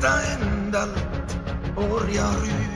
detta 0.00 0.22
enda 0.22 0.82
år 1.76 2.02
jag 2.14 2.34
ryr 2.42 2.69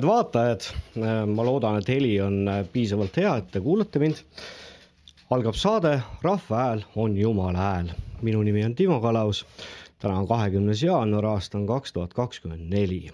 kuulajad-vaatajad. 0.00 0.60
ma 1.34 1.44
loodan, 1.44 1.78
et 1.78 1.88
heli 1.88 2.20
on 2.20 2.44
piisavalt 2.72 3.16
hea, 3.16 3.36
et 3.36 3.50
te 3.50 3.60
kuulate 3.60 3.98
mind. 3.98 4.16
algab 5.30 5.54
saade 5.54 6.02
Rahva 6.22 6.56
hääl 6.56 6.82
on 6.96 7.16
Jumala 7.16 7.58
hääl. 7.58 7.88
minu 8.22 8.42
nimi 8.42 8.64
on 8.64 8.74
Timo 8.74 9.00
Kalaus. 9.00 9.46
täna 9.98 10.18
on 10.18 10.28
kahekümnes 10.28 10.82
jaanuar, 10.82 11.24
aasta 11.24 11.58
on 11.58 11.66
kaks 11.66 11.92
tuhat 11.92 12.14
kakskümmend 12.14 12.68
neli. 12.70 13.10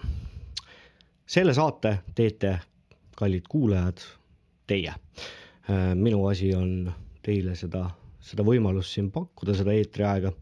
selle 1.25 1.53
saate 1.53 1.99
teete, 2.15 2.59
kallid 3.15 3.43
kuulajad, 3.49 3.97
teie. 4.67 4.93
minu 5.95 6.27
asi 6.27 6.55
on 6.55 6.93
teile 7.21 7.55
seda, 7.55 7.89
seda 8.19 8.43
võimalust 8.43 8.91
siin 8.91 9.11
pakkuda, 9.11 9.53
seda 9.53 9.71
eetriaega. 9.71 10.33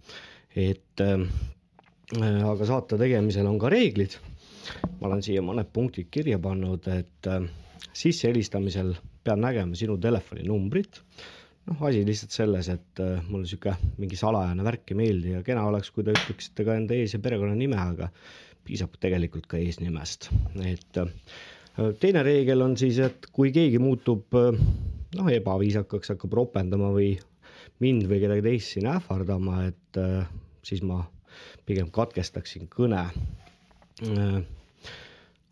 et 0.56 1.02
äh, 1.02 2.50
aga 2.50 2.66
saate 2.66 2.98
tegemisel 2.98 3.46
on 3.46 3.60
ka 3.60 3.70
reeglid 3.70 4.18
ma 5.00 5.10
olen 5.10 5.24
siia 5.26 5.44
mõned 5.46 5.70
punktid 5.74 6.10
kirja 6.14 6.40
pannud, 6.42 6.88
et 6.94 7.30
äh, 7.30 7.46
sissehelistamisel 7.98 8.94
pean 9.26 9.42
nägema 9.44 9.78
sinu 9.78 9.98
telefoninumbrit. 10.02 11.02
noh, 11.70 11.82
asi 11.86 12.02
lihtsalt 12.06 12.34
selles, 12.34 12.70
et 12.74 13.02
äh, 13.04 13.22
mulle 13.30 13.50
sihuke 13.50 13.76
mingi 14.02 14.18
salajane 14.18 14.66
värk 14.66 14.94
ei 14.94 14.98
meeldi 14.98 15.36
ja 15.36 15.44
kena 15.46 15.66
oleks, 15.70 15.92
kui 15.94 16.06
te 16.06 16.16
ütleksite 16.16 16.66
ka 16.66 16.78
enda 16.78 16.98
ees- 16.98 17.14
ja 17.14 17.22
perekonnanime, 17.22 17.78
aga 17.78 18.10
piisab 18.66 18.98
tegelikult 19.02 19.48
ka 19.50 19.60
eesnimest, 19.62 20.30
et 20.66 21.02
äh, 21.02 21.12
teine 22.02 22.24
reegel 22.26 22.66
on 22.66 22.78
siis, 22.78 23.00
et 23.02 23.30
kui 23.34 23.54
keegi 23.54 23.82
muutub 23.82 24.38
noh, 24.38 25.30
ebaviisakaks, 25.34 26.14
hakkab 26.14 26.34
ropendama 26.42 26.92
või 26.94 27.14
mind 27.82 28.06
või 28.10 28.22
kedagi 28.22 28.46
teist 28.46 28.76
siin 28.76 28.90
ähvardama, 28.92 29.64
et 29.70 30.02
siis 30.66 30.84
ma 30.86 31.00
pigem 31.66 31.90
katkestaksin 31.94 32.68
kõne 32.70 33.06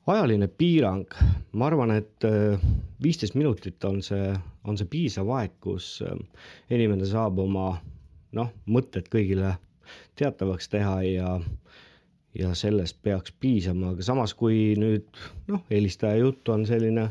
ajaline 0.09 0.47
piirang, 0.57 1.05
ma 1.53 1.67
arvan, 1.69 1.91
et 1.93 2.25
viisteist 3.03 3.35
minutit 3.37 3.83
on 3.85 4.01
see, 4.01 4.31
on 4.65 4.77
see 4.79 4.89
piisav 4.89 5.29
aeg, 5.37 5.53
kus 5.61 5.99
inimene 6.73 7.05
saab 7.05 7.37
oma 7.43 7.71
noh, 8.35 8.49
mõtted 8.69 9.09
kõigile 9.13 9.55
teatavaks 10.19 10.69
teha 10.69 10.95
ja, 11.05 11.35
ja 12.37 12.53
sellest 12.57 12.99
peaks 13.05 13.33
piisama, 13.41 13.93
aga 13.93 14.05
samas, 14.05 14.33
kui 14.37 14.73
nüüd 14.79 15.07
noh, 15.49 15.63
helistaja 15.71 16.19
jutt 16.21 16.49
on 16.53 16.65
selline 16.69 17.09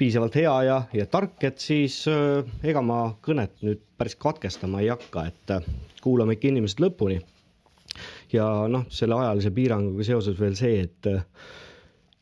piisavalt 0.00 0.36
hea 0.38 0.52
ja, 0.64 0.78
ja 0.96 1.06
tark, 1.10 1.36
et 1.44 1.60
siis 1.60 2.02
äh, 2.08 2.46
ega 2.64 2.82
ma 2.84 3.02
kõnet 3.24 3.58
nüüd 3.66 3.82
päris 4.00 4.16
katkestama 4.20 4.80
ei 4.80 4.88
hakka, 4.92 5.26
et 5.28 5.54
äh, 5.56 5.66
kuulame 6.04 6.36
ikka 6.36 6.48
inimesed 6.52 6.80
lõpuni. 6.80 7.20
Ja 8.32 8.46
noh, 8.70 8.84
selle 8.94 9.16
ajalise 9.18 9.50
piiranguga 9.54 10.06
seoses 10.06 10.38
veel 10.40 10.54
see, 10.58 10.84
et 10.86 11.08
äh, 11.10 11.22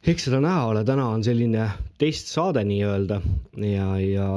eks 0.08 0.28
seda 0.28 0.40
näha 0.44 0.64
ole, 0.70 0.84
täna 0.88 1.08
on 1.12 1.24
selline 1.26 1.66
testsaade 2.00 2.62
nii-öelda 2.68 3.20
ja, 3.66 3.88
ja 4.02 4.28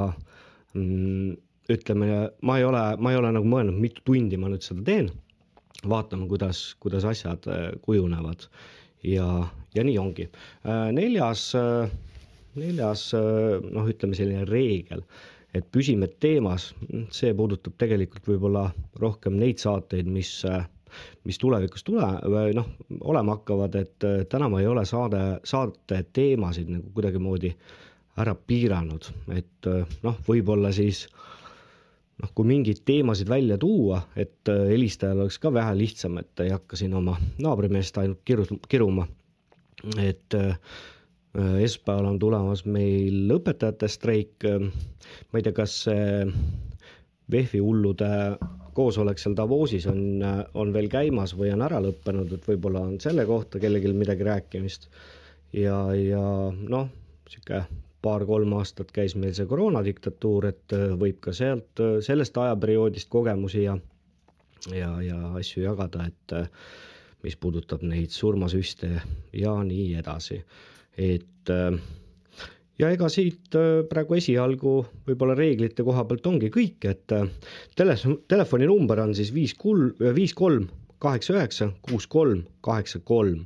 mm, 0.75 1.33
ütleme, 1.71 2.09
ma 2.47 2.57
ei 2.59 2.65
ole, 2.67 2.83
ma 2.99 3.13
ei 3.13 3.19
ole 3.21 3.31
nagu 3.37 3.47
mõelnud, 3.47 3.77
mitu 3.79 4.03
tundi 4.09 4.39
ma 4.41 4.51
nüüd 4.51 4.65
seda 4.67 4.83
teen. 4.89 5.11
vaatame, 5.81 6.27
kuidas, 6.29 6.75
kuidas 6.83 7.05
asjad 7.09 7.47
äh, 7.49 7.61
kujunevad 7.81 8.43
ja, 9.07 9.27
ja 9.73 9.83
nii 9.87 9.95
ongi. 9.97 10.27
Äh, 10.67 10.89
neljas, 10.93 11.47
neljas 12.59 13.07
noh, 13.15 13.87
ütleme 13.89 14.13
selline 14.17 14.43
reegel, 14.45 15.01
et 15.57 15.65
püsime 15.73 16.07
teemas, 16.21 16.69
see 17.15 17.33
puudutab 17.35 17.79
tegelikult 17.81 18.27
võib-olla 18.29 18.67
rohkem 19.01 19.39
neid 19.41 19.59
saateid, 19.63 20.07
mis 20.07 20.35
mis 21.27 21.39
tulevikus 21.41 21.83
tule, 21.87 22.07
noh, 22.57 22.71
olema 23.01 23.37
hakkavad, 23.37 23.75
et 23.79 24.07
täna 24.29 24.49
ma 24.49 24.61
ei 24.61 24.67
ole 24.67 24.85
saade, 24.85 25.21
saate 25.43 26.03
teemasid 26.13 26.71
nagu 26.71 26.93
kuidagimoodi 26.95 27.53
ära 28.21 28.35
piiranud, 28.35 29.07
et 29.35 29.71
noh, 30.03 30.17
võib-olla 30.27 30.73
siis 30.75 31.05
noh, 32.21 32.31
kui 32.35 32.47
mingeid 32.47 32.83
teemasid 32.87 33.29
välja 33.31 33.57
tuua, 33.61 34.01
et 34.19 34.49
äh, 34.51 34.63
helistajal 34.71 35.23
oleks 35.23 35.39
ka 35.41 35.51
vähe 35.53 35.73
lihtsam, 35.79 36.19
et 36.21 36.43
ei 36.43 36.53
hakka 36.53 36.79
siin 36.79 36.93
oma 36.97 37.17
naabrimeest 37.41 37.97
ainult 38.01 38.21
kiru-, 38.27 38.59
kiruma. 38.69 39.07
et 39.97 40.35
esmaspäeval 41.33 42.09
on 42.09 42.17
tulemas 42.19 42.65
meil 42.67 43.31
õpetajate 43.31 43.87
streik. 43.89 44.43
ma 45.31 45.39
ei 45.39 45.45
tea, 45.45 45.55
kas 45.55 45.77
see 45.87 46.25
VEF-i 47.31 47.61
hullude 47.63 48.09
koosolek 48.75 49.19
seal 49.19 49.35
Davosis 49.35 49.87
on, 49.91 50.23
on 50.53 50.73
veel 50.73 50.87
käimas 50.91 51.35
või 51.37 51.51
on 51.55 51.63
ära 51.65 51.81
lõppenud, 51.83 52.31
et 52.35 52.47
võib-olla 52.47 52.85
on 52.87 52.99
selle 53.03 53.25
kohta 53.27 53.59
kellelgi 53.59 53.91
midagi 53.95 54.27
rääkimist. 54.27 54.89
ja, 55.53 55.77
ja 55.95 56.23
noh, 56.51 56.89
sihuke 57.29 57.65
paar-kolm 58.01 58.53
aastat 58.57 58.91
käis 58.95 59.15
meil 59.19 59.33
see 59.37 59.45
koroonadiktatuur, 59.49 60.47
et 60.49 60.75
võib 60.99 61.19
ka 61.21 61.33
sealt, 61.35 61.83
sellest 62.01 62.37
ajaperioodist 62.37 63.09
kogemusi 63.11 63.65
ja, 63.67 63.75
ja, 64.73 64.91
ja 65.05 65.19
asju 65.37 65.65
jagada, 65.67 66.07
et 66.09 66.35
mis 67.21 67.37
puudutab 67.37 67.83
neid 67.85 68.13
surmasüste 68.15 68.95
ja 69.37 69.53
nii 69.67 69.91
edasi, 70.01 70.39
et 70.97 71.51
ja 72.81 72.89
ega 72.93 73.09
siit 73.13 73.55
äh, 73.57 73.83
praegu 73.89 74.17
esialgu 74.17 74.75
võib-olla 75.07 75.35
reeglite 75.37 75.85
koha 75.85 76.05
pealt 76.09 76.27
ongi 76.31 76.49
kõik, 76.53 76.87
et 76.89 77.13
äh, 77.15 77.27
tele, 77.77 77.97
telefoninumber 78.31 79.03
on 79.03 79.13
siis 79.17 79.31
viis 79.35 79.53
kul-, 79.57 79.91
äh, 80.01 80.13
viis 80.17 80.33
kolm 80.37 80.67
kaheksa 81.01 81.35
üheksa 81.37 81.69
kuus 81.85 82.07
kolm 82.09 82.43
kaheksa 82.65 83.01
kolm 83.05 83.45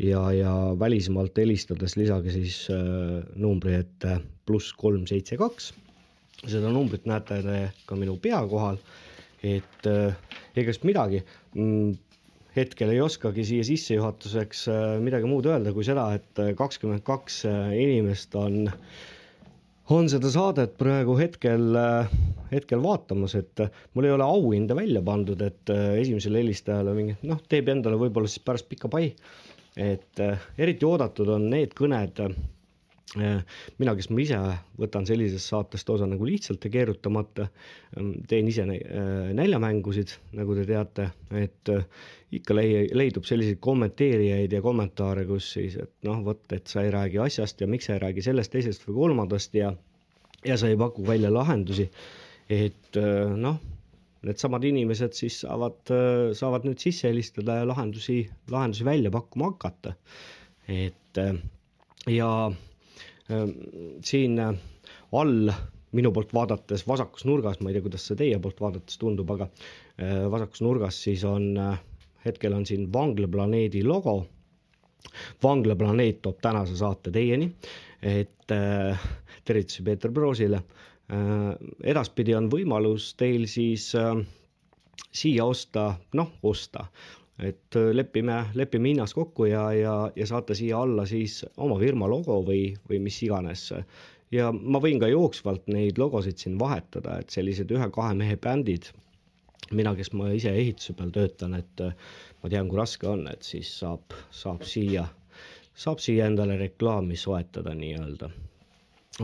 ja, 0.00 0.22
ja 0.36 0.54
välismaalt 0.80 1.36
helistades 1.40 1.96
lisage 1.96 2.32
siis 2.34 2.66
numbri 3.40 3.78
ette 3.78 4.18
pluss 4.48 4.74
kolm 4.76 5.06
seitse 5.08 5.38
kaks. 5.40 5.70
seda 6.44 6.72
numbrit 6.72 7.08
näete 7.08 7.40
te 7.44 7.56
ka 7.88 7.96
minu 7.96 8.18
pea 8.20 8.40
kohal, 8.48 8.76
et 9.44 9.88
ega 9.88 10.72
siis 10.72 10.84
midagi 10.88 11.22
mm, 11.54 11.96
hetkel 12.60 12.92
ei 12.92 13.00
oskagi 13.02 13.44
siia 13.46 13.64
sissejuhatuseks 13.66 14.66
äh, 14.72 14.82
midagi 15.02 15.28
muud 15.28 15.48
öelda 15.50 15.72
kui 15.76 15.86
seda, 15.86 16.08
et 16.18 16.42
äh, 16.42 16.52
kakskümmend 16.58 17.04
kaks 17.06 17.42
äh, 17.48 17.72
inimest 17.80 18.36
on, 18.38 18.68
on 19.90 20.10
seda 20.12 20.30
saadet 20.32 20.76
praegu 20.80 21.16
hetkel, 21.18 21.74
hetkel 22.52 22.82
vaatamas, 22.84 23.34
et 23.40 23.64
mul 23.96 24.06
ei 24.08 24.14
ole 24.14 24.26
auhinda 24.26 24.76
välja 24.78 25.02
pandud, 25.02 25.40
et 25.42 25.72
esimesele 25.74 26.44
helistajale 26.44 26.94
mingi 26.94 27.16
noh, 27.26 27.40
teeb 27.50 27.72
endale 27.72 27.98
võib-olla 27.98 28.30
siis 28.30 28.44
pärast 28.46 28.68
pikka 28.70 28.92
pai. 28.92 29.10
et 29.80 30.22
eriti 30.58 30.86
oodatud 30.86 31.28
on 31.30 31.50
need 31.50 31.74
kõned 31.78 32.22
mina, 33.18 33.94
kes 33.98 34.06
ma 34.12 34.20
ise 34.22 34.38
võtan 34.78 35.06
sellisest 35.08 35.50
saatest 35.50 35.88
osa 35.90 36.06
nagu 36.06 36.26
lihtsalt 36.28 36.62
ja 36.66 36.70
keerutamata, 36.70 37.48
ähm, 37.98 38.12
teen 38.30 38.48
ise 38.50 38.62
äh, 38.62 39.32
näljamängusid, 39.34 40.14
nagu 40.38 40.54
te 40.54 40.66
teate, 40.68 41.08
et 41.34 41.72
äh, 41.74 41.82
ikka 42.38 42.54
leidub 42.54 43.26
selliseid 43.26 43.58
kommenteerijaid 43.64 44.54
ja 44.54 44.62
kommentaare, 44.62 45.26
kus 45.26 45.50
siis, 45.56 45.74
et 45.82 45.92
noh, 46.06 46.22
vot, 46.26 46.44
et 46.54 46.70
sa 46.70 46.84
ei 46.86 46.94
räägi 46.94 47.18
asjast 47.24 47.60
ja 47.60 47.66
miks 47.70 47.90
sa 47.90 47.96
ei 47.96 48.04
räägi 48.04 48.26
sellest, 48.28 48.54
teisest 48.54 48.86
või 48.86 49.00
kolmandast 49.02 49.58
ja 49.58 49.74
ja 50.46 50.56
sa 50.56 50.70
ei 50.70 50.78
paku 50.78 51.02
välja 51.04 51.28
lahendusi. 51.34 51.90
et 52.50 52.96
noh, 53.36 53.58
needsamad 54.24 54.64
inimesed 54.64 55.12
siis 55.14 55.42
saavad, 55.42 55.92
saavad 56.34 56.64
nüüd 56.66 56.80
sisse 56.80 57.10
helistada 57.10 57.58
ja 57.60 57.66
lahendusi, 57.68 58.22
lahendusi 58.50 58.86
välja 58.86 59.10
pakkuma 59.12 59.50
hakata. 59.50 59.92
et 60.68 61.20
ja 62.08 62.30
siin 64.04 64.38
äh, 64.38 64.54
all 65.12 65.50
minu 65.96 66.12
poolt 66.14 66.32
vaadates 66.34 66.84
vasakus 66.88 67.24
nurgas, 67.26 67.60
ma 67.60 67.70
ei 67.70 67.76
tea, 67.76 67.84
kuidas 67.84 68.04
see 68.08 68.18
teie 68.18 68.38
poolt 68.42 68.60
vaadates 68.62 68.98
tundub, 69.00 69.30
aga 69.34 69.48
äh, 69.98 70.26
vasakus 70.32 70.62
nurgas 70.66 70.98
siis 71.04 71.24
on, 71.28 71.48
äh, 71.58 71.80
hetkel 72.24 72.54
on 72.56 72.66
siin 72.68 72.88
vanglaplaneedi 72.94 73.84
logo. 73.86 74.20
vanglaplaneet 75.42 76.18
toob 76.22 76.42
tänase 76.44 76.74
saate 76.76 77.10
teieni, 77.10 77.46
et 78.04 78.52
tervitusi 79.44 79.82
Peeter 79.82 80.12
Proosile. 80.12 80.60
edaspidi 81.82 82.34
on 82.36 82.50
võimalus 82.52 83.14
teil 83.16 83.46
siis 83.48 83.86
siia 85.12 85.44
osta, 85.44 85.94
noh, 86.14 86.28
osta, 86.42 86.84
et 87.42 87.76
äh, 87.76 87.90
lepime, 87.94 88.44
lepime 88.54 88.92
hinnas 88.92 89.14
kokku 89.16 89.48
ja, 89.48 89.70
ja, 89.72 89.94
ja 90.16 90.26
saate 90.26 90.54
siia 90.54 90.80
alla 90.82 91.06
siis 91.08 91.40
oma 91.56 91.78
firma 91.80 92.08
logo 92.10 92.40
või, 92.46 92.74
või 92.90 93.00
mis 93.06 93.20
iganes. 93.24 93.70
ja 94.30 94.50
ma 94.52 94.80
võin 94.82 95.00
ka 95.00 95.08
jooksvalt 95.10 95.68
neid 95.72 95.98
logosid 95.98 96.38
siin 96.38 96.58
vahetada, 96.58 97.18
et 97.20 97.30
sellised 97.30 97.70
ühe-kahe 97.70 98.14
mehe 98.14 98.36
bändid, 98.36 98.90
mina, 99.70 99.94
kes 99.96 100.12
ma 100.12 100.30
ise 100.34 100.52
ehituse 100.52 100.94
peal 100.98 101.10
töötan, 101.14 101.56
et 101.58 101.84
äh, 101.84 101.96
ma 102.42 102.52
tean, 102.52 102.68
kui 102.68 102.78
raske 102.78 103.08
on, 103.08 103.26
et 103.30 103.46
siis 103.46 103.72
saab, 103.80 104.14
saab 104.30 104.64
siia, 104.66 105.06
saab 105.74 106.02
siia 106.02 106.28
endale 106.30 106.58
reklaami 106.60 107.16
soetada 107.16 107.74
nii-öelda. 107.74 108.30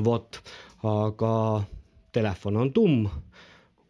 vot, 0.04 0.40
aga 0.84 1.32
telefon 2.12 2.56
on 2.56 2.72
tumm 2.72 3.06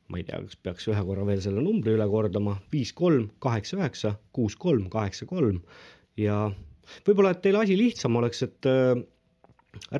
ma 0.08 0.20
ei 0.20 0.26
tea, 0.26 0.38
kas 0.44 0.58
peaks 0.62 0.86
ühe 0.92 1.02
korra 1.08 1.26
veel 1.26 1.42
selle 1.42 1.62
numbri 1.64 1.96
üle 1.96 2.06
kordama, 2.10 2.56
viis 2.72 2.92
kolm 2.96 3.28
kaheksa 3.42 3.78
üheksa 3.80 4.14
kuus 4.36 4.56
kolm 4.60 4.88
kaheksa 4.92 5.26
kolm 5.26 5.60
ja 6.20 6.46
võib-olla, 7.06 7.34
et 7.34 7.42
teil 7.44 7.58
asi 7.58 7.76
lihtsam 7.78 8.18
oleks, 8.20 8.44
et 8.46 8.68
äh, 8.70 8.92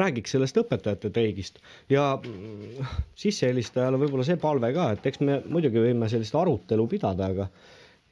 räägiks 0.03 0.37
sellest 0.37 0.61
õpetajate 0.63 1.11
streigist 1.11 1.59
ja 1.93 2.13
mm, 2.21 2.93
sissehelistajale 3.19 3.99
võib-olla 4.01 4.27
see 4.29 4.39
palve 4.41 4.71
ka, 4.77 4.93
et 4.95 5.11
eks 5.11 5.25
me 5.27 5.41
muidugi 5.51 5.83
võime 5.89 6.11
sellist 6.13 6.39
arutelu 6.39 6.87
pidada, 6.91 7.33
aga 7.35 7.51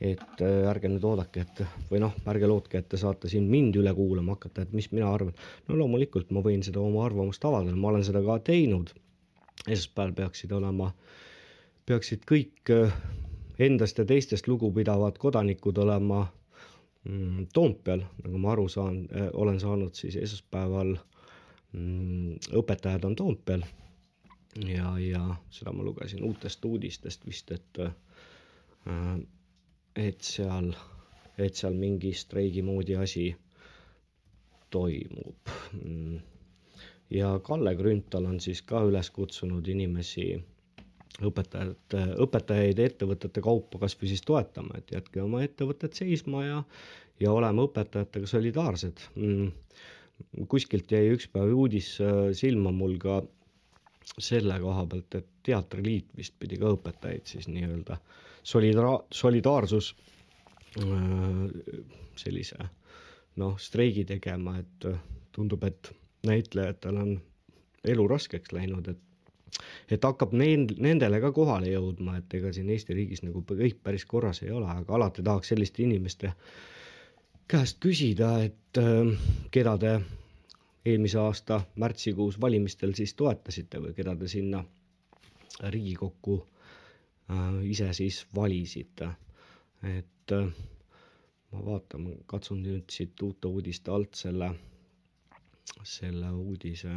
et 0.03 0.43
äh, 0.43 0.67
ärge 0.73 0.91
nüüd 0.91 1.07
oodake, 1.07 1.47
et 1.47 1.63
või 1.93 2.03
noh, 2.03 2.19
ärge 2.29 2.51
lootke, 2.51 2.83
et 2.83 2.91
te 2.91 2.99
saate 3.01 3.31
siin 3.31 3.47
mind 3.51 3.79
üle 3.79 3.95
kuulama 3.95 4.35
hakata, 4.35 4.67
et 4.67 4.75
mis 4.75 4.91
mina 4.93 5.15
arvan. 5.15 5.35
no 5.69 5.79
loomulikult 5.79 6.35
ma 6.35 6.43
võin 6.43 6.67
seda 6.67 6.83
oma 6.83 7.07
arvamust 7.07 7.47
avaldada, 7.47 7.79
ma 7.79 7.95
olen 7.95 8.03
seda 8.05 8.25
ka 8.27 8.41
teinud. 8.51 8.91
esmaspäeval 9.65 10.19
peaksid 10.19 10.53
olema 10.53 10.91
äh, 10.91 11.23
peaksid 11.87 12.25
kõik 12.29 12.71
äh, 12.73 12.95
endast 13.59 13.99
ja 13.99 14.05
teistest 14.09 14.49
lugupidavad 14.49 15.19
kodanikud 15.21 15.79
olema 15.79 16.25
mm, 17.05 17.47
Toompeal, 17.55 18.05
nagu 18.25 18.41
ma 18.41 18.53
aru 18.55 18.69
saan, 18.69 19.05
äh, 19.13 19.29
olen 19.33 19.61
saanud 19.61 19.95
siis 19.99 20.17
esmaspäeval 20.17 20.95
mm, 21.73 22.39
õpetajad 22.61 23.05
on 23.09 23.17
Toompeal 23.17 23.67
ja, 24.65 24.95
ja 24.99 25.25
seda 25.51 25.73
ma 25.73 25.85
lugesin 25.85 26.25
uutest 26.25 26.65
uudistest 26.65 27.27
vist, 27.27 27.53
et 27.53 27.81
äh, 27.85 27.95
et 29.97 30.21
seal, 30.27 30.73
et 31.39 31.55
seal 31.55 31.77
mingi 31.79 32.13
streigi 32.13 32.63
moodi 32.63 32.97
asi 32.97 33.29
toimub. 34.75 35.53
ja 37.11 37.39
Kalle 37.47 37.75
Grünthal 37.77 38.27
on 38.27 38.41
siis 38.41 38.63
ka 38.63 38.83
üles 38.89 39.11
kutsunud 39.15 39.69
inimesi 39.69 40.27
õpetajate, 41.23 42.01
õpetajaid 42.25 42.81
ettevõtete 42.83 43.43
kaupa 43.45 43.79
kasvõi 43.85 44.11
siis 44.11 44.25
toetama, 44.27 44.79
et 44.79 44.91
jätke 44.97 45.23
oma 45.23 45.45
ettevõtted 45.47 45.95
seisma 45.95 46.43
ja, 46.47 46.63
ja 47.23 47.33
oleme 47.33 47.67
õpetajatega 47.69 48.31
solidaarsed 48.31 49.05
mm.. 49.15 49.53
kuskilt 50.51 50.91
jäi 50.91 51.13
üks 51.15 51.29
päev 51.31 51.55
uudis 51.55 51.95
äh, 52.03 52.33
silma 52.35 52.75
mul 52.75 52.99
ka 53.03 53.21
selle 54.19 54.59
koha 54.61 54.85
pealt, 54.91 55.21
et 55.21 55.31
Teatriliit 55.45 56.11
vist 56.17 56.35
pidi 56.41 56.59
ka 56.61 56.73
õpetajaid 56.75 57.29
siis 57.29 57.47
nii-öelda 57.53 57.99
solidara-, 58.43 59.03
solidaarsus 59.15 59.93
äh, 60.83 61.45
sellise 62.19 62.71
noh, 63.41 63.55
streigi 63.59 64.05
tegema, 64.09 64.59
et 64.63 64.91
äh, 64.91 64.99
tundub, 65.35 65.63
et 65.67 65.93
näitlejatel 66.27 66.99
on 66.99 67.17
elu 67.85 68.07
raskeks 68.09 68.55
läinud, 68.55 68.89
et 68.89 69.01
et 69.91 70.05
hakkab 70.05 70.33
nend-, 70.37 70.75
nendele 70.83 71.21
ka 71.23 71.31
kohale 71.37 71.71
jõudma, 71.73 72.17
et 72.21 72.35
ega 72.39 72.53
siin 72.57 72.71
Eesti 72.75 72.97
riigis 72.97 73.23
nagu 73.27 73.43
kõik 73.49 73.79
päris 73.87 74.05
korras 74.11 74.43
ei 74.43 74.51
ole, 74.51 74.67
aga 74.71 74.95
alati 74.99 75.23
tahaks 75.27 75.53
selliste 75.53 75.83
inimeste 75.85 76.33
käest 77.49 77.79
küsida, 77.85 78.31
et 78.49 78.81
äh, 78.81 79.13
keda 79.55 79.77
te 79.79 79.95
eelmise 80.85 81.19
aasta 81.21 81.61
märtsikuus 81.81 82.41
valimistel 82.41 82.93
siis 82.97 83.15
toetasite 83.15 83.81
või 83.85 83.95
keda 83.97 84.17
te 84.21 84.29
sinna 84.29 84.65
Riigikokku 85.71 86.39
äh, 86.41 87.61
ise 87.71 87.93
siis 87.95 88.25
valisite. 88.35 89.11
et 89.85 90.33
äh, 90.33 90.47
ma 91.53 91.65
vaatan, 91.67 92.09
katsun 92.27 92.63
nüüd 92.65 92.91
siit 92.91 93.23
uute 93.23 93.49
uudiste 93.49 93.91
alt 93.93 94.15
selle, 94.19 94.49
selle 95.85 96.31
uudise 96.33 96.97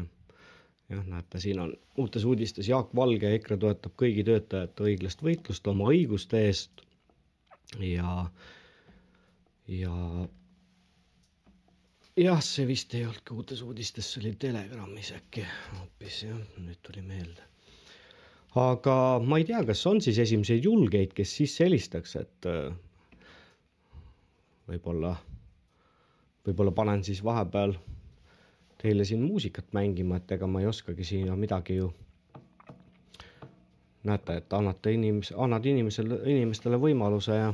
jah, 0.89 1.03
näete, 1.11 1.39
siin 1.43 1.59
on 1.59 1.73
uutes 1.97 2.23
uudistes 2.25 2.67
Jaak 2.69 2.93
Valge, 2.95 3.33
EKRE 3.35 3.57
toetab 3.63 3.95
kõigi 3.99 4.23
töötajate 4.27 4.85
õiglast 4.87 5.23
võitlust 5.25 5.67
oma 5.71 5.89
õiguste 5.91 6.39
eest 6.47 6.83
ja, 7.83 8.13
ja 9.67 9.95
jah, 12.17 12.39
see 12.41 12.65
vist 12.69 12.95
ei 12.97 13.03
olnud 13.05 13.23
ka 13.27 13.35
uutes 13.37 13.61
uudistes, 13.65 14.07
see 14.13 14.23
oli 14.23 14.31
Telegramis 14.41 15.11
äkki 15.17 15.43
hoopis 15.75 16.21
jah, 16.29 16.39
nüüd 16.63 16.79
tuli 16.87 17.03
meelde. 17.05 17.43
aga 18.57 18.95
ma 19.21 19.37
ei 19.41 19.45
tea, 19.45 19.59
kas 19.67 19.83
on 19.91 19.99
siis 20.01 20.17
esimesed 20.23 20.63
julgeid, 20.65 21.11
kes 21.17 21.35
sisse 21.41 21.67
helistaks, 21.67 22.15
et 22.23 22.47
äh, 22.49 22.71
võib-olla, 24.71 25.11
võib-olla 26.47 26.73
panen 26.79 27.03
siis 27.05 27.21
vahepeal 27.27 27.75
teile 28.77 29.05
siin 29.05 29.21
muusikat 29.21 29.73
mängima, 29.73 30.17
et 30.17 30.31
ega 30.31 30.47
ma 30.47 30.61
ei 30.61 30.67
oskagi 30.69 31.03
siia 31.03 31.35
midagi 31.35 31.75
ju. 31.75 31.93
näete, 34.03 34.37
et 34.37 34.53
annate 34.53 34.91
inimes-, 34.93 35.33
annad 35.35 35.65
inimesele, 35.65 36.19
inimestele 36.31 36.77
võimaluse 36.79 37.35
ja, 37.35 37.49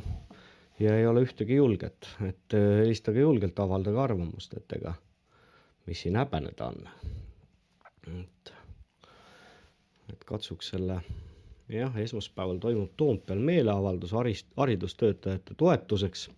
ja 0.80 0.98
ei 0.98 1.08
ole 1.08 1.24
ühtegi 1.25 1.56
julget, 1.56 2.10
et 2.22 2.53
äh, 2.53 2.68
helistage 2.84 3.24
julgelt, 3.24 3.60
avaldage 3.60 4.00
arvamust, 4.00 4.53
et 4.53 4.75
ega, 4.77 4.94
mis 5.88 6.03
siin 6.03 6.20
häbeneda 6.20 6.68
on. 6.68 6.89
et, 8.20 8.53
et 10.13 10.24
katsuks 10.30 10.70
selle, 10.75 11.00
jah, 11.70 11.98
esmaspäeval 12.06 12.62
toimub 12.62 12.94
Toompeal 12.98 13.39
meeleavaldus 13.39 14.13
harist-, 14.13 14.53
haridustöötajate 14.58 15.58
toetuseks 15.58 16.30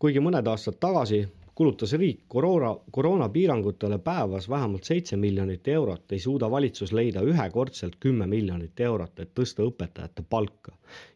kuigi 0.00 0.20
mõned 0.24 0.46
aastad 0.48 0.78
tagasi 0.80 1.24
kulutas 1.60 1.92
riik 1.92 2.20
koroona, 2.32 2.68
koroonapiirangutele 2.90 3.98
päevas 3.98 4.46
vähemalt 4.48 4.84
seitse 4.88 5.16
miljonit 5.16 5.68
eurot, 5.68 6.12
ei 6.12 6.18
suuda 6.24 6.48
valitsus 6.50 6.92
leida 6.96 7.20
ühekordselt 7.32 7.98
kümme 8.00 8.26
miljonit 8.26 8.80
eurot, 8.86 9.20
et 9.20 9.34
tõsta 9.40 9.66
õpetajate 9.68 10.24
palka. 10.30 10.72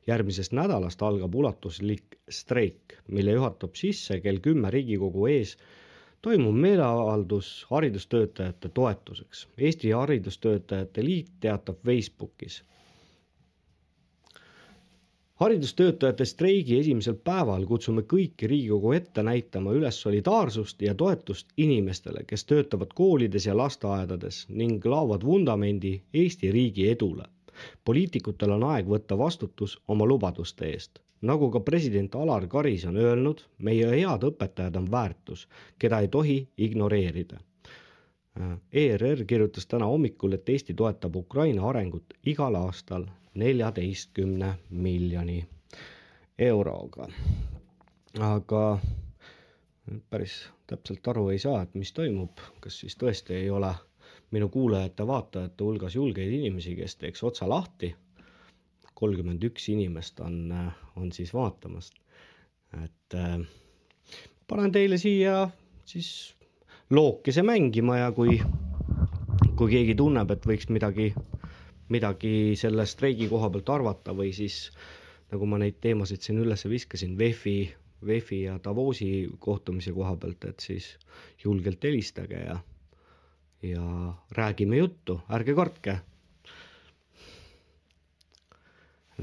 järgmisest 0.07 0.53
nädalast 0.59 1.03
algab 1.09 1.35
ulatuslik 1.35 2.19
streik, 2.41 2.99
mille 3.09 3.39
juhatab 3.39 3.81
sisse 3.81 4.21
kell 4.21 4.43
kümme 4.49 4.71
Riigikogu 4.71 5.25
ees 5.33 5.57
toimub 6.23 6.61
meeleavaldus 6.67 7.55
haridustöötajate 7.71 8.69
toetuseks. 8.69 9.47
Eesti 9.59 9.91
Haridustöötajate 9.97 11.05
Liit 11.09 11.33
teatab 11.41 11.81
Facebookis 11.89 12.61
haridustöötajate 15.45 16.25
streigi 16.25 16.77
esimesel 16.81 17.17
päeval 17.29 17.65
kutsume 17.69 18.03
kõiki 18.13 18.49
Riigikogu 18.49 18.93
ette 18.97 19.23
näitama 19.27 19.75
üles 19.77 19.99
solidaarsust 20.01 20.83
ja 20.87 20.95
toetust 21.03 21.51
inimestele, 21.61 22.23
kes 22.31 22.47
töötavad 22.49 22.95
koolides 23.01 23.47
ja 23.51 23.57
lasteaedades 23.59 24.39
ning 24.49 24.87
laovad 24.95 25.27
vundamendi 25.29 25.93
Eesti 26.23 26.53
riigi 26.57 26.89
edule. 26.95 27.29
poliitikutel 27.85 28.57
on 28.57 28.65
aeg 28.71 28.89
võtta 28.95 29.19
vastutus 29.19 29.77
oma 29.89 30.07
lubaduste 30.07 30.71
eest. 30.71 30.99
nagu 31.21 31.51
ka 31.51 31.61
president 31.61 32.15
Alar 32.15 32.47
Karis 32.47 32.85
on 32.85 32.97
öelnud, 32.97 33.45
meie 33.59 33.91
head 33.97 34.25
õpetajad 34.31 34.77
on 34.81 34.91
väärtus, 34.91 35.49
keda 35.79 36.01
ei 36.01 36.09
tohi 36.09 36.39
ignoreerida. 36.57 37.41
ERR 38.73 39.25
kirjutas 39.27 39.67
täna 39.71 39.87
hommikul, 39.87 40.33
et 40.33 40.49
Eesti 40.49 40.75
toetab 40.75 41.17
Ukraina 41.17 41.69
arengut 41.69 42.15
igal 42.27 42.55
aastal 42.59 43.05
neljateistkümne 43.35 44.49
miljoni 44.71 45.37
euroga. 46.39 47.07
aga 48.21 48.79
päris 50.11 50.35
täpselt 50.67 51.09
aru 51.09 51.29
ei 51.29 51.39
saa, 51.39 51.63
et 51.63 51.75
mis 51.75 51.93
toimub, 51.93 52.43
kas 52.61 52.79
siis 52.83 52.97
tõesti 52.97 53.35
ei 53.39 53.51
ole 53.51 53.71
minu 54.35 54.49
kuulajate-vaatajate 54.49 55.65
hulgas 55.65 55.95
julgeid 55.95 56.33
inimesi, 56.33 56.75
kes 56.77 56.97
teeks 56.97 57.23
otsa 57.23 57.49
lahti. 57.49 57.95
kolmkümmend 58.95 59.43
üks 59.45 59.69
inimest 59.69 60.21
on, 60.21 60.55
on 60.97 61.13
siis 61.13 61.35
vaatamas. 61.35 61.93
et 62.85 63.15
äh, 63.15 63.41
panen 64.49 64.73
teile 64.73 64.99
siia 64.99 65.51
siis 65.85 66.35
lookese 66.91 67.43
mängima 67.43 67.99
ja 67.99 68.13
kui, 68.13 68.41
kui 69.57 69.71
keegi 69.71 69.95
tunneb, 69.95 70.31
et 70.31 70.47
võiks 70.47 70.69
midagi 70.69 71.13
midagi 71.93 72.55
selle 72.57 72.87
streigi 72.89 73.29
koha 73.29 73.51
pealt 73.53 73.73
arvata 73.75 74.15
või 74.17 74.33
siis 74.37 74.71
nagu 75.33 75.47
ma 75.49 75.59
neid 75.61 75.81
teemasid 75.85 76.25
siin 76.25 76.41
üles 76.43 76.65
viskasin, 76.69 77.17
VEF-i, 77.19 77.59
VEF-i 78.07 78.45
ja 78.45 78.57
Davosi 78.65 79.27
kohtumise 79.41 79.93
koha 79.97 80.15
pealt, 80.21 80.45
et 80.49 80.65
siis 80.65 80.95
julgelt 81.45 81.85
helistage 81.85 82.41
ja, 82.41 82.59
ja 83.63 83.85
räägime 84.39 84.81
juttu, 84.81 85.21
ärge 85.33 85.55
kartke. 85.55 85.99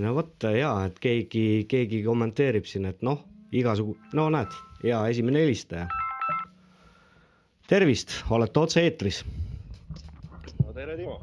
no 0.01 0.13
vot 0.15 0.48
ja, 0.56 0.72
et 0.88 1.00
keegi, 1.03 1.65
keegi 1.68 2.03
kommenteerib 2.06 2.65
siin, 2.65 2.88
et 2.88 3.01
noh, 3.03 3.25
igasugu, 3.51 3.98
no 4.18 4.30
näed, 4.34 4.53
hea 4.86 5.01
esimene 5.12 5.44
helistaja. 5.44 5.89
tervist, 7.72 8.12
olete 8.30 8.60
otse-eetris. 8.60 9.22
no 10.66 10.74
tere, 10.74 10.98
Timo. 11.00 11.22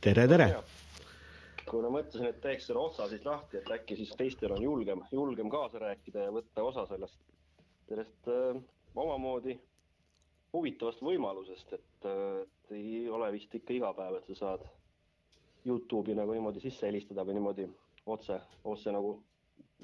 tere, 0.00 0.24
tere. 0.28 0.48
kuna 1.68 1.90
mõtlesin, 1.92 2.30
et 2.30 2.40
teeks 2.40 2.68
selle 2.70 2.80
otsa 2.80 3.08
siis 3.10 3.24
lahti, 3.26 3.58
et 3.60 3.70
äkki 3.76 3.96
siis 3.98 4.14
teistel 4.16 4.54
on 4.54 4.62
julgem, 4.62 5.02
julgem 5.12 5.50
kaasa 5.52 5.82
rääkida 5.82 6.24
ja 6.28 6.32
võtta 6.32 6.64
osa 6.64 6.86
sellest, 6.88 7.18
sellest 7.88 8.30
äh, 8.32 8.62
omamoodi 8.94 9.58
huvitavast 10.54 11.02
võimalusest, 11.04 11.76
et 11.76 12.08
äh, 12.08 12.44
et 12.64 12.72
ei 12.76 13.08
ole 13.08 13.28
vist 13.32 13.54
ikka 13.54 13.74
iga 13.76 13.92
päev, 13.96 14.16
et 14.18 14.28
sa 14.32 14.34
saad 14.40 14.64
Youtube'i 15.68 16.16
nagu 16.16 16.32
niimoodi 16.32 16.62
sisse 16.62 16.86
helistada 16.88 17.24
või 17.28 17.36
niimoodi 17.36 17.66
otse, 18.06 18.38
otse 18.64 18.92
nagu 18.92 19.18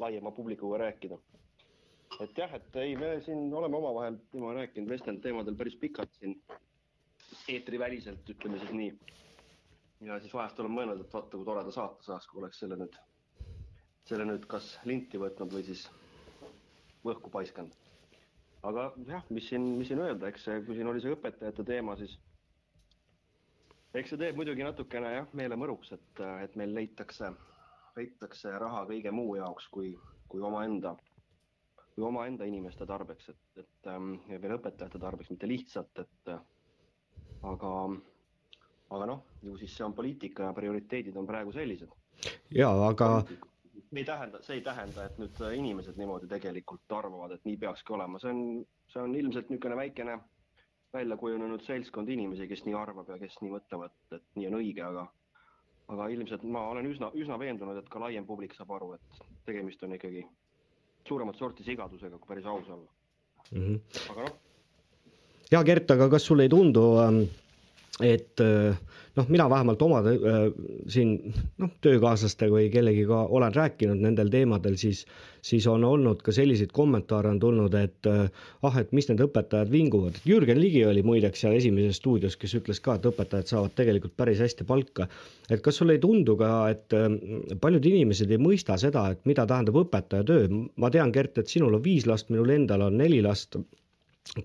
laiema 0.01 0.33
publikuga 0.33 0.79
rääkida. 0.81 1.19
Et 2.21 2.37
jah, 2.37 2.53
et 2.59 2.77
ei, 2.83 2.97
me 3.01 3.15
siin 3.25 3.47
oleme 3.55 3.79
omavahel, 3.79 4.19
Timo 4.33 4.53
rääkinud, 4.57 4.91
vestelnud 4.91 5.23
teemadel 5.25 5.57
päris 5.57 5.77
pikalt 5.81 6.13
siin 6.19 6.37
eetriväliselt, 7.49 8.29
ütleme 8.35 8.59
siis 8.61 8.73
nii 8.77 8.93
ja 10.01 10.21
siis 10.21 10.35
vahest 10.35 10.61
olen 10.61 10.73
mõelnud, 10.75 11.03
et 11.03 11.13
vaata, 11.13 11.37
kui 11.37 11.47
toreda 11.47 11.73
saate 11.75 12.07
saaks, 12.07 12.29
kui 12.31 12.41
oleks 12.41 12.61
selle 12.63 12.79
nüüd, 12.81 12.97
selle 14.09 14.27
nüüd 14.29 14.47
kas 14.51 14.73
linti 14.89 15.21
võtnud 15.21 15.53
või 15.53 15.65
siis 15.67 15.87
õhku 17.05 17.33
paiskanud. 17.33 17.77
aga 18.63 18.91
jah, 19.09 19.25
mis 19.33 19.49
siin, 19.49 19.67
mis 19.79 19.89
siin 19.89 20.03
öelda, 20.05 20.29
eks 20.29 20.45
see, 20.45 20.59
kui 20.65 20.77
siin 20.77 20.89
oli 20.89 21.01
see 21.01 21.13
õpetajate 21.15 21.65
teema, 21.65 21.97
siis 21.97 22.17
eks 23.95 24.13
see 24.13 24.21
teeb 24.21 24.37
muidugi 24.37 24.65
natukene 24.65 25.13
jah, 25.15 25.31
meele 25.33 25.57
mõruks, 25.57 25.93
et, 25.97 26.25
et 26.45 26.57
meil 26.61 26.75
leitakse, 26.77 27.33
leitakse 27.97 28.53
raha 28.65 28.85
kõige 28.89 29.13
muu 29.17 29.37
jaoks 29.37 29.69
kui, 29.73 29.95
kui 30.29 30.45
omaenda, 30.45 30.97
kui 32.01 32.09
omaenda 32.09 32.49
inimeste 32.49 32.87
tarbeks, 32.89 33.29
et, 33.29 33.43
et 33.61 33.93
ähm, 33.93 34.15
ja 34.31 34.41
veel 34.41 34.57
õpetajate 34.57 35.01
tarbeks, 35.03 35.29
mitte 35.33 35.49
lihtsalt, 35.51 36.01
et 36.01 36.33
aga, 37.51 37.73
aga 38.97 39.09
noh, 39.11 39.23
ju 39.45 39.59
siis 39.61 39.77
see 39.77 39.85
on 39.85 39.97
poliitika 39.97 40.49
ja 40.49 40.57
prioriteedid 40.57 41.17
on 41.21 41.29
praegu 41.29 41.53
sellised. 41.53 41.93
ja 42.57 42.73
aga 42.89 43.11
ei 43.93 44.05
tähenda, 44.05 44.41
see 44.47 44.57
ei 44.61 44.65
tähenda, 44.65 45.05
et 45.05 45.21
nüüd 45.21 45.41
inimesed 45.59 45.97
niimoodi 46.01 46.29
tegelikult 46.31 46.93
arvavad, 46.97 47.37
et 47.37 47.45
nii 47.45 47.61
peakski 47.61 47.93
olema, 47.97 48.21
see 48.23 48.33
on, 48.33 48.43
see 48.93 49.03
on 49.03 49.17
ilmselt 49.19 49.51
niisugune 49.51 49.77
väikene 49.77 50.19
välja 50.95 51.17
kujunenud 51.21 51.63
seltskond 51.67 52.09
inimesi, 52.09 52.49
kes 52.49 52.65
nii 52.67 52.77
arvab 52.79 53.11
ja 53.13 53.19
kes 53.21 53.41
nii 53.43 53.53
mõtlevad, 53.59 53.97
et 54.17 54.25
nii 54.39 54.49
on 54.49 54.61
õige, 54.63 54.87
aga 54.87 55.09
aga 55.91 56.07
ilmselt 56.15 56.45
ma 56.47 56.69
olen 56.71 56.87
üsna, 56.87 57.11
üsna 57.19 57.37
veendunud, 57.39 57.77
et 57.81 57.89
ka 57.91 57.99
laiem 57.99 58.27
publik 58.27 58.55
saab 58.55 58.71
aru, 58.77 58.93
et 58.95 59.25
tegemist 59.45 59.83
on 59.83 59.97
ikkagi 59.97 60.23
suuremat 61.09 61.37
sorti 61.37 61.65
sigadusega, 61.67 62.19
kui 62.19 62.29
päris 62.35 62.47
aus 62.47 62.69
olla. 62.69 62.89
mm. 63.51 63.61
-hmm. 63.61 64.11
aga 64.11 64.23
noh, 64.23 64.37
ja 65.51 65.63
Gert, 65.65 65.91
aga 65.91 66.09
kas 66.09 66.27
sulle 66.27 66.43
ei 66.47 66.49
tundu, 66.49 66.85
et 68.03 68.41
äh, 68.41 68.77
noh, 69.17 69.27
mina 69.29 69.47
vähemalt 69.51 69.83
oma 69.83 70.01
äh, 70.07 70.39
siin 70.91 71.17
noh, 71.61 71.73
töökaaslastega 71.85 72.55
või 72.55 72.69
kellegiga 72.73 73.25
olen 73.29 73.55
rääkinud 73.55 74.01
nendel 74.03 74.31
teemadel, 74.33 74.77
siis, 74.81 75.03
siis 75.47 75.67
on 75.71 75.85
olnud 75.85 76.23
ka 76.27 76.35
selliseid 76.35 76.73
kommentaare 76.77 77.33
on 77.33 77.41
tulnud, 77.43 77.75
et 77.79 78.11
äh, 78.11 78.29
ah, 78.67 78.79
et 78.81 78.93
mis 78.97 79.11
need 79.11 79.23
õpetajad 79.25 79.73
vinguvad. 79.73 80.21
Jürgen 80.29 80.61
Ligi 80.61 80.85
oli 80.87 81.03
muideks 81.07 81.45
seal 81.45 81.57
Esimeses 81.59 82.01
stuudios, 82.01 82.39
kes 82.41 82.57
ütles 82.61 82.83
ka, 82.85 82.97
et 82.99 83.11
õpetajad 83.11 83.53
saavad 83.55 83.77
tegelikult 83.79 84.17
päris 84.21 84.43
hästi 84.45 84.67
palka. 84.69 85.09
et 85.51 85.61
kas 85.65 85.81
sulle 85.81 85.97
ei 85.99 86.03
tundu 86.03 86.37
ka, 86.39 86.53
et 86.71 86.95
paljud 87.61 87.87
inimesed 87.91 88.31
ei 88.31 88.39
mõista 88.39 88.77
seda, 88.79 89.09
et 89.11 89.27
mida 89.27 89.47
tähendab 89.47 89.83
õpetaja 89.85 90.25
töö. 90.25 90.49
ma 90.77 90.91
tean, 90.91 91.13
Gert, 91.13 91.39
et 91.39 91.49
sinul 91.49 91.75
on 91.75 91.85
viis 91.85 92.07
last, 92.07 92.31
minul 92.31 92.51
endal 92.55 92.87
on 92.87 92.97
neli 92.97 93.23
last 93.23 93.59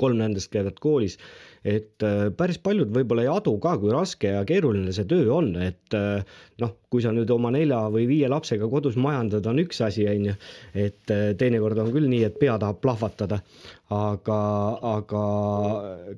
kolm 0.02 0.18
nendest 0.18 0.50
käivad 0.54 0.80
koolis, 0.82 1.18
et 1.66 2.04
äh, 2.06 2.28
päris 2.38 2.60
paljud 2.62 2.92
võib-olla 2.94 3.26
ei 3.26 3.32
adu 3.32 3.56
ka, 3.62 3.74
kui 3.82 3.90
raske 3.94 4.30
ja 4.36 4.44
keeruline 4.46 4.94
see 4.94 5.08
töö 5.10 5.32
on, 5.34 5.56
et 5.66 5.98
äh, 5.98 6.22
noh, 6.62 6.76
kui 6.94 7.02
sa 7.04 7.10
nüüd 7.12 7.32
oma 7.34 7.50
nelja 7.52 7.80
või 7.92 8.06
viie 8.08 8.30
lapsega 8.32 8.70
kodus 8.72 9.00
majandad, 9.02 9.48
on 9.50 9.64
üks 9.64 9.82
asi, 9.84 10.06
on 10.12 10.30
ju, 10.30 10.36
et 10.78 11.14
äh, 11.14 11.32
teinekord 11.40 11.82
on 11.82 11.90
küll 11.96 12.06
nii, 12.12 12.22
et 12.28 12.38
pea 12.38 12.60
tahab 12.62 12.84
plahvatada, 12.86 13.42
aga, 13.96 14.38
aga 14.92 15.24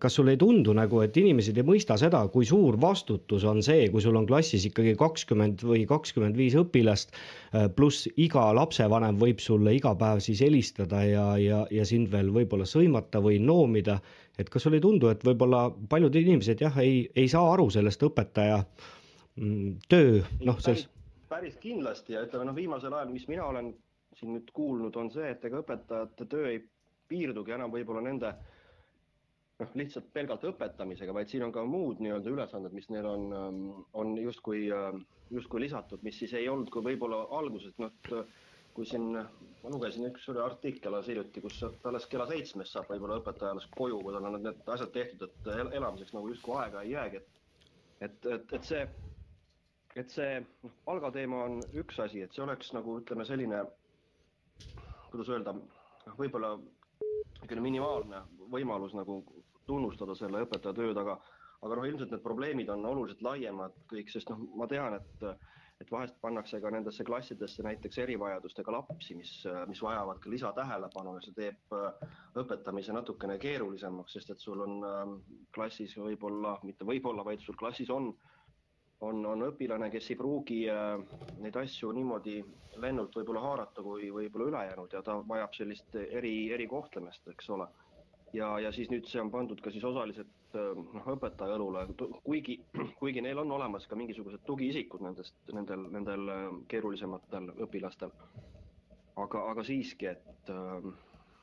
kas 0.04 0.20
sulle 0.20 0.36
ei 0.36 0.42
tundu 0.42 0.76
nagu, 0.76 1.00
et 1.06 1.16
inimesed 1.18 1.56
ei 1.56 1.68
mõista 1.68 1.96
seda, 2.00 2.26
kui 2.34 2.46
suur 2.48 2.76
vastutus 2.84 3.48
on 3.48 3.64
see, 3.64 3.88
kui 3.94 4.04
sul 4.04 4.20
on 4.20 4.28
klassis 4.28 4.68
ikkagi 4.68 4.98
kakskümmend 5.00 5.64
või 5.64 5.88
kakskümmend 5.88 6.36
viis 6.40 6.60
õpilast, 6.60 7.16
pluss 7.80 8.12
iga 8.20 8.50
lapsevanem 8.56 9.20
võib 9.20 9.40
sulle 9.44 9.78
iga 9.80 9.96
päev 9.96 10.20
siis 10.24 10.44
helistada 10.44 11.04
ja, 11.08 11.28
ja, 11.40 11.64
ja 11.72 11.88
sind 11.88 12.12
veel 12.12 12.32
võib-olla 12.36 12.68
sõimata 12.68 13.24
või 13.24 13.40
noomida, 13.40 14.02
et 14.38 14.50
kas 14.54 14.66
sulle 14.66 14.78
ei 14.78 14.84
tundu, 14.84 15.10
et 15.12 15.24
võib-olla 15.26 15.68
paljud 15.90 16.16
inimesed 16.16 16.62
jah, 16.62 16.78
ei, 16.84 17.08
ei 17.16 17.30
saa 17.32 17.48
aru 17.54 17.70
sellest 17.74 18.04
õpetaja 18.06 18.60
mm, 18.62 19.74
töö, 19.90 20.22
noh, 20.46 20.60
selles, 20.64 20.88
päris 21.30 21.58
kindlasti. 21.62 22.16
Ja 22.16 22.26
ütleme 22.28 22.48
noh, 22.50 22.58
viimasel 22.58 22.94
ajal, 22.94 23.14
mis 23.14 23.28
mina 23.32 23.48
olen 23.48 23.74
siin 24.18 24.34
nüüd 24.34 24.52
kuulnud, 24.56 24.96
on 24.98 25.12
see, 25.14 25.32
et 25.34 25.44
ega 25.46 25.62
õpetajate 25.62 26.30
töö 26.30 26.48
ei 26.52 26.62
piirdugi 27.08 27.54
enam 27.56 27.74
võib-olla 27.74 28.02
nende 28.06 28.34
noh, 29.62 29.76
lihtsalt 29.80 30.10
pelgalt 30.14 30.46
õpetamisega, 30.50 31.14
vaid 31.16 31.32
siin 31.32 31.46
on 31.48 31.54
ka 31.54 31.64
muud 31.66 32.02
nii-öelda 32.04 32.34
ülesanded, 32.34 32.76
mis 32.78 32.90
neil 32.94 33.08
on, 33.10 33.30
on 33.98 34.18
justkui, 34.22 34.68
justkui 35.34 35.64
lisatud, 35.66 36.04
mis 36.06 36.20
siis 36.22 36.34
ei 36.38 36.50
olnud 36.50 36.70
kui 36.74 36.86
võib-olla 36.86 37.26
alguses, 37.40 37.74
noh, 37.82 37.94
kui 38.78 38.86
siin 38.86 39.08
ma 39.14 39.72
lugesin 39.74 40.06
üks 40.06 40.28
oli 40.30 40.42
artikkel 40.44 40.94
alles 40.94 41.10
hiljuti, 41.10 41.42
kus 41.42 41.58
alles 41.66 42.06
kella 42.12 42.28
seitsmest 42.30 42.76
saab 42.76 42.92
võib-olla 42.94 43.18
õpetaja 43.24 43.56
alles 43.56 43.66
koju, 43.74 43.98
kui 44.06 44.14
tal 44.14 44.30
on 44.30 44.38
need 44.44 44.70
asjad 44.76 44.94
tehtud, 44.94 45.26
et 45.26 45.50
el- 45.56 45.74
elamiseks 45.80 46.14
nagu 46.14 46.30
justkui 46.30 46.56
aega 46.62 46.86
ei 46.86 46.94
jäägi, 46.94 47.24
et 47.24 47.34
et, 48.06 48.26
et, 48.26 48.54
et 48.54 48.68
see, 48.68 48.84
et 49.98 50.14
see 50.14 50.40
noh, 50.64 50.74
palgateema 50.86 51.44
on 51.48 51.60
üks 51.82 51.98
asi, 52.04 52.22
et 52.22 52.36
see 52.36 52.44
oleks 52.46 52.70
nagu 52.78 53.00
ütleme, 53.02 53.26
selline, 53.26 53.64
kuidas 55.12 55.32
öelda, 55.34 55.56
võib-olla 56.20 56.54
niisugune 56.62 57.64
minimaalne 57.66 58.22
võimalus 58.54 58.94
nagu 58.98 59.20
tunnustada 59.68 60.16
selle 60.16 60.46
õpetaja 60.46 60.78
tööd, 60.78 60.98
aga 61.02 61.18
aga 61.66 61.76
noh, 61.80 61.88
ilmselt 61.90 62.14
need 62.14 62.22
probleemid 62.22 62.70
on 62.70 62.86
oluliselt 62.86 63.24
laiemad 63.26 63.74
kõik, 63.90 64.12
sest 64.14 64.30
noh, 64.30 64.44
ma 64.60 64.70
tean, 64.70 65.00
et 65.00 65.30
et 65.82 65.92
vahest 65.92 66.16
pannakse 66.22 66.60
ka 66.62 66.72
nendesse 66.74 67.06
klassidesse 67.06 67.64
näiteks 67.66 68.00
erivajadustega 68.02 68.74
lapsi, 68.74 69.16
mis, 69.18 69.34
mis 69.70 69.82
vajavad 69.84 70.20
ka 70.24 70.32
lisatähelepanu 70.34 71.14
ja 71.18 71.26
see 71.26 71.36
teeb 71.38 71.78
äh, 71.78 72.16
õpetamise 72.42 72.96
natukene 72.98 73.38
keerulisemaks, 73.42 74.18
sest 74.18 74.34
et 74.34 74.42
sul 74.42 74.64
on 74.66 74.80
äh, 74.88 75.04
klassis 75.54 75.94
võib-olla, 76.02 76.58
mitte 76.66 76.88
võib-olla, 76.88 77.26
vaid 77.28 77.46
sul 77.46 77.60
klassis 77.60 77.94
on 77.94 78.12
on, 79.06 79.20
on 79.30 79.44
õpilane, 79.46 79.92
kes 79.94 80.08
ei 80.10 80.18
pruugi 80.18 80.64
äh, 80.74 80.96
neid 81.44 81.58
asju 81.62 81.92
niimoodi 81.94 82.40
lennult 82.82 83.14
võib-olla 83.20 83.44
haarata 83.46 83.84
kui 83.86 84.10
võib-olla 84.14 84.50
ülejäänud 84.52 84.96
ja 84.98 85.04
ta 85.06 85.20
vajab 85.30 85.54
sellist 85.58 85.98
eri, 86.02 86.50
erikohtlemist, 86.54 87.30
eks 87.34 87.54
ole. 87.54 87.70
ja, 88.34 88.50
ja 88.60 88.72
siis 88.76 88.90
nüüd 88.92 89.08
see 89.10 89.22
on 89.22 89.32
pandud 89.32 89.62
ka 89.64 89.72
siis 89.74 89.86
osaliselt 89.88 90.58
äh, 90.58 90.82
noh, 90.98 91.08
õpetaja 91.16 91.58
õlule, 91.58 91.86
kuigi, 92.26 92.60
kuigi 93.02 93.24
neil 93.24 93.44
on 93.44 93.52
olemas 93.60 93.88
ka 93.88 94.00
mingisugused 94.00 94.44
tugiisikud 94.48 95.04
nendest, 95.06 95.38
nendel, 95.54 95.88
nendel 95.94 96.34
äh, 96.34 96.46
keerulisematel 96.72 97.52
õpilastel. 97.68 98.14
aga, 99.18 99.48
aga 99.52 99.64
siiski, 99.66 100.12
et, 100.12 100.52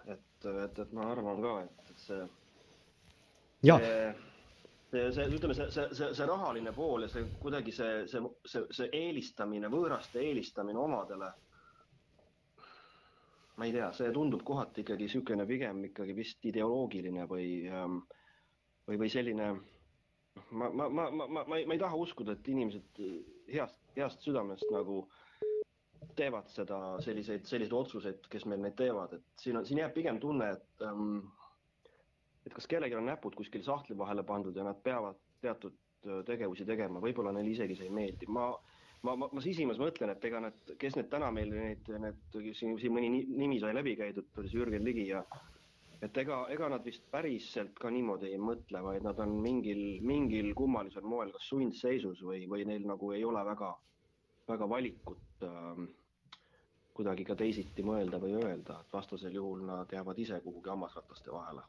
et, 0.06 0.46
et, 0.46 0.78
et 0.78 0.92
ma 0.94 1.10
arvan 1.10 1.42
ka, 1.42 1.56
et, 1.64 1.90
et 1.90 2.04
see 2.04 2.22
jah, 3.64 3.80
see, 4.94 5.12
see, 5.12 5.26
ütleme, 5.36 5.54
see, 5.54 5.70
see, 5.74 5.88
see, 5.92 6.10
see 6.14 6.26
rahaline 6.28 6.72
pool 6.76 7.06
ja 7.06 7.10
see 7.10 7.26
kuidagi 7.42 7.72
see, 7.74 8.04
see, 8.10 8.22
see, 8.50 8.66
see 8.76 8.90
eelistamine, 8.94 9.70
võõraste 9.72 10.22
eelistamine 10.22 10.78
omadele. 10.80 11.32
Ma 13.56 13.68
ei 13.68 13.74
tea, 13.74 13.90
see 13.94 14.10
tundub 14.14 14.42
kohati 14.46 14.82
ikkagi 14.82 15.06
niisugune 15.06 15.46
pigem 15.46 15.84
ikkagi 15.90 16.16
vist 16.16 16.46
ideoloogiline 16.50 17.26
või, 17.30 17.48
või, 18.88 18.98
või 18.98 19.10
selline. 19.12 19.52
ma, 20.50 20.70
ma, 20.70 20.88
ma, 20.88 21.10
ma, 21.10 21.26
ma, 21.26 21.44
ma 21.46 21.60
ei, 21.60 21.66
ma 21.66 21.76
ei 21.76 21.82
taha 21.82 21.98
uskuda, 22.00 22.34
et 22.34 22.48
inimesed 22.50 22.98
heast, 23.52 23.78
heast 23.96 24.26
südamest 24.26 24.66
nagu 24.74 25.04
teevad 26.18 26.50
seda, 26.52 26.78
selliseid, 27.02 27.46
selliseid 27.48 27.74
otsuseid, 27.74 28.26
kes 28.30 28.44
meil 28.50 28.60
neid 28.62 28.76
teevad, 28.78 29.14
et 29.16 29.40
siin 29.40 29.58
on, 29.58 29.66
siin 29.66 29.80
jääb 29.80 29.94
pigem 29.96 30.20
tunne, 30.22 30.50
et 30.56 30.84
ähm, 30.86 31.22
et 32.44 32.52
kas 32.52 32.68
kellelgi 32.68 32.96
on 32.98 33.06
näpud 33.08 33.36
kuskil 33.38 33.62
sahtli 33.64 33.96
vahele 33.98 34.22
pandud 34.26 34.56
ja 34.56 34.66
nad 34.66 34.80
peavad 34.84 35.16
teatud 35.40 35.76
öö, 36.06 36.22
tegevusi 36.28 36.66
tegema, 36.68 37.00
võib-olla 37.00 37.32
neile 37.32 37.54
isegi 37.54 37.76
see 37.78 37.88
ei 37.88 37.94
meeldi, 37.94 38.28
ma 38.28 38.50
ma, 39.04 39.14
ma, 39.16 39.28
ma 39.32 39.42
sisimas 39.44 39.78
mõtlen, 39.80 40.12
et 40.14 40.24
ega 40.28 40.40
need, 40.46 40.74
kes 40.80 40.96
need 40.98 41.10
täna 41.12 41.30
meil 41.34 41.50
need, 41.52 41.90
need 42.02 42.38
siin, 42.56 42.78
siin 42.80 42.94
mõni 42.94 43.10
ni- 43.12 43.26
nimi 43.44 43.60
sai 43.62 43.74
läbi 43.76 43.96
käidud, 44.00 44.30
see 44.40 44.56
Jürgen 44.58 44.84
Ligi 44.86 45.08
ja 45.10 45.24
et 46.04 46.16
ega, 46.20 46.42
ega 46.52 46.68
nad 46.72 46.84
vist 46.84 47.04
päriselt 47.12 47.78
ka 47.80 47.90
niimoodi 47.92 48.32
ei 48.32 48.40
mõtle, 48.40 48.80
vaid 48.84 49.04
nad 49.06 49.20
on 49.24 49.36
mingil, 49.44 49.82
mingil 50.04 50.50
kummalisel 50.58 51.06
moel 51.08 51.32
kas 51.32 51.48
sundseisus 51.52 52.22
või, 52.26 52.44
või 52.50 52.66
neil 52.68 52.84
nagu 52.88 53.12
ei 53.16 53.24
ole 53.24 53.44
väga, 53.46 53.70
väga 54.48 54.68
valikut 54.68 55.46
ähm, 55.48 55.86
kuidagi 56.94 57.24
ka 57.26 57.36
teisiti 57.38 57.82
mõelda 57.86 58.20
või 58.22 58.36
öelda, 58.38 58.80
et 58.84 58.92
vastasel 58.92 59.34
juhul 59.34 59.64
nad 59.66 59.90
jäävad 59.92 60.20
ise 60.26 60.40
kuhugi 60.44 60.70
hammasrataste 60.70 61.32
vahele. 61.32 61.64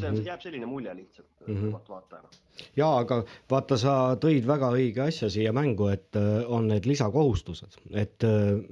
See 0.00 0.10
on, 0.12 0.20
jääb 0.26 0.42
selline 0.44 0.66
mulje 0.66 0.94
lihtsalt 0.96 1.28
mm. 1.46 1.54
-hmm. 1.56 1.88
vaatajana. 1.88 2.28
ja 2.76 2.90
aga 2.98 3.22
vaata, 3.50 3.76
sa 3.80 3.96
tõid 4.24 4.46
väga 4.46 4.70
õige 4.76 5.06
asja 5.08 5.30
siia 5.30 5.52
mängu, 5.52 5.88
et 5.92 6.16
äh, 6.16 6.44
on 6.48 6.68
need 6.68 6.86
lisakohustused, 6.86 7.80
et 7.92 8.24
äh, 8.24 8.62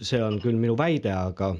see 0.00 0.22
on 0.22 0.40
küll 0.40 0.56
minu 0.58 0.76
väide, 0.78 1.12
aga 1.12 1.54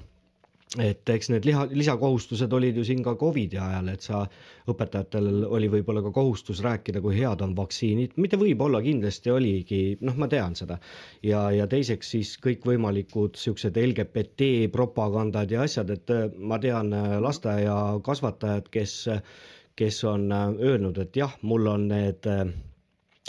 et 0.83 1.09
eks 1.13 1.29
need 1.31 1.45
liha, 1.47 1.65
lisakohustused 1.71 2.53
olid 2.57 2.77
ju 2.81 2.85
siin 2.87 3.03
ka 3.05 3.15
Covidi 3.21 3.59
ajal, 3.63 3.89
et 3.93 4.03
sa, 4.07 4.25
õpetajatel 4.71 5.45
oli 5.47 5.69
võib-olla 5.71 6.03
ka 6.03 6.11
kohustus 6.17 6.63
rääkida, 6.65 7.03
kui 7.05 7.15
head 7.19 7.45
on 7.47 7.55
vaktsiinid, 7.57 8.17
mitte 8.25 8.39
võib-olla, 8.41 8.81
kindlasti 8.83 9.31
oligi, 9.35 9.81
noh, 10.03 10.19
ma 10.19 10.29
tean 10.33 10.57
seda. 10.59 10.79
ja, 11.23 11.45
ja 11.55 11.67
teiseks 11.71 12.11
siis 12.17 12.35
kõikvõimalikud 12.43 13.39
siuksed 13.39 13.79
LGBT 13.85 14.51
propagandad 14.75 15.51
ja 15.55 15.63
asjad, 15.69 15.91
et 15.95 16.11
äh, 16.11 16.27
ma 16.39 16.59
tean 16.59 16.93
äh, 16.93 17.17
lasteaiakasvatajad, 17.23 18.71
kes, 18.75 18.99
kes 19.79 20.03
on 20.11 20.31
äh, 20.33 20.47
öelnud, 20.73 20.99
et 21.07 21.17
jah, 21.23 21.39
mul 21.43 21.71
on 21.77 21.89
need 21.93 22.27
äh, 22.31 22.49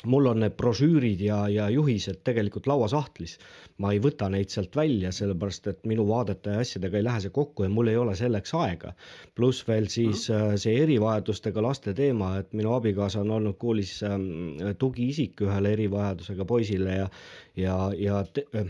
mul 0.03 0.27
on 0.27 0.41
need 0.43 0.55
brošüürid 0.60 1.21
ja, 1.23 1.38
ja 1.47 1.69
juhised 1.71 2.19
tegelikult 2.27 2.67
lauasahtlis. 2.67 3.38
ma 3.79 3.91
ei 3.91 3.99
võta 3.99 4.27
neid 4.31 4.51
sealt 4.51 4.75
välja, 4.75 5.10
sellepärast 5.12 5.65
et 5.67 5.81
minu 5.88 6.05
vaadete 6.08 6.53
ja 6.55 6.62
asjadega 6.63 6.99
ei 6.99 7.03
lähe 7.03 7.21
see 7.23 7.34
kokku 7.36 7.65
ja 7.65 7.71
mul 7.71 7.91
ei 7.91 7.97
ole 7.99 8.15
selleks 8.15 8.53
aega. 8.60 8.91
pluss 9.36 9.67
veel 9.67 9.88
siis 9.88 10.29
mm 10.29 10.36
-hmm. 10.36 10.58
see 10.63 10.84
erivajadustega 10.84 11.63
laste 11.63 11.93
teema, 11.93 12.38
et 12.39 12.53
minu 12.53 12.73
abikaasa 12.73 13.21
on 13.21 13.31
olnud 13.31 13.58
koolis 13.58 14.03
ähm, 14.03 14.60
tugiisik 14.79 15.41
ühele 15.41 15.71
erivajadusega 15.71 16.45
poisile 16.45 16.95
ja 16.95 17.10
ja, 17.55 17.91
ja 17.97 18.23
te, 18.34 18.45
äh, 18.55 18.65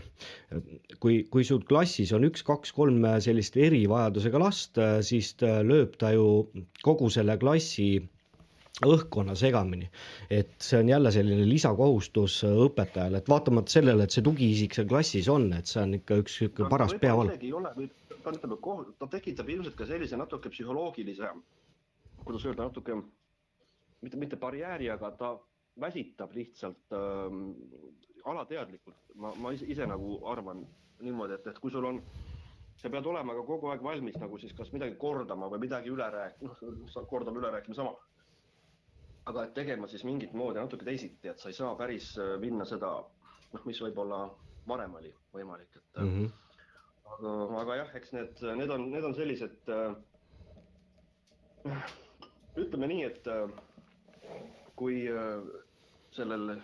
kui, 1.00 1.24
kui 1.30 1.44
sul 1.44 1.62
klassis 1.68 2.12
on 2.12 2.24
üks, 2.24 2.42
kaks, 2.42 2.72
kolm 2.72 3.02
sellist 3.18 3.56
erivajadusega 3.56 4.38
last, 4.38 4.78
äh, 4.78 5.00
siis 5.02 5.34
lööb 5.42 5.98
ta 5.98 6.12
ju 6.14 6.46
kogu 6.82 7.10
selle 7.10 7.38
klassi 7.38 8.08
õhkkonna 8.84 9.34
segamini. 9.36 9.88
et 10.30 10.50
see 10.60 10.78
on 10.78 10.88
jälle 10.88 11.10
selline 11.12 11.48
lisakohustus 11.48 12.42
õpetajale, 12.44 13.22
et 13.22 13.28
vaatamata 13.28 13.72
sellele, 13.72 14.04
et 14.04 14.10
see 14.10 14.22
tugiisik 14.22 14.74
seal 14.74 14.88
klassis 14.88 15.28
on, 15.32 15.52
et 15.56 15.66
see 15.66 15.80
on 15.82 15.94
ikka 15.96 16.18
üks 16.20 16.36
sihuke 16.38 16.68
paras 16.68 16.92
peavalu. 17.00 17.32
ta 18.22 18.32
ütleme, 18.34 18.58
ta 18.98 19.06
tekitab 19.06 19.48
ilmselt 19.48 19.76
ka 19.76 19.86
sellise 19.86 20.16
natuke 20.16 20.50
psühholoogilise, 20.50 21.30
kuidas 22.24 22.44
öelda, 22.44 22.66
natuke 22.66 22.98
mitte, 24.02 24.16
mitte 24.16 24.36
barjääri, 24.36 24.90
aga 24.90 25.10
ta 25.16 25.36
väsitab 25.80 26.34
lihtsalt 26.34 26.92
ähm, 26.92 27.52
alateadlikult. 28.24 28.96
ma, 29.14 29.32
ma 29.40 29.52
ise, 29.52 29.64
ise 29.72 29.86
nagu 29.86 30.18
arvan 30.28 30.66
niimoodi, 31.00 31.38
et, 31.38 31.46
et 31.46 31.58
kui 31.62 31.70
sul 31.70 31.84
on 31.84 32.02
sa 32.76 32.90
pead 32.92 33.06
olema 33.06 33.32
ka 33.32 33.46
kogu 33.46 33.70
aeg 33.72 33.80
valmis 33.82 34.18
nagu 34.20 34.36
siis 34.38 34.52
kas 34.52 34.68
midagi 34.72 34.98
kordama 35.00 35.48
või 35.48 35.62
midagi 35.64 35.88
üle 35.88 36.10
rääkima, 36.12 36.58
noh, 36.60 37.06
kordame 37.08 37.40
üle 37.40 37.54
rääkima 37.54 37.76
sama 37.78 37.94
aga 39.30 39.44
et 39.46 39.54
tegema 39.54 39.88
siis 39.90 40.04
mingit 40.06 40.34
moodi 40.38 40.60
natuke 40.60 40.86
teisiti, 40.86 41.28
et 41.28 41.38
sa 41.42 41.50
ei 41.50 41.56
saa 41.58 41.74
päris 41.78 42.12
äh, 42.22 42.36
minna 42.42 42.64
seda, 42.68 42.92
noh, 43.52 43.62
mis 43.66 43.80
võib-olla 43.82 44.24
varem 44.68 44.94
oli 45.00 45.12
võimalik, 45.34 45.76
et 45.76 46.00
mm. 46.02 46.10
-hmm. 46.12 46.28
aga, 47.14 47.36
aga 47.62 47.78
jah, 47.82 47.94
eks 48.00 48.12
need, 48.14 48.42
need 48.60 48.70
on, 48.70 48.90
need 48.90 49.04
on 49.04 49.14
sellised 49.14 49.72
äh,. 49.74 49.94
ütleme 52.56 52.86
nii, 52.86 53.04
et 53.04 53.26
äh, 53.26 53.50
kui 54.76 55.02
äh, 55.10 55.42
sellel 56.14 56.60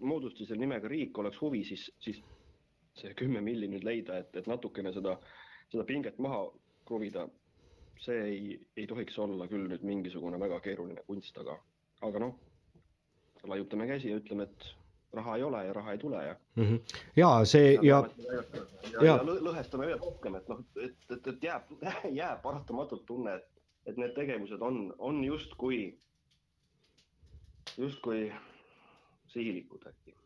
moodustisel 0.00 0.58
nimega 0.60 0.88
riik 0.88 1.18
oleks 1.18 1.40
huvi, 1.40 1.64
siis, 1.64 1.88
siis 2.04 2.20
see 2.98 3.14
kümme 3.18 3.40
milli 3.40 3.68
nüüd 3.70 3.84
leida, 3.86 4.18
et, 4.18 4.36
et 4.36 4.46
natukene 4.46 4.92
seda, 4.92 5.16
seda 5.72 5.84
pinget 5.88 6.18
maha 6.22 6.44
kruvida, 6.86 7.26
see 7.98 8.20
ei, 8.24 8.60
ei 8.76 8.86
tohiks 8.86 9.18
olla 9.18 9.48
küll 9.50 9.66
nüüd 9.70 9.82
mingisugune 9.86 10.38
väga 10.40 10.60
keeruline 10.64 11.02
kunst, 11.06 11.38
aga 11.38 11.58
aga 12.00 12.18
noh, 12.18 12.34
laiutame 13.48 13.86
käsi 13.86 14.10
ja 14.10 14.18
ütleme, 14.20 14.48
et 14.48 14.74
raha 15.12 15.36
ei 15.36 15.42
ole 15.42 15.64
ja 15.64 15.72
raha 15.72 15.92
ei 15.92 15.98
tule 15.98 16.24
ja 16.24 16.36
mm. 16.56 16.64
-hmm. 16.64 16.80
ja 17.16 17.44
see 17.44 17.72
ja, 17.72 17.80
ja, 17.82 18.34
ja, 18.34 18.42
ja, 18.92 19.04
ja 19.04 19.16
lõhestame 19.24 19.86
veel 19.86 19.98
rohkem, 19.98 20.34
et 20.34 20.48
noh, 20.48 20.60
et, 20.84 20.96
et, 21.10 21.26
et 21.26 21.42
jääb, 21.42 21.72
jääb 22.20 22.42
paratamatult 22.42 23.06
tunne, 23.06 23.34
et, 23.34 23.48
et 23.86 23.96
need 23.96 24.14
tegevused 24.14 24.60
on, 24.60 24.94
on 24.98 25.24
justkui, 25.24 25.98
justkui 27.78 28.32
sihilikud 29.28 29.86
äkki. 29.86 30.17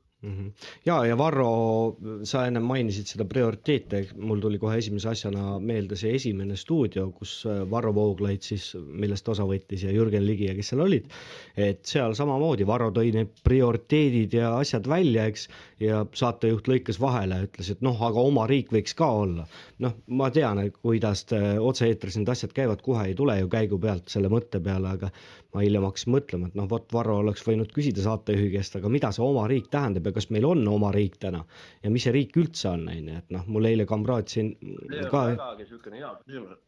Ja, 0.87 0.97
ja 1.07 1.17
Varro, 1.19 1.97
sa 2.29 2.45
enne 2.47 2.61
mainisid 2.63 3.11
seda 3.11 3.25
prioriteete, 3.29 4.05
mul 4.23 4.43
tuli 4.43 4.61
kohe 4.63 4.77
esimese 4.79 5.11
asjana 5.11 5.57
meelde 5.59 5.99
see 5.99 6.15
esimene 6.15 6.57
stuudio, 6.59 7.09
kus 7.17 7.41
äh, 7.51 7.63
Varro 7.71 7.91
Vooglaid 7.97 8.47
siis, 8.47 8.69
millest 8.79 9.29
osa 9.29 9.47
võttis 9.49 9.83
ja 9.83 9.91
Jürgen 9.95 10.27
Ligi 10.27 10.47
ja 10.47 10.55
kes 10.59 10.73
seal 10.73 10.85
olid. 10.87 11.11
et 11.57 11.83
seal 11.89 12.15
samamoodi 12.19 12.67
Varro 12.69 12.93
tõi 12.95 13.11
need 13.17 13.35
prioriteedid 13.43 14.39
ja 14.39 14.55
asjad 14.61 14.87
välja, 14.89 15.27
eks, 15.27 15.49
ja 15.83 16.05
saatejuht 16.15 16.71
lõikas 16.71 17.01
vahele, 17.03 17.43
ütles, 17.49 17.73
et 17.75 17.83
noh, 17.83 17.99
aga 18.07 18.23
oma 18.23 18.47
riik 18.51 18.71
võiks 18.75 18.95
ka 18.99 19.11
olla. 19.25 19.47
noh, 19.83 19.99
ma 20.07 20.31
tean, 20.31 20.63
kuidas 20.83 21.27
otse-eetris 21.33 22.21
need 22.21 22.31
asjad 22.31 22.55
käivad, 22.55 22.83
kohe 22.87 23.09
ei 23.11 23.19
tule 23.19 23.41
ju 23.41 23.51
käigu 23.51 23.79
pealt 23.83 24.13
selle 24.13 24.31
mõtte 24.31 24.63
peale, 24.63 24.95
aga 24.97 25.11
ma 25.53 25.63
hiljem 25.65 25.85
hakkasin 25.85 26.15
mõtlema, 26.15 26.49
et 26.49 26.57
noh, 26.57 26.69
vot 26.71 26.95
Varro 26.95 27.19
oleks 27.21 27.45
võinud 27.45 27.73
küsida 27.75 28.05
saatejuhi 28.05 28.53
käest, 28.55 28.77
aga 28.79 28.89
mida 28.93 29.11
see 29.13 29.25
oma 29.25 29.45
riik 29.51 29.69
tähendab 29.73 30.07
ja 30.09 30.12
kas 30.17 30.29
meil 30.35 30.47
on 30.49 30.67
oma 30.69 30.93
riik 30.95 31.19
täna 31.23 31.45
ja 31.83 31.91
mis 31.91 32.07
see 32.07 32.15
riik 32.15 32.37
üldse 32.41 32.69
on, 32.73 32.89
on 32.89 33.09
ju, 33.09 33.17
et 33.23 33.33
noh, 33.35 33.47
mul 33.47 33.69
eile 33.71 33.87
kamraad 33.89 34.29
siin 34.33 34.53
see 34.61 35.09
ka. 35.11 35.25
vägagi 35.33 35.65
niisugune 35.65 36.03
hea 36.03 36.13
küsimus 36.25 36.59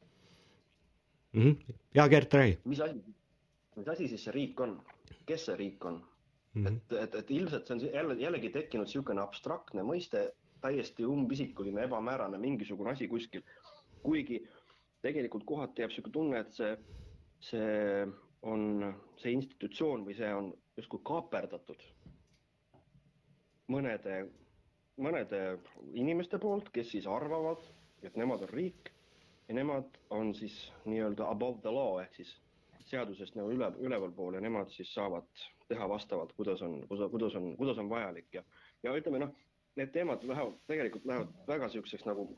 mm. 1.32 1.42
-hmm. 1.42 1.76
ja 1.94 2.08
Gert, 2.08 2.34
räägi. 2.34 2.58
mis 2.64 2.80
asi, 2.80 3.00
mis 3.76 3.88
asi 3.88 4.08
siis 4.08 4.24
see 4.24 4.32
riik 4.32 4.60
on, 4.60 4.80
kes 5.26 5.46
see 5.46 5.56
riik 5.56 5.84
on 5.84 6.00
mm? 6.54 6.66
-hmm. 6.66 6.76
et, 6.76 6.98
et, 7.02 7.14
et 7.14 7.30
ilmselt 7.30 7.66
see 7.66 7.76
on 7.76 7.94
jälle, 7.94 8.14
jällegi 8.14 8.50
tekkinud 8.50 8.86
niisugune 8.86 9.22
abstraktne 9.22 9.82
mõiste, 9.82 10.30
täiesti 10.60 11.04
umbisikuline, 11.04 11.82
ebamäärane 11.84 12.38
mingisugune 12.38 12.90
asi 12.90 13.08
kuskil. 13.08 13.42
kuigi 14.02 14.42
tegelikult 15.02 15.44
kohati 15.44 15.82
jääb 15.82 15.90
niisugune 15.90 16.12
tunne, 16.12 16.40
et 16.40 16.52
see, 16.52 16.76
see 17.40 18.06
on 18.42 18.94
see 19.20 19.32
institutsioon 19.32 20.04
või 20.06 20.16
see 20.16 20.32
on 20.34 20.52
justkui 20.76 21.00
kaaperdatud 21.04 21.82
mõnede, 23.72 24.24
mõnede 25.00 25.42
inimeste 25.94 26.38
poolt, 26.38 26.70
kes 26.74 26.90
siis 26.94 27.06
arvavad, 27.10 27.62
et 28.04 28.16
nemad 28.20 28.44
on 28.44 28.52
riik 28.52 28.90
ja 29.48 29.56
nemad 29.56 29.98
on 30.10 30.34
siis 30.34 30.56
nii-öelda 30.84 31.28
above 31.30 31.60
the 31.64 31.72
law 31.72 32.00
ehk 32.02 32.16
siis 32.16 32.34
seadusest 32.88 33.36
nagu 33.38 33.52
üle, 33.52 33.70
ülevalpool 33.80 34.36
ja 34.36 34.42
nemad 34.44 34.70
siis 34.72 34.92
saavad 34.94 35.28
teha 35.68 35.88
vastavalt, 35.88 36.32
kuidas 36.36 36.62
on, 36.62 36.82
kuidas 36.88 37.34
on, 37.34 37.54
kuidas 37.56 37.78
on 37.80 37.88
vajalik 37.90 38.28
ja, 38.34 38.42
ja 38.82 38.92
ütleme 38.96 39.22
noh, 39.24 39.32
need 39.76 39.92
teemad 39.94 40.24
lähevad, 40.28 40.58
tegelikult 40.68 41.06
lähevad 41.08 41.32
väga 41.48 41.70
niisuguseks 41.70 42.04
nagu 42.08 42.28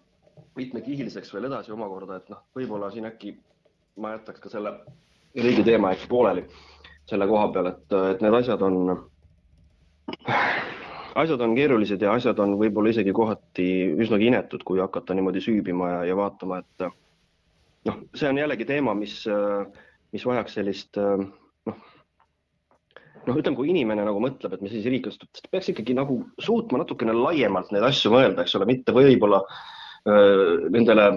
mitmekihiliseks 0.56 1.34
veel 1.34 1.48
edasi 1.48 1.74
omakorda, 1.74 2.20
et 2.20 2.30
noh, 2.30 2.44
võib-olla 2.56 2.90
siin 2.94 3.08
äkki 3.08 3.34
ma 4.02 4.14
jätaks 4.14 4.42
ka 4.44 4.52
selle 4.52 4.76
riigi 5.34 5.64
teema 5.66 5.92
äkki 5.94 6.08
pooleli 6.10 6.46
selle 7.06 7.26
koha 7.30 7.48
peal, 7.54 7.70
et, 7.70 7.98
et 8.12 8.22
need 8.24 8.34
asjad 8.40 8.62
on, 8.66 8.78
asjad 11.22 11.40
on 11.40 11.56
keerulised 11.56 12.02
ja 12.02 12.12
asjad 12.16 12.38
on 12.44 12.54
võib-olla 12.60 12.92
isegi 12.92 13.14
kohati 13.16 13.66
üsnagi 14.04 14.30
inetud, 14.30 14.64
kui 14.66 14.80
hakata 14.82 15.16
niimoodi 15.16 15.42
süübima 15.44 15.90
ja, 15.94 16.00
ja 16.10 16.16
vaatama, 16.18 16.60
et 16.62 16.86
noh, 17.88 18.00
see 18.14 18.30
on 18.30 18.40
jällegi 18.42 18.66
teema, 18.68 18.94
mis, 18.98 19.22
mis 20.12 20.26
vajaks 20.28 20.58
sellist 20.58 21.00
noh, 21.00 21.78
noh, 23.26 23.38
ütleme, 23.38 23.56
kui 23.58 23.70
inimene 23.72 24.04
nagu 24.06 24.20
mõtleb, 24.22 24.56
et 24.56 24.64
mis 24.64 24.74
siis 24.74 24.86
riik 24.90 25.08
on, 25.08 25.14
siis 25.16 25.48
peaks 25.50 25.70
ikkagi 25.72 25.96
nagu 25.98 26.20
suutma 26.42 26.82
natukene 26.82 27.14
laiemalt 27.16 27.72
neid 27.74 27.86
asju 27.86 28.12
mõelda, 28.14 28.44
eks 28.44 28.56
ole, 28.58 28.68
mitte 28.70 28.94
võib-olla 28.96 29.42
äh, 29.46 30.68
nendele 30.74 31.10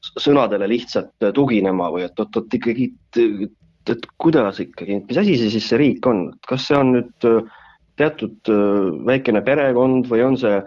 sõnadele 0.00 0.68
lihtsalt 0.70 1.30
tuginema 1.36 1.90
või 1.92 2.06
et 2.06 2.20
oot-oot 2.20 2.54
ikkagi, 2.56 2.90
et 3.90 4.06
kuidas 4.20 4.60
ikkagi, 4.62 5.02
mis 5.08 5.20
asi 5.20 5.36
see 5.40 5.52
siis 5.52 5.66
see 5.70 5.80
riik 5.80 6.06
on, 6.08 6.30
kas 6.48 6.68
see 6.68 6.78
on 6.78 6.94
nüüd 6.96 7.28
äh, 7.28 7.58
teatud 8.00 8.52
väikene 9.06 9.42
perekond 9.46 10.08
või 10.10 10.22
on 10.26 10.38
see, 10.40 10.60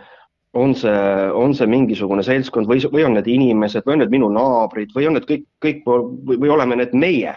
on 0.53 0.75
see, 0.77 0.97
on 1.33 1.55
see 1.57 1.69
mingisugune 1.69 2.25
seltskond 2.25 2.69
või, 2.69 2.83
või 2.93 3.05
on 3.07 3.17
need 3.17 3.29
inimesed 3.31 3.87
või 3.87 3.97
on 3.97 4.03
need 4.05 4.13
minu 4.13 4.29
naabrid 4.33 4.93
või 4.95 5.07
on 5.09 5.17
need 5.17 5.25
kõik, 5.29 5.47
kõik 5.63 5.81
või, 5.87 6.37
või 6.37 6.53
oleme 6.53 6.77
need 6.79 6.93
meie, 6.97 7.33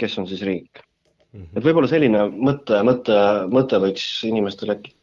kes 0.00 0.18
on 0.20 0.28
siis 0.30 0.44
riik 0.46 0.82
mm. 0.82 1.40
-hmm. 1.40 1.54
et 1.56 1.64
võib-olla 1.64 1.90
selline 1.90 2.26
mõte, 2.34 2.82
mõte, 2.86 3.16
mõte 3.54 3.80
võiks 3.84 4.04
inimestele 4.28 4.76
äkki, 4.76 4.94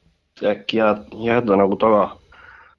äkki 0.54 0.82
jääda, 0.84 1.26
jääda 1.32 1.60
nagu 1.64 1.80
taga 1.82 2.06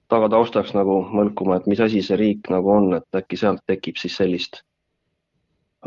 tagataustaks 0.06 0.70
nagu 0.76 1.00
mõlkuma, 1.10 1.56
et 1.58 1.66
mis 1.66 1.80
asi 1.82 1.98
see 2.02 2.16
riik 2.16 2.50
nagu 2.52 2.70
on, 2.70 2.92
et 2.94 3.18
äkki 3.18 3.38
sealt 3.40 3.64
tekib 3.66 3.98
siis 3.98 4.14
sellist 4.16 4.62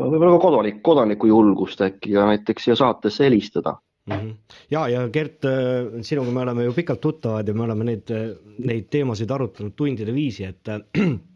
võib-olla 0.00 0.36
ka 0.36 0.42
kodanik, 0.44 0.82
kodaniku 0.84 1.28
julgust 1.30 1.80
äkki 1.84 2.14
ka 2.14 2.26
näiteks 2.30 2.68
siia 2.68 2.76
saatesse 2.78 3.24
helistada 3.26 3.78
mm. 4.06 4.14
-hmm. 4.14 4.34
ja, 4.70 4.88
ja 4.88 5.08
Gert, 5.08 5.44
äh, 5.44 6.02
sinuga 6.02 6.30
me 6.30 6.40
oleme 6.40 6.64
ju 6.64 6.72
pikalt 6.72 7.00
tuttavad 7.00 7.48
ja 7.48 7.54
me 7.54 7.62
oleme 7.62 7.84
neid, 7.84 8.14
neid 8.58 8.88
teemasid 8.90 9.30
arutanud 9.30 9.76
tundide 9.76 10.14
viisi, 10.14 10.44
et 10.44 10.68
äh, 10.68 10.80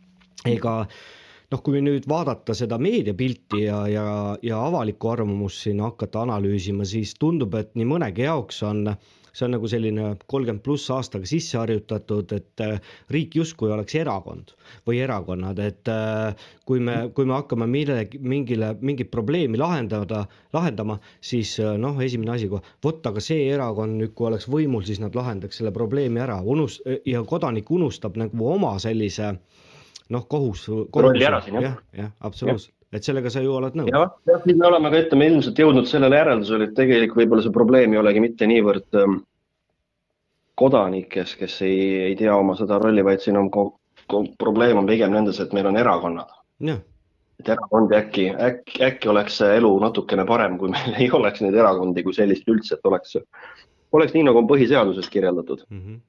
ega 0.56 0.86
noh, 1.50 1.62
kui 1.62 1.80
nüüd 1.80 2.08
vaadata 2.08 2.54
seda 2.54 2.78
meediapilti 2.78 3.64
ja, 3.64 3.86
ja, 3.88 4.06
ja 4.42 4.62
avalikku 4.66 5.10
arvamust 5.10 5.66
siin 5.66 5.80
hakata 5.80 6.22
analüüsima, 6.22 6.84
siis 6.84 7.14
tundub, 7.14 7.54
et 7.54 7.74
nii 7.74 7.86
mõnegi 7.86 8.26
jaoks 8.26 8.62
on 8.62 8.88
äh, 8.88 8.98
see 9.34 9.46
on 9.46 9.54
nagu 9.56 9.68
selline 9.70 10.12
kolmkümmend 10.30 10.62
pluss 10.64 10.90
aastaga 10.94 11.26
sisse 11.28 11.58
harjutatud, 11.58 12.32
et 12.36 12.62
äh, 12.62 12.92
riik 13.14 13.34
justkui 13.38 13.72
oleks 13.74 13.96
erakond 13.98 14.54
või 14.88 15.00
erakonnad, 15.04 15.58
et 15.62 15.90
äh, 15.90 16.46
kui 16.68 16.82
me, 16.84 16.96
kui 17.16 17.26
me 17.28 17.36
hakkame 17.36 17.66
millegi, 17.70 18.20
mingile, 18.22 18.72
mingit 18.80 19.10
probleemi 19.14 19.58
lahendada, 19.60 20.24
lahendama, 20.54 21.00
siis 21.24 21.56
äh, 21.62 21.74
noh, 21.80 21.98
esimene 22.04 22.36
asi 22.36 22.50
kohe, 22.52 22.62
vot 22.84 23.10
aga 23.10 23.22
see 23.24 23.48
erakond 23.50 23.98
nüüd, 23.98 24.14
kui 24.14 24.30
oleks 24.30 24.46
võimul, 24.50 24.86
siis 24.86 25.02
nad 25.02 25.16
lahendaks 25.18 25.60
selle 25.60 25.74
probleemi 25.74 26.22
ära, 26.22 26.38
unust- 26.40 26.86
ja 27.08 27.24
kodanik 27.26 27.70
unustab 27.74 28.18
nagu 28.20 28.48
oma 28.54 28.76
sellise 28.82 29.34
noh, 30.14 30.24
kohus, 30.30 30.68
kohus. 30.68 31.04
rolli 31.10 31.26
ära 31.26 31.42
siin 31.42 31.58
jah. 31.58 31.74
jah, 31.74 32.00
jah, 32.04 32.16
absoluutselt 32.30 32.83
et 32.94 33.06
sellega 33.06 33.30
sa 33.32 33.42
ju 33.42 33.54
oled 33.58 33.76
nõus? 33.78 33.90
jah, 33.90 34.12
jah, 34.30 34.42
nüüd 34.46 34.60
me 34.60 34.68
oleme 34.70 34.90
ka 34.92 35.02
ütleme 35.04 35.28
ilmselt 35.30 35.60
jõudnud 35.60 35.90
sellele 35.90 36.20
järeldusele, 36.20 36.68
et 36.68 36.76
tegelikult 36.78 37.22
võib-olla 37.22 37.44
see 37.46 37.54
probleem 37.54 37.94
ei 37.94 38.00
olegi 38.00 38.22
mitte 38.22 38.48
niivõrd 38.50 39.00
ähm, 39.00 39.20
kodanikes, 40.60 41.34
kes 41.40 41.60
ei, 41.66 41.78
ei 42.10 42.16
tea 42.18 42.34
oma 42.36 42.56
seda 42.58 42.78
rolli, 42.82 43.04
vaid 43.06 43.22
siin 43.24 43.38
on 43.40 43.50
probleem 44.38 44.78
on 44.78 44.86
pigem 44.90 45.14
nendes, 45.14 45.40
et 45.42 45.54
meil 45.56 45.66
on 45.70 45.78
erakonnad. 45.80 46.30
et 47.40 47.48
erakondi 47.50 47.96
äkki, 47.98 48.28
äkki, 48.30 48.78
äkki 48.86 49.10
oleks 49.10 49.40
see 49.40 49.56
elu 49.58 49.72
natukene 49.82 50.26
parem, 50.28 50.58
kui 50.58 50.70
meil 50.70 50.94
ei 51.02 51.10
oleks 51.10 51.42
neid 51.42 51.58
erakondi 51.58 52.06
kui 52.06 52.14
sellist 52.14 52.48
üldse, 52.48 52.78
et 52.78 52.90
oleks, 52.90 53.16
oleks 53.92 54.14
nii, 54.14 54.26
nagu 54.30 54.42
on 54.42 54.50
põhiseaduses 54.50 55.10
kirjeldatud. 55.10 55.66
Mhm. 55.70 56.02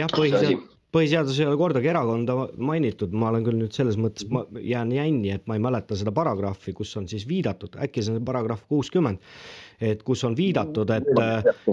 jah, 0.00 0.08
See 0.16 0.56
põhiseadus 0.94 1.38
ei 1.40 1.46
ole 1.46 1.58
kordagi 1.60 1.90
erakonda 1.92 2.36
mainitud, 2.58 3.14
ma 3.14 3.30
olen 3.30 3.46
küll 3.46 3.58
nüüd 3.60 3.74
selles 3.76 3.98
mõttes, 4.00 4.26
ma 4.32 4.44
jään 4.58 4.92
jänni, 4.94 5.32
et 5.36 5.46
ma 5.50 5.56
ei 5.58 5.62
mäleta 5.62 5.98
seda 5.98 6.12
paragrahvi, 6.14 6.74
kus 6.76 6.94
on 6.98 7.08
siis 7.10 7.26
viidatud, 7.30 7.78
äkki 7.84 8.04
see 8.04 8.18
on 8.18 8.26
paragrahv 8.26 8.66
kuuskümmend, 8.70 9.22
et 9.80 10.02
kus 10.04 10.22
on 10.28 10.34
viidatud, 10.36 10.90
et, 10.92 11.08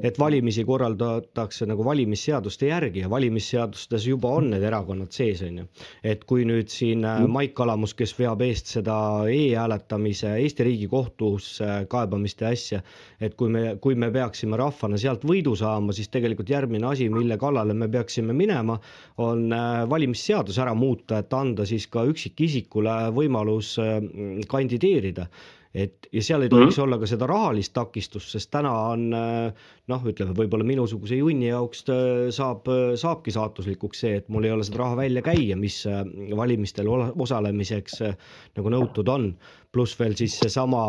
et 0.03 0.19
valimisi 0.19 0.63
korraldatakse 0.67 1.67
nagu 1.67 1.83
valimisseaduste 1.85 2.69
järgi 2.71 3.03
ja 3.03 3.09
valimisseadustes 3.11 4.07
juba 4.07 4.31
on 4.39 4.51
need 4.53 4.63
erakonnad 4.63 5.11
sees, 5.11 5.41
on 5.43 5.61
ju. 5.61 5.67
et 6.03 6.23
kui 6.29 6.45
nüüd 6.47 6.71
siin 6.71 7.03
äh, 7.07 7.25
Maik 7.27 7.53
Kalamus, 7.57 7.93
kes 7.97 8.15
veab 8.19 8.41
eest 8.45 8.71
seda 8.77 8.97
e-hääletamise 9.31 10.37
Eesti 10.39 10.67
Riigikohtusse 10.69 11.69
kaebamist 11.91 12.41
ja 12.45 12.53
asja, 12.55 12.81
et 13.19 13.35
kui 13.39 13.51
me, 13.51 13.75
kui 13.83 13.95
me 13.99 14.09
peaksime 14.13 14.59
rahvana 14.59 14.99
sealt 15.01 15.25
võidu 15.27 15.55
saama, 15.59 15.95
siis 15.95 16.11
tegelikult 16.13 16.49
järgmine 16.53 16.87
asi, 16.87 17.09
mille 17.11 17.37
kallale 17.41 17.75
me 17.75 17.89
peaksime 17.91 18.35
minema, 18.37 18.79
on 19.23 19.51
äh, 19.51 19.83
valimisseadus 19.89 20.61
ära 20.63 20.75
muuta, 20.77 21.19
et 21.19 21.33
anda 21.33 21.67
siis 21.67 21.89
ka 21.91 22.07
üksikisikule 22.07 22.97
võimalus 23.17 23.75
äh, 23.83 23.99
kandideerida 24.47 25.27
et 25.77 26.07
ja 26.11 26.23
seal 26.25 26.45
ei 26.45 26.49
tohiks 26.49 26.77
mm 26.77 26.81
-hmm. 26.81 26.83
olla 26.87 26.97
ka 26.97 27.09
seda 27.09 27.27
rahalist 27.29 27.73
takistust, 27.73 28.31
sest 28.33 28.49
täna 28.51 28.71
on 28.93 29.13
äh, 29.13 29.53
noh, 29.87 30.07
ütleme 30.11 30.33
võib-olla 30.37 30.65
minusuguse 30.65 31.19
junni 31.19 31.51
jaoks 31.51 31.83
äh, 31.93 32.31
saab, 32.33 32.65
saabki 32.95 33.31
saatuslikuks 33.31 34.01
see, 34.05 34.15
et 34.21 34.29
mul 34.29 34.47
ei 34.47 34.51
ole 34.55 34.65
seda 34.65 34.83
raha 34.83 34.97
välja 35.03 35.21
käia, 35.21 35.55
mis 35.55 35.83
äh, 35.85 36.03
valimistel 36.35 36.89
osalemiseks 37.27 38.01
äh, 38.01 38.17
nagu 38.57 38.73
nõutud 38.73 39.13
on. 39.13 39.35
pluss 39.71 39.99
veel 39.99 40.15
siis 40.17 40.33
seesama 40.39 40.79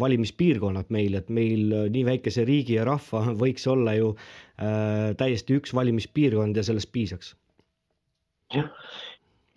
valimispiirkonnad 0.00 0.88
meil, 0.90 1.14
et 1.18 1.28
meil 1.28 1.72
äh, 1.72 1.88
nii 1.92 2.04
väikese 2.08 2.44
riigi 2.48 2.78
ja 2.78 2.86
rahva 2.88 3.22
võiks 3.42 3.66
olla 3.70 3.94
ju 3.98 4.14
äh, 4.14 5.12
täiesti 5.20 5.58
üks 5.60 5.74
valimispiirkond 5.76 6.56
ja 6.56 6.66
sellest 6.66 6.92
piisaks. 6.92 7.34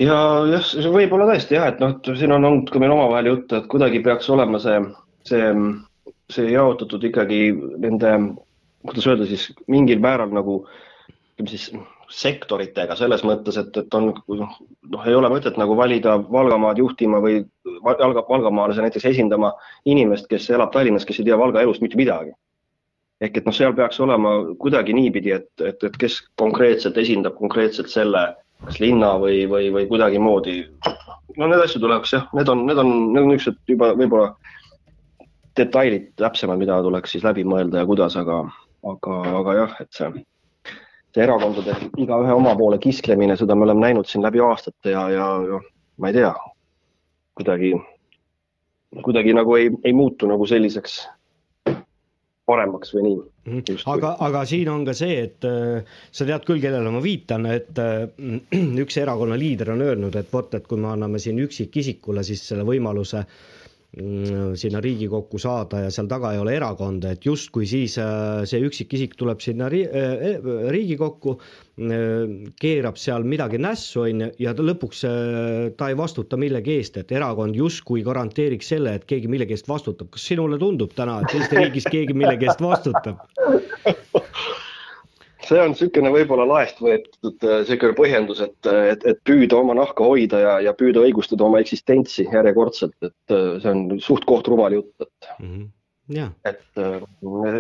Ja 0.02 0.18
jah, 0.50 0.64
see 0.66 0.92
võib 0.94 1.14
olla 1.16 1.30
tõesti 1.32 1.58
jah, 1.58 1.70
et 1.72 1.82
noh, 1.84 1.98
siin 2.18 2.34
on 2.36 2.46
olnud 2.50 2.72
ka 2.74 2.82
meil 2.82 2.96
omavahel 2.96 3.34
juttu, 3.34 3.58
et 3.58 3.70
kuidagi 3.72 4.02
peaks 4.06 4.30
olema 4.34 4.62
see, 4.64 4.80
see, 5.30 5.52
see 6.34 6.54
jaotatud 6.54 7.04
ikkagi 7.10 7.44
nende, 7.84 8.14
kuidas 8.88 9.10
öelda 9.10 9.30
siis 9.30 9.50
mingil 9.68 10.02
määral 10.04 10.34
nagu 10.34 10.64
ütleme 11.34 11.50
siis 11.50 11.70
sektoritega 12.14 12.96
selles 12.96 13.24
mõttes, 13.26 13.58
et, 13.58 13.78
et 13.78 13.96
on 13.98 14.12
noh, 14.14 15.06
ei 15.08 15.16
ole 15.18 15.30
mõtet 15.34 15.58
nagu 15.58 15.76
valida 15.78 16.18
Valgamaad 16.22 16.78
juhtima 16.78 17.22
või 17.24 17.42
Valga, 17.84 18.24
Valgamaale 18.30 18.76
näiteks 18.78 19.08
esindama 19.10 19.54
inimest, 19.90 20.28
kes 20.30 20.50
elab 20.54 20.74
Tallinnas, 20.74 21.08
kes 21.08 21.20
ei 21.20 21.30
tea 21.30 21.40
Valga 21.40 21.64
elust 21.64 21.82
mitte 21.82 21.98
midagi. 21.98 22.34
ehk 23.24 23.38
et 23.40 23.46
noh, 23.48 23.56
seal 23.56 23.74
peaks 23.74 24.00
olema 24.04 24.34
kuidagi 24.60 24.94
niipidi, 24.94 25.32
et, 25.32 25.50
et, 25.64 25.84
et 25.84 25.98
kes 25.98 26.20
konkreetselt 26.36 26.98
esindab 27.00 27.38
konkreetselt 27.40 27.90
selle 27.90 28.24
kas 28.66 28.80
linna 28.80 29.14
või, 29.22 29.44
või, 29.50 29.70
või 29.74 29.88
kuidagimoodi. 29.92 30.58
no 31.38 31.48
need 31.50 31.64
asjad 31.64 31.84
tuleks 31.84 32.14
jah, 32.16 32.28
need 32.38 32.50
on, 32.50 32.66
need 32.68 32.80
on, 32.80 32.92
need 33.14 33.24
on 33.24 33.32
niisugused 33.34 33.60
juba 33.70 33.94
võib-olla 33.98 34.34
detailid 35.58 36.12
täpsemad, 36.18 36.60
mida 36.62 36.80
tuleks 36.82 37.14
siis 37.14 37.26
läbi 37.26 37.46
mõelda 37.46 37.84
ja 37.84 37.90
kuidas, 37.90 38.16
aga, 38.18 38.44
aga, 38.90 39.18
aga 39.40 39.58
jah, 39.60 39.76
et 39.84 39.92
see, 39.94 40.24
see 41.14 41.26
erakondade 41.26 41.76
igaühe 42.02 42.34
oma 42.34 42.56
poole 42.58 42.80
kisklemine, 42.82 43.38
seda 43.38 43.56
me 43.56 43.68
oleme 43.68 43.88
näinud 43.88 44.10
siin 44.10 44.26
läbi 44.26 44.42
aastate 44.42 44.96
ja, 44.96 45.08
ja, 45.14 45.28
ja 45.50 45.60
ma 46.02 46.10
ei 46.10 46.18
tea, 46.18 46.32
kuidagi, 47.38 47.74
kuidagi 49.04 49.36
nagu 49.38 49.60
ei, 49.60 49.70
ei 49.84 49.94
muutu 49.94 50.30
nagu 50.30 50.48
selliseks 50.50 51.04
paremaks 52.50 52.94
või 52.96 53.06
nii. 53.08 53.20
Justkui. 53.54 53.92
aga, 53.92 54.14
aga 54.24 54.44
siin 54.48 54.70
on 54.72 54.86
ka 54.88 54.96
see, 54.98 55.18
et 55.28 55.48
äh, 55.48 55.98
sa 56.12 56.28
tead 56.28 56.46
küll, 56.48 56.62
kellele 56.64 56.92
ma 56.94 57.02
viitan, 57.04 57.48
et 57.52 57.80
äh, 57.80 58.06
üks 58.84 59.00
erakonna 59.02 59.40
liider 59.40 59.74
on 59.76 59.84
öelnud, 59.86 60.16
et 60.20 60.32
vot, 60.34 60.54
et 60.56 60.68
kui 60.68 60.80
me 60.80 60.92
anname 60.94 61.22
siin 61.24 61.40
üksikisikule 61.44 62.24
siis 62.28 62.44
selle 62.50 62.68
võimaluse 62.68 63.24
mm, 63.24 63.63
sinna 63.94 64.80
Riigikokku 64.82 65.38
saada 65.38 65.84
ja 65.84 65.90
seal 65.94 66.08
taga 66.10 66.32
ei 66.34 66.40
ole 66.42 66.56
erakonda, 66.58 67.12
et 67.14 67.26
justkui 67.28 67.68
siis 67.70 68.00
äh, 68.02 68.42
see 68.50 68.64
üksikisik 68.66 69.14
tuleb 69.20 69.44
sinna 69.44 69.68
ri- 69.70 69.86
äh, 69.86 70.16
äh, 70.34 70.48
Riigikokku, 70.74 71.38
keerab 72.62 72.98
seal 73.02 73.26
midagi 73.26 73.58
nässu, 73.62 74.04
on 74.06 74.26
ju, 74.26 74.32
ja 74.46 74.54
ta 74.58 74.66
lõpuks 74.66 75.06
äh, 75.10 75.70
ta 75.78 75.92
ei 75.94 75.98
vastuta 75.98 76.38
millegi 76.42 76.80
eest, 76.80 76.98
et 77.02 77.14
erakond 77.14 77.58
justkui 77.58 78.06
garanteeriks 78.06 78.74
selle, 78.74 78.98
et 78.98 79.06
keegi 79.10 79.30
millegi 79.30 79.58
eest 79.58 79.70
vastutab. 79.70 80.10
kas 80.14 80.26
sinule 80.32 80.58
tundub 80.62 80.94
täna, 80.98 81.22
et 81.22 81.38
Eesti 81.38 81.62
riigis 81.62 81.90
keegi 81.90 82.18
millegi 82.18 82.50
eest 82.50 82.62
vastutab? 82.66 83.22
see 85.48 85.60
on 85.62 85.74
niisugune 85.74 86.12
võib-olla 86.14 86.46
laest 86.48 86.82
võetud 86.84 87.46
äh, 87.46 87.62
niisugune 87.64 87.96
põhjendus, 87.98 88.42
et, 88.46 88.72
et, 88.94 89.06
et 89.14 89.22
püüda 89.28 89.60
oma 89.60 89.76
nahka 89.78 90.06
hoida 90.08 90.42
ja, 90.42 90.58
ja 90.70 90.74
püüda 90.78 91.04
õigustada 91.04 91.46
oma 91.48 91.62
eksistentsi 91.64 92.28
järjekordselt, 92.32 92.98
et 93.06 93.36
äh, 93.36 93.56
see 93.64 93.74
on 93.74 94.04
suht-koht 94.04 94.50
rumal 94.52 94.76
jutt, 94.78 94.94
et, 95.04 95.30
jah, 96.16 96.32
et 96.48 96.82
äh, 96.82 96.98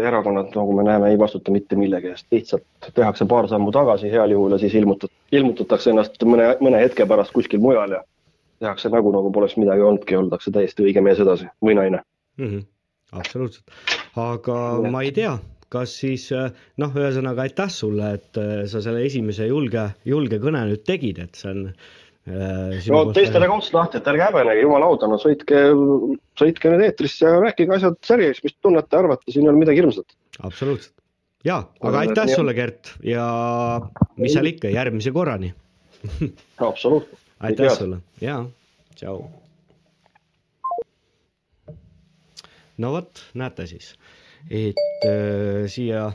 erakonnad, 0.10 0.54
nagu 0.56 0.78
me 0.78 0.88
näeme, 0.88 1.12
ei 1.13 1.19
vastuta 1.19 1.54
mitte 1.56 1.80
millegi 1.80 2.13
eest, 2.13 2.28
lihtsalt 2.34 2.91
tehakse 2.96 3.28
paar 3.30 3.50
sammu 3.52 3.74
tagasi 3.76 4.12
heal 4.13 4.36
juhul 4.36 4.56
ja 4.56 4.62
siis 4.63 4.76
ilmutat-, 4.80 5.13
ilmutatakse 5.36 5.93
ennast 5.93 6.19
mõne, 6.28 6.54
mõne 6.63 6.84
hetke 6.84 7.08
pärast 7.10 7.36
kuskil 7.36 7.63
mujal 7.63 8.00
ja 8.00 8.04
tehakse 8.63 8.91
nägu, 8.93 9.12
nagu 9.15 9.32
poleks 9.34 9.58
midagi 9.60 9.84
olnudki 9.84 10.15
ja 10.15 10.22
ollakse 10.24 10.54
täiesti 10.56 10.86
õige 10.86 11.04
mees 11.04 11.19
edasi 11.19 11.50
või 11.63 11.76
naine. 11.80 12.04
absoluutselt, 13.12 13.65
aga 14.19 14.60
ma 14.89 15.04
ei 15.04 15.12
tea, 15.15 15.36
kas 15.74 15.98
siis 16.04 16.28
äh, 16.36 16.52
noh, 16.82 16.94
ühesõnaga 16.98 17.46
aitäh 17.48 17.72
sulle, 17.74 18.14
et 18.20 18.40
äh, 18.40 18.64
sa 18.70 18.82
selle 18.84 19.04
esimese 19.08 19.50
julge, 19.50 19.90
julge 20.08 20.40
kõne 20.44 20.64
nüüd 20.70 20.86
tegid, 20.88 21.22
et 21.24 21.40
see 21.40 21.52
on 21.52 21.64
äh, 21.70 22.90
no 22.94 23.04
teistele 23.16 23.50
ka 23.50 23.60
otsa 23.60 23.78
lahti, 23.78 24.02
et 24.02 24.10
ärge 24.14 24.28
häbenege, 24.28 24.64
jumala 24.64 24.90
auda, 24.92 25.10
no 25.12 25.20
sõitke, 25.22 25.64
sõitke 26.40 26.74
nüüd 26.74 26.86
eetrisse 26.88 27.28
ja 27.28 27.42
rääkige 27.44 27.78
asjad 27.78 28.00
särjeks, 28.06 28.44
mis 28.46 28.58
tunnete, 28.62 29.00
arvate, 29.00 29.34
siin 29.34 29.48
ei 29.48 29.54
ole 29.54 29.64
midagi 29.64 29.82
hirmsat. 29.82 30.18
absoluutselt. 30.40 30.96
ja, 31.48 31.64
aga 31.82 32.04
aitäh 32.06 32.28
jah. 32.30 32.36
sulle, 32.38 32.58
Gert 32.58 32.96
ja 33.06 33.28
mis 34.18 34.36
seal 34.36 34.52
ikka, 34.54 34.74
järgmise 34.74 35.16
korrani. 35.16 35.54
absoluutselt. 36.70 37.18
aitäh 37.44 37.74
sulle 37.78 38.04
ja 38.22 38.44
tšau. 38.96 39.24
no 42.78 42.92
vot, 42.94 43.26
näete 43.38 43.68
siis, 43.70 43.94
et 44.52 45.06
äh, 45.08 45.66
siia 45.72 46.08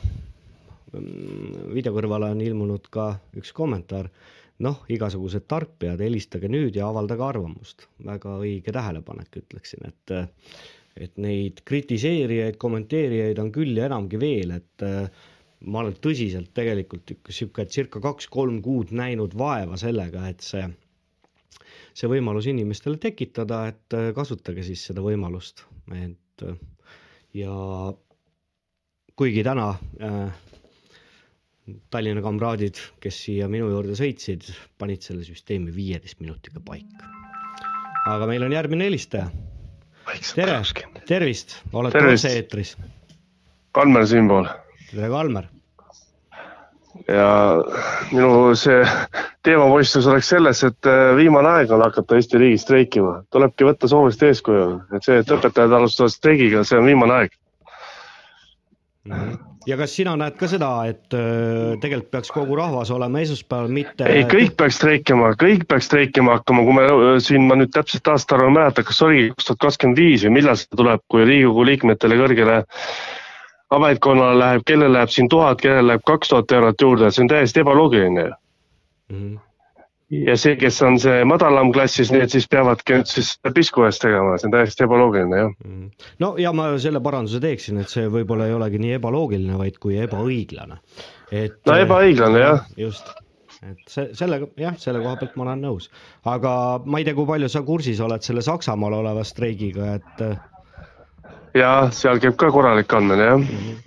mm, 0.93 1.71
video 1.75 1.95
kõrvale 1.97 2.33
on 2.35 2.43
ilmunud 2.45 2.88
ka 2.93 3.14
üks 3.38 3.55
kommentaar. 3.57 4.11
noh, 4.59 4.81
igasugused 4.91 5.45
tarkpead, 5.47 6.01
helistage 6.03 6.49
nüüd 6.51 6.75
ja 6.75 6.88
avaldage 6.91 7.23
arvamust, 7.23 7.85
väga 8.03 8.33
õige 8.43 8.73
tähelepanek, 8.75 9.37
ütleksin, 9.38 9.85
et 9.87 10.14
äh, 10.17 10.27
et 10.99 11.14
neid 11.23 11.61
kritiseerijaid, 11.62 12.57
kommenteerijaid 12.59 13.38
on 13.38 13.53
küll 13.55 13.77
ja 13.79 13.85
enamgi 13.87 14.19
veel, 14.19 14.57
et 14.57 14.83
äh, 14.83 15.07
ma 15.71 15.85
olen 15.85 15.95
tõsiselt 16.03 16.51
tegelikult 16.59 17.12
sihuke 17.31 17.69
circa 17.71 18.03
kaks-kolm 18.03 18.59
kuud 18.64 18.91
näinud 18.91 19.37
vaeva 19.38 19.79
sellega, 19.79 20.27
et 20.27 20.43
see 20.43 20.67
see 21.99 22.11
võimalus 22.11 22.47
inimestele 22.51 22.99
tekitada, 22.99 23.69
et 23.71 23.95
äh, 23.95 24.11
kasutage 24.17 24.67
siis 24.67 24.83
seda 24.91 25.07
võimalust, 25.07 25.62
et 25.95 26.45
ja 27.38 27.55
kuigi 29.18 29.42
täna 29.46 29.72
äh, 30.02 30.28
Tallinna 31.90 32.22
kamraadid, 32.24 32.78
kes 33.02 33.18
siia 33.26 33.48
minu 33.50 33.68
juurde 33.68 33.96
sõitsid, 33.98 34.46
panid 34.81 35.04
selle 35.04 35.26
süsteemi 35.26 35.74
viieteist 35.74 36.22
minutiga 36.22 36.62
paika. 36.64 37.11
aga 38.09 38.28
meil 38.31 38.46
on 38.46 38.54
järgmine 38.54 38.87
helistaja, 38.88 39.26
tere, 40.33 40.62
tervist, 41.11 41.59
olete 41.76 42.00
otse-eetris, 42.14 42.76
Kalmer 43.76 44.07
siinpool. 44.09 44.48
Tere 44.88 45.11
Kalmer, 45.12 45.50
ja 47.07 47.28
minu 48.12 48.54
see 48.59 48.78
teemapoistus 49.46 50.07
oleks 50.11 50.31
selles, 50.33 50.62
et 50.66 50.88
äh, 50.88 51.12
viimane 51.16 51.52
aeg 51.59 51.72
on 51.74 51.85
hakata 51.85 52.16
Eesti 52.18 52.40
riigis 52.40 52.64
streikima, 52.66 53.18
tulebki 53.33 53.66
võtta 53.68 53.90
Soomest 53.90 54.22
eeskuju, 54.24 54.70
et 54.96 55.04
see, 55.07 55.20
et 55.22 55.37
õpetajad 55.37 55.76
alustavad 55.78 56.14
streigiga, 56.14 56.64
see 56.64 56.81
on 56.81 56.88
viimane 56.88 57.20
aeg. 57.20 57.37
Ja 59.68 59.77
kas 59.77 59.94
sina 59.99 60.14
näed 60.18 60.37
ka 60.38 60.49
seda, 60.51 60.71
et 60.88 61.16
äh, 61.16 61.77
tegelikult 61.83 62.11
peaks 62.14 62.33
kogu 62.35 62.57
rahvas 62.59 62.90
olema 62.94 63.23
esmaspäeval, 63.25 63.71
mitte 63.73 64.09
ei, 64.09 64.25
kõik 64.31 64.57
peaks 64.61 64.79
streikima, 64.81 65.33
kõik 65.40 65.66
peaks 65.68 65.88
streikima 65.90 66.38
hakkama, 66.38 66.64
kui 66.66 66.77
me 66.79 66.87
äh, 66.88 67.09
siin, 67.25 67.49
ma 67.51 67.59
nüüd 67.59 67.73
täpselt 67.75 68.09
aastaarvu 68.14 68.51
ei 68.51 68.57
mäleta, 68.57 68.85
kas 68.87 69.03
oli 69.07 69.27
kaks 69.35 69.51
tuhat 69.51 69.64
kakskümmend 69.66 70.01
viis 70.01 70.27
või 70.27 70.37
millal 70.38 70.61
see 70.61 70.71
tuleb, 70.77 71.05
kui 71.12 71.27
Riigikogu 71.29 71.66
liikmetele 71.73 72.21
kõrgele 72.23 72.61
ametkonnale 73.77 74.38
läheb, 74.40 74.64
kellel 74.68 74.94
läheb 74.97 75.12
siin 75.12 75.29
tuhat, 75.29 75.61
kellel 75.61 75.92
läheb 75.92 76.07
kaks 76.09 76.33
tuhat 76.33 76.57
eurot 76.57 76.87
juurde, 76.87 77.12
see 77.12 77.27
on 77.27 77.35
täiesti 77.35 77.64
ebaloogiline 77.64 78.31
ju. 78.31 78.40
Mhm. 79.12 79.37
Ja 80.11 80.37
see, 80.40 80.57
kes 80.61 80.81
on 80.87 80.99
see 81.03 81.23
madalam 81.29 81.73
klassis, 81.75 82.11
need 82.14 82.33
siis 82.33 82.49
peavadki 82.51 82.97
nüüd 82.97 83.11
siis 83.11 83.35
pisku 83.55 83.85
eest 83.88 84.03
tegema, 84.05 84.38
see 84.40 84.49
on 84.49 84.57
täiesti 84.57 84.87
ebaloogiline 84.87 85.40
jah. 85.42 85.55
Mhm. 85.64 85.87
no 86.25 86.35
ja 86.40 86.53
ma 86.57 86.71
selle 86.81 87.03
paranduse 87.05 87.40
teeksin, 87.44 87.81
et 87.83 87.92
see 87.92 88.09
võib-olla 88.12 88.49
ei 88.49 88.57
olegi 88.57 88.81
nii 88.83 88.99
ebaloogiline, 88.99 89.57
vaid 89.61 89.81
kui 89.83 89.99
ebaõiglane. 90.01 90.81
et 91.33 91.59
no 91.68 91.79
ebaõiglane 91.85 92.44
jah, 92.44 92.68
just, 92.81 93.11
et 93.62 93.83
see 93.90 94.12
sellega 94.18 94.49
jah, 94.61 94.79
selle 94.81 95.03
koha 95.05 95.16
pealt 95.21 95.37
ma 95.37 95.49
olen 95.49 95.66
nõus, 95.68 95.90
aga 96.25 96.53
ma 96.85 97.01
ei 97.01 97.09
tea, 97.09 97.16
kui 97.18 97.29
palju 97.29 97.51
sa 97.53 97.64
kursis 97.66 98.01
oled 98.01 98.25
selle 98.25 98.44
Saksamaal 98.44 99.01
oleva 99.03 99.27
streigiga, 99.29 99.99
et 99.99 100.25
äh, 100.25 100.38
ja 101.59 101.75
seal 101.92 102.21
käib 102.23 102.38
ka 102.40 102.51
korralik 102.55 102.92
andmine 102.97 103.29
jah. 103.29 103.85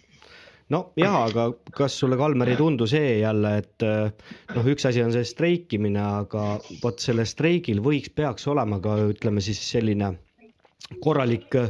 No 0.71 0.81
jah, 0.99 1.17
aga 1.27 1.49
kas 1.75 1.97
sulle, 2.01 2.17
Kalmer, 2.19 2.51
ei 2.53 2.59
tundu 2.59 2.87
see 2.89 3.17
jälle, 3.21 3.55
et 3.63 3.85
äh, 3.87 4.11
noh, 4.55 4.67
üks 4.73 4.87
asi 4.89 5.03
on 5.03 5.11
see 5.15 5.25
streikimine, 5.27 6.01
aga 6.23 6.55
vot 6.83 7.01
sellel 7.03 7.27
streigil 7.29 7.81
võiks, 7.83 8.11
peaks 8.15 8.47
olema 8.51 8.79
ka 8.83 8.97
ütleme 9.11 9.43
siis 9.43 9.59
selline 9.71 10.13
korralik 11.03 11.55
äh, 11.59 11.69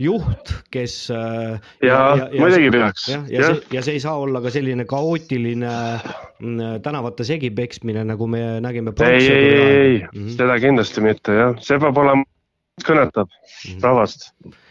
juht, 0.00 0.52
kes 0.72 0.94
äh, 1.12 1.60
Jaa, 1.84 2.28
muidugi 2.32 2.70
peaks, 2.74 3.06
jah, 3.12 3.24
ja 3.28 3.42
jah. 3.42 3.54
see, 3.54 3.76
ja 3.76 3.82
see 3.84 3.96
ei 3.98 4.02
saa 4.02 4.16
olla 4.22 4.40
ka 4.44 4.52
selline 4.54 4.86
kaootiline 4.88 5.72
mm, 6.40 6.80
tänavate 6.84 7.26
segipeksmine, 7.28 8.04
nagu 8.08 8.28
me 8.30 8.42
nägime. 8.64 8.94
ei, 9.04 9.18
ei, 9.18 9.28
ei, 9.28 9.70
ei, 9.70 9.98
Mhm. 10.12 10.30
seda 10.38 10.56
kindlasti 10.62 11.04
mitte 11.04 11.36
jah, 11.36 11.54
see 11.64 11.78
peab 11.82 11.98
olema, 12.00 12.24
kõnetab 12.86 13.28
rahvast, 13.84 14.30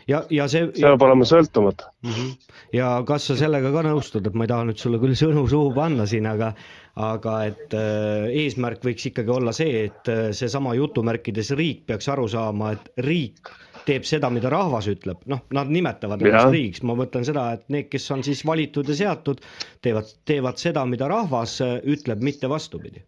ja, 0.09 0.23
ja 0.33 0.47
see 0.51 0.67
see 0.73 0.85
peab 0.85 1.05
olema 1.05 1.27
sõltumatu. 1.27 1.87
Mhm. 2.05 2.33
ja 2.75 2.91
kas 3.07 3.29
sa 3.29 3.37
sellega 3.39 3.71
ka 3.75 3.85
nõustud, 3.87 4.27
et 4.27 4.35
ma 4.35 4.45
ei 4.45 4.51
taha 4.51 4.67
nüüd 4.69 4.81
sulle 4.81 4.99
küll 5.01 5.17
sõnu 5.19 5.45
suhu 5.49 5.71
panna 5.75 6.07
siin, 6.09 6.27
aga 6.29 6.53
aga 6.99 7.35
et 7.47 7.75
äh, 7.77 8.27
eesmärk 8.43 8.83
võiks 8.83 9.07
ikkagi 9.11 9.31
olla 9.31 9.53
see, 9.55 9.85
et 9.87 10.11
äh, 10.11 10.29
seesama 10.35 10.75
jutumärkides 10.75 11.53
riik 11.59 11.85
peaks 11.87 12.09
aru 12.11 12.27
saama, 12.31 12.73
et 12.75 13.05
riik 13.05 13.51
teeb 13.85 14.03
seda, 14.05 14.29
mida 14.33 14.51
rahvas 14.51 14.89
ütleb, 14.91 15.21
noh, 15.31 15.45
nad 15.55 15.69
nimetavad 15.71 16.21
ennast 16.21 16.51
riigiks, 16.53 16.83
ma 16.85 16.97
mõtlen 16.99 17.23
seda, 17.25 17.45
et 17.55 17.63
need, 17.73 17.87
kes 17.89 18.09
on 18.13 18.25
siis 18.27 18.43
valitud 18.45 18.89
ja 18.91 18.97
seatud, 19.05 19.39
teevad, 19.81 20.11
teevad 20.29 20.59
seda, 20.61 20.83
mida 20.85 21.07
rahvas 21.09 21.55
äh, 21.65 21.77
ütleb, 21.95 22.25
mitte 22.25 22.51
vastupidi 22.51 23.05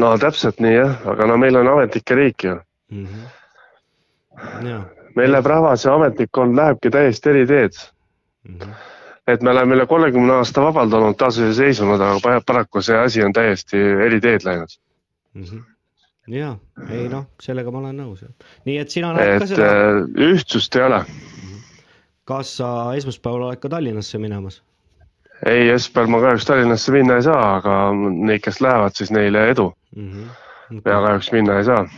no 0.00 0.12
täpselt 0.20 0.60
nii 0.60 0.74
jah, 0.76 1.00
aga 1.12 1.26
no 1.30 1.38
meil 1.40 1.56
on 1.60 1.72
ametnike 1.72 2.18
riik 2.18 2.44
ju, 2.44 2.54
mm. 2.92 3.06
-hmm. 3.06 4.84
Rahvas 5.44 5.84
ja 5.84 5.94
ametnikkond 5.94 6.56
lähebki 6.56 6.90
täiesti 6.90 7.30
eri 7.30 7.46
teed. 7.46 7.72
mm, 8.48 8.58
-hmm. 8.58 8.74
et 9.26 9.42
me 9.42 9.50
oleme 9.50 9.74
üle 9.74 9.86
kolmekümne 9.86 10.32
aasta 10.32 10.62
vabalt 10.62 10.92
olnud 10.92 11.16
taasiseseisvunud, 11.16 12.00
aga 12.00 12.18
pa- 12.24 12.42
paraku 12.46 12.82
see 12.82 12.98
asi 12.98 13.24
on 13.24 13.32
täiesti 13.32 13.76
eri 13.78 14.20
teed 14.20 14.40
läinud. 14.44 14.68
mm 15.34 15.42
-hmm. 15.42 15.62
ja 16.28 16.56
ei 16.90 17.08
noh, 17.08 17.26
sellega 17.42 17.70
ma 17.70 17.78
olen 17.78 17.96
nõus, 17.96 18.24
nii 18.64 18.78
et 18.78 18.90
sina 18.90 19.12
näed 19.12 19.40
ka 19.40 19.46
seda 19.46 19.64
äh, 19.64 20.30
ühtsust 20.30 20.76
ei 20.76 20.82
ole. 20.82 21.04
kas 22.24 22.56
sa 22.56 22.94
esmaspäeval 22.94 23.42
oled 23.42 23.58
ka 23.58 23.68
Tallinnasse 23.68 24.18
minemas? 24.18 24.62
ei, 25.46 25.68
esmaspäeval 25.68 26.10
ma 26.10 26.20
kahjuks 26.20 26.44
Tallinnasse 26.44 26.92
minna 26.92 27.14
ei 27.16 27.22
saa, 27.22 27.56
aga 27.56 27.92
need, 28.10 28.40
kes 28.40 28.60
lähevad, 28.60 28.92
siis 28.94 29.10
neile 29.10 29.50
edu. 29.50 29.72
Mhm. 29.96 30.28
mina 30.70 31.00
kahjuks 31.00 31.32
minna 31.32 31.58
ei 31.58 31.64
saa. 31.64 31.88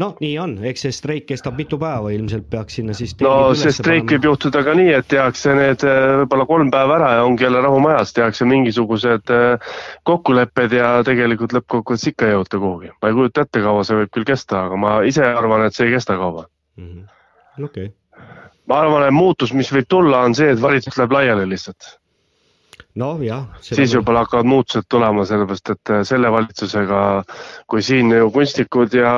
No 0.00 0.08
nii 0.20 0.32
on, 0.40 0.54
eks 0.68 0.84
see 0.86 0.94
streik 0.94 1.26
kestab 1.28 1.58
mitu 1.58 1.78
päeva, 1.80 2.10
ilmselt 2.14 2.48
peaks 2.50 2.78
sinna 2.78 2.96
siis. 2.96 3.14
no 3.24 3.52
see 3.58 3.72
streik 3.74 4.08
võib 4.14 4.28
juhtuda 4.30 4.62
ka 4.66 4.74
nii, 4.78 4.90
et 4.98 5.08
tehakse 5.12 5.54
need 5.58 5.84
äh, 5.88 6.02
võib-olla 6.22 6.46
kolm 6.48 6.72
päeva 6.74 6.98
ära 6.98 7.10
ja 7.18 7.24
ongi 7.28 7.46
jälle 7.46 7.62
rahumajas, 7.64 8.14
tehakse 8.16 8.48
mingisugused 8.48 9.32
äh, 9.34 9.72
kokkulepped 10.08 10.76
ja 10.78 10.92
tegelikult 11.06 11.56
lõppkokkuvõttes 11.58 12.12
ikka 12.12 12.28
ei 12.30 12.36
jõuta 12.36 12.60
kuhugi. 12.62 12.92
ma 13.02 13.10
ei 13.10 13.18
kujuta 13.18 13.46
ette, 13.46 13.64
kaua 13.64 13.86
see 13.88 14.02
võib 14.02 14.14
küll 14.16 14.28
kesta, 14.32 14.66
aga 14.68 14.78
ma 14.80 14.98
ise 15.08 15.26
arvan, 15.28 15.66
et 15.66 15.76
see 15.76 15.88
ei 15.90 15.96
kesta 15.96 16.18
kaua. 16.20 16.46
Mhm. 16.80 17.04
okei, 17.68 17.90
ma 18.70 18.84
arvan, 18.84 19.08
et 19.08 19.16
muutus, 19.16 19.52
mis 19.56 19.72
võib 19.74 19.88
tulla, 19.88 20.24
on 20.26 20.36
see, 20.38 20.52
et 20.54 20.62
valitsus 20.62 20.96
läheb 20.98 21.18
laiali 21.18 21.48
lihtsalt. 21.52 21.98
Noh 23.00 23.20
jah. 23.24 23.44
siis 23.64 23.94
võib-olla 23.96 24.24
hakkavad 24.26 24.48
muutused 24.48 24.88
tulema, 24.90 25.24
sellepärast 25.28 25.72
et 25.74 25.92
äh, 25.92 26.00
selle 26.08 26.32
valitsusega, 26.32 27.02
kui 27.70 27.84
siin 27.84 28.12
ju 28.12 28.30
kunstnikud 28.34 28.94
ja 28.96 29.12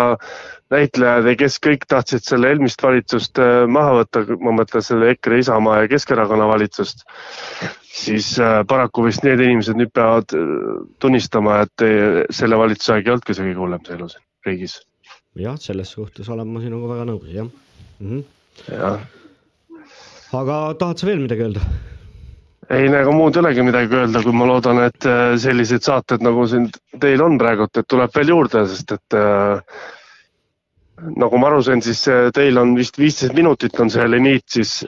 näitlejad 0.73 1.29
ja 1.29 1.35
kes 1.39 1.59
kõik 1.63 1.87
tahtsid 1.91 2.25
selle 2.27 2.53
eelmist 2.53 2.83
valitsust 2.83 3.41
äh, 3.43 3.65
maha 3.71 4.01
võtta, 4.01 4.25
ma 4.43 4.55
mõtlen 4.61 4.85
selle 4.85 5.11
EKRE, 5.15 5.41
Isamaa 5.43 5.83
ja 5.83 5.91
Keskerakonna 5.91 6.47
valitsust, 6.51 7.05
siis 7.91 8.35
äh, 8.43 8.61
paraku 8.71 9.07
vist 9.09 9.27
need 9.27 9.43
inimesed 9.43 9.79
nüüd 9.81 9.93
peavad 9.95 10.35
tunnistama, 11.03 11.63
et 11.67 11.87
selle 12.35 12.59
valitsuse 12.61 12.97
aeg 12.97 13.09
ei 13.09 13.17
olnud 13.17 13.27
ka 13.27 13.37
see 13.37 13.49
kõige 13.49 13.65
hullem 13.65 13.89
siin 13.89 14.07
riigis. 14.47 14.79
jah, 15.41 15.59
selles 15.59 15.91
suhtes 15.97 16.29
olen 16.31 16.47
ma 16.47 16.63
sinuga 16.63 16.95
väga 16.95 17.09
nõus, 17.11 17.27
jah 17.33 17.49
mm. 17.99 18.07
-hmm. 18.07 18.23
jah, 18.71 19.03
aga 20.39 20.61
tahad 20.79 21.03
sa 21.03 21.11
veel 21.11 21.27
midagi 21.27 21.49
öelda? 21.49 21.67
Ei 22.71 22.87
ega 22.89 23.13
muud 23.13 23.37
ei 23.37 23.43
olegi 23.43 23.65
midagi 23.67 23.99
öelda, 23.99 24.23
kui 24.25 24.33
ma 24.37 24.47
loodan, 24.49 24.81
et 24.87 25.07
äh, 25.09 25.35
sellised 25.41 25.85
saated 25.85 26.25
nagu 26.25 26.47
siin 26.51 26.71
teil 27.01 27.23
on 27.25 27.37
praegult, 27.41 27.77
et 27.81 27.89
tuleb 27.91 28.15
veel 28.17 28.33
juurde, 28.35 28.65
sest 28.71 28.95
et 28.97 29.19
äh, 29.19 29.83
nagu 31.19 31.41
ma 31.41 31.51
aru 31.51 31.63
sain, 31.67 31.83
siis 31.85 32.05
äh, 32.09 32.31
teil 32.35 32.59
on 32.61 32.75
vist 32.79 32.99
viisteist 33.01 33.35
minutit 33.37 33.79
on 33.83 33.91
see 33.93 34.07
limiit, 34.09 34.47
siis 34.57 34.81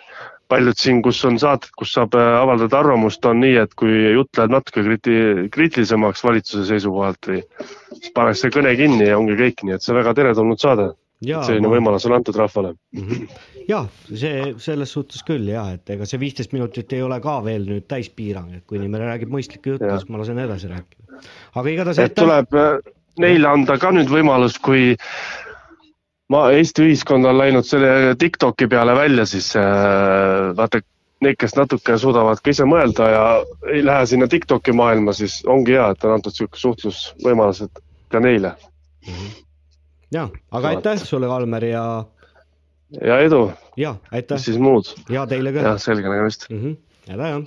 paljud 0.49 0.79
siin, 0.79 1.01
kus 1.03 1.19
on 1.27 1.39
saated, 1.43 1.73
kus 1.79 1.95
saab 1.97 2.15
äh, 2.19 2.29
avaldada 2.41 2.79
arvamust, 2.81 3.25
on 3.27 3.41
nii, 3.43 3.57
et 3.65 3.75
kui 3.79 3.93
jutt 4.15 4.39
läheb 4.39 4.55
natuke 4.55 4.85
kriti-, 4.87 5.49
kriitilisemaks 5.55 6.23
valitsuse 6.27 6.67
seisukohalt 6.71 7.31
või 7.33 7.43
siis 7.97 8.13
pannakse 8.15 8.53
kõne 8.55 8.77
kinni 8.79 9.11
ja 9.11 9.19
ongi 9.19 9.39
kõik, 9.41 9.65
nii 9.67 9.77
et 9.77 9.85
see 9.85 9.95
on 9.95 10.01
väga 10.03 10.15
teretulnud 10.21 10.63
saade. 10.63 10.93
Selline 11.25 11.65
ma- 11.65 11.73
võimalus 11.73 12.05
on 12.09 12.13
antud 12.19 12.37
rahvale. 12.37 12.75
jah, 13.69 13.87
see 14.13 14.53
selles 14.61 14.93
suhtes 14.93 15.25
küll 15.27 15.49
ja 15.49 15.65
et 15.73 15.89
ega 15.95 16.05
see 16.09 16.21
viisteist 16.21 16.53
minutit 16.53 16.93
ei 16.93 17.03
ole 17.03 17.17
ka 17.25 17.39
veel 17.45 17.65
nüüd 17.69 17.87
täispiirang, 17.89 18.53
et 18.59 18.67
kui 18.69 18.77
inimene 18.81 19.09
räägib 19.09 19.33
mõistlikku 19.33 19.75
juttu, 19.75 19.89
Jah. 19.89 19.97
siis 20.01 20.11
ma 20.13 20.21
lasen 20.21 20.39
edasi 20.43 20.69
rääkida. 20.69 21.23
aga 21.55 21.73
igatahes 21.73 22.03
et 22.05 22.15
tuleb 22.19 22.53
äh, 22.55 22.77
neile 23.23 23.49
anda 23.49 23.79
ka 23.81 23.95
nüüd 23.97 24.13
võimalus, 24.13 24.59
kui 24.61 24.93
ma, 26.29 26.51
Eesti 26.53 26.85
ühiskond 26.85 27.25
on 27.25 27.41
läinud 27.41 27.65
selle 27.65 28.13
Tiktoki 28.21 28.69
peale 28.69 28.95
välja, 28.99 29.25
siis 29.27 29.55
äh, 29.57 30.53
vaata, 30.59 30.83
need, 31.25 31.39
kes 31.41 31.57
natuke 31.57 31.97
suudavad 31.99 32.45
ka 32.45 32.53
ise 32.53 32.69
mõelda 32.69 33.09
ja 33.09 33.25
ei 33.73 33.81
lähe 33.85 34.05
sinna 34.07 34.29
Tiktoki 34.29 34.77
maailma, 34.77 35.17
siis 35.17 35.41
ongi 35.49 35.79
hea, 35.79 35.89
et 35.97 36.05
on 36.05 36.19
antud 36.19 36.37
niisugune 36.37 36.61
suhtlusvõimalused 36.67 37.83
ka 38.13 38.21
neile 38.21 38.53
ja, 40.15 40.29
aga 40.51 40.69
aitäh 40.75 41.01
sulle, 41.03 41.27
Kalmer 41.31 41.65
ja, 41.65 41.85
ja 43.01 43.19
edu, 43.25 43.51
ja 43.77 43.95
aitäh 44.13 44.41
siis 44.43 44.59
muud, 44.59 44.93
ja 45.11 45.27
teile 45.27 45.53
ka 45.53 45.65
jah, 45.71 45.81
selge 45.83 46.09
nägemist. 46.09 46.49
mm. 46.51 46.63
-hmm. 46.63 46.77
head 47.09 47.21
aega. 47.21 47.43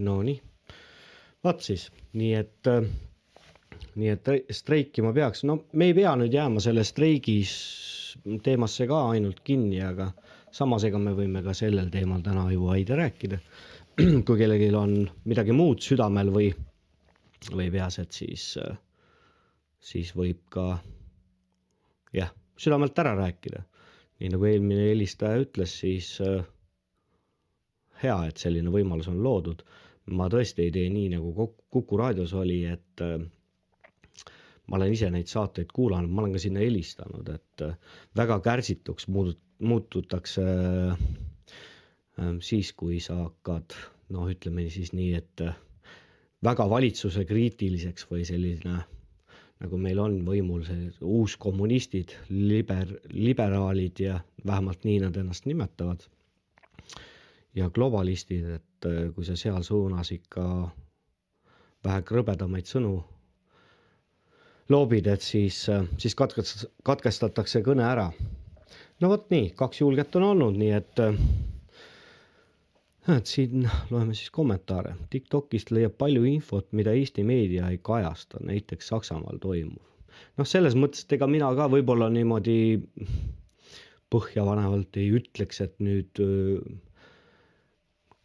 Nonii, 0.00 0.40
vaat 1.44 1.60
siis, 1.60 1.90
nii 2.12 2.34
et 2.34 2.66
äh,, 2.66 2.86
nii 3.94 4.08
et 4.08 4.28
streikima 4.50 5.12
peaks, 5.12 5.44
no 5.44 5.64
me 5.72 5.90
ei 5.90 5.94
pea 5.94 6.14
nüüd 6.16 6.32
jääma 6.32 6.60
selle 6.60 6.84
streigis 6.84 7.52
teemasse 8.42 8.86
ka 8.86 9.02
ainult 9.10 9.40
kinni, 9.44 9.82
aga 9.84 10.12
samas 10.54 10.84
ega 10.84 10.98
me 10.98 11.12
võime 11.14 11.42
ka 11.44 11.54
sellel 11.54 11.90
teemal 11.90 12.22
täna 12.22 12.48
ju 12.52 12.66
vaid 12.66 12.90
rääkida. 12.90 13.38
kui 14.26 14.38
kellelgi 14.38 14.70
on 14.74 14.94
midagi 15.28 15.52
muud 15.52 15.82
südamel 15.84 16.30
või, 16.32 16.50
või 17.54 17.70
et 17.72 18.12
siis, 18.12 18.44
siis 19.80 20.10
võib 20.16 20.40
ka 20.52 20.66
jah, 22.12 22.32
südamelt 22.60 22.98
ära 23.00 23.14
rääkida 23.16 23.64
nii 24.20 24.30
nagu 24.34 24.44
eelmine 24.48 24.82
helistaja 24.90 25.40
ütles, 25.40 25.72
siis 25.80 26.08
äh, 26.24 26.42
hea, 28.02 28.16
et 28.28 28.40
selline 28.42 28.72
võimalus 28.74 29.08
on 29.12 29.22
loodud. 29.24 29.62
ma 30.18 30.26
tõesti 30.32 30.64
ei 30.66 30.72
tee 30.74 30.88
nii 30.90 31.10
nagu 31.12 31.30
Kuk- 31.36 31.60
Kuku 31.70 31.96
raadios 32.00 32.32
oli, 32.34 32.58
et 32.66 33.02
äh, 33.04 33.20
ma 34.66 34.76
olen 34.78 34.92
ise 34.92 35.10
neid 35.14 35.30
saateid 35.30 35.70
kuulanud, 35.76 36.10
ma 36.10 36.22
olen 36.24 36.34
ka 36.36 36.42
sinna 36.42 36.60
helistanud, 36.64 37.28
et 37.34 37.64
äh, 37.64 37.76
väga 38.18 38.40
kärsituks 38.44 39.08
muudut-, 39.08 39.40
muututakse 39.60 40.44
äh, 40.44 40.98
siis, 42.44 42.72
kui 42.76 43.00
sa 43.00 43.16
hakkad 43.22 43.76
noh, 44.12 44.28
ütleme 44.34 44.66
siis 44.74 44.92
nii, 44.96 45.14
et 45.22 45.46
äh, 45.46 45.56
väga 46.44 46.64
valitsuse 46.70 47.24
kriitiliseks 47.28 48.06
või 48.10 48.24
selline 48.28 48.78
nagu 49.60 49.76
meil 49.80 49.98
on 50.00 50.14
võimul 50.24 50.62
see 50.64 50.88
uuskommunistid, 51.04 52.14
liber-, 52.32 52.96
liberaalid 53.12 54.00
ja 54.00 54.16
vähemalt 54.48 54.86
nii 54.88 55.00
nad 55.04 55.16
ennast 55.20 55.46
nimetavad. 55.50 56.06
ja 57.54 57.66
globalistid, 57.74 58.44
et 58.56 58.86
äh, 58.86 59.08
kui 59.14 59.24
sa 59.26 59.34
seal 59.36 59.62
suunas 59.66 60.12
ikka 60.14 60.42
vähe 61.84 62.02
krõbedamaid 62.06 62.68
sõnu 62.70 62.92
loobid, 64.70 65.08
et 65.10 65.20
siis, 65.26 65.64
äh, 65.68 65.82
siis 65.98 66.14
katkest-, 66.14 66.68
katkestatakse 66.86 67.62
kõne 67.66 67.84
ära. 67.84 68.08
no 69.00 69.08
vot 69.12 69.26
nii, 69.34 69.50
kaks 69.58 69.80
julget 69.82 70.16
on 70.16 70.28
olnud, 70.30 70.56
nii 70.62 70.72
et 70.78 71.02
äh, 71.04 71.18
et 73.16 73.30
siin 73.30 73.68
loeme 73.90 74.14
siis 74.14 74.30
kommentaare. 74.34 74.94
Tiktokist 75.10 75.70
leiab 75.74 75.96
palju 76.00 76.24
infot, 76.28 76.68
mida 76.76 76.92
Eesti 76.96 77.24
meedia 77.26 77.70
ei 77.70 77.78
kajasta, 77.82 78.42
näiteks 78.46 78.92
Saksamaal 78.92 79.40
toimuv. 79.42 79.86
noh, 80.36 80.46
selles 80.46 80.74
mõttes, 80.76 81.04
et 81.04 81.16
ega 81.16 81.26
mina 81.30 81.48
ka 81.56 81.68
võib-olla 81.72 82.10
niimoodi 82.12 82.58
põhjapanevalt 84.10 84.98
ei 85.00 85.10
ütleks, 85.20 85.60
et 85.64 85.76
nüüd 85.80 86.20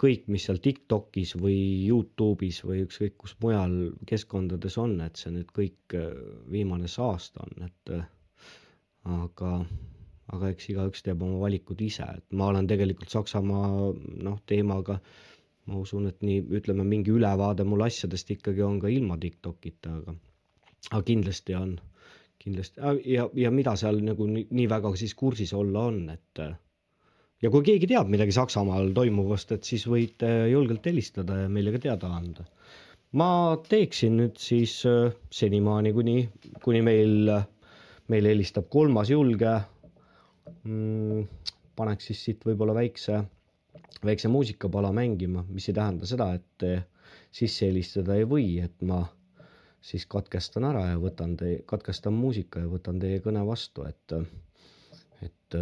kõik, 0.01 0.25
mis 0.27 0.45
seal 0.47 0.59
Tiktokis 0.63 1.35
või 1.39 1.57
Youtube'is 1.87 2.61
või 2.65 2.83
ükskõik 2.85 3.15
kus 3.21 3.35
mujal 3.41 3.75
keskkondades 4.09 4.77
on, 4.81 4.97
et 5.05 5.21
see 5.21 5.31
nüüd 5.35 5.53
kõik 5.55 5.95
viimane 6.51 6.89
saasta 6.91 7.45
on, 7.45 7.69
et 7.69 7.93
aga, 9.05 9.51
aga 10.33 10.49
eks 10.53 10.69
igaüks 10.73 11.05
teeb 11.05 11.21
oma 11.21 11.39
valikud 11.43 11.81
ise, 11.85 12.07
et 12.17 12.37
ma 12.39 12.49
olen 12.51 12.67
tegelikult 12.69 13.13
Saksamaa 13.13 13.91
noh, 14.25 14.39
teemaga 14.49 14.99
ma 15.69 15.81
usun, 15.81 16.07
et 16.09 16.21
nii 16.25 16.43
ütleme, 16.59 16.85
mingi 16.87 17.13
ülevaade 17.13 17.65
mul 17.65 17.85
asjadest 17.85 18.31
ikkagi 18.35 18.63
on 18.65 18.79
ka 18.81 18.91
ilma 18.93 19.17
Tiktokita, 19.21 19.95
aga, 20.01 20.15
aga 20.91 21.01
kindlasti 21.07 21.57
on, 21.57 21.75
kindlasti 22.41 22.93
ja, 23.09 23.27
ja 23.33 23.51
mida 23.53 23.73
seal 23.79 24.01
nagu 24.05 24.27
nii, 24.29 24.47
nii 24.51 24.69
väga 24.69 24.93
siis 24.99 25.15
kursis 25.17 25.53
olla 25.57 25.87
on, 25.89 26.03
et 26.13 26.43
ja 27.41 27.51
kui 27.53 27.65
keegi 27.65 27.89
teab 27.89 28.09
midagi 28.13 28.35
Saksamaal 28.35 28.91
toimuvast, 28.97 29.55
et 29.57 29.67
siis 29.67 29.85
võite 29.89 30.29
julgelt 30.51 30.85
helistada 30.89 31.43
ja 31.43 31.49
meile 31.51 31.73
ka 31.75 31.81
teada 31.87 32.13
anda. 32.19 32.45
ma 33.15 33.55
teeksin 33.69 34.17
nüüd 34.19 34.39
siis 34.41 34.81
äh, 34.89 35.13
senimaani, 35.31 35.93
kuni, 35.95 36.17
kuni 36.63 36.81
meil, 36.83 37.31
meile 38.11 38.33
helistab 38.33 38.67
kolmas 38.69 39.09
julge 39.09 39.53
mm,. 40.63 41.25
paneks 41.75 42.11
siis 42.11 42.23
siit 42.27 42.45
võib-olla 42.47 42.75
väikse, 42.77 43.19
väikse 44.05 44.31
muusikapala 44.31 44.91
mängima, 44.95 45.45
mis 45.49 45.69
ei 45.69 45.77
tähenda 45.77 46.07
seda, 46.09 46.31
et 46.37 46.67
sisse 47.35 47.67
helistada 47.67 48.15
ei 48.15 48.27
või, 48.29 48.47
et 48.63 48.81
ma 48.87 49.03
siis 49.85 50.05
katkestan 50.09 50.65
ära 50.71 50.85
ja 50.93 51.01
võtan 51.01 51.35
teie, 51.37 51.61
katkestan 51.69 52.15
muusika 52.17 52.63
ja 52.63 52.71
võtan 52.71 52.99
teie 53.01 53.19
kõne 53.23 53.43
vastu, 53.45 53.85
et, 53.85 54.15
et 55.25 55.59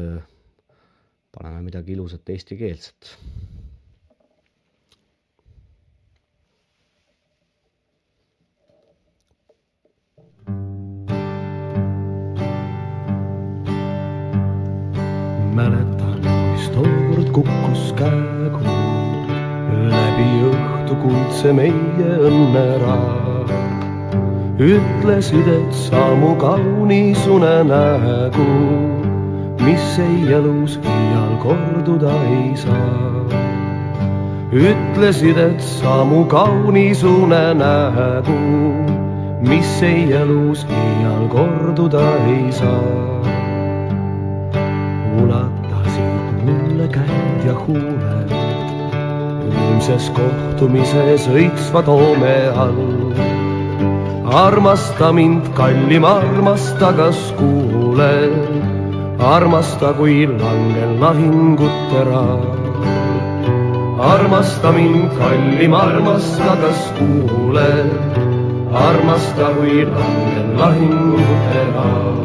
paneme 1.33 1.63
midagi 1.65 1.97
ilusat 1.97 2.29
eestikeelset. 2.29 3.15
Mäletan, 15.53 16.19
mis 16.53 16.69
tookord 16.75 17.29
kukkus 17.35 17.93
käeku 17.99 18.65
läbi 19.93 20.29
õhtu 20.49 20.97
kuldse 21.05 21.53
meie 21.53 22.17
õnneraad. 22.29 23.53
ütlesid, 24.59 25.47
et 25.47 25.73
sa 25.85 26.11
mu 26.15 26.35
kaunis 26.41 27.27
unenägu 27.27 28.49
mis 29.65 29.99
ei 29.99 30.33
elus 30.33 30.79
iial 30.83 31.37
korduda 31.43 32.13
ei 32.29 32.57
saa. 32.57 33.23
ütlesid, 34.51 35.37
et 35.37 35.61
sa 35.61 36.03
mu 36.05 36.25
kaunis 36.25 37.03
unenägu, 37.03 38.39
mis 39.49 39.81
ei 39.81 40.11
elus 40.21 40.65
iial 40.67 41.27
korduda 41.35 42.05
ei 42.27 42.51
saa. 42.51 43.22
Huuled 47.67 48.33
ilmses 49.83 50.09
kohtumises 50.15 51.25
õitsva 51.27 51.81
toome 51.83 52.35
all. 52.55 52.77
armasta 54.23 55.11
mind, 55.11 55.49
kallim, 55.57 56.05
armasta, 56.05 56.93
kas 56.95 57.19
kuuled? 57.37 58.35
armasta, 59.19 59.93
kui 59.97 60.27
langen 60.27 60.99
lahingute 61.01 62.03
raal. 62.07 62.45
armasta 63.99 64.71
mind, 64.71 65.11
kallim, 65.19 65.73
armasta, 65.73 66.55
kas 66.63 66.81
kuuled? 66.99 67.91
armasta, 68.71 69.53
kui 69.59 69.85
langen 69.85 70.57
lahingute 70.57 71.63
raal. 71.75 72.19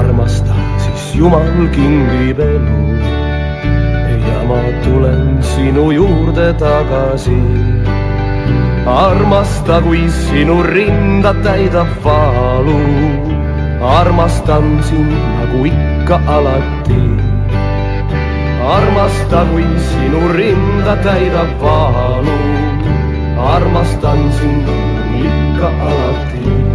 armasta, 0.00 0.60
siis 0.78 1.14
Jumal 1.16 1.68
kingib 1.76 2.40
elu 2.40 2.95
ma 4.48 4.62
tulen 4.84 5.42
sinu 5.42 5.90
juurde 5.98 6.48
tagasi. 6.62 7.40
armasta, 8.86 9.80
kui 9.82 10.04
sinu 10.22 10.62
rinda 10.62 11.32
täidab 11.44 11.90
valu 12.04 12.78
armastan 13.82 14.66
sind 14.88 15.10
nagu 15.10 15.60
ikka 15.72 16.16
alati. 16.36 17.02
armasta, 18.76 19.40
kui 19.50 19.66
sinu 19.88 20.22
rinda 20.36 20.94
täidab 21.06 21.50
valu. 21.62 22.38
armastan 23.54 24.20
sind 24.38 24.62
nagu 24.66 25.26
ikka 25.30 25.68
alati 25.90 26.65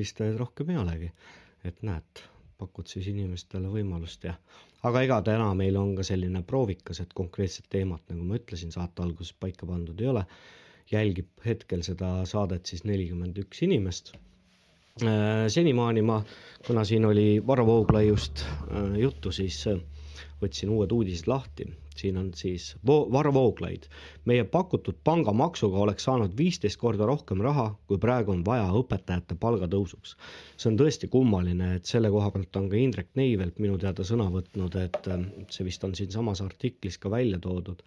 helistajaid 0.00 0.38
rohkem 0.40 0.70
ei 0.72 0.78
olegi. 0.80 1.10
et 1.68 1.82
näed, 1.84 2.20
pakud 2.56 2.88
siis 2.88 3.04
inimestele 3.10 3.68
võimalust 3.68 4.22
ja, 4.24 4.32
aga 4.88 5.02
ega 5.04 5.18
täna 5.26 5.50
meil 5.58 5.76
on 5.76 5.90
ka 5.98 6.06
selline 6.08 6.40
proovikas, 6.52 7.02
et 7.02 7.12
konkreetset 7.18 7.66
teemat, 7.68 8.00
nagu 8.08 8.24
ma 8.24 8.38
ütlesin, 8.38 8.72
saate 8.72 9.04
alguses 9.04 9.34
paika 9.36 9.68
pandud 9.68 10.00
ei 10.00 10.08
ole. 10.14 10.24
jälgib 10.90 11.44
hetkel 11.44 11.84
seda 11.86 12.24
saadet 12.26 12.66
siis 12.66 12.82
nelikümmend 12.88 13.36
üks 13.44 13.60
inimest. 13.66 14.14
senimaani 15.56 16.02
ma, 16.02 16.16
kuna 16.66 16.84
siin 16.84 17.04
oli 17.04 17.26
Varro 17.46 17.66
Vooglaiust 17.66 18.44
juttu, 19.04 19.32
siis 19.32 19.60
võtsin 20.40 20.72
uued 20.72 20.96
uudised 20.96 21.28
lahti 21.28 21.68
siin 22.00 22.16
on 22.20 22.30
siis 22.34 22.64
Varro 22.86 23.32
Vooglaid. 23.34 23.82
meie 24.24 24.44
pakutud 24.44 24.96
pangamaksuga 25.04 25.78
oleks 25.84 26.04
saanud 26.08 26.36
viisteist 26.38 26.78
korda 26.80 27.06
rohkem 27.08 27.40
raha, 27.44 27.66
kui 27.86 27.98
praegu 27.98 28.32
on 28.34 28.44
vaja 28.46 28.68
õpetajate 28.80 29.36
palgatõusuks. 29.44 30.14
see 30.56 30.70
on 30.72 30.78
tõesti 30.80 31.08
kummaline, 31.12 31.74
et 31.76 31.84
selle 31.92 32.10
koha 32.14 32.30
pealt 32.30 32.56
on 32.60 32.68
ka 32.72 32.76
Indrek 32.80 33.10
Neivelt 33.20 33.58
minu 33.58 33.78
teada 33.78 34.04
sõna 34.06 34.28
võtnud, 34.32 34.76
et 34.84 35.10
see 35.50 35.64
vist 35.68 35.84
on 35.84 35.94
siinsamas 35.94 36.40
artiklis 36.46 36.98
ka 36.98 37.10
välja 37.10 37.38
toodud. 37.38 37.82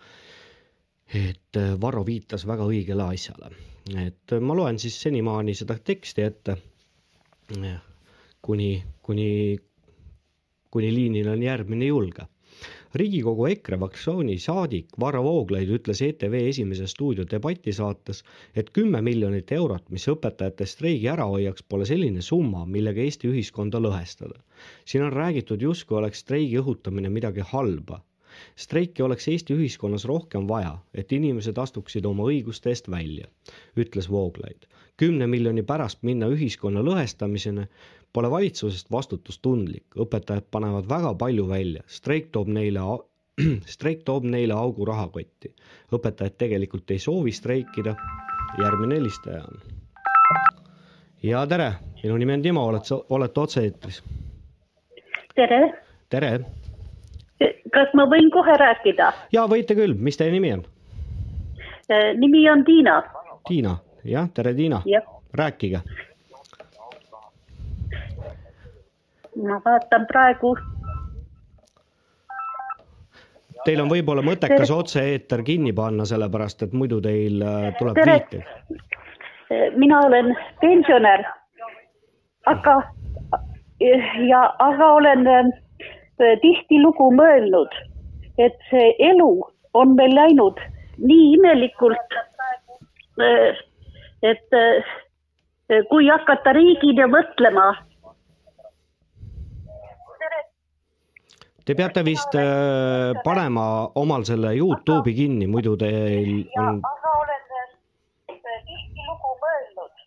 et 1.13 1.59
Varro 1.81 2.03
viitas 2.05 2.45
väga 2.47 2.65
õigele 2.65 3.03
asjale, 3.13 3.49
et 4.05 4.37
ma 4.41 4.55
loen 4.55 4.79
siis 4.79 4.95
senimaani 5.01 5.53
seda 5.55 5.77
teksti 5.77 6.21
ette. 6.21 6.57
kuni, 8.41 8.83
kuni, 9.01 9.57
kuni 10.71 10.93
liinil 10.93 11.27
on 11.35 11.43
järgmine 11.43 11.85
julge 11.85 12.25
riigikogu 12.95 13.45
EKRE 13.49 13.77
fraktsiooni 13.81 14.35
saadik 14.39 14.97
Varro 14.99 15.23
Vooglaid 15.25 15.69
ütles 15.77 16.01
ETV 16.05 16.35
Esimese 16.49 16.87
stuudio 16.87 17.25
debatisaates, 17.31 18.21
et 18.55 18.69
kümme 18.69 19.01
miljonit 19.01 19.51
eurot, 19.51 19.87
mis 19.89 20.05
õpetajate 20.11 20.67
streigi 20.69 21.09
ära 21.09 21.25
hoiaks, 21.31 21.65
pole 21.69 21.87
selline 21.89 22.21
summa, 22.21 22.65
millega 22.65 23.01
Eesti 23.01 23.31
ühiskonda 23.31 23.81
lõhestada. 23.81 24.39
siin 24.85 25.03
on 25.03 25.13
räägitud, 25.13 25.61
justkui 25.61 25.97
oleks 25.97 26.19
streigi 26.25 26.59
õhutamine 26.61 27.09
midagi 27.09 27.41
halba. 27.53 28.03
streiki 28.55 29.03
oleks 29.03 29.27
Eesti 29.27 29.53
ühiskonnas 29.53 30.05
rohkem 30.05 30.47
vaja, 30.47 30.77
et 30.93 31.11
inimesed 31.11 31.57
astuksid 31.57 32.05
oma 32.05 32.23
õiguste 32.29 32.69
eest 32.69 32.89
välja, 32.89 33.27
ütles 33.77 34.09
Vooglaid. 34.09 34.67
kümne 34.97 35.27
miljoni 35.27 35.63
pärast 35.63 36.03
minna 36.03 36.27
ühiskonna 36.27 36.81
lõhestamiseni 36.81 37.67
pole 38.13 38.29
valitsusest 38.31 38.91
vastutustundlik, 38.91 39.85
õpetajad 39.97 40.45
panevad 40.51 40.89
väga 40.89 41.13
palju 41.17 41.47
välja, 41.49 41.81
streik 41.87 42.29
toob 42.31 42.47
neile 42.53 42.83
streik 43.75 44.03
toob 44.05 44.25
neile 44.29 44.53
augu 44.53 44.85
rahakotti. 44.85 45.53
õpetajad 45.93 46.37
tegelikult 46.37 46.91
ei 46.91 46.99
soovi 46.99 47.31
streikida. 47.31 47.95
järgmine 48.61 48.95
helistaja 48.95 49.41
on. 49.43 49.61
ja 51.23 51.47
tere, 51.47 51.71
minu 52.03 52.17
nimi 52.17 52.33
on 52.33 52.41
Timo, 52.41 52.67
oled 52.67 52.85
sa, 52.85 52.99
olete 53.09 53.39
otse-eetris. 53.39 54.03
tere, 55.35 55.61
tere. 56.09 56.39
kas 57.73 57.93
ma 57.93 58.05
võin 58.05 58.29
kohe 58.31 58.57
rääkida? 58.57 59.13
ja 59.31 59.47
võite 59.47 59.75
küll, 59.75 59.97
mis 59.97 60.17
teie 60.17 60.31
nimi 60.31 60.53
on? 60.53 60.63
nimi 62.17 62.49
on 62.49 62.63
Tiina. 62.63 63.01
Tiina, 63.47 63.77
jah, 64.05 64.29
tere 64.29 64.53
Tiina. 64.53 64.83
rääkige. 65.33 65.81
Ma 69.35 69.61
vaatan 69.65 70.07
praegu, 70.11 70.55
Teil 73.63 73.79
on 73.79 73.87
võib-olla 73.87 74.19
mõttekas 74.27 74.67
Tere. 74.67 74.75
otse-eeter 74.75 75.39
kinni 75.47 75.71
panna, 75.71 76.03
sellepärast 76.03 76.65
et 76.65 76.73
muidu 76.75 76.97
teil 77.01 77.39
äh, 77.39 77.69
tuleb 77.77 77.95
Tere. 77.95 78.17
viite. 78.19 78.43
mina 79.79 80.01
olen 80.03 80.33
pensionär, 80.59 81.23
aga 82.49 82.73
ja, 84.27 84.41
aga 84.59 84.89
olen 84.93 85.27
äh, 85.27 86.33
tihtilugu 86.41 87.09
mõelnud, 87.15 87.75
et 88.37 88.57
see 88.69 88.93
elu 89.11 89.31
on 89.73 89.95
meil 89.97 90.15
läinud 90.15 90.59
nii 90.97 91.33
imelikult, 91.37 92.17
äh, 93.21 93.63
et 94.23 94.59
äh, 94.59 94.93
kui 95.89 96.07
hakata 96.09 96.53
riigina 96.57 97.07
mõtlema, 97.11 97.73
Te 101.63 101.75
peate 101.79 102.01
vist 102.03 102.33
äh, 102.35 103.13
panema 103.23 103.87
omal 103.95 104.25
selle 104.27 104.49
Youtube'i 104.57 105.13
kinni, 105.15 105.45
muidu 105.47 105.77
teil 105.79 106.41
on, 106.59 106.81
aga 106.83 107.11
olen 107.21 107.43
tihtilugu 108.67 109.29
mõelnud, 109.43 110.01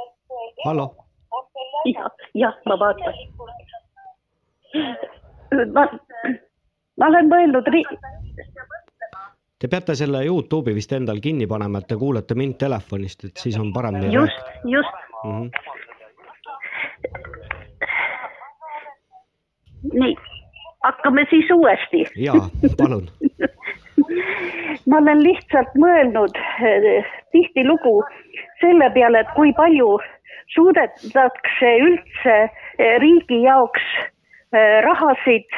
et 0.00 0.12
see 0.30 0.46
hallo, 0.64 0.86
jah, 1.90 2.08
jah, 2.40 2.54
ma 2.64 2.78
vaatan. 2.80 3.18
ma, 5.76 5.84
ma 6.96 7.10
olen 7.10 7.28
mõelnud 7.28 7.68
ri-, 7.74 7.84
te 9.60 9.68
peate 9.68 9.98
selle 10.00 10.22
Youtube'i 10.24 10.72
vist 10.78 10.94
endal 10.96 11.20
kinni 11.20 11.44
panema, 11.50 11.82
et 11.84 11.90
te 11.92 11.98
kuulete 12.00 12.38
mind 12.40 12.56
telefonist, 12.62 13.28
et 13.28 13.36
siis 13.44 13.58
on 13.60 13.68
paremini 13.76 14.14
just, 14.14 14.48
just, 14.64 14.96
mm. 15.26 15.44
-hmm. 15.44 15.50
nii, 19.92 20.16
hakkame 20.84 21.26
siis 21.30 21.50
uuesti. 21.50 22.04
ja 22.16 22.32
palun, 22.78 23.08
ma 24.90 24.98
olen 24.98 25.22
lihtsalt 25.22 25.74
mõelnud 25.80 26.36
eh, 26.68 27.06
tihtilugu 27.32 28.00
selle 28.60 28.90
peale, 28.94 29.24
et 29.24 29.32
kui 29.38 29.52
palju 29.56 29.96
suudetakse 30.54 31.72
üldse 31.86 32.36
eh, 32.44 32.94
riigi 33.02 33.42
jaoks 33.44 33.88
eh, 34.52 34.78
rahasid 34.86 35.48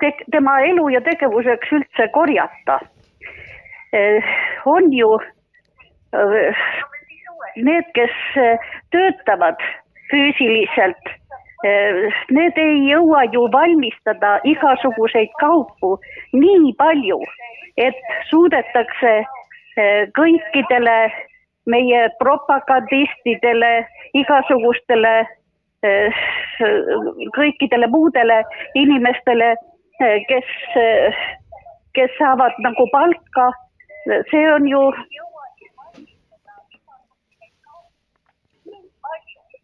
te 0.00 0.12
tema 0.30 0.60
elu 0.68 0.88
ja 0.94 1.02
tegevuseks 1.02 1.72
üldse 1.74 2.08
korjata. 2.14 2.78
on 4.68 4.92
ju 4.92 5.08
need, 7.56 7.86
kes 7.96 8.12
töötavad 8.92 9.64
füüsiliselt, 10.12 11.10
need 11.64 12.58
ei 12.62 12.76
jõua 12.86 13.24
ju 13.32 13.48
valmistada 13.52 14.38
igasuguseid 14.44 15.32
kaupu 15.40 15.96
nii 16.32 16.72
palju, 16.78 17.18
et 17.76 17.98
suudetakse 18.30 19.14
eh, 19.18 20.06
kõikidele 20.14 20.98
meie 21.66 22.08
propagandistidele, 22.22 23.72
igasugustele 24.14 25.14
eh, 25.82 26.22
kõikidele 27.34 27.90
muudele 27.90 28.42
inimestele, 28.74 29.54
kes, 29.98 30.50
kes 31.94 32.12
saavad 32.18 32.54
nagu 32.62 32.86
palka, 32.92 33.50
see 34.30 34.44
on 34.52 34.68
ju 34.70 34.82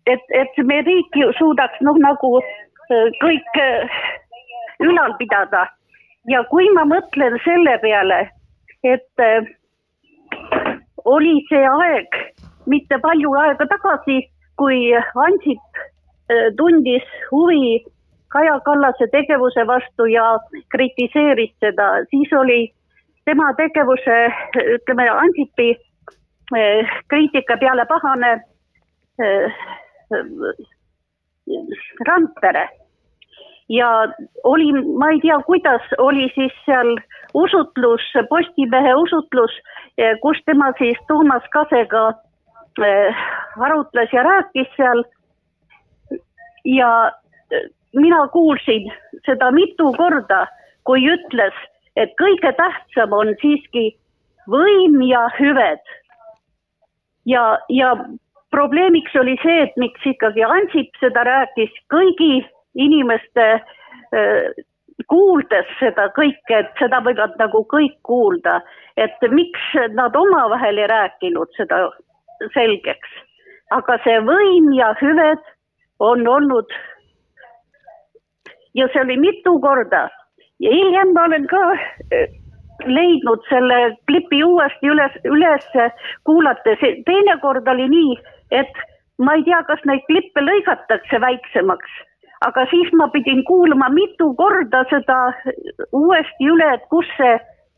et, 0.06 0.24
et 0.28 0.58
me 0.64 0.80
riik 0.86 1.16
ju 1.16 1.30
suudaks 1.38 1.80
noh, 1.86 1.98
nagu 2.02 2.36
äh, 2.40 3.08
kõik 3.22 3.60
äh, 3.60 3.98
ülal 4.84 5.16
pidada. 5.20 5.66
Ja 6.30 6.44
kui 6.48 6.68
ma 6.76 6.86
mõtlen 6.88 7.36
selle 7.44 7.76
peale, 7.82 8.20
et 8.84 9.24
äh, 9.24 9.48
oli 11.04 11.40
see 11.50 11.64
aeg 11.68 12.20
mitte 12.70 12.98
palju 13.00 13.34
aega 13.40 13.66
tagasi, 13.68 14.22
kui 14.56 14.94
Ansip 14.94 15.82
tundis 16.56 17.04
huvi 17.28 17.82
Kaja 18.32 18.54
Kallase 18.64 19.10
tegevuse 19.12 19.66
vastu 19.68 20.06
ja 20.08 20.38
kritiseeris 20.72 21.52
seda, 21.60 21.88
siis 22.08 22.32
oli 22.32 22.70
tema 23.28 23.50
tegevuse, 23.58 24.16
ütleme 24.78 25.08
Ansipi 25.12 25.74
kriitika 27.12 27.58
peale 27.60 27.84
pahane 27.90 28.32
Randpere 32.08 32.68
ja 33.68 33.88
oli, 34.44 34.72
ma 34.72 35.10
ei 35.10 35.20
tea, 35.20 35.38
kuidas 35.46 35.82
oli 35.98 36.28
siis 36.34 36.52
seal 36.64 36.96
usutlus, 37.34 38.00
Postimehe 38.28 38.94
usutlus, 38.94 39.50
kus 40.22 40.38
tema 40.46 40.72
siis 40.78 40.98
Toomas 41.08 41.46
Kasega 41.52 42.12
eh, 42.84 43.24
arutles 43.60 44.12
ja 44.12 44.22
rääkis 44.22 44.68
seal. 44.76 45.04
ja 46.64 47.12
eh, 47.50 47.70
mina 47.92 48.28
kuulsin 48.28 48.92
seda 49.26 49.50
mitu 49.50 49.92
korda, 49.92 50.46
kui 50.84 51.06
ütles, 51.08 51.54
et 51.96 52.12
kõige 52.20 52.52
tähtsam 52.52 53.12
on 53.12 53.34
siiski 53.40 53.96
võim 54.50 55.00
ja 55.08 55.28
hüved 55.38 55.80
ja, 57.26 57.58
ja 57.68 57.96
probleemiks 58.54 59.16
oli 59.20 59.34
see, 59.42 59.64
et 59.66 59.74
miks 59.82 60.06
ikkagi 60.06 60.44
Ansip 60.46 60.94
seda 61.02 61.24
rääkis 61.26 61.74
kõigi 61.92 62.44
inimeste 62.86 63.46
äh, 63.58 64.62
kuuldes 65.10 65.70
seda 65.80 66.08
kõike, 66.16 66.60
et 66.60 66.70
seda 66.78 67.00
võivad 67.04 67.34
nagu 67.40 67.64
kõik 67.70 67.96
kuulda, 68.06 68.60
et 68.96 69.26
miks 69.34 69.74
nad 69.98 70.16
omavahel 70.16 70.78
ei 70.78 70.90
rääkinud 70.90 71.50
seda 71.58 71.88
selgeks. 72.54 73.20
aga 73.74 73.96
see 74.04 74.18
võim 74.22 74.66
ja 74.76 74.92
hüved 75.00 75.40
on 75.98 76.26
olnud 76.28 76.70
ja 78.78 78.86
see 78.92 79.00
oli 79.02 79.16
mitu 79.18 79.58
korda. 79.60 80.08
Ja 80.62 80.70
hiljem 80.70 81.14
ma 81.14 81.24
olen 81.26 81.46
ka 81.50 81.62
äh, 81.72 82.28
leidnud 82.86 83.42
selle 83.48 83.96
klipi 84.06 84.42
uuesti 84.44 84.90
üles, 84.90 85.16
üles 85.24 85.66
kuulates, 86.28 86.82
teinekord 87.08 87.68
oli 87.68 87.88
nii, 87.88 88.16
et 88.60 88.82
ma 89.18 89.36
ei 89.38 89.44
tea, 89.46 89.60
kas 89.68 89.82
neid 89.88 90.04
klippe 90.08 90.42
lõigatakse 90.42 91.20
väiksemaks, 91.22 91.96
aga 92.46 92.66
siis 92.72 92.92
ma 92.98 93.08
pidin 93.14 93.44
kuulama 93.48 93.88
mitu 93.94 94.32
korda 94.38 94.84
seda 94.90 95.18
uuesti 95.92 96.50
üle, 96.50 96.70
et 96.76 96.86
kus 96.92 97.08
see 97.18 97.34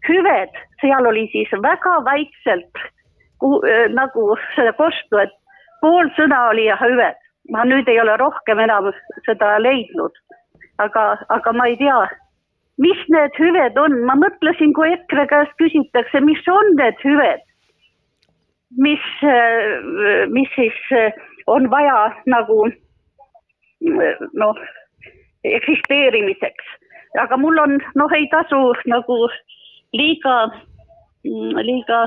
hüved, 0.08 0.60
seal 0.80 1.08
oli 1.10 1.26
siis 1.32 1.50
väga 1.62 1.98
väikselt 2.06 2.84
ku, 3.42 3.58
äh, 3.66 3.86
nagu 3.92 4.34
seda 4.54 4.72
kostu, 4.78 5.20
et 5.22 5.34
pool 5.82 6.12
sõna 6.18 6.48
oli 6.52 6.68
ja 6.70 6.78
hüved. 6.80 7.22
ma 7.54 7.62
nüüd 7.62 7.86
ei 7.86 8.00
ole 8.02 8.16
rohkem 8.18 8.58
enam 8.58 8.88
seda 9.22 9.52
leidnud, 9.62 10.16
aga, 10.82 11.02
aga 11.30 11.52
ma 11.54 11.68
ei 11.70 11.76
tea 11.78 12.00
mis 12.82 13.02
need 13.12 13.36
hüved 13.40 13.78
on, 13.80 14.00
ma 14.08 14.16
mõtlesin, 14.18 14.72
kui 14.76 14.90
EKRE 14.92 15.26
käest 15.30 15.54
küsitakse, 15.60 16.20
mis 16.24 16.42
on 16.52 16.72
need 16.80 16.98
hüved, 17.04 17.45
mis, 18.76 19.00
mis 20.30 20.48
siis 20.54 20.74
äh, 20.92 21.12
on 21.46 21.70
vaja 21.70 22.10
nagu 22.26 22.66
äh, 22.66 24.26
noh, 24.34 24.58
eksisteerimiseks, 25.44 26.70
aga 27.22 27.36
mul 27.36 27.58
on 27.62 27.78
noh, 27.94 28.12
ei 28.12 28.28
tasu 28.32 28.60
nagu 28.90 29.18
liiga, 29.96 30.36
liiga, 31.24 32.06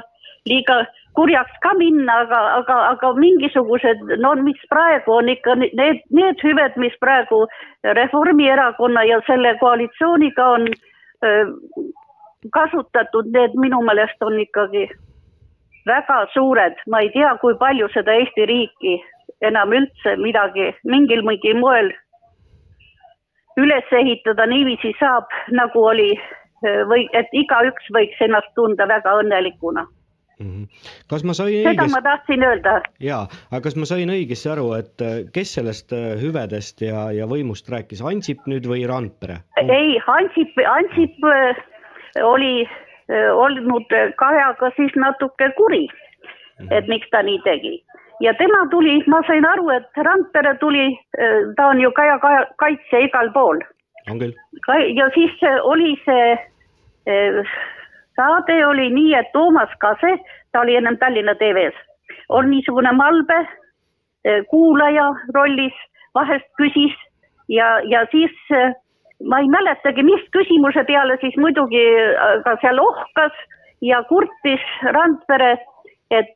liiga 0.49 0.81
kurjaks 1.15 1.55
ka 1.63 1.73
minna, 1.79 2.21
aga, 2.25 2.39
aga, 2.59 2.77
aga 2.93 3.13
mingisugused, 3.17 4.03
no 4.21 4.35
mis 4.43 4.61
praegu 4.71 5.17
on 5.19 5.31
ikka 5.31 5.55
need, 5.61 6.03
need 6.11 6.43
hüved, 6.43 6.77
mis 6.77 6.95
praegu 7.01 7.45
Reformierakonna 7.83 9.03
ja 9.07 9.21
selle 9.27 9.55
koalitsiooniga 9.59 10.49
on, 10.57 10.67
öö, 11.25 11.45
kasutatud, 12.55 13.31
need 13.35 13.55
minu 13.59 13.81
meelest 13.87 14.23
on 14.23 14.39
ikkagi 14.39 14.87
väga 15.87 16.25
suured, 16.33 16.75
ma 16.87 17.01
ei 17.05 17.11
tea, 17.13 17.35
kui 17.41 17.55
palju 17.59 17.87
seda 17.93 18.15
Eesti 18.19 18.45
riiki 18.49 18.97
enam 19.45 19.71
üldse 19.71 20.15
midagi 20.19 20.73
mingil 20.83 21.23
mingil 21.23 21.59
moel 21.59 21.93
üles 23.59 23.87
ehitada 23.91 24.45
niiviisi 24.47 24.93
saab, 24.99 25.31
nagu 25.51 25.83
oli 25.91 26.11
või 26.89 27.07
et 27.15 27.31
igaüks 27.35 27.87
võiks 27.95 28.19
ennast 28.25 28.51
tunda 28.55 28.87
väga 28.87 29.15
õnnelikuna. 29.21 29.87
Mhm. 30.39 30.67
kas 31.11 31.25
ma 31.27 31.33
sain 31.35 31.65
seda 31.65 31.83
ma 31.91 31.99
õigesti, 31.99 32.03
tahtsin 32.03 32.43
öelda. 32.47 32.73
jaa, 33.03 33.25
aga 33.51 33.59
kas 33.65 33.75
ma 33.75 33.87
sain 33.89 34.07
õigesti 34.07 34.47
aru, 34.47 34.69
et 34.77 35.03
äh, 35.03 35.17
kes 35.35 35.51
sellest 35.57 35.91
äh, 35.91 36.13
hüvedest 36.21 36.79
ja, 36.79 37.09
ja 37.11 37.27
võimust 37.27 37.67
rääkis, 37.67 37.99
Ansip 37.99 38.47
nüüd 38.47 38.69
või 38.71 38.85
Randpere? 38.87 39.41
ei, 39.59 39.97
Ansip, 40.07 40.55
Ansip 40.63 41.19
oli 42.23 42.63
olnud 43.09 43.89
Kajaga 44.15 44.71
siis 44.75 44.93
natuke 44.95 45.51
kuri, 45.57 45.87
et 46.71 46.87
miks 46.87 47.09
ta 47.09 47.23
nii 47.25 47.39
tegi. 47.45 47.83
ja 48.19 48.33
tema 48.33 48.67
tuli, 48.71 49.03
ma 49.07 49.21
sain 49.27 49.45
aru, 49.45 49.69
et 49.69 50.03
Randpere 50.05 50.57
tuli, 50.59 50.99
ta 51.55 51.67
on 51.67 51.81
ju 51.81 51.91
Kaja 51.91 52.19
Kaja 52.19 52.45
kaitsja 52.55 52.99
igal 52.99 53.31
pool. 53.33 53.61
On 54.11 54.19
küll, 54.19 54.33
ja 54.95 55.09
siis 55.15 55.31
oli 55.63 55.95
see 56.05 56.37
saade 58.19 58.65
oli 58.65 58.89
nii, 58.93 59.13
et 59.15 59.31
Toomas 59.33 59.71
Kase, 59.79 60.17
ta 60.51 60.61
oli 60.61 60.75
ennem 60.75 60.97
Tallinna 60.97 61.35
TV-s, 61.35 61.77
on 62.29 62.49
niisugune 62.51 62.91
malbe 62.91 63.39
kuulaja 64.49 65.07
rollis, 65.35 65.75
vahest 66.15 66.47
küsis 66.59 66.95
ja, 67.49 67.79
ja 67.87 68.05
siis 68.11 68.35
ma 69.27 69.39
ei 69.39 69.49
mäletagi, 69.51 70.03
mis 70.03 70.23
küsimuse 70.35 70.83
peale 70.87 71.17
siis 71.21 71.35
muidugi 71.37 71.85
ka 72.45 72.55
seal 72.61 72.79
ohkas 72.79 73.35
ja 73.81 74.03
kurtis 74.07 74.63
Randpere, 74.95 75.57
et 76.11 76.31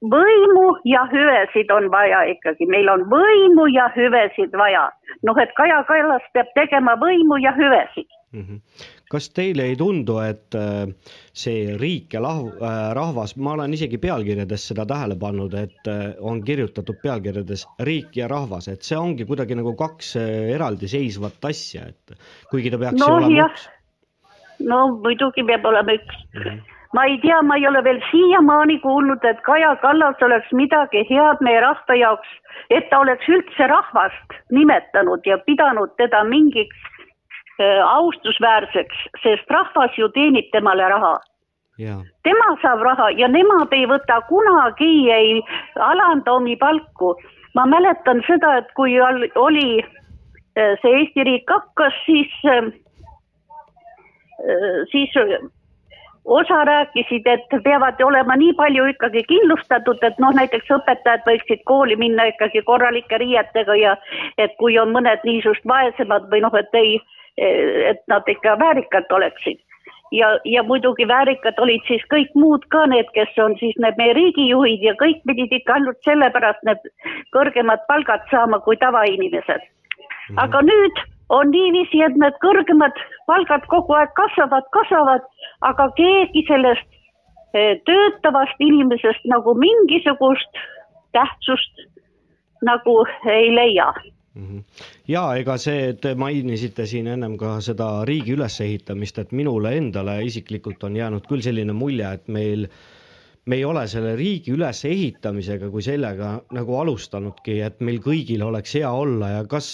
võimu 0.00 0.78
ja 0.88 1.04
hüvesid 1.10 1.70
on 1.74 1.90
vaja 1.92 2.22
ikkagi, 2.32 2.66
meil 2.66 2.88
on 2.88 3.04
võimu 3.10 3.68
ja 3.74 3.90
hüvesid 3.96 4.56
vaja. 4.56 4.90
noh, 5.22 5.36
et 5.38 5.52
Kaja 5.56 5.82
Kallas 5.84 6.24
peab 6.32 6.48
tegema 6.54 6.96
võimu 6.96 7.36
ja 7.42 7.52
hüvesid. 7.52 8.08
Mhm. 8.32 8.62
Kas 9.10 9.26
teile 9.34 9.66
ei 9.70 9.76
tundu, 9.78 10.18
et 10.22 10.54
äh, 10.58 10.86
see 11.34 11.74
riik 11.80 12.14
ja 12.14 12.22
lahv-, 12.22 12.62
rahvas, 12.96 13.34
ma 13.42 13.56
olen 13.56 13.74
isegi 13.74 13.98
pealkirjades 14.02 14.68
seda 14.70 14.86
tähele 14.88 15.16
pannud, 15.20 15.54
et 15.58 15.90
äh, 15.90 16.12
on 16.20 16.42
kirjutatud 16.46 17.00
pealkirjades 17.02 17.66
riik 17.88 18.14
ja 18.20 18.28
rahvas, 18.30 18.70
et 18.70 18.86
see 18.86 18.98
ongi 18.98 19.26
kuidagi 19.26 19.58
nagu 19.58 19.74
kaks 19.78 20.14
äh, 20.20 20.34
eraldiseisvat 20.54 21.50
asja, 21.50 21.88
et 21.90 22.14
kuigi 22.52 22.70
ta 22.70 22.78
peaks 22.82 23.00
No 23.00 23.08
ju 23.08 23.16
olema 23.16 23.40
jah. 23.40 23.56
üks. 23.56 23.66
no 24.70 24.84
muidugi 25.02 25.46
peab 25.48 25.66
olema 25.72 25.98
üks. 25.98 26.22
ma 26.94 27.08
ei 27.10 27.18
tea, 27.22 27.42
ma 27.46 27.58
ei 27.58 27.66
ole 27.66 27.82
veel 27.86 27.98
siiamaani 28.12 28.78
kuulnud, 28.84 29.26
et 29.26 29.42
Kaja 29.46 29.74
Kallas 29.82 30.22
oleks 30.22 30.54
midagi 30.54 31.02
head 31.10 31.42
meie 31.42 31.58
rahva 31.66 31.98
jaoks, 31.98 32.30
et 32.70 32.86
ta 32.90 33.02
oleks 33.02 33.26
üldse 33.26 33.66
rahvast 33.74 34.38
nimetanud 34.54 35.26
ja 35.26 35.38
pidanud 35.50 35.98
teda 35.98 36.22
mingiks 36.30 36.78
äh, 36.78 36.89
austusväärseks, 37.84 39.02
sest 39.22 39.50
rahvas 39.50 39.98
ju 39.98 40.08
teenib 40.14 40.48
temale 40.52 40.88
raha 40.88 41.18
tema 42.24 42.48
saab 42.62 42.82
raha 42.84 43.10
ja 43.16 43.28
nemad 43.28 43.72
ei 43.72 43.86
võta 43.88 44.20
kunagi, 44.28 45.10
ei 45.12 45.42
alanda 45.76 46.32
omi 46.32 46.56
palku. 46.56 47.14
ma 47.54 47.64
mäletan 47.66 48.20
seda, 48.26 48.58
et 48.58 48.68
kui 48.78 49.00
ol- 49.00 49.30
oli 49.34 49.80
äh, 49.82 50.76
see 50.82 50.92
Eesti 50.98 51.24
riik 51.24 51.50
hakkas, 51.50 51.96
siis, 52.06 52.30
siis 54.92 55.16
osa 56.24 56.64
rääkisid, 56.64 57.26
et 57.26 57.62
peavad 57.64 58.00
olema 58.06 58.36
nii 58.36 58.52
palju 58.54 58.84
ikkagi 58.92 59.24
kindlustatud, 59.28 59.98
et 60.02 60.18
noh, 60.22 60.34
näiteks 60.36 60.70
õpetajad 60.76 61.26
võiksid 61.26 61.64
kooli 61.66 61.96
minna 61.96 62.28
ikkagi 62.30 62.62
korralike 62.62 63.18
riietega 63.18 63.76
ja 63.80 63.96
et 64.38 64.54
kui 64.62 64.78
on 64.78 64.92
mõned 64.94 65.24
niisugused 65.24 65.66
vaesemad 65.66 66.30
või 66.30 66.44
noh, 66.46 66.54
et 66.54 66.78
ei, 66.78 67.00
et 67.40 68.00
nad 68.08 68.28
ikka 68.28 68.58
väärikad 68.58 69.12
oleksid. 69.12 69.60
Ja, 70.12 70.38
ja 70.44 70.62
muidugi 70.66 71.06
väärikad 71.08 71.58
olid 71.62 71.84
siis 71.86 72.02
kõik 72.10 72.32
muud 72.34 72.64
ka 72.74 72.82
need, 72.90 73.06
kes 73.14 73.36
on 73.38 73.54
siis 73.60 73.76
need 73.78 73.94
meie 73.98 74.14
riigijuhid 74.18 74.82
ja 74.82 74.96
kõik 74.98 75.20
pidid 75.26 75.52
ikka 75.54 75.76
ainult 75.78 76.00
sellepärast 76.04 76.64
need 76.66 76.90
kõrgemad 77.36 77.84
palgad 77.86 78.26
saama 78.30 78.58
kui 78.64 78.76
tavainimesed. 78.82 79.62
aga 80.36 80.62
nüüd 80.66 80.98
on 81.28 81.50
niiviisi, 81.54 82.02
et 82.02 82.16
need 82.18 82.34
kõrgemad 82.42 82.98
palgad 83.30 83.66
kogu 83.70 83.94
aeg 83.94 84.10
kasvavad, 84.18 84.66
kasvavad, 84.74 85.22
aga 85.62 85.86
keegi 85.94 86.42
sellest 86.48 86.86
eh, 87.54 87.78
töötavast 87.86 88.58
inimesest 88.58 89.30
nagu 89.30 89.54
mingisugust 89.54 90.64
tähtsust 91.14 91.86
nagu 92.66 93.04
ei 93.30 93.54
leia 93.54 93.92
ja 95.10 95.22
ega 95.40 95.56
see, 95.58 95.92
te 95.98 96.14
mainisite 96.14 96.86
siin 96.86 97.08
ennem 97.10 97.36
ka 97.38 97.56
seda 97.64 97.88
riigi 98.06 98.36
ülesehitamist, 98.36 99.18
et 99.18 99.32
minule 99.34 99.72
endale 99.76 100.20
isiklikult 100.26 100.84
on 100.86 100.96
jäänud 100.96 101.26
küll 101.26 101.42
selline 101.42 101.74
mulje, 101.74 102.12
et 102.18 102.28
meil 102.28 102.68
me 103.50 103.56
ei 103.58 103.64
ole 103.64 103.86
selle 103.90 104.14
riigi 104.20 104.54
ülesehitamisega 104.54 105.70
kui 105.72 105.82
sellega 105.82 106.36
nagu 106.54 106.78
alustanudki, 106.82 107.58
et 107.66 107.80
meil 107.80 107.98
kõigil 108.04 108.44
oleks 108.46 108.76
hea 108.78 108.92
olla 108.92 109.32
ja 109.34 109.42
kas 109.50 109.72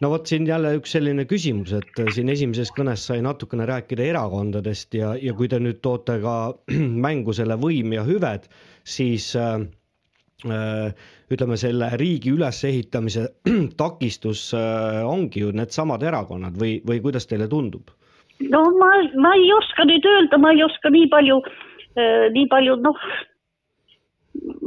no 0.00 0.12
vot 0.14 0.30
siin 0.30 0.46
jälle 0.46 0.76
üks 0.78 0.94
selline 0.96 1.26
küsimus, 1.28 1.74
et 1.80 2.04
siin 2.14 2.30
esimeses 2.32 2.70
kõnes 2.76 3.02
sai 3.10 3.18
natukene 3.26 3.66
rääkida 3.68 4.06
erakondadest 4.12 4.94
ja, 4.94 5.16
ja 5.18 5.34
kui 5.34 5.50
te 5.50 5.58
nüüd 5.58 5.82
toote 5.82 6.20
ka 6.22 6.36
mängu 7.08 7.34
selle 7.36 7.58
võim 7.60 7.98
ja 7.98 8.06
hüved, 8.06 8.46
siis 8.86 9.32
äh, 9.36 9.58
ütleme, 10.44 11.56
selle 11.60 11.90
riigi 12.00 12.34
ülesehitamise 12.34 13.26
takistus 13.82 14.50
äh, 14.54 15.00
ongi 15.06 15.44
ju 15.44 15.54
needsamad 15.56 16.02
erakonnad 16.06 16.58
või, 16.60 16.78
või 16.86 17.00
kuidas 17.04 17.28
teile 17.30 17.48
tundub? 17.50 17.90
no 18.50 18.62
ma, 18.78 18.92
ma 19.20 19.34
ei 19.36 19.50
oska 19.52 19.84
nüüd 19.88 20.06
öelda, 20.08 20.38
ma 20.40 20.54
ei 20.54 20.62
oska 20.64 20.90
nii 20.90 21.10
palju, 21.12 21.42
nii 22.32 22.46
palju 22.48 22.78
noh, 22.80 23.02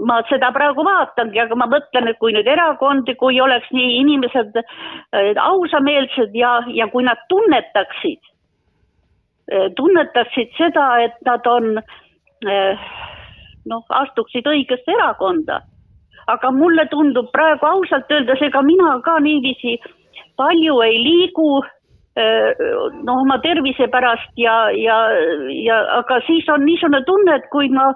ma 0.05 0.19
seda 0.29 0.51
praegu 0.53 0.83
vaatangi, 0.85 1.39
aga 1.41 1.57
ma 1.57 1.67
mõtlen, 1.71 2.09
et 2.11 2.19
kui 2.21 2.35
nüüd 2.35 2.47
erakondi, 2.49 3.15
kui 3.19 3.39
oleks 3.41 3.71
nii 3.73 3.97
inimesed 4.01 4.59
äh, 4.59 5.33
ausameelsed 5.41 6.35
ja, 6.37 6.59
ja 6.75 6.89
kui 6.93 7.05
nad 7.07 7.21
tunnetaksid, 7.33 8.21
tunnetaksid 9.77 10.53
seda, 10.57 10.85
et 11.03 11.17
nad 11.27 11.47
on 11.49 11.77
äh, 11.79 12.91
noh, 13.65 13.83
astuksid 13.89 14.47
õigesse 14.47 14.91
erakonda. 14.97 15.61
aga 16.27 16.51
mulle 16.55 16.85
tundub 16.87 17.31
praegu 17.31 17.65
ausalt 17.67 18.11
öeldes, 18.11 18.41
ega 18.41 18.61
mina 18.63 18.99
ka 19.03 19.17
niiviisi 19.19 19.73
palju 20.39 20.77
ei 20.81 20.97
liigu 21.03 21.63
noh, 23.03 23.21
oma 23.21 23.39
tervise 23.41 23.87
pärast 23.91 24.29
ja, 24.37 24.69
ja, 24.71 24.97
ja 25.65 25.79
aga 25.99 26.19
siis 26.27 26.47
on 26.49 26.65
niisugune 26.65 27.01
tunne, 27.07 27.35
et 27.35 27.49
kui 27.51 27.69
ma, 27.73 27.89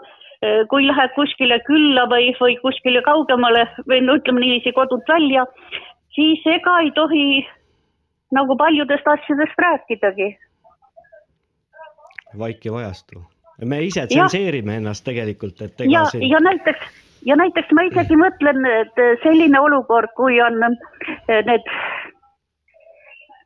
kui 0.71 0.87
lähed 0.87 1.13
kuskile 1.15 1.59
külla 1.67 2.07
või, 2.09 2.31
või 2.41 2.57
kuskile 2.63 3.03
kaugemale 3.05 3.67
või 3.87 4.01
no 4.05 4.17
ütleme 4.17 4.41
niiviisi 4.41 4.73
kodult 4.73 5.07
välja, 5.09 5.45
siis 6.17 6.41
ega 6.49 6.79
ei 6.83 6.91
tohi 6.97 7.45
nagu 8.33 8.57
paljudest 8.57 9.07
asjadest 9.07 9.65
rääkidagi. 9.67 10.35
vaikiv 12.37 12.73
ajastu. 12.75 13.21
Me 13.65 13.81
ise 13.81 14.05
tsenseerime 14.07 14.77
ennast 14.77 15.05
tegelikult, 15.05 15.61
et 15.61 15.81
ega 15.81 15.91
ja, 15.91 16.05
see 16.11 16.29
ja 16.29 16.39
näiteks 16.43 17.05
ja 17.25 17.35
näiteks 17.39 17.73
ma 17.73 17.85
isegi 17.89 18.17
mõtlen, 18.19 18.65
et 18.69 18.99
selline 19.23 19.59
olukord, 19.59 20.11
kui 20.19 20.39
on 20.41 20.59
eh, 20.63 21.41
need 21.47 21.71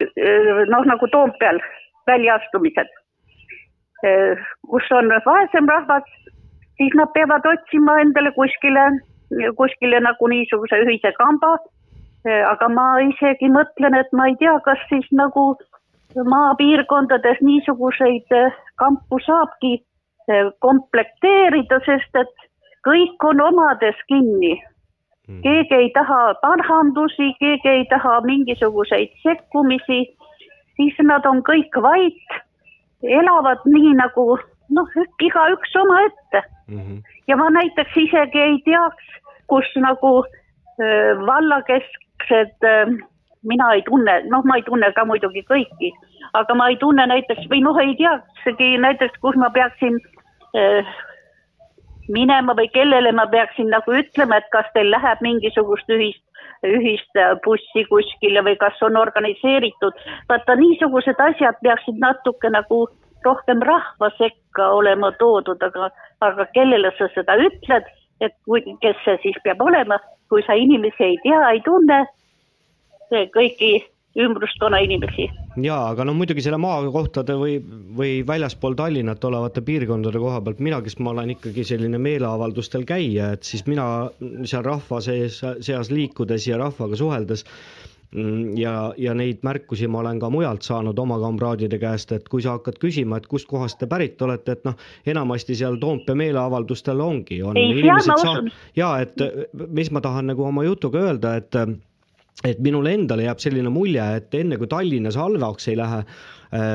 eh, 0.02 0.66
noh, 0.72 0.84
nagu 0.90 1.08
Toompeal 1.12 1.62
väljaastumised, 2.10 2.90
kus 4.68 4.88
on 4.98 5.12
vaesem 5.26 5.70
rahvas, 5.70 6.08
siis 6.80 6.96
nad 6.98 7.12
peavad 7.14 7.46
otsima 7.46 8.00
endale 8.02 8.32
kuskile, 8.34 8.88
kuskile 9.60 10.00
nagu 10.02 10.28
niisuguse 10.28 10.82
ühise 10.82 11.14
kamba. 11.20 11.60
aga 12.26 12.68
ma 12.70 12.88
isegi 13.02 13.48
mõtlen, 13.50 13.96
et 13.98 14.10
ma 14.14 14.28
ei 14.30 14.36
tea, 14.42 14.54
kas 14.66 14.82
siis 14.90 15.06
nagu 15.14 15.56
maapiirkondades 16.34 17.40
niisuguseid 17.42 18.34
kampu 18.82 19.22
saabki 19.26 19.78
komplekteerida, 20.60 21.80
sest 21.86 22.16
et 22.16 22.36
kõik 22.88 23.24
on 23.24 23.42
omades 23.42 23.96
kinni. 24.08 24.62
keegi 25.44 25.76
ei 25.76 25.90
taha 25.96 26.34
parhandusi, 26.42 27.34
keegi 27.40 27.70
ei 27.70 27.86
taha 27.90 28.22
mingisuguseid 28.22 29.14
sekkumisi, 29.24 30.00
siis 30.76 30.96
nad 31.04 31.26
on 31.26 31.40
kõik 31.44 31.72
vait, 31.82 32.42
elavad 33.04 33.60
nii 33.66 33.94
nagu 33.96 34.38
noh, 34.70 34.88
igaüks 35.20 35.76
omaette 35.76 36.44
Mhm. 36.68 36.98
ja 37.28 37.36
ma 37.38 37.50
näiteks 37.50 37.96
isegi 37.96 38.40
ei 38.40 38.62
teaks, 38.66 39.06
kus 39.48 39.66
nagu 39.76 40.24
öö, 40.80 41.16
vallakesksed 41.26 42.56
öö, 42.64 42.86
mina 43.48 43.74
ei 43.76 43.84
tunne, 43.88 44.22
noh, 44.30 44.44
ma 44.46 44.58
ei 44.60 44.66
tunne 44.66 44.92
ka 44.96 45.06
muidugi 45.06 45.44
kõiki, 45.50 45.92
aga 46.38 46.56
ma 46.58 46.70
ei 46.70 46.78
tunne 46.82 47.06
näiteks 47.10 47.48
või 47.52 47.62
noh, 47.66 47.78
ei 47.82 47.96
teaksegi 48.00 48.76
näiteks, 48.84 49.18
kus 49.24 49.38
ma 49.42 49.50
peaksin 49.54 49.98
äh, 50.58 50.92
minema 52.10 52.56
või 52.58 52.70
kellele 52.74 53.12
ma 53.16 53.26
peaksin 53.32 53.72
nagu 53.74 53.96
ütlema, 53.98 54.38
et 54.38 54.50
kas 54.54 54.70
teil 54.76 54.92
läheb 54.94 55.22
mingisugust 55.26 55.90
ühist, 55.90 56.24
ühist 56.68 57.20
äh, 57.20 57.34
bussi 57.46 57.86
kuskile 57.90 58.44
või 58.46 58.58
kas 58.62 58.82
on 58.86 58.98
organiseeritud. 58.98 59.98
vaata, 60.30 60.56
niisugused 60.56 61.20
asjad 61.20 61.58
peaksid 61.64 62.02
natuke 62.02 62.50
nagu 62.50 62.88
rohkem 63.26 63.62
rahva 63.62 64.10
sekka 64.18 64.70
olema 64.78 65.12
toodud, 65.20 65.62
aga, 65.64 65.92
aga 66.22 66.46
kellele 66.54 66.92
sa 66.98 67.10
seda 67.16 67.38
ütled, 67.38 67.86
et 68.22 68.34
kui, 68.46 68.64
kes 68.82 68.98
see 69.06 69.18
siis 69.26 69.38
peab 69.44 69.62
olema, 69.62 69.98
kui 70.30 70.44
sa 70.46 70.54
inimesi 70.58 71.04
ei 71.04 71.18
tea, 71.24 71.42
ei 71.52 71.62
tunne, 71.66 72.04
kõiki 73.12 73.74
ümbruskonna 74.20 74.82
inimesi 74.84 75.30
jaa, 75.60 75.92
aga 75.92 76.06
no 76.08 76.14
muidugi 76.16 76.44
selle 76.44 76.60
maakohtade 76.62 77.36
või, 77.40 77.58
või 77.98 78.22
väljaspool 78.28 78.76
Tallinnat 78.80 79.24
olevate 79.28 79.64
piirkondade 79.68 80.20
koha 80.20 80.42
pealt, 80.44 80.60
mina, 80.64 80.82
kes 80.84 80.98
ma 81.00 81.14
olen 81.14 81.36
ikkagi 81.36 81.66
selline 81.68 82.00
meeleavaldustel 82.02 82.84
käija, 82.88 83.34
et 83.36 83.48
siis 83.48 83.64
mina 83.68 83.86
seal 84.48 84.66
rahva 84.68 85.00
sees, 85.04 85.42
seas 85.64 85.92
liikudes 85.92 86.48
ja 86.48 86.60
rahvaga 86.60 87.00
suheldes 87.00 87.46
mm, 88.16 88.58
ja, 88.60 88.74
ja 89.00 89.16
neid 89.18 89.44
märkusi 89.48 89.88
ma 89.92 90.02
olen 90.04 90.20
ka 90.24 90.32
mujalt 90.32 90.68
saanud 90.68 91.00
oma 91.00 91.20
kamraadide 91.20 91.80
käest, 91.80 92.12
et 92.16 92.28
kui 92.32 92.44
sa 92.44 92.58
hakkad 92.58 92.80
küsima, 92.84 93.20
et 93.20 93.30
kustkohast 93.32 93.80
te 93.80 93.88
pärit 93.92 94.20
olete, 94.28 94.58
et 94.58 94.68
noh, 94.68 94.76
enamasti 95.08 95.56
seal 95.60 95.80
Toompea 95.80 96.20
meeleavaldustel 96.20 97.00
ongi, 97.04 97.40
on 97.44 97.60
Ei, 97.60 97.80
seal 97.80 98.04
ma 98.12 98.20
usun. 98.20 98.52
ja 98.76 98.98
et 99.04 99.24
mis 99.68 99.92
ma 99.92 100.04
tahan 100.04 100.32
nagu 100.32 100.48
oma 100.48 100.68
jutuga 100.68 101.08
öelda, 101.12 101.38
et 101.40 101.64
et 102.48 102.60
minule 102.64 102.94
endale 102.96 103.28
jääb 103.28 103.42
selline 103.44 103.70
mulje, 103.70 104.04
et 104.18 104.34
enne 104.36 104.58
kui 104.58 104.70
Tallinnas 104.72 105.18
halvaks 105.20 105.68
ei 105.70 105.78
lähe, 105.78 106.04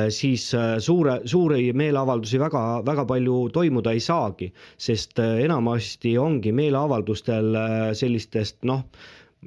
siis 0.09 0.55
äh, 0.55 0.79
suure, 0.79 1.21
suuri 1.29 1.73
meeleavaldusi 1.77 2.41
väga, 2.41 2.63
väga 2.87 3.05
palju 3.05 3.49
toimuda 3.53 3.93
ei 3.93 4.01
saagi, 4.01 4.49
sest 4.79 5.21
äh, 5.21 5.43
enamasti 5.45 6.17
ongi 6.19 6.53
meeleavaldustel 6.57 7.55
äh, 7.61 7.75
sellistest 7.99 8.65
noh, 8.65 8.87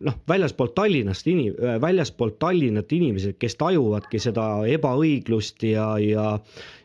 noh, 0.06 0.20
väljaspoolt 0.30 0.76
Tallinnast 0.78 1.28
inim-, 1.28 1.58
väljaspoolt 1.82 2.38
Tallinnat 2.40 2.94
inimesed, 2.94 3.40
kes 3.42 3.58
tajuvadki 3.58 4.22
seda 4.22 4.52
ebaõiglust 4.70 5.66
ja, 5.66 5.96
ja 6.04 6.36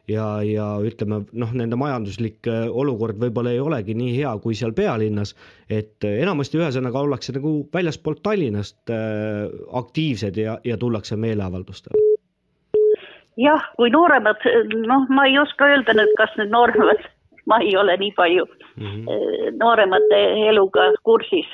ja, 0.08 0.26
ja 0.44 0.66
ütleme 0.84 1.22
noh, 1.32 1.52
nende 1.56 1.78
majanduslik 1.80 2.48
äh, 2.50 2.66
olukord 2.70 3.18
võib-olla 3.20 3.54
ei 3.54 3.62
olegi 3.62 3.96
nii 3.96 4.12
hea 4.18 4.32
kui 4.42 4.56
seal 4.58 4.74
pealinnas, 4.76 5.34
et 5.70 6.04
äh, 6.04 6.20
enamasti 6.24 6.60
ühesõnaga 6.60 7.02
ollakse 7.04 7.34
nagu 7.36 7.56
väljaspoolt 7.74 8.22
Tallinnast 8.24 8.92
äh, 8.92 9.48
aktiivsed 9.80 10.40
ja, 10.40 10.58
ja 10.64 10.78
tullakse 10.80 11.16
meeleavaldustele. 11.16 12.00
jah, 13.40 13.64
kui 13.76 13.90
nooremad, 13.90 14.44
noh, 14.86 15.08
ma 15.10 15.26
ei 15.26 15.38
oska 15.40 15.72
öelda 15.72 15.96
nüüd, 15.96 16.12
kas 16.20 16.34
need 16.38 16.52
nooremad, 16.54 17.02
ma 17.50 17.58
ei 17.64 17.76
ole 17.76 17.96
nii 18.00 18.12
palju 18.16 18.46
mm 18.76 18.86
-hmm. 18.86 19.56
nooremate 19.60 20.20
eluga 20.48 20.92
kursis, 21.02 21.48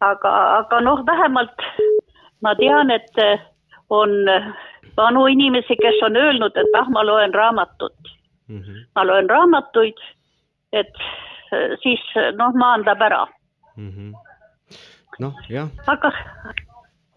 aga, 0.00 0.34
aga 0.60 0.80
noh, 0.80 1.02
vähemalt 1.06 1.66
ma 2.42 2.54
tean, 2.54 2.90
et 2.90 3.18
on 3.90 4.10
vanu 4.96 5.26
inimesi, 5.26 5.76
kes 5.76 6.02
on 6.06 6.16
öelnud, 6.16 6.56
et 6.56 6.78
ah, 6.78 6.88
ma 6.90 7.04
loen 7.06 7.34
raamatut 7.34 8.14
mm, 8.48 8.60
-hmm. 8.60 8.86
ma 8.96 9.06
loen 9.06 9.30
raamatuid, 9.30 10.00
et 10.72 10.94
eh, 11.52 11.76
siis 11.82 12.00
noh, 12.36 12.54
maandab 12.54 13.02
ära, 13.02 13.26
mm. 13.76 13.90
-hmm. 13.90 14.12
noh, 15.18 15.34
jah, 15.48 15.68
aga, 15.86 16.12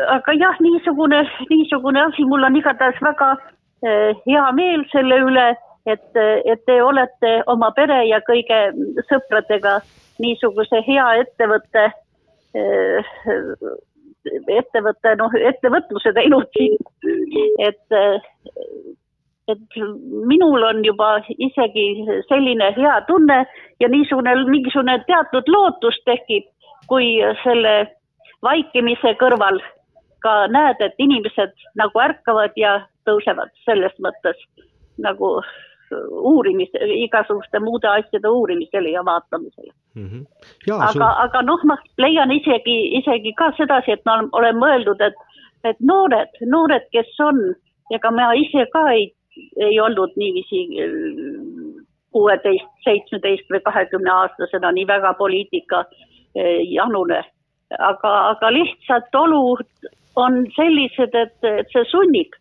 aga 0.07 0.33
jah, 0.33 0.59
niisugune, 0.59 1.23
niisugune 1.49 2.01
asi, 2.01 2.25
mul 2.25 2.43
on 2.43 2.55
igatahes 2.55 3.01
väga 3.01 3.35
eh, 3.83 4.15
hea 4.25 4.51
meel 4.51 4.85
selle 4.91 5.19
üle, 5.29 5.47
et, 5.85 6.09
et 6.45 6.65
te 6.65 6.81
olete 6.83 7.41
oma 7.47 7.71
pere 7.71 8.03
ja 8.05 8.19
kõige 8.21 8.59
sõpradega 9.09 9.79
niisuguse 10.19 10.83
hea 10.87 11.07
ettevõtte 11.23 11.87
eh, 12.53 13.13
ettevõtte, 14.29 15.15
noh, 15.19 15.33
ettevõtluse 15.49 16.13
teinud 16.17 16.49
siin, 16.57 16.77
et, 17.65 17.97
et 19.51 19.79
minul 20.29 20.65
on 20.67 20.83
juba 20.85 21.13
isegi 21.37 21.87
selline 22.29 22.71
hea 22.77 22.99
tunne 23.09 23.41
ja 23.81 23.89
niisugune 23.89 24.35
mingisugune 24.49 24.99
teatud 25.07 25.49
lootus 25.49 25.97
tekib, 26.05 26.47
kui 26.87 27.17
selle 27.43 27.75
vaikimise 28.43 29.15
kõrval 29.21 29.61
ka 30.21 30.45
näed, 30.53 30.81
et 30.81 30.97
inimesed 31.01 31.53
nagu 31.79 31.99
ärkavad 32.03 32.57
ja 32.57 32.81
tõusevad 33.09 33.53
selles 33.65 33.93
mõttes 34.03 34.37
nagu 35.01 35.39
uurimise, 36.31 36.85
igasuguste 37.05 37.59
muude 37.59 37.87
asjade 37.87 38.29
uurimisele 38.29 38.89
ja 38.89 39.05
vaatamisele 39.05 39.71
mm. 39.95 40.07
-hmm. 40.07 40.25
ja 40.67 40.75
aga 40.75 40.91
sul, 40.93 41.01
aga 41.25 41.41
noh, 41.41 41.63
ma 41.63 41.77
leian 41.97 42.31
isegi, 42.31 42.77
isegi 42.99 43.33
ka 43.33 43.51
sedasi, 43.57 43.91
et 43.91 44.05
ma 44.05 44.19
olen- 44.31 44.61
mõelnud, 44.63 45.01
et, 45.01 45.15
et 45.63 45.79
noored, 45.79 46.41
noored, 46.45 46.87
kes 46.91 47.19
on, 47.19 47.41
ega 47.91 48.11
ma 48.11 48.33
ise 48.33 48.65
ka 48.73 48.85
ei, 48.91 49.11
ei 49.57 49.79
olnud 49.79 50.15
niiviisi 50.15 50.63
äh, 50.83 50.97
kuueteist, 52.11 52.71
seitsmeteist 52.83 53.49
või 53.49 53.61
kahekümne 53.63 54.11
aastasena 54.11 54.71
nii 54.71 54.87
väga 54.87 55.13
poliitika 55.13 55.85
äh, 55.85 56.61
janune, 56.71 57.23
aga, 57.79 58.13
aga 58.35 58.53
lihtsalt 58.53 59.15
olud 59.15 59.67
on 60.15 60.45
sellised, 60.55 61.15
et, 61.15 61.37
et 61.43 61.67
see 61.71 61.85
sunnib 61.91 62.35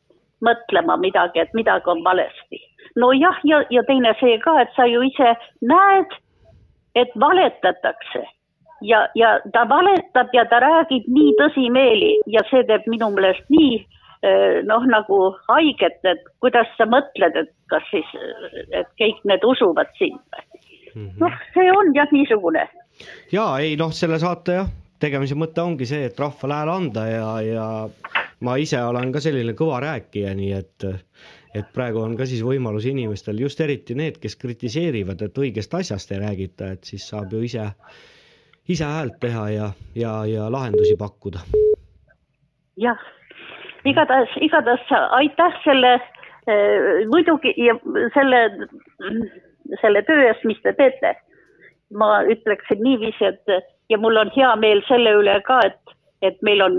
mõtlema 0.45 0.97
midagi, 1.01 1.43
et 1.43 1.55
midagi 1.55 1.91
on 1.93 2.03
valesti. 2.05 2.61
nojah, 2.97 3.39
ja, 3.45 3.63
ja 3.71 3.85
teine 3.89 4.15
see 4.21 4.39
ka, 4.43 4.57
et 4.63 4.75
sa 4.77 4.87
ju 4.89 5.03
ise 5.07 5.35
näed, 5.61 6.19
et 6.99 7.15
valetatakse. 7.21 8.27
Ja, 8.83 9.05
ja 9.15 9.37
ta 9.53 9.67
valetab 9.69 10.33
ja 10.33 10.47
ta 10.49 10.63
räägib 10.65 11.05
nii 11.13 11.35
tõsimeeli 11.37 12.15
ja 12.33 12.41
see 12.49 12.65
teeb 12.65 12.87
minu 12.89 13.11
meelest 13.13 13.45
nii 13.53 13.75
eh, 13.77 14.63
noh, 14.65 14.87
nagu 14.89 15.19
haiget, 15.51 16.01
et 16.09 16.23
kuidas 16.41 16.71
sa 16.79 16.89
mõtled, 16.89 17.37
et 17.37 17.53
kas 17.69 17.85
siis, 17.93 18.09
et 18.73 18.89
kõik 18.97 19.21
need 19.29 19.45
usuvad 19.45 19.93
sind 20.01 20.17
või? 20.33 20.47
noh, 21.21 21.37
see 21.55 21.69
on 21.71 21.93
jah 21.95 22.09
niisugune, 22.11 22.65
ja 23.31 23.45
ei 23.63 23.77
noh, 23.79 23.93
selle 23.95 24.19
saate 24.23 24.57
jah, 24.57 24.71
tegemise 25.01 25.37
mõte 25.39 25.63
ongi 25.63 25.89
see, 25.89 26.09
et 26.09 26.19
rahvale 26.21 26.57
hääle 26.61 26.77
anda 26.81 27.05
ja, 27.09 27.29
ja 27.45 27.67
ma 28.45 28.57
ise 28.61 28.81
olen 28.85 29.13
ka 29.15 29.23
selline 29.23 29.55
kõva 29.59 29.81
rääkija, 29.85 30.33
nii 30.37 30.53
et, 30.57 30.89
et 31.55 31.73
praegu 31.75 32.03
on 32.03 32.15
ka 32.19 32.27
siis 32.29 32.43
võimalus 32.47 32.87
inimestel, 32.87 33.41
just 33.43 33.61
eriti 33.61 33.97
need, 33.99 34.21
kes 34.23 34.37
kritiseerivad, 34.39 35.23
et 35.27 35.39
õigest 35.45 35.75
asjast 35.75 36.13
ei 36.15 36.21
räägita, 36.23 36.75
et 36.77 36.87
siis 36.93 37.07
saab 37.11 37.33
ju 37.35 37.43
ise, 37.47 37.67
ise 38.71 38.87
häält 38.87 39.19
teha 39.23 39.47
ja, 39.55 39.71
ja, 39.99 40.15
ja 40.31 40.51
lahendusi 40.53 40.95
pakkuda. 40.99 41.43
jah, 42.81 43.03
igatahes, 43.85 44.37
igatahes 44.41 44.95
aitäh 45.19 45.59
selle 45.65 45.95
eh, 45.97 47.03
muidugi 47.11 47.55
ja 47.59 47.75
selle, 48.15 48.45
selle 49.83 50.07
töö 50.07 50.23
eest, 50.29 50.47
mis 50.47 50.63
te 50.63 50.73
teete. 50.79 51.17
ma 51.91 52.23
ütleksin 52.23 52.79
niiviisi, 52.87 53.25
et 53.27 53.71
ja 53.91 53.99
mul 53.99 54.17
on 54.17 54.29
hea 54.37 54.51
meel 54.63 54.85
selle 54.87 55.11
üle 55.19 55.41
ka, 55.43 55.59
et, 55.67 55.97
et 56.23 56.37
meil 56.47 56.63
on 56.63 56.77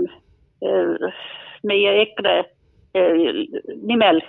eh, 0.64 1.18
meie 1.68 1.98
EKRE 2.06 2.38
eh, 2.96 3.34
nimel 3.84 4.22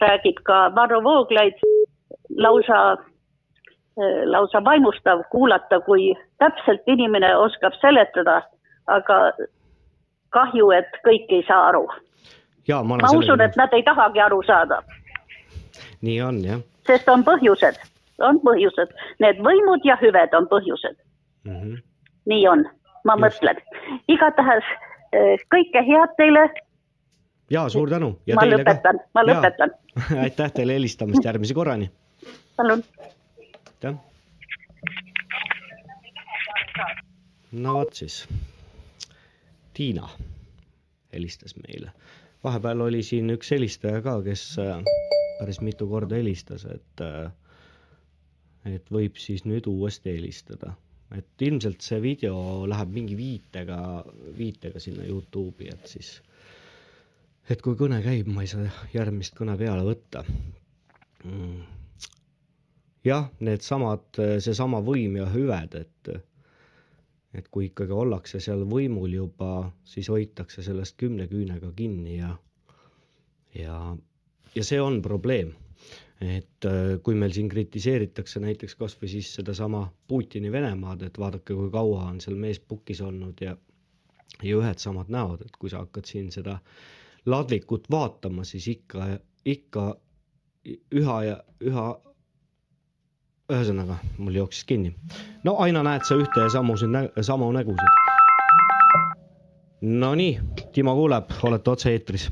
räägib 0.00 0.42
ka 0.42 0.74
Varro 0.74 1.02
Vooglaid 1.02 1.60
lausa, 2.36 2.96
lausa 4.24 4.64
vaimustav 4.64 5.22
kuulata, 5.30 5.80
kui 5.80 6.14
täpselt 6.38 6.86
inimene 6.86 7.36
oskab 7.36 7.72
seletada, 7.80 8.42
aga 8.86 9.18
kahju, 10.30 10.70
et 10.70 11.00
kõik 11.06 11.30
ei 11.30 11.44
saa 11.48 11.68
aru. 11.68 11.86
ma 12.68 12.96
ma 12.96 13.12
usun, 13.16 13.40
et 13.40 13.56
nad 13.56 13.72
ei 13.72 13.82
tahagi 13.82 14.20
aru 14.20 14.42
saada, 14.42 14.82
nii 16.02 16.20
on 16.22 16.42
jah 16.44 16.60
sest 16.88 17.08
on 17.12 17.24
põhjused, 17.26 17.78
on 18.24 18.40
põhjused, 18.44 18.94
need 19.24 19.40
võimud 19.44 19.84
ja 19.86 19.98
hüved 20.00 20.34
on 20.38 20.48
põhjused, 20.52 20.96
mm. 21.46 21.56
-hmm. 21.56 21.76
nii 22.32 22.46
on, 22.52 22.64
ma 23.04 23.16
Just. 23.16 23.24
mõtlen. 23.24 23.60
igatahes 24.14 24.72
eh, 25.12 25.36
kõike 25.54 25.84
head 25.90 26.16
teile, 26.20 26.48
ja 27.50 27.68
suur 27.68 27.90
tänu. 27.90 28.12
ma 28.34 28.44
lõpetan, 28.46 29.00
ma 29.14 29.24
lõpetan, 29.24 29.74
aitäh 30.24 30.52
teile 30.52 30.76
helistamast, 30.78 31.24
järgmise 31.24 31.54
korrani. 31.54 31.90
palun. 32.56 32.84
aitäh. 33.66 33.94
no 37.52 37.74
vot 37.80 37.94
siis, 37.94 38.26
Tiina 39.74 40.08
helistas 41.12 41.54
meile. 41.56 41.92
vahepeal 42.44 42.80
oli 42.80 43.02
siin 43.02 43.30
üks 43.34 43.50
helistaja 43.54 44.02
ka, 44.02 44.20
kes 44.22 44.44
äh, 44.62 44.82
päris 45.38 45.60
mitu 45.60 45.88
korda 45.88 46.18
helistas, 46.18 46.66
et, 46.68 47.02
et 48.68 48.92
võib 48.92 49.16
siis 49.16 49.44
nüüd 49.48 49.66
uuesti 49.70 50.12
helistada. 50.18 50.74
et 51.16 51.42
ilmselt 51.42 51.80
see 51.80 52.02
video 52.04 52.66
läheb 52.68 52.90
mingi 52.92 53.16
viitega, 53.16 54.04
viitega 54.36 54.80
sinna 54.82 55.06
Youtube'i, 55.08 55.70
et 55.72 55.86
siis 55.88 56.18
et 57.50 57.62
kui 57.64 57.76
kõne 57.80 58.00
käib, 58.04 58.28
ma 58.32 58.44
ei 58.44 58.50
saa 58.50 58.68
järgmist 58.94 59.36
kõne 59.38 59.56
peale 59.60 59.84
võtta 59.86 60.24
mm.. 61.24 61.60
jah, 63.08 63.28
needsamad, 63.40 64.20
seesama 64.44 64.82
võim 64.84 65.16
ja 65.20 65.28
hüved, 65.32 65.78
et, 65.82 66.10
et 67.34 67.48
kui 67.54 67.70
ikkagi 67.70 67.94
ollakse 67.94 68.40
seal 68.44 68.66
võimul 68.68 69.14
juba, 69.20 69.70
siis 69.84 70.10
hoitakse 70.12 70.64
sellest 70.66 70.98
kümne 71.00 71.28
küünega 71.30 71.72
kinni 71.76 72.18
ja, 72.18 72.34
ja, 73.56 73.78
ja 74.54 74.68
see 74.72 74.82
on 74.82 75.00
probleem 75.04 75.54
et 76.20 76.66
äh, 76.66 76.96
kui 77.06 77.14
meil 77.14 77.32
siin 77.34 77.48
kritiseeritakse 77.50 78.40
näiteks 78.42 78.74
kasvõi 78.78 79.10
siis 79.12 79.30
sedasama 79.38 79.84
Putini 80.10 80.50
Venemaad, 80.52 81.04
et 81.06 81.18
vaadake, 81.18 81.54
kui 81.54 81.70
kaua 81.70 82.08
on 82.10 82.18
seal 82.20 82.38
mees 82.40 82.58
pukis 82.58 83.02
olnud 83.04 83.38
ja 83.44 83.54
ja 84.42 84.54
ühed 84.58 84.78
samad 84.82 85.08
näod, 85.10 85.42
et 85.46 85.54
kui 85.58 85.70
sa 85.70 85.80
hakkad 85.82 86.06
siin 86.06 86.28
seda 86.34 86.58
ladvikut 87.26 87.90
vaatama, 87.90 88.44
siis 88.44 88.68
ikka, 88.68 89.06
ikka 89.44 89.96
üha 90.92 91.16
ja 91.24 91.36
üha 91.60 91.86
ühesõnaga, 93.52 93.96
mul 94.18 94.36
jooksis 94.36 94.64
kinni. 94.68 94.94
no 95.44 95.56
aina 95.64 95.82
näed 95.82 96.04
sa 96.04 96.18
ühte 96.20 96.40
ja 96.44 96.50
samusid 96.52 96.92
nä-, 96.92 97.08
samu 97.20 97.50
nägusid. 97.52 98.04
Nonii, 99.80 100.40
Timo 100.72 100.94
kuuleb, 100.94 101.30
olete 101.42 101.70
otse-eetris. 101.70 102.30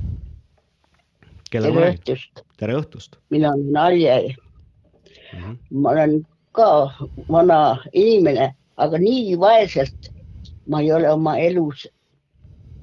tere 1.51 1.70
õhtust, 1.70 2.43
tere 2.59 2.74
õhtust 2.76 3.16
mina 3.30 3.53
olen 3.55 3.76
Alje, 3.76 4.16
mm. 5.32 5.39
-hmm. 5.39 5.57
ma 5.70 5.91
olen 5.91 6.26
ka 6.53 6.91
vana 7.28 7.78
inimene, 7.93 8.55
aga 8.76 8.99
nii 8.99 9.39
vaeselt 9.41 10.11
ma 10.68 10.80
ei 10.80 10.93
ole 10.93 11.11
oma 11.11 11.37
elus 11.39 11.87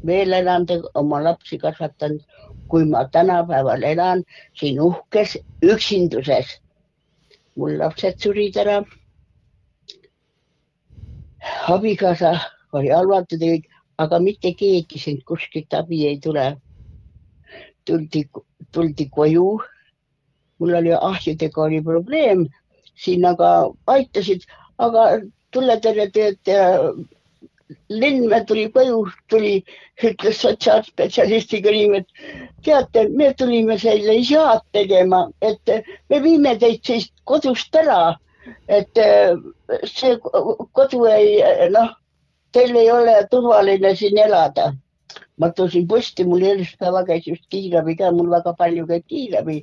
veel 0.06 0.34
elanud, 0.34 0.88
oma 1.00 1.22
lapsi 1.24 1.58
kasvatanud, 1.58 2.22
kui 2.68 2.86
ma 2.86 3.06
tänapäeval 3.12 3.84
elan 3.84 4.24
siin 4.60 4.82
uhkes 4.82 5.38
üksinduses. 5.64 6.60
mul 7.56 7.78
lapsed 7.80 8.20
surid 8.20 8.56
ära. 8.58 8.84
abikaasa 11.68 12.40
oli 12.74 12.90
halvatud, 12.90 13.42
aga 13.98 14.20
mitte 14.20 14.54
keegi 14.54 15.00
sind 15.00 15.24
kuskilt 15.24 15.74
abi 15.74 16.08
ei 16.08 16.20
tule. 16.20 16.58
tuldi, 17.86 18.30
tuldi 18.72 19.10
koju 19.10 19.60
mul 20.64 20.76
oli 20.80 20.94
ahjudega 20.94 21.62
oli 21.62 21.82
probleem, 21.84 22.46
siin 22.96 23.26
aga 23.26 23.50
aitasid, 23.96 24.46
aga 24.80 25.06
tuletõrjetöötaja 25.52 26.68
Lennmäe 27.90 28.44
tuli 28.48 28.68
koju, 28.72 29.00
tuli, 29.30 29.54
ütles 30.04 30.42
sotsiaalspetsialistiga 30.42 31.72
niimoodi, 31.72 32.06
et 32.40 32.52
teate, 32.68 33.08
me 33.10 33.34
tulime 33.38 33.78
selle 33.82 34.16
isad 34.22 34.64
tegema, 34.76 35.26
et 35.42 35.74
me 36.10 36.22
viime 36.24 36.56
teid 36.60 36.84
siis 36.86 37.10
kodust 37.24 37.76
ära, 37.76 38.16
et 38.68 38.98
eh, 39.00 39.36
see 39.88 40.18
kodu 40.78 41.06
ei, 41.12 41.38
noh, 41.74 41.94
teil 42.54 42.76
ei 42.78 42.92
ole 42.92 43.20
turvaline 43.32 43.96
siin 43.96 44.18
elada. 44.28 44.74
ma 45.42 45.48
tõusin 45.50 45.88
püsti, 45.90 46.24
mul 46.30 46.44
eelmine 46.46 46.78
päeva 46.80 47.00
käis 47.08 47.26
just 47.26 47.48
kiirabi 47.50 47.96
ka, 47.98 48.12
mul 48.14 48.30
väga 48.30 48.52
palju 48.58 48.86
käib 48.86 49.08
kiirabi 49.10 49.56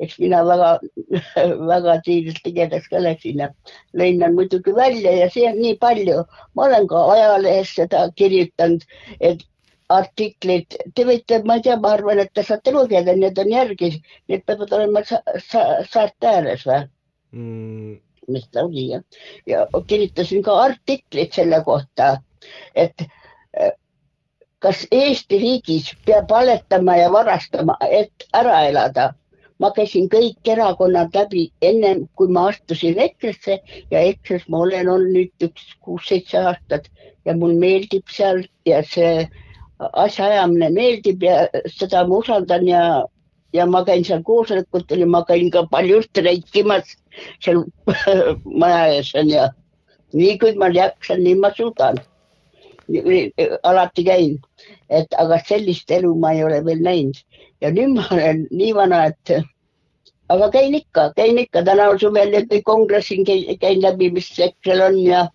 eks 0.00 0.18
mina 0.22 0.42
väga, 0.46 0.70
väga 1.72 1.98
tiirelt 2.06 2.42
tigedaks 2.44 2.88
ka 2.92 3.02
läksin 3.02 3.44
ja 3.44 3.50
lõin 3.96 4.20
nad 4.22 4.36
muidugi 4.36 4.74
välja 4.76 5.14
ja 5.16 5.30
see 5.30 5.46
on 5.50 5.60
nii 5.60 5.76
palju. 5.82 6.24
ma 6.54 6.66
olen 6.68 6.88
ka 6.90 7.04
ajalehes 7.14 7.74
seda 7.78 8.08
kirjutanud, 8.16 8.84
et 9.20 9.46
artiklid, 9.90 10.76
te 10.94 11.04
võite, 11.06 11.40
ma 11.44 11.58
ei 11.58 11.64
tea, 11.66 11.76
ma 11.80 11.94
arvan, 11.96 12.20
et 12.22 12.30
te 12.34 12.44
saate 12.46 12.72
lugeda, 12.74 13.14
need 13.16 13.38
on 13.42 13.50
järgi, 13.50 13.90
need 14.30 14.44
peavad 14.46 14.72
olema 14.78 15.02
sa, 15.06 15.20
sa, 15.48 15.64
saarte 15.90 16.30
ääres 16.30 16.64
või? 16.68 16.84
mm,. 17.34 17.98
mis 18.30 18.46
ta 18.54 18.62
oli 18.68 18.86
jah, 18.92 19.02
ja 19.50 19.64
kirjutasin 19.90 20.44
ka 20.46 20.54
artiklit 20.68 21.34
selle 21.34 21.58
kohta, 21.66 22.12
et 22.78 23.02
eh, 23.02 23.72
kas 24.62 24.84
Eesti 24.94 25.38
riigis 25.42 25.90
peab 26.06 26.30
valetama 26.30 26.96
ja 27.00 27.10
varastama, 27.12 27.76
et 27.90 28.28
ära 28.36 28.60
elada. 28.68 29.10
Ma 29.60 29.70
käisin 29.76 30.08
kõik 30.12 30.48
erakonnad 30.54 31.14
läbi 31.14 31.44
ennem 31.62 32.06
kui 32.16 32.32
ma 32.32 32.48
astusin 32.52 32.98
EKRE-sse 33.06 33.58
ja 33.90 34.02
EKRE-s 34.12 34.48
ma 34.48 34.64
olen 34.64 34.88
olnud 34.88 35.14
nüüd 35.16 35.46
üks 35.48 35.70
kuus-seitse 35.84 36.40
aastat 36.50 36.88
ja 37.28 37.36
mul 37.36 37.54
meeldib 37.60 38.08
seal 38.08 38.44
ja 38.68 38.82
see 38.94 39.28
asjaajamine 40.04 40.70
meeldib 40.76 41.22
ja 41.24 41.46
seda 41.76 42.06
ma 42.08 42.20
usaldan 42.24 42.66
ja, 42.68 42.82
ja 43.52 43.66
ma 43.66 43.84
käin 43.84 44.04
seal 44.04 44.22
koosolekutel 44.24 45.04
ja 45.04 45.08
ma 45.08 45.24
käin 45.28 45.50
ka 45.50 45.66
palju 45.70 46.02
streikimas 46.08 46.96
seal 47.44 47.64
maja 48.64 48.86
ees 48.96 49.14
on 49.14 49.32
ja 49.32 49.48
nii 50.12 50.38
kui 50.38 50.54
ma 50.58 50.70
jaksan, 50.74 51.22
nii 51.24 51.36
ma 51.38 51.52
suudan. 51.56 52.00
Alati 53.62 54.04
käin, 54.04 54.36
et 54.88 55.14
aga 55.18 55.38
sellist 55.46 55.90
elu 55.90 56.14
ma 56.14 56.32
ei 56.32 56.44
ole 56.44 56.60
veel 56.64 56.82
näinud. 56.84 57.16
Ja 57.60 57.70
nüüd 57.70 57.96
ma 57.96 58.06
olen 58.12 58.46
nii 58.50 58.72
vana, 58.74 59.04
et 59.10 59.34
aga 60.28 60.50
käin 60.50 60.74
ikka, 60.74 61.12
käin 61.16 61.38
ikka. 61.38 61.64
Tänaval 61.64 61.98
suvel 61.98 62.32
ja 62.34 62.44
kõik 62.46 62.64
kongressil 62.64 63.24
käin, 63.26 63.58
käin 63.60 63.82
läbi, 63.82 64.10
mis 64.14 64.32
EKRE-l 64.38 64.86
on 64.88 64.98
ja 65.04 65.26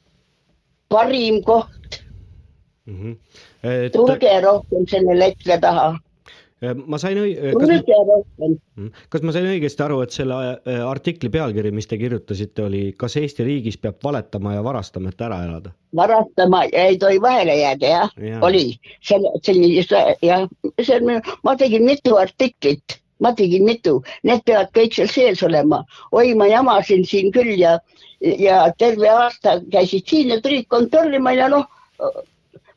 parim 0.90 1.42
koht, 1.44 2.06
Mm 2.86 2.96
-hmm. 3.02 3.16
et 3.64 3.92
tulge 3.94 4.42
rohkem 4.42 4.88
selle 4.88 5.26
EKRE 5.26 5.58
taha, 5.62 5.88
eh, 5.88 6.00
ma 6.76 7.00
sain 7.02 7.20
õi-, 7.22 7.36
kas, 7.54 7.70
tulge 7.70 7.98
rohkem. 8.10 8.56
kas 9.14 9.26
ma 9.26 9.34
sain 9.36 9.48
õigesti 9.50 9.86
aru, 9.86 10.02
et 10.06 10.16
selle 10.16 10.38
eh, 10.54 10.82
artikli 10.84 11.30
pealkiri, 11.34 11.72
mis 11.76 11.90
te 11.92 12.00
kirjutasite, 12.02 12.66
oli 12.66 12.84
kas 13.00 13.18
Eesti 13.22 13.46
riigis 13.48 13.78
peab 13.82 14.00
valetama 14.04 14.56
ja 14.56 14.64
varastama, 14.66 15.14
et 15.14 15.26
ära 15.28 15.42
elada? 15.48 15.74
varastama 15.96 16.66
ei 16.72 16.98
tohi 17.00 17.22
vahele 17.22 17.56
jääda, 17.60 17.88
jah 17.88 18.14
Jaa. 18.20 18.42
oli 18.44 18.66
selle, 19.00 19.32
selline 19.46 19.84
jah, 20.26 20.46
see 20.82 21.00
on 21.00 21.22
ma 21.44 21.56
tegin 21.60 21.86
mitu 21.88 22.18
artiklit, 22.20 23.00
ma 23.24 23.32
tegin 23.36 23.64
mitu, 23.68 24.02
need 24.28 24.44
peavad 24.46 24.72
kõik 24.76 24.98
seal 24.98 25.12
sees 25.12 25.44
olema. 25.44 25.84
oi, 26.12 26.34
ma 26.36 26.50
jamasin 26.52 27.06
siin 27.08 27.32
küll 27.36 27.56
ja, 27.60 27.78
ja 28.22 28.66
terve 28.78 29.10
aasta 29.10 29.60
käisid 29.72 30.08
siin 30.10 30.34
ja 30.36 30.42
tulid 30.42 30.68
kontrollima 30.68 31.36
ja 31.36 31.50
noh, 31.52 31.68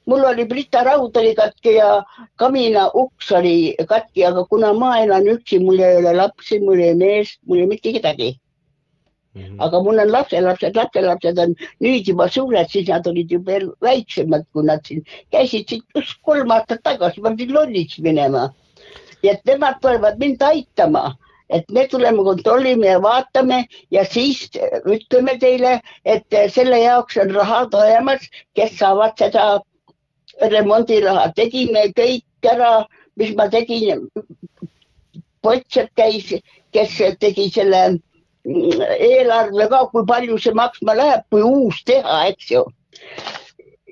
mul 0.09 0.25
oli 0.33 0.45
Brita 0.51 0.83
raud 0.89 1.17
oli 1.21 1.35
katki 1.37 1.77
ja 1.77 2.03
kamina 2.41 2.89
uks 2.95 3.33
oli 3.39 3.77
katki, 3.89 4.25
aga 4.25 4.45
kuna 4.51 4.73
ma 4.73 4.97
elan 5.05 5.29
üksi, 5.37 5.61
mul 5.65 5.79
ei 5.79 5.97
ole 6.03 6.17
lapsi, 6.17 6.61
mul 6.65 6.81
ei 6.91 6.95
meest, 7.07 7.41
mul 7.47 7.65
ei 7.65 7.73
mitte 7.77 7.93
kedagi 7.99 8.35
Mhm. 9.39 9.61
aga 9.61 9.83
mul 9.83 10.01
on 10.01 10.11
lapselapsed, 10.11 10.77
lapselapsed 10.77 11.39
on 11.45 11.55
nüüd 11.85 12.09
juba 12.11 12.29
suured, 12.37 12.71
siis 12.73 12.89
nad 12.89 13.07
olid 13.07 13.31
ju 13.35 13.39
veel 13.47 13.69
väiksemad, 13.85 14.47
kui 14.53 14.65
nad 14.71 14.85
siin 14.89 15.05
käisid 15.35 15.69
siin 15.69 15.85
just 15.97 16.19
kolm 16.27 16.51
aastat 16.57 16.83
tagasi, 16.89 17.23
ma 17.23 17.35
pidin 17.37 17.55
lolliks 17.55 17.99
minema. 18.09 18.49
ja 19.23 19.33
et 19.33 19.41
nemad 19.51 19.81
tulevad 19.83 20.19
mind 20.19 20.43
aitama, 20.47 21.17
et 21.51 21.65
me 21.75 21.87
tuleme, 21.91 22.23
kontrollime 22.23 22.87
ja 22.87 23.01
vaatame 23.03 23.65
ja 23.91 24.05
siis 24.05 24.45
ütleme 24.97 25.35
teile, 25.43 25.81
et 26.05 26.37
selle 26.55 26.79
jaoks 26.79 27.17
on 27.19 27.35
rahad 27.35 27.75
olemas, 27.75 28.29
kes 28.55 28.79
saavad 28.79 29.19
seda 29.19 29.49
remondiraha, 30.41 31.33
tegime 31.37 31.89
kõik 31.97 32.51
ära, 32.51 32.87
mis 33.17 33.35
ma 33.37 33.49
tegin. 33.51 34.07
Potšep 35.43 35.91
käis, 35.97 36.33
kes 36.75 36.97
tegi 37.21 37.49
selle 37.55 37.83
mm, 37.91 38.81
eelarve 38.99 39.69
ka, 39.71 39.85
kui 39.93 40.07
palju 40.07 40.39
see 40.43 40.55
maksma 40.55 40.97
läheb, 40.99 41.27
kui 41.31 41.43
uus 41.47 41.83
teha, 41.87 42.25
eks 42.33 42.51
ju. 42.55 42.65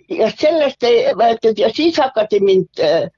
ja 0.09 0.29
sellest 0.31 0.85
ei 0.87 1.15
võetud 1.19 1.59
ja 1.59 1.71
siis 1.75 1.97
hakati 1.99 2.39
mind 2.41 2.83
äh, 2.83 3.09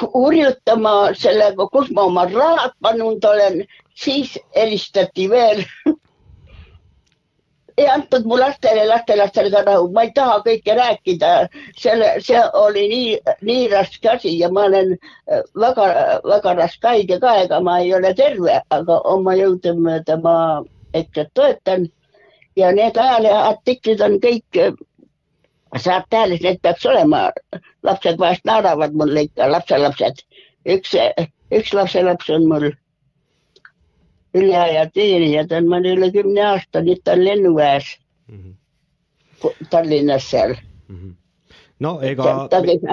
hurjutama 0.00 1.12
sellega, 1.14 1.66
kus 1.72 1.90
ma 1.94 2.06
oma 2.10 2.24
rahad 2.30 2.72
pannud 2.82 3.24
olen, 3.24 3.62
siis 3.94 4.38
helistati 4.56 5.28
veel. 5.30 5.64
ei 7.82 7.88
antud 7.90 8.26
mu 8.30 8.38
lastele, 8.40 8.84
lastelastele 8.88 9.50
ka 9.54 9.62
rahu, 9.66 9.88
ma 9.94 10.04
ei 10.06 10.12
taha 10.16 10.38
kõike 10.46 10.76
rääkida, 10.78 11.30
selle, 11.78 12.12
see 12.26 12.42
oli 12.58 12.84
nii, 12.92 13.16
nii 13.48 13.66
raske 13.72 14.10
asi 14.14 14.34
ja 14.38 14.50
ma 14.52 14.66
olen 14.70 14.94
väga-väga 15.64 16.54
raske 16.60 16.92
haige 16.94 17.18
ka, 17.22 17.34
ega 17.46 17.60
ma 17.60 17.78
ei 17.82 17.94
ole 17.98 18.14
terve, 18.18 18.60
aga 18.78 19.00
oma 19.14 19.34
jõudumööda 19.38 20.18
ma 20.22 20.36
EKRE-t 20.94 21.34
toetan. 21.34 21.90
Ja 22.56 22.68
need 22.76 22.98
ajalehe 23.00 23.44
artiklid 23.48 24.02
on 24.04 24.18
kõik 24.20 24.60
saate 25.80 26.16
hääles, 26.16 26.42
need 26.44 26.60
peaks 26.62 26.84
olema, 26.86 27.30
lapsed 27.82 28.18
vahest 28.20 28.44
naeravad 28.44 28.92
mulle 28.92 29.24
ikka, 29.28 29.48
lapselapsed, 29.50 30.20
üks, 30.68 30.92
üks 31.52 31.72
lapselaps 31.76 32.28
on 32.30 32.44
mul 32.50 32.68
üleaja 34.34 34.86
teenija, 34.90 35.46
ta 35.48 35.56
on 35.60 35.68
mul 35.68 35.84
üle 35.84 36.12
kümne 36.12 36.46
aasta, 36.46 36.82
ta 37.04 37.12
on 37.12 37.24
lennuväes 37.24 37.96
Mhm. 38.32 38.50
Tallinnas 39.70 40.30
seal. 40.30 40.54
Mhm. 40.88 41.10
no 41.80 41.98
ega 42.00 42.48
ta 42.50 42.62
käib, 42.62 42.84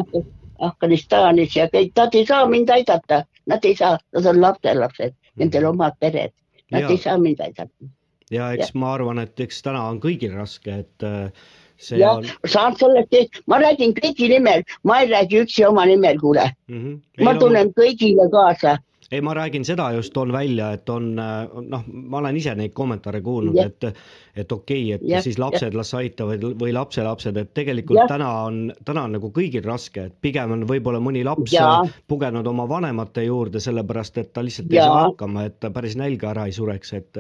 Afganistanis 0.60 1.56
ja 1.56 1.68
kõik, 1.72 1.94
nad 1.96 2.16
ei 2.16 2.26
saa 2.26 2.48
mind 2.50 2.72
aidata, 2.74 3.24
nad 3.48 3.66
ei 3.66 3.76
saa, 3.76 4.00
nad 4.16 4.26
on 4.26 4.42
lapselapsed, 4.42 5.14
nendel 5.40 5.70
omad 5.70 5.96
pered, 6.00 6.34
nad 6.72 6.82
Jaa. 6.82 6.92
ei 6.92 6.98
saa 6.98 7.18
mind 7.18 7.40
aidata. 7.40 7.92
ja 8.32 8.52
eks 8.54 8.74
ma 8.74 8.94
arvan, 8.94 9.20
et 9.20 9.40
eks 9.40 9.62
täna 9.66 9.86
on 9.90 10.02
kõigil 10.04 10.36
raske, 10.36 10.82
et 10.84 11.06
äh, 11.08 11.32
see 11.78 12.02
jah 12.02 12.18
on, 12.18 12.28
saan 12.46 12.76
sellest, 12.82 13.40
ma 13.48 13.62
räägin 13.62 13.96
kõigi 14.02 14.30
nimel, 14.34 14.66
ma 14.84 15.00
ei 15.04 15.14
räägi 15.14 15.46
üksi 15.46 15.66
oma 15.70 15.86
nimel, 15.86 16.20
kuule, 16.20 16.50
mm. 16.68 16.84
-hmm. 16.84 17.24
ma 17.24 17.38
tunnen 17.40 17.72
kõigile 17.78 18.28
kaasa. 18.32 18.78
ei, 19.12 19.22
ma 19.26 19.34
räägin 19.34 19.66
seda 19.66 19.92
just 19.96 20.14
toon 20.14 20.32
välja, 20.32 20.72
et 20.78 20.90
on 20.90 21.20
äh, 21.20 21.48
noh, 21.70 21.84
ma 21.88 22.18
olen 22.22 22.38
ise 22.38 22.54
neid 22.56 22.74
kommentaare 22.78 23.22
kuulnud, 23.26 23.58
et 23.64 23.88
et 24.36 24.52
okei 24.52 24.84
okay,, 24.94 24.96
et 24.96 25.02
Jah, 25.10 25.24
siis 25.26 25.40
lapsed 25.42 25.74
las 25.76 25.94
aitavad 25.98 26.44
või 26.62 26.72
lapselapsed, 26.76 27.38
et 27.42 27.54
tegelikult 27.58 27.98
Jah. 28.00 28.08
täna 28.12 28.30
on, 28.46 28.60
täna 28.86 29.04
on 29.10 29.16
nagu 29.18 29.32
kõigil 29.36 29.66
raske, 29.66 30.06
et 30.10 30.16
pigem 30.22 30.52
on 30.56 30.66
võib-olla 30.70 31.02
mõni 31.04 31.24
laps 31.26 31.54
Jaa. 31.54 31.82
pugenud 32.08 32.48
oma 32.48 32.68
vanemate 32.70 33.24
juurde, 33.26 33.60
sellepärast 33.60 34.18
et 34.22 34.34
ta 34.34 34.44
lihtsalt 34.46 34.72
ei 34.72 34.78
Jaa. 34.78 34.86
saa 34.88 35.04
hakkama, 35.10 35.46
et 35.50 35.60
ta 35.60 35.70
päris 35.74 35.98
nälga 36.00 36.30
ära 36.36 36.46
ei 36.46 36.56
sureks, 36.56 36.94
et, 36.94 37.18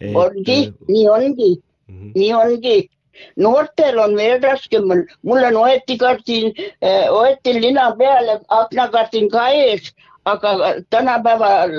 et. 0.00 0.14
ongi, 0.14 0.72
nii 0.88 1.08
ongi, 1.08 1.52
Mhm. 1.88 2.12
nii 2.14 2.32
ongi. 2.34 2.88
noortel 3.36 3.98
on 4.00 4.14
veel 4.16 4.38
raskem, 4.42 4.86
mul 5.22 5.44
on 5.44 5.56
oetikardin, 5.56 6.52
oetin 7.10 7.58
lina 7.62 7.90
peale, 7.98 8.38
aknakardin 8.48 9.28
ka 9.30 9.48
ees, 9.52 9.90
aga 10.24 10.50
tänapäeval 10.90 11.70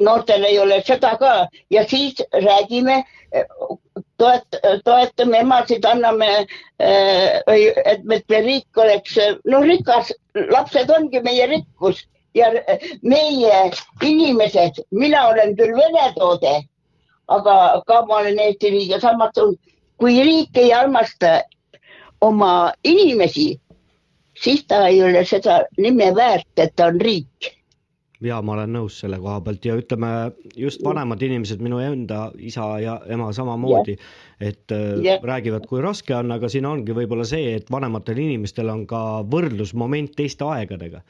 noortel 0.00 0.44
ei 0.44 0.58
ole 0.58 0.82
seda 0.86 1.16
ka 1.20 1.48
ja 1.70 1.84
siis 1.88 2.14
räägime, 2.32 3.04
toet-, 4.18 4.60
toetame 4.84 5.38
emasid, 5.38 5.84
anname, 5.84 6.28
et 6.78 8.04
me- 8.06 8.16
et 8.16 8.28
meie 8.28 8.42
riik 8.42 8.76
oleks, 8.78 9.18
no 9.44 9.60
rikas, 9.62 10.12
lapsed 10.50 10.90
ongi 10.90 11.20
meie 11.20 11.46
rikkus 11.46 12.04
ja 12.34 12.46
meie 13.02 13.70
inimesed, 14.02 14.80
mina 14.90 15.26
olen 15.28 15.56
küll 15.56 15.74
vene 15.76 16.12
toode, 16.16 16.54
aga 17.28 17.82
ka 17.86 18.04
ma 18.06 18.16
olen 18.22 18.38
Eesti 18.38 18.70
riigi 18.70 19.00
samas, 19.00 19.36
kui 19.98 20.22
riik 20.22 20.56
ei 20.56 20.72
armasta 20.72 21.42
oma 22.20 22.72
inimesi, 22.84 23.60
siis 24.42 24.64
ta 24.66 24.86
ei 24.88 25.02
ole 25.02 25.24
seda 25.24 25.60
nime 25.78 26.10
väärt, 26.16 26.48
et 26.56 26.74
ta 26.76 26.86
on 26.86 27.00
riik. 27.00 27.52
Ja 28.24 28.40
ma 28.42 28.54
olen 28.56 28.72
nõus 28.76 28.98
selle 29.02 29.18
koha 29.22 29.40
pealt 29.44 29.64
ja 29.66 29.76
ütleme 29.78 30.10
just 30.56 30.82
vanemad 30.84 31.22
inimesed, 31.22 31.62
minu 31.64 31.80
enda 31.82 32.26
isa 32.38 32.66
ja 32.82 32.98
ema 33.10 33.30
samamoodi, 33.36 33.96
et 34.40 34.74
äh, 34.74 35.00
Jah. 35.04 35.22
räägivad, 35.22 35.66
kui 35.70 35.82
raske 35.84 36.16
on, 36.16 36.32
aga 36.34 36.50
siin 36.52 36.66
ongi 36.68 36.96
võib-olla 36.96 37.26
see, 37.28 37.54
et 37.58 37.70
vanematel 37.72 38.20
inimestel 38.24 38.70
on 38.72 38.86
ka 38.90 39.00
võrdlusmoment 39.30 40.14
teiste 40.16 40.46
aegadega 40.48 41.02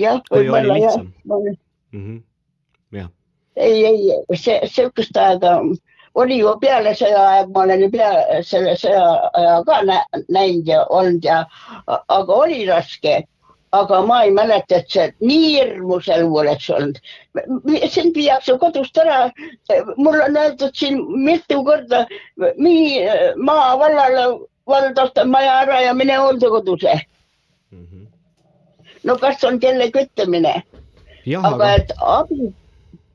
jah, 0.00 0.22
võib-olla 0.34 0.78
jah. 0.80 0.98
-hmm. 1.92 2.22
jah, 2.96 3.12
ei, 3.56 3.84
ei, 3.84 4.36
see, 4.36 4.60
sihukest 4.66 5.16
aega 5.16 5.58
oli 6.18 6.38
ju 6.40 6.52
peale 6.60 6.94
sõjaaeg, 6.98 7.50
ma 7.54 7.64
olen 7.66 7.84
ju 7.84 7.90
peale 7.92 8.42
selle 8.46 8.74
sõjaaja 8.80 9.58
ka 9.66 9.80
nä 9.86 9.98
näinud 10.34 10.70
ja 10.70 10.84
olnud 10.90 11.26
ja, 11.26 11.42
aga 11.86 12.38
oli 12.44 12.64
raske. 12.68 13.22
Aga 13.72 14.02
ma 14.06 14.22
ei 14.24 14.30
mäleta, 14.30 14.76
et 14.76 14.90
see 14.90 15.06
nii 15.20 15.48
hirmus 15.54 16.08
elu 16.08 16.36
oleks 16.42 16.70
olnud. 16.70 16.98
sind 17.90 18.14
viiakse 18.14 18.58
kodust 18.58 18.98
ära. 18.98 19.30
mul 19.96 20.20
on 20.20 20.36
öeldud 20.36 20.74
siin 20.74 21.02
mitu 21.24 21.64
korda, 21.64 22.06
nii 22.56 23.04
maavallale 23.36 24.26
vald 24.66 24.98
osta 24.98 25.24
maja 25.24 25.60
ära 25.62 25.80
ja 25.80 25.94
mine 25.94 26.16
hooldekodusse. 26.16 27.00
mm 27.70 27.86
-hmm. 27.86 28.06
no 29.04 29.18
kas 29.18 29.44
on 29.44 29.60
kellegi 29.60 29.98
ütlemine? 30.06 30.62
jah, 31.26 31.44
aga 31.44 31.64
aga 31.64 31.74
et 31.74 31.92
abi 31.98 32.54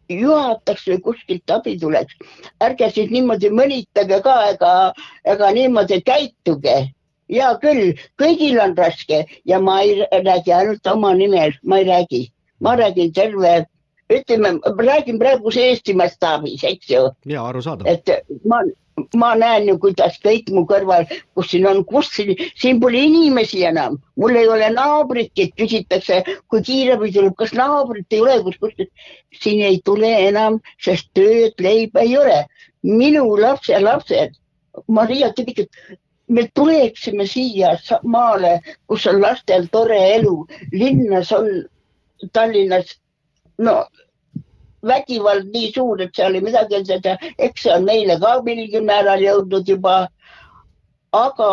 juhataks 0.10 0.88
või 0.88 1.00
kuskilt 1.02 1.52
abi 1.52 1.78
tuleks, 1.80 2.16
ärge 2.64 2.90
siis 2.92 3.12
niimoodi 3.12 3.50
mõnitage 3.50 4.22
ka 4.24 4.36
ega, 4.50 4.74
ega 5.26 5.52
niimoodi 5.52 6.02
käituge. 6.02 6.94
Hea 7.34 7.52
küll, 7.64 7.94
kõigil 8.22 8.62
on 8.64 8.78
raske. 8.78 9.24
Ja 9.50 9.60
ma 9.60 9.82
ei 9.84 10.00
räägi 10.12 10.54
ainult 10.56 10.88
oma 10.88 11.14
nimel, 11.18 11.58
ma 11.64 11.82
ei 11.82 11.90
räägi, 11.90 12.24
ma 12.64 12.78
räägin 12.80 13.14
terve, 13.14 13.56
ütleme, 14.14 14.56
räägin 14.78 15.20
praeguse 15.20 15.68
Eesti 15.72 15.98
mastaabis, 15.98 16.64
eks 16.64 16.90
ju, 16.90 17.10
ja 17.30 17.44
arusaadav, 17.50 17.88
et 17.90 18.10
ma, 18.50 18.62
ma 19.18 19.34
näen 19.40 19.68
ju, 19.68 19.78
kuidas 19.82 20.20
kõik 20.24 20.50
mu 20.54 20.66
kõrval, 20.70 21.08
kus 21.36 21.50
siin 21.54 21.66
on, 21.70 21.82
kus 21.88 22.12
siin, 22.16 22.36
siin 22.60 22.82
pole 22.84 23.02
inimesi 23.08 23.64
enam, 23.68 23.98
mul 24.20 24.38
ei 24.38 24.50
ole 24.52 24.70
naabritki, 24.76 25.50
küsitakse, 25.58 26.22
kui 26.52 26.62
kiirabi 26.66 27.12
tuleb, 27.16 27.36
kas 27.40 27.56
naabrit 27.58 28.14
ei 28.14 28.22
ole, 28.26 28.38
kus, 28.46 28.60
kus, 28.62 29.10
siin 29.42 29.64
ei 29.66 29.82
tule 29.86 30.12
enam, 30.28 30.60
sest 30.84 31.10
tööd, 31.18 31.58
leiba 31.64 32.06
ei 32.06 32.18
ole. 32.18 32.46
minu 32.84 33.24
lapselapsed, 33.40 34.34
Maria 34.92 35.30
Tivikut, 35.32 35.70
me 36.34 36.48
tuleksime 36.56 37.28
siia 37.30 37.76
maale, 38.04 38.60
kus 38.88 39.06
on 39.08 39.22
lastel 39.22 39.68
tore 39.72 40.00
elu, 40.16 40.36
linnas 40.72 41.32
on, 41.32 41.50
Tallinnas, 42.34 42.96
no 43.58 43.84
vägivald 44.88 45.50
nii 45.54 45.72
suur, 45.76 46.02
et 46.02 46.16
seal 46.16 46.36
ei 46.38 46.44
midagi 46.44 46.80
öelda, 46.80 47.18
eks 47.38 47.66
see 47.66 47.74
on 47.76 47.86
meile 47.88 48.18
ka 48.22 48.36
mingil 48.46 48.86
määral 48.88 49.24
jõudnud 49.24 49.70
juba. 49.70 50.08
aga 51.14 51.48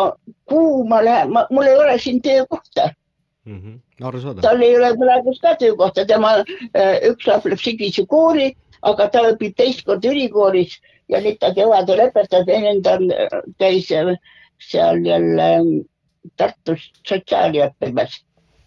kuhu 0.49 0.87
ma 0.89 1.03
lähen, 1.05 1.29
mul 1.29 1.67
ei 1.69 1.75
ole 1.77 1.97
siin 2.01 2.21
töökohta, 2.21 2.87
mm 3.45 3.57
-hmm. 3.59 4.05
arusaadav, 4.07 4.41
tal 4.41 4.61
ei 4.61 4.77
ole 4.77 4.97
praegu 4.97 5.33
ka 5.41 5.55
töökohta, 5.55 6.05
tema 6.05 6.31
äh, 6.37 6.97
üks 7.11 7.27
laps 7.27 7.45
läheb 7.45 7.59
sügise 7.59 8.05
kooli, 8.07 8.55
aga 8.81 9.07
ta 9.07 9.21
õpib 9.29 9.53
teist 9.55 9.85
korda 9.85 10.09
ülikoolis 10.09 10.79
ja 11.09 11.21
nüüd 11.21 11.37
ta 11.39 11.53
kevadel 11.53 11.99
lõpetab 11.99 12.49
ja 12.49 12.59
nüüd 12.59 12.81
ta 12.83 12.97
äh, 12.97 13.41
käis 13.59 13.91
äh, 13.91 14.17
seal 14.61 15.05
jälle 15.05 15.49
Tartus 16.37 16.91
sotsiaali 17.07 17.63
õppimas 17.65 18.19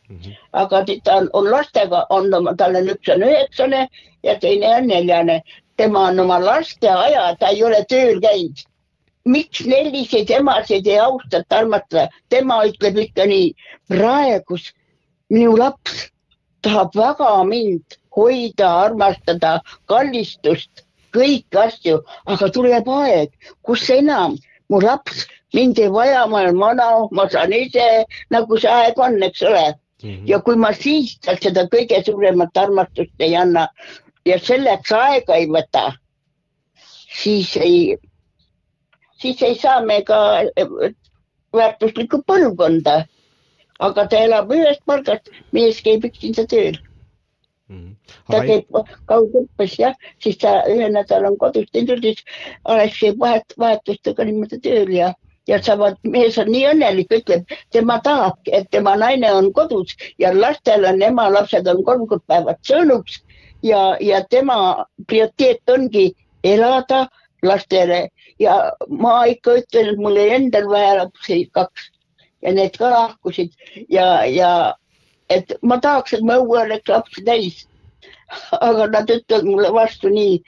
mm 0.08 0.16
-hmm. 0.18 0.36
aga 0.52 0.84
ta 1.04 1.16
on, 1.16 1.30
on 1.32 1.50
lastega, 1.50 2.06
on, 2.10 2.30
tal 2.56 2.76
on 2.76 2.88
üks 2.94 3.08
on 3.14 3.22
üheksane 3.22 3.88
ja 4.22 4.38
teine 4.40 4.76
on 4.76 4.86
neljane. 4.86 5.42
tema 5.76 6.00
on 6.08 6.20
oma 6.20 6.38
lasteaja, 6.44 7.36
ta 7.38 7.48
ei 7.48 7.64
ole 7.64 7.84
tööl 7.88 8.20
käinud. 8.20 8.58
miks 9.24 9.58
selliseid 9.58 10.30
emasid 10.30 10.86
ei 10.86 10.98
austata, 10.98 11.56
armata, 11.56 12.08
tema 12.28 12.64
ütleb 12.64 12.98
ikka 12.98 13.26
nii, 13.26 13.54
praegu 13.88 14.58
minu 15.30 15.56
laps 15.56 16.10
tahab 16.62 16.94
väga 16.96 17.44
mind 17.44 17.96
hoida, 18.16 18.68
armastada, 18.86 19.60
kallistust, 19.86 20.84
kõiki 21.14 21.58
asju, 21.66 22.00
aga 22.26 22.50
tuleb 22.50 22.88
aeg, 22.88 23.32
kus 23.62 23.88
enam 23.90 24.36
mu 24.70 24.80
laps 24.80 25.26
mind 25.54 25.78
ei 25.78 25.90
vaja, 25.92 26.26
ma 26.26 26.40
olen 26.40 26.58
vana, 26.58 26.90
ma 27.12 27.28
saan 27.30 27.52
ise, 27.52 28.04
nagu 28.30 28.58
see 28.58 28.70
aeg 28.70 28.98
on, 28.98 29.22
eks 29.22 29.42
ole 29.42 29.64
Mm 30.04 30.10
-hmm. 30.10 30.22
ja 30.26 30.40
kui 30.40 30.56
ma 30.56 30.72
siis 30.72 31.18
talt 31.24 31.42
seda 31.42 31.62
kõige 31.72 32.04
suuremat 32.04 32.56
armastust 32.56 33.20
ei 33.26 33.36
anna 33.36 33.68
ja 34.26 34.38
selleks 34.38 34.92
aega 34.92 35.34
ei 35.34 35.46
võta, 35.46 35.84
siis 37.22 37.56
ei, 37.56 37.96
siis 39.22 39.42
ei 39.42 39.54
saa 39.54 39.80
me 39.80 40.02
ka 40.02 40.18
väärtuslikku 41.56 42.22
põlvkonda. 42.26 43.04
aga 43.78 44.06
ta 44.06 44.16
elab 44.16 44.52
ühest 44.54 44.84
palgast, 44.86 45.30
mees 45.52 45.80
käib 45.82 46.04
üksinda 46.04 46.44
tööl, 46.46 46.76
Mm 47.68 47.80
-hmm. 47.80 47.94
ta 48.32 48.40
käib 48.46 48.64
kaugõppes 49.06 49.78
jah, 49.78 49.94
siis 50.18 50.36
ta 50.38 50.62
ühe 50.68 50.88
nädala 50.88 51.28
on 51.28 51.38
kodus 51.38 51.70
teinud, 51.72 52.02
siis 52.02 52.24
Alex 52.64 53.00
käib 53.00 53.18
vahet, 53.18 53.54
vahetustega 53.58 54.24
niimoodi 54.24 54.58
tööl 54.60 54.92
ja 54.92 55.14
ja 55.48 55.60
saavad, 55.62 55.98
mees 56.08 56.38
on 56.38 56.50
nii 56.52 56.64
õnnelik, 56.72 57.12
ütleb, 57.12 57.50
tema 57.72 57.98
tahab, 58.04 58.38
et 58.46 58.70
tema 58.72 58.94
naine 58.96 59.32
on 59.32 59.50
kodus 59.52 59.96
ja 60.18 60.32
lastel 60.36 60.86
on, 60.88 61.02
ema 61.02 61.28
lapsed 61.32 61.68
on 61.68 61.82
kolm 61.84 62.06
kord 62.08 62.24
päevas 62.30 62.60
sõnuks 62.68 63.20
ja, 63.64 63.96
ja 64.00 64.22
tema 64.30 64.86
prioriteet 65.06 65.70
ongi 65.70 66.12
elada 66.44 67.06
lastele. 67.42 68.08
Ja 68.40 68.72
ma 68.88 69.24
ikka 69.30 69.58
ütlen, 69.60 69.92
et 69.92 70.00
mul 70.00 70.16
oli 70.16 70.30
endal 70.38 70.68
vaja 70.70 70.96
lapsi 71.02 71.44
kaks. 71.52 71.90
Ja 72.42 72.52
need 72.52 72.76
ka 72.76 72.90
lahkusid. 72.92 73.52
Ja, 73.88 74.24
ja 74.24 74.74
et 75.32 75.54
ma 75.62 75.78
tahaks, 75.80 76.16
et 76.16 76.24
mu 76.24 76.36
õue 76.40 76.64
oleks 76.64 76.90
lapsi 76.90 77.24
täis. 77.24 77.62
aga 78.66 78.88
nad 78.90 79.10
ütlevad 79.12 79.46
mulle 79.48 79.70
vastu 79.72 80.10
nii, 80.12 80.40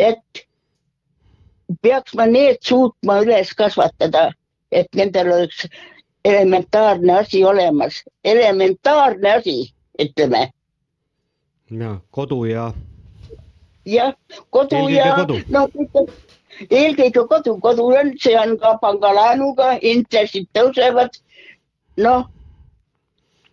et 0.00 0.42
peaks 1.82 2.14
ma 2.14 2.26
need 2.26 2.60
suutma 2.60 3.20
üles 3.22 3.54
kasvatada, 3.54 4.30
et 4.72 4.88
nendel 4.94 5.32
oleks 5.32 5.66
elementaarne 6.24 7.18
asi 7.18 7.44
olemas, 7.44 8.02
elementaarne 8.24 9.32
asi, 9.38 9.72
ütleme. 10.00 10.50
ja 11.70 11.96
kodu 12.10 12.44
ja 12.44 12.72
jah, 13.84 14.14
kodu 14.50 14.76
Eelkõige 14.76 14.96
ja 14.96 15.14
kodu. 15.16 15.38
no 15.48 15.66
eelkõige 16.70 17.24
kodu, 17.28 17.56
kodu 17.60 17.88
on, 17.96 18.12
see 18.20 18.36
on 18.38 18.56
ka 18.60 18.76
pangalaenuga, 18.82 19.76
intressid 19.80 20.48
tõusevad. 20.54 21.18
noh, 21.96 22.28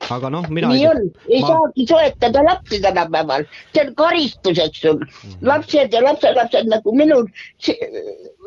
aga 0.08 0.30
noh, 0.32 0.45
mina 0.50 0.70
nii 0.72 0.86
on, 0.88 1.02
ei 1.30 1.41
ma- 1.41 1.47
saagi 1.52 1.86
soetada 1.89 2.43
lapsi 2.45 2.80
tänapäeval, 2.82 3.45
see 3.74 3.84
on 3.86 3.93
karistuseks 3.95 4.82
sul. 4.82 5.00
Mhm. 5.04 5.47
lapsed 5.52 5.93
ja 5.93 6.02
lapselapsed 6.04 6.70
nagu 6.72 6.93
minul, 6.95 7.28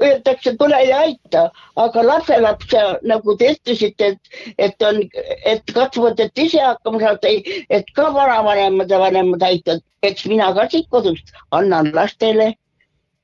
öeldakse, 0.03 0.57
tule 0.59 0.81
ja 0.89 1.03
aita, 1.07 1.45
aga 1.77 2.07
lapselaps 2.07 2.75
nagu 3.13 3.37
te 3.37 3.53
ütlesite, 3.55 4.13
et, 4.15 4.33
et 4.59 4.83
on, 4.89 5.03
et 5.45 5.75
katsuvad, 5.75 6.21
et 6.21 6.39
ise 6.39 6.61
hakkama 6.63 7.01
saada, 7.05 7.35
et 7.71 7.95
ka 7.95 8.09
vanavanemad 8.15 8.91
ja 8.91 8.99
vanemad 9.03 9.43
aitavad, 9.51 9.85
eks 10.03 10.27
mina 10.27 10.51
ka 10.57 10.67
siit 10.71 10.89
kodust 10.91 11.35
annan 11.53 11.93
lastele 11.95 12.53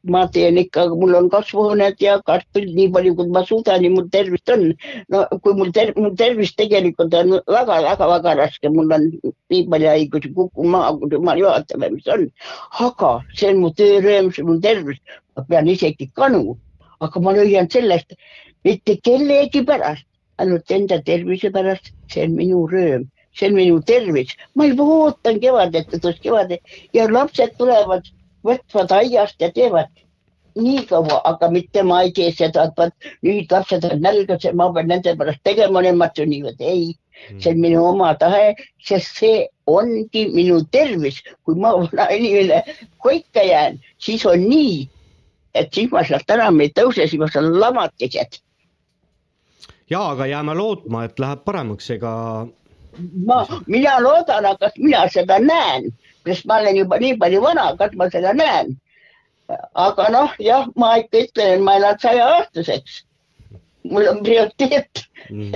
ma 0.05 0.27
teen 0.31 0.59
ikka, 0.59 0.87
mul 0.95 1.15
on 1.19 1.29
kasvuhooned 1.31 1.99
ja 2.01 2.19
kartulid 2.27 2.75
nii 2.75 2.91
palju, 2.95 3.15
kui 3.19 3.29
ma 3.35 3.43
suudan 3.47 3.83
ja 3.83 3.91
mul 3.91 4.07
tervist 4.11 4.49
on. 4.55 4.73
no 5.09 5.25
kui 5.43 5.55
mul 5.59 5.73
ter-, 5.75 5.95
mul 5.97 6.15
tervis 6.17 6.55
tegelikult 6.55 7.15
on 7.15 7.41
väga-väga-väga 7.47 8.35
raske, 8.39 8.71
mul 8.71 8.93
on 8.95 9.11
nii 9.51 9.67
palju 9.71 9.89
haigusi, 9.89 10.33
kukun 10.35 10.71
maha, 10.71 10.95
kui 10.99 11.11
jumal 11.11 11.39
juhatab 11.39 11.83
ja 11.83 11.91
mis 11.91 12.07
on. 12.15 12.29
aga 12.79 13.13
see 13.35 13.51
on 13.51 13.61
mu 13.65 13.71
töörõõm, 13.75 14.31
see 14.35 14.43
on 14.45 14.53
mu 14.53 14.61
tervis, 14.61 15.01
ma 15.37 15.45
pean 15.49 15.69
isegi 15.69 16.11
kanu, 16.15 16.57
aga 17.01 17.21
ma 17.21 17.35
lõian 17.35 17.71
sellest 17.71 18.15
mitte 18.65 18.99
kellegi 19.03 19.65
pärast, 19.67 20.07
ainult 20.39 20.71
enda 20.71 21.01
tervise 21.03 21.51
pärast, 21.51 21.91
see 22.13 22.23
on 22.27 22.37
minu 22.39 22.67
rõõm, 22.71 23.09
see 23.35 23.51
on 23.51 23.59
minu 23.59 23.83
tervis, 23.83 24.37
ma 24.55 24.69
juba 24.71 24.87
ootan 24.99 25.41
kevadet, 25.43 25.91
et 25.91 26.03
tuleks 26.03 26.23
kevadet 26.23 26.79
ja 26.95 27.09
lapsed 27.11 27.59
tulevad, 27.59 28.07
võtvad 28.47 28.93
aiast 29.01 29.41
ja 29.41 29.51
teevad 29.55 29.91
nii 30.59 30.85
kaua, 30.89 31.21
aga 31.29 31.51
mitte 31.53 31.83
ma 31.87 32.03
ei 32.03 32.13
tee 32.15 32.33
seda, 32.35 32.67
et 32.69 32.79
vot 32.79 33.11
nüüd 33.27 33.53
lapsed 33.53 33.85
on 33.89 34.01
nälgas 34.03 34.45
ja 34.45 34.53
ma 34.57 34.69
pean 34.75 34.91
nende 34.91 35.15
pärast 35.19 35.43
tegema, 35.47 35.83
nemad 35.85 36.17
sünnivad, 36.19 36.59
ei, 36.61 36.91
see 37.39 37.53
on 37.53 37.63
minu 37.63 37.85
oma 37.93 38.13
tahe, 38.19 38.55
sest 38.85 39.23
see 39.23 39.47
ongi 39.71 40.27
minu 40.35 40.61
tervis, 40.75 41.21
kui 41.47 41.59
ma 41.61 41.75
vana 41.79 42.09
inimene 42.15 42.63
koika 43.05 43.45
jään, 43.47 43.81
siis 44.03 44.27
on 44.27 44.45
nii, 44.49 44.83
et 45.55 45.73
siis 45.75 45.91
ma 45.95 46.05
sealt 46.07 46.37
enam 46.37 46.61
ei 46.65 46.75
tõuse, 46.75 47.07
siis 47.07 47.21
ma 47.21 47.31
saan 47.33 47.53
lamatised. 47.61 48.43
ja 49.91 50.05
aga 50.11 50.27
jääme 50.27 50.55
lootma, 50.55 51.05
et 51.05 51.19
läheb 51.19 51.45
paremaks, 51.45 51.91
ega 51.91 52.13
ma, 53.27 53.43
mina 53.67 53.99
loodan, 54.03 54.47
aga 54.47 54.71
mina 54.79 55.07
seda 55.13 55.39
näen, 55.43 55.93
sest 56.29 56.47
ma 56.47 56.61
olen 56.63 56.77
juba 56.83 56.99
nii 57.03 57.17
palju 57.23 57.43
vana, 57.45 57.71
kas 57.81 57.97
ma 57.97 58.11
seda 58.13 58.35
näen? 58.37 58.77
aga 59.75 60.09
noh, 60.13 60.33
jah, 60.39 60.67
ma 60.77 60.97
ikka 61.03 61.23
ütlen, 61.27 61.53
et 61.57 61.63
ma 61.65 61.77
elan 61.81 62.01
saja 62.01 62.27
aastaseks. 62.39 63.05
mul 63.89 64.09
on 64.09 64.19
prioriteet, 64.25 65.05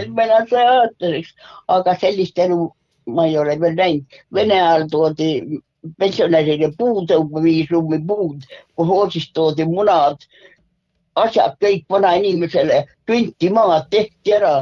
et 0.01 0.09
ma 0.09 0.25
elan 0.29 0.47
saja 0.49 0.79
aastaseks, 0.85 1.35
aga 1.69 1.97
sellist 2.01 2.39
elu 2.39 2.71
ma 3.07 3.27
ei 3.27 3.37
ole 3.39 3.59
veel 3.61 3.77
näinud. 3.77 4.19
Vene 4.35 4.57
ajal 4.61 4.89
toodi 4.91 5.29
pensionärile 5.99 6.71
puutõuge 6.79 7.43
viis 7.45 7.71
ruumi 7.71 7.99
puud, 8.07 8.45
kolhoosist 8.79 9.33
toodi 9.35 9.67
munad, 9.69 10.23
asjad 11.19 11.59
kõik 11.61 11.85
vanainimesele, 11.91 12.85
tunti 13.07 13.51
maad 13.51 13.91
tehti 13.91 14.39
ära. 14.39 14.55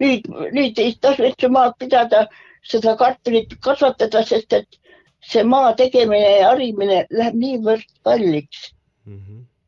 nüüd, 0.00 0.24
nüüd 0.56 0.78
ei 0.80 0.94
tasu 0.96 1.26
üldse 1.28 1.48
maad 1.52 1.74
pidada, 1.78 2.22
seda 2.64 2.94
kartulit 2.96 3.52
kasvatada, 3.60 4.22
sest 4.24 4.52
et 4.56 4.79
see 5.24 5.44
maa 5.44 5.72
tegemine 5.78 6.36
ja 6.40 6.50
harimine 6.52 7.04
läheb 7.10 7.38
niivõrd 7.38 7.86
kalliks, 8.06 8.70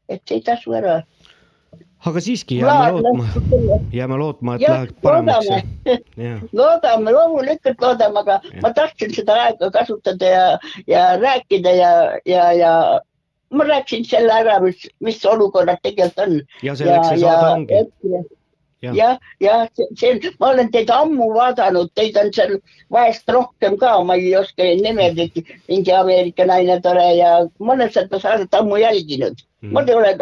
et 0.08 0.22
see 0.28 0.40
ei 0.40 0.44
tasu 0.46 0.74
ära. 0.78 1.02
aga 2.04 2.20
siiski 2.20 2.58
jääme 2.58 2.98
lootma, 2.98 3.26
jääme 3.94 4.16
lootma, 4.18 4.54
et 4.56 4.64
Jah, 4.64 4.74
läheb 4.74 4.96
paremaks. 5.02 5.46
loodame. 5.46 6.42
loodame, 6.58 7.14
loomulikult 7.14 7.80
loodame, 7.80 8.24
aga 8.24 8.40
ma 8.62 8.72
tahtsin 8.74 9.14
seda 9.14 9.38
aega 9.44 9.70
kasutada 9.70 10.34
ja, 10.34 10.44
ja 10.86 11.06
rääkida 11.20 11.74
ja, 11.78 11.92
ja, 12.26 12.52
ja 12.52 13.00
ma 13.52 13.64
rääkisin 13.64 14.04
selle 14.08 14.32
ära, 14.32 14.58
mis, 14.60 14.88
mis 15.00 15.24
olukorrad 15.26 15.78
tegelikult 15.82 16.26
on. 16.26 16.38
ja 16.62 16.76
selleks 16.76 17.08
see 17.12 17.20
saade 17.22 17.50
ongi. 17.52 17.82
Jah. 18.82 18.94
jah, 18.98 19.18
jah, 19.40 19.68
see, 19.94 20.18
ma 20.40 20.48
olen 20.50 20.70
teid 20.74 20.90
ammu 20.90 21.28
vaadanud, 21.36 21.90
teid 21.94 22.16
on 22.18 22.32
seal 22.34 22.56
vahest 22.90 23.28
rohkem 23.30 23.76
ka, 23.78 23.92
ma 24.04 24.16
ei 24.18 24.32
oska 24.36 24.66
nimesid, 24.82 25.38
mingi 25.68 25.92
Ameerika 25.94 26.46
naine 26.50 26.80
tore 26.82 27.04
ja 27.16 27.34
ma 27.60 27.76
olen 27.76 27.92
seda 27.94 28.18
saadet 28.18 28.54
ammu 28.58 28.80
jälginud 28.82 29.38
mm.. 29.62 29.70
ma 29.72 29.84
ei 29.86 29.94
ole, 29.94 30.16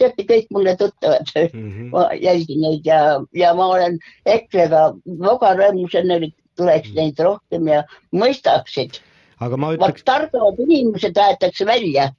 teate 0.00 0.24
kõik 0.28 0.48
mulle 0.56 0.76
tuttavad 0.76 1.28
Mhm. 1.52 1.88
ma 1.92 2.08
jälgin 2.20 2.60
neid 2.64 2.88
ja, 2.88 3.20
ja 3.36 3.52
ma 3.54 3.68
olen 3.76 3.98
EKRE-ga 4.24 4.82
väga 5.04 5.52
rõõmus, 5.60 5.94
et 6.00 6.34
tuleks 6.56 6.92
neid 6.96 7.20
rohkem 7.20 7.68
ja 7.68 7.82
mõistaksid. 8.16 9.00
aga 9.40 9.56
ma 9.60 9.74
ütleks, 9.76 10.04
targad 10.04 10.60
inimesed 10.64 11.16
aetakse 11.16 11.64
välja, 11.68 12.10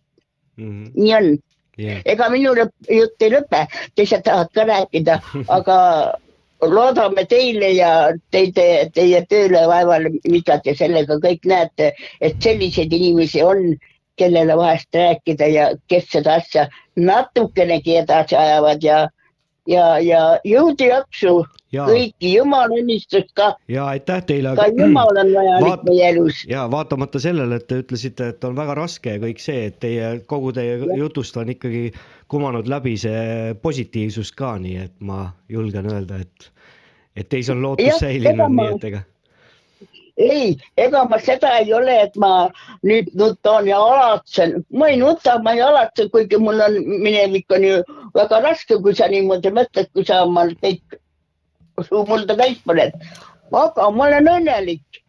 Mhm. 0.58 0.92
nii 0.96 1.14
on 1.18 1.38
ega 1.78 2.30
minu 2.34 2.54
lõpp, 2.58 2.74
jutt 2.90 3.22
ei 3.22 3.34
lõpe, 3.34 3.66
teised 3.96 4.24
tahavad 4.26 4.54
ka 4.54 4.66
rääkida, 4.70 5.20
aga 5.58 5.78
loodame 6.62 7.26
teile 7.30 7.72
ja 7.76 7.92
teie, 8.32 8.90
teie 8.94 9.22
tööle 9.30 9.68
vaevale, 9.70 10.16
mida 10.26 10.60
te 10.64 10.74
sellega 10.76 11.20
kõik 11.24 11.46
näete, 11.46 11.94
et 12.22 12.42
selliseid 12.42 12.94
inimesi 12.94 13.44
on, 13.46 13.78
kellele 14.18 14.56
vahest 14.58 14.96
rääkida 14.98 15.48
ja 15.54 15.66
kes 15.88 16.08
seda 16.10 16.40
asja 16.42 16.66
natukenegi 16.98 18.00
edasi 18.00 18.36
ajavad 18.36 18.82
ja, 18.84 19.04
ja, 19.68 19.86
ja 20.04 20.22
jõudu 20.48 20.88
jaksu 20.90 21.34
ja, 21.76 21.86
kõiki, 21.88 22.32
jumala 22.38 22.78
õnnistust 22.80 23.34
ka, 23.38 23.52
ja 23.72 23.88
aitäh 23.94 24.22
teile. 24.28 24.54
ka 24.58 24.68
jumal 24.78 25.12
on 25.12 25.34
vajalik 25.36 25.66
Vaat- 25.68 25.88
meie 25.90 26.12
elus. 26.14 26.44
ja 26.50 26.68
vaatamata 26.72 27.22
sellele, 27.24 27.60
et 27.62 27.68
te 27.70 27.82
ütlesite, 27.84 28.32
et 28.34 28.48
on 28.48 28.56
väga 28.58 28.78
raske 28.80 29.18
ja 29.18 29.24
kõik 29.24 29.44
see, 29.44 29.68
et 29.72 29.80
teie, 29.84 30.14
kogu 30.30 30.54
teie 30.56 30.80
jutust 30.98 31.38
on 31.38 31.52
ikkagi 31.54 31.92
kumanud 32.32 32.70
läbi 32.72 32.96
see 33.00 33.54
positiivsus 33.62 34.32
ka, 34.36 34.56
nii 34.62 34.80
et 34.88 34.96
ma 35.00 35.28
julgen 35.52 35.92
öelda, 35.92 36.24
et, 36.24 36.50
et 37.16 37.30
teis 37.30 37.52
on 37.54 37.64
lootus 37.64 37.88
Jah, 37.88 38.02
säilinud 38.08 38.58
nii 38.58 38.74
et 38.78 38.92
ega 38.92 39.06
ei, 40.18 40.58
ega 40.78 41.04
ma 41.10 41.20
seda 41.22 41.54
ei 41.62 41.74
ole, 41.74 41.94
et 42.08 42.16
ma 42.18 42.50
nüüd 42.86 43.10
nutan 43.18 43.68
ja 43.70 43.80
alatsen, 43.80 44.64
ma 44.74 44.90
ei 44.92 44.98
nuta, 45.02 45.38
ma 45.44 45.54
ei 45.54 45.62
alatse, 45.62 46.08
kuigi 46.14 46.40
mul 46.42 46.62
on, 46.66 46.78
minevik 47.04 47.54
on 47.54 47.66
ju 47.68 47.82
väga 48.18 48.42
raske, 48.46 48.80
kui 48.82 48.96
sa 48.98 49.10
niimoodi 49.12 49.54
mõtled, 49.54 49.92
kui 49.94 50.06
sa 50.08 50.24
oma 50.26 50.48
kõik 50.64 50.98
suu 51.86 52.04
mulda 52.10 52.38
täis 52.38 52.58
paned. 52.66 52.96
aga 53.54 53.90
ma 53.92 54.08
olen 54.08 54.28
õnnelik, 54.28 55.02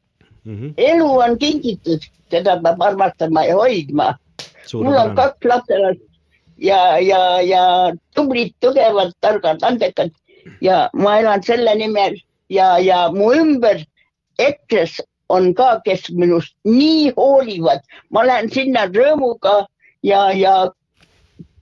mm. 0.45 0.57
-hmm. 0.57 0.75
elu 0.77 1.09
on 1.25 1.39
kingitud, 1.39 2.05
seda 2.31 2.61
peab 2.63 2.83
armastama 2.83 3.45
ja 3.45 3.57
hoidma. 3.57 4.15
mul 4.75 4.97
on 4.97 5.15
kaks 5.17 5.45
lapselast 5.45 6.01
ja, 6.59 6.99
ja, 6.99 7.41
ja 7.41 7.93
tublid, 8.15 8.53
tugevad, 8.61 9.13
targad, 9.21 9.63
andekad 9.63 10.11
ja 10.61 10.91
ma 10.93 11.19
elan 11.19 11.43
selle 11.43 11.75
nimel 11.75 12.19
ja, 12.49 12.79
ja 12.79 13.09
mu 13.13 13.33
ümber 13.33 13.85
EKRE-s 14.39 15.01
on 15.29 15.53
ka, 15.55 15.81
kes 15.85 16.09
minust 16.11 16.55
nii 16.65 17.13
hoolivad, 17.17 17.83
ma 18.11 18.25
lähen 18.27 18.51
sinna 18.53 18.87
rõõmuga 18.89 19.67
ja, 20.07 20.29
ja 20.33 20.55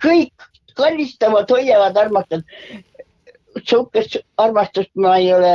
kõik 0.03 0.47
kallistavad, 0.77 1.51
hoiavad, 1.51 1.97
armastavad. 1.97 2.45
sihukest 3.65 4.19
armastust 4.37 4.91
ma 4.95 5.17
ei 5.19 5.33
ole 5.35 5.53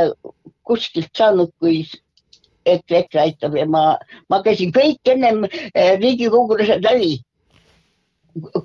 kuskilt 0.66 1.10
saanud, 1.16 1.52
kui 1.60 1.84
EKRE, 2.66 2.98
EKRE 2.98 3.20
aitab 3.20 3.56
ja 3.56 3.66
ma, 3.66 3.84
ma 4.28 4.42
käisin 4.42 4.72
kõik 4.74 5.00
ennem 5.14 5.44
eh, 5.46 5.94
riigikogulased 6.00 6.82
läbi 6.84 7.20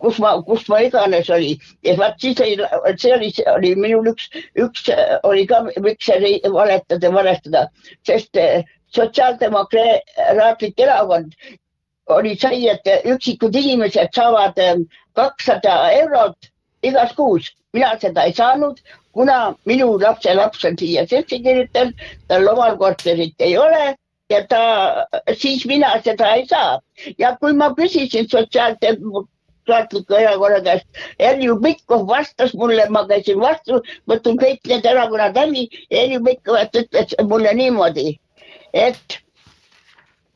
kus 0.01 0.19
ma, 0.19 0.33
kus 0.47 0.67
ma 0.69 0.79
iganes 0.85 1.29
oli. 1.33 1.57
Ja 1.83 1.95
vaat 1.99 2.19
siis 2.21 2.39
oli, 2.41 2.57
see 3.01 3.13
oli, 3.15 3.29
see 3.35 3.47
oli 3.51 3.73
minul 3.75 4.11
üks, 4.13 4.29
üks 4.63 4.89
oli 5.27 5.45
ka, 5.49 5.63
miks 5.83 6.09
oli 6.15 6.37
valetada, 6.53 7.13
valestada, 7.13 7.67
sest 8.07 8.37
äh, 8.41 8.63
Sotsiaaldemokraatlik 8.95 10.79
Erakond 10.79 11.33
oli, 12.15 12.37
sai, 12.39 12.61
et 12.71 12.87
üksikud 13.05 13.55
inimesed 13.55 14.15
saavad 14.15 14.59
äh, 14.63 14.79
kakssada 15.17 15.79
eurot 15.97 16.51
igas 16.87 17.13
kuus, 17.17 17.51
mina 17.73 17.91
seda 17.99 18.23
ei 18.29 18.33
saanud, 18.37 18.79
kuna 19.17 19.55
minu 19.65 19.95
lapselaps 19.99 20.63
on 20.69 20.77
siia 20.79 21.07
sisse 21.09 21.41
kirjutanud, 21.43 22.03
tal 22.27 22.47
omal 22.53 22.77
korterit 22.79 23.41
ei 23.43 23.57
ole 23.57 23.95
ja 24.29 24.43
ta, 24.47 24.61
siis 25.33 25.65
mina 25.65 25.95
seda 26.03 26.33
ei 26.35 26.45
saa. 26.47 26.79
Ja 27.17 27.35
kui 27.41 27.53
ma 27.53 27.71
küsisin 27.75 28.27
sotsiaaldemokraatliku 29.67 30.13
erakonna 30.13 30.61
käest, 30.61 30.87
Helju 31.19 31.59
Pikhof 31.61 32.07
vastas 32.07 32.53
mulle, 32.53 32.89
ma 32.89 33.05
käisin 33.07 33.39
vastu, 33.39 33.81
võtan 34.07 34.37
kõik 34.39 34.59
need 34.67 34.85
erakonnad 34.85 35.35
läbi 35.35 35.67
ja 35.91 36.01
Helju 36.01 36.23
Pikhof 36.23 36.75
ütles 36.81 37.15
mulle 37.27 37.53
niimoodi, 37.53 38.19
et, 38.73 39.19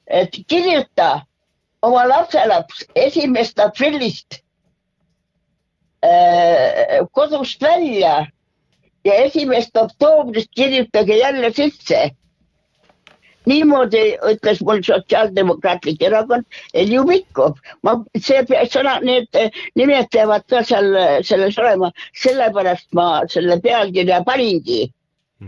et 0.08 0.38
kirjuta 0.48 1.22
oma 1.82 2.06
lapselaps 2.08 2.86
esimest 2.96 3.60
aprillist 3.60 4.42
äh, 6.06 7.00
kodust 7.12 7.62
välja 7.62 8.28
ja 9.06 9.14
esimest 9.14 9.78
oktoobrist 9.78 10.52
kirjutage 10.56 11.18
jälle 11.18 11.54
sisse 11.54 12.12
niimoodi 13.50 14.02
ütles 14.32 14.62
mul 14.66 14.82
Sotsiaaldemokraatlik 14.86 16.02
Erakond, 16.04 16.46
Helju 16.74 17.06
Pikhof. 17.08 17.60
ma, 17.84 17.98
see 18.18 18.42
sõna, 18.70 18.98
need 19.06 19.30
eh, 19.34 19.50
nimed 19.76 20.10
peavad 20.14 20.46
ka 20.50 20.64
seal 20.68 20.94
selles 21.28 21.58
olema, 21.58 21.92
sellepärast 22.24 22.90
ma 22.98 23.22
selle 23.32 23.60
pealkirja 23.64 24.24
paningi 24.28 24.84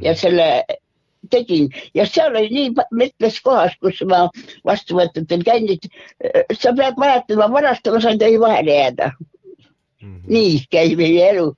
ja 0.01 0.15
selle 0.17 0.63
tegin 1.29 1.69
ja 1.93 2.05
seal 2.05 2.35
oli 2.35 2.49
nii 2.49 2.71
mitmes 2.91 3.39
kohas, 3.41 3.75
kus 3.81 4.01
ma 4.09 4.25
vastuvõtutel 4.65 5.43
käinud. 5.45 5.87
sa 6.53 6.73
pead 6.73 6.99
mäletama, 6.99 7.51
vanasti 7.51 7.93
ma 7.93 8.01
sain 8.01 8.19
teie 8.19 8.39
vahele 8.39 8.79
jääda. 8.79 9.11
nii 10.27 10.65
käib 10.71 10.97
meie 10.97 11.29
elu. 11.29 11.53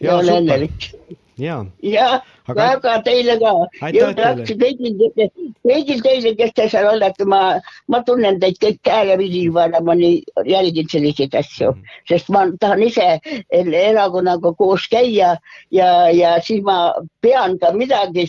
Ja 0.00 0.12
ja 0.12 0.16
olen 0.16 0.44
õnnelik 0.44 0.92
ja 1.38 1.64
ja 1.82 2.20
väga 2.56 3.02
teile 3.04 3.38
ka. 3.40 3.52
Jõudu 3.92 4.56
kõigil, 4.60 5.30
kõigil 5.66 6.02
teile, 6.02 6.34
kes 6.38 6.52
te 6.56 6.68
seal 6.68 6.88
olete, 6.90 7.24
ma, 7.28 7.60
ma 7.88 8.02
tunnen 8.06 8.40
teid 8.40 8.58
kõik 8.62 8.80
käelepidi 8.88 9.44
juba, 9.48 9.68
ma 9.84 9.94
nii 9.94 10.22
jälgin 10.48 10.88
selliseid 10.88 11.34
asju, 11.34 11.72
Mhm. 11.72 11.82
sest 12.08 12.28
ma 12.30 12.46
tahan 12.60 12.82
ise 12.82 13.20
erakonnaga 13.50 14.52
koos 14.56 14.88
käia 14.88 15.36
ja, 15.70 16.08
ja 16.10 16.40
siis 16.40 16.62
ma 16.62 16.94
pean 17.20 17.58
ka 17.58 17.72
midagi, 17.72 18.26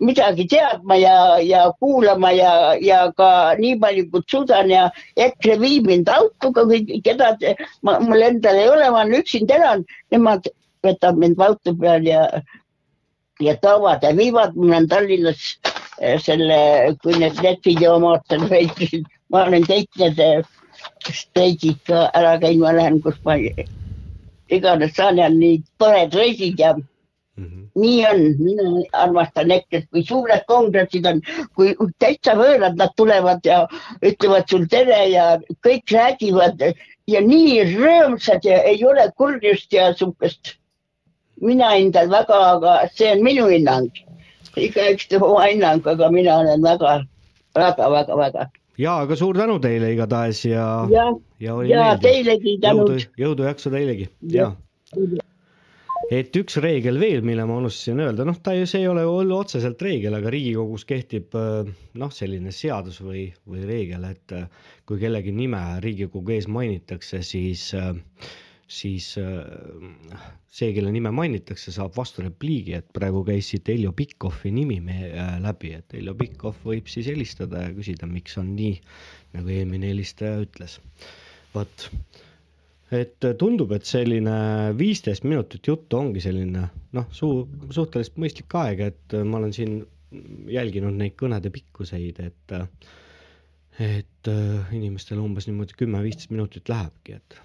midagi 0.00 0.46
teadma 0.48 0.96
ja, 0.96 1.38
ja 1.40 1.72
kuulama 1.80 2.30
ja, 2.32 2.74
ja 2.80 3.12
ka 3.16 3.54
nii 3.58 3.78
palju 3.80 4.10
kui 4.10 4.22
suudan 4.28 4.70
ja 4.70 4.90
EKRE 5.16 5.58
viib 5.60 5.86
mind 5.86 6.08
autoga 6.08 6.64
või 6.64 7.00
keda, 7.02 7.36
mul 7.82 8.22
endal 8.22 8.56
ei 8.56 8.68
ole, 8.68 8.90
ma 8.90 9.02
olen 9.04 9.20
üksinda 9.20 9.56
elan, 9.56 9.84
nemad 10.10 10.46
võtavad 10.84 11.18
mind 11.18 11.40
auto 11.40 11.74
peal 11.74 12.06
ja 12.06 12.26
ja 13.40 13.56
toovad 13.62 14.02
ja 14.02 14.12
viivad, 14.16 14.54
mul 14.56 14.74
on 14.76 14.88
Tallinnas 14.88 15.44
eh, 16.00 16.20
selle, 16.22 16.58
kui 17.02 17.18
need 17.20 17.40
NET-videomood 17.42 18.36
reisid, 18.48 19.06
ma 19.30 19.44
olen 19.46 19.66
kõik 19.68 20.02
need 20.02 20.20
eh, 20.22 20.42
streigid 21.12 21.80
ka 21.88 22.08
ära 22.16 22.36
käinud, 22.42 22.64
ma 22.66 22.76
lähen, 22.76 23.00
kus 23.04 23.18
ma 23.24 23.38
iganes 24.48 24.94
saan 24.96 25.18
ja 25.18 25.28
nii 25.32 25.62
toredad 25.78 26.14
reisid 26.20 26.60
ja 26.60 26.76
Mhm. 27.36 27.64
nii 27.76 28.04
on, 28.10 28.20
mina 28.40 28.62
armastan 28.92 29.50
EKRE-t, 29.50 29.88
kui 29.92 30.02
suured 30.08 30.44
kongressid 30.48 31.06
on, 31.10 31.18
kui 31.56 31.74
täitsa 32.00 32.32
võõrad 32.38 32.78
nad 32.80 32.94
tulevad 32.96 33.44
ja 33.44 33.58
ütlevad 34.00 34.48
sul 34.48 34.64
tere 34.72 35.02
ja 35.12 35.26
kõik 35.66 35.92
räägivad 35.92 36.64
ja 37.12 37.20
nii 37.20 37.58
rõõmsad 37.74 38.48
ja 38.48 38.62
ei 38.70 38.80
ole 38.88 39.04
kurjust 39.20 39.76
ja 39.76 39.90
sihukest. 39.92 40.56
Mina 41.42 41.70
hindan 41.74 42.10
väga, 42.10 42.40
aga 42.56 42.76
see 42.94 43.12
on 43.12 43.24
minu 43.24 43.48
hinnang. 43.50 43.90
igaüks 44.56 45.08
teeb 45.10 45.22
oma 45.22 45.46
hinnangu, 45.50 45.90
aga 45.92 46.10
mina 46.10 46.38
olen 46.40 46.62
väga, 46.62 46.98
väga, 47.54 47.90
väga, 47.92 48.16
väga. 48.22 48.48
ja 48.78 48.98
aga 49.04 49.16
suur 49.16 49.36
tänu 49.36 49.58
teile 49.60 49.92
igatahes 49.92 50.44
ja, 50.44 50.66
ja, 50.90 51.10
ja 51.40 51.62
ja 51.68 51.86
teilegi 52.00 52.56
jõudu 52.56 52.66
tänud., 52.68 53.08
jõudu 53.18 53.48
jaksu 53.48 53.72
teilegi 53.72 54.08
Jah. 54.32 54.56
ja 54.96 55.26
et 56.12 56.36
üks 56.38 56.58
reegel 56.62 57.00
veel, 57.00 57.22
mille 57.26 57.44
ma 57.48 57.56
unustasin 57.58 58.00
öelda, 58.04 58.26
noh, 58.28 58.38
ta 58.42 58.54
ju, 58.54 58.66
see 58.68 58.84
ei 58.84 58.88
ole 58.90 59.02
otseselt 59.34 59.80
reegel, 59.82 60.14
aga 60.18 60.30
Riigikogus 60.32 60.86
kehtib 60.88 61.34
äh, 61.38 61.68
noh, 61.98 62.12
selline 62.14 62.52
seadus 62.54 63.00
või, 63.02 63.26
või 63.48 63.64
reegel, 63.66 64.04
et 64.12 64.34
äh, 64.36 64.46
kui 64.86 65.00
kellegi 65.02 65.34
nime 65.34 65.62
Riigikogu 65.82 66.36
ees 66.36 66.46
mainitakse, 66.52 67.22
siis 67.26 67.68
äh, 67.74 67.94
siis 68.66 69.12
äh, 69.20 69.38
see, 70.50 70.72
kelle 70.74 70.90
nime 70.94 71.12
mainitakse, 71.14 71.72
saab 71.74 71.94
vasturepliigi, 71.96 72.74
et 72.80 72.88
praegu 72.96 73.22
käis 73.28 73.50
siit 73.52 73.68
Heljo 73.70 73.92
Pikhofi 73.96 74.50
nimi 74.54 74.80
me, 74.82 74.96
äh, 75.12 75.36
läbi, 75.44 75.72
et 75.78 75.94
Heljo 75.94 76.16
Pikhof 76.18 76.58
võib 76.66 76.90
siis 76.90 77.06
helistada 77.12 77.66
ja 77.68 77.74
küsida, 77.76 78.08
miks 78.10 78.36
on 78.42 78.54
nii, 78.58 78.74
nagu 79.36 79.54
eelmine 79.54 79.92
helistaja 79.92 80.40
ütles. 80.42 80.80
vot, 81.54 81.86
et 82.92 83.26
tundub, 83.40 83.72
et 83.72 83.86
selline 83.88 84.36
viisteist 84.78 85.24
minutit 85.24 85.66
juttu 85.66 85.96
ongi 85.98 86.20
selline 86.20 86.66
noh, 86.98 87.06
suu-, 87.16 87.46
suhteliselt 87.72 88.18
mõistlik 88.20 88.58
aeg, 88.60 88.82
et 88.90 89.16
ma 89.24 89.38
olen 89.40 89.54
siin 89.56 89.78
jälginud 90.52 90.94
neid 90.98 91.16
kõnede 91.18 91.50
pikkuseid, 91.54 92.20
et 92.28 92.56
et 93.82 94.28
äh, 94.30 94.72
inimestel 94.72 95.20
umbes 95.20 95.46
niimoodi 95.50 95.76
kümme-viisteist 95.76 96.30
minutit 96.32 96.70
lähebki, 96.72 97.18
et 97.18 97.40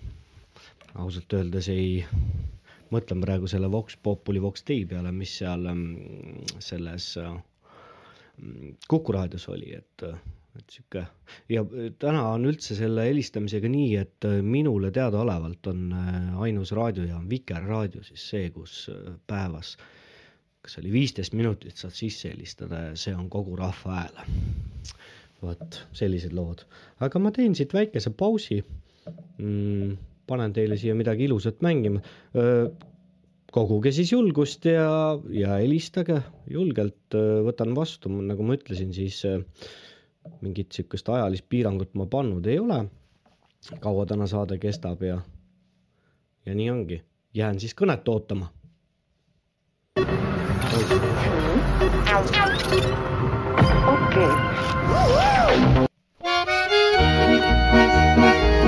ausalt 0.99 1.33
öeldes 1.37 1.69
ei, 1.71 2.01
mõtlen 2.91 3.23
praegu 3.23 3.47
selle 3.47 3.69
Vox 3.71 3.97
Populi 4.03 4.41
Vox 4.43 4.65
Dei 4.67 4.85
peale, 4.85 5.13
mis 5.15 5.37
seal 5.39 5.67
mm, 5.71 6.59
selles 6.59 7.13
mm, 7.21 8.75
Kuku 8.89 9.13
raadios 9.15 9.47
oli, 9.53 9.71
et, 9.77 10.05
et 10.57 10.75
sihuke 10.75 11.05
ja 11.51 11.63
täna 12.01 12.25
on 12.33 12.49
üldse 12.49 12.75
selle 12.75 13.05
helistamisega 13.07 13.71
nii, 13.71 13.95
et 14.01 14.29
minule 14.43 14.91
teadaolevalt 14.91 15.71
on 15.71 15.87
äh, 15.95 16.43
ainus 16.47 16.73
raadiojaam 16.75 17.29
Vikerraadio 17.29 18.03
siis 18.07 18.29
see, 18.33 18.49
kus 18.55 18.85
äh, 18.91 19.13
päevas 19.27 19.75
kas 20.61 20.77
oli 20.77 20.91
viisteist 20.93 21.33
minutit 21.33 21.77
saad 21.77 21.95
sisse 21.97 22.29
helistada 22.29 22.83
ja 22.89 22.93
see 22.99 23.15
on 23.17 23.29
kogu 23.33 23.55
rahva 23.57 23.97
hääl. 24.01 24.19
vot 25.41 25.79
sellised 25.97 26.35
lood, 26.37 26.61
aga 27.01 27.19
ma 27.19 27.31
teen 27.33 27.55
siit 27.57 27.71
väikese 27.73 28.11
pausi 28.13 28.59
mm, 29.41 29.95
panen 30.31 30.53
teile 30.55 30.77
siia 30.79 30.95
midagi 30.97 31.27
ilusat 31.27 31.61
mängima. 31.65 32.01
koguge 33.51 33.91
siis 33.91 34.13
julgust 34.13 34.65
ja, 34.65 34.87
ja 35.35 35.57
helistage 35.59 36.21
julgelt, 36.49 37.17
võtan 37.47 37.75
vastu, 37.75 38.09
nagu 38.09 38.45
ma 38.47 38.55
ütlesin, 38.55 38.93
siis 38.95 39.19
mingit 40.41 40.71
sihukest 40.71 41.09
ajalist 41.11 41.49
piirangut 41.51 41.91
ma 41.99 42.07
pannud 42.07 42.47
ei 42.47 42.59
ole. 42.59 42.85
kaua 43.79 44.05
täna 44.09 44.25
saade 44.27 44.57
kestab 44.57 45.03
ja, 45.03 45.19
ja 46.45 46.55
nii 46.55 46.69
ongi, 46.71 47.01
jään 47.33 47.59
siis 47.59 47.75
kõnet 47.77 48.07
ootama. 48.07 48.47
oh 53.91 54.41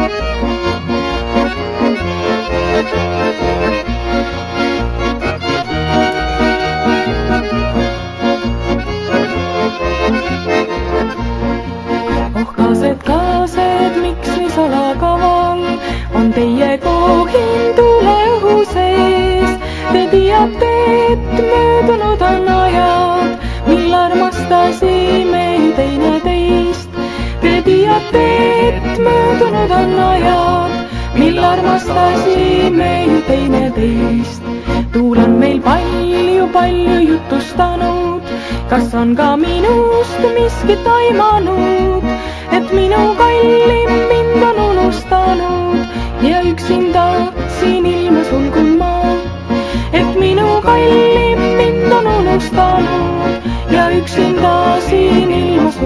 kaased, 0.04 0.43
teie 16.34 16.78
kohin 16.82 17.76
tuleõhu 17.78 18.56
sees. 18.72 19.52
Te 19.92 20.04
teate, 20.12 20.72
et 21.14 21.34
möödunud 21.38 22.24
on 22.30 22.48
ajad, 22.56 23.36
mil 23.68 23.94
armastasime 24.00 25.46
teineteist. 25.78 27.02
Te 27.44 27.56
teate, 27.68 28.26
et 28.68 29.04
möödunud 29.08 29.76
on 29.80 30.00
ajad, 30.08 30.73
mil 31.16 31.44
armastasime 31.44 33.06
ju 33.06 33.22
teineteist. 33.28 34.44
tuul 34.94 35.18
on 35.18 35.40
meil 35.40 35.60
palju, 35.62 36.48
palju 36.54 36.98
jutustanud, 37.10 38.22
kas 38.70 38.94
on 38.94 39.16
ka 39.16 39.36
minust 39.36 40.22
miskit 40.38 40.88
aimanud, 40.98 42.04
et 42.52 42.74
minu 42.74 43.04
kallim 43.22 43.92
mind 44.10 44.44
on 44.50 44.58
unustanud 44.70 45.80
ja 46.30 46.42
üksinda 46.52 47.06
siin 47.60 47.86
ilmas 47.86 48.32
ulgun 48.32 48.78
ma. 48.78 48.94
et 49.94 50.20
minu 50.20 50.62
kallim 50.62 51.40
mind 51.58 51.92
on 51.92 52.08
unustanud 52.08 53.52
ja 53.72 53.90
üksinda 54.00 54.56
siin 54.90 55.32
ilmas 55.32 55.76
ulgun 55.76 55.82
ma. 55.82 55.83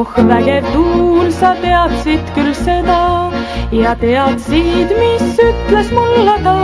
Oh 0.00 0.12
vägev 0.28 0.64
tuul, 0.72 1.28
sa 1.28 1.50
teadsid 1.60 2.28
küll 2.36 2.54
seda 2.56 3.28
ja 3.72 3.92
teadsid, 4.00 4.94
mis 5.00 5.40
ütles 5.44 5.90
mulle 5.92 6.36
ta, 6.46 6.54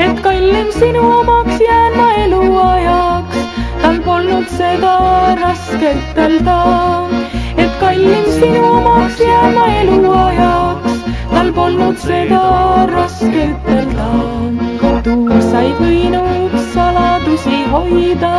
et 0.00 0.22
kallim 0.24 0.70
sinu 0.72 1.02
omaks 1.18 1.60
jään 1.60 1.98
ma 1.98 2.06
eluajaks. 2.24 3.36
tal 3.82 4.00
polnud 4.06 4.48
seda 4.56 4.94
raske 5.42 5.92
ütelda, 6.00 6.56
et 7.64 7.76
kallim 7.84 8.24
sinu 8.38 8.64
omaks 8.78 9.20
jään 9.20 9.54
ma 9.58 9.68
eluajaks. 9.82 11.04
tal 11.36 11.52
polnud 11.60 12.00
seda 12.08 12.42
raske 12.94 13.44
ütelda. 13.52 14.10
tuul 15.04 15.40
sa 15.52 15.60
ei 15.68 15.76
võinud 15.84 16.58
saladusi 16.72 17.64
hoida, 17.76 18.34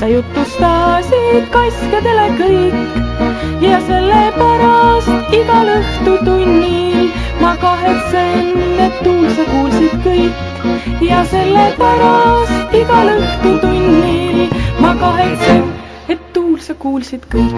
sa 0.00 0.08
jutustasid 0.16 1.50
kaskadele 1.52 2.28
kõik 2.40 3.11
ja 3.60 3.80
sellepärast 3.86 5.34
igal 5.38 5.70
õhtutunnil 5.76 7.10
ma 7.40 7.52
kahetsen, 7.62 8.52
et 8.86 9.02
tuul 9.06 9.28
sa 9.36 9.44
kuulsid 9.50 9.94
kõik 10.06 11.02
ja 11.08 11.24
sellepärast 11.32 12.76
igal 12.82 13.12
õhtutunnil 13.16 14.46
ma 14.82 14.94
kahetsen, 15.00 15.66
et 16.08 16.32
tuul 16.32 16.58
sa 16.60 16.74
kuulsid 16.86 17.28
kõik. 17.32 17.56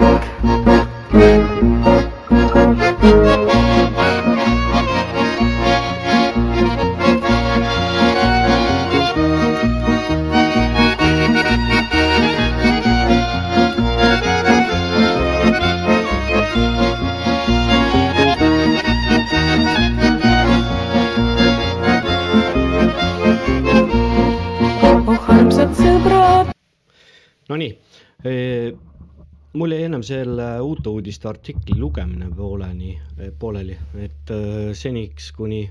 Mul 29.55 29.71
jäi 29.71 29.85
ennem 29.87 30.03
selle 30.03 30.47
uute 30.63 30.91
uudiste 30.91 31.29
artikli 31.29 31.77
lugemine 31.79 32.27
pooleni, 32.35 32.95
pooleli, 33.39 33.77
et 34.03 34.31
öö, 34.33 34.73
seniks, 34.75 35.31
kuni, 35.37 35.61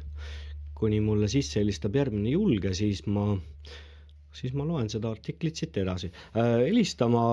kuni 0.75 1.01
mulle 1.05 1.29
sisse 1.29 1.61
helistab 1.61 1.97
järgmine 1.99 2.33
julge, 2.33 2.73
siis 2.77 3.05
ma, 3.07 3.27
siis 4.33 4.55
ma 4.57 4.67
loen 4.69 4.89
seda 4.93 5.13
artiklit 5.13 5.61
siit 5.61 5.77
edasi. 5.83 6.11
helistama 6.37 7.25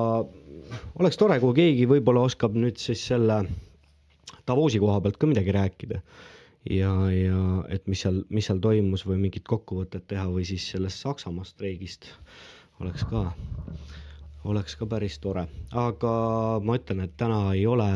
oleks 0.99 1.19
tore, 1.21 1.39
kui 1.39 1.55
keegi 1.61 1.87
võib-olla 1.89 2.27
oskab 2.27 2.57
nüüd 2.59 2.79
siis 2.81 3.07
selle 3.13 3.43
Davosi 4.47 4.79
koha 4.81 4.99
pealt 5.03 5.19
ka 5.21 5.27
midagi 5.29 5.53
rääkida 5.55 6.01
ja, 6.69 6.91
ja 7.13 7.41
et 7.71 7.87
mis 7.87 8.01
seal, 8.03 8.23
mis 8.29 8.47
seal 8.49 8.59
toimus 8.63 9.05
või 9.07 9.19
mingit 9.21 9.47
kokkuvõtet 9.47 10.07
teha 10.09 10.27
või 10.29 10.43
siis 10.47 10.65
sellest 10.73 11.05
Saksamaa 11.05 11.47
streigist 11.47 12.09
oleks 12.81 13.05
ka, 13.09 13.29
oleks 14.49 14.75
ka 14.79 14.87
päris 14.89 15.19
tore, 15.21 15.45
aga 15.77 16.13
ma 16.65 16.77
ütlen, 16.79 17.03
et 17.05 17.13
täna 17.19 17.41
ei 17.53 17.65
ole 17.69 17.87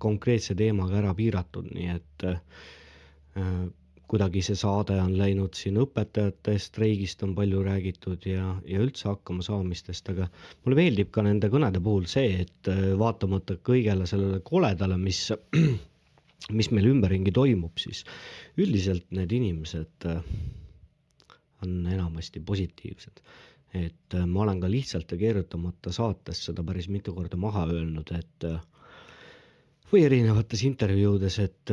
konkreetse 0.00 0.56
teemaga 0.56 1.00
ära 1.02 1.12
piiratud, 1.18 1.68
nii 1.74 1.90
et 1.96 2.24
äh, 2.30 2.38
kuidagi 4.10 4.42
see 4.42 4.56
saade 4.58 4.96
on 4.98 5.12
läinud 5.18 5.54
siin 5.54 5.76
õpetajate 5.82 6.56
streigist 6.58 7.20
on 7.26 7.34
palju 7.36 7.60
räägitud 7.66 8.24
ja, 8.26 8.54
ja 8.66 8.80
üldse 8.82 9.06
hakkamasaamistest, 9.10 10.08
aga 10.14 10.26
mulle 10.64 10.80
meeldib 10.80 11.12
ka 11.14 11.22
nende 11.26 11.50
kõnede 11.52 11.82
puhul 11.84 12.08
see, 12.10 12.40
et 12.46 12.72
äh, 12.72 12.90
vaatamata 12.98 13.58
kõigele 13.70 14.08
sellele 14.10 14.40
koledale, 14.50 14.98
mis 14.98 15.26
mis 16.58 16.70
meil 16.74 16.88
ümberringi 16.90 17.32
toimub, 17.36 17.76
siis 17.78 18.02
üldiselt 18.58 19.06
need 19.14 19.32
inimesed 19.36 20.08
äh, 20.08 20.22
on 21.62 21.86
enamasti 21.86 22.40
positiivsed. 22.40 23.20
Et 23.74 24.14
äh, 24.18 24.26
ma 24.26 24.42
olen 24.44 24.60
ka 24.60 24.70
lihtsalt 24.70 25.12
ja 25.14 25.18
keerutamata 25.20 25.92
saates 25.92 26.44
seda 26.48 26.64
päris 26.66 26.88
mitu 26.88 27.14
korda 27.14 27.36
maha 27.38 27.66
öelnud, 27.70 28.10
et 28.18 28.46
äh, 28.48 28.60
või 29.92 30.04
erinevates 30.06 30.62
intervjuudes, 30.66 31.38
et, 31.42 31.70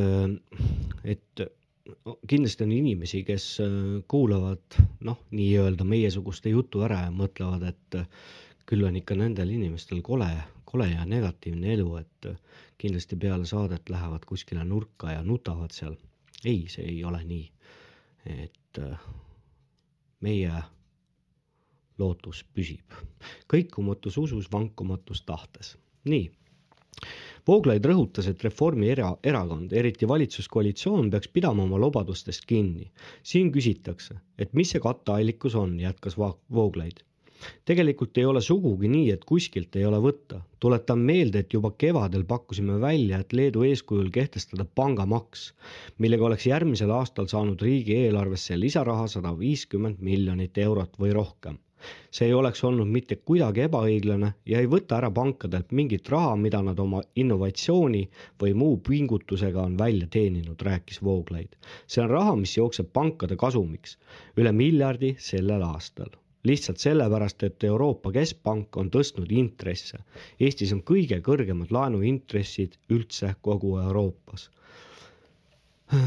et 1.05 1.41
no, 2.05 2.17
kindlasti 2.29 2.65
on 2.65 2.71
inimesi, 2.75 3.21
kes 3.27 3.45
äh, 3.63 3.71
kuulavad 4.11 4.77
noh, 5.07 5.19
nii-öelda 5.35 5.85
meiesuguste 5.87 6.51
jutu 6.53 6.81
ära 6.87 7.03
ja 7.05 7.11
mõtlevad, 7.13 7.65
et 7.71 7.97
äh, 8.01 8.07
küll 8.67 8.85
on 8.87 8.97
ikka 8.99 9.15
nendel 9.19 9.51
inimestel 9.55 10.01
kole, 10.05 10.29
kole 10.67 10.89
ja 10.91 11.05
negatiivne 11.07 11.73
elu, 11.77 11.89
et 12.01 12.29
äh, 12.31 12.39
kindlasti 12.81 13.19
peale 13.21 13.45
saadet 13.49 13.89
lähevad 13.93 14.25
kuskile 14.29 14.65
nurka 14.67 15.13
ja 15.15 15.23
nutavad 15.25 15.73
seal. 15.75 15.95
ei, 16.45 16.65
see 16.69 16.85
ei 16.85 17.03
ole 17.03 17.23
nii. 17.25 17.45
et 18.27 18.79
äh, 18.83 18.99
meie 20.21 20.51
lootus 21.99 22.43
püsib, 22.53 22.97
kõikumatus 23.53 24.17
usus, 24.21 24.51
vankumatus 24.51 25.23
tahtes. 25.25 25.77
nii. 26.05 26.29
Vooglaid 27.47 27.85
rõhutas, 27.85 28.27
et 28.27 28.41
Reformi 28.43 28.89
era-, 28.91 29.15
erakond, 29.23 29.71
eriti 29.71 30.07
valitsuskoalitsioon 30.07 31.11
peaks 31.13 31.29
pidama 31.31 31.63
oma 31.63 31.79
lubadustest 31.79 32.45
kinni. 32.45 32.91
siin 33.23 33.51
küsitakse, 33.51 34.17
et 34.37 34.53
mis 34.53 34.73
see 34.73 34.83
katteallikus 34.83 35.55
on, 35.55 35.79
jätkas 35.79 36.17
Vooglaid 36.17 37.05
tegelikult 37.65 38.17
ei 38.17 38.25
ole 38.25 38.41
sugugi 38.41 38.89
nii, 38.91 39.09
et 39.15 39.25
kuskilt 39.31 39.75
ei 39.79 39.85
ole 39.85 39.99
võtta. 40.03 40.41
tuletan 40.59 41.03
meelde, 41.09 41.43
et 41.43 41.53
juba 41.53 41.71
kevadel 41.83 42.23
pakkusime 42.31 42.79
välja, 42.81 43.19
et 43.21 43.33
Leedu 43.33 43.63
eeskujul 43.67 44.09
kehtestada 44.13 44.65
pangamaks, 44.79 45.43
millega 45.97 46.25
oleks 46.29 46.47
järgmisel 46.49 46.91
aastal 46.91 47.29
saanud 47.33 47.61
riigieelarvesse 47.61 48.59
lisaraha 48.59 49.07
sada 49.07 49.35
viiskümmend 49.39 50.01
miljonit 50.09 50.57
eurot 50.65 50.97
või 50.99 51.13
rohkem. 51.19 51.59
See 52.11 52.27
ei 52.27 52.33
oleks 52.33 52.63
olnud 52.69 52.89
mitte 52.97 53.15
kuidagi 53.29 53.65
ebaõiglane 53.67 54.33
ja 54.53 54.61
ei 54.63 54.69
võta 54.75 54.97
ära 54.99 55.11
pankadelt 55.19 55.71
mingit 55.79 56.09
raha, 56.13 56.35
mida 56.35 56.61
nad 56.69 56.79
oma 56.79 57.01
innovatsiooni 57.15 58.03
või 58.43 58.53
muu 58.63 58.77
pingutusega 58.89 59.63
on 59.69 59.77
välja 59.79 60.07
teeninud, 60.17 60.61
rääkis 60.69 61.01
Vooglaid. 61.03 61.57
see 61.87 62.03
on 62.03 62.09
raha, 62.09 62.35
mis 62.35 62.57
jookseb 62.57 62.93
pankade 62.93 63.35
kasumiks, 63.35 63.97
üle 64.37 64.51
miljardi 64.51 65.15
sellel 65.19 65.63
aastal 65.71 66.15
lihtsalt 66.47 66.79
sellepärast, 66.79 67.43
et 67.43 67.63
Euroopa 67.67 68.11
Keskpank 68.15 68.77
on 68.77 68.91
tõstnud 68.93 69.31
intresse. 69.35 69.99
Eestis 70.39 70.71
on 70.75 70.83
kõige 70.87 71.19
kõrgemad 71.25 71.73
laenuintressid 71.75 72.77
üldse 72.93 73.33
kogu 73.41 73.77
Euroopas. 73.81 74.49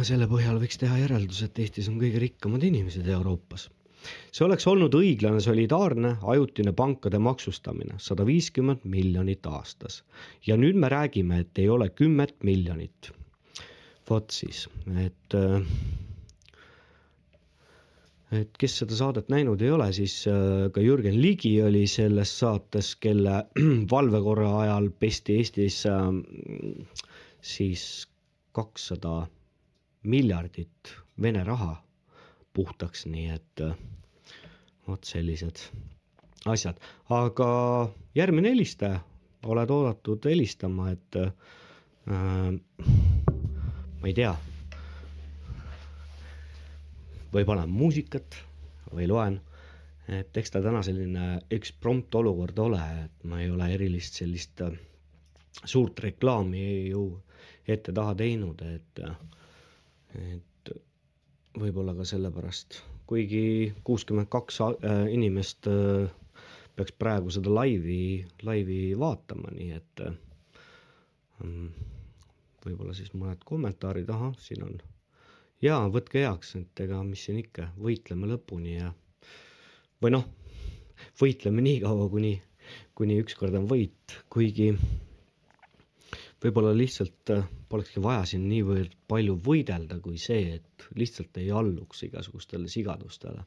selle 0.05 0.27
põhjal 0.29 0.59
võiks 0.61 0.79
teha 0.81 0.97
järelduse, 1.01 1.47
et 1.49 1.59
Eestis 1.65 1.89
on 1.89 2.01
kõige 2.01 2.21
rikkamad 2.25 2.65
inimesed 2.65 3.07
Euroopas. 3.09 3.69
See 4.32 4.44
oleks 4.47 4.66
olnud 4.70 4.94
õiglane, 4.97 5.40
solidaarne, 5.44 6.14
ajutine 6.32 6.72
pankade 6.77 7.18
maksustamine, 7.22 7.98
sada 7.98 8.27
viiskümmend 8.28 8.85
miljonit 8.85 9.47
aastas. 9.47 10.02
ja 10.47 10.56
nüüd 10.56 10.77
me 10.77 10.89
räägime, 10.89 11.40
et 11.44 11.59
ei 11.59 11.68
ole 11.68 11.90
kümmet 11.90 12.36
miljonit. 12.43 13.10
vot 14.10 14.31
siis, 14.35 14.68
et 14.98 15.35
äh, 15.35 15.60
et 18.40 18.56
kes 18.59 18.78
seda 18.82 18.97
saadet 18.97 19.28
näinud 19.28 19.62
ei 19.62 19.70
ole, 19.74 19.93
siis 19.93 20.14
äh, 20.31 20.70
ka 20.74 20.81
Jürgen 20.81 21.20
Ligi 21.22 21.56
oli 21.62 21.86
selles 21.86 22.32
saates, 22.39 22.94
kelle 22.97 23.44
valvekorra 23.94 24.51
ajal 24.64 24.90
pesti 24.98 25.36
Eestis 25.43 25.85
äh, 25.90 26.09
siis 27.43 27.85
kakssada 28.52 29.27
miljardit 30.02 30.97
Vene 31.20 31.44
raha 31.44 31.74
puhtaks, 32.56 33.06
nii 33.06 33.28
et 33.35 33.62
äh, 33.64 33.74
vot 34.89 35.05
sellised 35.06 35.60
asjad, 36.51 36.78
aga 37.12 37.48
järgmine 38.16 38.51
helistaja, 38.55 39.01
oled 39.47 39.70
oodatud 39.72 40.27
helistama, 40.28 40.90
et 40.94 41.18
äh, 41.20 41.31
ma 44.01 44.09
ei 44.10 44.16
tea. 44.16 44.32
Või 47.31 47.44
panen 47.47 47.70
muusikat 47.70 48.40
või 48.90 49.06
loen, 49.06 49.36
et 50.10 50.36
eks 50.40 50.51
ta 50.56 50.62
täna 50.64 50.81
selline 50.82 51.36
eksprompt 51.55 52.14
olukord 52.18 52.59
ole, 52.59 52.81
et 53.05 53.27
ma 53.31 53.39
ei 53.44 53.51
ole 53.55 53.68
erilist 53.77 54.18
sellist 54.18 54.64
äh, 54.66 54.72
suurt 55.64 56.01
reklaami 56.02 56.64
ju 56.90 57.05
ette-taha 57.70 58.14
teinud, 58.18 58.62
et, 58.66 59.01
et 60.18 60.49
võib-olla 61.59 61.94
ka 61.98 62.06
sellepärast, 62.06 62.81
kuigi 63.10 63.72
kuuskümmend 63.85 64.31
kaks 64.31 64.60
äh, 64.62 65.06
inimest 65.10 65.66
äh, 65.70 66.10
peaks 66.77 66.94
praegu 66.98 67.32
seda 67.35 67.52
laivi, 67.52 68.24
laivi 68.47 68.81
vaatama, 68.98 69.51
nii 69.56 69.70
et 69.77 70.05
äh, 70.06 70.14
võib-olla 72.64 72.94
siis 72.94 73.12
mõned 73.16 73.43
kommentaarid, 73.48 74.10
ahah, 74.12 74.35
siin 74.39 74.64
on. 74.66 74.78
Jaa, 75.64 75.82
võtke 75.93 76.22
heaks, 76.22 76.55
et 76.56 76.81
ega 76.85 77.02
mis 77.05 77.27
siin 77.27 77.40
ikka, 77.43 77.68
võitleme 77.81 78.31
lõpuni 78.31 78.78
ja 78.78 78.93
või 80.01 80.14
noh, 80.14 80.24
võitleme 81.20 81.64
nii 81.64 81.82
kaua, 81.82 82.06
kuni, 82.12 82.35
kuni 82.97 83.18
ükskord 83.20 83.56
on 83.59 83.66
võit, 83.68 84.16
kuigi 84.32 84.70
võib-olla 86.41 86.73
lihtsalt 86.77 87.31
äh, 87.35 87.43
polekski 87.69 88.01
vaja 88.05 88.23
siin 88.33 88.47
niivõrd 88.49 88.95
palju 89.11 89.35
võidelda, 89.45 89.99
kui 90.05 90.19
see, 90.21 90.57
et 90.59 90.87
lihtsalt 90.99 91.37
ei 91.43 91.51
alluks 91.53 92.03
igasugustele 92.09 92.69
sigadustele. 92.73 93.45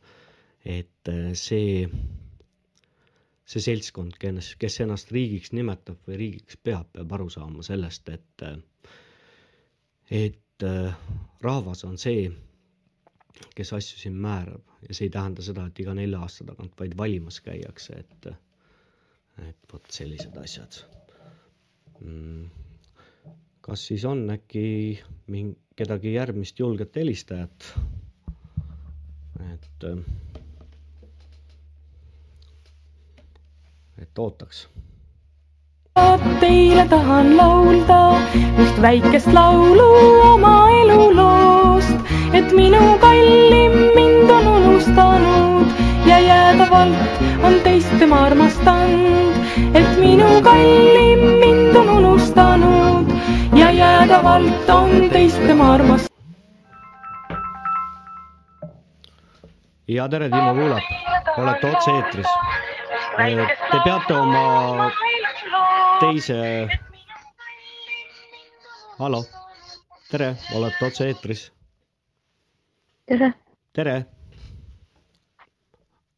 et 0.66 1.10
äh, 1.12 1.32
see, 1.36 1.88
see 3.46 3.64
seltskond, 3.66 4.16
kes, 4.22 4.54
kes 4.62 4.80
ennast 4.86 5.12
riigiks 5.12 5.52
nimetab 5.58 5.98
või 6.08 6.20
riigiks 6.22 6.60
peab, 6.64 6.88
peab 6.94 7.12
aru 7.18 7.30
saama 7.34 7.66
sellest, 7.66 8.10
et 8.14 8.46
äh, 8.48 8.58
et 10.14 10.40
rahvas 11.44 11.82
on 11.88 11.98
see, 11.98 12.28
kes 13.58 13.72
asju 13.76 13.98
siin 14.00 14.16
määrab 14.24 14.62
ja 14.88 14.94
see 14.96 15.08
ei 15.10 15.12
tähenda 15.16 15.44
seda, 15.44 15.66
et 15.68 15.80
iga 15.82 15.96
nelja 15.98 16.20
aasta 16.24 16.46
tagant 16.48 16.76
vaid 16.80 16.94
valimas 17.00 17.40
käiakse, 17.44 17.98
et, 18.04 18.28
et 19.50 19.72
vot 19.74 19.90
sellised 19.98 20.38
asjad 20.44 20.78
mm.. 22.00 22.46
Kas 23.64 23.88
siis 23.88 24.04
on 24.06 24.26
äkki 24.34 24.64
mingi, 25.32 25.56
kedagi 25.76 26.14
järgmist 26.14 26.60
julget 26.60 26.96
helistajat? 27.00 27.70
et, 29.54 29.86
et 34.04 34.20
ootaks 34.20 34.68
Teile 36.42 36.84
tahan 36.90 37.38
laulda 37.38 38.00
just 38.58 38.82
väikest 38.82 39.28
laulu 39.34 39.88
oma 40.28 40.54
eluloost, 40.82 42.14
et 42.34 42.52
minu 42.60 42.82
kallim 43.04 43.78
mind 43.96 44.30
on 44.38 44.48
unustanud 44.56 45.76
ja 46.10 46.20
jäädavalt 46.20 47.22
on 47.44 47.60
teist 47.64 47.94
tema 48.00 48.24
armastanud, 48.30 49.44
et 49.74 50.00
minu 50.00 50.32
kallim 50.50 51.28
mind 51.46 51.76
on 51.84 51.90
unustanud 52.00 52.83
jäädavalt 53.84 54.70
on 54.70 55.10
teist 55.10 55.48
tema 55.48 55.74
armastanud. 55.74 56.14
ja 59.88 60.10
tere, 60.10 60.30
Timo 60.30 60.54
kuulab, 60.56 60.84
olete 61.38 61.68
otse-eetris. 61.68 62.28
Te 63.72 63.78
peate 63.84 64.14
oma 64.14 64.92
teise, 66.00 66.68
hallo, 69.00 69.24
tere, 70.12 70.36
olete 70.56 70.86
otse-eetris, 70.88 71.44
tere, 73.06 73.34
tere. 73.74 74.06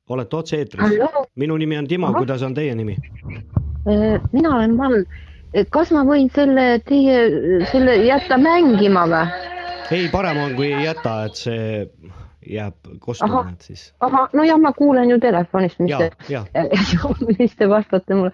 olete 0.10 0.36
otse-eetris, 0.36 0.98
minu 1.36 1.58
nimi 1.58 1.78
on 1.78 1.88
Timo, 1.88 2.14
kuidas 2.14 2.44
on 2.44 2.54
teie 2.54 2.76
nimi? 2.76 2.98
mina 4.32 4.56
olen 4.56 4.76
Mall. 4.76 5.04
Kas 5.70 5.92
ma 5.96 6.04
võin 6.08 6.30
selle 6.36 6.80
teie, 6.88 7.66
selle 7.72 7.98
jätta 8.06 8.38
mängima 8.42 9.06
või? 9.12 9.26
ei, 9.92 10.08
parem 10.12 10.42
on, 10.44 10.54
kui 10.58 10.74
ei 10.74 10.86
jäta, 10.86 11.18
et 11.30 11.36
see 11.40 11.66
jääb 12.46 12.76
Ahah., 13.26 13.52
et 13.54 13.62
siis 13.62 13.88
ahah, 14.06 14.30
no 14.34 14.44
ja 14.46 14.58
ma 14.62 14.72
kuulen 14.74 15.10
ju 15.10 15.20
telefonist, 15.20 15.80
mis 15.80 15.94
ja 15.94 16.00
te, 16.54 16.70
mis 17.40 17.56
te 17.58 17.70
vastate 17.70 18.18
mulle. 18.18 18.32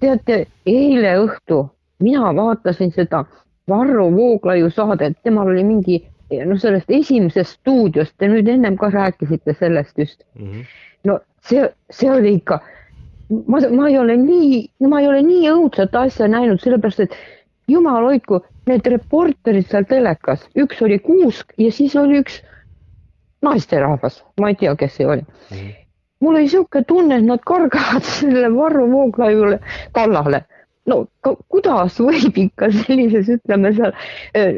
teate, 0.00 0.46
eile 0.66 1.16
õhtu 1.20 1.66
mina 2.02 2.34
vaatasin 2.34 2.92
seda 2.92 3.24
Varro 3.68 4.08
Vooglaiu 4.12 4.70
saadet, 4.70 5.18
temal 5.22 5.52
oli 5.52 5.64
mingi 5.64 6.00
noh, 6.46 6.58
sellest 6.58 6.90
esimesest 6.90 7.60
stuudiost, 7.60 8.14
te 8.18 8.28
nüüd 8.30 8.48
ennem 8.48 8.76
ka 8.80 8.90
rääkisite 8.90 9.54
sellest 9.58 9.98
just. 9.98 10.24
mm. 10.38 10.46
-hmm. 10.50 10.64
no 11.04 11.20
see, 11.48 11.68
see 11.90 12.10
oli 12.10 12.34
ikka, 12.40 12.60
ma, 13.46 13.60
ma 13.70 13.88
ei 13.88 13.98
ole 13.98 14.16
nii, 14.20 14.62
ma 14.88 15.00
ei 15.00 15.08
ole 15.08 15.22
nii 15.26 15.50
õudset 15.52 15.94
asja 15.98 16.28
näinud, 16.30 16.60
sellepärast 16.62 17.06
et 17.06 17.16
jumal 17.70 18.04
hoidku, 18.06 18.42
need 18.68 18.86
reporterid 18.94 19.68
seal 19.70 19.86
telekas, 19.90 20.44
üks 20.58 20.82
oli 20.84 20.98
kuusk 21.02 21.54
ja 21.58 21.72
siis 21.74 21.96
oli 21.98 22.20
üks 22.22 22.40
naisterahvas, 23.42 24.22
ma 24.40 24.52
ei 24.52 24.58
tea, 24.58 24.74
kes 24.78 24.98
see 24.98 25.08
oli. 25.08 25.24
mul 26.22 26.36
oli 26.36 26.46
niisugune 26.46 26.84
tunne, 26.86 27.18
et 27.18 27.26
nad 27.26 27.42
kargavad 27.46 28.06
selle 28.18 28.50
Varro 28.54 28.86
Vooglaiule 28.90 29.58
kallale. 29.92 30.44
No 30.90 30.96
kuidas 31.52 31.98
võib 32.02 32.38
ikka 32.44 32.68
sellises, 32.74 33.28
ütleme 33.36 33.70
seal 33.76 33.92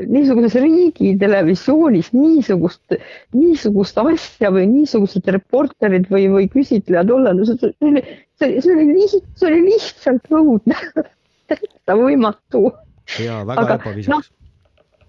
niisuguses 0.09 0.57
riigi 0.63 1.13
televisioonis 1.21 2.13
niisugust, 2.17 2.97
niisugust 3.37 4.01
asja 4.01 4.53
või 4.55 4.69
niisugused 4.71 5.29
reporterid 5.37 6.09
või, 6.13 6.31
või 6.33 6.49
küsitlejad 6.53 7.13
olla, 7.13 7.35
no 7.37 7.45
see, 7.49 7.59
see 7.61 8.07
see, 8.39 8.61
see 8.61 8.73
oli 8.73 8.87
lihtsalt, 8.95 9.29
see 9.39 9.51
oli 9.51 9.61
lihtsalt 9.69 10.33
õudne, 10.41 10.79
täitsa 11.51 11.99
võimatu. 11.99 12.71
Ja 13.21 13.43
väga 13.45 13.67
Aga, 13.67 13.79
ebaviisakas 13.83 14.33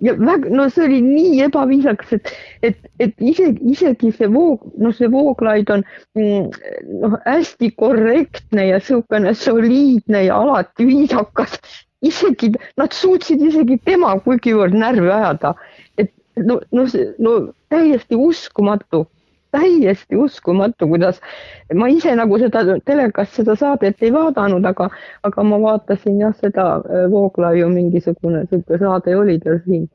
ja 0.03 0.13
väga, 0.19 0.49
no 0.49 0.67
see 0.69 0.85
oli 0.87 0.99
nii 1.03 1.41
ebaviisakas, 1.47 2.13
et, 2.17 2.31
et, 2.63 2.77
et 2.99 3.13
isegi, 3.23 3.59
isegi 3.71 4.11
see 4.15 4.29
Voog, 4.31 4.65
noh, 4.81 4.93
see 4.95 5.09
Vooglaid 5.11 5.71
on 5.73 5.85
noh, 6.15 7.17
hästi 7.25 7.71
korrektne 7.79 8.67
ja 8.69 8.79
niisugune 8.81 9.33
soliidne 9.39 10.25
ja 10.27 10.39
alati 10.41 10.87
viisakas. 10.89 11.59
isegi 12.05 12.51
nad 12.77 12.93
suutsid 12.93 13.41
isegi 13.41 13.79
tema 13.85 14.11
kuigivõrd 14.21 14.75
närvi 14.77 15.09
ajada, 15.09 15.55
et 15.97 16.11
no, 16.37 16.59
no 16.71 16.85
see, 16.91 17.07
no 17.17 17.37
täiesti 17.71 18.19
uskumatu, 18.19 19.05
täiesti 19.55 20.19
uskumatu, 20.19 20.87
kuidas 20.91 21.21
ma 21.73 21.89
ise 21.91 22.15
nagu 22.19 22.39
seda 22.43 22.65
telekast 22.85 23.39
seda 23.41 23.55
saadet 23.59 24.03
ei 24.03 24.13
vaadanud, 24.13 24.65
aga, 24.71 24.89
aga 25.23 25.47
ma 25.51 25.61
vaatasin 25.69 26.19
jah, 26.27 26.35
seda 26.43 26.67
äh, 26.83 27.05
Vooglaiu 27.11 27.71
mingisugune 27.73 28.45
sihuke 28.49 28.81
saade 28.83 29.15
oli 29.17 29.39
tal 29.43 29.63
siin 29.65 29.87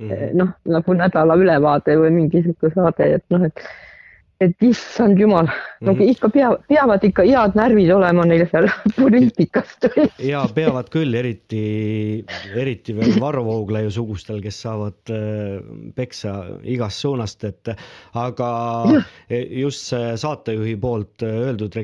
Mhm. 0.00 0.36
noh, 0.38 0.52
nagu 0.64 0.94
nädala 0.96 1.34
ülevaade 1.36 1.96
või 2.00 2.10
mingi 2.14 2.40
sihuke 2.40 2.70
saade, 2.72 3.08
et 3.18 3.24
noh, 3.34 3.42
et 3.44 3.60
et 4.40 4.64
issand 4.64 5.18
jumal, 5.20 5.48
no 5.84 5.92
Mhm. 5.92 6.02
ikka 6.14 6.28
pea, 6.32 6.50
peavad 6.68 7.02
ikka 7.04 7.24
head 7.28 7.56
närvid 7.58 7.90
olema 7.92 8.24
neil 8.24 8.46
seal 8.48 8.68
poliitikast. 8.96 9.88
ja 10.24 10.46
peavad 10.54 10.88
küll, 10.92 11.12
eriti, 11.14 12.24
eriti 12.56 12.94
veel 12.96 13.20
Varro 13.20 13.44
Vooglaiu 13.44 13.90
sugustel, 13.92 14.40
kes 14.44 14.62
saavad 14.64 15.12
äh, 15.12 15.60
peksa 15.94 16.34
igast 16.64 17.04
suunast, 17.04 17.44
et 17.44 17.74
aga 18.14 18.50
just 19.30 19.90
see 19.92 20.16
saatejuhi 20.24 20.76
poolt 20.80 21.22
äh, 21.26 21.36
öeldud 21.50 21.76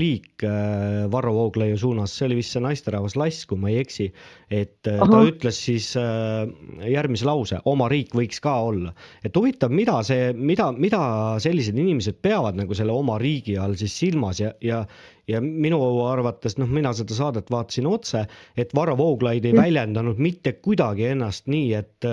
repliik 0.00 0.42
äh, 0.44 1.10
Varro 1.12 1.34
Vooglaiu 1.34 1.76
suunas, 1.78 2.14
see 2.16 2.26
oli 2.26 2.38
vist 2.40 2.54
see 2.54 2.62
naisterahvas 2.64 3.16
Lass, 3.20 3.44
kui 3.46 3.58
ma 3.60 3.68
ei 3.68 3.80
eksi, 3.82 4.08
et 4.50 4.88
äh, 4.88 4.96
ta 4.96 5.20
ütles 5.28 5.60
siis 5.60 5.92
äh, 6.00 6.48
järgmise 6.88 7.28
lause, 7.28 7.60
oma 7.68 7.88
riik 7.92 8.14
võiks 8.16 8.40
ka 8.40 8.54
olla. 8.70 8.94
et 9.24 9.36
huvitav, 9.36 9.70
mida 9.70 10.00
see, 10.06 10.32
mida, 10.32 10.70
mida 10.72 11.02
sellised 11.40 11.76
inimesed 11.76 12.20
peavad 12.22 12.56
nagu 12.56 12.74
selle 12.74 12.92
oma 12.92 13.18
riigi 13.20 13.58
all 13.58 13.76
siis 13.76 13.96
silmas 14.00 14.40
ja, 14.40 14.54
ja 14.60 14.86
ja 15.28 15.38
minu 15.40 15.78
arvates, 16.08 16.56
noh, 16.58 16.66
mina 16.66 16.90
seda 16.96 17.14
saadet 17.14 17.52
vaatasin 17.52 17.86
otse, 17.86 18.24
et 18.58 18.72
Varro 18.74 18.96
Vooglaid 18.98 19.44
ei 19.46 19.54
väljendanud 19.54 20.18
mitte 20.18 20.56
kuidagi 20.58 21.06
ennast 21.12 21.46
nii, 21.46 21.68
et 21.78 22.08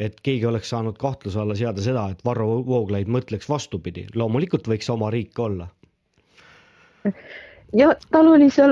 et 0.00 0.20
keegi 0.24 0.46
oleks 0.48 0.70
saanud 0.72 0.96
kahtluse 0.96 1.42
alla 1.42 1.58
seada 1.58 1.84
seda, 1.84 2.06
et 2.14 2.24
Varro 2.24 2.62
Vooglaid 2.64 3.10
mõtleks 3.10 3.50
vastupidi, 3.50 4.06
loomulikult 4.14 4.70
võiks 4.70 4.88
oma 4.94 5.10
riik 5.12 5.36
olla. 5.44 5.68
Ja 7.76 7.90
tal 8.10 8.26
oli 8.32 8.46
seal 8.50 8.70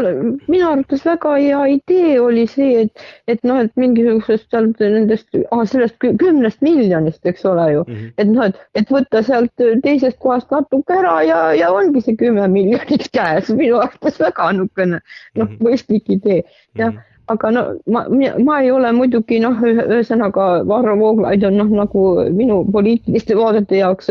minu 0.48 0.68
arvates 0.70 1.02
väga 1.04 1.34
hea 1.36 1.58
idee 1.74 2.14
oli 2.20 2.46
see, 2.48 2.86
et, 2.86 3.02
et 3.28 3.42
noh, 3.44 3.58
et 3.60 3.72
mingisugusest 3.76 4.46
seal 4.50 4.70
nendest 4.80 5.36
ah,, 5.50 5.64
sellest 5.68 5.98
kü- 6.04 6.14
kümnest 6.22 6.62
miljonist, 6.64 7.20
eks 7.28 7.44
ole 7.44 7.66
ju, 7.74 7.82
Mhm. 7.88 8.06
et 8.18 8.30
noh, 8.32 8.46
et, 8.48 8.56
et 8.74 8.88
võtta 8.94 9.22
sealt 9.26 9.52
teisest 9.84 10.16
kohast 10.18 10.50
natuke 10.50 10.96
ära 10.96 11.18
ja, 11.28 11.42
ja 11.54 11.68
ongi 11.76 12.00
see 12.06 12.16
kümme 12.16 12.48
miljonit 12.48 13.10
käes, 13.18 13.52
minu 13.52 13.82
arvates 13.84 14.16
väga 14.22 14.48
niisugune 14.56 15.02
noh 15.36 15.44
Mhm., 15.44 15.60
mõistlik 15.60 16.08
idee, 16.16 16.42
jah. 16.80 16.96
aga 17.28 17.50
no 17.50 17.62
ma, 17.90 18.06
ma 18.48 18.60
ei 18.62 18.70
ole 18.70 18.92
muidugi 18.96 19.40
noh, 19.44 19.60
ühesõnaga 19.60 20.64
Varro 20.64 20.96
Vooglaid 20.96 21.44
on 21.44 21.56
noh, 21.60 21.68
nagu 21.84 22.02
minu 22.32 22.62
poliitiliste 22.72 23.36
vaadete 23.36 23.76
jaoks 23.84 24.10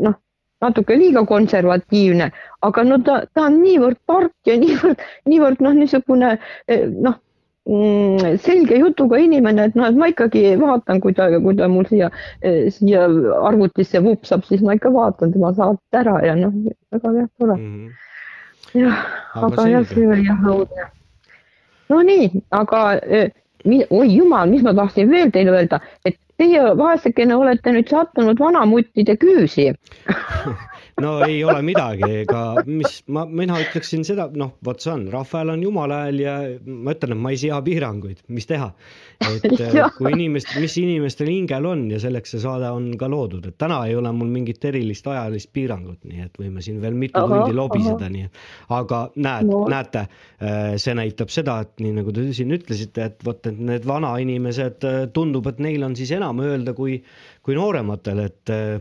noh, 0.00 0.14
natuke 0.64 0.96
liiga 0.98 1.24
konservatiivne, 1.28 2.30
aga 2.64 2.86
no 2.88 2.98
ta, 3.04 3.20
ta 3.34 3.48
on 3.50 3.60
niivõrd 3.62 4.00
tark 4.08 4.32
ja 4.48 4.56
niivõrd, 4.64 5.04
niivõrd 5.30 5.62
noh, 5.64 5.76
niisugune 5.82 6.34
eh, 6.38 6.88
noh, 6.88 7.20
selge 7.64 8.76
jutuga 8.76 9.16
inimene, 9.16 9.70
et 9.70 9.76
noh, 9.78 9.88
et 9.88 9.96
ma 9.96 10.10
ikkagi 10.12 10.52
vaatan, 10.60 11.00
kui 11.00 11.14
ta, 11.16 11.30
kui 11.40 11.56
ta 11.56 11.68
mul 11.72 11.86
siia, 11.88 12.10
siia 12.44 13.06
arvutisse 13.48 14.02
vupsab, 14.04 14.44
siis 14.44 14.60
ma 14.60 14.76
ikka 14.76 14.92
vaatan 14.92 15.32
tema 15.32 15.54
saadet 15.56 16.00
ära 16.02 16.18
ja 16.26 16.34
noh, 16.36 16.52
väga 16.92 17.14
jah, 17.16 17.30
tore. 17.40 17.56
jah, 18.76 19.06
Aga 19.48 19.68
jah, 19.70 19.88
see 19.88 20.04
oli 20.04 20.28
jah 20.28 20.44
õudne. 20.44 20.90
no 21.88 22.02
nii, 22.04 22.28
aga 22.52 22.82
eh, 23.00 23.32
oi 23.64 24.10
jumal, 24.12 24.52
mis 24.52 24.62
ma 24.66 24.76
tahtsin 24.76 25.08
veel 25.08 25.32
teile 25.32 25.56
öelda, 25.56 25.80
et 26.04 26.20
teie 26.40 26.62
vaesekene 26.78 27.36
olete 27.36 27.74
nüüd 27.74 27.90
sattunud 27.90 28.40
vanamuttide 28.40 29.16
küüsi. 29.20 29.72
no 31.04 31.14
ei 31.26 31.40
ole 31.44 31.62
midagi, 31.66 32.10
ega 32.24 32.42
mis 32.66 33.00
ma, 33.06 33.24
mina 33.26 33.58
ütleksin 33.62 34.04
seda, 34.06 34.28
noh, 34.34 34.54
vot 34.66 34.82
see 34.84 34.92
on, 34.94 35.08
rahval 35.14 35.54
on 35.54 35.64
jumala 35.64 36.04
hääl 36.04 36.22
ja 36.22 36.36
ma 36.66 36.94
ütlen, 36.94 37.16
et 37.16 37.24
ma 37.26 37.34
ei 37.34 37.40
sea 37.44 37.60
piiranguid, 37.66 38.24
mis 38.28 38.48
teha. 38.50 38.72
Et 39.20 39.60
äh, 39.64 39.90
kui 39.98 40.12
inimest, 40.14 40.54
mis 40.60 40.76
inimestel 40.80 41.30
hingel 41.30 41.68
on 41.70 41.86
ja 41.92 42.00
selleks 42.02 42.34
see 42.34 42.42
saade 42.42 42.70
on 42.74 42.90
ka 43.00 43.08
loodud, 43.10 43.46
et 43.50 43.58
täna 43.60 43.80
ei 43.88 43.96
ole 43.98 44.12
mul 44.16 44.32
mingit 44.32 44.64
erilist 44.70 45.06
ajalist 45.10 45.52
piirangut, 45.54 46.00
nii 46.08 46.26
et 46.26 46.40
võime 46.40 46.64
siin 46.64 46.80
veel 46.82 46.96
mitu 46.98 47.20
Ahah, 47.20 47.44
tundi 47.44 47.56
lobiseda, 47.56 48.10
nii 48.12 48.28
et. 48.28 48.42
Aga 48.74 49.04
näed 49.16 49.44
No. 49.44 49.64
näete, 49.68 50.06
see 50.80 50.94
näitab 50.96 51.30
seda, 51.32 51.58
et 51.64 51.82
nii 51.84 51.92
nagu 51.98 52.12
te 52.14 52.24
siin 52.34 52.54
ütlesite, 52.56 53.10
et 53.10 53.24
vot, 53.26 53.44
et 53.46 53.58
need 53.60 53.84
vanainimesed, 53.88 54.86
tundub, 55.14 55.46
et 55.50 55.60
neil 55.62 55.84
on 55.86 55.96
siis 55.98 56.14
enam 56.16 56.40
öelda 56.44 56.74
kui, 56.76 56.96
kui 57.44 57.56
noorematel, 57.58 58.22
et 58.24 58.52
äh, 58.52 58.78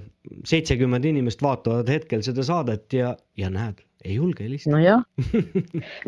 seitsekümmend 0.48 1.06
inimest 1.10 1.44
vaatavad 1.44 1.90
hetkel 1.92 2.24
seda 2.26 2.46
saadet 2.48 2.96
ja, 2.96 3.14
ja 3.38 3.50
näed, 3.54 3.84
ei 4.06 4.16
julge 4.16 4.44
helistada. 4.44 4.78
nojah, 4.78 5.04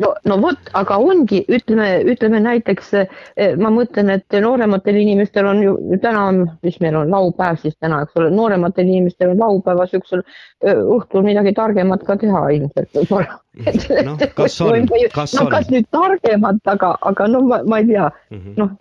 no, 0.02 0.12
no 0.28 0.36
vot, 0.42 0.70
aga 0.78 0.98
ongi, 1.00 1.42
ütleme, 1.48 1.88
ütleme 2.12 2.40
näiteks 2.44 2.92
eh, 3.00 3.54
ma 3.60 3.70
mõtlen, 3.72 4.10
et 4.16 4.36
noorematel 4.42 4.98
inimestel 5.00 5.48
on 5.50 5.62
ju 5.64 5.76
täna 6.02 6.26
on, 6.30 6.42
mis 6.66 6.78
meil 6.84 6.98
on 7.00 7.10
laupäev 7.12 7.60
siis 7.62 7.76
täna, 7.80 8.02
eks 8.04 8.18
ole, 8.20 8.30
noorematel 8.34 8.86
inimestel 8.88 9.32
on 9.34 9.40
laupäeva 9.44 9.86
siuksel 9.90 10.22
öö, 10.66 10.76
õhtul 10.98 11.24
midagi 11.26 11.54
targemat 11.56 12.04
ka 12.06 12.18
teha 12.20 12.44
ilmselt 12.58 13.00
noh, 14.06 14.20
kas 14.36 14.60
on, 14.60 14.86
kas 15.16 15.34
no 15.36 15.46
on 15.46 15.52
kas? 15.54 15.70
nüüd 15.72 15.88
targemat, 15.94 16.60
aga, 16.68 16.94
aga 17.08 17.28
no 17.32 17.42
ma, 17.48 17.62
ma 17.64 17.80
ei 17.82 17.90
tea, 17.92 18.10
Mhm. 18.30 18.54
noh 18.58 18.72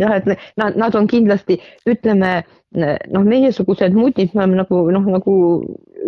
jah, 0.00 0.14
et 0.16 0.26
nad, 0.56 0.76
nad 0.76 0.94
on 0.96 1.06
kindlasti, 1.06 1.58
ütleme 1.86 2.40
noh, 2.74 3.24
meiesugused 3.24 3.94
mutid, 3.96 4.34
me 4.34 4.44
oleme 4.44 4.58
nagu 4.62 4.80
noh, 4.92 5.06
nagu 5.14 5.34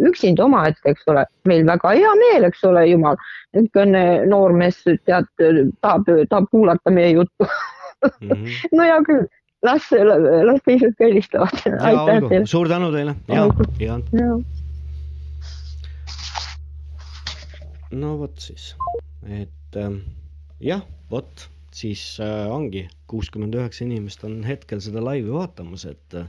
üksinda 0.08 0.44
omaette, 0.46 0.94
eks 0.94 1.08
ole, 1.12 1.24
meil 1.48 1.66
väga 1.68 1.92
hea 1.96 2.12
meel, 2.22 2.46
eks 2.48 2.64
ole, 2.68 2.86
jumal, 2.90 3.18
niisugune 3.56 4.04
noormees 4.30 4.80
tead, 4.86 5.28
tahab, 5.38 6.08
tahab 6.30 6.48
kuulata 6.52 6.94
meie 6.94 7.12
juttu. 7.18 7.48
Mhm. 8.20 8.48
no 8.76 8.86
hea 8.86 8.98
küll, 9.08 9.26
las, 9.66 9.90
las 10.48 10.64
teised 10.64 10.96
ka 10.96 11.08
helistavad. 11.08 11.60
aitäh 11.80 12.24
teile. 12.28 12.46
suur 12.48 12.68
tänu 12.68 12.90
teile 12.94 13.14
ja 13.28 13.44
ja 13.80 13.98
ja. 14.16 14.32
no 17.90 18.16
vot 18.22 18.38
siis, 18.40 18.72
et 19.28 19.76
ähm, 19.76 20.00
jah, 20.60 20.84
vot 21.10 21.48
siis 21.74 22.02
äh, 22.22 22.48
ongi 22.50 22.86
kuuskümmend 23.10 23.54
üheksa 23.54 23.84
inimest 23.84 24.24
on 24.26 24.40
hetkel 24.46 24.80
seda 24.82 25.02
laivi 25.04 25.30
vaatamas, 25.32 25.86
et 25.90 26.18
äh, 26.18 26.26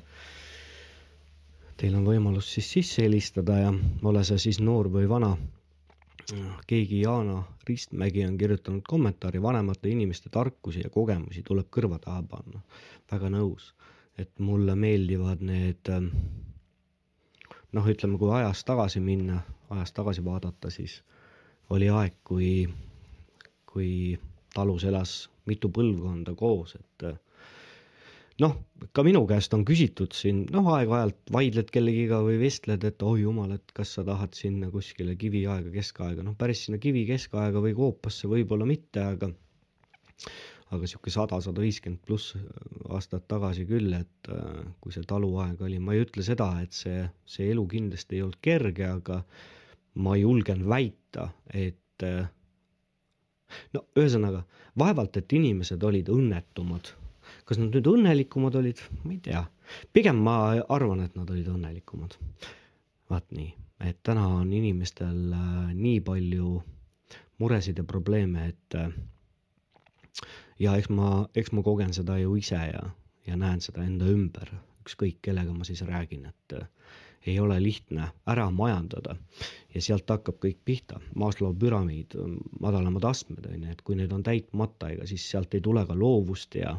teil 1.81 1.95
on 1.97 2.05
võimalus 2.05 2.51
siis 2.53 2.67
sisse 2.75 3.01
helistada 3.01 3.55
ja 3.57 3.69
ole 4.05 4.21
sa 4.27 4.35
siis 4.41 4.59
noor 4.61 4.89
või 4.93 5.07
vana. 5.09 5.31
keegi 6.69 6.99
Jaana 7.01 7.39
Ristmägi 7.67 8.21
on 8.25 8.37
kirjutanud 8.37 8.83
kommentaari, 8.87 9.41
vanemate 9.41 9.89
inimeste 9.89 10.29
tarkusi 10.29 10.83
ja 10.83 10.89
kogemusi 10.89 11.41
tuleb 11.43 11.67
kõrva 11.77 11.97
taha 11.99 12.21
panna. 12.23 12.61
väga 13.11 13.29
nõus, 13.29 13.73
et 14.17 14.29
mulle 14.39 14.75
meeldivad 14.75 15.41
need 15.41 15.89
ähm, 15.89 16.07
noh, 17.73 17.87
ütleme, 17.87 18.17
kui 18.21 18.31
ajas 18.37 18.63
tagasi 18.67 18.99
minna, 18.99 19.41
ajas 19.69 19.91
tagasi 19.97 20.23
vaadata, 20.25 20.69
siis 20.69 20.99
oli 21.69 21.89
aeg, 21.89 22.13
kui, 22.27 22.67
kui 23.65 24.19
talus 24.53 24.83
elas 24.83 25.29
mitu 25.47 25.69
põlvkonda 25.69 26.35
koos, 26.35 26.75
et 26.75 27.05
noh, 28.41 28.55
ka 28.95 29.03
minu 29.05 29.21
käest 29.29 29.53
on 29.53 29.63
küsitud 29.67 30.15
siin, 30.17 30.45
noh, 30.53 30.69
aeg-ajalt 30.75 31.33
vaidled 31.33 31.69
kellegiga 31.73 32.21
või 32.25 32.39
vestled, 32.41 32.83
et 32.87 33.03
oi 33.05 33.21
jumal, 33.23 33.53
et 33.57 33.75
kas 33.77 33.95
sa 33.97 34.05
tahad 34.07 34.33
sinna 34.37 34.71
kuskile 34.73 35.15
kiviaega, 35.19 35.69
keskaega, 35.75 36.25
noh, 36.25 36.37
päris 36.39 36.65
sinna 36.65 36.81
kivi 36.81 37.05
keskaega 37.09 37.61
või 37.63 37.75
koopasse 37.77 38.31
võib-olla 38.31 38.67
mitte, 38.69 39.03
aga 39.13 39.31
aga 40.71 40.87
sihuke 40.87 41.11
sada, 41.11 41.39
sada 41.43 41.63
viiskümmend 41.63 41.99
pluss 42.07 42.35
aastat 42.95 43.25
tagasi 43.31 43.65
küll, 43.67 43.91
et 43.97 44.29
äh, 44.31 44.61
kui 44.83 44.93
see 44.95 45.03
taluaeg 45.07 45.59
oli, 45.67 45.79
ma 45.83 45.95
ei 45.95 46.05
ütle 46.05 46.23
seda, 46.23 46.47
et 46.63 46.75
see, 46.75 47.03
see 47.27 47.49
elu 47.51 47.65
kindlasti 47.73 48.17
ei 48.17 48.23
olnud 48.25 48.39
kerge, 48.45 48.87
aga 48.87 49.19
ma 49.99 50.15
julgen 50.15 50.63
väita, 50.71 51.27
et 51.51 52.07
äh, 52.07 52.23
no 53.75 53.83
ühesõnaga, 53.99 54.45
vaevalt, 54.79 55.19
et 55.19 55.35
inimesed 55.35 55.83
olid 55.83 56.11
õnnetumad. 56.13 56.93
Kas 57.51 57.59
nad 57.59 57.73
nüüd 57.75 57.87
õnnelikumad 57.91 58.55
olid, 58.55 58.79
ma 59.03 59.11
ei 59.11 59.17
tea, 59.25 59.41
pigem 59.91 60.21
ma 60.23 60.35
arvan, 60.71 61.01
et 61.03 61.17
nad 61.19 61.27
olid 61.33 61.49
õnnelikumad. 61.51 62.15
vaat 63.11 63.25
nii, 63.35 63.49
et 63.83 63.97
täna 64.07 64.23
on 64.37 64.53
inimestel 64.55 65.33
äh, 65.35 65.73
nii 65.75 65.97
palju 66.07 66.61
muresid 67.43 67.81
ja 67.81 67.83
probleeme, 67.83 68.45
et 68.53 68.77
äh, 68.79 68.87
ja 70.63 70.77
eks 70.79 70.87
ma, 70.95 71.25
eks 71.35 71.51
ma 71.51 71.65
kogen 71.65 71.91
seda 71.91 72.15
ju 72.21 72.37
ise 72.39 72.61
ja, 72.69 72.85
ja 73.27 73.35
näen 73.35 73.59
seda 73.59 73.83
enda 73.83 74.07
ümber, 74.07 74.55
ükskõik 74.85 75.19
kellega 75.27 75.51
ma 75.51 75.67
siis 75.67 75.83
räägin, 75.83 76.29
et 76.31 76.55
äh, 76.55 76.69
ei 77.27 77.35
ole 77.43 77.59
lihtne 77.59 78.13
ära 78.31 78.47
majandada. 78.49 79.17
Ja 79.75 79.83
sealt 79.83 80.09
hakkab 80.09 80.39
kõik 80.39 80.63
pihta, 80.65 81.03
Maslow 81.19 81.51
püramiid, 81.51 82.15
madalamad 82.63 83.11
astmed 83.11 83.43
on 83.51 83.59
ju, 83.59 83.75
et 83.75 83.83
kui 83.83 83.99
need 83.99 84.15
on 84.15 84.23
täitmata, 84.23 84.95
ega 84.95 85.03
siis 85.09 85.27
sealt 85.35 85.51
ei 85.53 85.67
tule 85.67 85.83
ka 85.87 85.99
loovust 85.99 86.55
ja 86.55 86.77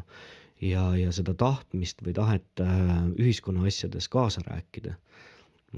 ja, 0.61 0.83
ja 0.97 1.11
seda 1.15 1.33
tahtmist 1.37 2.03
või 2.05 2.15
tahet 2.17 2.63
äh, 2.63 2.91
ühiskonna 3.19 3.65
asjades 3.67 4.09
kaasa 4.09 4.43
rääkida. 4.47 4.95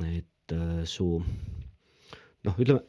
et 0.06 0.52
äh, 0.54 0.84
su 0.84 1.24
noh, 2.44 2.58
ütleme 2.60 2.82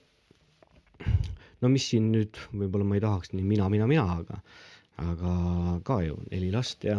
no 1.62 1.70
mis 1.72 1.88
siin 1.90 2.10
nüüd, 2.12 2.38
võib-olla 2.52 2.86
ma 2.88 2.98
ei 2.98 3.04
tahaks 3.04 3.32
nii 3.32 3.44
mina, 3.46 3.68
mina, 3.72 3.86
mina, 3.90 4.06
aga 4.20 4.40
aga 4.96 5.32
ka 5.84 6.00
ju 6.06 6.16
neli 6.30 6.48
last 6.54 6.84
ja 6.88 6.96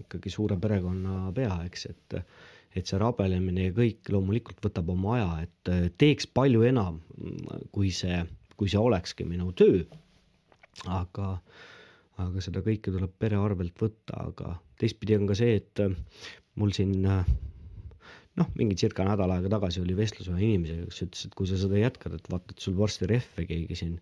ikkagi 0.00 0.32
suure 0.34 0.56
perekonna 0.58 1.30
pea, 1.34 1.60
eks, 1.68 1.86
et 1.92 2.20
et 2.76 2.90
see 2.90 2.98
rabelemine 3.00 3.70
ja 3.70 3.74
kõik 3.76 4.10
loomulikult 4.12 4.58
võtab 4.60 4.90
oma 4.92 5.14
aja, 5.16 5.28
et 5.46 5.70
äh, 5.72 5.86
teeks 5.96 6.26
palju 6.28 6.66
enam, 6.68 6.98
kui 7.72 7.88
see, 7.94 8.18
kui 8.60 8.68
see 8.68 8.82
olekski 8.82 9.24
minu 9.24 9.48
töö. 9.56 9.84
aga, 10.92 11.38
aga 12.22 12.42
seda 12.44 12.62
kõike 12.64 12.92
tuleb 12.94 13.12
pere 13.20 13.38
arvelt 13.40 13.76
võtta, 13.80 14.22
aga 14.30 14.54
teistpidi 14.80 15.16
on 15.18 15.26
ka 15.28 15.36
see, 15.38 15.58
et 15.60 15.82
äh, 15.84 15.92
mul 16.60 16.72
siin 16.76 16.94
äh, 17.04 17.28
noh, 18.40 18.52
mingi 18.58 18.78
circa 18.80 19.04
nädal 19.08 19.34
aega 19.34 19.52
tagasi 19.56 19.82
oli 19.82 19.96
vestlus 19.98 20.30
ühe 20.32 20.42
inimesega, 20.48 20.88
kes 20.90 21.02
ütles, 21.06 21.26
et 21.28 21.36
kui 21.36 21.50
sa 21.50 21.60
seda 21.60 21.80
jätkad, 21.80 22.16
et 22.16 22.30
vaata, 22.32 22.56
et 22.56 22.64
sul 22.64 22.76
varsti 22.78 23.08
rehve 23.10 23.46
keegi 23.48 23.80
siin 23.82 23.98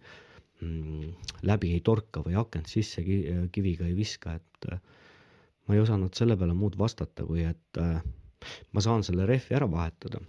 mm, 0.63 1.15
läbi 1.51 1.73
ei 1.75 1.83
torka 1.87 2.23
või 2.27 2.39
akent 2.39 2.71
sisse 2.71 3.03
ki 3.07 3.19
kiviga 3.55 3.89
ei 3.91 3.97
viska, 3.99 4.37
et 4.39 4.71
äh, 4.71 4.79
ma 5.67 5.77
ei 5.77 5.83
osanud 5.83 6.15
selle 6.15 6.39
peale 6.39 6.55
muud 6.57 6.79
vastata, 6.79 7.27
kui 7.27 7.47
et 7.49 7.83
ma 8.77 8.83
saan 8.85 9.03
selle 9.07 9.25
rehvi 9.27 9.57
ära 9.57 9.67
vahetada. 9.71 10.21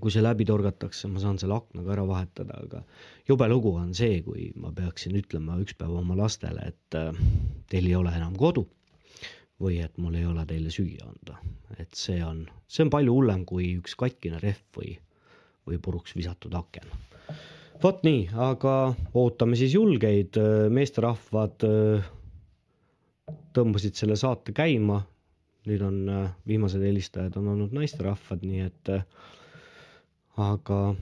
Kui 0.00 0.12
see 0.12 0.22
läbi 0.24 0.44
torgatakse, 0.48 1.08
ma 1.08 1.22
saan 1.22 1.38
selle 1.40 1.56
aknaga 1.56 1.94
ära 1.94 2.04
vahetada, 2.08 2.58
aga 2.66 2.82
jube 3.28 3.48
lugu 3.48 3.72
on 3.78 3.92
see, 3.96 4.20
kui 4.26 4.50
ma 4.60 4.72
peaksin 4.74 5.16
ütlema 5.18 5.58
üks 5.62 5.76
päev 5.78 5.94
oma 6.00 6.16
lastele, 6.18 6.72
et 6.72 6.98
äh, 6.98 7.20
teil 7.70 7.88
ei 7.88 7.96
ole 7.98 8.12
enam 8.16 8.34
kodu 8.38 8.66
või 9.62 9.80
et 9.84 9.96
mul 10.02 10.18
ei 10.18 10.26
ole 10.28 10.44
teile 10.48 10.72
süüa 10.72 11.06
anda, 11.06 11.38
et 11.80 11.94
see 11.96 12.18
on, 12.24 12.44
see 12.68 12.84
on 12.84 12.92
palju 12.92 13.14
hullem 13.14 13.46
kui 13.48 13.70
üks 13.78 13.96
katkine 13.96 14.40
rehv 14.42 14.60
või, 14.76 14.96
või 15.68 15.80
puruks 15.82 16.16
visatud 16.16 16.54
aken. 16.58 16.92
vot 17.82 18.04
nii, 18.04 18.26
aga 18.50 18.74
ootame 19.14 19.56
siis 19.56 19.72
julgeid, 19.78 20.36
meesterahvad 20.72 21.64
äh, 21.68 22.12
tõmbasid 23.56 23.96
selle 23.96 24.16
saate 24.20 24.52
käima. 24.56 25.02
nüüd 25.66 25.82
on 25.82 25.96
äh, 26.08 26.26
viimased 26.46 26.82
helistajad 26.84 27.36
on 27.40 27.48
olnud 27.54 27.72
naisterahvad, 27.74 28.44
nii 28.46 28.60
et 28.68 28.90
äh, 28.94 29.06
aga 30.36 30.94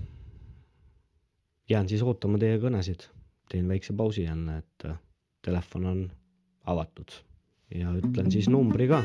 jään 1.71 1.89
siis 1.89 2.03
ootama 2.03 2.39
teie 2.39 2.59
kõnesid. 2.63 3.09
teen 3.49 3.69
väikse 3.69 3.93
pausi 3.93 4.25
enne, 4.25 4.59
et 4.59 4.87
äh, 4.89 4.99
telefon 5.43 5.87
on 5.87 6.03
avatud 6.67 7.13
ja 7.75 7.93
ütlen 7.93 8.31
siis 8.33 8.49
numbri 8.49 8.89
ka. 8.89 9.03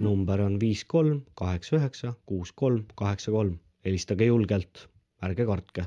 number 0.00 0.40
on 0.40 0.60
viis 0.60 0.84
kolm 0.84 1.22
kaheksa 1.34 1.76
üheksa 1.76 2.14
kuus 2.26 2.52
kolm 2.52 2.84
kaheksa 2.94 3.30
kolm, 3.30 3.58
helistage 3.84 4.24
julgelt, 4.24 4.88
ärge 5.22 5.46
kartke 5.46 5.86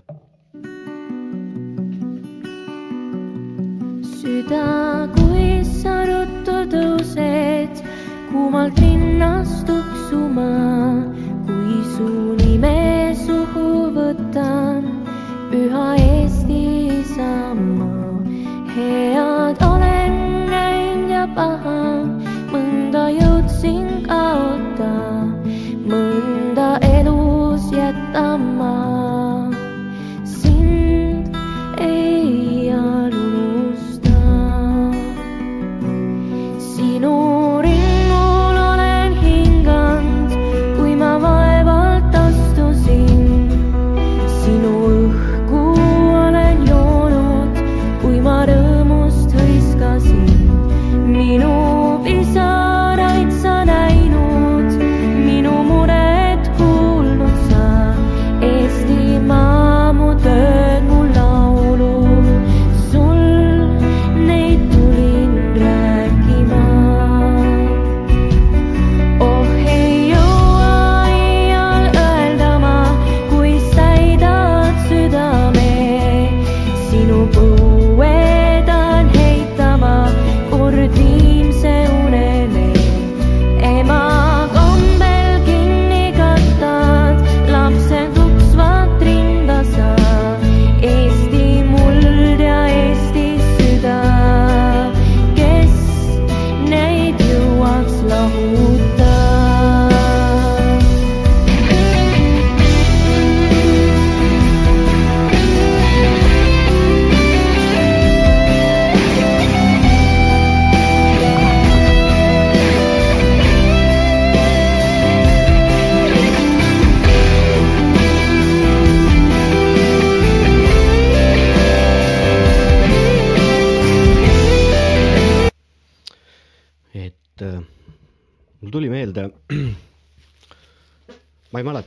süda, 4.49 5.07
kui 5.15 5.63
sa 5.63 6.03
ruttu 6.09 6.57
tõused, 6.73 7.81
kuumalt 8.31 8.80
rinnast 8.84 9.65
tuksuma, 9.69 10.49
kui 11.47 11.81
su 11.95 12.11
nime 12.43 12.89
suhu 14.34 14.41
võtan, 14.41 14.84
püha 15.51 15.95
Eesti 15.95 17.01
Isamaa. 17.01 18.22
head 18.76 19.57
olen 19.61 20.49
näinud 20.49 21.10
ja 21.10 21.27
paha, 21.35 22.06
mõnda 22.51 23.10
jõudsin 23.10 24.06
kaota, 24.06 24.93
mõnda 25.85 26.80
elus 26.81 27.72
jätama. 27.72 28.98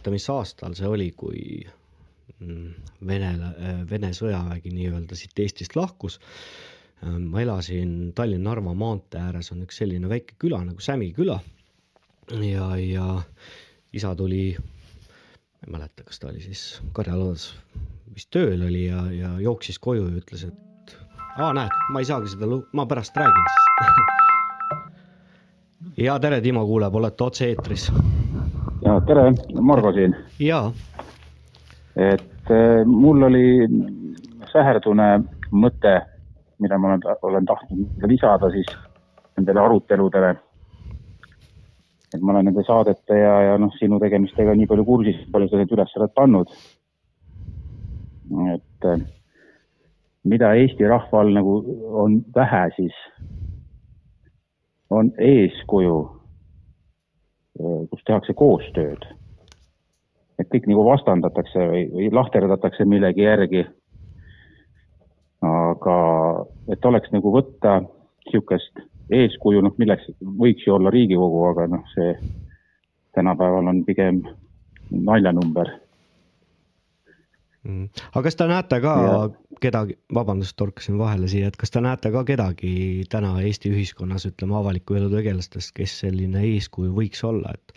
mäleta, 0.02 0.10
mis 0.10 0.30
aastal 0.30 0.74
see 0.74 0.88
oli, 0.88 1.12
kui 1.14 1.62
mm, 2.40 2.72
Vene, 3.06 3.30
Vene 3.90 4.10
sõjavägi 4.12 4.72
nii-öelda 4.74 5.14
siit 5.14 5.38
Eestist 5.38 5.76
lahkus. 5.76 6.18
ma 7.02 7.40
elasin 7.42 8.12
Tallinna-Narva 8.14 8.74
maantee 8.74 9.20
ääres 9.20 9.50
on 9.52 9.62
üks 9.62 9.78
selline 9.78 10.08
väike 10.08 10.34
küla 10.38 10.62
nagu 10.64 10.80
Sämi 10.80 11.12
küla 11.12 11.40
ja, 12.30 12.76
ja 12.76 13.22
isa 13.92 14.14
tuli, 14.14 14.56
ma 14.56 15.66
ei 15.66 15.72
mäleta, 15.72 16.04
kas 16.04 16.20
ta 16.20 16.28
oli 16.28 16.40
siis 16.40 16.80
karjalaodas 16.92 17.56
vist 18.14 18.30
tööl 18.30 18.62
oli 18.62 18.86
ja, 18.86 19.10
ja 19.10 19.40
jooksis 19.40 19.78
koju 19.78 20.08
ja 20.08 20.22
ütles, 20.22 20.46
et 20.46 20.96
aa, 21.38 21.52
näed, 21.52 21.74
ma 21.90 21.98
ei 21.98 22.06
saagi 22.06 22.30
seda 22.30 22.46
ma 22.72 22.86
pärast 22.86 23.16
räägin 23.16 23.50
siis. 23.50 23.66
ja 26.06 26.18
tere, 26.22 26.40
Timo 26.40 26.66
kuuleb, 26.66 26.94
olete 26.94 27.24
otse-eetris. 27.24 27.90
Ja 28.84 29.00
tere, 29.06 29.32
Margo 29.60 29.92
siin, 29.94 30.14
ja, 30.42 30.62
et 31.96 32.50
äh, 32.50 32.82
mul 32.86 33.28
oli 33.28 33.46
säherdune 34.52 35.08
mõte, 35.52 35.94
mida 36.62 36.78
ma 36.78 36.92
olen, 36.92 37.04
olen 37.22 37.46
tahtnud 37.48 38.06
lisada 38.10 38.50
siis 38.54 38.68
nendele 39.36 39.60
aruteludele. 39.60 40.34
et 42.14 42.20
ma 42.20 42.32
olen 42.34 42.44
nende 42.50 42.64
saadete 42.66 43.16
ja, 43.16 43.34
ja 43.48 43.58
noh, 43.58 43.72
sinu 43.78 43.98
tegemistega 44.00 44.54
nii 44.54 44.68
palju 44.68 44.84
kursis, 44.84 45.20
palju 45.32 45.48
sa 45.48 45.60
neid 45.60 45.72
üles 45.72 45.96
oled 45.96 46.14
pannud. 46.16 46.54
et 48.54 48.88
äh, 48.88 49.06
mida 50.24 50.54
Eesti 50.54 50.88
rahval 50.88 51.32
nagu 51.34 51.60
on 52.04 52.20
vähe, 52.34 52.64
siis 52.76 52.98
on 54.90 55.08
eeskuju, 55.18 55.96
kus 57.58 58.04
tehakse 58.06 58.34
koostööd 58.34 59.04
et 60.42 60.50
kõik 60.50 60.68
nagu 60.70 60.84
vastandatakse 60.86 61.66
või, 61.70 61.84
või 61.92 62.10
lahterdatakse 62.14 62.86
millegi 62.88 63.26
järgi. 63.26 63.64
aga 65.42 65.94
et 66.70 66.84
oleks 66.86 67.10
nagu 67.10 67.32
võtta 67.34 67.80
niisugust 67.82 68.78
eeskuju, 69.10 69.60
noh 69.64 69.74
milleks 69.78 70.06
võiks 70.38 70.66
ju 70.66 70.76
olla 70.76 70.90
Riigikogu, 70.94 71.40
aga 71.50 71.66
noh, 71.66 71.82
see 71.94 72.12
tänapäeval 73.16 73.66
on 73.72 73.82
pigem 73.84 74.22
naljanumber. 74.90 75.72
Mm. 77.62 77.84
aga 78.10 78.22
kas 78.26 78.34
te 78.34 78.46
näete 78.50 78.78
ka 78.82 78.92
Ja. 79.06 79.18
kedagi, 79.62 79.94
vabandust, 80.14 80.56
torkasin 80.58 80.96
vahele 80.98 81.28
siia, 81.30 81.46
et 81.46 81.56
kas 81.56 81.70
te 81.70 81.80
näete 81.80 82.10
ka 82.10 82.24
kedagi 82.26 83.04
täna 83.10 83.36
Eesti 83.38 83.70
ühiskonnas, 83.70 84.26
ütleme 84.26 84.56
avaliku 84.58 84.98
elu 84.98 85.10
tegelastest, 85.12 85.70
kes 85.76 86.00
selline 86.02 86.42
eeskuju 86.42 86.90
võiks 86.96 87.22
olla, 87.22 87.54
et 87.54 87.72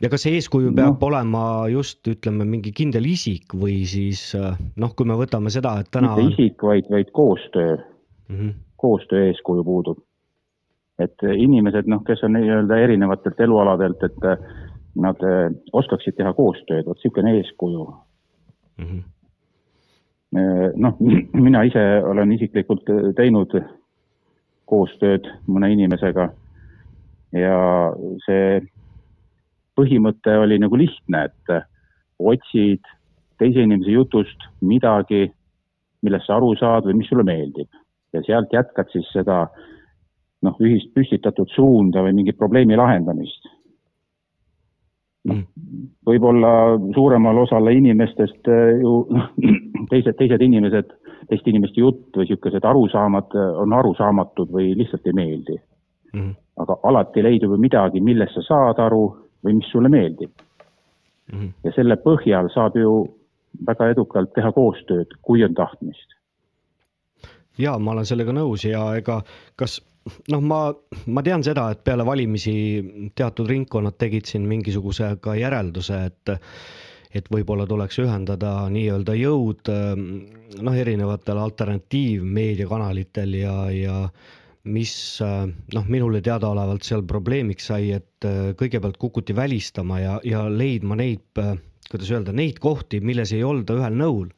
ja 0.00 0.08
kas 0.08 0.24
see 0.24 0.38
eeskuju 0.38 0.72
peab 0.72 0.96
no. 0.96 1.10
olema 1.10 1.44
just 1.68 2.08
ütleme 2.08 2.48
mingi 2.48 2.72
kindel 2.72 3.04
isik 3.12 3.52
või 3.52 3.84
siis 3.84 4.32
noh, 4.32 4.96
kui 4.96 5.04
me 5.04 5.20
võtame 5.20 5.52
seda, 5.52 5.76
et 5.84 5.92
täna 5.92 6.16
mitte 6.16 6.32
isik, 6.32 6.64
vaid, 6.64 6.88
vaid 6.88 7.12
koostöö, 7.12 7.76
mm 7.76 8.36
-hmm. 8.36 8.58
koostöö 8.76 9.26
eeskuju 9.28 9.64
puudub. 9.64 9.98
et 10.98 11.16
inimesed, 11.36 11.86
noh, 11.88 12.02
kes 12.04 12.24
on 12.24 12.32
nii-öelda 12.32 12.76
erinevatelt 12.76 13.40
elualadelt, 13.40 14.02
et 14.02 14.18
nad 14.94 15.16
äh, 15.24 15.52
oskaksid 15.72 16.16
teha 16.16 16.32
koostööd, 16.32 16.86
vot 16.86 16.96
niisugune 16.96 17.36
eeskuju 17.36 17.86
Mm 18.80 18.86
-hmm. 18.86 20.76
noh, 20.76 20.96
mina 21.46 21.62
ise 21.68 21.84
olen 22.04 22.32
isiklikult 22.32 22.86
teinud 23.16 23.56
koostööd 24.64 25.26
mõne 25.46 25.72
inimesega 25.74 26.30
ja 27.32 27.58
see 28.26 28.60
põhimõte 29.78 30.36
oli 30.38 30.58
nagu 30.58 30.76
lihtne, 30.76 31.24
et 31.24 31.66
otsid 32.18 32.80
teise 33.38 33.62
inimese 33.64 33.90
jutust 33.90 34.48
midagi, 34.60 35.30
millest 36.02 36.26
sa 36.26 36.36
aru 36.36 36.54
saad 36.56 36.88
või 36.88 37.00
mis 37.00 37.08
sulle 37.08 37.24
meeldib 37.24 37.68
ja 38.12 38.22
sealt 38.26 38.52
jätkad 38.52 38.90
siis 38.92 39.08
seda 39.14 39.44
noh, 40.44 40.56
ühist 40.60 40.92
püstitatud 40.96 41.50
suunda 41.54 42.02
või 42.04 42.14
mingi 42.16 42.32
probleemi 42.36 42.78
lahendamist. 42.78 43.48
Võib-olla 46.06 46.52
suuremal 46.94 47.38
osal 47.42 47.68
inimestest 47.72 48.48
äh, 48.48 48.80
ju 48.80 49.04
noh, 49.12 49.28
teised, 49.92 50.16
teised 50.18 50.42
inimesed, 50.42 50.92
teiste 51.28 51.52
inimeste 51.52 51.80
jutt 51.80 52.16
või 52.16 52.24
niisugused 52.24 52.64
arusaamad 52.64 53.36
äh, 53.36 53.50
on 53.62 53.74
arusaamatud 53.76 54.52
või 54.52 54.72
lihtsalt 54.78 55.06
ei 55.06 55.16
meeldi. 55.16 55.58
Mm 56.12 56.20
-hmm. 56.20 56.36
aga 56.64 56.76
alati 56.82 57.22
leidub 57.22 57.52
ju 57.52 57.58
midagi, 57.58 58.00
millest 58.00 58.34
sa 58.34 58.42
saad 58.42 58.80
aru 58.82 59.04
või 59.44 59.60
mis 59.60 59.68
sulle 59.70 59.88
meeldib. 59.88 60.32
Mm 61.32 61.38
-hmm. 61.38 61.52
ja 61.64 61.72
selle 61.72 61.96
põhjal 61.96 62.48
saab 62.54 62.76
ju 62.76 62.94
väga 63.66 63.88
edukalt 63.88 64.32
teha 64.32 64.52
koostööd, 64.52 65.06
kui 65.22 65.44
on 65.44 65.54
tahtmist. 65.54 66.16
ja 67.58 67.78
ma 67.78 67.92
olen 67.92 68.06
sellega 68.06 68.32
nõus 68.32 68.64
ja 68.64 68.96
ega 68.96 69.22
kas 69.56 69.80
noh, 70.32 70.42
ma, 70.44 70.60
ma 71.06 71.24
tean 71.26 71.44
seda, 71.46 71.70
et 71.74 71.82
peale 71.86 72.06
valimisi 72.06 72.54
teatud 73.16 73.48
ringkonnad 73.50 73.98
tegid 74.00 74.28
siin 74.30 74.46
mingisuguse 74.50 75.16
ka 75.22 75.36
järelduse, 75.38 76.04
et 76.10 76.36
et 77.10 77.26
võib-olla 77.26 77.64
tuleks 77.66 77.96
ühendada 77.98 78.68
nii-öelda 78.70 79.16
jõud 79.18 79.66
ähm, 79.72 80.04
noh, 80.62 80.76
erinevatel 80.78 81.40
alternatiivmeediakanalitel 81.42 83.34
ja, 83.34 83.54
ja 83.74 83.96
mis 84.70 84.92
äh, 85.24 85.48
noh, 85.74 85.88
minule 85.90 86.20
teadaolevalt 86.22 86.86
seal 86.86 87.02
probleemiks 87.10 87.66
sai, 87.72 87.90
et 87.98 88.28
äh, 88.28 88.52
kõigepealt 88.58 89.00
kukuti 89.02 89.34
välistama 89.34 89.98
ja, 89.98 90.20
ja 90.22 90.44
leidma 90.46 91.00
neid, 91.00 91.42
kuidas 91.90 92.10
öelda, 92.14 92.32
neid 92.32 92.58
kohti, 92.62 93.00
milles 93.00 93.32
ei 93.34 93.44
olda 93.44 93.74
ühel 93.80 93.96
nõul 93.98 94.28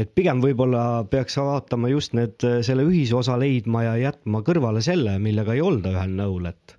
et 0.00 0.10
pigem 0.16 0.42
võib-olla 0.42 1.04
peaks 1.10 1.36
vaatama 1.38 1.90
just 1.92 2.14
need, 2.18 2.36
selle 2.66 2.86
ühisosa 2.88 3.36
leidma 3.40 3.84
ja 3.86 3.94
jätma 4.00 4.42
kõrvale 4.46 4.82
selle, 4.84 5.16
millega 5.22 5.54
ei 5.54 5.62
olda 5.64 5.94
ühel 5.94 6.14
nõul, 6.18 6.48
et. 6.50 6.76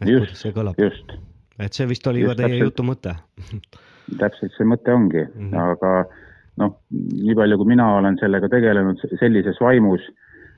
et 0.00 0.10
Just, 0.10 0.26
kuidas 0.26 0.44
see 0.44 0.54
kõlab, 0.56 0.80
et 1.66 1.78
see 1.78 1.88
vist 1.90 2.06
oli 2.10 2.24
just 2.24 2.34
ka 2.34 2.38
teie 2.42 2.54
täpselt. 2.56 2.66
jutu 2.66 2.86
mõte. 2.86 3.16
täpselt 4.22 4.56
see 4.56 4.68
mõte 4.68 4.94
ongi 4.94 5.22
mm. 5.22 5.50
-hmm. 5.50 5.74
aga 5.76 5.92
noh, 6.62 6.78
nii 6.90 7.36
palju, 7.38 7.60
kui 7.60 7.74
mina 7.74 7.88
olen 7.98 8.18
sellega 8.20 8.50
tegelenud 8.50 9.02
sellises 9.20 9.60
vaimus, 9.60 10.02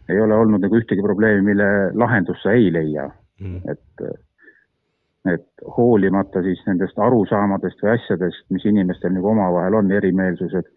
ei 0.09 0.21
ole 0.21 0.37
olnud 0.37 0.65
nagu 0.65 0.81
ühtegi 0.81 1.05
probleemi, 1.05 1.51
mille 1.51 1.69
lahendust 1.95 2.45
sa 2.45 2.57
ei 2.57 2.73
leia, 2.73 3.11
Mhm. 3.39 3.71
et 3.71 4.28
et 5.27 5.47
hoolimata 5.77 6.43
siis 6.43 6.61
nendest 6.67 6.99
arusaamadest 6.99 7.83
või 7.83 7.95
asjadest, 7.97 8.45
mis 8.51 8.65
inimestel 8.65 9.13
nagu 9.13 9.29
omavahel 9.33 9.75
on, 9.75 9.91
erimeelsused, 9.93 10.69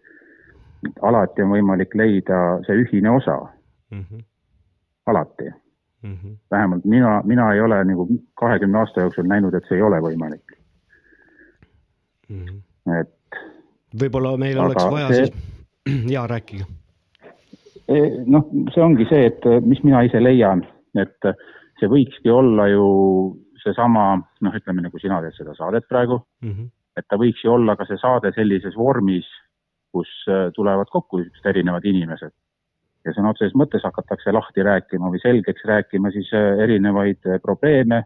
alati 1.02 1.42
on 1.42 1.52
võimalik 1.54 1.94
leida 1.94 2.40
see 2.66 2.76
ühine 2.84 3.10
osa, 3.16 3.38
Mhm. 3.90 4.18
alati. 5.06 5.50
vähemalt 6.50 6.84
mina, 6.84 7.22
mina 7.24 7.52
ei 7.54 7.60
ole 7.60 7.84
nagu 7.84 8.08
kahekümne 8.34 8.78
aasta 8.78 9.00
jooksul 9.00 9.24
näinud, 9.30 9.54
et 9.54 9.62
see 9.68 9.76
ei 9.76 9.82
ole 9.82 10.00
võimalik, 10.02 10.42
et 13.00 13.38
võib-olla 14.00 14.36
meil 14.40 14.58
oleks 14.58 14.84
vaja 14.90 15.08
see- 15.12 15.26
siis, 15.26 16.10
jaa, 16.14 16.26
rääkige. 16.26 16.64
E, 17.88 18.00
noh, 18.26 18.48
see 18.74 18.82
ongi 18.82 19.06
see, 19.10 19.26
et 19.26 19.46
mis 19.66 19.82
mina 19.84 20.02
ise 20.02 20.18
leian, 20.22 20.64
et 20.98 21.16
see 21.78 21.88
võikski 21.90 22.30
olla 22.34 22.66
ju 22.70 22.86
seesama, 23.64 24.22
noh, 24.40 24.52
ütleme 24.54 24.82
nagu 24.82 24.98
sina 24.98 25.20
teed 25.22 25.34
seda 25.38 25.54
saadet 25.54 25.88
praegu, 25.88 26.20
Mhm. 26.42 26.66
et 26.96 27.06
ta 27.08 27.16
võiks 27.16 27.42
ju 27.44 27.52
olla 27.52 27.76
ka 27.76 27.84
see 27.88 27.96
saade 27.96 28.32
sellises 28.34 28.74
vormis, 28.76 29.26
kus 29.92 30.08
äh, 30.28 30.50
tulevad 30.54 30.88
kokku 30.90 31.18
niisugused 31.18 31.46
erinevad 31.46 31.84
inimesed 31.84 32.32
ja 33.04 33.12
sõna 33.12 33.30
otseses 33.34 33.54
mõttes 33.58 33.82
hakatakse 33.84 34.32
lahti 34.32 34.62
rääkima 34.62 35.10
või 35.10 35.20
selgeks 35.20 35.64
rääkima 35.68 36.10
siis 36.12 36.30
äh, 36.32 36.58
erinevaid 36.64 37.18
äh, 37.26 37.40
probleeme 37.42 38.04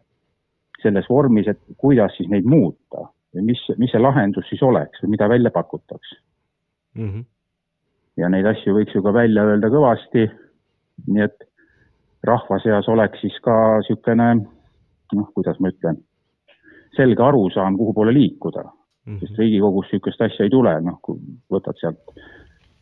selles 0.83 1.07
vormis, 1.11 1.49
et 1.49 1.59
kuidas 1.77 2.17
siis 2.17 2.29
neid 2.29 2.45
muuta 2.45 3.07
või 3.35 3.43
mis, 3.53 3.61
mis 3.79 3.91
see 3.93 4.01
lahendus 4.01 4.49
siis 4.49 4.63
oleks 4.63 5.03
või 5.03 5.11
mida 5.17 5.29
välja 5.29 5.51
pakutakse 5.51 6.17
Mhm. 6.97 7.21
ja 8.17 8.29
neid 8.29 8.47
asju 8.47 8.75
võiks 8.75 8.95
ju 8.95 9.03
ka 9.03 9.13
välja 9.13 9.43
öelda 9.45 9.69
kõvasti. 9.69 10.31
nii 11.07 11.23
et 11.23 11.43
rahva 12.25 12.59
seas 12.59 12.89
oleks 12.89 13.21
siis 13.21 13.35
ka 13.45 13.79
niisugune 13.79 14.47
noh, 15.15 15.29
kuidas 15.35 15.61
ma 15.61 15.69
ütlen, 15.69 16.01
selge 16.97 17.23
arusaam, 17.23 17.77
kuhu 17.77 17.93
poole 17.95 18.15
liikuda, 18.15 18.65
Mhm. 19.07 19.19
sest 19.21 19.39
Riigikogus 19.39 19.93
niisugust 19.93 20.21
asja 20.21 20.45
ei 20.45 20.51
tule, 20.51 20.81
noh, 20.81 20.99
kui 21.03 21.19
võtad 21.53 21.79
sealt 21.79 21.99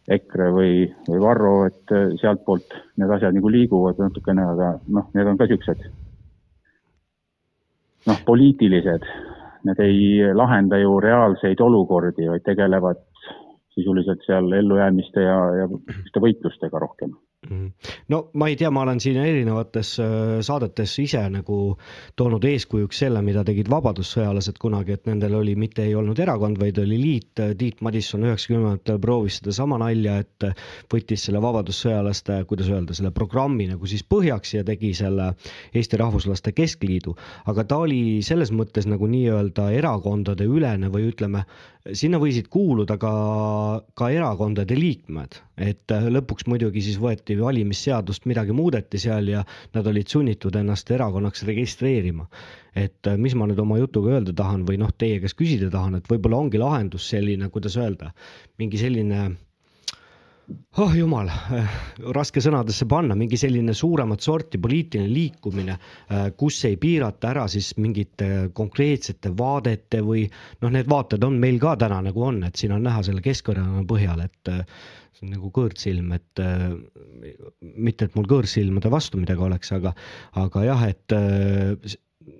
EKRE 0.08 0.50
või, 0.52 0.94
või 1.08 1.20
Varro, 1.20 1.66
et 1.66 1.92
äh, 1.92 2.12
sealtpoolt 2.20 2.74
need 2.96 3.10
asjad 3.10 3.34
nagu 3.34 3.48
liiguvad 3.48 3.98
natukene, 3.98 4.42
aga 4.54 4.80
noh, 4.88 5.10
need 5.14 5.26
on 5.26 5.36
ka 5.36 5.44
niisugused 5.44 5.84
noh, 8.06 8.18
poliitilised, 8.26 9.04
need 9.64 9.80
ei 9.80 10.34
lahenda 10.36 10.78
ju 10.80 10.98
reaalseid 11.00 11.60
olukordi, 11.60 12.28
vaid 12.28 12.44
tegelevad 12.44 13.00
sisuliselt 13.74 14.20
seal 14.26 14.52
ellujäämiste 14.52 15.24
ja, 15.24 15.38
ja 15.62 15.68
võitlustega 16.20 16.78
rohkem. 16.80 17.16
No 18.08 18.20
ma 18.34 18.48
ei 18.50 18.56
tea, 18.56 18.70
ma 18.74 18.84
olen 18.84 19.00
siin 19.02 19.18
erinevates 19.20 19.94
äh, 20.02 20.40
saadetes 20.44 20.94
ise 21.02 21.22
nagu 21.32 21.58
toonud 22.16 22.44
eeskujuks 22.48 23.02
selle, 23.04 23.22
mida 23.26 23.44
tegid 23.46 23.68
vabadussõjalased 23.72 24.58
kunagi, 24.62 24.96
et 24.96 25.08
nendel 25.10 25.36
oli, 25.40 25.56
mitte 25.58 25.84
ei 25.84 25.94
olnud 25.98 26.18
erakond, 26.20 26.58
vaid 26.60 26.78
oli 26.82 26.98
liit. 27.00 27.42
Tiit 27.58 27.80
Madisson 27.84 28.24
üheksakümnendatel 28.26 29.00
proovis 29.02 29.40
sedasama 29.40 29.78
nalja, 29.82 30.18
et 30.24 30.48
võttis 30.92 31.26
selle 31.26 31.42
vabadussõjalaste, 31.44 32.40
kuidas 32.50 32.70
öelda, 32.72 32.96
selle 32.96 33.12
programmi 33.14 33.68
nagu 33.70 33.88
siis 33.90 34.04
põhjaks 34.06 34.56
ja 34.56 34.64
tegi 34.66 34.94
selle 34.96 35.32
Eesti 35.74 36.00
Rahvuslaste 36.00 36.54
Keskliidu. 36.54 37.16
aga 37.50 37.64
ta 37.64 37.78
oli 37.84 38.22
selles 38.22 38.52
mõttes 38.52 38.88
nagu 38.88 39.08
nii-öelda 39.10 39.70
erakondade 39.74 40.46
ülene 40.48 40.90
või 40.92 41.08
ütleme, 41.10 41.44
sinna 41.92 42.18
võisid 42.20 42.48
kuuluda 42.52 42.96
ka, 43.00 43.12
ka 43.98 44.08
erakondade 44.14 44.76
liikmed, 44.78 45.36
et 45.60 45.92
lõpuks 46.16 46.46
muidugi 46.48 46.82
siis 46.84 46.96
võeti 47.00 47.33
valimisseadust, 47.40 48.28
midagi 48.30 48.54
muudeti 48.56 49.00
seal 49.02 49.28
ja 49.32 49.44
nad 49.74 49.86
olid 49.90 50.10
sunnitud 50.10 50.54
ennast 50.60 50.90
erakonnaks 50.90 51.44
registreerima. 51.48 52.28
et 52.74 53.06
mis 53.22 53.34
ma 53.38 53.46
nüüd 53.46 53.60
oma 53.62 53.78
jutuga 53.78 54.16
öelda 54.16 54.32
tahan 54.34 54.64
või 54.66 54.80
noh, 54.82 54.90
teie 54.98 55.20
käest 55.22 55.38
küsida 55.38 55.68
tahan, 55.70 55.94
et 55.94 56.08
võib-olla 56.10 56.40
ongi 56.42 56.58
lahendus 56.58 57.06
selline, 57.12 57.46
kuidas 57.54 57.76
öelda, 57.78 58.10
mingi 58.58 58.80
selline 58.80 59.28
oh 60.82 60.92
jumal, 60.96 61.30
raske 62.14 62.42
sõnadesse 62.44 62.86
panna, 62.90 63.16
mingi 63.18 63.38
selline 63.40 63.74
suuremat 63.76 64.24
sorti 64.24 64.60
poliitiline 64.60 65.08
liikumine, 65.08 65.76
kus 66.40 66.58
ei 66.68 66.76
piirata 66.80 67.30
ära 67.30 67.46
siis 67.50 67.72
mingite 67.80 68.50
konkreetsete 68.56 69.32
vaadete 69.38 70.02
või 70.04 70.26
noh, 70.60 70.74
need 70.74 70.90
vaated 70.90 71.24
on 71.24 71.38
meil 71.40 71.60
ka 71.62 71.76
täna 71.80 72.02
nagu 72.04 72.28
on, 72.28 72.42
et 72.48 72.60
siin 72.60 72.76
on 72.76 72.84
näha 72.84 73.04
selle 73.06 73.24
Keskerakonna 73.24 73.86
põhjal, 73.88 74.26
et 74.26 74.52
see 75.14 75.26
on 75.28 75.34
nagu 75.36 75.50
kõõrtsilm, 75.54 76.12
et 76.16 76.44
mitte, 77.60 78.08
et 78.08 78.14
mul 78.18 78.28
kõõrsilmade 78.30 78.90
vastu 78.92 79.20
midagi 79.20 79.46
oleks, 79.46 79.70
aga, 79.76 79.94
aga 80.42 80.64
jah, 80.66 80.86
et 80.90 81.16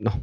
noh 0.05 0.19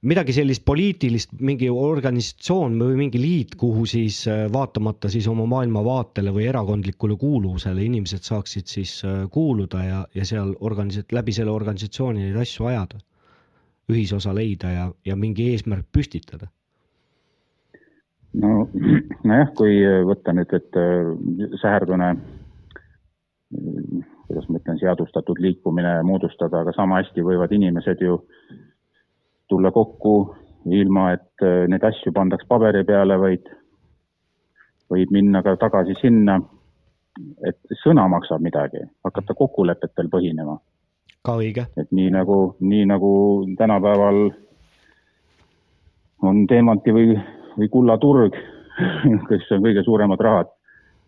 midagi 0.00 0.32
sellist 0.32 0.64
poliitilist, 0.64 1.34
mingi 1.44 1.68
organisatsioon 1.70 2.78
või 2.80 2.96
mingi 3.02 3.20
liit, 3.20 3.56
kuhu 3.60 3.84
siis 3.88 4.22
äh, 4.30 4.46
vaatamata 4.52 5.10
siis 5.12 5.28
oma 5.28 5.44
maailmavaatele 5.50 6.32
või 6.32 6.46
erakondlikule 6.48 7.18
kuuluvusele 7.20 7.84
inimesed 7.84 8.24
saaksid 8.24 8.70
siis 8.70 8.96
äh, 9.04 9.26
kuuluda 9.32 9.84
ja, 9.84 10.00
ja 10.16 10.24
seal 10.24 10.54
organis-, 10.60 11.04
läbi 11.12 11.36
selle 11.36 11.52
organisatsiooni 11.52 12.24
neid 12.24 12.40
asju 12.40 12.70
ajada. 12.72 13.04
ühisosa 13.90 14.30
leida 14.30 14.68
ja, 14.70 14.84
ja 15.04 15.16
mingi 15.18 15.48
eesmärk 15.50 15.88
püstitada. 15.92 16.46
No, 18.34 18.68
nojah, 19.28 19.52
kui 19.58 19.80
võtta 20.06 20.34
nüüd, 20.36 20.52
et 20.56 20.80
äh, 20.80 21.12
Säherdune 21.62 22.14
kuidas 24.30 24.46
ma 24.46 24.60
ütlen, 24.60 24.78
seadustatud 24.78 25.40
liikumine 25.42 25.96
moodustada, 26.06 26.60
aga 26.62 26.72
sama 26.76 27.00
hästi 27.00 27.24
võivad 27.26 27.50
inimesed 27.50 27.98
ju 28.04 28.20
äh, 28.20 28.58
tulla 29.50 29.70
kokku 29.70 30.36
ilma, 30.70 31.12
et 31.12 31.42
äh, 31.42 31.66
neid 31.68 31.84
asju 31.84 32.12
pandaks 32.14 32.46
paberi 32.48 32.84
peale, 32.86 33.16
vaid 33.18 33.48
võib 34.90 35.12
minna 35.14 35.42
ka 35.46 35.56
tagasi 35.58 35.96
sinna, 36.00 36.38
et 37.46 37.58
sõna 37.82 38.06
maksab 38.12 38.42
midagi, 38.44 38.84
hakata 39.04 39.34
kokkulepetel 39.38 40.10
põhinema. 40.12 40.58
ka 41.26 41.34
õige. 41.42 41.66
et 41.76 41.90
nii 41.92 42.10
nagu, 42.14 42.38
nii 42.60 42.86
nagu 42.92 43.10
tänapäeval 43.58 44.20
on 46.30 46.46
teemanti 46.46 46.94
või, 46.94 47.18
või 47.58 47.68
kullaturg, 47.72 48.36
kes 49.30 49.52
on 49.56 49.64
kõige 49.66 49.84
suuremad 49.86 50.20
rahad, 50.20 50.50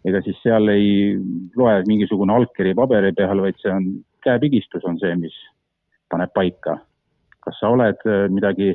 ega 0.05 0.23
siis 0.23 0.39
seal 0.43 0.69
ei 0.73 1.19
loe 1.57 1.83
mingisugune 1.87 2.35
allkiri 2.35 2.75
paberi 2.75 3.13
peal, 3.17 3.45
vaid 3.45 3.61
see 3.63 3.75
on, 3.75 3.91
käepigistus 4.25 4.85
on 4.89 4.99
see, 5.03 5.15
mis 5.19 5.37
paneb 6.11 6.33
paika 6.35 6.81
kas 7.43 7.59
sa 7.61 7.73
oled 7.75 8.07
äh, 8.07 8.25
midagi 8.33 8.73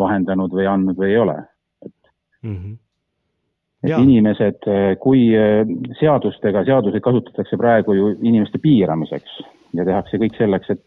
vahendanud 0.00 0.54
või 0.54 0.68
andnud 0.70 0.98
või 0.98 1.12
ei 1.12 1.20
ole. 1.22 1.36
et 1.84 1.94
mm, 2.42 2.56
-hmm. 2.56 2.76
et 3.84 3.90
ja. 3.90 3.98
inimesed, 3.98 4.70
äh, 4.70 4.86
kui 5.00 5.26
äh, 5.38 5.66
seadustega, 6.00 6.64
seaduseid 6.64 7.02
kasutatakse 7.02 7.58
praegu 7.60 7.94
ju 7.98 8.14
inimeste 8.22 8.58
piiramiseks 8.58 9.40
ja 9.74 9.84
tehakse 9.84 10.18
kõik 10.22 10.38
selleks, 10.38 10.70
et, 10.70 10.86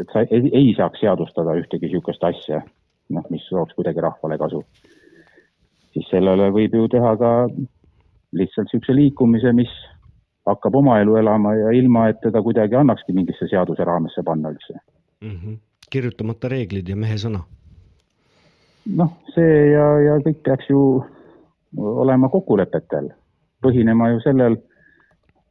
et 0.00 0.12
sa 0.12 0.24
ei, 0.24 0.50
ei 0.52 0.74
saaks 0.76 1.00
seadustada 1.04 1.56
ühtegi 1.60 1.90
niisugust 1.90 2.24
asja, 2.24 2.62
noh, 3.12 3.24
mis 3.30 3.44
tooks 3.50 3.76
kuidagi 3.76 4.00
rahvale 4.00 4.38
kasu. 4.40 4.64
Siis 5.94 6.08
sellele 6.10 6.50
võib 6.54 6.74
ju 6.74 6.88
teha 6.90 7.16
ka 7.16 7.32
lihtsalt 8.34 8.66
niisuguse 8.66 8.94
liikumise, 8.98 9.52
mis 9.54 9.70
hakkab 10.46 10.74
oma 10.74 10.98
elu 11.00 11.16
elama 11.22 11.54
ja 11.56 11.70
ilma, 11.72 12.08
et 12.10 12.18
teda 12.20 12.42
kuidagi 12.42 12.76
annakski 12.76 13.14
mingisse 13.16 13.46
seaduse 13.48 13.84
raamesse 13.86 14.22
panna 14.26 14.50
üldse 14.52 14.74
mm. 14.74 15.38
-hmm 15.38 15.62
kirjutamata 15.94 16.50
reeglid 16.50 16.88
ja 16.88 16.96
mehe 16.98 17.16
sõna. 17.20 17.40
noh, 18.98 19.12
see 19.34 19.52
ja, 19.72 19.84
ja 20.04 20.14
kõik 20.24 20.42
peaks 20.44 20.68
ju 20.68 20.80
olema 22.04 22.28
kokkulepetel, 22.32 23.08
põhinema 23.64 24.10
ju 24.12 24.20
sellel, 24.24 24.58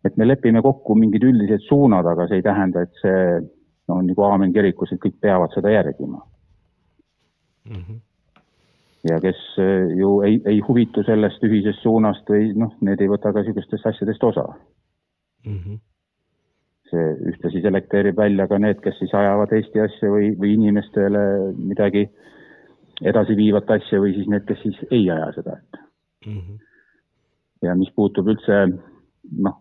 et 0.05 0.17
me 0.19 0.27
lepime 0.27 0.61
kokku 0.61 0.95
mingid 0.99 1.25
üldised 1.25 1.63
suunad, 1.67 2.05
aga 2.11 2.27
see 2.29 2.41
ei 2.41 2.45
tähenda, 2.45 2.83
et 2.85 3.01
see 3.01 3.23
no, 3.39 3.97
on 3.97 4.05
nagu 4.09 4.25
aamen 4.27 4.53
kirikus, 4.55 4.93
et 4.93 5.01
kõik 5.01 5.17
peavad 5.23 5.55
seda 5.55 5.73
järgima 5.73 6.19
mm. 6.19 7.79
-hmm. 7.79 7.99
Ja 9.09 9.19
kes 9.23 9.39
eh, 9.59 9.95
ju 9.99 10.21
ei, 10.25 10.41
ei 10.45 10.59
huvitu 10.67 11.03
sellest 11.03 11.43
ühisest 11.43 11.83
suunast 11.83 12.29
või 12.29 12.53
noh, 12.57 12.75
need 12.81 13.01
ei 13.01 13.11
võta 13.11 13.33
ka 13.33 13.43
niisugustest 13.43 13.89
asjadest 13.93 14.23
osa 14.23 14.45
mm. 15.45 15.57
-hmm 15.57 15.81
see 16.93 17.13
ühtlasi 17.31 17.61
selekteerib 17.63 18.17
välja 18.17 18.45
ka 18.47 18.59
need, 18.61 18.77
kes 18.83 18.99
siis 19.01 19.13
ajavad 19.17 19.53
Eesti 19.57 19.81
asja 19.81 20.11
või, 20.13 20.27
või 20.37 20.53
inimestele 20.59 21.23
midagi 21.57 22.03
edasiviivat 23.01 23.71
asja 23.77 24.01
või 24.03 24.13
siis 24.13 24.29
need, 24.29 24.45
kes 24.45 24.61
siis 24.61 24.79
ei 24.91 25.07
aja 25.09 25.31
seda, 25.37 25.57
et 25.57 25.79
mm. 26.27 26.39
-hmm. 26.39 26.59
ja 27.67 27.75
mis 27.79 27.89
puutub 27.95 28.29
üldse, 28.29 28.59
noh, 29.47 29.57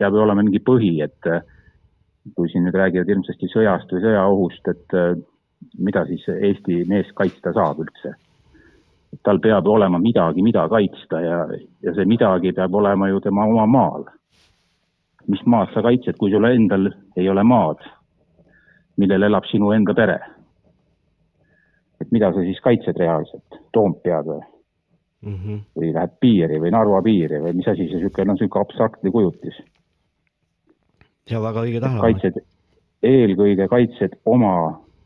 peab 0.00 0.16
ju 0.16 0.22
olema 0.24 0.42
mingi 0.42 0.62
põhi, 0.64 0.94
et 1.04 1.32
kui 2.36 2.48
siin 2.52 2.64
nüüd 2.64 2.76
räägivad 2.80 3.12
hirmsasti 3.12 3.50
sõjast 3.52 3.92
või 3.92 4.04
sõjaohust, 4.06 4.72
et 4.72 4.96
mida 5.78 6.04
siis 6.06 6.24
Eesti 6.28 6.84
mees 6.88 7.12
kaitsta 7.14 7.52
saab 7.52 7.80
üldse. 7.84 8.14
tal 9.22 9.40
peab 9.40 9.66
olema 9.66 9.98
midagi, 9.98 10.42
mida 10.42 10.68
kaitsta 10.68 11.20
ja, 11.20 11.38
ja 11.82 11.94
see 11.94 12.04
midagi 12.04 12.52
peab 12.52 12.74
olema 12.74 13.08
ju 13.08 13.20
tema 13.20 13.44
oma 13.44 13.66
maal 13.66 14.04
mis 15.30 15.42
maad 15.46 15.72
sa 15.74 15.82
kaitsed, 15.84 16.18
kui 16.18 16.30
sul 16.32 16.46
endal 16.48 16.90
ei 17.18 17.28
ole 17.28 17.42
maad, 17.46 17.82
millel 19.00 19.28
elab 19.30 19.48
sinu 19.50 19.72
enda 19.76 19.96
pere? 19.96 20.18
et 22.00 22.12
mida 22.16 22.30
sa 22.32 22.40
siis 22.40 22.56
kaitsed 22.64 22.96
reaalselt, 22.96 23.58
Toompead 23.76 24.24
või 24.24 24.38
mm? 24.40 25.34
-hmm. 25.34 25.58
või 25.76 25.90
lähed 25.92 26.14
piiri 26.20 26.60
või 26.62 26.70
Narva 26.72 27.02
piiri 27.04 27.42
või 27.42 27.52
mis 27.58 27.68
asi 27.68 27.84
see 27.90 27.98
niisugune, 27.98 28.24
no 28.24 28.36
niisugune 28.38 28.62
abstraktne 28.64 29.12
kujutis. 29.12 29.58
ja 31.30 31.42
väga 31.42 31.66
õige 31.66 31.82
tähelepanek. 31.82 32.22
kaitsed, 32.22 32.40
eelkõige 33.02 33.68
kaitsed 33.68 34.16
oma 34.24 34.54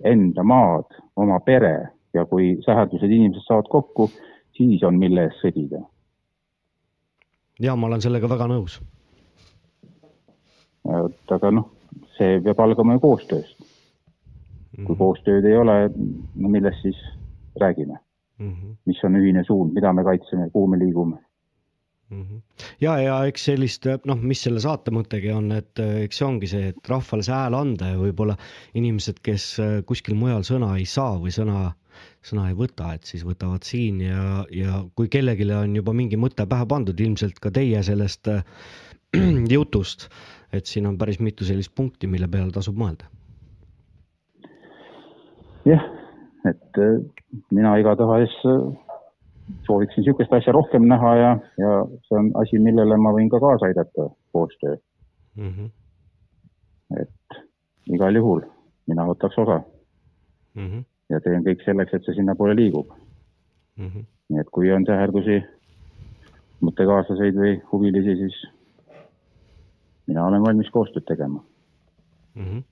enda 0.04 0.42
maad, 0.42 0.96
oma 1.16 1.40
pere 1.40 1.88
ja 2.14 2.24
kui 2.24 2.56
säherdused 2.64 3.10
inimesed 3.10 3.46
saavad 3.46 3.68
kokku, 3.70 4.10
siis 4.56 4.82
on, 4.82 4.98
mille 4.98 5.28
eest 5.28 5.42
sõdida. 5.42 5.82
ja 7.60 7.76
ma 7.76 7.86
olen 7.86 8.02
sellega 8.02 8.28
väga 8.28 8.46
nõus 8.50 8.80
et 10.84 11.32
aga 11.36 11.50
noh, 11.50 11.68
see 12.18 12.40
peab 12.44 12.60
algama 12.60 12.96
ju 12.96 13.04
koostööst. 13.04 13.56
kui 14.74 14.90
mhm. 14.90 14.98
koostööd 14.98 15.44
ei 15.46 15.56
ole, 15.56 15.76
no 16.34 16.48
millest 16.50 16.82
siis 16.82 16.98
räägime 17.60 17.94
mm? 18.38 18.50
-hmm. 18.50 18.74
mis 18.86 19.04
on 19.04 19.16
ühine 19.16 19.44
suund, 19.44 19.72
mida 19.72 19.92
me 19.92 20.04
kaitseme, 20.04 20.50
kuhu 20.50 20.66
me 20.66 20.78
liigume? 20.78 21.16
Mhm. 22.12 22.42
ja, 22.84 22.98
ja 23.00 23.14
eks 23.26 23.46
sellist 23.48 23.88
noh, 24.04 24.18
mis 24.20 24.42
selle 24.44 24.60
saate 24.60 24.92
mõttegi 24.94 25.32
on, 25.34 25.48
et 25.56 25.80
eks 25.80 26.20
see 26.20 26.26
ongi 26.26 26.50
see, 26.50 26.68
et 26.74 26.90
rahvale 26.90 27.24
see 27.24 27.34
hääl 27.34 27.56
anda 27.58 27.94
ja 27.94 27.96
võib-olla 27.98 28.36
inimesed, 28.76 29.22
kes 29.24 29.46
kuskil 29.88 30.14
mujal 30.20 30.44
sõna 30.46 30.74
ei 30.76 30.84
saa 30.84 31.16
või 31.18 31.32
sõna, 31.34 31.72
sõna 32.22 32.50
ei 32.50 32.58
võta, 32.58 32.92
et 32.94 33.08
siis 33.08 33.24
võtavad 33.24 33.64
siin 33.66 34.04
ja, 34.04 34.44
ja 34.52 34.84
kui 34.94 35.08
kellelegi 35.08 35.48
on 35.56 35.74
juba 35.80 35.96
mingi 35.96 36.20
mõte 36.20 36.46
pähe 36.46 36.68
pandud, 36.68 37.00
ilmselt 37.00 37.40
ka 37.40 37.50
teie 37.54 37.82
sellest 37.82 38.30
jutust 39.56 40.10
et 40.56 40.70
siin 40.70 40.86
on 40.86 40.98
päris 40.98 41.20
mitu 41.20 41.46
sellist 41.46 41.74
punkti, 41.74 42.08
mille 42.10 42.28
peale 42.30 42.54
tasub 42.54 42.78
mõelda. 42.78 43.10
jah, 45.64 45.84
et 46.44 46.80
äh, 46.80 46.98
mina 47.50 47.76
igatahes 47.80 48.34
äh, 48.44 48.58
sooviksin 49.66 50.02
niisugust 50.02 50.32
asja 50.32 50.52
rohkem 50.52 50.88
näha 50.88 51.14
ja, 51.16 51.30
ja 51.58 51.72
see 52.08 52.18
on 52.18 52.30
asi, 52.40 52.58
millele 52.58 52.96
ma 52.96 53.12
võin 53.16 53.30
ka 53.32 53.40
kaasa 53.40 53.66
aidata, 53.66 54.08
koostöö 54.32 54.76
mm. 55.36 55.50
-hmm. 55.50 55.70
et 57.00 57.40
igal 57.92 58.20
juhul 58.20 58.44
mina 58.86 59.06
võtaks 59.08 59.38
osa 59.42 59.60
mm. 60.54 60.66
-hmm. 60.68 60.84
ja 61.10 61.20
teen 61.20 61.44
kõik 61.44 61.64
selleks, 61.64 61.94
et 61.94 62.04
see 62.04 62.14
sinnapoole 62.20 62.56
liigub 62.56 62.92
mm. 63.76 63.88
-hmm. 63.88 64.04
nii 64.28 64.40
et 64.40 64.50
kui 64.50 64.72
on 64.72 64.84
täherdusi, 64.84 65.42
mõttekaaslaseid 66.60 67.36
või 67.36 67.56
huvilisi, 67.72 68.16
siis 68.22 68.38
mina 70.06 70.26
olen 70.26 70.42
valmis 70.42 70.70
koostööd 70.70 71.04
tegema. 71.04 71.44
mm. 72.34 72.44
-hmm. 72.44 72.62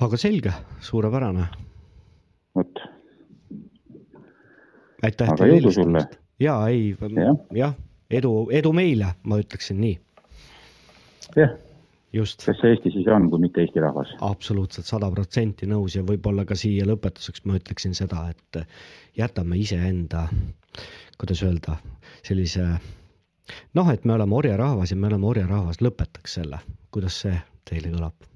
aga 0.00 0.16
selge, 0.16 0.52
suurepärane. 0.80 1.46
vot, 2.54 2.84
aitäh 5.04 5.34
jõudu 5.50 5.72
sulle. 5.74 6.06
ja 6.40 6.56
ei, 6.68 6.96
Jah. 7.54 7.76
edu, 8.10 8.32
edu 8.50 8.72
meile, 8.76 9.14
ma 9.22 9.38
ütleksin 9.42 9.80
nii. 9.80 9.98
jah, 11.36 11.54
just, 12.12 12.44
kes 12.46 12.60
see 12.60 12.74
Eesti 12.74 12.94
siis 12.96 13.08
on, 13.12 13.28
kui 13.30 13.42
mitte 13.46 13.64
Eesti 13.64 13.82
rahvas? 13.84 14.14
absoluutselt 14.20 14.88
sada 14.90 15.10
protsenti 15.14 15.68
nõus 15.70 15.96
ja 15.98 16.04
võib-olla 16.06 16.46
ka 16.48 16.58
siia 16.58 16.86
lõpetuseks 16.88 17.46
ma 17.48 17.58
ütleksin 17.60 17.96
seda, 17.96 18.26
et 18.34 18.64
jätame 19.18 19.58
iseenda, 19.60 20.28
kuidas 21.20 21.42
öelda, 21.46 21.78
sellise 22.26 22.68
noh, 23.74 23.90
et 23.92 24.04
me 24.04 24.16
oleme 24.16 24.36
orjarahvas 24.36 24.92
ja 24.94 24.96
me 25.00 25.10
oleme 25.10 25.28
orjarahvas, 25.32 25.80
lõpetaks 25.84 26.38
selle, 26.40 26.60
kuidas 26.94 27.20
see 27.24 27.34
teile 27.68 27.92
kõlab? 27.94 28.30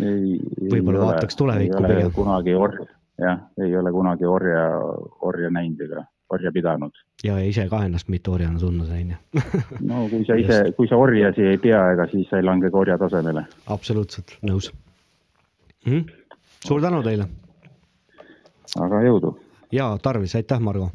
Võib-olla 0.00 1.04
vaataks 1.12 1.38
tulevikku 1.38 1.82
pigem. 1.84 2.10
kunagi 2.14 2.54
orja, 2.58 2.86
jah, 3.18 3.46
ei 3.62 3.76
ole 3.76 3.92
kunagi 3.92 4.26
orja, 4.26 4.64
orja 5.20 5.50
näinud 5.50 5.80
ega 5.86 6.04
orja 6.34 6.50
pidanud. 6.52 6.92
ja 7.24 7.38
ise 7.38 7.68
ka 7.68 7.84
ennast 7.84 8.08
mitte 8.08 8.30
orjana 8.30 8.58
tundnud, 8.58 8.90
onju. 8.90 9.16
no 9.90 10.08
kui 10.10 10.24
sa 10.26 10.38
ise, 10.40 10.60
kui 10.76 10.88
sa 10.88 10.96
orjasi 10.96 11.46
ei 11.52 11.58
pea, 11.58 11.84
ega 11.94 12.08
siis 12.10 12.28
sa 12.30 12.40
ei 12.40 12.46
lange 12.46 12.70
ka 12.70 12.78
orja 12.78 12.98
tasemele. 12.98 13.46
absoluutselt 13.66 14.36
nõus 14.42 14.72
mm. 15.86 15.92
-hmm. 15.92 16.04
suur 16.66 16.82
tänu 16.82 17.02
teile 17.02 17.28
aga 18.80 19.02
jõudu. 19.04 19.34
ja 19.72 19.96
tarvis, 20.02 20.34
aitäh, 20.34 20.60
Margo. 20.60 20.90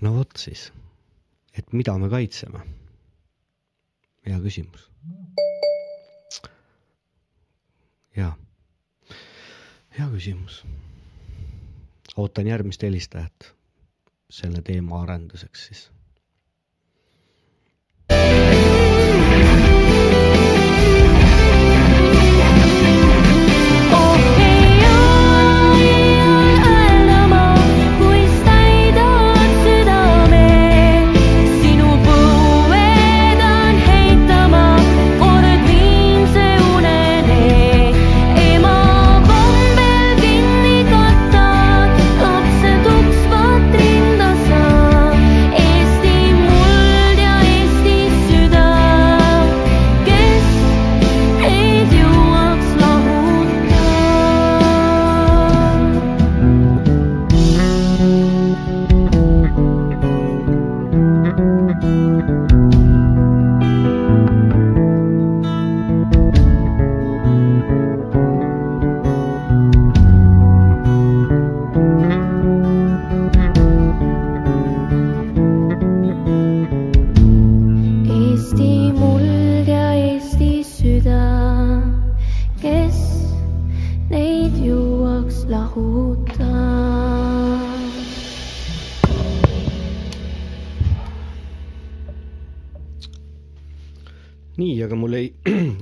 no 0.00 0.14
vot 0.18 0.36
siis, 0.36 0.72
et 1.58 1.72
mida 1.72 1.98
me 1.98 2.10
kaitseme? 2.12 2.60
hea 4.26 4.40
küsimus. 4.42 4.90
ja, 8.16 8.32
hea 9.98 10.08
küsimus. 10.12 10.64
ootan 12.16 12.46
järgmist 12.46 12.82
helistajat 12.82 13.52
selle 14.30 14.62
teema 14.62 15.02
arenduseks 15.02 15.66
siis. 15.66 15.90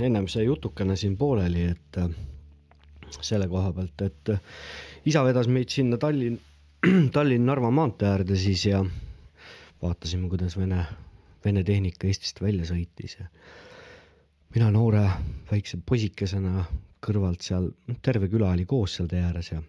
Ennem 0.07 0.29
see 0.31 0.45
jutukene 0.47 0.97
siin 1.01 1.17
pooleli, 1.21 1.69
et 1.75 1.99
äh, 2.03 2.11
selle 3.21 3.49
koha 3.49 3.73
pealt, 3.77 4.05
et 4.05 4.33
äh, 4.35 4.41
isa 5.09 5.25
vedas 5.27 5.49
meid 5.49 5.73
sinna 5.73 5.99
Tallinn, 6.01 6.39
Tallinn-Narva 7.15 7.71
maantee 7.73 8.09
äärde 8.11 8.37
siis 8.39 8.67
ja 8.69 8.85
vaatasime, 9.83 10.29
kuidas 10.33 10.59
Vene, 10.59 10.85
Vene 11.45 11.65
tehnika 11.65 12.09
Eestist 12.09 12.41
välja 12.45 12.67
sõitis 12.69 13.19
ja 13.21 13.29
mina 14.55 14.71
noore 14.71 15.05
väikse 15.51 15.81
poisikesena 15.87 16.65
kõrvalt 17.05 17.45
seal, 17.45 17.71
terve 18.03 18.31
küla 18.33 18.53
oli 18.55 18.67
koos 18.69 18.97
seal 18.97 19.09
tee 19.11 19.23
ääres 19.25 19.51
ja 19.53 19.63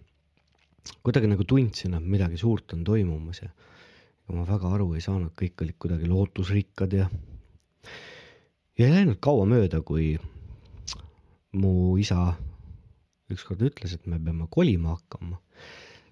kuidagi 1.03 1.30
nagu 1.32 1.44
tundsin, 1.48 1.95
et 1.98 2.06
midagi 2.06 2.38
suurt 2.38 2.76
on 2.76 2.84
toimumas 2.88 3.41
ja 3.41 3.49
ega 3.49 4.38
ma 4.38 4.45
väga 4.48 4.72
aru 4.78 4.91
ei 4.95 5.03
saanud, 5.03 5.34
kõik 5.38 5.64
olid 5.66 5.78
kuidagi 5.82 6.10
lootusrikkad 6.10 6.94
ja 6.98 7.10
ja 8.80 8.88
ei 8.88 8.91
läinud 8.91 9.19
kaua 9.23 9.45
mööda, 9.47 9.80
kui 9.88 10.15
mu 11.56 11.95
isa 12.02 12.34
ükskord 13.31 13.64
ütles, 13.64 13.95
et 13.95 14.07
me 14.07 14.19
peame 14.19 14.47
kolima 14.52 14.97
hakkama. 14.97 15.39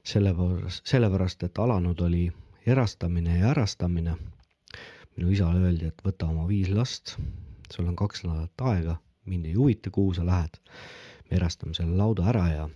sellepärast, 0.04 0.84
sellepärast, 0.88 1.44
et 1.44 1.60
alanud 1.60 2.00
oli 2.02 2.32
erastamine 2.66 3.38
ja 3.40 3.52
ärastamine. 3.52 4.16
minu 5.18 5.30
isale 5.30 5.60
öeldi, 5.60 5.86
et 5.86 6.02
võta 6.06 6.26
oma 6.26 6.48
viis 6.48 6.70
last, 6.70 7.18
sul 7.72 7.88
on 7.88 7.96
kaks 7.96 8.24
nädalat 8.24 8.62
aega, 8.62 8.98
mind 9.26 9.46
ei 9.46 9.54
huvita, 9.54 9.90
kuhu 9.90 10.14
sa 10.14 10.26
lähed. 10.26 10.58
me 11.30 11.38
erastame 11.38 11.74
selle 11.74 11.98
lauda 11.98 12.30
ära 12.30 12.48
ja 12.50 12.70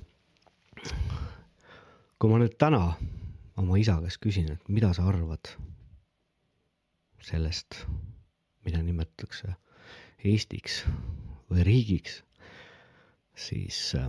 kui 2.20 2.30
ma 2.30 2.40
nüüd 2.40 2.58
täna 2.58 2.94
oma 3.58 3.78
isa 3.78 4.02
käest 4.02 4.20
küsin, 4.20 4.52
et 4.52 4.70
mida 4.70 4.94
sa 4.94 5.08
arvad 5.08 5.48
sellest, 7.22 7.86
mida 8.66 8.82
nimetatakse 8.82 9.56
Eestiks 10.26 10.80
või 11.52 11.64
riigiks, 11.68 12.22
siis 13.38 13.78
äh, 13.96 14.08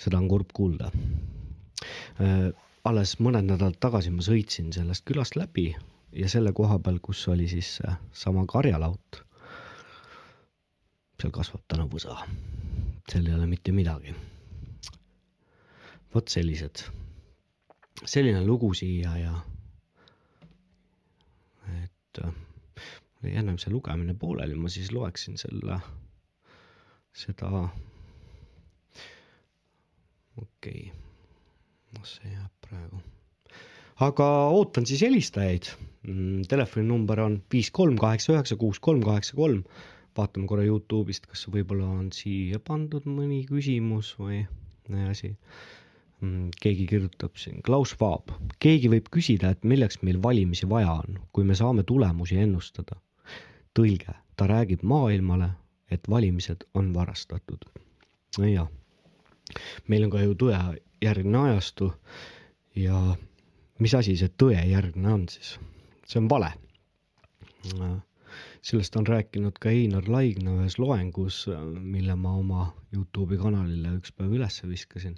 seda 0.00 0.16
on 0.22 0.28
kurb 0.32 0.52
kuulda 0.56 0.88
äh,. 2.20 2.48
alles 2.88 3.12
mõned 3.22 3.46
nädalad 3.46 3.76
tagasi 3.84 4.10
ma 4.10 4.24
sõitsin 4.26 4.72
sellest 4.74 5.04
külast 5.06 5.36
läbi 5.38 5.68
ja 6.12 6.28
selle 6.28 6.52
koha 6.56 6.78
peal, 6.82 6.98
kus 7.04 7.20
oli 7.28 7.46
siis 7.52 7.74
äh, 7.86 7.98
sama 8.12 8.46
karjalaut, 8.50 9.20
seal 11.20 11.32
kasvab 11.36 11.62
täna 11.68 11.84
võsa, 11.92 12.16
seal 13.12 13.28
ei 13.28 13.36
ole 13.36 13.46
mitte 13.52 13.72
midagi. 13.76 14.14
vot 16.14 16.28
sellised, 16.28 16.82
selline 18.04 18.42
lugu 18.44 18.72
siia 18.76 19.14
ja 19.20 19.36
et 21.82 22.24
äh, 22.24 22.34
jäi 23.22 23.38
ennem 23.38 23.58
see 23.62 23.72
lugemine 23.72 24.14
pooleli, 24.18 24.56
ma 24.58 24.70
siis 24.72 24.90
loeksin 24.92 25.38
selle, 25.40 25.78
seda, 27.16 27.68
okei 30.40 30.90
okay., 30.90 31.02
noh, 31.96 32.06
see 32.08 32.30
jääb 32.32 32.52
praegu. 32.66 33.00
aga 34.06 34.28
ootan 34.56 34.86
siis 34.88 35.04
helistajaid. 35.06 35.72
telefoninumber 36.48 37.20
on 37.22 37.36
viis 37.52 37.70
kolm 37.70 37.98
kaheksa 38.00 38.32
üheksa 38.34 38.56
kuus 38.58 38.80
kolm 38.80 39.04
kaheksa 39.06 39.36
kolm. 39.38 39.62
vaatame 40.16 40.48
korra 40.48 40.64
Youtube'ist, 40.66 41.28
kas 41.30 41.46
võib-olla 41.52 41.86
on 41.88 42.10
siia 42.12 42.58
pandud 42.60 43.06
mõni 43.08 43.44
küsimus 43.48 44.12
või 44.18 44.42
mõni 44.88 45.06
asi. 45.12 45.36
keegi 46.62 46.84
kirjutab 46.86 47.38
siin, 47.40 47.62
Klaus 47.66 47.94
Vaab, 48.00 48.30
keegi 48.62 48.90
võib 48.92 49.08
küsida, 49.10 49.50
et 49.50 49.64
milleks 49.66 50.02
meil 50.06 50.20
valimisi 50.22 50.68
vaja 50.70 50.92
on, 51.00 51.18
kui 51.32 51.44
me 51.44 51.56
saame 51.58 51.82
tulemusi 51.82 52.38
ennustada. 52.38 53.00
tõlge, 53.76 54.14
ta 54.36 54.46
räägib 54.48 54.82
maailmale, 54.82 55.50
et 55.90 56.08
valimised 56.10 56.64
on 56.74 56.92
varastatud. 56.94 57.64
nojah, 58.38 58.68
meil 59.88 60.04
on 60.06 60.10
ka 60.10 60.22
ju 60.22 60.34
tõejärgne 60.44 61.42
ajastu 61.48 61.92
ja 62.76 63.16
mis 63.78 63.94
asi 63.94 64.16
see 64.16 64.32
tõejärgne 64.40 65.12
on 65.12 65.26
siis? 65.28 65.58
see 66.06 66.20
on 66.20 66.28
vale. 66.28 66.52
sellest 68.62 68.96
on 68.96 69.06
rääkinud 69.06 69.58
ka 69.60 69.70
Einar 69.70 70.08
Laigna 70.08 70.56
ühes 70.60 70.78
loengus, 70.78 71.44
mille 71.80 72.16
ma 72.16 72.36
oma 72.38 72.70
Youtube'i 72.94 73.38
kanalile 73.38 73.96
üks 73.98 74.12
päev 74.16 74.32
üles 74.38 74.62
viskasin. 74.64 75.16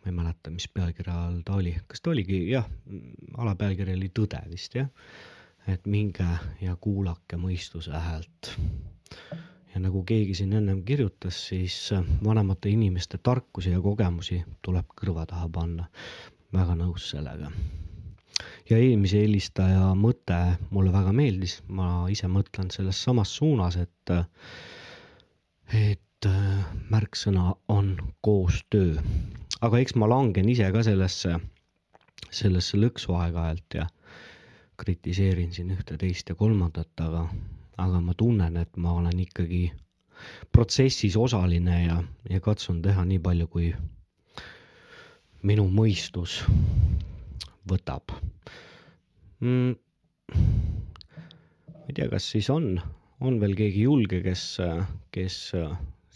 ma 0.00 0.10
ei 0.10 0.16
mäleta, 0.16 0.50
mis 0.50 0.68
pealkirja 0.68 1.14
all 1.28 1.40
ta 1.44 1.60
oli, 1.60 1.76
kas 1.86 2.00
ta 2.00 2.10
oligi 2.10 2.44
jah, 2.50 2.68
alapealkiri 3.36 3.96
oli 3.98 4.12
Tõde 4.14 4.42
vist 4.50 4.76
jah, 4.78 4.88
et 5.66 5.86
minge 5.86 6.26
ja 6.60 6.76
kuulake 6.80 7.36
mõistuse 7.36 7.92
häält. 7.92 8.52
ja 9.74 9.80
nagu 9.80 10.02
keegi 10.08 10.34
siin 10.34 10.52
ennem 10.52 10.82
kirjutas, 10.84 11.40
siis 11.48 11.92
äh, 11.92 12.04
vanemate 12.24 12.70
inimeste 12.70 13.18
tarkusi 13.18 13.70
ja 13.74 13.80
kogemusi 13.80 14.42
tuleb 14.62 14.86
kõrva 15.00 15.26
taha 15.26 15.48
panna. 15.48 15.88
väga 16.52 16.74
nõus 16.78 17.10
sellega 17.10 17.50
ja 18.70 18.78
eelmise 18.78 19.20
helistaja 19.22 19.92
mõte 19.98 20.38
mulle 20.70 20.92
väga 20.92 21.12
meeldis, 21.12 21.60
ma 21.68 22.06
ise 22.12 22.28
mõtlen 22.30 22.70
selles 22.74 23.02
samas 23.02 23.34
suunas, 23.36 23.76
et 23.76 24.12
et 25.74 26.26
äh, 26.26 26.66
märksõna 26.90 27.54
on 27.68 27.96
koostöö. 28.22 28.96
aga 29.60 29.78
eks 29.78 29.94
ma 29.94 30.08
langen 30.08 30.48
ise 30.48 30.70
ka 30.72 30.82
sellesse, 30.82 31.38
sellesse 32.30 32.78
lõksu 32.78 33.16
aeg-ajalt 33.18 33.78
ja 33.80 33.86
kritiseerin 34.80 35.52
siin 35.56 35.70
ühte, 35.74 35.96
teist 36.00 36.28
ja 36.30 36.36
kolmandat, 36.38 36.92
aga, 37.00 37.24
aga 37.84 38.00
ma 38.04 38.14
tunnen, 38.14 38.56
et 38.60 38.76
ma 38.76 38.92
olen 39.00 39.18
ikkagi 39.26 39.64
protsessis 40.52 41.16
osaline 41.20 41.76
ja, 41.84 41.96
ja 42.30 42.40
katsun 42.44 42.82
teha 42.84 43.04
nii 43.08 43.20
palju, 43.24 43.46
kui 43.52 43.70
minu 45.46 45.66
mõistus 45.70 46.38
võtab 47.70 48.14
mm,. 49.40 49.74
ma 50.32 51.84
ei 51.86 51.96
tea, 51.98 52.08
kas 52.12 52.30
siis 52.32 52.48
on, 52.52 52.70
on 53.20 53.36
veel 53.42 53.54
keegi 53.58 53.84
julge, 53.86 54.22
kes, 54.24 54.46
kes 55.14 55.36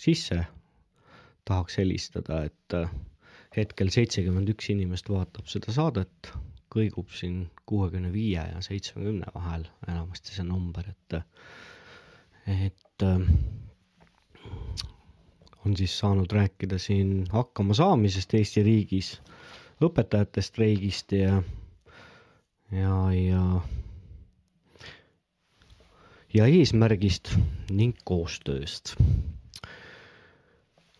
sisse 0.00 0.40
tahaks 1.48 1.78
helistada, 1.80 2.44
et 2.48 2.78
hetkel 3.56 3.90
seitsekümmend 3.94 4.50
üks 4.52 4.70
inimest 4.72 5.08
vaatab 5.10 5.48
seda 5.50 5.72
saadet, 5.74 6.32
kõigub 6.70 7.10
siin 7.14 7.42
kuuekümne 7.66 8.12
viie 8.14 8.42
ja 8.52 8.60
seitsmekümne 8.62 9.32
vahel 9.34 9.64
enamasti 9.88 10.34
see 10.36 10.44
number, 10.46 10.86
et, 10.92 11.16
et 12.46 13.06
on 15.66 15.76
siis 15.76 15.98
saanud 15.98 16.32
rääkida 16.32 16.78
siin 16.78 17.26
hakkama 17.32 17.74
saamisest 17.74 18.34
Eesti 18.38 18.62
riigis, 18.66 19.10
õpetajate 19.84 20.42
streigist 20.44 21.12
ja, 21.16 21.42
ja, 22.72 22.96
ja 23.16 23.44
ja 26.34 26.46
eesmärgist 26.46 27.32
ning 27.74 27.96
koostööst. 28.06 28.94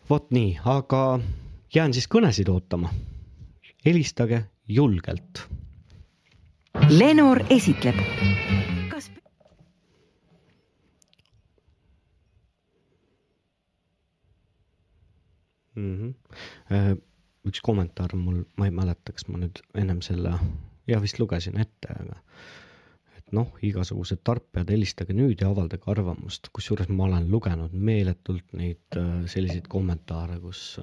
vot 0.09 0.31
nii, 0.35 0.57
aga 0.67 1.19
jään 1.75 1.93
siis 1.93 2.07
kõnesid 2.11 2.49
ootama. 2.51 2.89
helistage 3.85 4.43
julgelt. 4.73 5.45
Lenor 6.89 7.43
esitleb. 7.49 7.95
mm. 15.75 16.13
-hmm. 16.69 17.01
üks 17.47 17.61
kommentaar 17.61 18.15
mul, 18.15 18.43
ma 18.57 18.67
ei 18.67 18.73
mäleta, 18.75 19.13
kas 19.15 19.27
ma 19.27 19.39
nüüd 19.41 19.61
ennem 19.77 20.01
selle, 20.05 20.35
jah 20.87 21.01
vist 21.01 21.19
lugesin 21.19 21.57
ette, 21.61 21.95
aga 21.95 22.19
et 23.17 23.31
noh, 23.37 23.53
igasugused 23.65 24.21
tarkpead, 24.27 24.69
helistage 24.69 25.15
nüüd 25.17 25.41
ja 25.41 25.49
avaldage 25.49 25.89
arvamust, 25.91 26.51
kusjuures 26.53 26.91
ma 26.91 27.07
olen 27.07 27.29
lugenud 27.31 27.73
meeletult 27.73 28.53
neid 28.57 28.99
äh, 28.99 29.23
selliseid 29.31 29.69
kommentaare, 29.71 30.39
kus 30.43 30.79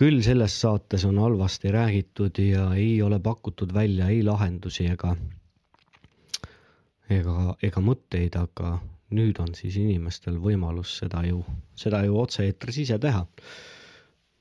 küll 0.00 0.22
selles 0.26 0.56
saates 0.60 1.04
on 1.04 1.18
halvasti 1.22 1.70
räägitud 1.70 2.38
ja 2.42 2.66
ei 2.74 3.02
ole 3.02 3.20
pakutud 3.20 3.74
välja 3.74 4.08
ei 4.08 4.22
lahendusi 4.26 4.88
ega, 4.90 5.14
ega, 7.10 7.54
ega 7.62 7.84
mõtteid, 7.90 8.40
aga 8.40 8.78
nüüd 9.14 9.38
on 9.38 9.54
siis 9.54 9.76
inimestel 9.78 10.40
võimalus 10.42 10.98
seda 10.98 11.22
ju, 11.28 11.44
seda 11.78 12.02
ju 12.04 12.18
otse-eetris 12.24 12.82
ise 12.86 12.98
teha 12.98 13.22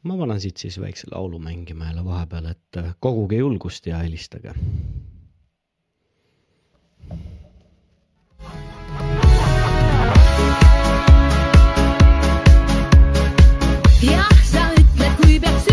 ma 0.03 0.17
panen 0.19 0.41
siit 0.43 0.59
siis 0.59 0.79
väikse 0.83 1.07
laulu 1.11 1.39
mängima 1.39 1.85
jälle 1.87 2.05
vahepeal, 2.05 2.45
et 2.51 2.77
äh, 2.77 2.95
koguge 2.99 3.37
julgust 3.37 3.87
ja 3.87 3.97
helistage. 3.97 4.53
jah, 14.03 14.32
sa 15.43 15.72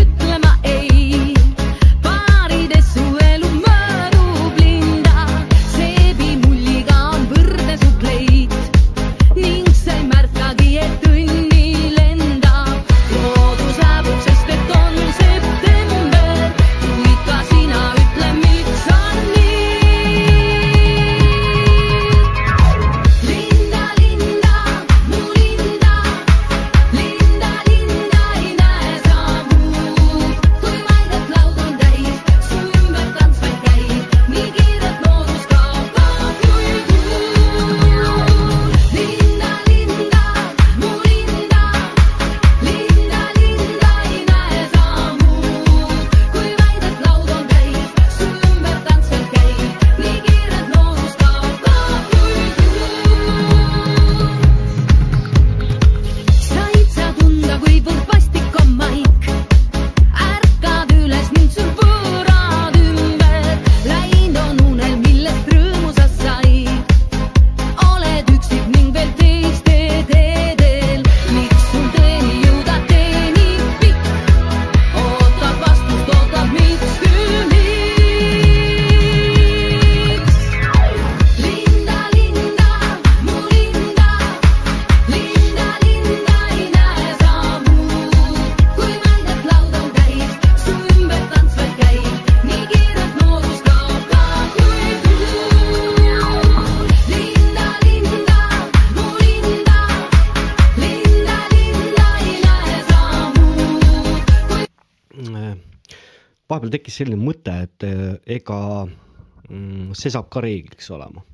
selline 107.01 107.21
mõte, 107.21 107.55
et 107.65 107.87
eh, 107.87 108.05
ega 108.37 108.59
mm, 108.85 109.91
see 109.97 110.13
saab 110.13 110.29
ka 110.33 110.43
reegliks 110.45 110.91
olema. 110.93 111.25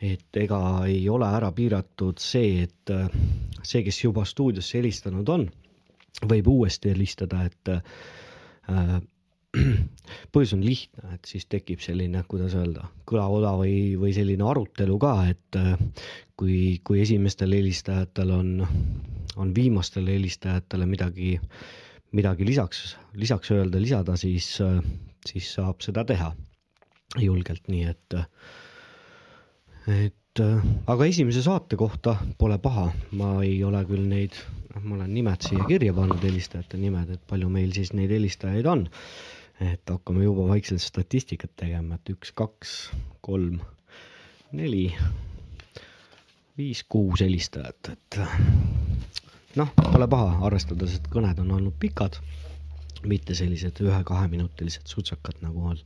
et 0.00 0.36
ega 0.40 0.58
ei 0.88 1.02
ole 1.12 1.26
ära 1.28 1.50
piiratud 1.52 2.20
see, 2.24 2.64
et 2.64 2.92
eh, 2.94 3.16
see, 3.60 3.82
kes 3.84 3.98
juba 4.04 4.24
stuudiosse 4.24 4.78
helistanud 4.78 5.28
on, 5.28 5.44
võib 6.30 6.48
uuesti 6.48 6.94
helistada, 6.94 7.42
et 7.44 7.72
äh, 7.74 8.96
põhjus 10.32 10.54
on 10.56 10.64
lihtne, 10.64 11.16
et 11.18 11.28
siis 11.28 11.44
tekib 11.50 11.82
selline, 11.84 12.22
kuidas 12.30 12.54
öelda, 12.56 12.86
kõlaoda 13.10 13.52
või, 13.60 13.74
või 14.00 14.14
selline 14.16 14.46
arutelu 14.46 14.96
ka, 15.02 15.12
et 15.32 15.58
kui, 16.38 16.78
kui 16.86 17.02
esimestel 17.02 17.52
helistajatel 17.58 18.30
on, 18.36 18.52
on 19.36 19.52
viimastele 19.56 20.14
helistajatele 20.16 20.86
midagi, 20.88 21.34
midagi 22.16 22.46
lisaks, 22.46 22.94
lisaks 23.18 23.50
öelda, 23.56 23.82
lisada, 23.82 24.16
siis, 24.20 24.52
siis 25.28 25.50
saab 25.56 25.82
seda 25.84 26.04
teha 26.08 26.30
julgelt, 27.18 27.66
nii 27.68 27.84
et, 27.90 28.16
et 29.90 30.42
aga 30.86 31.08
esimese 31.10 31.42
saate 31.42 31.78
kohta 31.80 32.14
pole 32.38 32.58
paha, 32.62 32.86
ma 33.18 33.32
ei 33.44 33.58
ole 33.66 33.82
küll 33.88 34.06
neid, 34.10 34.36
noh, 34.74 34.84
ma 34.84 34.96
olen 35.00 35.12
nimed 35.14 35.46
siia 35.48 35.66
kirja 35.68 35.94
pannud, 35.96 36.22
helistajate 36.22 36.78
nimed, 36.80 37.10
et 37.16 37.26
palju 37.30 37.50
meil 37.52 37.74
siis 37.76 37.92
neid 37.98 38.14
helistajaid 38.14 38.70
on. 38.70 38.86
et 39.60 39.90
hakkame 39.92 40.22
juba 40.24 40.46
vaikselt 40.48 40.80
statistikat 40.80 41.50
tegema, 41.60 41.98
et 41.98 42.14
üks, 42.14 42.30
kaks, 42.32 42.70
kolm, 43.20 43.58
neli, 44.56 44.86
viis, 46.56 46.80
kuus 46.88 47.20
helistajat, 47.20 47.90
et 47.92 48.20
noh, 49.60 49.74
pole 49.76 50.08
paha, 50.08 50.38
arvestades, 50.48 50.96
et 50.96 51.10
kõned 51.12 51.42
on 51.44 51.52
olnud 51.58 51.76
pikad, 51.82 52.16
mitte 53.06 53.34
sellised 53.34 53.80
ühe-kaheminutilised 53.84 54.86
sutsakad, 54.90 55.40
nagu 55.44 55.66
on, 55.72 55.78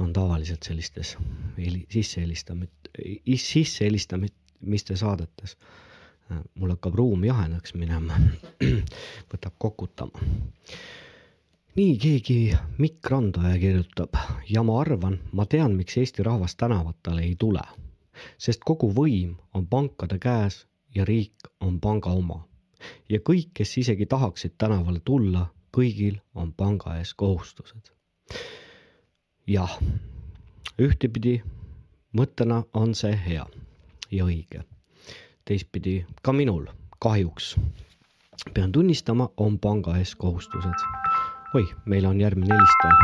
on 0.00 0.12
tavaliselt 0.12 0.62
sellistes 0.62 1.16
heli- 1.58 1.86
sissehelistamit-, 1.90 2.90
sissehelistamiste 3.36 4.96
saadetes. 4.96 5.56
mul 6.54 6.70
hakkab 6.70 6.94
ruum 6.94 7.24
jahedaks 7.26 7.74
minema, 7.74 8.14
võtab 9.32 9.54
kokutama. 9.58 10.20
nii 11.76 11.96
keegi 11.98 12.56
Mikk 12.78 13.10
Randoja 13.10 13.58
kirjutab 13.58 14.14
ja 14.48 14.62
ma 14.62 14.80
arvan, 14.80 15.18
ma 15.32 15.46
tean, 15.46 15.74
miks 15.74 15.96
Eesti 15.96 16.22
rahvas 16.22 16.54
tänavatele 16.56 17.22
ei 17.26 17.34
tule, 17.38 17.64
sest 18.38 18.62
kogu 18.64 18.92
võim 18.94 19.34
on 19.54 19.66
pankade 19.66 20.18
käes 20.18 20.66
ja 20.94 21.04
riik 21.04 21.50
on 21.60 21.80
panga 21.80 22.14
oma 22.14 22.44
ja 23.10 23.20
kõik, 23.20 23.50
kes 23.54 23.76
isegi 23.82 24.06
tahaksid 24.06 24.54
tänavale 24.58 25.00
tulla, 25.04 25.46
kõigil 25.72 26.20
on 26.34 26.52
panga 26.52 26.96
ees 26.98 27.14
kohustused. 27.14 27.92
jah, 29.46 29.78
ühtepidi 30.78 31.42
mõttena 32.12 32.64
on 32.74 32.94
see 32.94 33.16
hea 33.26 33.46
ja 34.10 34.24
õige. 34.24 34.64
teistpidi 35.44 36.04
ka 36.22 36.32
minul 36.32 36.66
kahjuks 36.98 37.56
pean 38.54 38.72
tunnistama, 38.72 39.28
on 39.36 39.58
panga 39.58 39.96
ees 39.96 40.14
kohustused. 40.16 40.86
oi, 41.54 41.66
meil 41.84 42.04
on 42.06 42.20
järgmine 42.20 42.54
helistaja. 42.54 42.94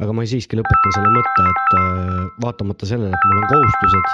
aga 0.00 0.12
ma 0.12 0.26
siiski 0.26 0.58
lõpetan 0.58 0.94
selle 0.96 1.10
mõtte, 1.16 1.46
et 1.50 1.74
äh, 1.78 2.28
vaatamata 2.44 2.86
sellele, 2.86 3.10
et 3.10 3.28
mul 3.28 3.42
on 3.42 3.48
kohustused, 3.54 4.12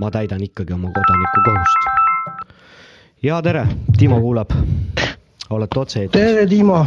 ma 0.00 0.10
täidan 0.10 0.42
ikkagi 0.42 0.72
oma 0.72 0.92
kodaniku 0.96 1.44
kohust. 1.50 1.90
ja 3.22 3.42
tere, 3.42 3.66
Timo 3.98 4.20
kuulab. 4.20 4.56
Olete 5.50 5.78
otse-eetris? 5.80 6.22
tere, 6.22 6.46
Timo. 6.50 6.86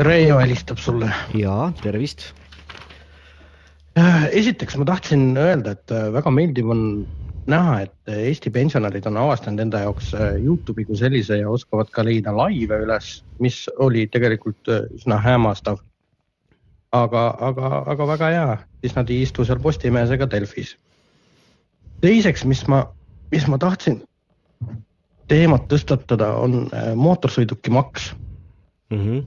Reijo 0.00 0.38
helistab 0.40 0.78
sulle. 0.78 1.10
jaa, 1.36 1.72
tervist. 1.82 2.32
esiteks 4.32 4.76
ma 4.80 4.86
tahtsin 4.88 5.36
öelda, 5.36 5.76
et 5.76 5.92
äh, 5.92 6.08
väga 6.12 6.32
meeldiv 6.32 6.70
on 6.72 6.84
näha, 7.50 7.80
et 7.86 8.12
Eesti 8.12 8.50
pensionärid 8.50 9.06
on 9.10 9.18
avastanud 9.20 9.60
enda 9.66 9.82
jaoks 9.84 10.12
äh, 10.14 10.36
Youtube'i 10.40 10.86
kui 10.88 10.96
sellise 10.96 11.40
ja 11.40 11.50
oskavad 11.50 11.90
ka 11.92 12.04
leida 12.06 12.34
laive 12.36 12.78
üles, 12.84 13.18
mis 13.42 13.64
oli 13.78 14.06
tegelikult 14.12 14.70
äh, 14.72 14.86
üsna 14.96 15.20
hämmastav. 15.20 15.82
aga, 16.92 17.28
aga, 17.40 17.68
aga 17.88 18.06
väga 18.06 18.30
hea, 18.30 18.56
siis 18.80 18.96
nad 18.96 19.10
ei 19.10 19.22
istu 19.24 19.44
seal 19.48 19.60
Postimehes 19.60 20.10
ega 20.10 20.28
Delfis. 20.30 20.76
teiseks, 22.00 22.44
mis 22.44 22.66
ma, 22.68 22.86
mis 23.30 23.46
ma 23.48 23.58
tahtsin 23.58 24.02
teemat 25.32 25.64
tõstatada, 25.70 26.34
on 26.40 26.66
äh, 26.68 26.92
mootorsõidukimaks 26.98 28.12
mm. 28.92 28.98
-hmm. 28.98 29.24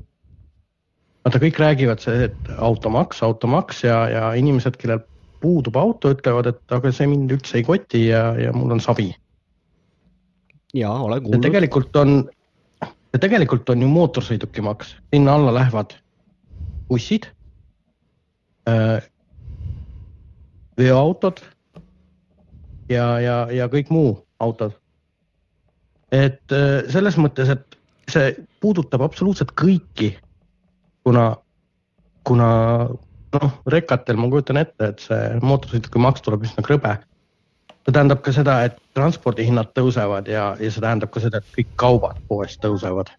vaata, 1.26 1.42
kõik 1.42 1.60
räägivad 1.62 2.04
see, 2.04 2.30
et 2.30 2.54
automaks, 2.58 3.24
automaks 3.26 3.84
ja, 3.88 3.98
ja 4.10 4.32
inimesed, 4.38 4.78
kellel 4.82 5.02
puudub 5.42 5.78
auto, 5.78 6.14
ütlevad, 6.14 6.50
et 6.54 6.78
aga 6.78 6.92
see 6.94 7.10
mind 7.10 7.34
üldse 7.36 7.60
ei 7.60 7.66
koti 7.68 8.08
ja, 8.08 8.28
ja 8.40 8.54
mul 8.54 8.78
on 8.78 8.82
savi. 8.82 9.12
ja 10.74 10.92
olen 10.92 11.24
kuulnud. 11.24 11.42
tegelikult 11.42 11.96
on, 11.96 12.30
tegelikult 13.20 13.70
on 13.70 13.82
ju 13.82 13.88
mootorsõidukimaks, 13.88 14.96
sinna 15.14 15.36
alla 15.36 15.54
lähevad 15.54 15.96
bussid, 16.90 17.30
veoautod 20.78 21.42
ja, 22.90 23.06
ja, 23.20 23.38
ja 23.52 23.68
kõik 23.72 23.90
muu 23.94 24.18
autod. 24.40 24.76
Et 26.14 26.54
äh, 26.54 26.84
selles 26.92 27.18
mõttes, 27.18 27.50
et 27.50 27.80
see 28.12 28.36
puudutab 28.62 29.02
absoluutselt 29.06 29.56
kõiki, 29.58 30.12
kuna, 31.06 31.32
kuna 32.28 32.50
noh, 33.42 33.58
rekatel 33.72 34.20
ma 34.20 34.30
kujutan 34.32 34.62
ette, 34.62 34.92
et 34.92 35.04
see 35.04 35.36
mootorsõidukimaks 35.44 36.24
tuleb 36.26 36.46
üsna 36.48 36.64
krõbe. 36.66 36.96
see 37.86 37.94
tähendab 37.94 38.24
ka 38.26 38.34
seda, 38.34 38.56
et 38.66 38.80
transpordihinnad 38.98 39.70
tõusevad 39.78 40.30
ja, 40.32 40.48
ja 40.60 40.72
see 40.72 40.82
tähendab 40.82 41.12
ka 41.14 41.22
seda, 41.22 41.42
et 41.42 41.54
kõik 41.58 41.76
kaubad 41.82 42.22
poes 42.30 42.58
tõusevad. 42.62 43.12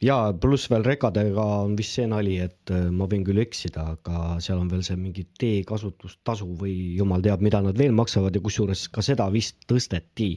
ja 0.00 0.32
pluss 0.42 0.70
veel 0.72 0.84
rekadega 0.84 1.44
on 1.64 1.74
vist 1.76 1.96
see 1.98 2.06
nali, 2.08 2.38
et 2.40 2.72
äh, 2.72 2.88
ma 2.90 3.08
võin 3.08 3.24
küll 3.24 3.42
eksida, 3.42 3.96
aga 3.96 4.38
seal 4.40 4.60
on 4.60 4.70
veel 4.72 4.84
see 4.86 4.96
mingi 4.96 5.26
teekasutustasu 5.40 6.48
või 6.60 6.76
jumal 6.96 7.24
teab, 7.24 7.42
mida 7.44 7.60
nad 7.64 7.78
veel 7.78 7.92
maksavad 7.92 8.36
ja 8.36 8.44
kusjuures 8.44 8.88
ka 8.88 9.04
seda 9.04 9.28
vist 9.32 9.60
tõsteti. 9.68 10.36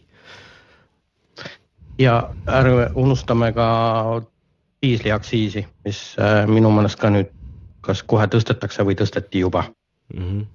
Ja 2.00 2.30
ärme 2.48 2.90
unustame 2.96 3.52
ka 3.54 3.68
diisliaktsiisi, 4.82 5.66
mis 5.86 6.02
äh, 6.20 6.44
minu 6.48 6.72
meelest 6.74 7.00
ka 7.00 7.12
nüüd 7.14 7.32
kas 7.84 8.04
kohe 8.08 8.26
tõstetakse 8.32 8.86
või 8.88 8.96
tõsteti 9.00 9.44
juba 9.44 9.66
mm. 10.14 10.24
-hmm. 10.24 10.46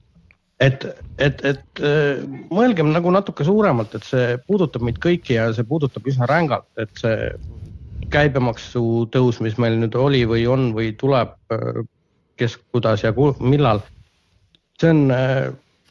et, 0.65 0.86
et, 1.19 1.44
et 1.44 1.82
äh, 1.85 2.24
mõelgem 2.51 2.93
nagu 2.93 3.12
natuke 3.15 3.44
suuremalt, 3.44 3.94
et 3.94 4.05
see 4.05 4.36
puudutab 4.47 4.85
meid 4.85 5.01
kõiki 5.05 5.39
ja 5.39 5.52
see 5.52 5.65
puudutab 5.65 6.06
üsna 6.09 6.28
rängalt, 6.28 6.69
et 6.77 6.93
see 7.01 7.32
käibemaksu 8.10 9.09
tõus, 9.12 9.40
mis 9.44 9.59
meil 9.59 9.77
nüüd 9.78 9.97
oli 9.98 10.24
või 10.24 10.47
on 10.48 10.70
või 10.73 10.94
tuleb, 10.97 11.35
kes, 12.40 12.56
kuidas 12.73 13.02
ja 13.05 13.12
ku- 13.12 13.35
millal. 13.40 13.82
see 14.81 14.90
on, 14.90 15.12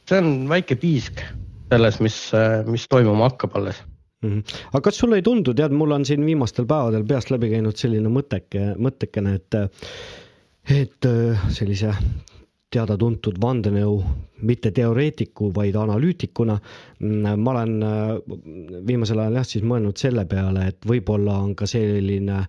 see 0.09 0.17
on 0.17 0.49
väike 0.49 0.75
piisk 0.75 1.21
selles, 1.69 1.99
mis, 1.99 2.17
mis 2.65 2.87
toimuma 2.89 3.29
hakkab 3.29 3.59
alles 3.59 3.83
Mm 4.25 4.29
-hmm. 4.31 4.61
aga 4.71 4.81
kas 4.81 4.97
sulle 4.97 5.15
ei 5.15 5.21
tundu, 5.21 5.53
tead, 5.53 5.71
mul 5.71 5.91
on 5.91 6.05
siin 6.05 6.25
viimastel 6.25 6.65
päevadel 6.65 7.03
peast 7.05 7.29
läbi 7.29 7.49
käinud 7.51 7.77
selline 7.77 8.09
mõtteke, 8.09 8.71
mõttekene, 8.81 9.33
et, 9.35 9.57
et 10.77 11.05
äh, 11.05 11.43
sellise 11.53 11.93
teada-tuntud 12.73 13.37
vandenõu, 13.41 14.01
mitte 14.45 14.71
teoreetiku, 14.71 15.51
vaid 15.55 15.75
analüütikuna. 15.75 16.57
ma 17.37 17.51
olen 17.51 17.83
äh, 17.85 18.11
viimasel 18.87 19.19
ajal 19.21 19.37
jah, 19.37 19.45
siis 19.45 19.63
mõelnud 19.65 19.99
selle 20.01 20.25
peale, 20.25 20.67
et 20.71 20.87
võib-olla 20.89 21.35
on 21.45 21.53
ka 21.55 21.67
selline 21.69 22.39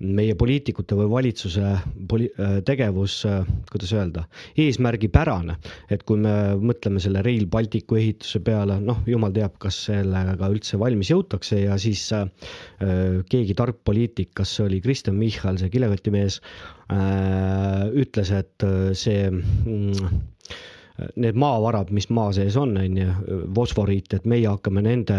meie 0.00 0.32
poliitikute 0.40 0.96
või 0.96 1.10
valitsuse 1.12 1.74
poli-, 2.08 2.30
äh, 2.40 2.58
tegevus, 2.64 3.18
kuidas 3.70 3.92
öelda, 3.92 4.24
eesmärgipärane. 4.56 5.56
et 5.90 6.04
kui 6.08 6.16
me 6.16 6.56
mõtleme 6.56 7.00
selle 7.00 7.22
Rail 7.22 7.46
Balticu 7.46 8.00
ehituse 8.00 8.40
peale, 8.40 8.80
noh, 8.80 9.02
jumal 9.06 9.32
teab, 9.36 9.58
kas 9.60 9.84
sellega 9.90 10.48
üldse 10.48 10.80
valmis 10.80 11.12
jõutakse 11.12 11.60
ja 11.66 11.76
siis 11.78 12.06
äh, 12.16 12.26
keegi 13.28 13.54
tark 13.54 13.84
poliitik, 13.84 14.32
kas 14.34 14.56
see 14.56 14.64
oli 14.64 14.80
Kristen 14.80 15.20
Michal, 15.20 15.60
see 15.60 15.72
kilekotimees 15.72 16.40
äh,, 16.88 17.88
ütles, 18.00 18.32
et 18.32 18.68
see 18.96 19.28
mm, 19.28 20.20
need 21.20 21.38
maavarad, 21.40 21.90
mis 21.94 22.08
maa 22.14 22.32
sees 22.36 22.56
on, 22.60 22.76
on 22.80 22.96
ju, 23.00 23.08
fosforiit, 23.56 24.14
et 24.16 24.26
meie 24.30 24.48
hakkame 24.48 24.82
nende, 24.84 25.16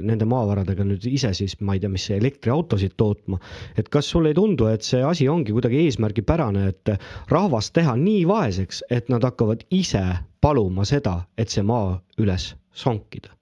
nende 0.00 0.28
maavaradega 0.28 0.86
nüüd 0.86 1.06
ise 1.10 1.32
siis, 1.36 1.56
ma 1.60 1.76
ei 1.76 1.82
tea, 1.82 1.92
mis 1.92 2.08
elektriautosid 2.16 2.96
tootma. 2.96 3.40
et 3.76 3.88
kas 3.92 4.10
sulle 4.12 4.32
ei 4.32 4.38
tundu, 4.38 4.68
et 4.72 4.86
see 4.86 5.02
asi 5.04 5.28
ongi 5.28 5.54
kuidagi 5.56 5.84
eesmärgipärane, 5.84 6.66
et 6.72 6.94
rahvast 7.32 7.74
teha 7.76 7.96
nii 8.00 8.26
vaeseks, 8.28 8.84
et 8.90 9.08
nad 9.12 9.24
hakkavad 9.24 9.66
ise 9.70 10.04
paluma 10.40 10.84
seda, 10.84 11.20
et 11.38 11.52
see 11.52 11.64
maa 11.66 11.96
üles 12.22 12.52
sonkida? 12.72 13.36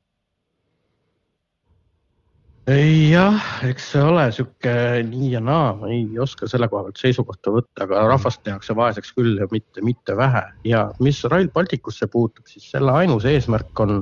Jah, 2.73 3.41
eks 3.69 3.91
see 3.93 4.01
ole 4.03 4.25
sihuke 4.33 4.73
nii 5.05 5.35
ja 5.35 5.41
naa, 5.45 5.75
ma 5.77 5.91
ei 5.93 6.19
oska 6.19 6.49
selle 6.49 6.69
koha 6.73 6.87
pealt 6.87 7.01
seisukohta 7.01 7.53
võtta, 7.53 7.85
aga 7.85 8.07
rahvast 8.09 8.41
tehakse 8.47 8.77
vaeseks 8.77 9.13
küll 9.13 9.37
ja 9.41 9.49
mitte, 9.53 9.85
mitte 9.85 10.17
vähe 10.17 10.43
ja 10.65 10.87
mis 11.05 11.21
Rail 11.29 11.51
Balticusse 11.53 12.09
puutub, 12.09 12.49
siis 12.49 12.71
selle 12.73 12.95
ainus 13.03 13.29
eesmärk 13.29 13.85
on 13.85 14.01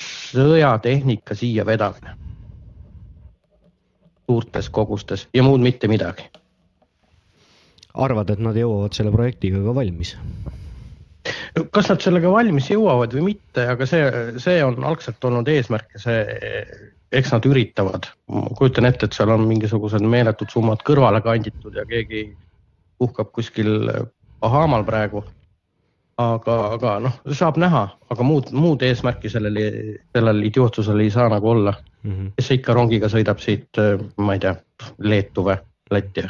sõjatehnika 0.00 1.36
siia 1.36 1.66
vedamine. 1.66 2.16
suurtes 4.26 4.68
kogustes 4.70 5.28
ja 5.34 5.42
muud 5.42 5.60
mitte 5.60 5.88
midagi. 5.88 6.24
arvad, 7.94 8.30
et 8.30 8.38
nad 8.38 8.56
jõuavad 8.56 8.92
selle 8.92 9.12
projektiga 9.12 9.60
ka 9.60 9.74
valmis? 9.74 10.16
kas 11.72 11.88
nad 11.88 12.00
sellega 12.00 12.30
valmis 12.32 12.70
jõuavad 12.70 13.12
või 13.12 13.34
mitte, 13.34 13.68
aga 13.68 13.86
see, 13.86 14.10
see 14.38 14.64
on 14.64 14.84
algselt 14.84 15.24
olnud 15.24 15.48
eesmärk 15.48 15.92
ja 15.94 16.00
see, 16.00 16.92
eks 17.12 17.32
nad 17.32 17.46
üritavad. 17.46 18.10
ma 18.32 18.48
kujutan 18.58 18.86
ette, 18.88 19.06
et 19.06 19.16
seal 19.16 19.30
on 19.30 19.46
mingisugused 19.48 20.02
meeletud 20.02 20.50
summad 20.50 20.82
kõrvale 20.86 21.22
kanditud 21.22 21.74
ja 21.74 21.86
keegi 21.86 22.28
puhkab 22.98 23.32
kuskil 23.32 23.90
Bahamal 24.40 24.84
praegu. 24.84 25.24
aga, 26.16 26.54
aga 26.72 26.94
noh, 27.04 27.16
saab 27.36 27.58
näha, 27.60 27.82
aga 28.10 28.24
muud, 28.24 28.48
muud 28.56 28.80
eesmärki 28.82 29.28
sellel, 29.28 29.58
sellel 30.16 30.38
idiootsusel 30.48 31.02
ei 31.04 31.10
saa 31.12 31.28
nagu 31.28 31.50
olla 31.50 31.74
mm. 31.76 32.12
-hmm. 32.12 32.30
kes 32.38 32.50
ikka 32.56 32.72
rongiga 32.72 33.10
sõidab 33.12 33.42
siit, 33.42 33.68
ma 34.16 34.36
ei 34.36 34.40
tea, 34.40 34.54
Leetu 34.98 35.44
või 35.44 35.58
Lätti. 35.90 36.24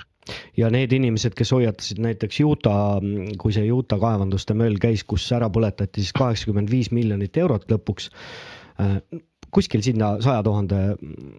ja 0.57 0.71
need 0.71 0.93
inimesed, 0.93 1.35
kes 1.39 1.53
hoiatasid 1.55 2.03
näiteks 2.03 2.41
Utah, 2.45 2.99
kui 3.39 3.55
see 3.55 3.71
Utah 3.73 4.01
kaevanduste 4.01 4.55
möll 4.55 4.79
käis, 4.83 5.05
kus 5.05 5.31
ära 5.33 5.49
põletati 5.49 6.03
siis 6.03 6.13
kaheksakümmend 6.13 6.71
viis 6.71 6.91
miljonit 6.91 7.37
eurot 7.37 7.71
lõpuks. 7.71 8.11
Kuskil 9.57 9.83
sinna 9.85 10.15
saja 10.25 10.43
tuhande 10.45 10.79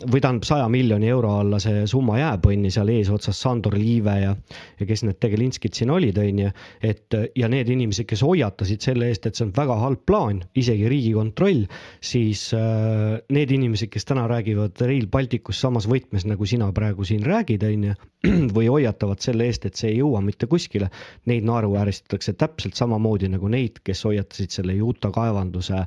või 0.09 0.21
tähendab 0.23 0.47
saja 0.47 0.65
miljoni 0.71 1.09
euro 1.11 1.35
alla 1.41 1.59
see 1.61 1.85
summa 1.89 2.17
jääb, 2.17 2.47
on 2.49 2.65
ju, 2.65 2.73
seal 2.73 2.89
eesotsas 2.93 3.39
Sandor 3.43 3.77
Liive 3.77 4.15
ja, 4.23 4.33
ja 4.79 4.87
kes 4.89 5.03
need 5.05 5.19
tegelinskid 5.21 5.77
siin 5.77 5.93
olid, 5.93 6.17
on 6.21 6.41
ju. 6.45 6.51
et 6.81 7.17
ja 7.37 7.49
need 7.51 7.69
inimesed, 7.73 8.07
kes 8.09 8.23
hoiatasid 8.25 8.83
selle 8.85 9.11
eest, 9.11 9.29
et 9.29 9.37
see 9.37 9.45
on 9.47 9.53
väga 9.55 9.77
halb 9.83 10.03
plaan, 10.09 10.41
isegi 10.57 10.89
Riigikontroll, 10.89 11.65
siis 12.01 12.47
äh, 12.57 13.19
need 13.33 13.53
inimesed, 13.53 13.91
kes 13.93 14.07
täna 14.09 14.27
räägivad 14.31 14.81
Rail 14.87 15.07
Balticust 15.11 15.65
samas 15.65 15.87
võtmes, 15.89 16.25
nagu 16.29 16.49
sina 16.49 16.71
praegu 16.75 17.05
siin 17.07 17.25
räägid, 17.27 17.65
on 17.69 17.89
ju, 17.91 17.97
või 18.57 18.69
hoiatavad 18.71 19.21
selle 19.23 19.49
eest, 19.49 19.69
et 19.69 19.77
see 19.79 19.93
ei 19.93 20.01
jõua 20.01 20.23
mitte 20.25 20.49
kuskile, 20.49 20.89
neid 21.29 21.45
naeruvääristatakse 21.47 22.33
täpselt 22.39 22.79
samamoodi 22.79 23.29
nagu 23.33 23.49
neid, 23.51 23.81
kes 23.85 24.05
hoiatasid 24.09 24.57
selle 24.57 24.77
Utah 24.81 25.13
kaevanduse 25.13 25.85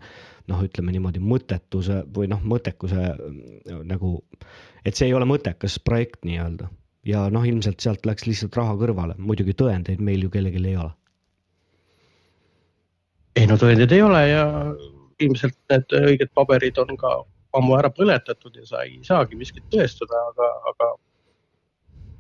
noh, 0.51 0.61
ütleme 0.67 0.93
niimoodi 0.95 1.23
mõttetuse 1.23 2.03
või 2.17 2.29
noh, 2.33 2.43
mõttekuse 2.53 3.07
äh, 3.07 3.81
nagu, 3.87 4.19
et 4.85 4.99
see 4.99 5.11
ei 5.11 5.17
ole 5.17 5.29
mõttekas 5.31 5.79
projekt 5.85 6.25
nii-öelda 6.29 6.71
ja 7.07 7.27
noh, 7.33 7.45
ilmselt 7.47 7.81
sealt 7.81 8.07
läks 8.09 8.27
lihtsalt 8.29 8.57
raha 8.59 8.77
kõrvale, 8.81 9.17
muidugi 9.19 9.55
tõendeid 9.57 10.03
meil 10.05 10.27
ju 10.27 10.33
kellelgi 10.33 10.63
ei 10.67 10.77
ole. 10.77 10.93
ei 13.41 13.47
no 13.49 13.57
tõendeid 13.61 13.93
ei 13.95 14.03
ole 14.03 14.25
ja 14.29 14.47
ilmselt 15.21 15.57
need 15.73 15.95
õiged 16.01 16.33
paberid 16.35 16.79
on 16.83 16.97
ka 17.01 17.21
ammu 17.57 17.77
ära 17.79 17.91
põletatud 17.95 18.57
ja 18.57 18.67
sa 18.67 18.85
ei 18.87 19.01
saagi 19.07 19.39
miskit 19.39 19.65
tõestada, 19.73 20.23
aga, 20.33 20.51
aga 20.73 20.91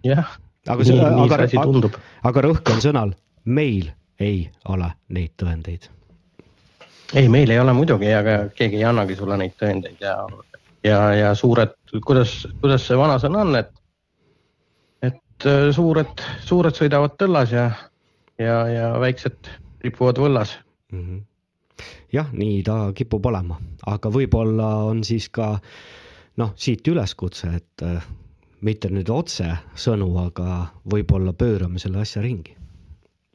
jah, 0.06 0.34
aga 0.68 0.86
see, 0.86 0.98
aga 0.98 1.64
tundub. 1.64 1.96
aga 2.26 2.44
rõhk 2.48 2.74
on 2.74 2.84
sõnal, 2.84 3.14
meil 3.44 3.92
ei 4.20 4.48
ole 4.68 4.90
neid 5.08 5.36
tõendeid. 5.40 5.88
ei, 7.14 7.28
meil 7.28 7.50
ei 7.50 7.58
ole 7.60 7.72
muidugi, 7.76 8.10
aga 8.14 8.36
keegi 8.56 8.80
ei 8.80 8.86
annagi 8.88 9.16
sulle 9.18 9.36
neid 9.40 9.56
tõendeid 9.60 10.02
ja, 10.04 10.14
ja, 10.86 10.98
ja 11.16 11.32
suured, 11.38 11.74
kuidas, 12.06 12.34
kuidas 12.60 12.86
see 12.86 12.98
vanasõna 12.98 13.44
on, 13.44 13.56
et, 13.60 13.72
et 15.06 15.48
äh, 15.48 15.70
suured, 15.74 16.24
suured 16.46 16.76
sõidavad 16.76 17.16
tõllas 17.20 17.54
ja, 17.54 17.66
ja, 18.38 18.60
ja 18.70 18.92
väiksed 19.02 19.50
ripuvad 19.84 20.20
võllas. 20.22 20.56
mm. 20.92 21.02
-hmm. 21.02 21.20
jah, 22.12 22.32
nii 22.32 22.62
ta 22.62 22.78
kipub 22.94 23.26
olema, 23.26 23.60
aga 23.86 24.10
võib-olla 24.10 24.70
on 24.92 25.04
siis 25.04 25.28
ka 25.28 25.58
noh, 26.36 26.52
siit 26.56 26.88
üleskutse, 26.88 27.48
et 27.56 27.82
äh, 27.86 28.04
mitte 28.60 28.90
nüüd 28.92 29.08
otse 29.10 29.50
sõnu, 29.74 30.12
aga 30.26 30.66
võib-olla 30.84 31.32
pöörame 31.32 31.78
selle 31.78 32.00
asja 32.04 32.22
ringi 32.22 32.56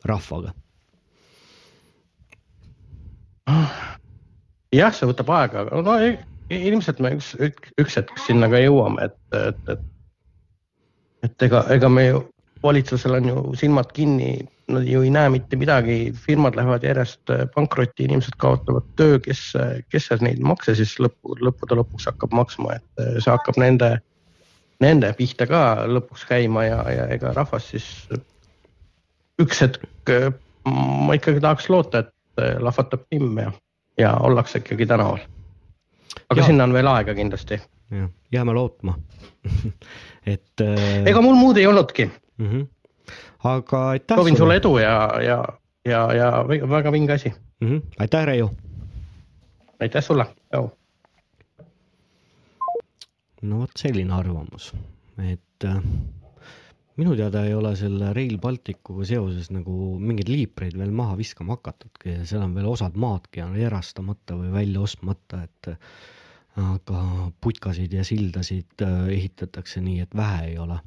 rahvaga. 0.05 0.53
jah, 4.75 4.93
see 4.93 5.09
võtab 5.09 5.29
aega, 5.35 5.65
aga 5.67 5.83
no 5.85 5.97
ilmselt 6.53 7.01
me 7.01 7.15
üks, 7.17 7.33
üks, 7.41 7.73
üks 7.81 7.99
hetk 7.99 8.17
sinna 8.21 8.49
ka 8.51 8.61
jõuame, 8.61 9.09
et, 9.09 9.19
et, 9.37 9.75
et, 9.75 9.85
et 11.29 11.47
ega, 11.47 11.65
ega 11.73 11.89
me 11.89 12.07
ju 12.09 12.23
valitsusel 12.65 13.17
on 13.19 13.29
ju 13.29 13.43
silmad 13.59 13.91
kinni, 13.93 14.47
nad 14.73 14.85
ju 14.89 15.03
ei 15.05 15.11
näe 15.13 15.29
mitte 15.29 15.57
midagi, 15.59 16.13
firmad 16.25 16.57
lähevad 16.57 16.83
järjest 16.83 17.29
äh, 17.33 17.45
pankrotti, 17.55 18.07
inimesed 18.07 18.37
kaotavad 18.41 18.87
töö, 18.97 19.19
kes, 19.21 19.51
kes 19.93 20.09
neid 20.25 20.41
makse 20.41 20.75
siis 20.77 20.95
lõppu, 21.01 21.37
lõppude 21.45 21.77
lõpuks 21.81 22.09
hakkab 22.09 22.33
maksma, 22.33 22.79
et 22.79 23.03
äh, 23.03 23.17
see 23.19 23.33
hakkab 23.33 23.59
nende, 23.61 23.91
nende 24.81 25.11
pihta 25.17 25.47
ka 25.49 25.61
lõpuks 25.89 26.25
käima 26.29 26.65
ja, 26.65 26.81
ja 26.93 27.05
ega 27.13 27.35
rahvas 27.37 27.69
siis 27.73 27.87
üks 29.41 29.61
hetk, 29.61 29.85
ma 30.65 31.17
ikkagi 31.17 31.43
tahaks 31.43 31.69
loota, 31.69 32.01
et 32.01 32.09
äh, 32.09 32.14
lahvatab 32.59 33.01
timm 33.09 33.37
ja, 33.37 33.51
ja 33.97 34.13
ollakse 34.17 34.59
ikkagi 34.59 34.85
tänaval. 34.85 35.19
aga 36.29 36.41
Ja. 36.41 36.45
sinna 36.45 36.63
on 36.63 36.73
veel 36.73 36.87
aega 36.87 37.13
kindlasti. 37.15 37.61
jah, 37.91 38.09
jääme 38.31 38.53
lootma. 38.53 38.97
et 40.33 40.61
äh, 40.61 41.05
ega 41.05 41.21
mul 41.21 41.35
muud 41.35 41.57
ei 41.57 41.67
olnudki, 41.67 42.09
mm. 42.37 42.49
-hmm. 42.51 42.65
aga 43.43 43.89
aitäh. 43.89 44.15
soovin 44.17 44.37
sulle 44.37 44.55
edu 44.55 44.77
ja, 44.77 45.11
ja, 45.21 45.43
ja, 45.85 46.13
ja 46.13 46.31
vä- 46.47 46.69
väga 46.69 46.91
vinge 46.91 47.13
asi. 47.13 47.33
mm. 47.61 47.67
-hmm. 47.69 47.81
aitäh, 47.99 48.25
Reiu. 48.25 48.49
aitäh 49.79 50.03
sulle, 50.03 50.25
tšau. 50.49 50.69
no 53.41 53.59
vot 53.59 53.71
selline 53.77 54.13
arvamus, 54.13 54.73
et 55.31 55.63
äh, 55.65 55.81
minu 56.95 57.15
teada 57.19 57.43
ei 57.45 57.53
ole 57.53 57.73
selle 57.75 58.13
Rail 58.15 58.37
Balticuga 58.41 59.05
seoses 59.07 59.49
nagu 59.51 59.95
mingeid 59.99 60.29
liipreid 60.31 60.77
veel 60.79 60.93
maha 60.95 61.17
viskama 61.19 61.57
hakatudki 61.57 62.19
ja 62.19 62.27
seal 62.27 62.45
on 62.45 62.55
veel 62.55 62.69
osad 62.71 62.95
maadki 62.99 63.43
on 63.43 63.55
erastamata 63.59 64.37
või 64.39 64.53
välja 64.53 64.83
ostmata, 64.85 65.43
et 65.43 65.73
aga 66.55 67.31
putkasid 67.43 67.93
ja 67.93 68.03
sildasid 68.07 68.83
äh, 68.83 69.07
ehitatakse 69.17 69.81
nii, 69.83 69.99
et 70.05 70.15
vähe 70.15 70.45
ei 70.51 70.57
ole. 70.57 70.79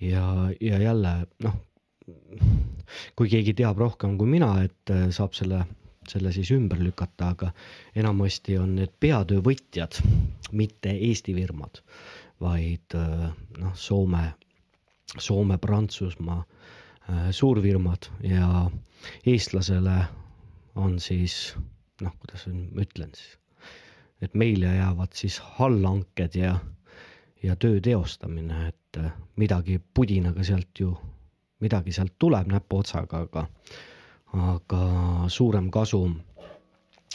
ja, 0.00 0.50
ja 0.60 0.78
jälle 0.78 1.12
noh, 1.42 1.56
kui 3.18 3.30
keegi 3.32 3.54
teab 3.58 3.78
rohkem 3.80 4.16
kui 4.18 4.30
mina, 4.30 4.52
et 4.62 4.94
äh, 4.94 5.08
saab 5.10 5.34
selle, 5.34 5.64
selle 6.08 6.32
siis 6.32 6.52
ümber 6.54 6.78
lükata, 6.82 7.32
aga 7.34 7.50
enamasti 7.98 8.58
on 8.60 8.76
need 8.78 8.94
peatöövõtjad, 9.00 9.98
mitte 10.52 10.94
Eesti 11.08 11.34
firmad, 11.34 11.82
vaid 12.40 12.94
äh, 12.94 13.30
noh, 13.58 13.74
Soome, 13.74 14.28
Soome, 15.18 15.58
Prantsusmaa 15.58 16.38
äh, 17.10 17.30
suurfirmad 17.30 18.10
ja 18.26 18.70
eestlasele 19.26 20.00
on 20.74 21.00
siis 21.00 21.54
noh, 22.02 22.12
kuidas 22.20 22.46
ma 22.50 22.82
ütlen 22.84 23.12
siis, 23.16 23.36
et 24.22 24.34
meile 24.34 24.74
jäävad 24.76 25.14
siis 25.16 25.38
allhanked 25.62 26.36
ja, 26.36 26.56
ja 27.42 27.56
töö 27.56 27.80
teostamine, 27.80 28.68
et 28.68 29.00
äh, 29.00 29.12
midagi 29.36 29.78
pudinaga 29.94 30.44
sealt 30.44 30.80
ju, 30.80 30.92
midagi 31.60 31.94
sealt 31.96 32.16
tuleb 32.18 32.50
näpuotsaga, 32.52 33.22
aga, 33.28 33.46
aga 34.50 34.82
suurem 35.32 35.70
kasum 35.70 36.18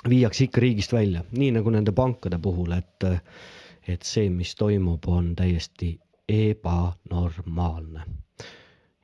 viiakse 0.09 0.47
ikka 0.47 0.63
riigist 0.63 0.93
välja, 0.95 1.25
nii 1.31 1.51
nagu 1.59 1.75
nende 1.75 1.91
pankade 1.91 2.39
puhul, 2.41 2.71
et, 2.73 3.05
et 3.87 4.07
see, 4.07 4.29
mis 4.33 4.55
toimub, 4.57 5.05
on 5.11 5.35
täiesti 5.37 5.93
ebanormaalne 6.31 8.03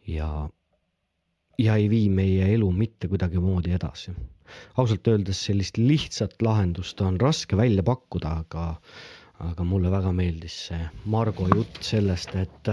ja, 0.08 0.30
ja 1.60 1.76
ei 1.76 1.90
vii 1.90 2.10
meie 2.10 2.50
elu 2.54 2.72
mitte 2.72 3.08
kuidagimoodi 3.12 3.74
edasi. 3.78 4.12
ausalt 4.78 5.08
öeldes 5.08 5.42
sellist 5.46 5.78
lihtsat 5.78 6.42
lahendust 6.42 7.02
on 7.02 7.20
raske 7.22 7.58
välja 7.58 7.84
pakkuda, 7.84 8.30
aga, 8.44 8.68
aga 9.40 9.64
mulle 9.64 9.92
väga 9.92 10.12
meeldis 10.12 10.56
see 10.70 10.80
Margo 11.06 11.48
jutt 11.56 11.82
sellest, 11.84 12.36
et 12.36 12.72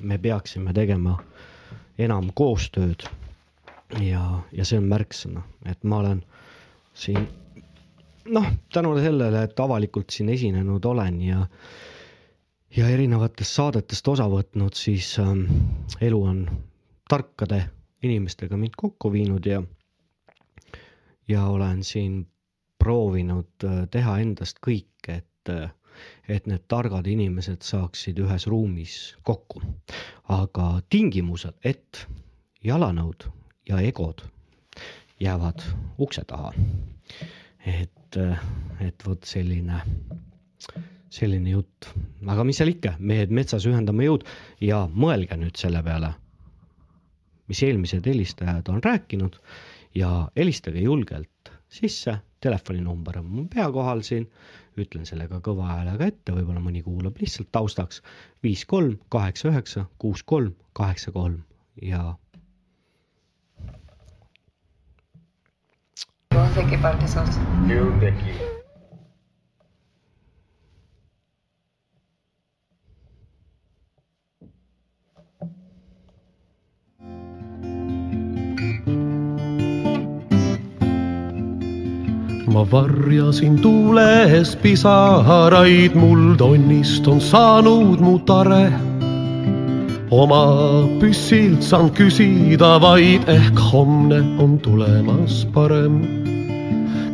me 0.00 0.18
peaksime 0.18 0.72
tegema 0.72 1.18
enam 1.98 2.30
koostööd 2.34 3.04
ja, 4.00 4.24
ja 4.52 4.64
see 4.64 4.80
on 4.80 4.88
märksõna, 4.88 5.44
et 5.68 5.84
ma 5.84 6.00
olen 6.00 6.22
siin 6.94 7.26
noh, 8.30 8.46
tänu 8.72 8.94
sellele, 9.02 9.42
et 9.48 9.60
avalikult 9.60 10.10
siin 10.14 10.30
esinenud 10.32 10.84
olen 10.84 11.20
ja 11.26 11.44
ja 12.76 12.88
erinevatest 12.88 13.52
saadetest 13.58 14.08
osa 14.08 14.26
võtnud, 14.32 14.74
siis 14.78 15.10
ähm, 15.20 15.42
elu 16.00 16.22
on 16.24 16.42
tarkade 17.08 17.62
inimestega 18.02 18.56
mind 18.56 18.76
kokku 18.80 19.12
viinud 19.12 19.46
ja 19.46 19.62
ja 21.28 21.44
olen 21.46 21.84
siin 21.84 22.26
proovinud 22.78 23.64
äh, 23.68 23.82
teha 23.90 24.18
endast 24.24 24.58
kõik, 24.66 25.08
et 25.08 25.48
äh, 25.52 25.70
et 26.28 26.46
need 26.48 26.62
targad 26.72 27.06
inimesed 27.06 27.62
saaksid 27.66 28.18
ühes 28.24 28.46
ruumis 28.48 28.94
kokku. 29.28 29.60
aga 30.28 30.66
tingimusel, 30.90 31.52
et 31.64 32.06
jalanõud 32.64 33.26
ja 33.68 33.80
egod 33.80 34.22
jäävad 35.20 35.62
ukse 35.98 36.24
taha. 36.26 36.52
et, 37.66 38.16
et 38.80 39.06
vot 39.06 39.24
selline, 39.24 39.82
selline 41.12 41.52
jutt, 41.52 41.90
aga 42.32 42.44
mis 42.48 42.58
seal 42.60 42.72
ikka, 42.72 42.94
mehed 42.98 43.32
metsas 43.34 43.66
ühendame 43.68 44.06
jõud 44.06 44.24
ja 44.64 44.86
mõelge 44.88 45.36
nüüd 45.36 45.58
selle 45.60 45.82
peale, 45.84 46.14
mis 47.52 47.60
eelmised 47.66 48.06
helistajad 48.08 48.70
on 48.72 48.82
rääkinud. 48.84 49.36
Ja 49.92 50.08
helistage 50.38 50.80
julgelt 50.80 51.50
sisse, 51.68 52.14
telefoninumber 52.40 53.18
on 53.20 53.26
mul 53.28 53.48
pea 53.52 53.66
kohal 53.74 54.00
siin, 54.06 54.24
ütlen 54.80 55.04
selle 55.04 55.26
ka 55.28 55.42
kõva 55.44 55.66
häälega 55.68 56.08
ette, 56.08 56.32
võib-olla 56.32 56.62
mõni 56.64 56.80
kuulab 56.86 57.20
lihtsalt 57.20 57.50
taustaks, 57.52 58.00
viis 58.42 58.64
kolm 58.64 58.96
kaheksa 59.12 59.50
üheksa 59.52 59.84
kuus 60.00 60.24
kolm 60.24 60.56
kaheksa 60.72 61.12
kolm. 61.12 61.42
Ja 61.76 62.14
sé 66.54 66.64
qué 66.68 68.51
ma 82.52 82.64
varjasin 82.70 83.56
tuules 83.62 84.56
pisaraid, 84.62 85.94
mul 85.96 86.34
tonnist 86.36 87.06
on 87.08 87.20
saanud 87.20 88.00
mu 88.00 88.18
tare. 88.28 88.72
oma 90.12 90.44
püssilt 91.00 91.62
saan 91.64 91.88
küsida 91.96 92.76
vaid, 92.82 93.24
ehk 93.28 93.56
homne 93.72 94.20
on 94.38 94.58
tulemas 94.60 95.46
parem. 95.54 95.96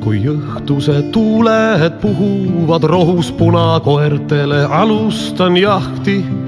kui 0.03 0.25
õhtused 0.27 1.13
tuuled 1.13 2.01
puhuvad 2.03 2.83
rohus 2.83 3.31
punakoertele, 3.39 4.65
alustan 4.65 5.57
jahti 5.57 6.48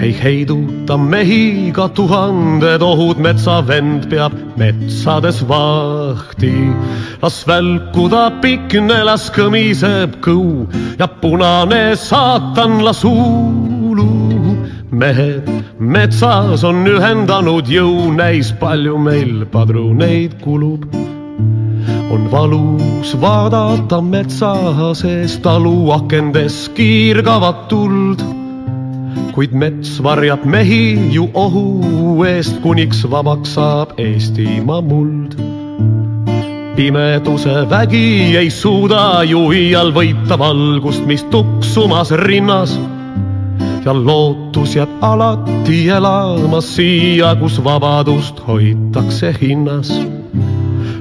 ei 0.00 0.12
heiduta 0.22 0.96
mehi 0.96 1.72
ka 1.72 1.88
tuhanded 1.88 2.82
ohud, 2.82 3.18
metsavend 3.18 4.08
peab 4.10 4.34
metsades 4.56 5.42
vahti. 5.48 6.54
las 7.22 7.46
välkuda 7.48 8.24
pikne, 8.42 9.02
las 9.04 9.30
kõmiseb 9.30 10.20
kõu 10.22 10.66
ja 10.98 11.06
punane 11.06 11.96
saatan 11.96 12.84
las 12.84 13.02
huulu. 13.04 14.08
mehed 14.90 15.50
metsas 15.78 16.64
on 16.64 16.86
ühendanud 16.86 17.66
jõu, 17.68 18.14
näis 18.14 18.52
palju 18.60 18.98
meil 18.98 19.46
padruneid 19.52 20.40
kulub 20.42 20.86
on 22.10 22.30
valus 22.32 23.12
vaadata 23.20 24.00
metsa 24.00 24.54
sees 24.94 25.38
talu 25.44 25.92
akendes 25.98 26.68
kiirgavat 26.76 27.68
tuld 27.68 28.37
kuid 29.38 29.52
mets 29.54 30.00
varjab 30.02 30.42
mehi 30.50 31.12
ju 31.14 31.28
ohu 31.30 32.24
eest, 32.26 32.56
kuniks 32.62 33.04
vabaks 33.06 33.52
saab 33.54 33.92
Eestimaa 34.02 34.80
muld. 34.82 35.36
pimeduse 36.74 37.54
vägi 37.70 38.34
ei 38.40 38.50
suuda 38.50 39.22
ju 39.30 39.44
iial 39.54 39.92
võita 39.94 40.38
valgust, 40.42 41.06
mis 41.06 41.22
tuksumas 41.30 42.10
rinnas 42.24 42.74
ja 43.86 43.94
lootus 43.94 44.74
jääb 44.74 44.98
alati 45.06 45.78
elama 45.86 46.58
siia, 46.58 47.36
kus 47.38 47.60
vabadust 47.62 48.42
hoitakse 48.48 49.30
hinnas. 49.38 49.94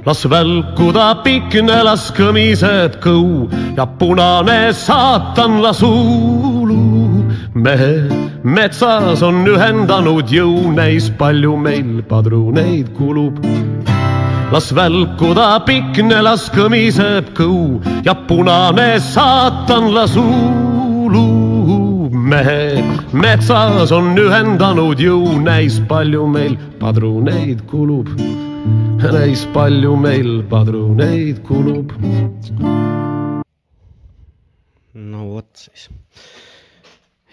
las 0.06 0.30
välkuda 0.30 1.10
pikne, 1.26 1.82
las 1.90 2.12
kõmiseb 2.14 3.02
kõu 3.02 3.50
ja 3.74 3.90
punane 3.98 4.62
saatan 4.86 5.58
las 5.66 5.82
huulu 5.82 7.07
mehed 7.64 8.12
metsas 8.44 9.22
on 9.26 9.42
ühendanud 9.50 10.30
jõu, 10.32 10.72
näis 10.76 11.10
palju 11.20 11.56
meil 11.58 12.04
padruneid 12.10 12.92
kulub. 12.98 13.40
las 14.52 14.70
välkuda 14.76 15.48
pikne, 15.68 16.22
las 16.24 16.48
kõmiseb 16.54 17.34
kõu 17.40 17.82
ja 18.06 18.14
punane 18.30 19.00
saatan 19.00 19.94
las 19.94 20.16
huulu. 20.16 21.26
mehed 22.12 23.14
metsas 23.14 23.92
on 23.92 24.16
ühendanud 24.18 25.00
jõu, 25.00 25.38
näis 25.42 25.82
palju 25.90 26.28
meil 26.28 26.58
padruneid 26.80 27.66
kulub. 27.68 28.08
näis 29.02 29.48
palju 29.54 29.96
meil 29.96 30.44
padruneid 30.50 31.44
kulub. 31.44 31.92
no 34.94 35.26
vot 35.34 35.50
siis 35.54 35.90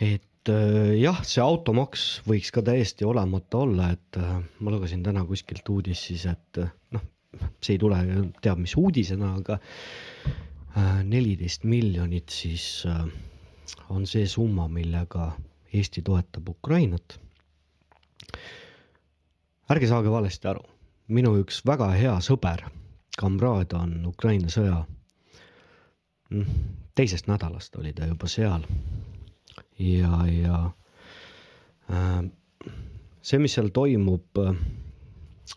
et 0.01 0.49
äh, 0.51 0.95
jah, 0.99 1.21
see 1.27 1.43
automaks 1.43 2.05
võiks 2.27 2.51
ka 2.55 2.63
täiesti 2.67 3.07
olemata 3.07 3.63
olla, 3.63 3.91
et 3.95 4.19
äh, 4.19 4.39
ma 4.61 4.73
lugesin 4.75 5.05
täna 5.07 5.25
kuskilt 5.29 5.69
uudist 5.71 6.11
siis, 6.11 6.27
et 6.31 6.61
äh, 6.63 6.73
noh, 6.97 7.05
see 7.63 7.77
ei 7.77 7.83
tule 7.83 7.99
teab 8.43 8.61
mis 8.63 8.77
uudisena, 8.79 9.35
aga 9.41 9.59
neliteist 11.07 11.63
miljonit 11.71 12.35
siis 12.35 12.83
on 13.95 14.07
see 14.11 14.27
summa, 14.27 14.67
millega 14.67 15.29
Eesti 15.75 16.03
toetab 16.03 16.49
Ukrainat. 16.51 17.15
ärge 19.71 19.87
saage 19.87 20.11
valesti 20.11 20.51
aru, 20.51 20.65
minu 21.15 21.37
üks 21.39 21.61
väga 21.67 21.93
hea 21.95 22.17
sõber, 22.23 22.67
kamraad 23.19 23.75
on 23.79 23.95
Ukraina 24.11 24.51
sõja 24.51 24.81
mm, 26.31 26.59
teisest 26.95 27.31
nädalast 27.31 27.79
oli 27.79 27.95
ta 27.95 28.11
juba 28.11 28.31
seal 28.31 28.67
ja, 29.79 30.27
ja 30.27 30.71
äh, 31.91 32.23
see, 33.23 33.39
mis 33.39 33.55
seal 33.55 33.69
toimub, 33.75 34.39
äh, 34.39 34.55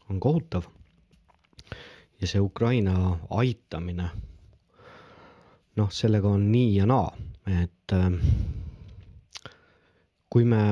on 0.09 0.19
kohutav. 0.19 0.63
ja 2.21 2.27
see 2.27 2.41
Ukraina 2.41 3.17
aitamine, 3.29 4.09
noh, 5.77 5.89
sellega 5.93 6.29
on 6.33 6.47
nii 6.51 6.71
ja 6.75 6.85
naa, 6.89 7.11
et 7.61 7.93
äh, 7.93 8.07
kui 10.29 10.45
me, 10.45 10.63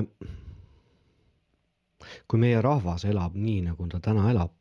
kui 2.27 2.41
meie 2.41 2.61
rahvas 2.61 3.05
elab 3.05 3.37
nii, 3.37 3.61
nagu 3.67 3.87
ta 3.91 4.01
täna 4.01 4.31
elab, 4.31 4.55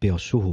peost 0.00 0.28
suhu, 0.34 0.52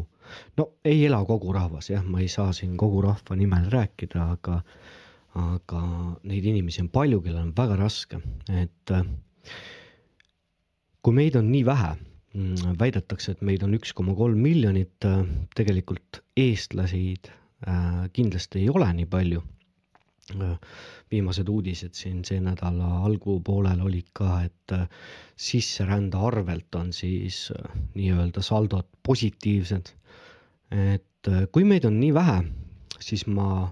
no 0.58 0.70
ei 0.86 1.06
ela 1.06 1.20
kogu 1.26 1.54
rahvas, 1.54 1.90
jah, 1.90 2.06
ma 2.06 2.22
ei 2.24 2.28
saa 2.32 2.54
siin 2.54 2.78
kogu 2.78 3.02
rahva 3.02 3.36
nimel 3.36 3.68
rääkida, 3.74 4.32
aga 4.38 4.62
aga 5.40 5.82
neid 6.28 6.46
inimesi 6.52 6.84
on 6.84 6.90
palju, 6.94 7.22
kellel 7.24 7.48
on 7.48 7.56
väga 7.58 7.78
raske, 7.80 8.20
et 8.62 8.94
äh, 8.96 9.06
kui 11.04 11.16
meid 11.16 11.38
on 11.40 11.50
nii 11.52 11.66
vähe, 11.68 11.94
väidetakse, 12.80 13.34
et 13.34 13.46
meid 13.46 13.64
on 13.66 13.74
üks 13.78 13.94
koma 13.98 14.14
kolm 14.18 14.42
miljonit, 14.44 14.98
äh, 15.08 15.24
tegelikult 15.58 16.22
eestlaseid 16.40 17.32
äh, 17.32 18.04
kindlasti 18.16 18.64
ei 18.64 18.74
ole 18.74 18.92
nii 19.02 19.10
palju. 19.10 19.46
viimased 21.10 21.48
uudised 21.50 21.96
siin 21.98 22.20
see 22.22 22.38
nädala 22.38 23.00
algupoolel 23.08 23.80
olid 23.82 24.12
ka, 24.14 24.44
et 24.46 24.74
sisserände 25.42 26.20
arvelt 26.22 26.76
on 26.78 26.92
siis 26.94 27.48
nii-öelda 27.96 28.44
saldod 28.46 28.86
positiivsed. 29.02 29.90
et 30.70 31.32
kui 31.52 31.66
meid 31.66 31.90
on 31.90 31.98
nii 32.00 32.14
vähe, 32.14 32.38
siis 33.02 33.26
ma 33.26 33.72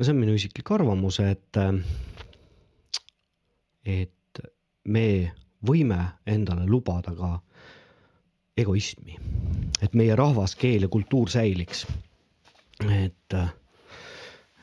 no 0.00 0.04
see 0.04 0.14
on 0.14 0.20
minu 0.22 0.32
isiklik 0.32 0.70
arvamus, 0.72 1.18
et, 1.20 1.58
et 3.84 4.40
me 4.88 5.02
võime 5.68 5.98
endale 6.24 6.64
lubada 6.64 7.12
ka 7.18 7.34
egoismi, 8.56 9.18
et 9.84 9.92
meie 9.92 10.16
rahvas, 10.16 10.56
keel 10.56 10.88
ja 10.88 10.88
kultuur 10.88 11.28
säiliks. 11.28 11.84
et, 12.88 13.36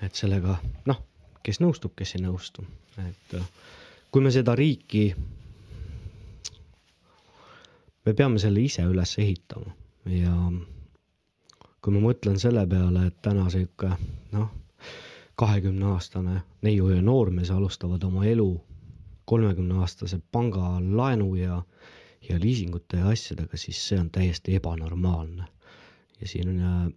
et 0.02 0.18
sellega 0.18 0.58
noh, 0.90 1.04
kes 1.46 1.62
nõustub, 1.62 1.94
kes 1.94 2.18
ei 2.18 2.26
nõustu, 2.26 2.66
et 3.06 3.38
kui 4.10 4.26
me 4.26 4.34
seda 4.34 4.58
riiki, 4.58 5.12
me 8.10 8.18
peame 8.18 8.42
selle 8.42 8.66
ise 8.66 8.90
üles 8.90 9.20
ehitama. 9.22 9.70
Ja 10.10 10.34
kui 11.78 11.94
ma 11.94 12.08
mõtlen 12.10 12.42
selle 12.42 12.66
peale, 12.66 13.12
et 13.12 13.22
täna 13.22 13.52
sihuke 13.54 13.94
noh 14.34 14.50
kahekümneaastane 15.38 16.42
neiu 16.66 16.90
ja 16.90 17.02
noormees 17.02 17.52
alustavad 17.54 18.04
oma 18.04 18.26
elu 18.26 18.50
kolmekümneaastase 19.26 20.20
pangalaenu 20.32 21.36
ja, 21.36 21.62
ja 22.30 22.40
liisingute 22.42 22.98
ja 22.98 23.12
asjadega, 23.14 23.58
siis 23.58 23.82
see 23.90 24.00
on 24.00 24.10
täiesti 24.12 24.56
ebanormaalne. 24.56 25.46
ja 26.22 26.28
siin 26.28 26.50
on 26.50 26.62
äh, 26.62 26.88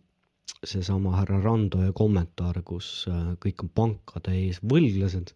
seesama 0.64 1.16
härra 1.16 1.40
Randoja 1.44 1.92
kommentaar, 1.92 2.62
kus 2.64 3.08
äh, 3.10 3.34
kõik 3.44 3.64
on 3.66 3.72
pankade 3.74 4.32
ees 4.38 4.62
võlglased. 4.72 5.34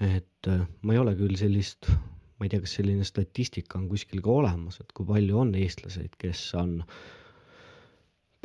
et 0.00 0.48
äh, 0.48 0.62
ma 0.82 0.94
ei 0.94 1.02
ole 1.02 1.16
küll 1.16 1.34
sellist, 1.40 1.90
ma 2.38 2.46
ei 2.46 2.52
tea, 2.52 2.60
kas 2.60 2.76
selline 2.78 3.04
statistika 3.04 3.78
on 3.80 3.88
kuskil 3.88 4.22
ka 4.22 4.36
olemas, 4.42 4.78
et 4.80 4.92
kui 4.92 5.08
palju 5.08 5.40
on 5.40 5.54
eestlaseid, 5.58 6.14
kes 6.20 6.44
on 6.62 6.78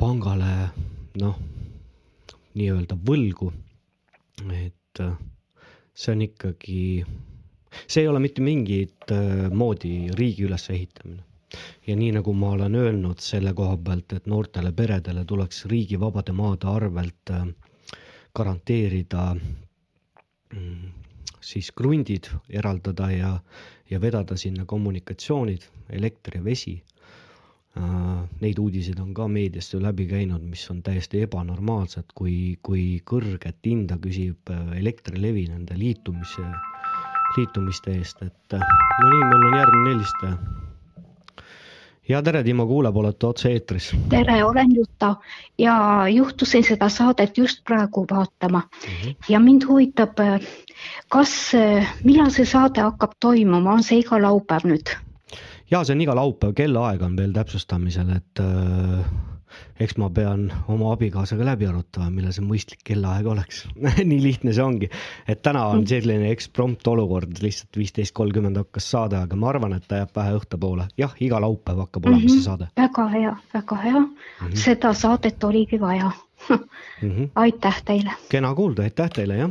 pangale 0.00 0.72
noh, 1.22 1.38
nii-öelda 2.56 2.98
võlgu 3.06 3.52
et 4.44 5.00
äh, 5.00 5.12
see 5.94 6.12
on 6.12 6.22
ikkagi, 6.22 7.04
see 7.86 8.02
ei 8.02 8.08
ole 8.08 8.20
mitte 8.20 8.44
mingit 8.44 9.10
äh, 9.12 9.46
moodi 9.52 10.10
riigi 10.18 10.44
ülesehitamine. 10.48 11.22
ja 11.86 11.94
nii 11.96 12.10
nagu 12.18 12.32
ma 12.34 12.50
olen 12.56 12.74
öelnud 12.74 13.22
selle 13.22 13.52
koha 13.54 13.76
pealt, 13.76 14.12
et 14.12 14.26
noortele 14.26 14.72
peredele 14.72 15.24
tuleks 15.24 15.64
riigi 15.70 16.00
vabade 16.00 16.32
maade 16.36 16.68
arvelt 16.68 17.30
äh, 17.32 17.46
garanteerida 18.36 19.30
mm, 20.52 20.92
siis 21.40 21.70
krundid, 21.72 22.28
eraldada 22.50 23.10
ja, 23.10 23.32
ja 23.90 24.00
vedada 24.02 24.36
sinna 24.36 24.64
kommunikatsioonid, 24.66 25.64
elekter 25.90 26.36
ja 26.40 26.44
vesi. 26.44 26.76
Neid 28.40 28.58
uudiseid 28.60 29.00
on 29.00 29.12
ka 29.16 29.26
meediast 29.28 29.74
ju 29.74 29.80
läbi 29.80 30.06
käinud, 30.08 30.44
mis 30.44 30.62
on 30.72 30.82
täiesti 30.84 31.22
ebanormaalsed, 31.26 32.12
kui, 32.16 32.56
kui 32.64 32.84
kõrget 33.04 33.58
hinda 33.64 33.98
küsib 34.00 34.52
äh, 34.52 34.78
Elektrilevi 34.80 35.46
nende 35.50 35.76
liitumise, 35.76 36.44
liitumiste 37.36 37.96
eest, 37.96 38.22
et 38.24 38.56
äh, 38.56 38.64
no 39.00 39.10
nii, 39.12 39.22
mul 39.30 39.46
on 39.48 39.58
järgmine 39.60 39.92
helistaja. 39.94 40.36
ja 42.08 42.20
tere, 42.22 42.42
Timo 42.44 42.66
kuuleb, 42.66 42.96
olete 42.96 43.26
otse-eetris. 43.26 43.90
tere, 44.12 44.36
olen 44.44 44.76
Juta 44.76 45.14
ja 45.58 45.78
juhtusin 46.12 46.64
seda 46.64 46.88
saadet 46.88 47.38
just 47.38 47.64
praegu 47.64 48.06
vaatama 48.10 48.60
mm 48.60 48.92
-hmm. 48.92 49.16
ja 49.28 49.40
mind 49.40 49.68
huvitab, 49.68 50.20
kas, 51.08 51.52
millal 52.04 52.30
see 52.30 52.44
saade 52.44 52.80
hakkab 52.80 53.12
toimuma, 53.20 53.72
on 53.72 53.82
see 53.82 53.98
iga 54.04 54.22
laupäev 54.22 54.64
nüüd? 54.64 54.96
Ja 55.70 55.84
see 55.84 55.96
on 55.96 56.04
iga 56.04 56.16
laupäev, 56.16 56.54
kellaaeg 56.56 57.02
on 57.02 57.16
veel 57.18 57.32
täpsustamisel, 57.36 58.12
et 58.16 58.42
äh, 58.42 59.08
eks 59.80 59.96
ma 60.00 60.08
pean 60.12 60.46
oma 60.72 60.92
abikaasaga 60.94 61.46
läbi 61.50 61.68
arutama, 61.68 62.08
millal 62.12 62.34
see 62.34 62.44
mõistlik 62.46 62.82
kellaaeg 62.86 63.28
oleks 63.32 63.62
nii 64.10 64.20
lihtne 64.22 64.54
see 64.56 64.64
ongi, 64.64 64.90
et 65.28 65.42
täna 65.46 65.66
on 65.72 65.86
selline 65.88 66.30
eksprompt 66.32 66.86
olukord, 66.92 67.36
lihtsalt 67.42 67.80
viisteist 67.80 68.14
kolmkümmend 68.16 68.60
hakkas 68.62 68.90
saade, 68.94 69.18
aga 69.20 69.38
ma 69.38 69.50
arvan, 69.52 69.76
et 69.76 69.86
ta 69.88 70.02
jääb 70.02 70.14
vähe 70.16 70.36
õhtupoole, 70.40 70.88
jah, 71.00 71.14
iga 71.24 71.40
laupäev 71.42 71.84
hakkab 71.86 72.08
olema 72.10 72.22
mm 72.22 72.26
-hmm. 72.26 72.38
see 72.38 72.48
saade. 72.48 72.70
väga 72.76 73.08
hea, 73.14 73.36
väga 73.54 73.82
hea 73.84 74.00
mm, 74.00 74.16
-hmm. 74.40 74.56
seda 74.64 74.94
saadet 74.94 75.44
oligi 75.44 75.80
vaja 75.80 76.10
mm. 76.50 77.10
-hmm. 77.10 77.30
aitäh 77.34 77.82
teile. 77.84 78.12
kena 78.28 78.54
kuulda, 78.54 78.82
aitäh 78.82 79.10
teile, 79.10 79.36
jah. 79.36 79.50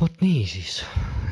Vot 0.00 0.20
nii 0.20 0.46
siis, 0.46 0.80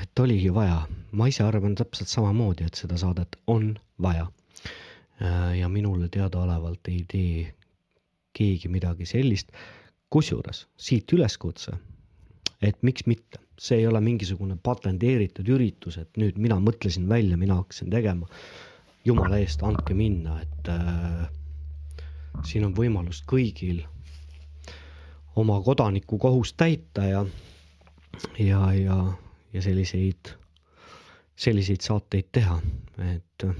et 0.02 0.18
oligi 0.22 0.51
vaja 0.55 0.82
ma 1.12 1.28
ise 1.28 1.44
arvan 1.44 1.74
täpselt 1.76 2.09
samamoodi, 2.09 2.66
et 2.66 2.78
seda 2.78 2.97
saadet 3.01 3.36
on 3.47 3.74
vaja. 4.02 4.26
ja 5.59 5.68
minule 5.68 6.09
teadaolevalt 6.09 6.89
ei 6.90 7.05
tee 7.09 7.55
keegi 8.32 8.68
midagi 8.68 9.06
sellist. 9.06 9.52
kusjuures 10.10 10.66
siit 10.76 11.12
üleskutse, 11.12 11.72
et 12.62 12.82
miks 12.82 13.06
mitte, 13.06 13.39
see 13.59 13.78
ei 13.78 13.86
ole 13.86 14.01
mingisugune 14.01 14.56
patenteeritud 14.62 15.48
üritus, 15.48 15.98
et 15.98 16.16
nüüd 16.16 16.36
mina 16.39 16.59
mõtlesin 16.60 17.09
välja, 17.09 17.36
mina 17.36 17.55
hakkasin 17.60 17.90
tegema. 17.90 18.26
jumala 19.05 19.39
eest, 19.39 19.62
andke 19.62 19.94
minna, 19.94 20.40
et 20.43 20.68
äh, 20.68 21.28
siin 22.44 22.64
on 22.64 22.74
võimalus 22.74 23.22
kõigil 23.26 23.82
oma 25.36 25.60
kodanikukohust 25.64 26.56
täita 26.56 27.05
ja, 27.09 27.24
ja, 28.39 28.62
ja, 28.76 28.98
ja 29.52 29.62
selliseid 29.62 30.36
selliseid 31.43 31.82
saateid 31.84 32.30
teha, 32.34 32.59
et 33.09 33.47
äh, 33.47 33.56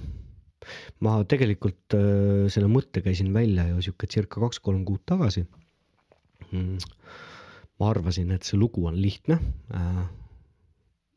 ma 1.05 1.19
tegelikult 1.29 1.97
äh, 1.97 2.49
selle 2.53 2.71
mõtte 2.71 3.03
käisin 3.05 3.33
välja 3.35 3.67
ju 3.71 3.83
sihuke 3.89 4.09
circa 4.11 4.43
kaks-kolm 4.43 4.85
kuud 4.89 5.05
tagasi. 5.09 5.47
Mm. 6.53 6.77
ma 7.81 7.89
arvasin, 7.89 8.31
et 8.35 8.45
see 8.45 8.59
lugu 8.61 8.85
on 8.87 8.99
lihtne. 9.01 9.39
Äh, 9.75 10.03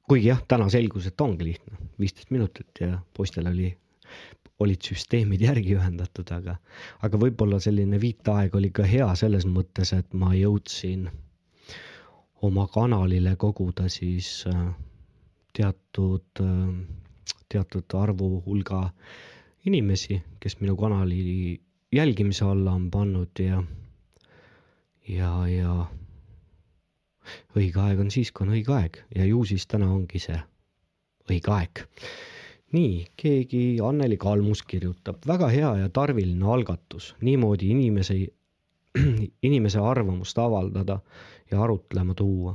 kuigi 0.10 0.30
jah, 0.32 0.40
täna 0.48 0.70
selgus, 0.72 1.10
et 1.10 1.22
ongi 1.22 1.52
lihtne, 1.52 1.78
viisteist 2.00 2.32
minutit 2.34 2.82
ja 2.82 3.02
poistel 3.18 3.50
oli, 3.52 3.74
olid 4.64 4.86
süsteemid 4.88 5.44
järgi 5.44 5.76
ühendatud, 5.76 6.30
aga, 6.32 6.56
aga 7.04 7.20
võib-olla 7.20 7.60
selline 7.62 8.00
viitaeg 8.02 8.56
oli 8.56 8.72
ka 8.74 8.86
hea 8.88 9.10
selles 9.20 9.46
mõttes, 9.50 9.92
et 9.98 10.14
ma 10.16 10.32
jõudsin 10.38 11.10
oma 12.46 12.68
kanalile 12.72 13.36
koguda 13.36 13.90
siis 13.90 14.46
äh, 14.52 14.66
teatud, 15.56 16.44
teatud 17.50 17.96
arvu 17.96 18.42
hulga 18.46 18.90
inimesi, 19.66 20.22
kes 20.40 20.60
minu 20.62 20.76
kanali 20.78 21.60
jälgimise 21.96 22.46
alla 22.46 22.72
on 22.72 22.92
pannud 22.92 23.40
ja, 23.40 23.64
ja, 25.08 25.32
ja 25.48 25.86
õige 27.56 27.82
aeg 27.82 28.02
on 28.04 28.12
siis, 28.14 28.32
kui 28.32 28.46
on 28.48 28.54
õige 28.56 28.74
aeg. 28.76 29.00
Ja 29.16 29.26
ju 29.26 29.44
siis 29.48 29.66
täna 29.68 29.90
ongi 29.94 30.22
see 30.22 30.38
õige 31.30 31.54
aeg. 31.54 31.86
nii, 32.76 33.06
keegi, 33.16 33.80
Anneli 33.80 34.18
Kalmus 34.20 34.66
kirjutab, 34.68 35.22
väga 35.28 35.48
hea 35.48 35.70
ja 35.80 35.90
tarviline 35.94 36.44
algatus, 36.52 37.14
niimoodi 37.24 37.70
inimese, 37.72 38.18
inimese 39.48 39.80
arvamust 39.80 40.38
avaldada 40.42 41.00
ja 41.56 41.64
arutlema 41.64 42.14
tuua 42.14 42.54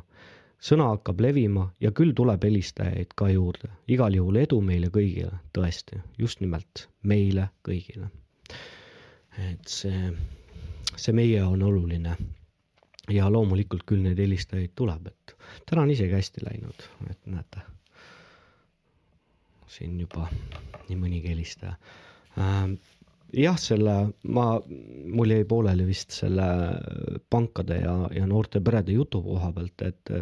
sõna 0.60 0.90
hakkab 0.92 1.20
levima 1.24 1.64
ja 1.80 1.90
küll 1.96 2.12
tuleb 2.16 2.44
helistajaid 2.44 3.14
ka 3.16 3.30
juurde. 3.32 3.70
igal 3.88 4.14
juhul 4.14 4.36
edu 4.36 4.60
meile 4.60 4.90
kõigile, 4.92 5.40
tõesti, 5.56 6.00
just 6.18 6.40
nimelt 6.40 6.86
meile 7.02 7.48
kõigile. 7.66 8.10
et 9.38 9.66
see, 9.68 10.12
see 10.96 11.12
meie 11.16 11.42
on 11.44 11.62
oluline. 11.62 12.16
ja 13.08 13.30
loomulikult 13.30 13.82
küll 13.86 14.02
neid 14.02 14.18
helistajaid 14.18 14.76
tuleb, 14.76 15.06
et 15.06 15.36
täna 15.66 15.82
on 15.82 15.90
isegi 15.90 16.12
hästi 16.12 16.44
läinud, 16.44 16.88
et 17.10 17.26
näete. 17.26 17.60
siin 19.66 20.00
juba 20.00 20.28
nii 20.88 20.96
mõnigi 20.98 21.28
helistaja 21.30 21.76
ähm, 22.38 22.74
jah, 23.32 23.58
selle 23.58 23.94
ma, 24.34 24.46
mul 25.10 25.34
jäi 25.34 25.44
pooleli 25.48 25.86
vist 25.88 26.14
selle 26.14 26.46
pankade 27.30 27.80
ja, 27.82 27.94
ja 28.14 28.26
noorte 28.26 28.60
perede 28.64 28.96
jutu 28.96 29.22
koha 29.24 29.52
pealt, 29.56 29.86
et 29.86 30.14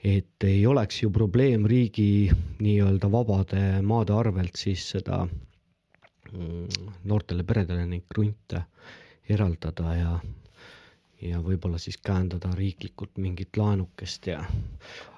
et 0.00 0.44
ei 0.48 0.64
oleks 0.66 1.02
ju 1.02 1.10
probleem 1.12 1.66
riigi 1.68 2.30
nii-öelda 2.64 3.10
vabade 3.12 3.82
maade 3.84 4.14
arvelt 4.16 4.56
siis 4.56 4.86
seda 4.94 5.26
mm, 5.26 6.86
noortele 7.04 7.44
peredele 7.44 7.84
neid 7.86 8.06
krunte 8.08 8.62
eraldada 9.28 9.92
ja, 9.98 10.14
ja 11.20 11.42
võib-olla 11.44 11.78
siis 11.78 12.00
käendada 12.00 12.54
riiklikult 12.56 13.20
mingit 13.20 13.60
laenukest 13.60 14.30
ja, 14.32 14.40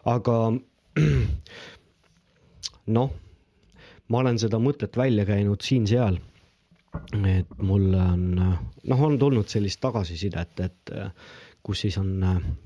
aga 0.04 0.38
noh, 2.98 3.14
ma 4.08 4.24
olen 4.24 4.42
seda 4.42 4.58
mõtet 4.58 4.98
välja 4.98 5.28
käinud 5.30 5.62
siin-seal 5.62 6.18
et 7.26 7.58
mulle 7.58 8.02
on, 8.02 8.28
noh, 8.36 9.02
on 9.08 9.18
tulnud 9.18 9.48
sellist 9.48 9.80
tagasisidet, 9.80 10.60
et 10.60 10.92
kus 11.62 11.84
siis 11.86 11.98
on 11.98 12.12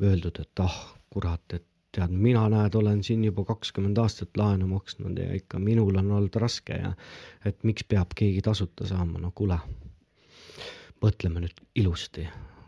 öeldud, 0.03 0.40
et 0.43 0.65
ah, 0.65 0.78
kurat, 1.12 1.55
et 1.55 1.66
tead, 1.97 2.12
mina 2.12 2.44
näed, 2.53 2.74
olen 2.77 3.03
siin 3.05 3.24
juba 3.24 3.44
kakskümmend 3.48 3.98
aastat 4.03 4.36
laenu 4.36 4.69
maksnud 4.70 5.19
ja 5.20 5.31
ikka 5.36 5.61
minul 5.62 5.97
on 6.01 6.11
olnud 6.19 6.40
raske 6.43 6.77
ja 6.81 6.93
et 7.48 7.62
miks 7.65 7.86
peab 7.89 8.12
keegi 8.19 8.43
tasuta 8.44 8.89
saama, 8.89 9.20
no 9.23 9.32
kuule. 9.35 9.59
mõtleme 11.05 11.43
nüüd 11.44 11.59
ilusti, 11.77 12.24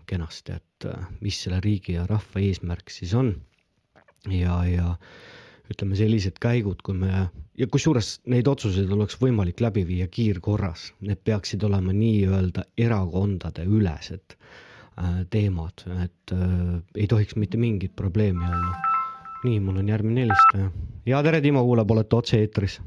kenasti, 0.06 0.52
et 0.52 0.86
mis 1.24 1.36
selle 1.42 1.62
riigi 1.64 1.94
ja 1.96 2.04
rahva 2.06 2.42
eesmärk 2.44 2.92
siis 2.92 3.14
on. 3.16 3.32
ja, 4.30 4.60
ja 4.68 4.94
ütleme, 5.68 5.96
sellised 5.98 6.38
käigud, 6.40 6.80
kui 6.84 6.96
me 6.96 7.28
ja 7.58 7.66
kusjuures 7.70 8.18
neid 8.30 8.48
otsuseid 8.48 8.90
oleks 8.94 9.18
võimalik 9.20 9.60
läbi 9.60 9.84
viia 9.88 10.08
kiirkorras, 10.10 10.92
need 11.04 11.20
peaksid 11.26 11.64
olema 11.66 11.94
nii-öelda 11.96 12.64
erakondade 12.78 13.66
ülesed 13.66 14.36
äh, 14.36 15.24
teemad, 15.30 15.84
et 16.04 16.34
äh, 16.36 16.78
ei 16.96 17.08
tohiks 17.10 17.36
mitte 17.36 17.60
mingit 17.60 17.96
probleemi 17.96 18.44
olla. 18.44 18.76
nii, 19.44 19.60
mul 19.62 19.76
on 19.82 19.88
järgmine 19.88 20.26
helistaja. 20.26 20.70
ja 21.06 21.22
tere, 21.22 21.40
Timo 21.40 21.64
kuulab, 21.64 21.90
olete 21.90 22.16
otse-eetris. 22.16 22.80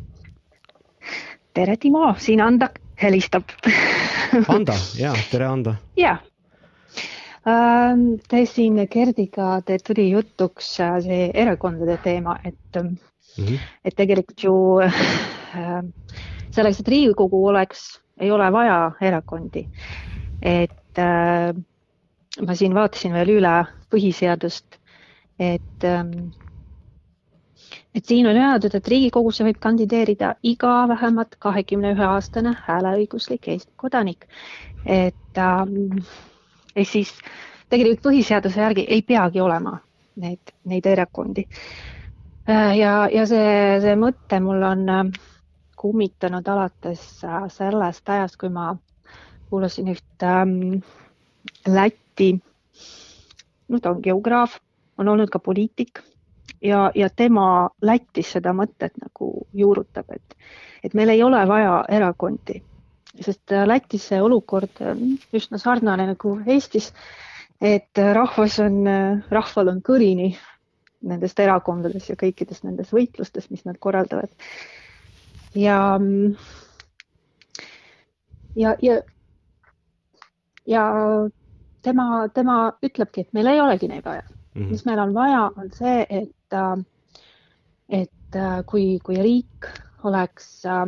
tere, 1.54 1.78
Timo, 1.78 2.16
siin 2.18 2.42
Anda 2.42 2.70
helistab 3.02 3.50
Anda, 4.48 4.76
ja 4.98 5.14
tere, 5.32 5.46
Anda. 5.46 5.76
ja 5.98 6.18
Te 7.44 8.46
siin 8.46 8.76
Gerdiga, 8.92 9.62
te 9.66 9.80
tuli 9.82 10.10
jutuks 10.12 10.76
äh, 10.80 11.00
see 11.02 11.32
erakondade 11.34 11.96
teema, 12.04 12.36
et 12.46 12.78
mm, 12.78 12.98
-hmm. 13.38 13.60
et 13.86 13.96
tegelikult 13.98 14.44
ju 14.44 14.54
äh, 14.86 15.82
selleks, 16.52 16.80
et 16.80 16.88
Riigikogu 16.88 17.48
oleks, 17.48 18.02
ei 18.20 18.32
ole 18.32 18.52
vaja 18.52 18.92
erakondi. 19.02 19.68
et 20.42 20.98
äh, 21.00 21.56
ma 22.46 22.56
siin 22.56 22.74
vaatasin 22.76 23.14
veel 23.14 23.30
üle 23.40 23.66
põhiseadust, 23.90 24.78
et 25.40 25.84
ähm, 25.84 26.32
et 27.96 28.06
siin 28.06 28.28
on 28.28 28.38
öeldud, 28.38 28.76
et 28.76 28.88
Riigikogusse 28.88 29.44
võib 29.44 29.60
kandideerida 29.60 30.36
iga 30.44 30.88
vähemalt 30.88 31.36
kahekümne 31.40 31.92
ühe 31.96 32.06
aastane 32.06 32.54
hääleõiguslik 32.68 33.48
Eesti 33.48 33.74
kodanik. 33.76 34.28
et 34.86 35.38
ähm, 35.38 36.00
ehk 36.76 36.88
siis 36.90 37.14
tegelikult 37.70 38.04
põhiseaduse 38.10 38.62
järgi 38.62 38.86
ei 38.90 39.02
peagi 39.02 39.42
olema 39.42 39.78
neid, 40.16 40.54
neid 40.66 40.86
erakondi. 40.86 41.46
ja, 42.78 42.94
ja 43.12 43.26
see, 43.30 43.80
see 43.84 43.96
mõte 43.96 44.40
mul 44.44 44.64
on 44.64 45.12
kummitanud 45.82 46.48
alates 46.48 47.04
sellest 47.56 48.10
ajast, 48.10 48.38
kui 48.38 48.50
ma 48.54 48.72
kuulasin 49.50 49.90
üht 49.92 50.24
ähm, 50.24 50.82
Läti, 51.68 52.36
no 53.68 53.80
ta 53.80 53.92
on 53.92 54.02
geograaf, 54.04 54.60
on 54.98 55.10
olnud 55.10 55.32
ka 55.34 55.40
poliitik 55.40 56.04
ja, 56.62 56.92
ja 56.96 57.10
tema 57.10 57.70
Lätis 57.82 58.32
seda 58.38 58.54
mõtet 58.54 58.94
nagu 59.02 59.32
juurutab, 59.58 60.14
et, 60.16 60.38
et 60.84 60.94
meil 60.94 61.10
ei 61.16 61.24
ole 61.24 61.42
vaja 61.50 61.82
erakondi, 61.90 62.62
sest 63.20 63.52
äh, 63.52 63.66
Lätis 63.68 64.08
see 64.12 64.22
olukord 64.22 64.82
üsna 65.36 65.60
sarnane 65.62 66.08
nagu 66.14 66.38
Eestis, 66.46 66.92
et 67.62 68.00
äh, 68.00 68.14
rahvas 68.16 68.60
on, 68.64 68.84
rahval 69.30 69.74
on 69.74 69.82
kõrini 69.86 70.32
nendest 71.02 71.40
erakondadest 71.42 72.12
ja 72.12 72.16
kõikidest 72.16 72.64
nendest 72.64 72.94
võitlustest, 72.94 73.50
mis 73.52 73.66
nad 73.66 73.80
korraldavad. 73.82 74.30
ja, 75.56 75.98
ja, 78.56 78.76
ja, 78.82 79.02
ja 80.66 80.84
tema, 81.82 82.28
tema 82.34 82.58
ütlebki, 82.86 83.26
et 83.26 83.34
meil 83.34 83.50
ei 83.50 83.62
olegi 83.62 83.90
neid 83.90 84.06
vaja 84.06 84.24
mm. 84.28 84.62
-hmm. 84.62 84.70
mis 84.70 84.86
meil 84.86 85.00
on 85.00 85.14
vaja, 85.14 85.52
on 85.58 85.72
see, 85.74 86.06
et, 86.10 86.58
et 87.90 88.36
äh, 88.36 88.64
kui, 88.66 89.00
kui 89.04 89.16
riik 89.16 89.70
oleks 90.04 90.66
äh, 90.66 90.88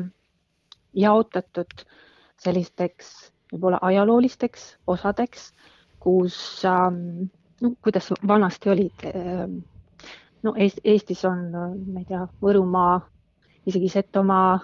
jaotatud 0.94 1.86
sellisteks 2.44 3.12
võib-olla 3.54 3.80
ajaloolisteks 3.86 4.66
osadeks, 4.90 5.52
kus 6.04 6.36
ähm, 6.66 7.30
no 7.62 7.74
kuidas 7.82 8.10
vanasti 8.28 8.70
olid 8.74 9.06
ähm, 9.14 9.60
no 10.44 10.54
Eest, 10.58 10.80
Eestis 10.84 11.24
on, 11.26 11.46
ma 11.94 12.02
ei 12.04 12.08
tea, 12.10 12.26
Võrumaa, 12.44 13.00
isegi 13.70 13.90
Setomaa, 13.94 14.58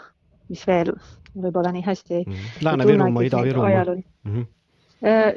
mis 0.50 0.66
veel 0.68 0.94
võib-olla 1.40 1.72
nii 1.76 1.86
hästi 1.86 2.16
ei- 2.20 2.26
ei 2.28 2.66
Lääne-Virumaa, 2.66 3.24
Ida-Virumaa 3.24 3.86
mm. 3.96 4.04
-hmm. 4.26 4.48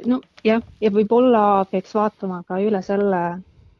No 0.07 0.19
jah, 0.43 0.61
ja 0.81 0.89
võib-olla 0.91 1.65
peaks 1.71 1.93
vaatama 1.95 2.41
ka 2.47 2.57
üle 2.59 2.81
selle, 2.83 3.21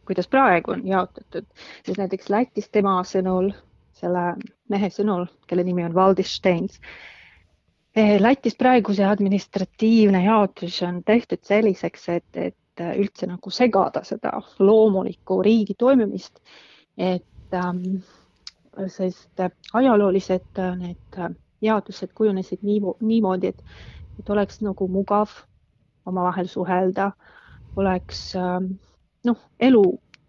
kuidas 0.08 0.28
praegu 0.32 0.72
on 0.72 0.86
jaotatud, 0.88 1.46
sest 1.86 1.98
näiteks 2.00 2.30
Lätis 2.32 2.70
tema 2.72 3.02
sõnul, 3.04 3.52
selle 4.00 4.36
mehe 4.70 4.90
sõnul, 4.90 5.26
kelle 5.48 5.64
nimi 5.64 5.84
on 5.84 5.94
Valdis 5.94 6.36
Steins. 6.36 6.80
Lätis 7.96 8.56
praegu 8.58 8.94
see 8.98 9.06
administratiivne 9.06 10.24
jaotus 10.24 10.80
on 10.82 11.04
tehtud 11.06 11.44
selliseks, 11.46 12.08
et, 12.10 12.30
et 12.36 12.84
üldse 12.98 13.28
nagu 13.30 13.52
segada 13.54 14.02
seda 14.04 14.32
loomulikku 14.60 15.44
riigi 15.46 15.76
toimimist. 15.78 16.40
et 16.98 17.54
ähm, 17.54 18.02
sest 18.88 19.42
ajaloolised 19.74 20.60
äh, 20.60 20.76
need 20.78 21.18
äh, 21.20 21.30
jaotused 21.62 22.14
kujunesid 22.16 22.60
niivo- 22.62 22.98
niimoodi, 23.02 23.48
et, 23.48 23.64
et 24.20 24.30
oleks 24.30 24.62
nagu 24.62 24.88
mugav 24.88 25.30
omavahel 26.06 26.48
suhelda, 26.48 27.12
oleks 27.76 28.36
ähm, 28.36 28.74
noh, 29.26 29.40
elu 29.60 29.84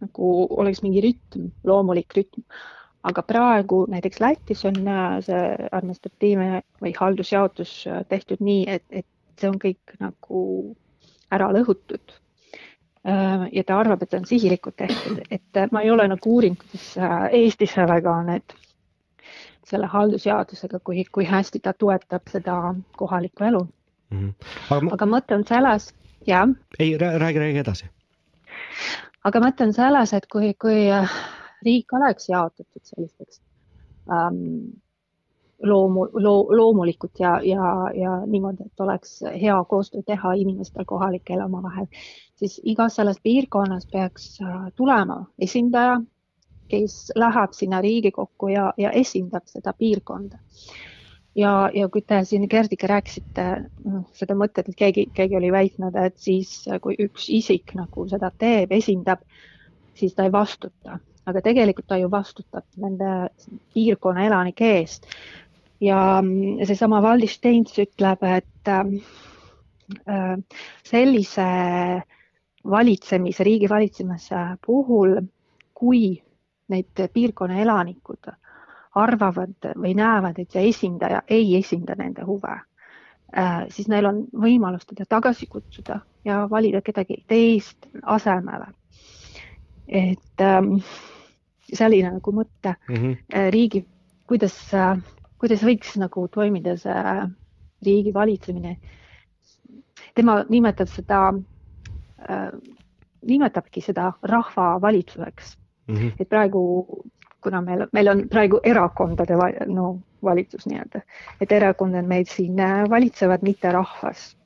nagu 0.05 0.31
oleks 0.61 0.83
mingi 0.85 1.03
rütm, 1.05 1.51
loomulik 1.65 2.17
rütm. 2.17 2.45
Aga 3.05 3.23
praegu 3.23 3.85
näiteks 3.91 4.21
Lätis 4.21 4.65
on 4.65 4.81
äh, 4.89 5.19
see 5.25 5.69
administratiivne 5.73 6.63
või 6.83 6.95
haldusjaotus 6.97 7.75
äh, 7.87 8.03
tehtud 8.09 8.41
nii, 8.45 8.65
et, 8.79 8.85
et 8.91 9.07
see 9.41 9.51
on 9.51 9.59
kõik 9.61 9.97
nagu 10.01 10.43
ära 11.35 11.51
lõhutud. 11.53 12.21
ja 13.53 13.63
ta 13.69 13.77
arvab, 13.77 14.03
et 14.03 14.11
see 14.11 14.19
on 14.23 14.27
sihilikult 14.29 14.77
tehtud, 14.81 15.19
et 15.31 15.59
äh, 15.61 15.69
ma 15.73 15.83
ei 15.85 15.91
ole 15.93 16.07
nagu 16.09 16.37
uurinud, 16.37 16.57
kuidas 16.63 16.87
äh, 16.97 17.27
Eestis 17.37 17.75
sellega 17.77 18.15
on, 18.23 18.31
et 18.39 18.55
selle 19.69 19.89
haldusjaotusega, 19.93 20.81
kui, 20.85 21.05
kui 21.13 21.27
hästi 21.29 21.61
ta 21.65 21.75
toetab 21.77 22.33
seda 22.33 22.57
kohalikku 22.97 23.45
elu. 23.45 23.61
aga 24.15 24.81
ma, 24.81 24.97
aga 24.97 25.09
mõte 25.11 25.37
on 25.37 25.45
selles, 25.49 25.91
jah, 26.27 26.49
ei 26.79 26.97
räägi, 27.01 27.43
räägi 27.45 27.61
edasi. 27.65 27.91
aga 29.25 29.45
mõte 29.45 29.69
on 29.69 29.77
selles, 29.77 30.17
et 30.17 30.29
kui, 30.33 30.55
kui 30.61 30.89
äh, 30.93 31.19
riik 31.65 31.93
oleks 31.93 32.29
jaotatud 32.29 32.83
sellisteks 32.83 33.41
ähm, 34.11 34.75
loomu, 35.63 36.09
loo, 36.13 36.57
loomulikult 36.57 37.21
ja, 37.21 37.41
ja, 37.43 37.91
ja 37.95 38.27
niimoodi, 38.27 38.67
et 38.67 38.81
oleks 38.81 39.21
hea 39.41 39.65
koostöö 39.69 40.03
teha 40.03 40.33
inimestel 40.33 40.85
kohalikel 40.87 41.41
omavahel, 41.41 41.87
siis 42.37 42.61
igas 42.65 42.97
selles 42.97 43.21
piirkonnas 43.23 43.87
peaks 43.93 44.39
äh, 44.43 44.73
tulema 44.77 45.25
esindaja, 45.39 46.01
kes 46.69 47.13
läheb 47.15 47.53
sinna 47.53 47.81
Riigikokku 47.81 48.49
ja, 48.49 48.73
ja 48.77 48.91
esindab 48.91 49.47
seda 49.47 49.73
piirkonda. 49.73 50.39
ja, 51.37 51.71
ja 51.75 51.89
kui 51.89 52.03
te 52.03 52.25
siin 52.25 52.47
Gerdiga 52.51 52.87
rääkisite 52.87 53.47
noh, 53.85 54.05
seda 54.13 54.37
mõtet, 54.39 54.69
et 54.69 54.77
keegi, 54.79 55.09
keegi 55.15 55.37
oli 55.37 55.53
väitnud, 55.53 55.97
et 55.97 56.19
siis 56.19 56.63
äh, 56.69 56.81
kui 56.81 56.97
üks 56.99 57.29
isik 57.29 57.75
nagu 57.75 58.09
seda 58.09 58.31
teeb, 58.39 58.73
esindab, 58.73 59.25
siis 59.95 60.15
ta 60.15 60.27
ei 60.27 60.33
vastuta, 60.33 60.99
aga 61.27 61.41
tegelikult 61.45 61.87
ta 61.89 61.99
ju 62.01 62.11
vastutab 62.13 62.65
nende 62.81 63.29
piirkonna 63.75 64.27
elanike 64.27 64.71
eest. 64.79 65.07
ja 65.81 66.21
mm, 66.23 66.65
seesama 66.67 67.03
Valdis 67.03 67.35
Steins 67.39 67.79
ütleb, 67.79 68.23
et 68.23 68.69
ähm, 68.69 68.95
äh, 70.09 70.37
sellise 70.85 71.49
valitsemise, 72.65 73.45
riigi 73.45 73.69
valitsemise 73.69 74.45
puhul, 74.67 75.19
kui 75.75 76.23
need 76.73 77.03
piirkonna 77.13 77.59
elanikud 77.61 78.31
arvavad 78.95 79.75
või 79.77 79.95
näevad, 79.99 80.39
et 80.39 80.55
see 80.55 80.69
esindaja 80.71 81.23
ei 81.29 81.57
esinda 81.59 81.97
nende 81.99 82.25
huve, 82.25 82.55
siis 83.75 83.89
neil 83.91 84.07
on 84.07 84.21
võimalus 84.41 84.87
teda 84.87 85.07
tagasi 85.11 85.49
kutsuda 85.51 85.99
ja 86.25 86.45
valida 86.51 86.81
kedagi 86.81 87.25
teist 87.29 87.89
asemele. 88.03 88.71
Et 89.89 90.41
ähm, 90.41 90.77
selline 91.73 92.11
nagu 92.17 92.33
mõte 92.33 92.75
mm. 92.89 92.95
-hmm. 92.95 93.17
äh, 93.35 93.49
riigi, 93.53 93.85
kuidas, 94.27 94.57
kuidas 95.39 95.63
võiks 95.63 95.97
nagu 96.01 96.29
toimida 96.29 96.77
see 96.77 97.27
riigi 97.85 98.15
valitsemine. 98.15 98.77
tema 100.15 100.45
nimetab 100.49 100.89
seda 100.89 101.33
äh,, 102.31 102.51
nimetabki 103.27 103.81
seda 103.81 104.13
rahvavalitsuseks, 104.23 105.57
Mm 105.87 105.97
-hmm. 105.97 106.13
et 106.19 106.29
praegu, 106.29 106.87
kuna 107.41 107.61
meil, 107.61 107.87
meil 107.93 108.09
on 108.09 108.29
praegu 108.29 108.61
erakondade 108.65 109.37
va- 109.37 109.67
no 109.67 109.99
valitsus 110.25 110.67
nii-öelda, 110.67 111.01
et 111.41 111.53
erakonnad 111.53 112.05
meid 112.09 112.27
siin 112.27 112.61
äh, 112.61 112.91
valitsevad, 112.91 113.43
mitte 113.43 113.73
rahvas. 113.73 114.37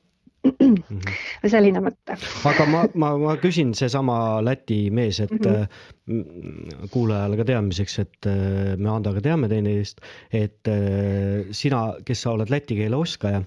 Selline 1.53 1.81
mõte. 1.83 2.15
aga 2.47 2.67
ma, 2.71 2.83
ma, 2.95 3.13
ma 3.19 3.37
küsin 3.41 3.73
seesama 3.77 4.39
Läti 4.45 4.87
mees, 4.93 5.19
et 5.25 5.35
mm 5.35 5.67
Mhm. 6.09 6.21
-hmm. 6.21 6.87
kuulajale 6.89 7.37
ka 7.37 7.45
teadmiseks, 7.45 7.99
et 7.99 8.25
äh, 8.25 8.77
me 8.77 8.89
Andaga 8.89 9.21
teame 9.21 9.47
teineteist, 9.51 10.01
et 10.33 10.67
äh, 10.67 11.45
sina, 11.51 11.81
kes 12.05 12.23
sa 12.25 12.33
oled 12.33 12.49
läti 12.49 12.77
keele 12.79 12.97
oskaja, 12.97 13.43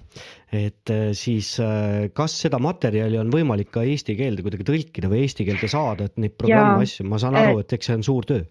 et 0.51 0.89
äh, 0.93 1.11
siis 1.11 1.57
kas 2.15 2.37
seda 2.45 2.59
materjali 2.63 3.19
on 3.19 3.31
võimalik 3.33 3.71
ka 3.75 3.83
eesti 3.83 4.15
keelde 4.15 4.45
kuidagi 4.45 4.67
tõlkida 4.69 5.11
või 5.11 5.25
eesti 5.25 5.47
keelde 5.49 5.67
saada, 5.67 6.07
et 6.07 6.15
neid 6.17 6.37
programme, 6.39 6.87
asju, 6.87 7.07
ma 7.09 7.19
saan 7.19 7.35
aru, 7.35 7.59
et 7.59 7.75
eks 7.75 7.91
see 7.91 7.97
on 7.99 8.07
suur 8.07 8.29
töö. 8.31 8.45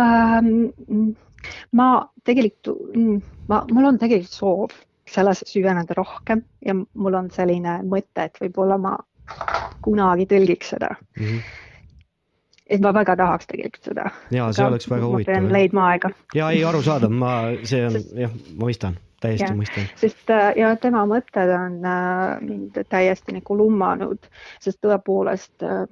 ähm,. 0.00 1.14
ma 1.72 1.88
tegelikult, 2.26 2.74
ma, 3.48 3.64
mul 3.70 3.92
on 3.94 3.98
tegelikult 4.02 4.34
soov 4.34 4.76
sellesse 5.10 5.46
süveneda 5.48 5.94
rohkem 5.96 6.42
ja 6.64 6.74
mul 6.74 7.14
on 7.14 7.30
selline 7.30 7.80
mõte, 7.86 8.26
et 8.26 8.38
võib-olla 8.42 8.78
ma 8.78 8.96
kunagi 9.82 10.26
tõlgiks 10.26 10.74
seda, 10.74 10.96
Mm 11.18 11.24
-hmm. 11.24 11.40
et 12.66 12.80
ma 12.80 12.92
väga 12.94 13.16
tahaks 13.16 13.46
tegelikult 13.46 13.84
seda. 13.84 14.10
ja 14.30 14.52
see 14.52 14.66
oleks 14.66 14.90
väga 14.90 15.06
huvitav 15.06 15.50
leidma 15.52 15.88
aega, 15.88 16.10
ja 16.34 16.50
ei, 16.50 16.64
arusaadav, 16.64 17.10
ma, 17.10 17.32
see 17.62 17.86
on 17.86 18.00
jah, 18.14 18.30
ma 18.56 18.66
mõistan, 18.66 18.96
täiesti 19.20 19.46
Jah. 19.46 19.56
mõistan. 19.56 19.86
sest 19.96 20.30
äh, 20.30 20.52
ja 20.56 20.76
tema 20.76 21.04
mõtted 21.06 21.52
on 21.54 21.84
äh, 21.84 22.40
mind 22.40 22.82
täiesti 22.88 23.32
nagu 23.32 23.56
lummanud, 23.56 24.26
sest 24.60 24.80
tõepoolest 24.84 25.62
äh, 25.62 25.86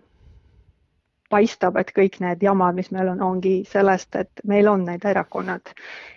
paistab, 1.31 1.77
et 1.77 1.91
kõik 1.97 2.20
need 2.20 2.43
jamad, 2.43 2.74
mis 2.74 2.91
meil 2.95 3.09
on, 3.15 3.23
ongi 3.23 3.62
sellest, 3.69 4.15
et 4.16 4.45
meil 4.45 4.69
on 4.70 4.85
need 4.85 5.05
erakonnad 5.05 5.73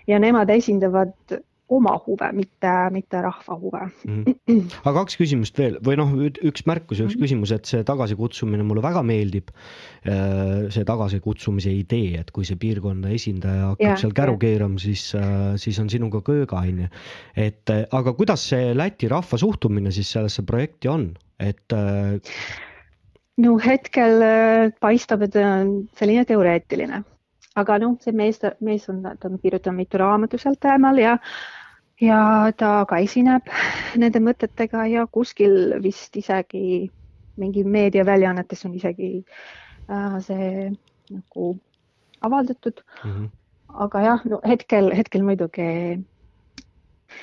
ja 0.08 0.20
nemad 0.20 0.50
esindavad 0.50 1.40
oma 1.70 1.98
huve, 2.06 2.30
mitte, 2.36 2.74
mitte 2.96 3.22
rahva 3.24 3.58
huve. 3.60 3.84
Mhm. 4.08 4.62
aga 4.84 4.94
kaks 5.02 5.18
küsimust 5.20 5.58
veel 5.60 5.80
või 5.84 5.98
noh, 6.00 6.14
üks 6.48 6.64
märkus 6.70 7.02
ja 7.02 7.08
üks 7.10 7.18
küsimus, 7.20 7.52
et 7.56 7.68
see 7.68 7.84
tagasikutsumine 7.88 8.64
mulle 8.64 8.84
väga 8.86 9.04
meeldib. 9.04 9.52
see 10.08 10.86
tagasikutsumise 10.88 11.72
idee, 11.74 12.22
et 12.22 12.30
kui 12.32 12.46
see 12.48 12.56
piirkonna 12.60 13.12
esindaja 13.12 13.74
hakkab 13.74 13.84
Jah, 13.84 13.98
seal 14.00 14.14
käru 14.16 14.38
keerama, 14.40 14.80
siis, 14.80 15.10
siis 15.60 15.80
on 15.82 15.90
sinuga 15.92 16.22
kööga 16.26 16.62
onju. 16.62 16.88
et 17.36 17.74
äh, 17.74 17.84
aga 17.92 18.14
kuidas 18.18 18.46
see 18.52 18.74
Läti 18.78 19.10
rahva 19.12 19.40
suhtumine 19.40 19.92
siis 19.92 20.12
sellesse 20.16 20.46
projekti 20.48 20.88
on, 20.92 21.10
et 21.40 21.76
äh, 21.76 22.18
no 23.44 23.58
hetkel 23.62 24.24
äh, 24.24 24.72
paistab, 24.82 25.26
et 25.26 25.38
see 25.38 25.46
on 25.46 25.74
selline 26.00 26.26
teoreetiline, 26.30 27.04
aga 27.58 27.78
noh, 27.84 27.96
see 28.04 28.14
mees, 28.16 28.40
mees 28.62 28.88
on, 28.92 29.02
ta 29.04 29.30
on 29.30 29.40
kirjutanud 29.42 29.82
mitu 29.82 30.00
raamatut 30.02 30.42
sel 30.42 30.58
teemal 30.62 31.00
ja 31.02 31.18
ja 32.02 32.20
ta 32.58 32.86
ka 32.90 33.00
esineb 33.02 33.48
nende 34.02 34.22
mõtetega 34.22 34.86
ja 34.92 35.08
kuskil 35.10 35.78
vist 35.84 36.16
isegi 36.20 36.92
mingi 37.38 37.64
meediaväljaannetes 37.64 38.66
on 38.66 38.76
isegi 38.78 39.10
äh, 39.90 40.20
see 40.26 40.70
nagu 41.14 41.56
avaldatud, 42.22 42.82
Mhm. 43.06 43.26
aga 43.86 44.02
jah, 44.02 44.22
no 44.26 44.40
hetkel, 44.46 44.90
hetkel 44.98 45.22
muidugi 45.24 45.68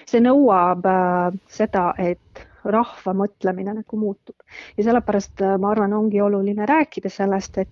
see 0.07 0.21
nõuab 0.23 0.87
äh, 0.87 1.39
seda, 1.51 1.93
et 1.99 2.45
rahva 2.65 3.13
mõtlemine 3.13 3.75
nagu 3.77 3.99
muutub 4.01 4.37
ja 4.79 4.87
sellepärast 4.87 5.43
äh, 5.45 5.57
ma 5.61 5.73
arvan, 5.75 5.93
ongi 5.93 6.23
oluline 6.25 6.67
rääkida 6.71 7.11
sellest, 7.13 7.59
et, 7.59 7.69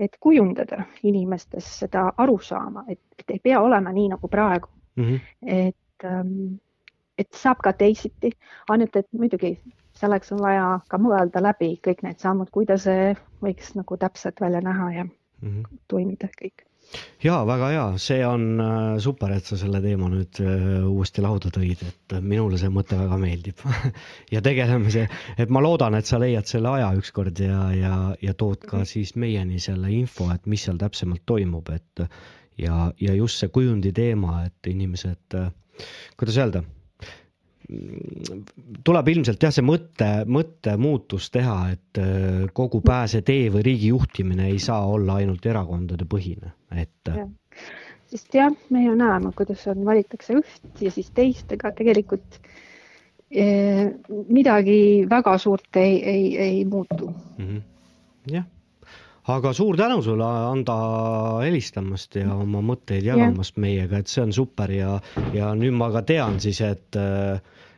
et 0.00 0.16
kujundada 0.20 0.82
inimestes 1.02 1.64
seda 1.78 2.12
arusaama, 2.18 2.84
et, 2.88 3.00
et 3.18 3.30
ei 3.30 3.38
pea 3.38 3.60
olema 3.60 3.92
nii 3.92 4.08
nagu 4.14 4.28
praegu, 4.28 4.68
Mhm. 4.96 5.16
et, 5.46 6.04
et 7.18 7.32
saab 7.32 7.58
ka 7.64 7.72
teisiti, 7.72 8.30
ainult 8.68 8.96
et 8.96 9.06
muidugi 9.12 9.58
selleks 9.96 10.32
on 10.32 10.38
vaja 10.40 10.80
ka 10.88 10.98
mõelda 10.98 11.42
läbi 11.42 11.78
kõik 11.84 12.02
need 12.02 12.18
sammud, 12.20 12.50
kuidas 12.50 12.84
see 12.84 13.14
võiks 13.42 13.74
nagu 13.76 13.96
täpselt 13.96 14.40
välja 14.40 14.60
näha 14.60 14.90
ja 14.92 15.04
Mhm. 15.42 15.62
toimida 15.88 16.28
kõik. 16.40 16.64
Ja 17.24 17.38
väga 17.48 17.68
hea, 17.72 17.84
see 18.02 18.20
on 18.26 18.44
äh, 18.62 18.98
super, 19.02 19.32
et 19.36 19.48
sa 19.48 19.58
selle 19.60 19.80
teema 19.84 20.08
nüüd 20.12 20.40
äh, 20.42 20.84
uuesti 20.86 21.24
lauda 21.24 21.50
tõid, 21.54 21.82
et 21.86 22.16
minule 22.22 22.60
see 22.60 22.70
mõte 22.72 22.98
väga 23.00 23.18
meeldib. 23.20 23.64
Ja 24.34 24.42
tegeleme 24.44 24.90
see, 24.92 25.06
et 25.38 25.52
ma 25.52 25.62
loodan, 25.62 25.94
et 25.98 26.08
sa 26.08 26.18
leiad 26.20 26.48
selle 26.50 26.72
aja 26.76 26.90
ükskord 26.98 27.38
ja, 27.40 27.60
ja, 27.76 27.96
ja 28.22 28.34
tood 28.34 28.64
ka 28.68 28.84
siis 28.88 29.14
meieni 29.16 29.60
selle 29.62 29.92
info, 29.94 30.28
et 30.34 30.46
mis 30.50 30.66
seal 30.66 30.80
täpsemalt 30.80 31.24
toimub, 31.26 31.70
et 31.74 32.06
ja, 32.60 32.88
ja 33.00 33.14
just 33.14 33.42
see 33.42 33.52
kujundi 33.54 33.92
teema, 33.96 34.40
et 34.48 34.72
inimesed, 34.72 35.38
kuidas 36.18 36.40
öelda 36.42 36.64
tuleb 38.86 39.08
ilmselt 39.10 39.42
jah, 39.42 39.52
see 39.54 39.64
mõte, 39.66 40.08
mõttemuutus 40.30 41.30
teha, 41.34 41.56
et 41.74 42.00
äh, 42.00 42.44
kogu 42.54 42.80
pääsetee 42.84 43.48
või 43.54 43.64
riigi 43.66 43.90
juhtimine 43.90 44.50
ei 44.52 44.60
saa 44.62 44.84
olla 44.86 45.18
ainult 45.22 45.46
erakondade 45.46 46.06
põhine, 46.08 46.52
et 46.70 47.10
Jah. 47.10 47.26
sest 48.12 48.38
jah, 48.38 48.54
me 48.70 48.84
ju 48.84 48.94
näeme, 48.98 49.32
kuidas 49.36 49.66
on, 49.72 49.82
valitakse 49.86 50.38
üht 50.38 50.82
ja 50.84 50.92
siis 50.94 51.10
teist, 51.16 51.50
ega 51.56 51.72
tegelikult 51.74 52.38
eh, 53.30 53.88
midagi 54.30 54.78
väga 55.10 55.34
suurt 55.42 55.80
ei, 55.82 55.98
ei, 56.02 56.28
ei 56.38 56.60
muutu. 56.70 57.10
Mhm. 57.40 57.64
jah, 58.30 58.46
aga 59.34 59.52
suur 59.58 59.74
tänu 59.78 59.98
sulle, 60.06 60.30
Anda, 60.52 60.78
helistamast 61.42 62.14
ja 62.22 62.30
oma 62.38 62.62
mõtteid 62.62 63.10
jagamast 63.10 63.58
meiega, 63.58 63.98
et 63.98 64.12
see 64.12 64.22
on 64.22 64.32
super 64.34 64.70
ja, 64.70 65.00
ja 65.34 65.50
nüüd 65.58 65.74
ma 65.74 65.90
ka 65.94 66.06
tean 66.06 66.38
siis, 66.42 66.62
et, 66.62 67.02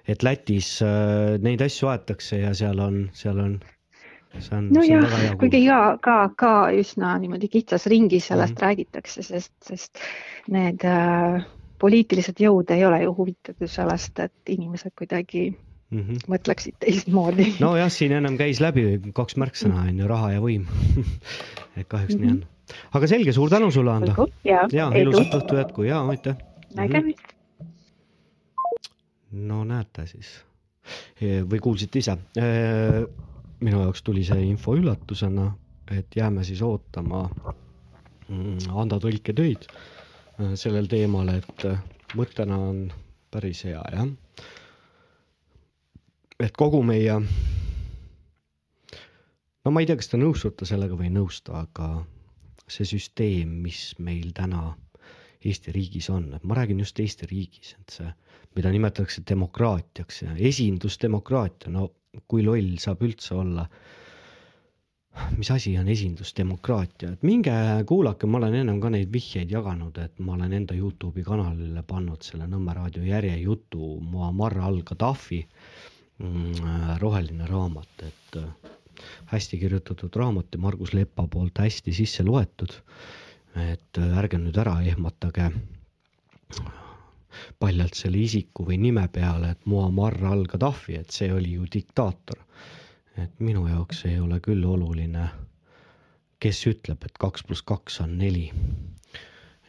et 0.09 0.23
Lätis 0.25 0.79
äh, 0.83 1.37
neid 1.45 1.61
asju 1.65 1.89
aetakse 1.93 2.39
ja 2.41 2.55
seal 2.57 2.79
on, 2.81 3.11
seal 3.13 3.39
on, 3.45 3.59
nojah 4.71 5.05
kuigi 5.41 5.63
kuulda. 5.67 5.99
ka, 6.05 6.17
ka, 6.37 6.53
üsna 6.77 7.15
niimoodi 7.21 7.49
kitsas 7.53 7.87
ringis 7.87 8.29
sellest 8.31 8.55
Mhm. 8.55 8.61
mm. 8.61 8.67
räägitakse, 8.67 9.23
sest, 9.23 9.53
sest 9.65 9.99
need 10.49 10.85
äh, 10.85 11.45
poliitilised 11.79 12.41
jõud 12.43 12.71
ei 12.75 12.85
ole 12.85 13.03
ju 13.05 13.15
huvitatud 13.15 13.71
sellest, 13.71 14.19
et 14.19 14.33
inimesed 14.57 14.93
kuidagi 14.99 15.51
Mhm. 15.91 16.19
mõtleksid 16.29 16.75
teistmoodi. 16.85 17.55
nojah, 17.61 17.89
siin 17.91 18.13
ennem 18.13 18.37
käis 18.37 18.61
läbi 18.61 18.83
kaks 19.17 19.37
märksõna 19.41 19.87
on 19.89 19.99
ju, 19.99 20.09
raha 20.11 20.33
ja 20.35 20.41
võim. 20.45 20.67
et 21.79 21.89
kahjuks 21.89 22.15
mm 22.15 22.21
-hmm. 22.21 22.27
nii 22.27 22.31
on. 22.31 22.45
aga 22.93 23.07
selge, 23.07 23.33
suur 23.33 23.49
tänu 23.51 23.71
sulle, 23.71 23.91
Ando 23.93 24.27
ja, 24.45 24.67
ja 24.73 24.91
ilusat 25.01 25.33
õhtu 25.41 25.57
jätku 25.57 25.83
ja 25.89 26.03
aitäh. 26.09 26.37
nägemist. 26.77 27.38
No 29.33 29.65
näete 29.69 30.07
siis 30.07 30.31
või 31.21 31.61
kuulsite 31.61 31.99
ise. 31.99 32.17
minu 33.61 33.81
jaoks 33.83 34.03
tuli 34.07 34.23
see 34.25 34.45
info 34.47 34.77
üllatusena, 34.79 35.49
et 35.91 36.17
jääme 36.17 36.45
siis 36.45 36.63
ootama 36.63 37.25
mm, 38.29 38.71
Ando 38.71 39.01
tõlketöid 39.03 39.67
äh, 39.69 40.55
sellel 40.55 40.87
teemal, 40.89 41.29
et 41.35 41.67
mõttena 42.17 42.59
on 42.71 42.85
päris 43.35 43.65
hea 43.67 43.83
jah. 43.93 44.09
et 46.41 46.55
kogu 46.57 46.83
meie, 46.87 47.19
no 49.65 49.73
ma 49.75 49.83
ei 49.83 49.89
tea, 49.91 49.99
kas 49.99 50.09
te 50.13 50.21
nõustute 50.21 50.69
sellega 50.69 50.97
või 50.97 51.11
ei 51.11 51.17
nõustu, 51.19 51.53
aga 51.59 52.05
see 52.69 52.87
süsteem, 52.87 53.59
mis 53.65 53.91
meil 53.99 54.31
täna 54.37 54.71
Eesti 55.47 55.73
riigis 55.75 56.09
on, 56.11 56.33
et 56.35 56.45
ma 56.45 56.57
räägin 56.59 56.81
just 56.83 56.99
Eesti 57.01 57.29
riigis, 57.31 57.77
et 57.79 57.95
see, 57.95 58.09
mida 58.57 58.73
nimetatakse 58.75 59.23
demokraatiaks 59.29 60.23
ja 60.25 60.35
esindusdemokraatia, 60.51 61.71
no 61.75 61.91
kui 62.27 62.43
loll 62.43 62.77
saab 62.83 63.05
üldse 63.07 63.35
olla. 63.39 63.69
mis 65.37 65.49
asi 65.51 65.73
on 65.79 65.89
esindusdemokraatia, 65.91 67.09
et 67.13 67.23
minge 67.27 67.53
kuulake, 67.91 68.27
ma 68.31 68.39
olen 68.39 68.55
ennem 68.55 68.77
ka 68.81 68.91
neid 68.95 69.11
vihjeid 69.13 69.51
jaganud, 69.51 69.97
et 69.99 70.21
ma 70.23 70.37
olen 70.37 70.53
enda 70.55 70.77
Youtube'i 70.79 71.25
kanalile 71.27 71.83
pannud 71.83 72.23
selle 72.23 72.47
Nõmme 72.47 72.75
raadio 72.77 73.03
järjejutu 73.03 73.97
Muammar 74.13 74.55
al-Gaddafi 74.69 75.41
mm, 76.23 76.99
roheline 77.03 77.51
raamat, 77.51 78.07
et 78.07 78.39
äh, 78.39 78.71
hästi 79.33 79.59
kirjutatud 79.59 80.17
raamat 80.17 80.55
ja 80.55 80.63
Margus 80.63 80.95
Lepa 80.95 81.27
poolt 81.31 81.59
hästi 81.59 81.93
sisse 81.93 82.25
loetud. 82.27 82.79
Et 83.61 83.99
äh, 83.99 84.19
ärge 84.19 84.39
nüüd 84.39 84.57
ära 84.63 84.77
ehmatage 84.87 85.51
paljalt 87.61 87.95
selle 87.99 88.19
isiku 88.25 88.65
või 88.69 88.79
nime 88.81 89.05
peale, 89.13 89.51
et 89.55 89.67
Muammar 89.69 90.17
al-Gaddafi, 90.33 90.97
et 90.99 91.11
see 91.15 91.31
oli 91.35 91.53
ju 91.57 91.67
diktaator. 91.73 92.45
et 93.19 93.41
minu 93.43 93.65
jaoks 93.67 94.05
ei 94.07 94.19
ole 94.23 94.37
küll 94.41 94.63
oluline, 94.65 95.25
kes 96.39 96.61
ütleb, 96.71 97.03
et 97.05 97.17
kaks 97.19 97.43
pluss 97.43 97.63
kaks 97.67 98.01
on 98.05 98.13
neli. 98.19 98.51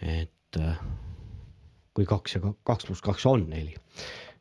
et 0.02 0.58
äh, 0.60 0.78
kui 1.94 2.06
kaks 2.06 2.36
ja 2.36 2.42
ka- 2.42 2.54
kaks 2.64 2.86
pluss 2.86 3.02
kaks 3.02 3.26
on 3.26 3.50
neli, 3.50 3.76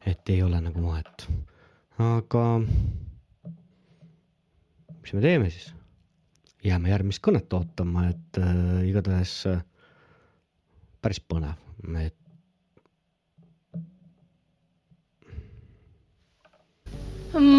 et 0.06 0.28
ei 0.30 0.42
ole 0.42 0.60
nagu 0.60 0.82
vahet. 0.84 1.26
aga 1.98 2.44
mis 5.02 5.12
me 5.14 5.20
teeme 5.20 5.50
siis? 5.50 5.72
Jääme 6.68 6.92
järgmist 6.92 7.22
kõnet 7.24 7.52
ootama, 7.56 8.08
et 8.12 8.40
äh, 8.40 8.86
igatahes 8.88 9.34
äh, 9.48 9.60
päris 11.02 11.20
põnev, 11.20 11.56
et 12.02 12.14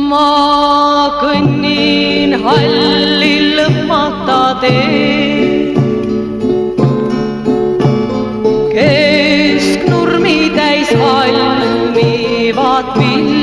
ma 0.09 1.17
kõnnin 1.21 2.35
halli 2.43 3.33
lõpmata 3.57 4.39
teed. 4.63 5.77
kesknurmi 8.79 10.37
täis 10.55 10.93
valmivad 11.03 12.95
viljo. 12.99 13.38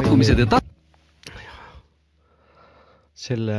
Pakkumised 0.00 0.38
ja 0.38 0.46
ta- 0.46 0.60
selle, 3.20 3.56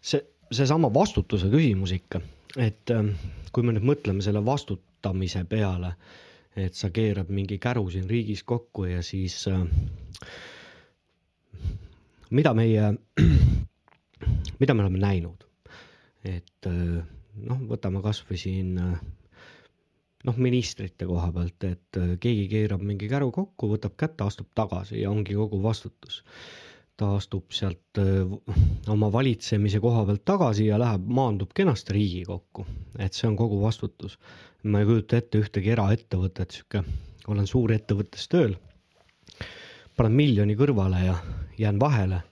see, 0.00 0.20
seesama 0.54 0.90
vastutuse 0.94 1.48
küsimus 1.50 1.90
ikka, 1.96 2.20
et 2.62 2.92
ähm, 2.94 3.08
kui 3.52 3.66
me 3.66 3.74
nüüd 3.74 3.86
mõtleme 3.88 4.22
selle 4.22 4.44
vastutamise 4.46 5.42
peale, 5.50 5.90
et 6.56 6.78
sa 6.78 6.92
keerad 6.94 7.32
mingi 7.34 7.58
käru 7.58 7.88
siin 7.90 8.06
riigis 8.10 8.44
kokku 8.46 8.86
ja 8.92 9.02
siis 9.02 9.40
äh, 9.50 9.66
mida 12.30 12.54
meie, 12.54 12.92
mida 14.62 14.74
me 14.78 14.86
oleme 14.86 15.02
näinud, 15.02 15.42
et 16.22 16.70
äh, 16.70 17.02
noh, 17.42 17.66
võtame 17.74 18.04
kasvõi 18.06 18.38
siin 18.38 18.76
äh, 18.78 18.94
noh, 20.26 20.36
ministrite 20.42 21.06
koha 21.06 21.30
pealt, 21.32 21.64
et 21.64 22.00
äh, 22.00 22.14
keegi 22.20 22.46
keerab 22.52 22.82
mingi 22.82 23.08
käru 23.10 23.30
kokku, 23.34 23.70
võtab 23.74 23.96
kätte, 24.00 24.26
astub 24.26 24.50
tagasi 24.54 25.00
ja 25.02 25.10
ongi 25.10 25.38
kogu 25.38 25.62
vastutus 25.62 26.22
ta 26.96 27.10
astub 27.16 27.52
sealt 27.52 27.98
öö, 27.98 28.24
oma 28.88 29.10
valitsemise 29.12 29.80
koha 29.80 30.04
pealt 30.08 30.24
tagasi 30.24 30.66
ja 30.66 30.78
läheb, 30.80 31.04
maandub 31.18 31.50
kenasti 31.54 31.92
Riigikokku, 31.92 32.64
et 32.98 33.12
see 33.12 33.28
on 33.28 33.36
kogu 33.36 33.60
vastutus. 33.62 34.18
ma 34.62 34.80
ei 34.80 34.86
kujuta 34.88 35.18
ette 35.20 35.38
ühtegi 35.38 35.70
eraettevõtet, 35.70 36.56
sihuke, 36.56 36.82
olen 37.28 37.46
suurettevõttes 37.46 38.24
tööl, 38.32 38.56
panen 39.96 40.16
miljoni 40.16 40.56
kõrvale 40.56 41.04
ja 41.04 41.18
jään 41.58 41.80
vahele 41.80 42.22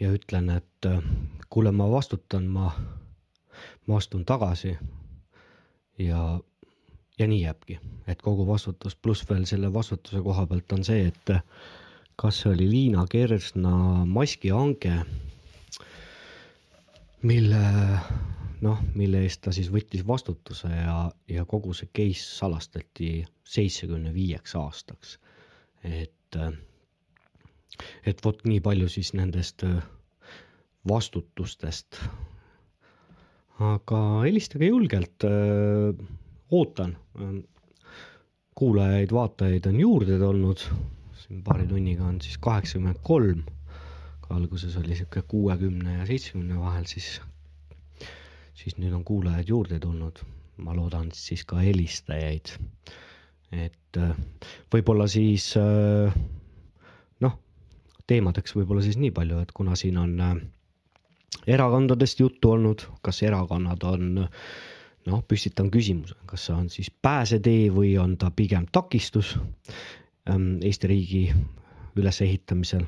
ja 0.00 0.12
ütlen, 0.16 0.48
et 0.56 0.88
öö, 0.88 0.98
kuule, 1.52 1.72
ma 1.72 1.90
vastutan, 1.90 2.48
ma, 2.48 2.72
ma 3.86 4.00
astun 4.00 4.24
tagasi 4.24 4.72
ja, 5.98 6.40
ja 7.22 7.28
nii 7.30 7.42
jääbki, 7.44 7.78
et 8.10 8.22
kogu 8.22 8.46
vastutus 8.48 8.96
pluss 8.98 9.26
veel 9.30 9.46
selle 9.48 9.70
vastutuse 9.72 10.22
koha 10.24 10.46
pealt 10.50 10.72
on 10.74 10.84
see, 10.84 11.06
et 11.12 11.34
kas 12.18 12.42
see 12.42 12.52
oli 12.52 12.68
Liina 12.70 13.06
Kersna 13.10 13.72
maskihange, 14.06 14.96
mille 17.22 17.62
noh, 18.62 18.82
mille 18.94 19.22
eest 19.26 19.42
ta 19.44 19.52
siis 19.54 19.70
võttis 19.74 20.04
vastutuse 20.06 20.70
ja, 20.70 20.96
ja 21.30 21.44
kogu 21.48 21.74
see 21.74 21.90
case 21.94 22.22
salastati 22.38 23.10
seitsmekümne 23.54 24.12
viieks 24.14 24.54
aastaks. 24.58 25.18
et, 25.82 26.38
et 28.06 28.24
vot 28.24 28.44
nii 28.46 28.60
palju 28.62 28.88
siis 28.88 29.12
nendest 29.18 29.64
vastutustest. 30.88 31.98
aga 33.62 33.98
helistage 34.24 34.70
julgelt, 34.70 35.26
ootan. 36.52 36.96
kuulajaid-vaatajaid 38.54 39.66
on 39.66 39.80
juurde 39.80 40.18
tulnud 40.18 40.60
siin 41.32 41.42
paari 41.44 41.66
tunniga 41.66 42.04
on 42.04 42.20
siis 42.20 42.38
kaheksakümmend 42.38 42.98
kolm. 43.02 43.42
alguses 44.32 44.76
oli 44.76 44.96
sihuke 44.96 45.22
kuuekümne 45.28 45.98
ja 45.98 46.06
seitsmekümne 46.06 46.56
vahel, 46.60 46.84
siis, 46.88 47.20
siis 48.56 48.78
nüüd 48.80 48.94
on 48.96 49.04
kuulajaid 49.04 49.48
juurde 49.48 49.78
tulnud. 49.80 50.20
ma 50.56 50.76
loodan 50.76 51.08
siis 51.12 51.44
ka 51.44 51.56
helistajaid. 51.56 52.52
et 53.52 53.98
äh, 54.00 54.16
võib-olla 54.74 55.06
siis 55.08 55.54
äh, 55.56 56.16
noh, 57.20 57.38
teemadeks 58.06 58.56
võib-olla 58.56 58.82
siis 58.82 58.96
nii 59.00 59.10
palju, 59.10 59.40
et 59.40 59.52
kuna 59.52 59.76
siin 59.76 59.98
on 60.00 60.20
äh, 60.20 60.36
erakondadest 61.46 62.20
juttu 62.20 62.56
olnud, 62.56 62.86
kas 63.02 63.22
erakonnad 63.22 63.84
on 63.88 64.28
noh, 65.06 65.22
püstitan 65.28 65.70
küsimuse, 65.72 66.16
kas 66.30 66.46
see 66.46 66.56
on 66.56 66.68
siis 66.72 66.90
pääsetee 67.02 67.70
või 67.74 67.94
on 68.00 68.16
ta 68.20 68.30
pigem 68.34 68.66
takistus 68.72 69.34
ähm, 70.30 70.56
Eesti 70.62 70.90
riigi 70.90 71.22
ülesehitamisel 71.96 72.84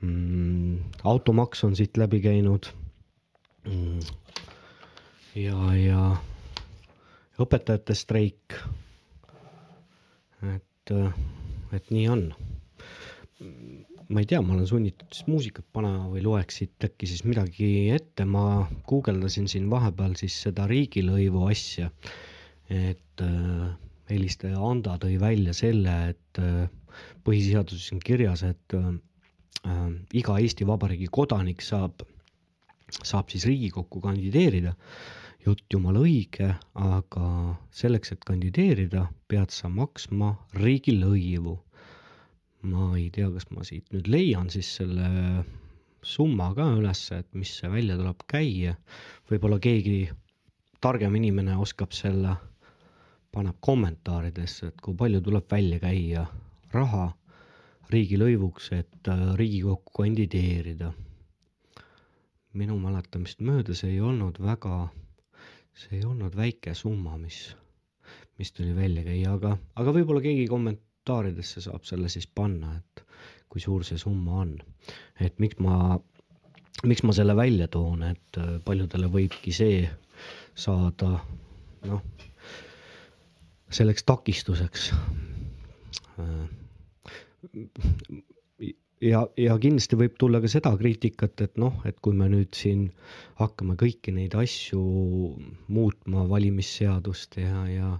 mm,. 0.00 0.78
automaks 1.04 1.64
on 1.64 1.76
siit 1.76 1.96
läbi 2.00 2.20
käinud 2.24 2.70
mm.. 3.68 4.00
ja, 5.40 5.58
ja 5.78 6.06
õpetajate 7.40 7.96
streik. 7.98 8.58
et, 10.54 10.92
et 11.74 11.90
nii 11.90 12.08
on. 12.12 12.26
Ma 14.08 14.20
ei 14.20 14.26
tea, 14.28 14.40
ma 14.44 14.54
olen 14.54 14.66
sunnitud 14.68 15.08
siis 15.12 15.28
muusikat 15.30 15.66
panema 15.72 16.08
või 16.12 16.24
loeks 16.24 16.60
siit 16.60 16.84
äkki 16.84 17.08
siis 17.08 17.24
midagi 17.24 17.70
ette, 17.94 18.26
ma 18.28 18.66
guugeldasin 18.88 19.48
siin 19.48 19.70
vahepeal 19.72 20.16
siis 20.20 20.36
seda 20.46 20.68
riigilõivu 20.70 21.46
asja. 21.50 21.90
et 22.68 23.20
äh, 23.20 23.72
helistaja 24.10 24.60
Anda 24.60 24.96
tõi 25.00 25.16
välja 25.20 25.54
selle, 25.56 25.94
et 26.12 26.40
äh, 26.40 26.68
põhiseaduses 27.26 27.92
on 27.94 28.02
kirjas, 28.04 28.44
et 28.46 28.76
äh, 28.76 28.90
äh, 29.68 29.90
iga 30.20 30.38
Eesti 30.40 30.66
Vabariigi 30.68 31.08
kodanik 31.12 31.64
saab, 31.64 32.04
saab 33.00 33.32
siis 33.32 33.46
Riigikokku 33.48 34.02
kandideerida. 34.04 34.74
jutt 35.44 35.66
jumala 35.68 36.00
õige, 36.00 36.54
aga 36.80 37.26
selleks, 37.68 38.14
et 38.14 38.22
kandideerida, 38.24 39.02
pead 39.28 39.50
sa 39.52 39.68
maksma 39.68 40.30
riigilõivu. 40.56 41.58
Ma 42.64 42.94
ei 42.96 43.10
tea, 43.12 43.28
kas 43.34 43.46
ma 43.52 43.64
siit 43.66 43.92
nüüd 43.92 44.08
leian 44.08 44.50
siis 44.52 44.70
selle 44.78 45.08
summa 46.04 46.50
ka 46.56 46.66
ülesse, 46.78 47.20
et 47.22 47.28
mis 47.36 47.52
see 47.58 47.70
välja 47.72 47.96
tuleb 48.00 48.24
käia. 48.30 48.76
võib-olla 49.30 49.58
keegi 49.60 50.10
targem 50.84 51.16
inimene 51.16 51.56
oskab 51.56 51.92
selle 51.96 52.36
paneb 53.34 53.56
kommentaaridesse, 53.60 54.70
et 54.70 54.80
kui 54.84 54.96
palju 54.96 55.20
tuleb 55.24 55.48
välja 55.50 55.80
käia 55.82 56.26
raha 56.74 57.08
riigilõivuks, 57.90 58.70
et 58.76 59.08
äh, 59.08 59.24
Riigikokku 59.38 60.02
kandideerida. 60.02 60.92
minu 62.54 62.76
mäletamist 62.78 63.40
mööda 63.42 63.74
see 63.74 63.96
ei 63.96 64.00
olnud 64.00 64.36
väga, 64.38 64.88
see 65.74 65.96
ei 65.98 66.04
olnud 66.06 66.36
väike 66.38 66.70
summa, 66.78 67.16
mis, 67.18 67.56
mis 68.38 68.52
tuli 68.54 68.70
välja 68.76 69.02
käia, 69.02 69.32
aga, 69.34 69.56
aga 69.74 69.94
võib-olla 69.96 70.22
keegi 70.22 70.46
kommentaaridesse 71.04 71.60
saab 71.60 71.84
selle 71.84 72.08
siis 72.08 72.26
panna, 72.34 72.70
et 72.78 73.02
kui 73.52 73.60
suur 73.60 73.84
see 73.84 73.98
summa 74.00 74.40
on. 74.40 74.54
et 75.20 75.38
miks 75.38 75.58
ma, 75.60 75.98
miks 76.84 77.02
ma 77.04 77.12
selle 77.12 77.36
välja 77.36 77.68
toon, 77.68 78.02
et 78.02 78.38
äh, 78.38 78.56
paljudele 78.64 79.06
võibki 79.12 79.52
see 79.52 79.88
saada 80.54 81.10
noh, 81.84 82.00
selleks 83.70 84.04
takistuseks. 84.08 84.92
ja, 89.04 89.26
ja 89.36 89.58
kindlasti 89.60 89.96
võib 90.00 90.16
tulla 90.18 90.40
ka 90.40 90.48
seda 90.48 90.72
kriitikat, 90.80 91.40
et 91.44 91.58
noh, 91.60 91.82
et 91.84 92.00
kui 92.00 92.14
me 92.16 92.28
nüüd 92.32 92.54
siin 92.56 92.88
hakkame 93.42 93.76
kõiki 93.76 94.14
neid 94.16 94.34
asju 94.40 94.80
muutma, 95.68 96.24
valimisseadust 96.32 97.36
ja, 97.44 97.66
ja 97.68 97.98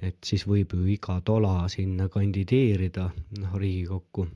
et 0.00 0.16
siis 0.24 0.44
võib 0.48 0.72
ju 0.76 0.86
iga 0.94 1.18
tola 1.24 1.66
sinna 1.68 2.08
kandideerida, 2.08 3.10
noh 3.40 3.56
Riigikokku. 3.60 4.26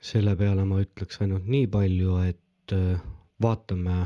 selle 0.00 0.32
peale 0.36 0.64
ma 0.64 0.78
ütleks 0.80 1.20
ainult 1.20 1.44
nii 1.46 1.66
palju, 1.68 2.14
et 2.30 2.72
äh, 2.72 3.00
vaatame 3.42 3.98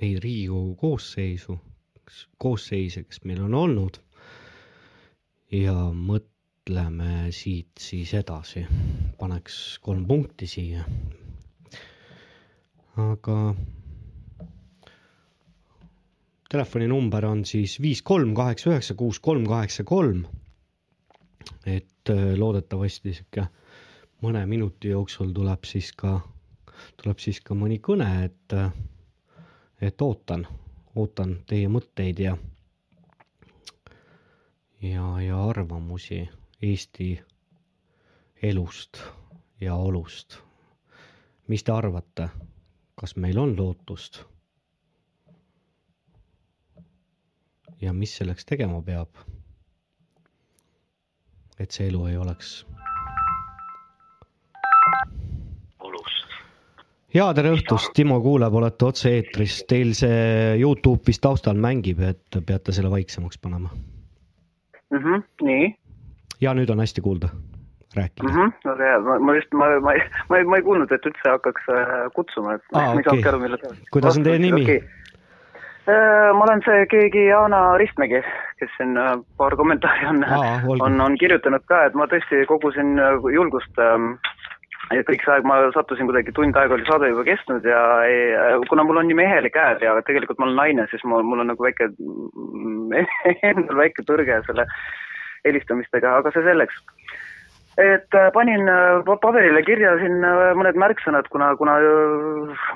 neid 0.00 0.20
Riigikogu 0.22 0.74
koosseisu, 0.78 1.58
koosseise, 2.38 3.02
kes 3.02 3.24
meil 3.24 3.42
on 3.48 3.54
olnud 3.54 3.98
ja 5.52 5.74
mõtleme 5.94 7.32
siit 7.34 7.80
siis 7.82 8.14
edasi, 8.14 8.62
paneks 9.18 9.78
kolm 9.82 10.06
punkti 10.06 10.46
siia. 10.46 10.84
aga 12.98 13.38
telefoninumber 16.48 17.26
on 17.26 17.44
siis 17.44 17.80
viis 17.80 18.02
kolm 18.02 18.34
kaheksa 18.34 18.70
üheksa 18.70 18.94
kuus 18.94 19.20
kolm 19.20 19.46
kaheksa 19.46 19.84
kolm. 19.84 20.24
et 21.66 22.10
äh, 22.10 22.34
loodetavasti 22.36 23.14
sihuke 23.14 23.46
mõne 24.22 24.46
minuti 24.46 24.88
jooksul 24.88 25.32
tuleb 25.34 25.64
siis 25.64 25.92
ka, 25.96 26.18
tuleb 27.02 27.20
siis 27.22 27.40
ka 27.40 27.54
mõni 27.54 27.78
kõne, 27.78 28.08
et, 28.26 28.54
et 29.80 30.02
ootan, 30.02 30.46
ootan 30.96 31.36
teie 31.46 31.68
mõtteid 31.70 32.22
ja, 32.24 32.34
ja, 34.82 35.06
ja 35.22 35.44
arvamusi 35.44 36.24
Eesti 36.62 37.12
elust 38.42 38.98
ja 39.60 39.74
olust. 39.74 40.40
mis 41.48 41.62
te 41.64 41.72
arvate, 41.72 42.28
kas 42.98 43.16
meil 43.16 43.38
on 43.38 43.54
lootust? 43.56 44.24
Ja 47.80 47.92
mis 47.92 48.16
selleks 48.18 48.44
tegema 48.48 48.82
peab? 48.82 49.08
et 51.58 51.74
see 51.74 51.88
elu 51.90 52.06
ei 52.06 52.16
oleks 52.16 52.60
ja 57.14 57.28
tere 57.34 57.52
õhtust, 57.56 57.92
Timo 57.96 58.20
kuuleb, 58.24 58.54
olete 58.60 58.88
otse-eetris, 58.88 59.62
teil 59.70 59.94
see 59.96 60.56
Youtube 60.60 61.02
vist 61.08 61.22
taustal 61.24 61.58
mängib, 61.60 62.02
et 62.04 62.40
peate 62.46 62.74
selle 62.76 62.90
vaiksemaks 62.92 63.38
panema. 63.42 63.70
mm. 64.90 64.98
-hmm, 64.98 65.22
nii, 65.42 65.70
ja 66.40 66.54
nüüd 66.54 66.70
on 66.70 66.80
hästi 66.84 67.00
kuulda, 67.00 67.28
räägi. 67.96 68.22
mm. 68.22 68.28
-hmm, 68.28 68.52
väga 68.64 68.84
hea, 68.90 69.00
ma, 69.00 69.18
ma 69.18 69.34
just, 69.34 69.52
ma, 69.52 69.70
ma, 69.80 69.94
ma 70.28 70.38
ei, 70.38 70.44
ma 70.44 70.56
ei 70.56 70.62
kuulnud, 70.62 70.92
et 70.92 71.06
üldse 71.06 71.30
hakkaks 71.30 71.70
äh, 71.72 72.12
kutsuma, 72.14 72.54
et 72.54 72.62
Aa, 72.72 72.78
ma 72.78 72.84
ei 72.84 72.88
okei. 72.92 73.04
saanudki 73.04 73.28
aru, 73.28 73.40
millal. 73.40 73.76
kuidas 73.92 74.18
on 74.18 74.24
teie 74.28 74.38
nimi? 74.38 74.80
Ma 75.88 76.44
olen 76.44 76.60
see 76.66 76.84
keegi 76.92 77.26
Jaana 77.30 77.60
Ristmägi, 77.80 78.20
kes 78.60 78.72
siin 78.76 78.96
äh, 79.00 79.14
paar 79.40 79.56
kommentaari 79.56 80.06
on 80.10 80.24
olgu. 80.24 80.84
on, 80.84 81.00
on 81.00 81.16
kirjutanud 81.20 81.64
ka, 81.70 81.84
et 81.88 81.96
ma 81.96 82.08
tõesti 82.10 82.44
kogusin 82.50 82.98
äh, 83.00 83.16
julgust 83.32 83.80
ähm, 83.80 84.12
ja 84.92 85.04
kõik 85.08 85.24
see 85.24 85.34
aeg 85.34 85.48
ma 85.48 85.58
sattusin 85.74 86.08
kuidagi 86.08 86.34
tund 86.36 86.56
aega 86.56 86.76
oli 86.76 86.86
saade 86.88 87.10
juba 87.12 87.24
kestnud 87.26 87.66
ja 87.68 87.80
ei, 88.08 88.60
kuna 88.68 88.84
mul 88.84 89.00
on 89.00 89.08
nii 89.08 89.18
mehelik 89.18 89.56
hääl 89.56 89.82
ja 89.84 89.96
tegelikult 90.06 90.40
ma 90.40 90.48
olen 90.48 90.60
naine, 90.60 90.86
siis 90.92 91.04
mul, 91.08 91.24
mul 91.26 91.44
on 91.44 91.52
nagu 91.52 91.68
väike, 91.68 91.90
endal 93.50 93.80
väike 93.82 94.04
tõrge 94.08 94.40
selle 94.46 94.68
helistamistega, 95.46 96.18
aga 96.20 96.32
see 96.34 96.44
selleks. 96.44 96.80
Et 97.78 98.14
äh, 98.18 98.30
panin 98.34 98.66
äh, 98.68 99.00
pa- 99.06 99.16
paberile 99.22 99.60
kirja 99.62 99.92
siin 100.00 100.24
äh, 100.26 100.50
mõned 100.58 100.78
märksõnad, 100.82 101.28
kuna, 101.30 101.52
kuna 101.60 101.76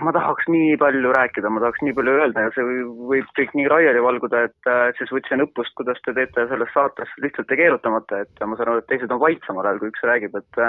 ma 0.06 0.12
tahaks 0.14 0.46
nii 0.52 0.76
palju 0.78 1.10
rääkida, 1.16 1.50
ma 1.50 1.62
tahaks 1.64 1.82
nii 1.82 1.96
palju 1.96 2.14
öelda 2.20 2.44
ja 2.46 2.52
see 2.54 2.66
või- 2.68 3.08
võib 3.10 3.32
kõik 3.38 3.56
nii 3.58 3.66
laiali 3.72 4.04
valguda, 4.04 4.44
et 4.46 4.70
siis 5.00 5.10
võtsin 5.10 5.42
õppust, 5.46 5.74
kuidas 5.80 5.98
te 6.06 6.14
teete 6.14 6.46
selles 6.52 6.70
saates 6.76 7.10
lihtsalt 7.24 7.50
ja 7.50 7.60
keerutamata, 7.64 8.22
et 8.22 8.46
ma 8.46 8.54
saan 8.56 8.70
aru, 8.76 8.84
et 8.84 8.88
teised 8.92 9.10
on 9.10 9.22
vait 9.24 9.42
samal 9.48 9.66
ajal, 9.66 9.82
kui 9.82 9.90
üks 9.90 10.06
räägib, 10.06 10.38
et 10.38 10.62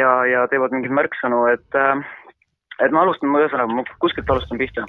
ja, 0.00 0.10
ja 0.32 0.48
teevad 0.48 0.72
mingeid 0.72 0.96
märksõnu, 1.02 1.44
et 1.52 1.80
et 2.80 2.92
ma 2.96 3.02
alustan, 3.04 3.34
ühesõnaga, 3.36 3.74
ma 3.76 3.82
kuskilt 4.00 4.30
alustan 4.32 4.56
pihta. 4.56 4.86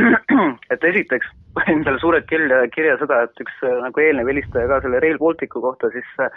et 0.72 0.84
esiteks 0.88 1.28
panin 1.58 1.82
peale 1.84 2.00
suured 2.00 2.24
kirja, 2.30 2.62
kirja 2.72 2.96
seda, 3.02 3.26
et 3.26 3.42
üks 3.44 3.58
nagu 3.82 4.00
eelnev 4.00 4.30
helistaja 4.32 4.70
ka 4.70 4.80
selle 4.86 5.02
Rail 5.04 5.20
Balticu 5.20 5.60
kohta, 5.60 5.90
siis 5.92 6.08
äh, 6.24 6.32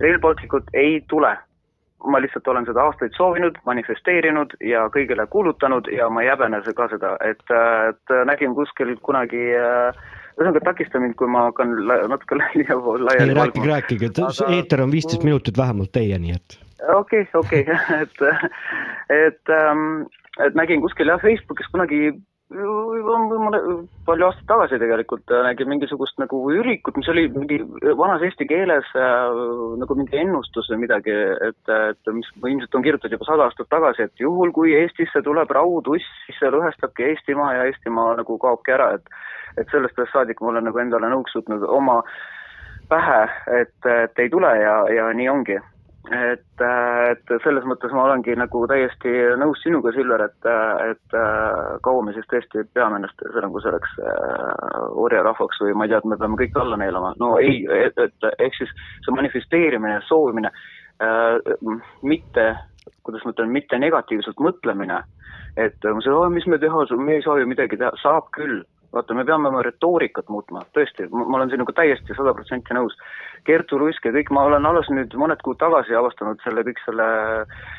Rail 0.00 0.18
Balticut 0.20 0.72
ei 0.74 1.00
tule. 1.08 1.36
ma 2.06 2.20
lihtsalt 2.22 2.46
olen 2.48 2.66
seda 2.68 2.82
aastaid 2.86 3.14
soovinud, 3.16 3.56
manifesteerinud 3.66 4.52
ja 4.62 4.84
kõigile 4.94 5.24
kuulutanud 5.26 5.88
ja 5.90 6.06
ma 6.12 6.22
ei 6.22 6.28
häbene 6.28 6.60
ka 6.76 6.86
seda, 6.92 7.16
et, 7.24 7.42
et 7.88 8.12
nägin 8.28 8.54
kuskil 8.54 8.92
kunagi 9.02 9.40
äh, 9.58 9.96
ühesõnaga 10.36 10.60
takista 10.68 11.00
mind, 11.00 11.16
kui 11.18 11.28
ma 11.32 11.46
hakkan 11.48 11.72
natuke 12.12 12.36
laia- 12.40 12.52
ei 12.60 13.02
laiali 13.08 13.34
rääkige, 13.40 13.66
rääkige, 13.72 14.10
Aga- 14.28 14.50
eeter 14.54 14.84
on 14.84 14.92
viisteist 14.92 15.24
minutit 15.24 15.58
vähemalt 15.58 15.92
teie, 15.96 16.18
nii 16.20 16.36
et. 16.36 16.58
okei, 16.94 17.24
okei, 17.34 17.64
et, 18.02 18.22
et, 19.16 19.54
et 20.46 20.60
nägin 20.60 20.84
kuskil 20.84 21.08
jah 21.10 21.20
Facebookis 21.22 21.72
kunagi 21.72 22.12
mõne, 22.54 23.58
palju 24.06 24.26
aastaid 24.28 24.46
tagasi 24.46 24.78
tegelikult 24.78 25.32
äh, 25.34 25.42
nägin 25.48 25.68
mingisugust 25.68 26.18
nagu 26.22 26.38
ürikut, 26.54 26.96
mis 26.96 27.08
oli 27.10 27.26
mingi 27.34 27.58
vanas 27.98 28.22
eesti 28.22 28.46
keeles 28.46 28.86
äh, 28.94 29.34
nagu 29.80 29.96
mingi 29.98 30.20
ennustus 30.20 30.70
või 30.70 30.84
midagi, 30.84 31.10
et, 31.48 31.72
et 31.90 32.12
mis 32.14 32.28
ilmselt 32.38 32.78
on 32.78 32.86
kirjutatud 32.86 33.16
juba 33.16 33.26
sada 33.26 33.48
aastat 33.48 33.68
tagasi, 33.68 34.06
et 34.06 34.22
juhul, 34.22 34.52
kui 34.54 34.76
Eestisse 34.78 35.22
tuleb 35.26 35.50
rauduss, 35.50 36.06
siis 36.26 36.38
see 36.38 36.52
lõhestabki 36.54 37.10
Eestimaa 37.10 37.52
ja 37.56 37.66
Eestimaa 37.70 38.14
nagu 38.22 38.38
kaobki 38.38 38.76
ära, 38.78 38.92
et 39.00 39.10
et 39.56 39.70
sellest 39.72 39.96
ajast 39.98 40.12
saadik 40.12 40.40
ma 40.44 40.50
olen 40.50 40.66
nagu 40.68 40.78
endale 40.82 41.08
nõuks 41.08 41.32
võtnud 41.38 41.62
oma 41.72 42.02
pähe, 42.90 43.22
et, 43.62 43.88
et 43.88 44.20
ei 44.20 44.28
tule 44.28 44.50
ja, 44.60 44.82
ja 44.92 45.06
nii 45.16 45.30
ongi 45.32 45.56
et, 46.14 46.62
et 46.62 47.32
selles 47.42 47.64
mõttes 47.66 47.90
ma 47.94 48.04
olengi 48.04 48.36
nagu 48.38 48.62
täiesti 48.70 49.12
nõus 49.40 49.58
sinuga, 49.64 49.90
Silver, 49.94 50.26
et, 50.28 50.48
et 50.90 51.16
äh, 51.18 51.72
kaua 51.86 52.04
me 52.06 52.14
siis 52.14 52.28
tõesti 52.30 52.62
peame 52.76 53.00
ennast 53.00 53.24
nagu 53.34 53.62
selleks 53.64 53.96
äh, 53.98 54.76
orjarahvaks 55.06 55.60
või 55.64 55.74
ma 55.74 55.86
ei 55.86 55.92
tea, 55.92 56.02
et 56.02 56.08
me 56.12 56.20
peame 56.20 56.38
kõik 56.38 56.60
alla 56.62 56.78
neelama. 56.80 57.12
no 57.22 57.34
ei, 57.42 57.64
et, 57.88 57.98
et 57.98 58.30
ehk 58.38 58.58
siis 58.58 58.72
see 59.06 59.16
manifesteerimine, 59.16 59.98
soovimine 60.06 60.52
äh,, 61.02 61.40
mitte, 62.06 62.46
kuidas 63.02 63.26
ma 63.26 63.34
ütlen, 63.34 63.50
mitte 63.54 63.80
negatiivselt 63.82 64.38
mõtlemine, 64.42 65.02
et 65.58 65.82
äh, 65.82 65.96
ma 65.96 66.06
saan, 66.06 66.36
mis 66.36 66.46
me 66.46 66.60
teha, 66.62 66.86
me 67.02 67.18
ei 67.18 67.26
saa 67.26 67.40
ju 67.42 67.50
midagi 67.50 67.80
teha, 67.80 67.92
saab 68.02 68.30
küll 68.36 68.62
vaata, 68.96 69.14
me 69.14 69.24
peame 69.28 69.50
oma 69.52 69.62
retoorikat 69.66 70.30
muutma, 70.32 70.64
tõesti, 70.76 71.08
ma 71.12 71.38
olen 71.38 71.52
sinuga 71.52 71.76
täiesti 71.76 72.16
sada 72.16 72.34
protsenti 72.36 72.76
nõus. 72.76 72.96
Kertu 73.46 73.78
Ruisk 73.78 74.08
ja 74.08 74.14
kõik, 74.16 74.32
ma 74.34 74.46
olen 74.48 74.66
alles 74.66 74.88
nüüd 74.90 75.14
mõned 75.20 75.42
kuud 75.44 75.60
tagasi 75.62 75.94
avastanud 75.94 76.40
selle 76.42 76.64
kõik 76.66 76.80
selle 76.84 77.10
äh, 77.42 77.74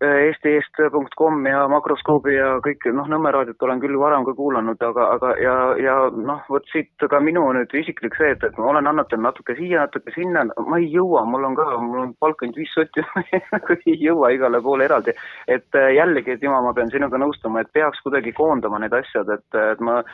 eesti.est.com 0.00 1.46
ja 1.46 1.64
Makroskoobi 1.68 2.34
ja 2.36 2.50
kõik, 2.62 2.86
noh, 2.94 3.08
Nõmme 3.10 3.32
raadiot 3.34 3.62
olen 3.66 3.80
küll 3.82 3.98
varem 3.98 4.22
ka 4.26 4.34
kuulanud, 4.38 4.78
aga, 4.84 5.06
aga 5.16 5.32
ja, 5.42 5.54
ja 5.82 5.96
noh, 6.14 6.44
vot 6.52 6.66
siit 6.70 7.06
ka 7.10 7.18
minu 7.24 7.42
nüüd 7.56 7.74
isiklik 7.80 8.14
see, 8.18 8.30
et, 8.36 8.44
et 8.46 8.58
ma 8.60 8.68
olen 8.70 8.86
annetanud 8.86 9.26
natuke 9.26 9.56
siia, 9.58 9.86
natuke 9.86 10.14
sinna, 10.14 10.44
ma 10.70 10.78
ei 10.78 10.86
jõua, 10.92 11.24
mul 11.26 11.48
on 11.50 11.58
ka, 11.58 11.66
mul 11.82 12.04
on 12.04 12.14
palk 12.22 12.44
ainult 12.46 12.60
viis 12.62 12.74
sotti 12.76 13.02
ei 13.90 13.96
jõua 13.98 14.30
igale 14.36 14.62
poole 14.62 14.86
eraldi. 14.86 15.16
et 15.48 15.80
äh, 15.80 15.90
jällegi, 15.96 16.38
Timo, 16.38 16.62
ma 16.62 16.74
pean 16.76 16.94
sinuga 16.94 17.18
nõustuma, 17.18 17.64
et 17.64 17.72
peaks 17.74 18.04
kuidagi 18.06 18.36
koondama 18.38 18.78
need 18.78 18.94
asjad, 18.94 19.34
et, 19.34 19.62
et 19.72 19.82
ma 19.82 20.04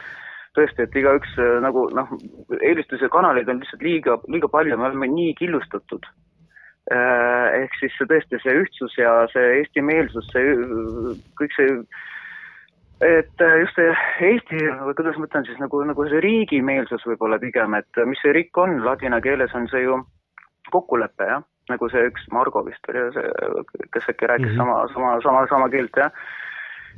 tõesti, 0.57 0.87
et 0.87 0.97
igaüks 0.99 1.35
äh, 1.41 1.57
nagu 1.65 1.87
noh, 1.97 2.13
eelistuse 2.61 3.09
kanaleid 3.13 3.51
on 3.51 3.63
lihtsalt 3.63 3.83
liiga, 3.85 4.19
liiga 4.31 4.51
palju, 4.51 4.79
me 4.79 4.89
oleme 4.91 5.11
nii 5.15 5.35
killustatud. 5.41 6.07
ehk 6.85 7.77
siis 7.81 7.95
see 7.97 8.05
tõesti 8.11 8.37
see 8.43 8.53
ühtsus 8.61 8.97
ja 8.99 9.13
see 9.33 9.45
eestimeelsus, 9.61 10.27
see 10.35 10.51
kõik 11.39 11.55
see, 11.57 11.79
et 13.09 13.45
äh, 13.47 13.55
just 13.63 13.79
see 13.81 13.95
Eesti, 14.29 14.61
kuidas 14.99 15.17
ma 15.17 15.25
ütlen 15.25 15.49
siis 15.49 15.63
nagu, 15.63 15.81
nagu 15.89 16.05
see 16.11 16.21
riigimeelsus 16.21 17.07
võib-olla 17.09 17.41
pigem, 17.41 17.79
et 17.81 18.03
mis 18.05 18.21
see 18.21 18.37
RIK 18.37 18.61
on, 18.61 18.77
ladina 18.85 19.23
keeles 19.25 19.57
on 19.57 19.65
see 19.73 19.81
ju 19.87 19.97
kokkulepe 20.77 21.31
jah, 21.31 21.41
nagu 21.73 21.89
see 21.89 22.05
üks 22.11 22.29
Margo 22.37 22.61
vist 22.69 22.93
oli 22.93 23.09
kes 23.95 24.13
äkki 24.13 24.29
rääkis 24.29 24.53
mm 24.53 24.61
-hmm. 24.61 24.61
sama, 24.61 24.89
sama, 24.93 25.17
sama, 25.25 25.47
sama 25.49 25.73
keelt 25.73 25.97
jah 25.97 26.13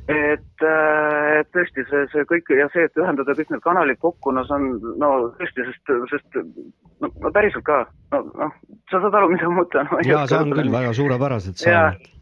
et, 0.07 0.63
et 0.63 1.49
tõesti 1.55 1.83
see, 1.89 2.03
see 2.13 2.25
kõik 2.29 2.51
ja 2.55 2.67
see, 2.73 2.87
et 2.87 2.99
ühendada 2.99 3.35
kõik 3.37 3.53
need 3.53 3.63
kanalid 3.65 3.99
kokku, 4.03 4.33
no 4.35 4.43
see 4.47 4.57
on 4.57 4.67
no 5.01 5.11
tõesti, 5.39 5.65
sest, 5.69 5.93
sest 6.13 6.37
no, 6.39 7.09
no 7.09 7.31
päriselt 7.35 7.65
ka, 7.67 7.81
no 8.15 8.21
noh, 8.29 8.53
sa 8.91 9.01
saad 9.03 9.17
aru, 9.19 9.31
mida 9.33 9.49
ma 9.51 9.63
mõtlen. 9.63 9.91
ja 10.07 10.25
saan 10.31 10.53
küll 10.55 10.71
väga 10.73 10.93
suurepäraselt 10.97 11.63
jaa 11.63 11.89
saan., 11.91 12.13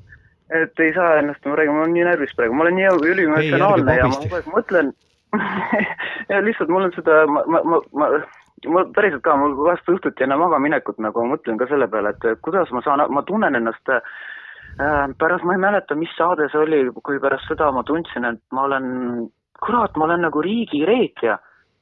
et 0.56 0.86
ei 0.86 0.94
saa 0.94 1.20
ennast, 1.22 1.42
ma 1.46 1.58
räägin, 1.58 1.74
ma 1.74 1.86
olen 1.86 1.96
nii 1.98 2.06
närvis 2.06 2.34
praegu, 2.38 2.54
ma 2.54 2.66
olen 2.66 2.76
nii 2.78 3.12
üliemotsionaalne 3.12 3.98
ja 3.98 4.10
ma 4.10 4.20
kogu 4.22 4.40
aeg 4.40 4.50
mõtlen 4.54 4.92
ja 6.32 6.42
lihtsalt 6.46 6.70
mul 6.72 6.88
on 6.88 6.94
seda, 6.96 7.24
ma, 7.30 7.46
ma, 7.50 7.64
ma, 7.66 7.82
ma 8.02 8.10
ma 8.72 8.86
päriselt 8.96 9.24
ka, 9.26 9.36
mul 9.38 9.56
vahest 9.60 9.90
õhtuti 9.92 10.26
enne 10.26 10.38
magamaminekut 10.40 10.98
nagu 11.04 11.24
ma 11.24 11.36
mõtlen 11.36 11.60
ka 11.60 11.68
selle 11.70 11.88
peale, 11.92 12.14
et 12.16 12.42
kuidas 12.46 12.72
ma 12.74 12.82
saan, 12.86 13.04
ma 13.14 13.22
tunnen 13.28 13.58
ennast 13.58 13.92
äh, 13.94 14.02
pärast, 14.78 15.44
ma 15.44 15.56
ei 15.56 15.64
mäleta, 15.64 15.96
mis 15.96 16.12
saade 16.18 16.50
see 16.52 16.62
oli, 16.62 16.84
kui 17.04 17.20
pärast 17.24 17.48
seda 17.52 17.72
ma 17.72 17.84
tundsin, 17.88 18.28
et 18.28 18.42
ma 18.52 18.68
olen, 18.70 18.88
kurat, 19.64 19.96
ma 19.98 20.10
olen 20.10 20.26
nagu 20.28 20.42
riigireetja, 20.44 21.38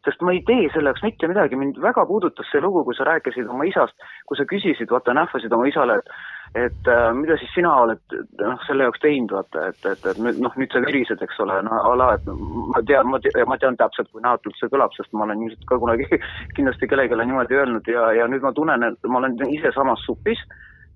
sest 0.05 0.21
ma 0.21 0.33
ei 0.35 0.43
tee 0.45 0.67
selleks 0.73 1.03
mitte 1.05 1.29
midagi, 1.31 1.57
mind 1.57 1.79
väga 1.81 2.05
puudutas 2.05 2.49
see 2.51 2.61
lugu, 2.61 2.83
kui 2.83 2.95
sa 2.97 3.07
rääkisid 3.07 3.49
oma 3.49 3.65
isast, 3.69 3.95
kui 4.27 4.37
sa 4.37 4.45
küsisid, 4.49 4.91
vaata 4.91 5.15
nähvasid 5.15 5.53
oma 5.55 5.69
isale, 5.71 5.99
et 6.01 6.15
et 6.53 6.87
äh, 6.87 7.13
mida 7.17 7.33
siis 7.41 7.49
sina 7.55 7.71
oled 7.81 8.13
noh, 8.37 8.59
selle 8.67 8.85
jaoks 8.85 9.01
teinud, 9.01 9.31
vaata, 9.33 9.71
et, 9.71 9.85
et, 9.89 10.03
et 10.11 10.19
noh, 10.21 10.53
nüüd 10.59 10.73
sa 10.73 10.83
virised, 10.83 11.21
eks 11.25 11.39
ole, 11.41 11.55
no 11.65 11.79
a 11.79 11.93
la, 11.97 12.11
et 12.13 12.27
ma 12.29 12.83
tean, 12.85 13.09
ma 13.09 13.19
tean, 13.23 13.47
ma 13.49 13.57
tean 13.57 13.77
täpselt, 13.79 14.11
kui 14.13 14.21
näotult 14.21 14.59
see 14.59 14.69
kõlab, 14.69 14.93
sest 14.93 15.09
ma 15.17 15.25
olen 15.25 15.41
ilmselt 15.47 15.65
ka 15.71 15.79
kunagi 15.81 16.05
kindlasti 16.59 16.89
kellelegi 16.91 17.25
niimoodi 17.25 17.57
öelnud 17.57 17.89
ja, 17.89 18.11
ja 18.19 18.29
nüüd 18.29 18.45
ma 18.45 18.53
tunnen, 18.53 18.85
et 18.85 19.09
ma 19.09 19.23
olen 19.23 19.39
ise 19.49 19.73
samas 19.73 20.05
supis 20.05 20.45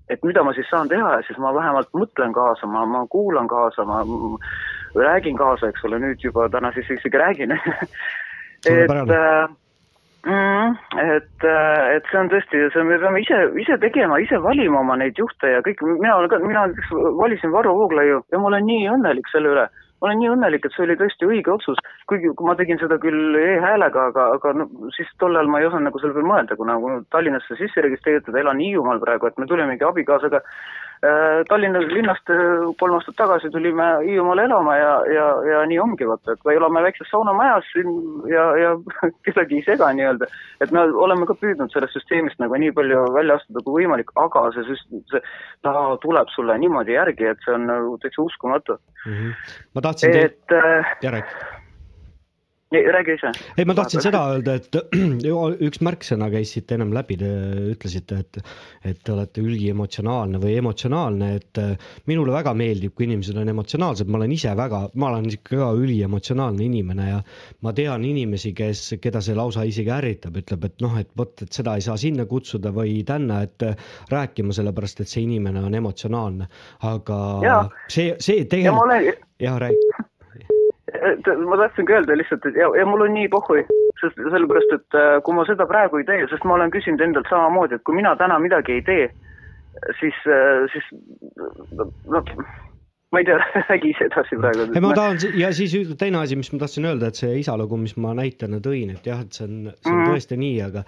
et 0.10 0.24
mida 0.24 0.44
ma 0.44 0.54
siis 0.56 0.70
saan 0.72 0.90
teha 0.92 1.18
siis 1.28 1.40
ma 1.44 1.54
vähemalt 1.56 1.90
mõtlen 1.98 2.34
kaasa, 2.36 2.68
ma, 2.72 2.86
ma 2.86 3.06
kuulan 3.12 3.48
kaasa, 3.52 3.86
ma 3.86 4.02
räägin 4.96 5.38
kaasa, 5.38 5.72
eks 5.72 5.86
ole, 5.88 6.00
nüüd 6.04 6.24
juba 6.24 6.48
täna 6.50 6.72
siis 6.76 6.90
isegi 6.98 7.18
räägin. 7.18 7.56
et 8.72 8.94
äh, 8.94 9.50
mm, 10.26 10.78
et, 11.04 11.48
et 11.96 12.12
see 12.12 12.22
on 12.22 12.32
tõesti, 12.32 12.64
see, 12.74 12.86
me 12.88 13.00
peame 13.02 13.24
ise, 13.24 13.42
ise 13.64 13.80
tegema, 13.84 14.20
ise 14.24 14.40
valima 14.44 14.82
oma 14.82 14.98
neid 15.00 15.20
juhte 15.20 15.58
ja 15.58 15.64
kõik, 15.66 15.84
mina 15.98 16.16
olen 16.18 16.32
ka, 16.32 16.40
mina 16.46 16.68
näiteks 16.70 16.96
valisin 17.20 17.54
Varro 17.56 17.76
Vooglaiu 17.78 18.24
ja 18.32 18.42
ma 18.42 18.52
olen 18.52 18.68
nii 18.70 18.88
õnnelik 18.96 19.30
selle 19.34 19.54
üle 19.56 19.68
ma 20.02 20.10
olen 20.10 20.20
nii 20.22 20.32
õnnelik, 20.34 20.66
et 20.66 20.76
see 20.76 20.86
oli 20.86 20.98
tõesti 21.00 21.28
õige 21.28 21.54
otsus, 21.54 21.80
kuigi 22.10 22.30
kui 22.38 22.48
ma 22.50 22.56
tegin 22.60 22.80
seda 22.82 23.00
küll 23.02 23.38
e-häälega, 23.40 24.10
aga, 24.12 24.28
aga 24.38 24.54
no 24.60 24.68
siis 24.96 25.10
tol 25.22 25.36
ajal 25.36 25.50
ma 25.52 25.62
ei 25.62 25.70
osanud 25.70 25.90
nagu 25.90 26.02
selle 26.02 26.18
peale 26.18 26.30
mõelda, 26.32 26.58
kuna 26.60 26.78
Tallinnasse 27.14 27.58
sisse 27.58 27.86
registreeritud, 27.86 28.38
elan 28.38 28.62
Hiiumaal 28.62 29.02
praegu, 29.02 29.30
et 29.30 29.42
me 29.42 29.50
tulimegi 29.50 29.88
abikaasaga 29.88 30.44
Tallinna 31.50 31.80
linnast 31.80 32.30
äh, 32.34 32.64
kolm 32.80 32.96
aastat 32.98 33.18
tagasi 33.20 33.52
tulime 33.54 33.86
Hiiumaale 34.02 34.48
elama 34.48 34.78
ja, 34.78 34.94
ja, 35.14 35.28
ja 35.52 35.60
nii 35.70 35.78
ongi 35.84 36.08
vaata, 36.10 36.34
et 36.34 36.48
me 36.48 36.56
elame 36.58 36.82
väikses 36.88 37.12
saunamajas 37.12 37.68
siin 37.74 37.92
ja, 38.32 38.46
ja 38.58 38.72
kedagi 39.28 39.60
ei 39.60 39.66
sega 39.68 39.92
nii-öelda. 39.94 40.30
et 40.62 40.74
me 40.74 40.88
oleme 41.06 41.28
ka 41.30 41.38
püüdnud 41.38 41.74
sellest 41.74 41.94
süsteemist 42.00 42.42
nagu 42.42 42.58
nii 42.58 42.74
palju 42.80 43.04
välja 43.14 43.38
astuda 43.38 43.62
kui 43.66 43.84
võimalik, 43.84 44.10
aga 44.18 44.48
see 44.56 44.66
süst-, 44.72 44.90
see, 45.14 45.22
ta 45.68 45.76
tuleb 46.02 46.34
sulle 46.34 46.58
niimoodi 46.64 46.98
järgi, 46.98 47.30
et 47.30 47.46
see 47.46 47.54
on 47.54 47.70
nagu 47.70 47.94
täitsa 48.02 48.26
uskumatu. 48.26 48.80
ma 49.76 49.86
tahtsin 49.86 50.18
teid, 50.18 50.42
äh, 50.58 50.98
Jarek, 51.06 51.30
räägi 52.72 53.14
ise. 53.14 53.32
ei, 53.58 53.66
ma 53.66 53.74
tahtsin 53.74 54.02
seda 54.04 54.22
öelda, 54.34 54.58
et 54.60 54.76
üks 55.68 55.80
märksõna 55.86 56.28
käis 56.34 56.52
siit 56.56 56.72
ennem 56.76 56.92
läbi, 56.96 57.16
te 57.20 57.30
ütlesite, 57.72 58.20
et, 58.24 58.40
et 58.84 59.00
te 59.04 59.14
olete 59.14 59.44
üliemotsionaalne 59.44 60.42
või 60.44 60.58
emotsionaalne, 60.60 61.30
et 61.40 61.62
äh, 61.64 61.94
minule 62.12 62.36
väga 62.36 62.54
meeldib, 62.58 62.94
kui 62.98 63.08
inimesed 63.08 63.40
on 63.40 63.54
emotsionaalsed, 63.54 64.12
ma 64.12 64.20
olen 64.20 64.36
ise 64.36 64.52
väga, 64.60 64.82
ma 65.00 65.12
olen 65.14 65.30
ikka 65.32 65.62
ka 65.62 65.70
üliemotsionaalne 65.80 66.68
inimene 66.68 67.08
ja 67.10 67.22
ma 67.64 67.74
tean 67.78 68.04
inimesi, 68.08 68.52
kes, 68.58 68.84
keda 69.04 69.24
see 69.24 69.38
lausa 69.38 69.64
isegi 69.68 69.94
ärritab, 69.94 70.42
ütleb, 70.44 70.68
et 70.68 70.84
noh, 70.84 71.00
et 71.00 71.12
vot, 71.18 71.32
et 71.44 71.62
seda 71.62 71.78
ei 71.78 71.86
saa 71.88 71.96
sinna 72.02 72.28
kutsuda 72.28 72.74
või 72.76 73.00
tänna, 73.08 73.42
et 73.48 73.64
äh, 73.64 73.80
rääkima, 74.12 74.56
sellepärast 74.56 75.06
et 75.06 75.14
see 75.14 75.24
inimene 75.24 75.64
on 75.64 75.80
emotsionaalne, 75.80 76.52
aga 76.92 77.24
Jaa. 77.48 77.64
see, 77.88 78.14
see 78.20 78.42
ja 78.44 78.52
tegelikult, 78.52 79.26
jah, 79.40 79.60
räägi. 79.64 80.14
Ma 81.48 81.58
tahtsingi 81.60 81.94
öelda 81.94 82.16
lihtsalt, 82.18 82.46
et 82.48 82.56
ja, 82.56 82.70
ja 82.80 82.86
mul 82.88 83.02
on 83.08 83.14
nii 83.18 83.28
pohhui, 83.34 83.64
sest 84.02 84.16
sellepärast, 84.18 84.72
et 84.78 84.96
äh, 85.00 85.18
kui 85.26 85.36
ma 85.36 85.44
seda 85.50 85.66
praegu 85.68 86.00
ei 86.00 86.06
tee, 86.08 86.22
sest 86.32 86.46
ma 86.48 86.56
olen 86.56 86.72
küsinud 86.72 87.04
endalt 87.04 87.28
samamoodi, 87.32 87.76
et 87.80 87.84
kui 87.88 87.98
mina 87.98 88.16
täna 88.20 88.40
midagi 88.40 88.78
ei 88.80 88.86
tee, 88.88 89.10
siis, 90.00 90.16
siis 90.74 90.88
noh, 92.08 92.32
ma 93.12 93.20
ei 93.22 93.28
tea, 93.28 93.38
räägi 93.70 93.92
ise 93.94 94.08
edasi 94.10 94.40
praegu. 94.40 94.70
ei, 94.74 94.82
ma 94.84 94.94
tahan 94.98 95.20
ja 95.38 95.52
siis 95.56 95.76
teine 96.00 96.24
asi, 96.24 96.40
mis 96.40 96.52
ma 96.56 96.64
tahtsin 96.64 96.88
öelda, 96.90 97.12
et 97.12 97.20
see 97.20 97.36
isa 97.44 97.58
lugu, 97.60 97.78
mis 97.84 97.96
ma 98.00 98.16
näitena 98.18 98.60
tõin, 98.64 98.96
et 98.96 99.08
jah, 99.08 99.22
et 99.28 99.36
see 99.36 99.48
on, 99.48 99.72
see 99.76 99.92
on 99.94 100.02
Mhm. 100.02 100.12
tõesti 100.14 100.40
nii, 100.40 100.58
aga 100.70 100.84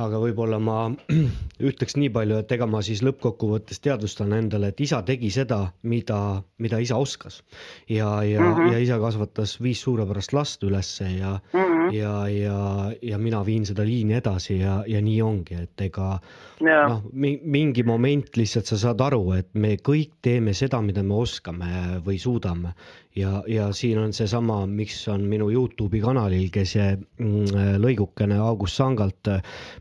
aga 0.00 0.20
võib-olla 0.22 0.58
ma 0.62 0.76
ütleks 1.68 1.96
nii 1.98 2.10
palju, 2.14 2.38
et 2.42 2.52
ega 2.56 2.66
ma 2.68 2.80
siis 2.84 3.02
lõppkokkuvõttes 3.04 3.82
teadvustan 3.84 4.32
endale, 4.36 4.70
et 4.72 4.80
isa 4.80 5.02
tegi 5.04 5.30
seda, 5.34 5.60
mida, 5.82 6.18
mida 6.62 6.80
isa 6.80 6.96
oskas. 6.96 7.42
ja, 7.88 8.22
ja 8.24 8.40
mm. 8.40 8.54
-hmm. 8.54 8.72
ja 8.72 8.78
isa 8.78 8.98
kasvatas 9.00 9.58
viis 9.62 9.82
suurepärast 9.82 10.32
last 10.32 10.62
ülesse 10.62 11.04
ja 11.04 11.38
mm. 11.52 11.60
-hmm. 11.60 11.92
ja, 11.94 12.28
ja, 12.28 12.92
ja 13.02 13.18
mina 13.18 13.44
viin 13.46 13.66
seda 13.66 13.84
liini 13.84 14.14
edasi 14.14 14.58
ja, 14.58 14.84
ja 14.86 15.02
nii 15.02 15.22
ongi, 15.22 15.54
et 15.54 15.80
ega 15.80 16.18
Jaa. 16.60 16.88
noh, 16.88 17.02
mingi 17.42 17.82
moment 17.82 18.36
lihtsalt 18.36 18.66
sa 18.66 18.78
saad 18.78 19.00
aru, 19.00 19.32
et 19.32 19.48
me 19.54 19.76
kõik 19.76 20.10
teeme 20.22 20.54
seda, 20.54 20.80
mida 20.82 21.02
me 21.02 21.14
oskame 21.14 22.00
või 22.04 22.18
suudame 22.18 22.74
ja, 23.16 23.42
ja 23.48 23.68
siin 23.76 23.98
on 24.02 24.12
seesama, 24.16 24.62
miks 24.66 25.02
on 25.12 25.26
minu 25.30 25.50
Youtube'i 25.52 26.00
kanalil, 26.04 26.48
kes 26.54 26.74
see 26.76 26.88
mm, 26.96 27.76
lõigukene 27.82 28.38
August 28.40 28.80
Sangalt, 28.80 29.30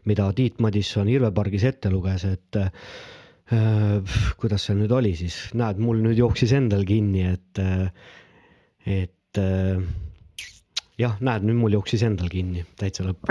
mida 0.09 0.29
Tiit 0.37 0.59
Madisson 0.63 1.09
Irve 1.11 1.31
pargis 1.35 1.65
ette 1.69 1.91
luges, 1.93 2.25
et 2.27 2.59
äh, 2.61 4.13
kuidas 4.41 4.67
see 4.67 4.77
nüüd 4.79 4.93
oli 4.95 5.15
siis, 5.19 5.39
näed, 5.59 5.81
mul 5.83 6.03
nüüd 6.05 6.19
jooksis 6.21 6.53
endal 6.59 6.85
kinni, 6.87 7.25
et, 7.33 7.63
et 8.99 9.41
äh, 9.41 9.83
jah, 10.99 11.13
näed, 11.23 11.45
nüüd 11.47 11.59
mul 11.61 11.75
jooksis 11.77 12.03
endal 12.05 12.29
kinni 12.31 12.63
täitsa 12.79 13.05
lõppu. 13.05 13.29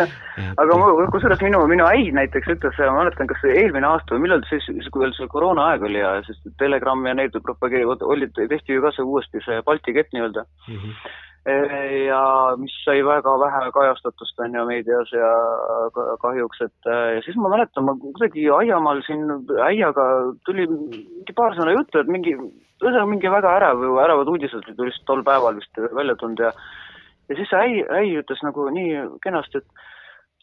aga 0.62 0.78
kusjuures 1.14 1.42
minu, 1.44 1.62
minu 1.70 1.86
äi 1.88 2.10
näiteks 2.16 2.52
ütles, 2.54 2.78
ma 2.80 3.00
mäletan, 3.02 3.30
kas 3.30 3.42
eelmine 3.50 3.88
aasta 3.88 4.14
või 4.16 4.26
millal 4.26 4.44
siis, 4.50 4.68
kui 4.90 5.04
veel 5.04 5.16
see 5.16 5.30
koroonaaeg 5.32 5.88
oli 5.88 6.02
ja 6.02 6.14
siis 6.26 6.38
Telegram 6.60 7.02
ja 7.06 7.16
need 7.18 7.36
propageerivad, 7.46 8.04
olid, 8.06 8.36
tehti 8.38 8.78
ju 8.78 8.84
ka 8.84 8.94
see 8.96 9.06
uuesti 9.06 9.42
see 9.46 9.60
Balti 9.66 9.96
kett 9.96 10.14
nii-öelda. 10.14 10.46
ja 12.10 12.22
mis 12.60 12.72
sai 12.84 13.00
väga 13.00 13.32
vähe 13.40 13.70
kajastatust 13.72 14.42
on 14.44 14.54
ju 14.54 14.64
meedias 14.68 15.12
ja 15.12 15.30
ka- 15.94 16.16
kahjuks, 16.20 16.60
et 16.66 16.90
äh, 16.92 17.14
ja 17.16 17.22
siis 17.24 17.38
ma 17.40 17.48
mäletan, 17.48 17.86
ma 17.86 17.94
kuidagi 17.96 18.44
aiamaal 18.52 19.00
siin 19.06 19.24
äiaga 19.64 20.04
tuli 20.44 20.66
mingi 20.68 21.32
paar 21.36 21.56
sõna 21.56 21.72
juttu, 21.72 22.02
et 22.02 22.12
mingi, 22.12 22.36
ühesõnaga 22.36 23.08
mingi 23.08 23.32
väga 23.32 23.56
ärev, 23.56 23.86
ärevad 24.04 24.28
uudised 24.28 24.60
olid 24.60 24.84
just 24.92 25.04
tol 25.08 25.24
päeval 25.24 25.56
vist 25.56 25.80
välja 25.96 26.16
tulnud 26.20 26.44
ja 26.44 26.52
ja 27.30 27.38
siis 27.38 27.50
see 27.52 27.62
äi, 27.62 27.80
äi 28.00 28.18
ütles 28.20 28.42
nagu 28.46 28.68
nii 28.74 29.06
kenasti, 29.24 29.62
et 29.62 29.88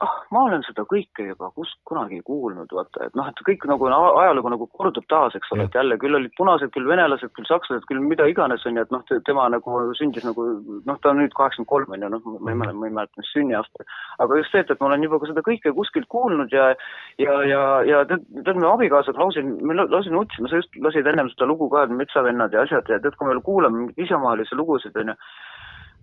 ah, 0.05 0.13
ma 0.33 0.43
olen 0.45 0.61
seda 0.65 0.83
kõike 0.85 1.25
juba 1.25 1.49
kus 1.55 1.71
kunagi 1.89 2.19
kuulnud, 2.25 2.69
vaata, 2.73 3.07
et 3.07 3.15
noh, 3.17 3.25
et 3.29 3.39
kõik 3.47 3.63
nagu 3.69 3.87
ajalugu 3.89 4.51
nagu 4.53 4.67
kordub 4.77 5.07
taas, 5.09 5.35
eks 5.37 5.49
ole, 5.55 5.65
et 5.65 5.77
jälle 5.77 5.97
küll 6.01 6.17
olid 6.19 6.33
punased, 6.37 6.69
küll 6.75 6.85
venelased, 6.89 7.31
küll 7.33 7.49
sakslased, 7.49 7.87
küll 7.89 8.03
mida 8.03 8.27
iganes 8.29 8.65
on 8.69 8.77
ju, 8.77 8.85
et 8.85 8.93
noh, 8.93 9.01
tema 9.25 9.47
nagu 9.49 9.79
sündis 9.97 10.27
nagu 10.27 10.45
noh, 10.85 10.99
ta 11.01 11.13
on 11.13 11.21
nüüd 11.23 11.33
kaheksakümmend 11.33 11.71
kolm 11.71 11.97
on 11.97 12.05
ju, 12.05 12.11
noh, 12.13 12.29
ma 12.37 12.53
ei 12.53 12.59
mäleta, 12.61 12.77
ma 12.77 12.91
ei 12.91 12.95
mäleta, 12.99 13.23
mis 13.23 13.33
sünniaasta. 13.33 13.89
aga 14.21 14.39
just 14.41 14.53
see, 14.53 14.61
et, 14.61 14.71
et 14.71 14.79
ma 14.85 14.91
olen 14.91 15.09
juba 15.09 15.21
ka 15.21 15.31
seda 15.31 15.45
kõike 15.49 15.73
kuskilt 15.81 16.07
kuulnud 16.13 16.53
ja 16.53 16.69
ja, 17.17 17.41
ja, 17.49 17.61
ja 17.89 18.05
tead, 18.05 18.53
me 18.53 18.69
abikaasaga 18.69 19.23
lausa, 19.23 19.41
me 19.41 19.73
la- 19.81 19.89
lausa 19.89 20.13
nutsime, 20.13 20.49
sa 20.49 20.61
just 20.61 20.77
lasid 20.77 21.09
ennem 21.09 21.33
seda 21.33 21.49
lugu 21.49 21.71
ka, 21.73 21.87
et 21.87 21.97
metsavennad 22.03 22.53
ja 22.53 22.67
asjad 22.67 22.89
ja 22.93 23.01
tead, 23.01 23.17
kui 23.17 23.33
me 23.33 23.41
kuulame 23.41 23.81
mingeid 23.81 24.05
isamaalisi 24.05 24.55
lugusid 24.55 24.97
on 25.01 25.15
ju 25.15 25.21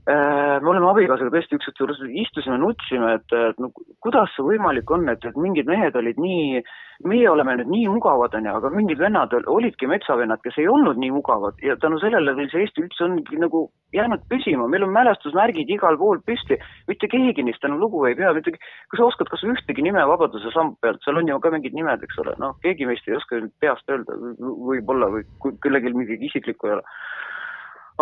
me 0.06 0.68
oleme 0.68 0.90
abikaasaga 0.90 1.32
tõesti 1.32 1.56
ükskord 1.56 1.78
juures 1.80 2.00
istusime, 2.04 2.58
nutsime, 2.60 3.14
et, 3.16 3.32
et 3.32 3.60
no 3.62 3.70
kuidas 4.04 4.28
see 4.34 4.44
võimalik 4.44 4.90
on, 4.92 5.06
et, 5.08 5.24
et 5.24 5.38
mingid 5.40 5.70
mehed 5.70 5.96
olid 5.96 6.20
nii, 6.20 6.60
meie 7.08 7.30
oleme 7.30 7.54
nüüd 7.56 7.70
nii 7.72 7.86
mugavad, 7.94 8.36
onju, 8.36 8.52
aga 8.58 8.72
mingid 8.74 9.00
vennad 9.00 9.32
ol- 9.38 9.48
olidki 9.54 9.88
metsavennad, 9.88 10.42
kes 10.44 10.60
ei 10.60 10.68
olnud 10.68 11.00
nii 11.00 11.14
mugavad 11.14 11.56
ja 11.64 11.78
tänu 11.80 12.02
sellele 12.02 12.36
meil 12.36 12.52
see 12.52 12.66
Eesti 12.66 12.84
üldse 12.84 13.06
ongi 13.06 13.40
nagu 13.40 13.64
jäänud 13.96 14.28
püsima, 14.28 14.68
meil 14.68 14.84
on 14.84 14.92
mälestusmärgid 14.92 15.72
igal 15.72 15.96
pool 15.96 16.20
püsti, 16.28 16.60
mitte 16.90 17.08
keegi 17.08 17.46
neist 17.48 17.64
enam 17.64 17.80
lugu 17.80 18.04
ei 18.04 18.18
pea, 18.18 18.34
mitte, 18.36 18.52
kas 18.92 19.00
sa 19.00 19.08
oskad 19.08 19.32
kas 19.32 19.48
ühtegi 19.48 19.88
nime 19.88 20.04
Vabaduse 20.12 20.52
samba 20.52 20.76
pealt, 20.84 21.00
seal 21.06 21.22
on 21.22 21.32
ju 21.32 21.40
ka 21.40 21.54
mingid 21.54 21.72
nimed, 21.72 22.04
eks 22.04 22.20
ole, 22.20 22.36
noh, 22.44 22.58
keegi 22.60 22.84
meist 22.90 23.08
ei 23.08 23.16
oska 23.16 23.40
peast 23.64 23.88
öelda, 23.88 24.20
võib-olla 24.68 25.08
või 25.16 25.24
kui 25.40 25.56
kellelgi 25.64 25.96
midagi 25.96 26.28
isiklikku 26.28 26.68
ei 26.68 26.76
ole 26.76 26.84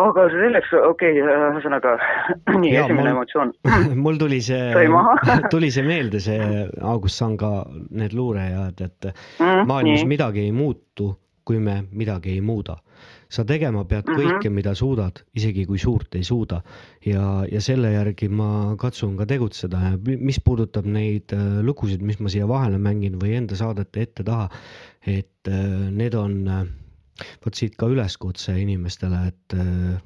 aga 0.01 0.23
selleks, 0.33 0.71
okei 0.89 1.19
okay,, 1.21 1.35
ühesõnaga 1.53 1.97
nii, 2.62 2.71
esimene 2.81 3.03
mul- 3.03 3.11
emotsioon. 3.12 3.51
mul 4.05 4.17
tuli 4.21 4.39
see 4.45 4.87
tuli 5.53 5.71
see 5.75 5.85
meelde, 5.87 6.21
see 6.25 6.39
August 6.81 7.21
Sanga 7.21 7.65
need 7.91 8.15
luurajad, 8.17 8.81
et 8.87 9.11
Mm, 9.43 9.67
maailmas 9.69 10.01
nii. 10.05 10.09
midagi 10.09 10.41
ei 10.47 10.53
muutu, 10.55 11.11
kui 11.45 11.59
me 11.59 11.83
midagi 11.93 12.31
ei 12.37 12.41
muuda. 12.41 12.77
sa 13.33 13.45
tegema 13.49 13.81
pead 13.89 14.05
Mhm. 14.11 14.17
kõike, 14.19 14.51
mida 14.53 14.75
suudad, 14.77 15.23
isegi 15.35 15.62
kui 15.67 15.79
suurt 15.81 16.15
ei 16.15 16.23
suuda 16.23 16.59
ja, 17.07 17.45
ja 17.51 17.61
selle 17.65 17.89
järgi 17.95 18.29
ma 18.29 18.75
katsun 18.77 19.17
ka 19.17 19.25
tegutseda 19.27 19.79
ja 19.81 19.93
mi- 20.07 20.19
mis 20.21 20.37
puudutab 20.45 20.85
neid 20.85 21.33
äh, 21.33 21.62
lugusid, 21.65 22.03
mis 22.05 22.21
ma 22.21 22.29
siia 22.29 22.45
vahele 22.47 22.77
mängin 22.79 23.17
või 23.19 23.33
enda 23.39 23.57
saadete 23.57 24.03
ette-taha, 24.05 24.51
et 25.07 25.49
äh, 25.49 25.91
need 25.91 26.15
on 26.15 26.37
äh, 26.47 26.67
vot 27.45 27.55
siit 27.55 27.77
ka 27.77 27.89
üleskutse 27.93 28.55
inimestele, 28.61 29.27
et 29.33 29.59
äh, 29.59 30.01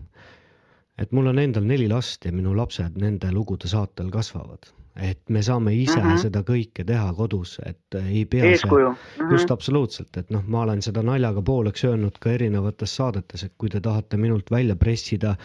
et 0.98 1.12
mul 1.12 1.28
on 1.28 1.38
endal 1.38 1.66
neli 1.68 1.88
last 1.88 2.24
ja 2.24 2.32
minu 2.32 2.54
lapsed 2.56 2.96
nende 3.00 3.30
lugude 3.32 3.68
saatel 3.68 4.08
kasvavad, 4.10 4.70
et 4.96 5.20
me 5.28 5.42
saame 5.44 5.74
ise 5.76 5.98
mm. 6.00 6.06
-hmm. 6.06 6.22
seda 6.22 6.40
kõike 6.40 6.84
teha 6.88 7.12
kodus, 7.14 7.58
et 7.66 7.98
ei 8.00 8.24
pea 8.24 8.44
Eeskuju. 8.44 8.92
see 8.92 9.24
Mhm. 9.24 9.32
just 9.32 9.50
absoluutselt, 9.50 10.16
et 10.16 10.30
noh, 10.30 10.44
ma 10.46 10.62
olen 10.62 10.82
seda 10.82 11.02
naljaga 11.02 11.42
pooleks 11.42 11.84
öelnud 11.84 12.18
ka 12.20 12.30
erinevates 12.30 12.96
saadetes, 12.96 13.44
et 13.44 13.52
kui 13.58 13.68
te 13.68 13.80
tahate 13.80 14.16
minult 14.16 14.50
välja 14.50 14.76
pressida 14.76 15.36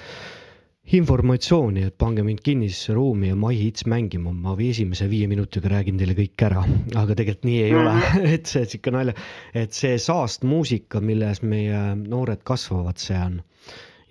informatsiooni, 0.90 1.84
et 1.88 1.98
pange 1.98 2.24
mind 2.26 2.42
kinnisesse 2.44 2.94
ruumi 2.94 3.30
ja 3.30 3.36
My 3.36 3.56
Hits 3.56 3.86
mängima, 3.88 4.34
ma 4.34 4.56
või 4.58 4.72
esimese 4.74 5.08
viie 5.12 5.28
minutiga 5.30 5.70
räägin 5.72 6.00
teile 6.00 6.16
kõik 6.18 6.44
ära, 6.48 6.64
aga 6.98 7.16
tegelikult 7.16 7.48
nii 7.48 7.60
ei 7.68 7.76
ole, 7.78 7.94
et 8.36 8.50
see 8.50 8.66
sihuke 8.66 8.94
nalja, 8.96 9.16
et 9.54 9.78
see 9.78 10.00
saastmuusika, 10.02 11.02
milles 11.06 11.44
meie 11.46 11.84
noored 12.02 12.44
kasvavad, 12.48 13.00
see 13.00 13.20
on 13.20 13.40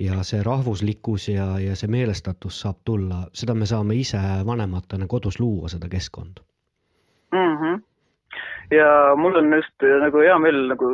ja 0.00 0.22
see 0.24 0.40
rahvuslikkus 0.46 1.28
ja, 1.34 1.52
ja 1.60 1.74
see 1.76 1.90
meelestatus 1.92 2.62
saab 2.64 2.80
tulla, 2.88 3.26
seda 3.36 3.54
me 3.54 3.68
saame 3.68 3.98
ise 4.00 4.20
vanematena 4.46 5.10
kodus 5.10 5.40
luua, 5.42 5.68
seda 5.68 5.90
keskkonda. 5.92 6.42
mm. 7.32 7.56
-hmm. 7.56 7.82
Ja 8.70 9.14
mul 9.16 9.36
on 9.36 9.52
just 9.52 9.82
äh, 9.82 9.96
nagu 10.02 10.20
hea 10.22 10.36
meel 10.38 10.58
nagu 10.70 10.88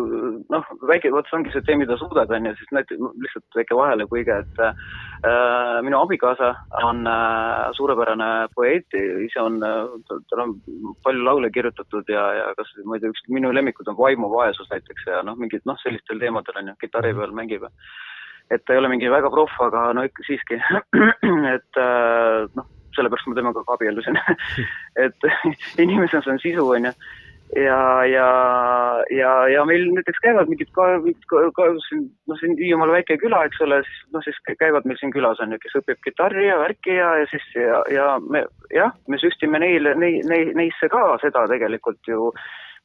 noh, 0.52 0.68
väike, 0.88 1.10
vot 1.12 1.28
see 1.28 1.36
ongi 1.38 1.52
see 1.52 1.64
tee, 1.66 1.76
mida 1.76 1.98
suudad, 2.00 2.30
onju, 2.32 2.54
siis 2.56 2.72
näite- 2.76 2.96
lihtsalt 2.96 3.58
väike 3.58 3.76
vahelepõige, 3.76 4.38
et 4.44 4.62
äh, 4.64 5.80
minu 5.84 6.00
abikaasa 6.00 6.52
on 6.82 7.04
äh, 7.10 7.66
suurepärane 7.76 8.30
poeet, 8.54 8.96
ise 9.26 9.42
on 9.42 9.60
äh,, 9.66 9.84
tal 10.30 10.44
on 10.46 10.56
palju 11.04 11.26
laule 11.26 11.50
kirjutatud 11.52 12.08
ja, 12.12 12.26
ja 12.40 12.46
kas, 12.58 12.72
ma 12.84 12.96
ei 12.96 13.04
tea, 13.04 13.12
üks 13.12 13.26
minu 13.32 13.52
lemmikud 13.52 13.88
on 13.92 13.98
Vaimuvaesus 14.00 14.70
näiteks 14.72 15.10
ja 15.10 15.22
noh, 15.26 15.36
mingid 15.40 15.64
noh, 15.68 15.78
sellistel 15.84 16.22
teemadel 16.22 16.62
onju, 16.62 16.78
kitarri 16.80 17.12
peal 17.16 17.36
mängib. 17.36 17.68
et 18.50 18.62
ta 18.64 18.72
ei 18.72 18.78
ole 18.78 18.88
mingi 18.88 19.10
väga 19.10 19.28
proff, 19.30 19.52
aga 19.60 19.90
no 19.92 20.04
ikka 20.06 20.22
siiski, 20.28 20.60
et 21.56 21.82
äh, 21.82 22.46
noh, 22.56 22.72
sellepärast 22.96 23.28
ma 23.28 23.36
temaga 23.36 23.62
ka 23.66 23.76
abiellusin 23.76 24.18
et 25.04 25.30
inimesena 25.84 26.24
see 26.24 26.34
on 26.34 26.42
sisu, 26.42 26.66
onju. 26.78 26.92
ja, 27.54 28.04
ja, 28.04 28.28
ja, 29.10 29.32
ja 29.48 29.64
meil 29.68 29.86
näiteks 29.94 30.18
käivad 30.24 30.50
mingid 30.50 30.70
ka, 30.74 30.88
ka, 31.30 31.42
ka 31.56 31.68
siin, 31.88 32.06
noh, 32.26 32.38
siin 32.40 32.56
Hiiumaal 32.58 32.92
väike 32.96 33.18
küla, 33.22 33.44
eks 33.46 33.62
ole, 33.66 33.80
siis 33.86 34.02
noh, 34.16 34.24
siis 34.26 34.38
käivad 34.58 34.88
meil 34.88 34.98
siin 35.00 35.14
külas 35.14 35.40
on 35.44 35.54
ju, 35.54 35.60
kes 35.62 35.78
õpib 35.80 36.02
kitarri 36.04 36.48
ja 36.48 36.58
värki 36.62 36.98
ja, 36.98 37.12
ja 37.22 37.30
siis 37.30 37.46
ja, 37.54 37.82
ja 37.94 38.06
me 38.26 38.44
jah, 38.74 38.94
me 39.08 39.20
süstime 39.22 39.62
neile, 39.62 39.94
nei-, 39.94 40.22
nei-, 40.26 40.52
neisse 40.58 40.90
ka 40.92 41.04
seda 41.22 41.46
tegelikult 41.52 42.10
ju 42.10 42.32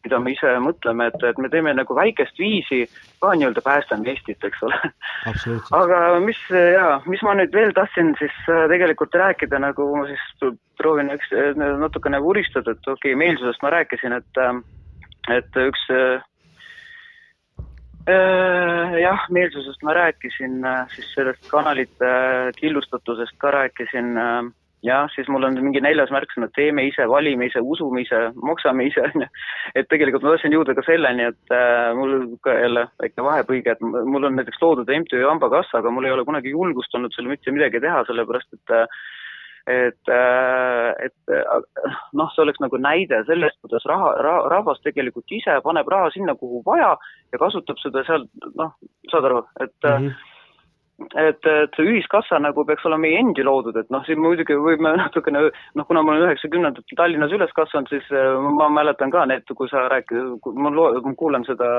mida 0.03 0.19
me 0.19 0.33
ise 0.35 0.53
mõtleme, 0.63 1.07
et, 1.11 1.23
et 1.29 1.41
me 1.41 1.49
teeme 1.53 1.73
nagu 1.77 1.95
väikest 1.97 2.39
viisi 2.41 2.83
ka 3.21 3.33
nii-öelda 3.35 3.63
päästame 3.65 4.11
Eestit, 4.13 4.43
eks 4.43 4.63
ole. 4.67 4.79
aga 5.81 6.01
mis 6.23 6.41
ja, 6.51 6.87
mis 7.09 7.23
ma 7.25 7.35
nüüd 7.37 7.53
veel 7.55 7.73
tahtsin 7.77 8.15
siis 8.19 8.35
äh, 8.49 8.65
tegelikult 8.71 9.15
rääkida, 9.15 9.61
nagu 9.61 9.87
ma 9.95 10.07
siis 10.09 10.55
proovin 10.81 11.13
üks 11.13 11.31
äh, 11.35 11.53
natukene 11.55 12.21
vuristada, 12.23 12.75
et 12.75 12.87
okei 12.87 13.13
okay,, 13.13 13.19
meelsusest 13.23 13.63
ma 13.65 13.73
rääkisin, 13.77 14.17
et, 14.17 14.43
et 15.37 15.61
üks 15.67 15.87
äh, 15.93 16.27
äh, 18.09 18.97
jah, 19.01 19.27
meelsusest 19.29 19.83
ma 19.83 19.93
rääkisin, 19.97 20.61
siis 20.95 21.13
sellest 21.15 21.45
kanalite 21.51 22.07
äh, 22.07 22.49
killustatusest 22.57 23.37
ka 23.41 23.51
rääkisin 23.51 24.17
äh, 24.17 24.41
jah, 24.85 25.09
siis 25.15 25.29
mul 25.29 25.45
on 25.45 25.57
mingi 25.61 25.81
neljas 25.83 26.11
märksõna, 26.13 26.49
teeme 26.55 26.87
ise, 26.89 27.05
valime 27.09 27.47
ise, 27.49 27.61
usume 27.61 28.03
ise, 28.05 28.21
maksame 28.41 28.87
ise, 28.89 29.03
onju. 29.09 29.29
et 29.77 29.89
tegelikult 29.91 30.25
ma 30.25 30.35
tahtsin 30.35 30.55
jõuda 30.55 30.75
ka 30.77 30.85
selleni, 30.87 31.29
et 31.31 31.55
äh, 31.55 31.93
mul 31.97 32.35
ka 32.45 32.57
jälle 32.57 32.87
väike 33.01 33.25
vahepõige, 33.27 33.75
et 33.75 33.81
mul 33.85 34.29
on 34.29 34.37
näiteks 34.39 34.61
loodud 34.63 34.91
MTÜ 35.05 35.23
Hambakassa, 35.27 35.81
aga 35.81 35.93
mul 35.93 36.09
ei 36.09 36.15
ole 36.15 36.25
kunagi 36.27 36.53
julgust 36.55 36.95
olnud 36.97 37.13
seal 37.15 37.29
mitte 37.29 37.53
midagi 37.53 37.81
teha, 37.83 38.05
sellepärast 38.09 38.57
et 38.57 38.77
äh, 38.77 39.01
et, 39.69 40.09
et 40.09 41.29
äh, 41.29 41.91
noh, 42.17 42.31
see 42.33 42.41
oleks 42.41 42.57
nagu 42.63 42.79
näide 42.81 43.19
sellest, 43.27 43.59
kuidas 43.61 43.85
raha 43.85 44.15
ra,, 44.25 44.33
rahvas 44.49 44.81
tegelikult 44.81 45.29
ise 45.37 45.59
paneb 45.61 45.89
raha 45.93 46.09
sinna, 46.15 46.33
kuhu 46.39 46.63
vaja 46.65 46.95
ja 47.29 47.41
kasutab 47.41 47.77
seda 47.77 48.01
seal, 48.07 48.25
noh, 48.57 48.73
saad 49.13 49.29
aru, 49.29 49.43
et 49.61 49.77
mm. 49.85 50.09
-hmm 50.09 50.30
et, 51.19 51.45
et 51.47 51.77
see 51.77 51.87
ühiskassa 51.87 52.39
nagu 52.41 52.65
peaks 52.67 52.85
olema 52.87 53.05
meie 53.05 53.19
endi 53.21 53.45
loodud, 53.45 53.77
et 53.79 53.89
noh, 53.93 54.03
siin 54.07 54.21
muidugi 54.21 54.57
võime 54.57 54.93
natukene 55.01 55.43
noh, 55.49 55.87
kuna 55.87 56.03
ma 56.03 56.15
olen 56.15 56.27
üheksakümnendatel 56.29 56.97
Tallinnas 56.99 57.35
üles 57.37 57.53
kasvanud, 57.57 57.91
siis 57.91 58.07
äh, 58.15 58.35
ma 58.59 58.69
mäletan 58.73 59.13
ka 59.13 59.25
need, 59.29 59.47
kui 59.57 59.69
sa 59.71 59.87
rääkid, 59.91 60.45
ma 60.57 60.73
loo-, 60.73 60.93
ma 61.05 61.15
kuulan 61.19 61.47
seda, 61.47 61.71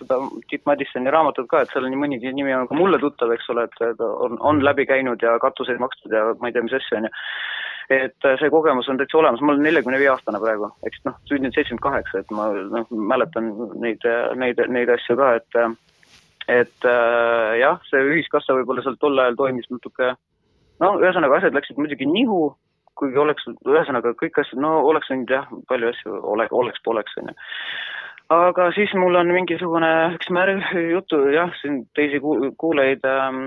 seda 0.00 0.20
Tiit 0.50 0.66
Madissoni 0.68 1.12
raamatut 1.12 1.48
ka, 1.50 1.64
et 1.64 1.72
seal 1.74 1.86
on 1.88 1.94
nii 1.94 2.02
mõnigi 2.04 2.34
nimi 2.36 2.54
on 2.56 2.68
ka 2.70 2.78
mulle 2.78 3.00
tuttav, 3.02 3.32
eks 3.34 3.50
ole, 3.54 3.66
et 3.68 3.86
et 3.90 4.04
on, 4.04 4.36
on 4.44 4.60
läbi 4.64 4.86
käinud 4.86 5.22
ja 5.24 5.38
katuseid 5.42 5.80
makstud 5.82 6.12
ja 6.14 6.30
ma 6.40 6.50
ei 6.50 6.54
tea, 6.54 6.64
mis 6.66 6.76
asju, 6.76 7.00
onju 7.00 7.12
et 7.90 8.26
äh, 8.26 8.36
see 8.38 8.50
kogemus 8.54 8.88
on 8.88 8.98
täitsa 9.00 9.18
olemas, 9.18 9.40
ma 9.42 9.54
olen 9.54 9.64
neljakümne 9.66 9.98
viie 9.98 10.12
aastane 10.12 10.38
praegu, 10.42 10.68
eks 10.86 11.02
noh, 11.08 11.16
sündinud 11.26 11.56
seitsekümmend 11.56 11.82
kaheksa, 11.82 12.22
et 12.22 12.34
ma 12.34 12.46
noh, 12.54 12.92
mäletan 13.10 13.50
neid, 13.82 14.06
neid, 14.38 14.62
neid 14.70 14.92
asju 14.94 15.16
ka, 15.18 15.32
et 15.40 15.58
äh, 15.58 15.72
et 16.50 16.88
äh, 16.88 17.52
jah, 17.60 17.78
see 17.90 18.02
ühiskassa 18.14 18.56
võib-olla 18.56 18.82
seal 18.84 18.98
tol 19.02 19.18
ajal 19.22 19.38
toimis 19.38 19.68
natuke, 19.70 20.14
no 20.82 20.96
ühesõnaga 21.02 21.38
asjad 21.38 21.56
läksid 21.56 21.78
muidugi 21.78 22.08
nihu, 22.08 22.50
kuigi 22.98 23.20
oleks, 23.22 23.46
ühesõnaga 23.68 24.14
kõik 24.20 24.42
asjad, 24.42 24.60
no 24.62 24.80
oleks 24.90 25.10
võinud 25.12 25.32
jah, 25.32 25.48
palju 25.70 25.92
asju 25.92 26.20
ole, 26.34 26.48
oleks, 26.62 26.82
poleks 26.86 27.16
onju. 27.22 27.36
Aga 28.30 28.68
siis 28.74 28.92
mul 28.94 29.18
on 29.18 29.32
mingisugune 29.34 29.88
üks 30.14 30.28
märg, 30.34 30.62
jutu 30.92 31.18
jah, 31.34 31.50
siin 31.58 31.80
teisi 31.98 32.20
kuul- 32.22 32.52
kuulajaid 32.60 33.06
ähm, 33.10 33.40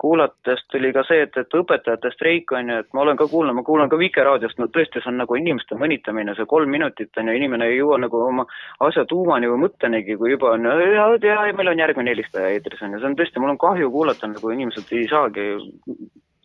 kuulates 0.00 0.62
tuli 0.70 0.92
ka 0.94 1.02
see, 1.08 1.24
et, 1.26 1.34
et 1.40 1.56
õpetajate 1.58 2.12
streik 2.14 2.52
on 2.54 2.70
ju, 2.70 2.76
et 2.84 2.88
ma 2.94 3.02
olen 3.02 3.18
ka 3.18 3.26
kuulnud, 3.30 3.56
ma 3.56 3.64
kuulan 3.66 3.90
ka 3.90 3.98
Vikerraadiost, 3.98 4.60
no 4.62 4.68
tõesti, 4.70 5.02
see 5.02 5.10
on 5.10 5.18
nagu 5.22 5.38
inimeste 5.38 5.78
mõnitamine, 5.80 6.36
see 6.38 6.46
kolm 6.50 6.70
minutit 6.70 7.18
on 7.18 7.32
ju, 7.32 7.36
inimene 7.40 7.70
ei 7.70 7.80
jõua 7.80 7.98
nagu 8.04 8.22
oma 8.28 8.46
asja 8.86 9.06
tuumani 9.10 9.50
või 9.50 9.64
mõttenigi, 9.66 10.18
kui 10.20 10.34
juba 10.36 10.54
on 10.54 10.70
ja, 10.70 11.08
ja 11.26 11.40
meil 11.56 11.72
on 11.72 11.82
järgmine 11.82 12.14
helistaja 12.14 12.54
eetris 12.54 12.86
on 12.86 12.94
ju, 12.94 13.02
see 13.02 13.10
on 13.10 13.18
tõesti, 13.18 13.42
mul 13.42 13.56
on 13.56 13.62
kahju 13.62 13.90
kuulata, 13.94 14.30
nagu 14.30 14.54
inimesed 14.54 14.94
ei 14.94 15.10
saagi, 15.10 15.48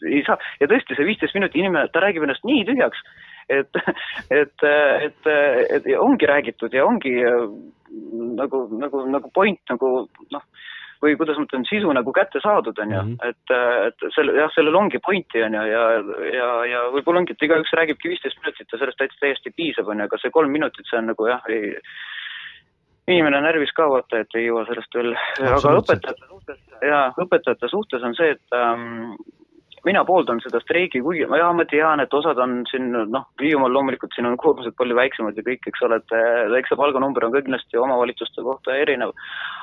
ei 0.09 0.23
saa 0.25 0.39
ja 0.61 0.69
tõesti, 0.71 0.97
see 0.97 1.09
viisteist 1.13 1.37
minutit 1.37 1.61
inimene, 1.61 1.91
ta 1.93 2.01
räägib 2.01 2.25
ennast 2.25 2.47
nii 2.47 2.65
tühjaks, 2.71 3.05
et, 3.59 3.81
et, 4.41 4.65
et, 5.07 5.31
et 5.77 5.89
ongi 5.99 6.29
räägitud 6.29 6.73
ja 6.73 6.85
ongi 6.87 7.15
äh, 7.25 7.47
nagu, 8.41 8.65
nagu, 8.81 9.05
nagu 9.11 9.31
point 9.35 9.73
nagu 9.73 9.91
noh, 10.31 10.45
või 11.01 11.15
kuidas 11.17 11.39
ma 11.39 11.47
ütlen, 11.47 11.65
sisu 11.65 11.91
nagu 11.97 12.13
kätte 12.13 12.39
saadud, 12.43 12.77
on 12.83 12.93
ju, 12.93 13.01
et, 13.25 13.53
et 13.89 14.07
selle, 14.15 14.35
jah, 14.37 14.51
sellel 14.53 14.77
ongi 14.77 15.01
pointi, 15.01 15.41
on 15.41 15.57
ju, 15.57 15.63
ja, 15.71 15.83
ja, 16.29 16.49
ja 16.69 16.83
võib-olla 16.93 17.23
ongi, 17.23 17.33
et 17.33 17.45
igaüks 17.47 17.73
räägibki 17.79 18.11
viisteist 18.11 18.37
minutit 18.43 18.69
ja 18.69 18.81
sellest 18.81 19.01
täiesti 19.19 19.53
piisab, 19.55 19.89
on 19.89 20.03
ju, 20.03 20.09
aga 20.09 20.21
see 20.21 20.33
kolm 20.35 20.53
minutit, 20.53 20.85
see 20.89 21.01
on 21.01 21.09
nagu 21.09 21.29
jah, 21.31 21.41
ei 21.49 21.73
inimene 23.09 23.39
on 23.39 23.47
närvis 23.49 23.73
ka 23.75 23.87
vaata, 23.89 24.21
et 24.21 24.37
ei 24.37 24.45
jõua 24.45 24.63
sellest 24.69 24.97
veel, 24.97 25.15
aga 25.41 25.75
õpetajate 25.81 26.27
suhtes 26.29 26.59
ja 26.85 26.99
õpetajate 27.23 27.69
suhtes 27.71 28.05
on 28.07 28.17
see, 28.17 28.35
et 28.37 28.57
ähm, 28.57 29.15
mina 29.85 30.03
pooldan 30.05 30.41
seda 30.43 30.59
streigi, 30.61 31.01
kuigi 31.01 31.25
ma- 31.29 31.39
jaa, 31.41 31.53
ma 31.57 31.65
tean, 31.69 32.03
et 32.03 32.13
osad 32.13 32.37
on 32.43 32.61
siin 32.69 32.91
noh, 32.91 33.25
Hiiumaal 33.41 33.73
loomulikult 33.73 34.13
siin 34.15 34.29
on 34.29 34.37
koormused 34.41 34.75
palju 34.77 34.97
väiksemad 34.97 35.37
ja 35.37 35.45
kõik, 35.47 35.65
eks 35.67 35.85
ole, 35.87 36.01
et 36.01 36.15
äh, 36.17 36.45
väikse 36.53 36.77
palganumber 36.79 37.25
on 37.25 37.33
ka 37.33 37.41
kindlasti 37.45 37.81
omavalitsuste 37.81 38.45
kohta 38.45 38.77
erinev. 38.77 39.15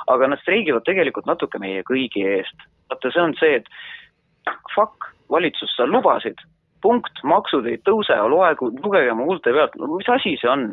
aga 0.09 0.29
nad 0.29 0.41
streigivad 0.41 0.87
tegelikult 0.89 1.27
natuke 1.27 1.59
meie 1.63 1.83
kõigi 1.87 2.25
eest. 2.27 2.69
vaata, 2.91 3.13
see 3.13 3.23
on 3.23 3.35
see, 3.39 3.61
et 3.61 3.67
fuck, 4.75 5.11
valitsus, 5.31 5.75
sa 5.77 5.87
lubasid, 5.87 6.41
punkt, 6.83 7.23
maksud 7.23 7.67
ei 7.67 7.79
tõuse, 7.85 8.17
loegu, 8.33 8.73
lugege 8.83 9.15
mu 9.15 9.29
huulte 9.29 9.53
pealt, 9.53 9.77
no 9.77 9.97
mis 9.97 10.09
asi 10.09 10.37
see 10.41 10.51
on? 10.51 10.71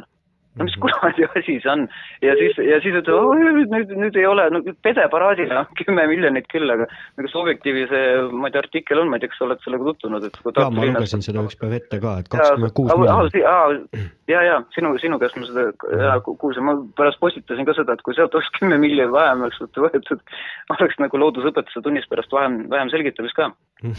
No 0.56 0.67
mis 0.67 0.75
kuradi 0.80 1.25
asi 1.27 1.58
see 1.59 1.72
on 1.72 1.85
ja 2.24 2.35
siis, 2.40 2.58
ja 2.64 2.80
siis 2.84 2.95
ütleb, 3.01 3.32
nüüd, 3.42 3.72
nüüd, 3.74 3.92
nüüd 4.00 4.19
ei 4.19 4.27
ole, 4.30 4.48
no 4.53 4.61
pedeparaadile 4.85 5.58
on 5.61 5.67
kümme 5.82 6.06
miljonit 6.11 6.48
küll, 6.51 6.69
aga 6.72 6.88
nagu 6.88 7.32
see 7.32 7.42
Objektiivi 7.42 7.85
see, 7.92 8.06
ma 8.32 8.50
ei 8.50 8.56
tea, 8.56 8.64
artikkel 8.64 9.01
on, 9.01 9.11
ma 9.11 9.19
ei 9.19 9.25
tea, 9.25 9.34
kas 9.34 9.42
sa 9.42 9.48
oled 9.50 9.64
sellega 9.66 9.88
tutvunud, 9.90 10.27
et 10.30 10.40
kui 10.40 10.53
ja 10.53 10.56
Tartu 10.59 10.77
ma 10.77 10.88
lugesin 10.90 11.25
seda 11.25 11.43
üks 11.45 11.59
päev 11.59 11.75
ette 11.80 12.00
ka, 12.03 12.16
et 12.24 12.32
kakskümmend 12.32 12.75
kuus 12.77 12.95
miljonit. 12.95 14.09
ja, 14.32 14.42
ja 14.48 14.58
sinu, 14.77 14.93
sinu 15.03 15.19
käest 15.22 15.40
ma 15.42 15.50
seda 15.50 15.67
ja, 16.00 16.16
ku- 16.25 16.38
kuulsin, 16.42 16.67
ma 16.67 16.77
pärast 16.98 17.19
postitasin 17.22 17.67
ka 17.67 17.75
seda, 17.77 17.98
et 17.98 18.06
kui 18.06 18.16
sealt 18.17 18.35
oleks 18.38 18.51
kümme 18.59 18.80
miljonit 18.82 19.14
vähem 19.14 19.45
oleks 19.45 19.61
võetud, 19.75 20.24
oleks 20.77 21.00
nagu 21.03 21.24
loodusõpetuse 21.25 21.84
tunnis 21.84 22.08
pärast 22.11 22.34
vähem, 22.35 22.64
vähem 22.72 22.93
selgitamist 22.93 23.38
ka. 23.38 23.51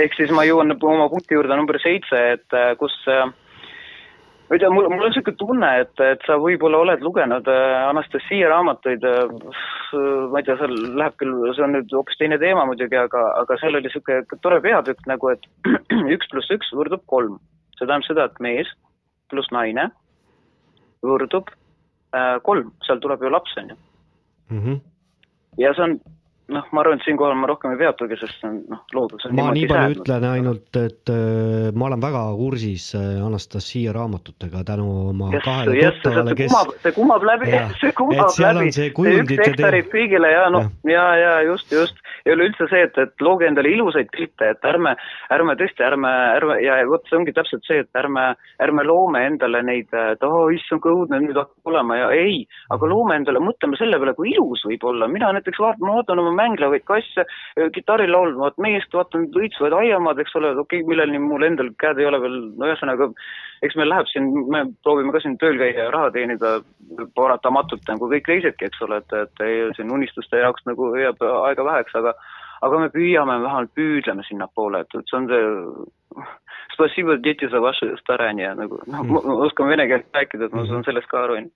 ehk 0.00 0.16
siis 0.16 0.32
ma 0.34 0.48
jõuan 0.48 0.72
oma 0.80 1.08
punkti 1.12 1.36
juurde 1.36 1.56
number 1.60 1.76
seitse, 1.82 2.20
et 2.38 2.56
äh, 2.56 2.72
kus 2.80 2.96
äh, 3.12 3.28
ma 4.54 4.56
ei 4.56 4.62
tea, 4.62 4.70
mul, 4.70 4.86
mul 4.86 5.02
on 5.02 5.10
niisugune 5.10 5.38
tunne, 5.40 5.68
et, 5.82 6.00
et 6.04 6.20
sa 6.28 6.36
võib-olla 6.38 6.78
oled 6.84 7.00
lugenud 7.02 7.48
äh, 7.50 7.72
Anastasia 7.88 8.50
raamatuid 8.52 9.02
äh,, 9.08 9.32
ma 10.30 10.38
ei 10.38 10.46
tea, 10.46 10.54
seal 10.60 10.74
läheb 10.94 11.16
küll, 11.18 11.32
see 11.56 11.64
on 11.66 11.74
nüüd 11.74 11.90
hoopis 11.96 12.20
teine 12.20 12.38
teema 12.38 12.62
muidugi, 12.68 12.94
aga, 13.00 13.24
aga 13.40 13.56
seal 13.58 13.74
oli 13.74 13.88
niisugune 13.88 14.38
tore 14.44 14.60
peatükk 14.62 15.10
nagu, 15.10 15.32
et 15.34 15.48
üks 16.14 16.30
pluss 16.30 16.54
üks 16.54 16.70
võrdub 16.76 17.02
kolm. 17.10 17.40
see 17.74 17.88
tähendab 17.88 18.06
seda, 18.06 18.28
et 18.30 18.38
mees 18.46 18.70
pluss 19.32 19.50
naine 19.50 19.88
võrdub 21.02 21.50
äh, 22.14 22.38
kolm, 22.46 22.70
seal 22.86 23.02
tuleb 23.02 23.26
ju 23.26 23.34
laps, 23.34 23.58
on 23.58 23.74
ju. 23.74 23.80
Mhm. 24.54 24.80
ja 25.58 25.74
see 25.74 25.88
on, 25.88 25.98
noh, 26.52 26.64
ma 26.76 26.82
arvan, 26.82 26.98
et 26.98 27.06
siinkohal 27.06 27.36
ma 27.40 27.48
rohkem 27.48 27.72
ei 27.72 27.78
peatugi, 27.80 28.18
sest 28.20 28.36
see 28.40 28.48
on 28.50 28.58
noh, 28.68 28.82
loodus 28.92 29.24
on 29.24 29.32
ma 29.38 29.46
nii 29.56 29.68
palju 29.70 29.96
ütlen 29.96 30.26
ainult, 30.28 30.76
et 30.76 31.12
äh, 31.12 31.70
ma 31.72 31.88
olen 31.88 32.02
väga 32.02 32.22
kursis 32.36 32.90
äh, 32.98 33.22
Anastasia 33.24 33.94
raamatutega 33.96 34.64
tänu 34.68 34.84
oma 35.10 35.30
Yes, 35.32 35.44
kahele 35.46 35.76
yes, 35.78 35.86
see, 35.86 36.02
tuttavale, 36.02 36.34
see 36.34 36.40
kes 36.42 36.52
kumab, 36.52 36.74
see 36.82 36.94
kumab 36.98 37.24
läbi 37.30 37.52
see 37.80 37.92
Et 37.94 37.96
kumab 38.00 38.34
läbi. 38.44 38.64
on 38.66 38.74
see 38.76 38.90
üks 38.92 39.44
hektarit 39.46 39.88
kõigile 39.94 40.32
ja 40.34 40.42
noh, 40.52 40.68
ja, 40.90 41.06
ja 41.20 41.32
just, 41.48 41.72
just. 41.72 42.02
ja 42.28 42.36
üleüldse 42.36 42.68
see, 42.68 42.84
et, 42.90 43.00
et 43.00 43.24
looge 43.24 43.48
endale 43.48 43.72
ilusaid 43.72 44.12
pilte, 44.12 44.52
et 44.52 44.68
ärme, 44.68 44.94
ärme 45.32 45.56
tõesti, 45.60 45.84
ärme, 45.86 46.12
ärme 46.36 46.58
ja 46.64 46.76
vot 46.88 47.08
see 47.08 47.18
ongi 47.20 47.32
täpselt 47.36 47.64
see, 47.68 47.80
et 47.86 48.00
ärme, 48.00 48.30
ärme 48.64 48.84
loome 48.84 49.24
endale 49.30 49.64
neid, 49.64 49.88
et 50.12 50.28
oo 50.28 50.44
oh,, 50.44 50.52
issand, 50.52 50.84
kui 50.84 50.92
õudne 50.92 51.20
nüüd 51.24 51.40
hakkab 51.40 51.72
olema 51.72 51.98
ja 52.02 52.12
ei, 52.16 52.42
aga 52.74 52.88
loome 52.92 53.16
endale, 53.20 53.40
mõtleme 53.44 53.80
selle 53.80 54.00
peale, 54.00 54.16
kui 54.16 54.32
ilus 54.36 54.64
võib 54.68 54.84
olla, 54.92 55.08
mina 55.08 55.32
näiteks 55.36 55.60
vaatan, 55.60 55.88
ma 55.88 55.98
vaatan 56.00 56.24
oma 56.24 56.33
mänglevaid 56.36 56.84
kasse, 56.88 57.24
kitarri 57.76 58.08
laulvat 58.10 58.58
meest, 58.62 58.92
vaatan 58.94 59.26
õitsuvaid 59.30 59.76
aiamaad, 59.78 60.20
eks 60.22 60.36
ole, 60.40 60.52
okei 60.64 60.82
okay,, 60.82 60.88
milleni 60.90 61.20
mul 61.22 61.46
endal 61.46 61.72
käed 61.80 62.00
ei 62.02 62.08
ole 62.10 62.20
veel, 62.24 62.38
no 62.58 62.70
ühesõnaga, 62.70 63.10
eks 63.66 63.76
meil 63.80 63.92
läheb 63.92 64.10
siin, 64.12 64.30
me 64.52 64.64
proovime 64.86 65.14
ka 65.14 65.24
siin 65.24 65.36
tööl 65.42 65.58
käia 65.60 65.88
ja 65.88 65.90
raha 65.94 66.12
teenida 66.14 66.56
paratamatult 67.18 67.84
nagu 67.90 68.10
kõik 68.12 68.28
teisedki, 68.30 68.70
eks 68.70 68.86
ole, 68.86 69.02
et, 69.02 69.18
et 69.24 69.44
ei, 69.46 69.66
siin 69.78 69.92
unistuste 69.94 70.42
jaoks 70.42 70.66
nagu 70.70 70.94
jääb 71.00 71.22
aega 71.44 71.68
väheks, 71.70 72.00
aga 72.00 72.16
aga 72.64 72.80
me 72.80 72.88
püüame, 72.94 73.40
vähemalt 73.42 73.72
püüdleme 73.76 74.24
sinnapoole, 74.24 74.84
et, 74.84 74.96
et 74.96 75.10
see 75.10 75.18
on 75.20 75.28
see 75.28 76.24
Spasibo 76.74 77.16
deti 77.22 77.46
za 77.50 77.60
vaše 77.62 77.90
staranje 78.00 78.48
nagu, 78.58 78.80
noh, 78.90 79.02
ma 79.06 79.20
ma 79.22 79.34
oskan 79.46 79.68
vene 79.70 79.86
keelt 79.90 80.16
rääkida, 80.16 80.48
et 80.48 80.54
ma 80.56 80.64
saan 80.66 80.86
sellest 80.86 81.10
ka 81.10 81.22
aru, 81.24 81.38
onju. 81.40 81.50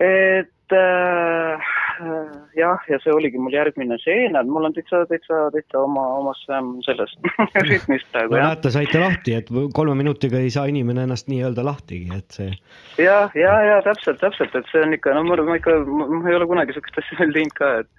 Et 0.00 0.74
äh, 0.76 1.72
jah, 2.56 2.82
ja 2.90 2.98
see 3.00 3.14
oligi 3.14 3.40
mul 3.40 3.54
järgmine 3.54 3.96
seene, 4.02 4.40
et 4.40 4.50
mul 4.50 4.68
on 4.68 4.74
täitsa, 4.76 5.04
täitsa, 5.08 5.46
täitsa 5.54 5.80
oma, 5.84 6.04
omas 6.20 6.42
ähm, 6.52 6.74
selles 6.86 7.14
rütmis 7.68 8.04
praegu 8.12 8.36
no 8.36 8.42
näete, 8.42 8.72
saite 8.74 9.00
lahti, 9.00 9.36
et 9.38 9.50
kolme 9.76 9.96
minutiga 9.98 10.40
ei 10.42 10.52
saa 10.52 10.66
inimene 10.70 11.06
ennast 11.06 11.30
nii-öelda 11.32 11.64
lahtigi, 11.66 12.10
et 12.16 12.38
see 12.38 12.50
ja, 13.00 13.26
ja, 13.38 13.56
ja 13.70 13.80
täpselt, 13.86 14.20
täpselt, 14.20 14.54
et 14.58 14.72
see 14.72 14.84
on 14.84 14.96
ikka, 14.96 15.16
no 15.16 15.24
ma, 15.28 15.40
ma 15.48 15.58
ikka, 15.60 15.78
ma 15.86 16.22
ei 16.28 16.38
ole 16.38 16.48
kunagi 16.50 16.76
siukest 16.76 17.00
asja 17.02 17.20
veel 17.22 17.36
teinud 17.36 17.56
ka, 17.56 17.72
et 17.84 17.90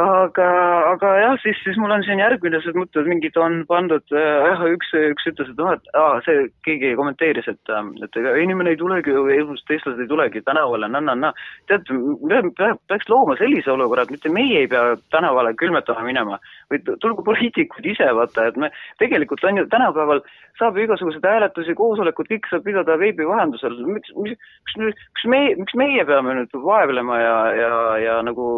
aga, 0.00 0.46
aga 0.92 1.10
jah, 1.20 1.34
siis, 1.42 1.58
siis 1.64 1.78
mul 1.80 1.92
on 1.94 2.02
siin 2.06 2.20
järgmised 2.22 2.76
mõtted, 2.76 3.06
mingid 3.10 3.36
on 3.40 3.60
pandud, 3.68 4.04
jah, 4.14 4.62
üks, 4.70 4.92
üks 4.96 5.28
ütles, 5.30 5.50
et 5.52 5.60
noh, 5.60 5.72
et 5.76 5.92
aa, 5.98 6.18
see 6.26 6.46
keegi 6.66 6.92
kommenteeris, 6.98 7.48
et, 7.52 7.72
et 8.06 8.18
ega 8.20 8.34
inimene 8.42 8.74
ei 8.74 8.80
tulegi, 8.80 9.14
eestlased 9.14 10.00
ei 10.00 10.10
tulegi 10.10 10.42
tänavale, 10.46 10.88
na-na-na. 10.92 11.32
tead, 11.70 11.90
me 12.26 12.42
pe- 12.58 12.72
peaks 12.90 13.10
looma 13.12 13.36
sellise 13.40 13.72
olukorra, 13.74 14.06
et 14.06 14.14
mitte 14.16 14.32
meie 14.32 14.64
ei 14.64 14.70
pea 14.70 14.96
tänavale 15.14 15.54
külmetama 15.60 16.06
minema, 16.06 16.40
vaid 16.72 16.90
tulgu 17.04 17.24
poliitikud 17.26 17.86
ise 17.92 18.10
vaata, 18.16 18.48
et 18.50 18.60
me 18.60 18.72
tegelikult 19.02 19.44
on 19.44 19.62
ju 19.62 19.68
tänapäeval 19.70 20.24
saab 20.58 20.76
ju 20.76 20.84
igasuguseid 20.84 21.24
hääletusi, 21.26 21.76
koosolekud, 21.78 22.28
kõik 22.30 22.50
saab 22.50 22.66
pidada 22.66 22.98
veebi 23.00 23.26
vahendusel, 23.28 23.78
miks, 23.86 24.12
miks, 24.16 24.52
miks 24.76 25.30
me, 25.30 25.46
miks 25.62 25.78
meie 25.78 26.04
peame 26.08 26.36
nüüd 26.40 26.60
vaevlema 26.66 27.22
ja, 27.22 27.38
ja, 27.56 27.72
ja 28.04 28.20
nagu 28.26 28.50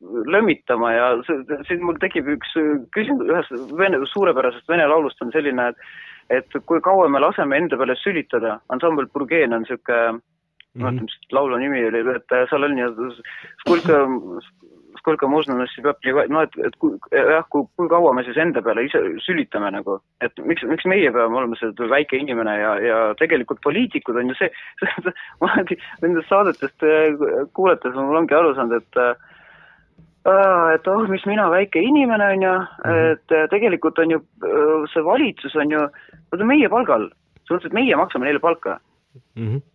lömitama 0.00 0.92
ja 0.94 1.06
siis 1.66 1.80
mul 1.82 1.98
tekib 2.02 2.28
üks 2.36 2.54
äh, 2.60 2.76
küsimus, 2.94 3.26
ühest 3.26 3.74
vene, 3.78 4.00
suurepärasest 4.12 4.68
vene 4.70 4.86
laulust 4.86 5.22
on 5.24 5.34
selline, 5.34 5.72
et 5.72 5.76
et 6.28 6.58
kui 6.68 6.80
kaua 6.84 7.06
me 7.08 7.22
laseme 7.24 7.56
enda 7.56 7.76
peale 7.80 7.94
sülitada, 7.96 8.58
ansambel 8.68 9.06
Burgen 9.14 9.54
on 9.56 9.64
niisugune 9.64 10.20
Mm 10.78 10.80
-hmm. 10.80 10.84
ma 10.84 10.88
ei 10.88 10.92
mäleta, 10.92 11.00
mhm. 11.00 11.04
mis 11.04 11.32
laulu 11.32 11.56
nimi 11.56 11.84
oli, 11.86 12.16
et 12.16 12.48
seal 12.50 12.62
on 12.62 12.78
ju, 12.78 13.10
skulka, 13.60 13.94
skulka 14.98 15.26
muusnanõssi 15.26 15.82
peab 15.82 15.96
nii, 16.04 16.26
noh, 16.28 16.42
et, 16.42 16.58
et 16.66 16.76
kui, 16.82 16.98
jah, 17.12 17.44
kui, 17.50 17.64
kui 17.76 17.88
kaua 17.88 18.12
me 18.12 18.24
siis 18.26 18.36
enda 18.36 18.62
peale 18.62 18.84
ise 18.84 19.00
sülitame 19.24 19.70
nagu, 19.70 19.98
et 20.20 20.32
miks, 20.44 20.62
miks 20.68 20.84
meie 20.84 21.12
peame 21.14 21.40
olema 21.40 21.56
see 21.56 21.88
väike 21.94 22.20
inimene 22.20 22.58
ja, 22.60 22.74
ja 22.88 22.98
tegelikult 23.20 23.60
poliitikud 23.64 24.20
on 24.20 24.28
ju 24.28 24.38
see, 24.38 24.50
ma 25.40 25.52
olen 25.52 25.72
nendest 26.02 26.28
saadetest 26.28 26.86
äh, 26.86 27.48
kuulates, 27.56 27.94
mul 27.94 28.20
ongi 28.22 28.34
aru 28.34 28.54
saanud, 28.54 28.82
et 28.82 29.02
äh, 29.02 29.14
et 30.74 30.88
oh, 30.90 31.06
mis 31.08 31.24
mina, 31.26 31.48
väike 31.52 31.80
inimene 31.84 32.32
on 32.34 32.42
ju, 32.44 32.56
et 33.12 33.34
äh, 33.34 33.46
tegelikult 33.52 33.98
on 34.02 34.16
ju 34.16 34.18
äh, 34.18 34.84
see 34.92 35.04
valitsus 35.04 35.56
on 35.56 35.72
ju, 35.72 35.86
nad 36.32 36.42
on 36.44 36.50
meie 36.50 36.68
palgal, 36.68 37.08
et 37.48 37.72
meie 37.72 37.96
maksame 37.96 38.28
neile 38.28 38.42
palka. 38.42 38.78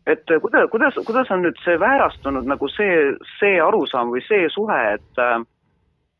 et 0.07 0.29
äh, 0.31 0.41
kuidas, 0.41 0.69
kuidas, 0.71 0.99
kuidas 1.05 1.31
on 1.31 1.41
nüüd 1.43 1.57
see 1.63 1.79
väärastunud 1.79 2.45
nagu 2.47 2.67
see, 2.69 3.15
see 3.39 3.57
arusaam 3.61 4.13
või 4.13 4.21
see 4.27 4.47
suhe, 4.53 4.79
et 4.93 5.19
äh, 5.19 5.41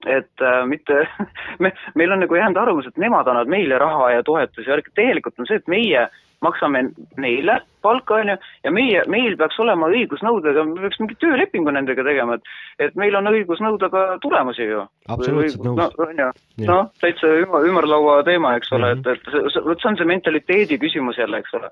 et 0.05 0.41
äh, 0.41 0.65
mitte, 0.67 1.07
me, 1.63 1.71
meil 1.95 2.11
on 2.11 2.23
nagu 2.23 2.35
jäänud 2.35 2.57
arvamus, 2.57 2.87
et 2.87 2.97
nemad 2.97 3.27
annavad 3.27 3.51
meile 3.51 3.77
raha 3.79 4.11
ja 4.17 4.23
toetusi 4.23 4.81
tegelikult 4.95 5.39
on 5.39 5.47
see, 5.47 5.61
et 5.61 5.71
meie 5.71 6.07
maksame 6.43 6.83
neile 7.21 7.59
palka, 7.83 8.15
onju, 8.21 8.35
ja 8.63 8.71
meie, 8.71 9.03
meil 9.11 9.35
peaks 9.39 9.57
olema 9.59 9.89
õigus 9.91 10.21
nõuda, 10.23 10.53
me 10.67 10.85
peaks 10.85 10.99
mingi 11.01 11.17
töölepingu 11.21 11.73
nendega 11.75 12.05
tegema, 12.07 12.37
et 12.39 12.87
et 12.87 12.95
meil 12.99 13.15
on 13.19 13.27
õigus 13.31 13.59
nõuda 13.63 13.89
ka 13.93 14.03
tulemusi 14.23 14.67
ju. 14.69 14.85
Absoluutselt 15.11 15.63
nõus. 15.67 15.77
no,. 15.79 15.89
onju, 16.07 16.27
Jah. 16.57 16.67
noh, 16.69 16.91
täitsa 17.03 17.31
ümar, 17.43 17.67
ümarlaua 17.67 18.21
teema, 18.27 18.55
eks 18.59 18.71
ole, 18.77 18.93
et, 18.97 19.07
et 19.15 19.31
see, 19.31 19.43
see- 19.55 19.65
vot 19.67 19.81
see 19.81 19.89
on 19.91 19.99
see 19.99 20.07
mentaliteedi 20.13 20.79
küsimus 20.81 21.19
jälle, 21.19 21.43
eks 21.43 21.53
ole. 21.59 21.69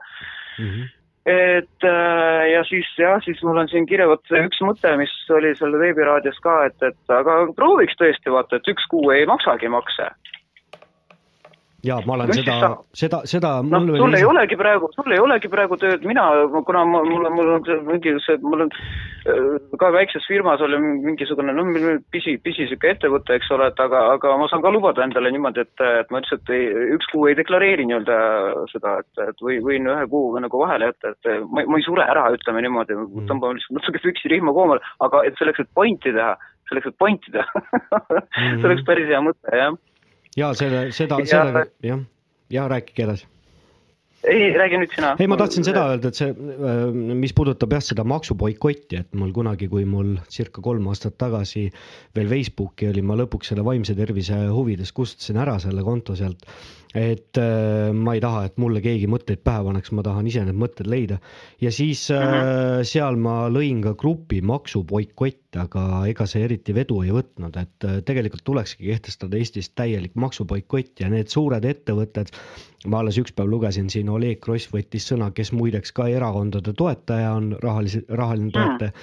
et 1.26 1.86
äh, 1.86 2.44
ja 2.52 2.64
siis 2.66 2.88
jah, 2.98 3.20
siis 3.24 3.42
mul 3.46 3.58
on 3.62 3.70
siin 3.70 3.86
kirja 3.86 4.08
vot 4.10 4.24
see 4.28 4.42
üks 4.48 4.62
mõte, 4.66 4.96
mis 4.98 5.12
oli 5.30 5.54
seal 5.56 5.76
veebiraadios 5.80 6.40
ka, 6.42 6.66
et, 6.66 6.82
et 6.82 7.14
aga 7.14 7.44
prooviks 7.56 7.96
tõesti 8.00 8.34
vaata, 8.34 8.58
et 8.58 8.68
üks 8.74 8.88
kuu 8.90 9.12
ei 9.14 9.26
maksagi 9.30 9.70
makse. 9.70 10.10
Ja 11.86 11.98
ma 12.06 12.14
olen 12.14 12.34
seda 12.36 12.56
seda, 12.94 13.22
seda 13.30 13.52
noh, 13.66 13.86
mul 13.88 13.98
sul 13.98 14.18
ei 14.18 14.26
olegi 14.28 14.58
praegu, 14.60 14.90
sul 14.94 15.14
ei 15.16 15.22
olegi 15.22 15.50
praegu 15.50 15.78
tööd, 15.82 16.04
mina, 16.06 16.26
kuna 16.68 16.84
ma- 16.86 17.02
mul 17.08 17.26
on, 17.26 17.34
mul 17.38 17.50
on 17.56 17.66
see 17.66 17.80
mingi 17.88 18.14
see, 18.26 18.38
mul 18.46 18.66
on 18.68 18.72
äh, 18.72 19.58
ka 19.82 19.90
väikses 19.96 20.28
firmas 20.30 20.62
oli 20.62 20.78
mingisugune 20.82 21.56
no 21.58 21.66
pisi, 22.14 22.38
pisi 22.46 22.68
sihuke 22.70 22.94
ettevõte, 22.94 23.40
eks 23.40 23.50
ole, 23.56 23.72
et 23.74 23.82
aga, 23.82 24.04
aga 24.16 24.36
ma 24.38 24.50
saan 24.52 24.64
ka 24.66 24.74
lubada 24.74 25.06
endale 25.06 25.34
niimoodi, 25.34 25.66
et, 25.66 25.86
et 26.04 26.14
ma 26.14 26.22
lihtsalt 26.22 26.54
ei, 26.54 26.70
üks 26.98 27.10
kuu 27.14 27.28
ei 27.32 27.38
deklareeri 27.40 27.88
nii-öelda 27.90 28.22
seda, 28.74 29.00
et, 29.02 29.26
et 29.32 29.46
või 29.46 29.58
võin 29.66 29.90
ühe 29.90 30.08
kuu 30.12 30.38
nagu 30.42 30.64
vahele 30.64 30.92
jätta, 30.92 31.16
et 31.16 31.34
ma, 31.50 31.66
ma 31.66 31.82
ei 31.82 31.88
sure 31.88 32.06
ära, 32.06 32.30
ütleme 32.38 32.66
niimoodi, 32.68 32.98
tõmbame 33.30 33.58
lihtsalt 33.58 33.80
natuke 33.80 34.06
püksirihma 34.06 34.54
koomale, 34.58 34.86
aga 35.02 35.26
et 35.26 35.40
selleks, 35.42 35.66
et 35.66 35.74
pointi 35.78 36.14
teha, 36.14 36.36
selleks, 36.70 36.94
et 36.94 37.02
pointi 37.02 37.34
teha 37.34 37.64
see 38.60 38.68
oleks 38.70 38.86
päris 38.86 39.10
hea 39.10 39.24
mõte, 39.26 39.58
jah. 39.58 39.74
Ja 40.38 40.54
selle, 40.54 40.92
seda, 40.96 41.20
sellega, 41.26 41.66
jah, 41.84 42.00
ja 42.50 42.68
rääkige 42.68 43.04
edasi. 43.04 43.28
ei, 44.28 44.52
räägi 44.58 44.80
nüüd 44.82 44.94
sina. 44.96 45.14
ei, 45.20 45.30
ma 45.30 45.38
tahtsin 45.40 45.66
seda 45.66 45.86
öelda, 45.94 46.12
et 46.12 46.20
see, 46.20 46.34
mis 47.22 47.34
puudutab 47.38 47.74
jah, 47.76 47.84
seda 47.86 48.06
maksuboikotti, 48.08 49.00
et 49.02 49.18
mul 49.18 49.34
kunagi, 49.36 49.70
kui 49.72 49.86
mul 49.90 50.14
circa 50.32 50.64
kolm 50.64 50.90
aastat 50.92 51.18
tagasi 51.22 51.68
veel 52.18 52.30
Facebooki 52.32 52.92
oli, 52.92 53.04
ma 53.06 53.18
lõpuks 53.20 53.52
selle 53.52 53.66
vaimse 53.66 53.98
tervise 53.98 54.38
huvides 54.52 54.94
kustutasin 54.96 55.42
ära 55.42 55.58
selle 55.64 55.86
konto 55.88 56.18
sealt. 56.20 56.46
et 56.92 57.38
äh, 57.40 57.88
ma 57.96 58.18
ei 58.18 58.20
taha, 58.20 58.44
et 58.50 58.58
mulle 58.60 58.82
keegi 58.84 59.06
mõtteid 59.08 59.40
pähe 59.48 59.62
paneks, 59.64 59.94
ma 59.96 60.04
tahan 60.04 60.28
ise 60.28 60.42
need 60.44 60.58
mõtted 60.60 60.90
leida. 60.92 61.22
ja 61.64 61.72
siis 61.72 62.04
äh, 62.12 62.82
seal 62.84 63.16
ma 63.16 63.46
lõin 63.50 63.80
ka 63.86 63.96
grupi 63.96 64.42
maksuboikott, 64.44 65.56
aga 65.62 66.04
ega 66.12 66.28
see 66.28 66.44
eriti 66.44 66.76
vedu 66.76 67.00
ei 67.06 67.16
võtnud, 67.16 67.56
et 67.58 67.88
äh, 67.88 68.02
tegelikult 68.06 68.44
tulekski 68.44 68.92
kehtestada 68.92 69.40
Eestis 69.40 69.72
täielik 69.72 70.20
maksuboikott 70.20 71.00
ja 71.00 71.10
need 71.10 71.32
suured 71.32 71.66
ettevõtted, 71.66 72.36
ma 72.90 73.02
alles 73.02 73.20
üks 73.22 73.34
päev 73.38 73.50
lugesin 73.52 73.90
siin, 73.94 74.10
Oleg 74.10 74.40
Gross 74.42 74.70
võttis 74.72 75.06
sõna, 75.12 75.30
kes 75.36 75.52
muideks 75.54 75.94
ka 75.94 76.08
erakondade 76.10 76.74
toetaja 76.78 77.36
on, 77.38 77.52
rahalise, 77.62 78.02
rahaline 78.10 78.50
toetaja, 78.56 78.94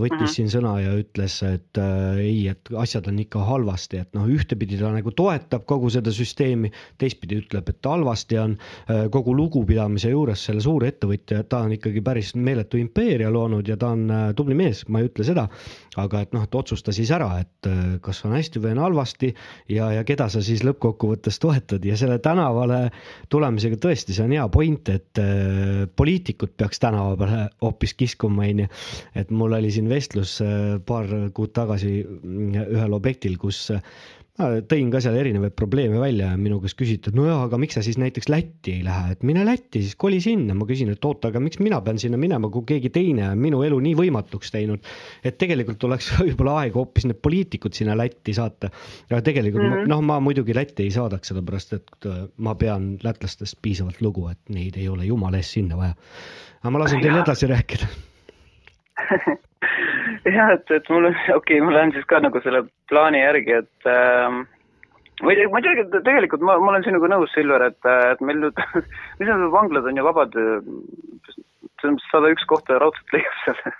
võttis 0.00 0.36
siin 0.36 0.48
sõna 0.50 0.74
ja 0.80 0.94
ütles, 0.96 1.34
et 1.46 1.78
äh, 1.80 2.20
ei, 2.22 2.38
et 2.50 2.70
asjad 2.78 3.08
on 3.10 3.18
ikka 3.20 3.42
halvasti, 3.44 4.00
et 4.02 4.14
noh, 4.16 4.28
ühtepidi 4.30 4.78
ta 4.80 4.90
nagu 4.94 5.12
toetab 5.16 5.66
kogu 5.68 5.90
seda 5.92 6.12
süsteemi, 6.14 6.70
teistpidi 7.00 7.40
ütleb, 7.42 7.68
et 7.68 7.88
halvasti 7.88 8.38
on 8.40 8.56
äh, 8.56 9.06
kogu 9.12 9.34
lugupidamise 9.36 10.12
juures 10.12 10.46
selle 10.48 10.64
suure 10.64 10.92
ettevõtja, 10.92 11.42
ta 11.48 11.62
on 11.66 11.76
ikkagi 11.76 12.02
päris 12.04 12.34
meeletu 12.38 12.80
impeeria 12.80 13.30
loonud 13.34 13.68
ja 13.68 13.76
ta 13.80 13.92
on 13.96 14.06
äh, 14.10 14.24
tubli 14.38 14.56
mees, 14.58 14.84
ma 14.88 15.02
ei 15.02 15.10
ütle 15.10 15.26
seda, 15.26 15.48
aga 16.00 16.24
et 16.24 16.34
noh, 16.36 16.46
et 16.48 16.58
otsusta 16.62 16.94
siis 16.94 17.12
ära, 17.14 17.30
et 17.42 17.68
äh, 17.68 17.84
kas 18.04 18.22
on 18.28 18.36
hästi 18.38 18.62
või 18.64 18.74
on 18.76 18.84
halvasti 18.86 19.34
ja, 19.74 19.90
ja 19.98 20.06
keda 20.08 20.30
sa 20.32 20.42
siis 20.44 20.64
lõppkokkuvõttes 20.66 21.40
toetad 21.42 21.84
ja 21.84 21.98
selle 21.98 22.18
tänavale 22.24 22.87
tulemisega 23.32 23.78
tõesti, 23.82 24.14
see 24.16 24.24
on 24.26 24.34
hea 24.36 24.46
point, 24.52 24.90
et 24.92 25.20
äh, 25.22 25.84
poliitikud 25.96 26.54
peaks 26.58 26.82
tänava 26.82 27.16
peale 27.20 27.44
hoopis 27.64 27.94
kiskuma, 27.98 28.46
onju. 28.48 28.68
et 29.18 29.30
mul 29.34 29.56
oli 29.58 29.72
siin 29.74 29.88
vestlus 29.90 30.38
äh, 30.44 30.76
paar 30.86 31.08
kuud 31.36 31.54
tagasi 31.56 31.94
mm, 32.04 32.68
ühel 32.78 32.96
objektil, 32.96 33.38
kus 33.40 33.64
äh, 33.74 33.82
tõin 34.38 34.90
ka 34.92 35.00
seal 35.02 35.16
erinevaid 35.18 35.54
probleeme 35.58 35.98
välja 35.98 36.28
ja 36.30 36.38
minu 36.38 36.60
käest 36.62 36.76
küsiti, 36.78 37.10
et 37.10 37.16
no 37.18 37.24
jaa, 37.26 37.40
aga 37.48 37.58
miks 37.58 37.74
sa 37.74 37.82
siis 37.82 37.96
näiteks 37.98 38.28
Lätti 38.30 38.76
ei 38.76 38.84
lähe, 38.86 39.16
et 39.16 39.24
mine 39.26 39.42
Lätti, 39.46 39.82
siis 39.82 39.96
koli 39.98 40.20
sinna. 40.22 40.54
ma 40.54 40.66
küsin, 40.68 40.92
et 40.94 41.04
oota, 41.04 41.32
aga 41.32 41.42
miks 41.42 41.58
mina 41.58 41.80
pean 41.82 41.98
sinna 41.98 42.20
minema, 42.20 42.50
kui 42.54 42.62
keegi 42.68 42.92
teine 42.94 43.26
on 43.32 43.42
minu 43.42 43.64
elu 43.66 43.80
nii 43.82 43.96
võimatuks 43.98 44.54
teinud. 44.54 44.86
et 45.26 45.38
tegelikult 45.42 45.88
oleks 45.90 46.12
võib-olla 46.20 46.60
aeg 46.62 46.78
hoopis 46.78 47.08
need 47.10 47.18
poliitikud 47.24 47.74
sinna 47.74 47.98
Lätti 47.98 48.36
saata. 48.36 48.70
aga 49.10 49.22
tegelikult 49.26 49.64
mm. 49.64 49.74
-hmm. 49.80 49.90
noh, 49.90 50.04
ma 50.06 50.20
muidugi 50.22 50.54
Lätti 50.54 50.86
ei 50.86 50.94
saadaks, 50.94 51.32
sellepärast 51.32 51.74
et 51.80 52.06
äh, 52.06 52.22
ma 52.36 52.54
pean 52.54 52.94
lätlastest 53.02 53.58
piisavalt 53.62 54.00
lugu, 54.00 54.28
et 54.28 54.54
neid 54.54 54.78
ei 54.78 54.88
ole 54.88 55.10
jumala 55.10 55.42
eest 55.42 55.58
sinna 55.58 55.76
vaja. 55.76 55.98
aga 56.62 56.70
ma 56.70 56.84
lasen 56.86 57.02
teil 57.02 57.18
edasi 57.24 57.50
rääkida. 57.50 57.90
jah, 60.34 60.52
et, 60.56 60.70
et 60.74 60.92
mul 60.92 61.10
on, 61.10 61.16
okei 61.38 61.58
okay,, 61.58 61.64
ma 61.64 61.74
lähen 61.76 61.94
siis 61.96 62.06
ka 62.10 62.20
nagu 62.22 62.42
selle 62.44 62.64
plaani 62.90 63.22
järgi, 63.22 63.60
et 63.62 63.90
ähm, 63.92 64.34
ma 65.22 65.32
ei 65.32 65.40
tea, 65.40 65.50
ma 65.52 65.62
ei 65.62 65.66
tea, 65.66 65.86
tegelikult 65.96 66.44
ma, 66.44 66.58
ma 66.62 66.74
olen 66.74 66.86
sinuga 66.86 67.10
nõus, 67.14 67.34
Silver, 67.34 67.68
et, 67.70 67.82
et 68.12 68.24
meil 68.24 68.38
nüüd, 68.44 68.56
mis 69.18 69.28
need 69.28 69.50
vanglad 69.54 69.90
on 69.90 70.00
ju 70.00 70.06
vabad, 70.06 70.40
sada 72.10 72.32
üks 72.34 72.44
kohta 72.50 72.80
raudselt 72.82 73.16
leiab 73.16 73.36
seal. 73.44 73.60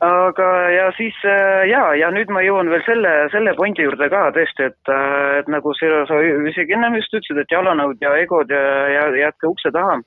aga 0.00 0.46
ja 0.72 0.86
siis 0.96 1.16
äh, 1.28 1.68
ja, 1.68 1.82
ja 1.94 2.08
nüüd 2.14 2.30
ma 2.32 2.40
jõuan 2.44 2.70
veel 2.72 2.82
selle, 2.86 3.10
selle 3.34 3.52
pointi 3.58 3.84
juurde 3.84 4.08
ka 4.12 4.30
tõesti, 4.36 4.70
et, 4.70 4.92
et 5.40 5.50
nagu 5.52 5.74
sa, 5.76 6.04
sa 6.08 6.20
isegi 6.48 6.76
ennem 6.76 6.96
just 6.96 7.12
ütlesid, 7.12 7.42
et 7.42 7.52
jalanõud 7.52 8.00
ja 8.00 8.14
egod 8.22 8.52
ja, 8.52 8.62
ja 8.94 9.04
jätke 9.26 9.50
ukse 9.50 9.72
taha. 9.76 10.00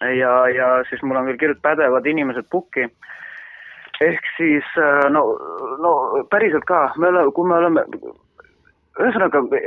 ja, 0.00 0.32
ja 0.48 0.68
siis 0.88 1.02
mul 1.02 1.20
on 1.20 1.28
veel 1.28 1.38
kirjutatud 1.40 1.66
pädevad 1.68 2.06
inimesed 2.06 2.48
pukki. 2.50 2.88
ehk 4.00 4.24
siis 4.36 4.64
äh, 4.80 5.10
no, 5.12 5.22
no 5.84 5.92
päriselt 6.30 6.64
ka, 6.64 6.92
me 6.96 7.08
oleme, 7.08 7.32
kui 7.36 7.48
me 7.48 7.54
oleme, 7.58 7.84
ühesõnaga 9.00 9.42
me, 9.50 9.60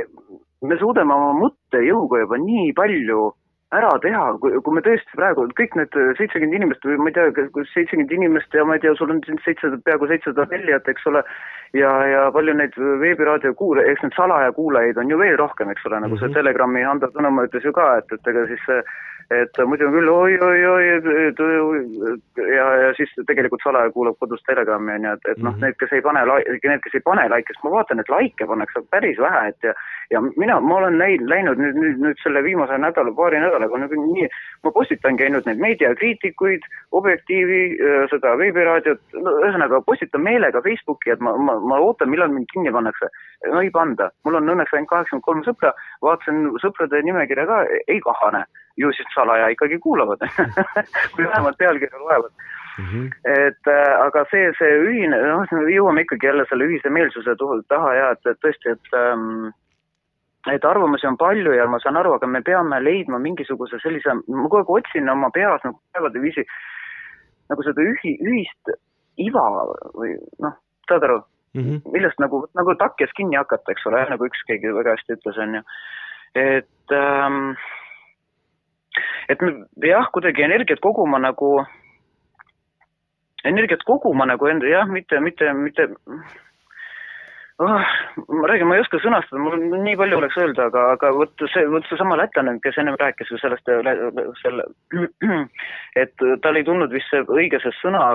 me 0.66 0.78
suudame 0.80 1.14
oma 1.14 1.32
mõttejõuga 1.44 2.24
juba 2.24 2.38
nii 2.42 2.72
palju 2.74 3.30
ära 3.74 3.90
teha, 4.02 4.24
kui, 4.42 4.52
kui 4.62 4.76
me 4.76 4.82
tõesti 4.86 5.18
praegu 5.18 5.46
kõik 5.58 5.74
need 5.78 5.96
seitsekümmend 6.18 6.58
inimest 6.58 6.84
või 6.86 6.98
ma 7.00 7.10
ei 7.10 7.16
tea, 7.16 7.46
seitsekümmend 7.72 8.12
inimest 8.14 8.54
ja 8.54 8.64
ma 8.66 8.76
ei 8.76 8.82
tea, 8.84 8.94
sul 8.98 9.10
on 9.14 9.22
siin 9.26 9.40
seitsesada, 9.46 9.80
peaaegu 9.86 10.08
seitsesada 10.10 10.46
tellijat, 10.50 10.90
eks 10.90 11.08
ole, 11.10 11.24
ja, 11.78 11.90
ja 12.10 12.26
palju 12.34 12.54
neid 12.58 12.76
veebiraadio 13.02 13.54
kuulajaid, 13.58 13.94
eks 13.94 14.06
neid 14.06 14.18
salaja 14.18 14.52
kuulajaid 14.58 15.00
on 15.00 15.10
ju 15.10 15.18
veel 15.18 15.38
rohkem, 15.40 15.72
eks 15.74 15.88
ole, 15.90 16.02
nagu 16.04 16.20
see 16.20 16.34
Telegrami 16.36 16.84
Hando 16.86 17.10
Tõnumaa 17.14 17.48
ütles 17.48 17.66
ju 17.66 17.74
ka, 17.74 17.88
et, 18.02 18.14
et 18.18 18.32
ega 18.34 18.46
siis 18.50 18.62
see 18.68 18.80
et 19.32 19.60
muidu 19.68 19.88
küll 19.94 20.10
oi-oi-oi 20.12 20.84
ja, 22.54 22.66
ja 22.82 22.92
siis 22.98 23.12
tegelikult 23.28 23.64
salaja 23.64 23.92
kuulab 23.94 24.18
kodus 24.20 24.42
Telegrami 24.48 24.98
onju, 24.98 25.16
et, 25.16 25.28
et 25.32 25.42
noh, 25.44 25.56
need, 25.62 25.78
kes 25.80 25.92
ei 25.96 26.04
pane, 26.04 26.24
need, 26.26 26.82
kes 26.84 26.98
ei 26.98 27.04
pane 27.04 27.28
laike, 27.32 27.54
sest 27.54 27.64
ma 27.64 27.76
vaatan, 27.78 28.02
et 28.02 28.12
laike 28.12 28.48
pannakse 28.50 28.84
päris 28.92 29.20
vähe, 29.22 29.48
et 29.52 29.70
ja 29.70 29.74
ja 30.10 30.20
mina, 30.36 30.60
ma 30.60 30.76
olen 30.76 30.98
näinud, 30.98 31.28
läinud 31.28 31.60
nüüd, 31.60 31.76
nüüd, 31.80 32.00
nüüd 32.04 32.20
selle 32.22 32.42
viimase 32.44 32.76
nädala, 32.78 33.12
paari 33.16 33.40
nädalaga 33.40 33.80
nagu 33.82 34.00
nii, 34.00 34.26
ma 34.64 34.72
postitangi 34.74 35.26
ainult 35.26 35.48
neid 35.48 35.62
meediakriitikuid, 35.64 36.66
Objektiivi, 36.94 37.60
seda 38.12 38.34
veebiraadiot, 38.38 39.00
no 39.24 39.32
ühesõnaga 39.42 39.80
postitan 39.86 40.22
meelega 40.22 40.62
Facebooki, 40.62 41.14
et 41.14 41.22
ma, 41.24 41.34
ma, 41.48 41.56
ma 41.72 41.80
ootan, 41.82 42.10
millal 42.12 42.32
mind 42.32 42.46
kinni 42.52 42.72
pannakse. 42.74 43.10
no 43.50 43.60
ei 43.60 43.70
panda, 43.74 44.10
mul 44.24 44.38
on 44.38 44.52
õnneks 44.54 44.76
ainult 44.76 44.92
kaheksakümmend 44.92 45.26
kolm 45.26 45.42
sõpra, 45.48 45.72
vaatasin 46.04 46.46
sõprade 46.62 47.02
nimekirja 47.04 47.48
ka, 47.50 47.64
ei 47.88 48.00
kahane, 48.04 48.44
ju 48.76 48.90
siis 48.92 49.10
salaja 49.14 49.48
ikkagi 49.54 49.78
kuulavad 49.78 50.22
kui 51.14 51.24
vähemalt 51.24 51.58
pealkirja 51.58 51.98
loevad. 51.98 52.32
et 53.30 53.70
äh, 53.70 53.90
aga 54.02 54.24
see, 54.30 54.48
see 54.58 54.78
ühine, 54.82 55.18
noh, 55.22 55.44
me 55.52 55.66
jõuame 55.70 56.02
ikkagi 56.02 56.26
jälle 56.26 56.46
selle 56.50 56.66
ühise 56.66 56.90
meelsuse 56.90 57.36
taha 57.68 57.92
ja 57.94 58.08
et, 58.16 58.26
et 58.26 58.40
tõesti, 58.42 58.74
et 58.74 58.98
ähm, 58.98 59.52
et 60.52 60.64
arvamusi 60.64 61.06
on 61.06 61.16
palju 61.16 61.54
ja 61.56 61.66
ma 61.70 61.78
saan 61.80 61.96
aru, 61.96 62.16
aga 62.18 62.26
me 62.26 62.42
peame 62.44 62.80
leidma 62.82 63.18
mingisuguse 63.18 63.78
sellise, 63.82 64.18
ma 64.28 64.48
kogu 64.48 64.58
aeg 64.60 64.72
otsin 64.80 65.08
oma 65.08 65.30
peas 65.30 65.62
nagu 65.64 65.78
päevade 65.94 66.20
viisi 66.20 66.44
nagu 67.52 67.64
seda 67.64 67.84
ühi-, 67.84 68.18
ühist 68.24 68.74
iva 69.22 69.44
või 69.94 70.16
noh, 70.42 70.58
saad 70.88 71.06
aru, 71.06 71.20
millest 71.54 72.20
nagu, 72.22 72.44
nagu 72.58 72.74
takjas 72.80 73.12
kinni 73.16 73.38
hakata, 73.38 73.72
eks 73.72 73.86
ole, 73.90 74.02
nagu 74.10 74.26
üks 74.28 74.42
keegi 74.48 74.72
väga 74.74 74.96
hästi 74.96 75.16
ütles, 75.18 75.40
onju. 75.46 75.62
et 76.34 76.96
ähm,, 76.98 77.54
et 79.28 79.40
me 79.42 79.54
jah, 79.88 80.08
kuidagi 80.14 80.46
energiat 80.46 80.80
koguma 80.84 81.18
nagu, 81.22 81.50
energiat 83.44 83.84
koguma 83.86 84.26
nagu 84.28 84.48
enda 84.50 84.70
jah, 84.70 84.88
mitte, 84.90 85.20
mitte, 85.20 85.52
mitte 85.52 85.88
oh, 87.58 87.80
ma 88.28 88.48
räägin, 88.48 88.66
ma 88.68 88.76
ei 88.76 88.82
oska 88.82 88.98
sõnastada, 89.02 89.40
mul 89.42 89.58
nii 89.84 89.96
palju 89.98 90.18
oleks 90.18 90.38
öelda, 90.40 90.68
aga, 90.70 90.84
aga 90.96 91.10
vot 91.16 91.44
see, 91.52 91.66
vot 91.70 91.86
seesama 91.88 92.18
lätlane, 92.18 92.56
kes 92.64 92.78
ennem 92.82 92.98
rääkis 93.00 93.30
ju 93.30 93.38
sellest, 93.42 93.70
selle, 94.42 94.66
et 96.02 96.26
tal 96.42 96.60
ei 96.60 96.66
tulnud 96.66 96.94
vist 96.94 97.10
see 97.12 97.22
õige 97.26 97.60
see 97.62 97.74
sõna, 97.80 98.06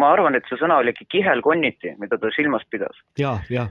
ma 0.00 0.12
arvan, 0.14 0.38
et 0.38 0.46
see 0.50 0.60
sõna 0.60 0.78
oli 0.82 0.94
ikka 0.94 1.10
kihelkonniti, 1.16 1.96
mida 2.02 2.20
ta 2.20 2.30
silmas 2.36 2.66
pidas. 2.70 3.02
ja, 3.18 3.38
ja. 3.50 3.66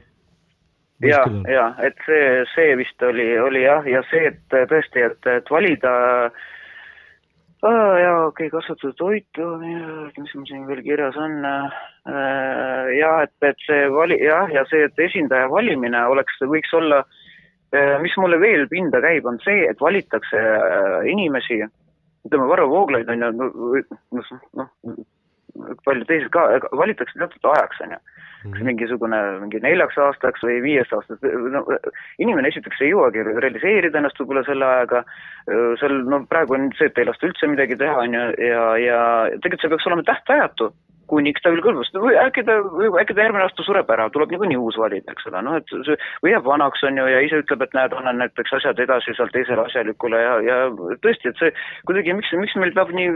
ja, 1.02 1.24
ja 1.50 1.68
et 1.84 1.98
see, 2.06 2.44
see 2.54 2.76
vist 2.80 3.02
oli, 3.04 3.28
oli 3.40 3.64
jah, 3.64 3.86
ja 3.90 4.04
see, 4.12 4.32
et 4.32 4.58
tõesti, 4.70 5.06
et, 5.10 5.32
et 5.32 5.50
valida 5.52 5.94
ja 7.64 8.14
okei 8.28 8.48
okay,, 8.48 8.50
kasvatatud 8.52 8.96
toitu, 9.00 9.50
mis 9.64 10.34
mul 10.36 10.48
siin 10.50 10.66
veel 10.68 10.82
kirjas 10.84 11.16
on 11.18 11.46
äh, 11.48 12.90
ja 12.98 13.14
et, 13.24 13.36
et 13.48 13.68
see 13.68 13.88
vali-, 13.94 14.20
jah, 14.24 14.52
ja 14.52 14.66
see, 14.70 14.84
et 14.90 15.00
esindaja 15.08 15.48
valimine 15.52 16.06
oleks, 16.12 16.42
võiks 16.44 16.74
olla 16.76 17.04
äh, 17.04 17.96
mis 18.04 18.16
mulle 18.20 18.40
veel 18.44 18.68
pinda 18.72 19.02
käib, 19.04 19.26
on 19.30 19.40
see, 19.46 19.64
et 19.70 19.80
valitakse 19.82 20.44
äh, 20.44 21.00
inimesi, 21.14 21.62
ütleme, 22.28 22.50
Varro 22.52 22.68
Vooglaid 22.72 23.10
on 23.12 23.24
ju, 23.24 23.32
noh, 24.20 24.34
noh, 24.60 24.72
paljud 25.86 26.08
teised 26.10 26.32
ka, 26.34 26.46
valitakse 26.76 27.20
teatud 27.20 27.52
ajaks, 27.54 27.82
on 27.86 27.96
ju. 27.96 28.04
Kas 28.44 28.66
mingisugune, 28.68 29.20
mingi 29.44 29.62
neljaks 29.64 29.98
aastaks 30.04 30.44
või 30.44 30.60
viieks 30.66 30.94
aastaks, 30.96 31.24
no 31.54 31.64
inimene 32.20 32.52
esiteks 32.52 32.82
ei 32.84 32.92
jõuagi 32.92 33.24
realiseerida 33.30 34.02
ennast 34.02 34.20
võib-olla 34.20 34.44
selle 34.48 34.68
ajaga, 34.68 35.04
seal 35.82 36.02
no 36.12 36.24
praegu 36.30 36.58
on 36.58 36.72
see, 36.78 36.90
et 36.92 37.00
ei 37.00 37.08
lasta 37.08 37.30
üldse 37.30 37.50
midagi 37.52 37.80
teha, 37.80 38.02
on 38.04 38.18
ju, 38.18 38.26
ja, 38.44 38.66
ja 38.82 39.00
tegelikult 39.38 39.64
see 39.64 39.74
peaks 39.76 39.88
olema 39.92 40.08
tähtajatu, 40.10 40.74
kuniks 41.12 41.44
ta 41.44 41.52
veel 41.52 41.64
kõlbas 41.66 41.92
või 41.96 42.16
äkki 42.20 42.44
ta, 42.48 42.56
äkki 43.02 43.16
ta 43.16 43.26
järgmine 43.26 43.44
aasta 43.46 43.66
sureb 43.66 43.90
ära, 43.92 44.08
tuleb 44.14 44.32
niikuinii 44.34 44.60
uus 44.60 44.78
valida, 44.80 45.14
eks 45.14 45.28
ole, 45.30 45.42
noh 45.46 45.58
et 45.60 45.74
see 45.74 45.98
või 46.24 46.34
jääb 46.34 46.48
vanaks, 46.48 46.84
on 46.88 47.00
ju, 47.00 47.08
ja 47.12 47.22
ise 47.26 47.42
ütleb, 47.44 47.66
et 47.66 47.76
näed, 47.78 47.96
annan 47.98 48.22
näiteks 48.24 48.56
asjad 48.60 48.80
edasi 48.80 49.16
seal 49.18 49.32
teisele 49.34 49.66
asjalikule 49.66 50.22
ja, 50.22 50.34
ja 50.48 50.58
tõesti, 51.04 51.34
et 51.34 51.42
see 51.42 51.54
kuidagi, 51.90 52.16
miks, 52.18 52.32
miks 52.40 52.56
meil 52.60 52.74
peab 52.78 52.94
nii, 52.96 53.12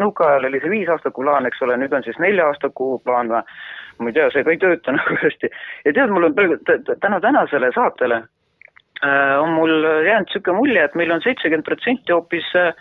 nõukaajal 0.00 0.48
oli 0.48 0.62
see 0.62 0.74
viisaastaku 0.76 1.26
plaan, 1.26 1.48
eks 1.48 1.62
ole, 1.66 1.78
nüüd 1.82 1.96
on 1.96 2.06
siis 2.06 2.18
nelja-aastaku 2.22 2.94
plaan 3.06 3.32
või 3.32 3.42
ma 4.02 4.10
ei 4.10 4.16
tea, 4.16 4.30
see 4.32 4.46
ka 4.46 4.54
ei 4.54 4.62
tööta 4.62 4.96
nagu 4.96 5.18
hästi. 5.24 5.52
ja 5.86 5.96
tead, 5.96 6.14
mul 6.14 6.30
on 6.30 6.38
praegu 6.38 6.58
tänu 6.66 7.20
tänasele 7.20 7.70
saatele 7.76 8.22
äh, 9.04 9.36
on 9.42 9.54
mul 9.58 9.76
jäänud 10.08 10.30
niisugune 10.30 10.58
mulje, 10.58 10.84
et 10.84 10.98
meil 10.98 11.12
on 11.14 11.22
seitsekümmend 11.24 11.68
protsenti 11.68 12.14
hoopis 12.14 12.48
äh, 12.58 12.72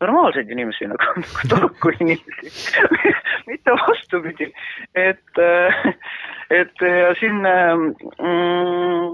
normaalseid 0.00 0.50
inimesi 0.50 0.88
nagu, 0.90 1.14
nagu 1.20 1.48
tarku 1.52 1.94
inimesi, 1.98 2.52
mitte 3.50 3.78
vastupidi, 3.84 4.50
et, 4.94 5.40
et 6.54 6.86
ja 6.86 7.14
siin 7.20 7.40
mm, 7.42 9.08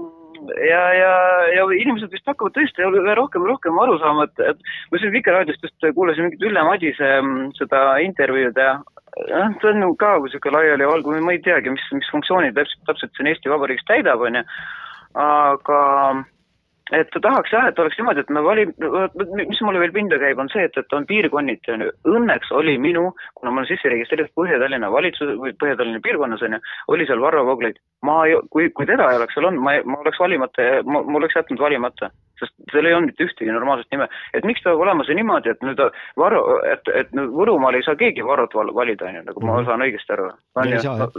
ja, 0.69 0.81
ja, 0.93 1.13
ja 1.55 1.67
inimesed 1.79 2.11
vist 2.13 2.27
hakkavad 2.29 2.55
tõesti 2.57 2.85
rohkem 3.17 3.47
rohkem 3.47 3.79
aru 3.81 3.97
saama, 4.01 4.27
et, 4.29 4.43
et 4.51 4.73
ma 4.91 5.01
siin 5.01 5.15
Vikerraadiost 5.15 5.65
just 5.65 5.89
kuulasin 5.97 6.27
mingit 6.27 6.45
Ülle 6.45 6.65
Madise 6.67 7.15
mm, 7.21 7.55
seda 7.59 7.87
intervjuud 8.05 8.61
ja 8.61 8.75
jah, 9.29 9.51
see 9.61 9.71
on 9.71 9.83
ju 9.85 9.91
ka 9.99 10.15
niisugune 10.19 10.57
laialivalguv, 10.59 11.19
ma 11.23 11.35
ei 11.35 11.43
teagi, 11.43 11.73
mis, 11.73 11.85
mis 11.95 12.11
funktsiooni 12.11 12.53
täpselt, 12.55 12.83
täpselt 12.89 13.17
siin 13.17 13.31
Eesti 13.31 13.51
Vabariigis 13.51 13.87
täidab, 13.89 14.23
onju, 14.27 14.43
aga 15.25 15.81
et 16.93 17.09
tahaks 17.21 17.53
jah, 17.53 17.65
et 17.69 17.79
oleks 17.81 17.97
niimoodi, 17.97 18.21
et 18.21 18.29
me 18.29 18.41
valim-, 18.45 18.73
mis 19.39 19.61
mulle 19.65 19.81
veel 19.81 19.93
pinda 19.95 20.19
käib, 20.21 20.39
on 20.41 20.49
see, 20.53 20.67
et, 20.67 20.77
et 20.77 20.93
on 20.93 21.07
piirkonniti 21.09 21.73
onju, 21.73 21.87
õnneks 22.11 22.51
oli 22.53 22.75
minu, 22.81 23.07
kuna 23.33 23.51
ma 23.53 23.63
olen 23.63 23.69
sisse 23.71 23.89
registreeritud 23.89 24.35
Põhja-Tallinna 24.37 24.91
valitsus 24.93 25.31
või 25.41 25.55
Põhja-Tallinna 25.61 26.03
piirkonnas 26.05 26.43
onju, 26.45 26.59
oli 26.93 27.07
seal 27.09 27.23
Varro 27.23 27.45
Vooglaid. 27.47 27.79
ma 28.05 28.19
ei, 28.29 28.35
kui, 28.53 28.69
kui 28.77 28.85
teda 28.85 29.07
ei 29.09 29.17
oleks 29.17 29.33
seal 29.33 29.47
olnud, 29.49 29.65
ma, 29.65 29.73
ma 29.85 29.97
oleks 30.03 30.21
valimata, 30.21 30.67
ma, 30.85 31.01
ma 31.01 31.17
oleks 31.21 31.39
jätnud 31.39 31.63
valimata, 31.63 32.11
sest 32.39 32.53
seal 32.71 32.85
ei 32.85 32.93
olnud 32.93 33.09
mitte 33.13 33.25
ühtegi 33.25 33.55
normaalset 33.55 33.89
nime. 33.95 34.09
et 34.37 34.45
miks 34.45 34.61
peab 34.65 34.83
olema 34.85 35.07
see 35.07 35.17
niimoodi, 35.17 35.55
et 35.55 35.65
nüüd 35.65 35.81
Varro, 36.21 36.43
et, 36.69 36.93
et 36.93 37.17
nüüd 37.17 37.33
Võrumaal 37.33 37.79
ei 37.79 37.87
saa 37.87 37.97
keegi 37.97 38.25
Varrot 38.25 38.53
val- 38.53 38.75
valida 38.77 39.09
onju, 39.09 39.25
nagu 39.25 39.47
ma 39.47 39.57
saan 39.65 39.81
õigesti 39.87 40.13
aru. 40.13 40.29
Ei 40.65 40.77
saa, 40.85 41.09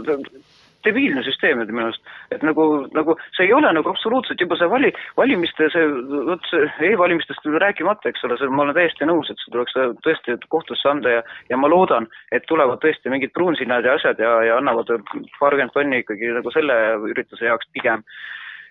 debiilne 0.85 1.23
süsteem 1.25 1.61
minu 1.65 1.87
arust, 1.87 2.11
et 2.33 2.43
nagu, 2.45 2.65
nagu 2.95 3.15
see 3.35 3.47
ei 3.47 3.53
ole 3.55 3.71
nagu 3.75 3.91
absoluutselt 3.91 4.41
juba 4.41 4.57
see 4.59 4.69
vali, 4.71 4.91
valimiste 5.17 5.69
see, 5.73 5.85
vot 6.29 6.49
see 6.51 6.91
e-valimistest 6.91 7.49
rääkimata, 7.65 8.11
eks 8.11 8.25
ole, 8.27 8.37
see 8.39 8.51
ma 8.53 8.65
olen 8.65 8.77
täiesti 8.77 9.09
nõus, 9.09 9.31
et 9.31 9.41
see 9.43 9.53
tuleks 9.55 9.77
tõesti 10.05 10.37
kohtusse 10.53 10.89
anda 10.91 11.17
ja, 11.17 11.25
ja 11.51 11.59
ma 11.59 11.71
loodan, 11.71 12.09
et 12.31 12.45
tulevad 12.49 12.81
tõesti 12.83 13.11
mingid 13.13 13.33
pruunsinnad 13.37 13.85
ja 13.85 13.97
asjad 13.97 14.19
ja, 14.23 14.33
ja 14.49 14.57
annavad 14.61 14.91
paarkümmend 15.39 15.75
tonni 15.75 16.03
ikkagi 16.03 16.33
nagu 16.39 16.53
selle 16.55 16.77
ürituse 17.11 17.49
jaoks 17.49 17.69
pigem. 17.75 18.05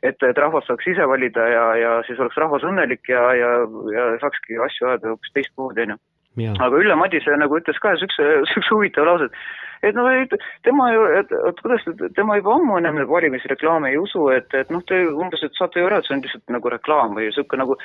Et, 0.04 0.18
et 0.22 0.38
rahvas 0.38 0.66
saaks 0.68 0.86
ise 0.92 1.06
valida 1.08 1.46
ja, 1.48 1.62
ja 1.80 1.92
siis 2.06 2.18
oleks 2.20 2.36
rahvas 2.38 2.66
õnnelik 2.68 3.08
ja, 3.08 3.22
ja, 3.34 3.52
ja 3.94 4.10
saakski 4.20 4.58
asju 4.66 4.90
ajada 4.90 5.14
hoopis 5.14 5.32
teistmoodi, 5.34 5.88
onju. 6.44 6.58
aga 6.62 6.82
Ülle 6.82 6.98
Madise 7.00 7.36
nagu 7.40 7.58
ütles 7.60 7.78
ka 7.82 7.94
siukse, 8.00 8.26
siukse 8.52 8.74
huvitava 8.74 9.06
lause, 9.12 9.30
et 9.30 9.64
et 9.82 9.94
noh, 9.96 10.08
et 10.08 10.32
tema 10.64 10.90
ju, 10.92 11.06
et, 11.20 11.32
et 11.50 11.62
kuidas 11.62 11.84
tema 12.16 12.38
juba 12.40 12.56
ammu 12.56 12.78
enam 12.80 13.00
valimisreklaame 13.10 13.92
ei 13.92 13.98
usu, 14.00 14.28
et, 14.34 14.48
et 14.54 14.70
noh, 14.72 14.82
te 14.88 15.02
umbes, 15.08 15.42
et 15.44 15.58
saate 15.58 15.80
ju 15.80 15.88
aru, 15.88 16.00
et 16.00 16.08
see 16.08 16.16
on 16.16 16.22
lihtsalt 16.24 16.54
nagu 16.56 16.72
reklaam 16.72 17.16
või 17.18 17.28
sihuke 17.34 17.60
nagu 17.60 17.76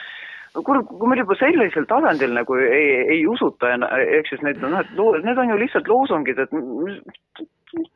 no 0.56 0.64
kuule, 0.68 0.84
kui 0.88 1.10
meil 1.10 1.24
juba 1.24 1.38
sellisel 1.40 1.88
tasandil 1.90 2.34
nagu 2.36 2.58
ei, 2.60 2.90
ei 3.18 3.22
usuta, 3.30 3.76
ehk 4.02 4.32
siis 4.32 4.44
need, 4.46 4.60
noh, 4.64 4.82
et 4.82 5.24
need 5.26 5.40
on 5.40 5.54
ju 5.54 5.60
lihtsalt 5.62 5.88
loosungid, 5.92 6.42
et 6.44 6.56
mis, 6.56 7.00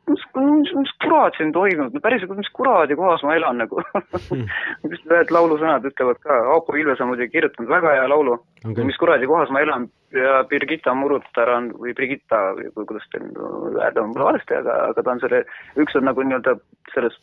mis, 0.08 0.24
mis, 0.36 0.72
mis 0.80 0.92
kurat 1.04 1.36
siin 1.36 1.52
toimub, 1.52 1.96
päriselt, 2.02 2.32
mis 2.38 2.48
kuradi 2.56 2.96
kohas 2.98 3.24
ma 3.26 3.36
elan 3.36 3.60
nagu. 3.64 3.82
mis 4.90 5.04
ühed 5.04 5.32
laulusõnad 5.36 5.84
ütlevad 5.90 6.20
ka, 6.24 6.40
Aapo 6.54 6.76
Ilves 6.80 7.02
on 7.04 7.12
muidugi 7.12 7.34
kirjutanud 7.36 7.70
väga 7.70 7.96
hea 7.98 8.08
laulu. 8.12 8.38
Küll. 8.66 8.86
mis 8.88 8.98
kuradi 9.00 9.28
kohas 9.30 9.52
ma 9.54 9.62
elan? 9.64 9.88
Ja 10.16 10.40
Birgitta 10.48 10.94
Murutar 10.96 11.50
on 11.52 11.72
või 11.76 11.92
Brigitta 11.98 12.38
või 12.56 12.70
kui- 12.72 12.86
kuidas 12.88 13.08
teil 13.12 13.26
hääldama 13.82 14.14
pole 14.14 14.28
valesti, 14.30 14.54
aga, 14.62 14.78
aga 14.92 15.02
ta 15.02 15.12
on 15.12 15.20
selle, 15.20 15.42
üks 15.82 15.98
on 15.98 16.06
nagu 16.08 16.24
nii-öelda 16.24 16.56
selles 16.94 17.18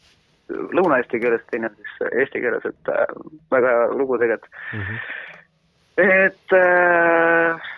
lõuna-eesti 0.52 1.22
keeles, 1.24 1.44
teine 1.52 1.70
siis 1.76 2.10
eesti 2.12 2.42
keeles, 2.44 2.66
et 2.68 2.92
äh, 2.92 3.14
väga 3.54 3.76
hea 3.76 3.86
lugu 3.98 4.18
tegelikult. 4.22 4.60
et 6.04 6.56
äh, 6.58 7.70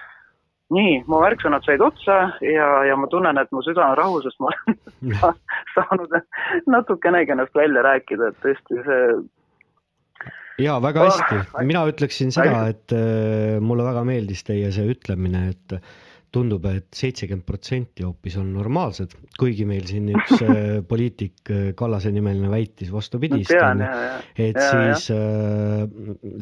nii, 0.75 0.97
mu 1.11 1.21
märksõnad 1.21 1.65
said 1.67 1.83
otsa 1.85 2.17
ja, 2.41 2.69
ja 2.89 2.97
ma 2.97 3.09
tunnen, 3.11 3.37
et 3.41 3.51
mu 3.53 3.61
süda 3.65 3.85
on 3.91 3.97
rahul, 3.99 4.23
sest 4.25 4.41
ma 4.41 4.51
olen 4.55 5.17
sa- 5.21 5.35
saanud 5.77 6.17
natukenegi 6.71 7.35
ennast 7.35 7.55
välja 7.57 7.85
rääkida, 7.85 8.31
et 8.31 8.41
tõesti 8.45 8.81
see 8.87 9.03
ja 10.65 10.77
väga 10.83 11.09
hästi, 11.09 11.41
mina 11.67 11.83
ütleksin 11.91 12.31
seda, 12.33 12.65
et 12.71 12.95
äh, 12.95 13.59
mulle 13.63 13.85
väga 13.87 14.05
meeldis 14.07 14.45
teie 14.47 14.71
see 14.75 14.87
ütlemine, 14.95 15.49
et 15.51 15.79
tundub 16.35 16.65
et, 16.69 16.83
et 16.85 16.99
seitsekümmend 16.99 17.45
protsenti 17.47 18.05
hoopis 18.05 18.35
on 18.41 18.51
normaalsed, 18.55 19.13
kuigi 19.39 19.65
meil 19.67 19.85
siin 19.87 20.09
üks 20.13 20.41
äh, 20.45 20.81
poliitik 20.87 21.51
äh, 21.53 21.69
Kallase 21.77 22.11
nimeline 22.15 22.49
väitis 22.51 22.91
vastupidist 22.93 23.53
ja, 23.55 23.71
ja. 23.79 23.91
et 24.35 24.55
Ja, 24.55 24.65
ja. 24.65 24.95
siis 24.95 25.09
äh, 25.13 25.85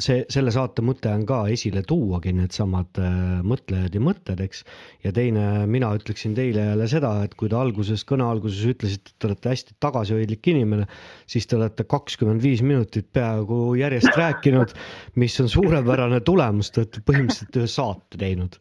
see, 0.02 0.24
selle 0.34 0.54
saate 0.54 0.84
mõte 0.86 1.12
on 1.14 1.26
ka 1.30 1.44
esile 1.54 1.84
tuuagi 1.88 2.34
needsamad 2.36 3.00
mõtlejad 3.48 3.96
ja 3.96 4.02
mõtted, 4.04 4.42
eks. 4.44 4.64
ja 5.06 5.14
teine, 5.16 5.46
mina 5.70 5.92
ütleksin 5.98 6.36
teile 6.38 6.68
jälle 6.70 6.88
seda, 6.92 7.14
et 7.26 7.36
kui 7.40 7.52
te 7.52 7.58
alguses, 7.58 8.06
kõne 8.08 8.26
alguses 8.28 8.64
ütlesite, 8.74 9.14
et 9.14 9.20
te 9.20 9.30
olete 9.30 9.54
hästi 9.54 9.78
tagasihoidlik 9.84 10.52
inimene, 10.54 10.88
siis 11.30 11.48
te 11.50 11.58
olete 11.58 11.88
kakskümmend 11.90 12.44
viis 12.44 12.64
minutit 12.66 13.10
peaaegu 13.16 13.74
järjest 13.80 14.18
rääkinud, 14.20 14.76
mis 15.22 15.40
on 15.44 15.50
suurepärane 15.52 16.22
tulemus, 16.26 16.72
te 16.72 16.84
olete 16.84 17.04
põhimõtteliselt 17.08 17.62
ühe 17.62 17.72
saate 17.72 18.22
teinud. 18.22 18.60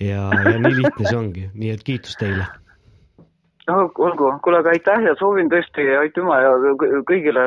ja, 0.00 0.30
ja 0.44 0.56
nii 0.58 0.76
lihtne 0.80 1.08
see 1.08 1.18
ongi, 1.18 1.44
nii 1.54 1.74
et 1.74 1.84
kiitus 1.86 2.16
teile. 2.20 2.46
no 3.68 3.78
olgu, 4.06 4.30
kuule 4.44 4.62
aga 4.62 4.72
aitäh 4.74 5.06
ja 5.08 5.14
soovin 5.18 5.50
tõesti 5.52 5.86
aitüma 6.00 6.40
ja 6.44 6.54
kõ- 6.82 7.02
kõigile, 7.10 7.46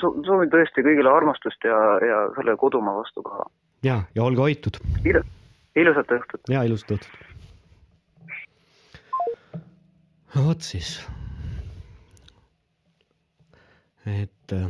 soovin 0.00 0.50
tõesti 0.52 0.84
kõigile 0.86 1.12
armastust 1.12 1.64
ja, 1.68 1.78
ja 2.06 2.24
selle 2.38 2.56
kodumaa 2.56 3.00
vastu 3.02 3.24
ka. 3.26 3.46
ja, 3.86 4.02
ja 4.14 4.28
olge 4.28 4.46
hoitud 4.46 4.80
ilusat 5.76 6.16
õhtut. 6.18 6.48
ja 6.52 6.62
ilusat 6.68 6.96
õhtut. 6.96 7.18
vot 10.46 10.60
siis. 10.64 10.94
et 14.06 14.52
äh, 14.56 14.68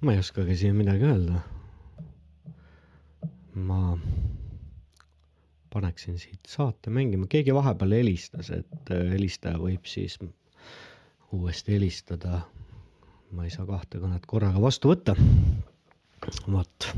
ma 0.00 0.12
ei 0.14 0.22
oskagi 0.22 0.56
siin 0.56 0.76
midagi 0.78 1.04
öelda. 1.04 1.42
Ma 3.60 3.98
paneksin 5.72 6.18
siit 6.18 6.48
saate 6.48 6.90
mängima, 6.90 7.28
keegi 7.30 7.54
vahepeal 7.54 7.94
helistas, 8.00 8.50
et 8.54 8.92
äh, 8.92 9.04
helistaja 9.12 9.58
võib 9.60 9.86
siis 9.86 10.18
uuesti 11.32 11.76
helistada. 11.76 12.42
ma 13.30 13.44
ei 13.46 13.50
saa 13.54 13.66
kahte 13.66 14.00
kõnet 14.02 14.24
korraga 14.26 14.60
vastu 14.62 14.90
võtta. 14.90 15.14
vot, 16.50 16.88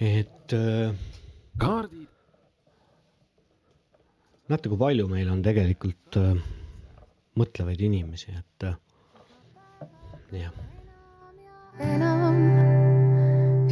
et 0.00 0.56
äh, 0.56 0.92
kaardid. 1.58 2.08
näete, 4.48 4.68
kui 4.68 4.78
palju 4.78 5.08
meil 5.08 5.30
on 5.32 5.42
tegelikult 5.42 6.20
äh, 6.20 6.36
mõtlevaid 7.36 7.80
inimesi, 7.80 8.36
et 8.36 8.68
jah, 10.32 10.52
enam. 11.80 12.71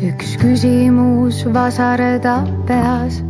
Üks 0.01 0.37
küsimus 0.41 1.45
vasardab 1.55 2.49
peas. 2.69 3.21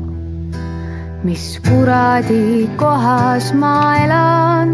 mis 1.26 1.58
kuradi 1.66 2.70
kohas 2.78 3.50
ma 3.62 3.98
elan 4.02 4.70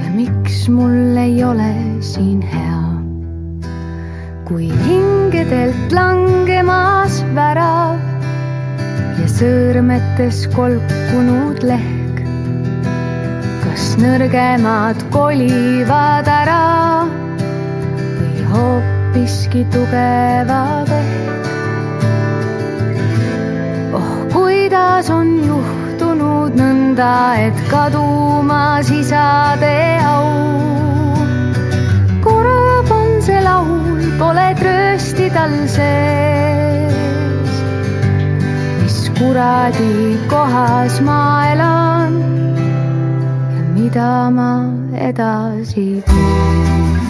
ja 0.00 0.08
miks 0.16 0.64
mul 0.76 1.20
ei 1.20 1.44
ole 1.44 1.74
siin 2.00 2.40
hea? 2.54 2.80
kui 4.48 4.70
hingedelt 4.86 5.92
langemas 5.98 7.20
värav 7.36 8.00
ja 9.20 9.28
sõõrmetes 9.36 10.46
kolkunud 10.56 11.60
lehk. 11.60 12.24
kas 13.66 13.92
nõrgemad 14.00 15.08
kolivad 15.12 16.36
ära 16.40 16.62
või 18.16 18.93
hoopiski 19.14 19.64
tugevad 19.70 20.88
ehk? 20.90 21.46
oh, 23.94 24.10
kuidas 24.32 25.10
on 25.10 25.28
juhtunud 25.46 26.56
nõnda, 26.58 27.38
et 27.46 27.60
kadumas 27.70 28.90
isade 28.90 30.02
au. 30.02 30.26
kurb 32.26 32.90
on 32.90 33.22
see 33.22 33.38
laul, 33.46 34.02
pole 34.18 34.48
tröösti 34.58 35.30
tal 35.30 35.54
sees. 35.76 37.54
mis 38.82 38.98
kuradi 39.14 40.18
kohas 40.26 40.98
ma 41.06 41.22
elan 41.54 42.18
ja 43.54 43.62
mida 43.78 44.12
ma 44.34 44.52
edasi 45.10 46.02
teen. 46.02 47.03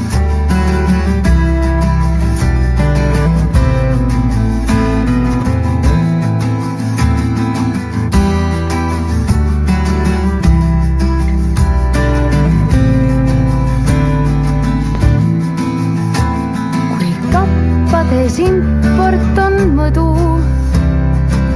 Kappades 17.95 18.39
import 18.43 19.37
on 19.39 19.55
mõdu 19.77 20.05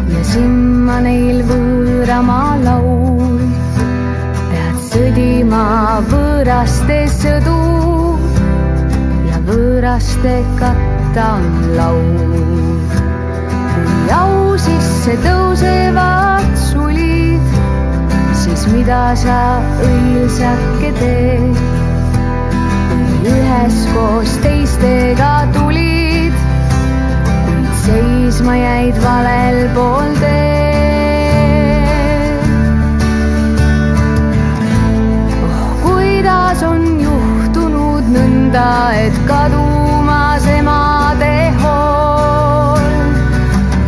ja 0.07 0.21
simma 0.23 1.01
neil 1.03 1.41
võõramaa 1.49 2.53
laul. 2.63 3.41
pead 4.51 4.77
sõdima 4.85 5.63
võõraste 6.13 7.01
sõdu 7.17 7.57
ja 9.27 9.41
võõraste 9.51 10.37
katta 10.61 11.27
on 11.41 11.51
laul. 11.81 12.87
kui 13.75 14.15
au 14.21 14.55
sisse 14.69 15.19
tõusevad 15.27 16.49
sulid, 16.69 17.53
siis 18.45 18.67
mida 18.77 19.03
sa 19.27 19.43
õilsake 19.91 20.95
teed? 21.03 21.63
üheskoos 23.27 24.39
teistega 24.47 25.33
kuid 25.59 25.98
seisma 27.89 28.55
jäid 28.57 28.97
valel 29.03 29.59
pool 29.75 30.11
teed. 30.21 30.49
oh, 35.47 35.71
kuidas 35.85 36.63
on 36.69 36.85
juhtunud 37.05 38.11
nõnda, 38.17 38.67
et 39.05 39.17
kadumas 39.31 40.49
emade 40.59 41.33
hool. 41.63 42.85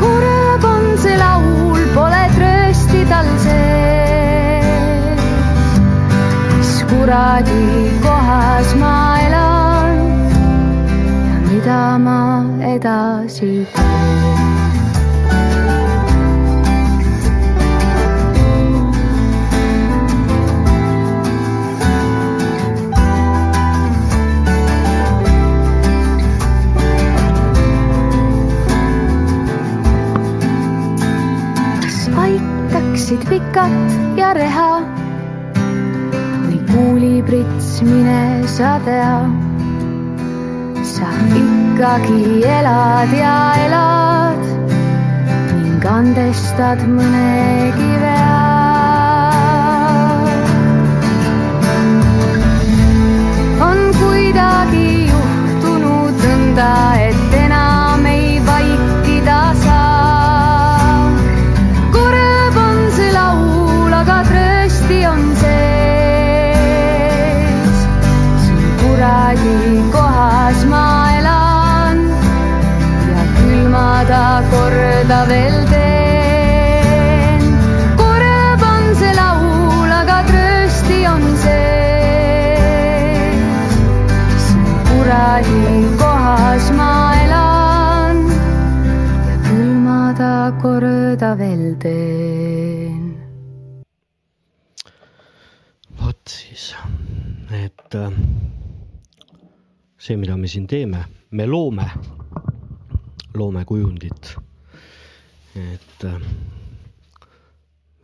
kurb 0.00 0.62
on 0.72 0.86
see 1.04 1.18
laul, 1.20 1.82
pole 1.98 2.24
tröösti 2.38 3.04
tal 3.12 3.28
sees 3.44 5.20
mis 6.56 6.74
kuradi 6.94 7.69
teen. 12.80 13.66
kas 31.82 32.08
aitaksid 32.16 33.28
vikat 33.30 33.76
ja 34.16 34.32
reha 34.36 34.80
või 36.48 36.60
kuuliprits, 36.72 37.80
mine 37.84 38.20
sa 38.48 38.78
tea. 38.84 39.16
sa 40.80 41.08
ikkagi 41.80 42.44
elad 42.44 43.12
ja 43.16 43.36
elad 43.64 44.42
ning 45.62 45.84
andestad 45.88 46.82
mõnegi 46.84 47.92
vea. 48.02 48.36
on 53.64 53.80
kuidagi 53.96 55.08
juhtunud 55.08 56.20
nõnda, 56.26 56.68
et 57.08 57.09
korda 75.20 75.28
veel 75.28 75.64
teen. 75.68 77.42
kurb 78.00 78.62
on 78.64 78.94
see 78.96 79.12
laul, 79.12 79.90
aga 79.92 80.18
tröösti 80.28 80.98
on 81.10 81.24
sees. 81.42 81.66
siin 84.46 85.04
lahikohas 85.10 86.70
ma 86.78 86.94
elan 87.20 88.18
ja 89.28 89.36
küll 89.44 89.74
ma 89.84 90.00
ta 90.16 90.56
korda 90.62 91.36
veel 91.36 91.76
teen. 91.84 93.04
vot 96.00 96.22
siis, 96.24 96.64
et 97.52 97.94
äh, 97.94 98.08
see, 99.98 100.16
mida 100.16 100.36
me 100.36 100.48
siin 100.48 100.66
teeme, 100.66 101.04
me 101.30 101.44
loome, 101.46 101.90
loome 103.34 103.64
kujundit. 103.68 104.49
Et 105.58 106.04
äh, 106.06 106.20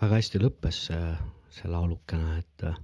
väga 0.03 0.19
hästi 0.19 0.41
lõppes 0.43 0.81
see, 0.89 1.11
see 1.55 1.71
laulukene, 1.71 2.41
et 2.43 2.65
äh, 2.67 2.79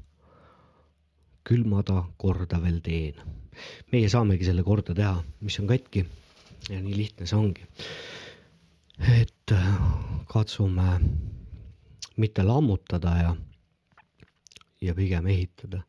küll 1.47 1.65
ma 1.67 1.83
ta 1.83 2.05
korda 2.23 2.61
veel 2.63 2.79
teen. 2.85 3.19
meie 3.93 4.09
saamegi 4.09 4.47
selle 4.47 4.63
korda 4.65 4.95
teha, 4.95 5.17
mis 5.41 5.59
on 5.61 5.67
katki 5.69 6.05
ja 6.71 6.79
nii 6.81 6.95
lihtne 6.97 7.27
see 7.27 7.39
ongi. 7.39 7.67
et 9.19 9.53
äh, 9.57 9.73
katsume 10.31 11.01
mitte 12.17 12.43
lammutada 12.47 13.17
ja 13.19 13.35
ja 14.83 14.95
pigem 14.95 15.27
ehitada. 15.27 15.83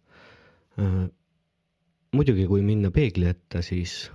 muidugi, 2.13 2.45
kui 2.47 2.61
minna 2.61 2.89
peegli 2.91 3.25
ette, 3.29 3.61
siis 3.61 4.09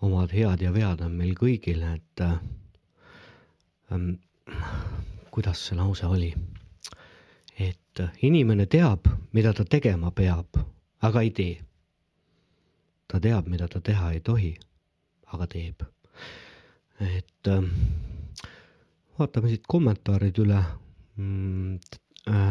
omad 0.00 0.32
head 0.32 0.62
ja 0.62 0.72
vead 0.74 1.02
on 1.02 1.16
meil 1.18 1.34
kõigil, 1.38 1.82
et 1.82 2.22
äh, 2.22 2.38
ähm, 3.92 4.10
kuidas 5.34 5.64
see 5.66 5.78
lause 5.78 6.06
oli, 6.06 6.30
et 7.58 8.02
äh, 8.02 8.12
inimene 8.22 8.66
teab, 8.70 9.08
mida 9.32 9.52
ta 9.52 9.64
tegema 9.64 10.12
peab, 10.14 10.60
aga 11.02 11.22
ei 11.22 11.30
tee. 11.30 11.56
ta 13.08 13.20
teab, 13.20 13.46
mida 13.48 13.68
ta 13.68 13.80
teha 13.80 14.12
ei 14.12 14.20
tohi, 14.20 14.52
aga 15.32 15.46
teeb. 15.46 15.82
et 17.00 17.48
äh, 17.48 17.62
vaatame 19.18 19.48
siit 19.48 19.66
kommentaarid 19.66 20.44
üle 20.44 20.62
mm,. 21.16 21.80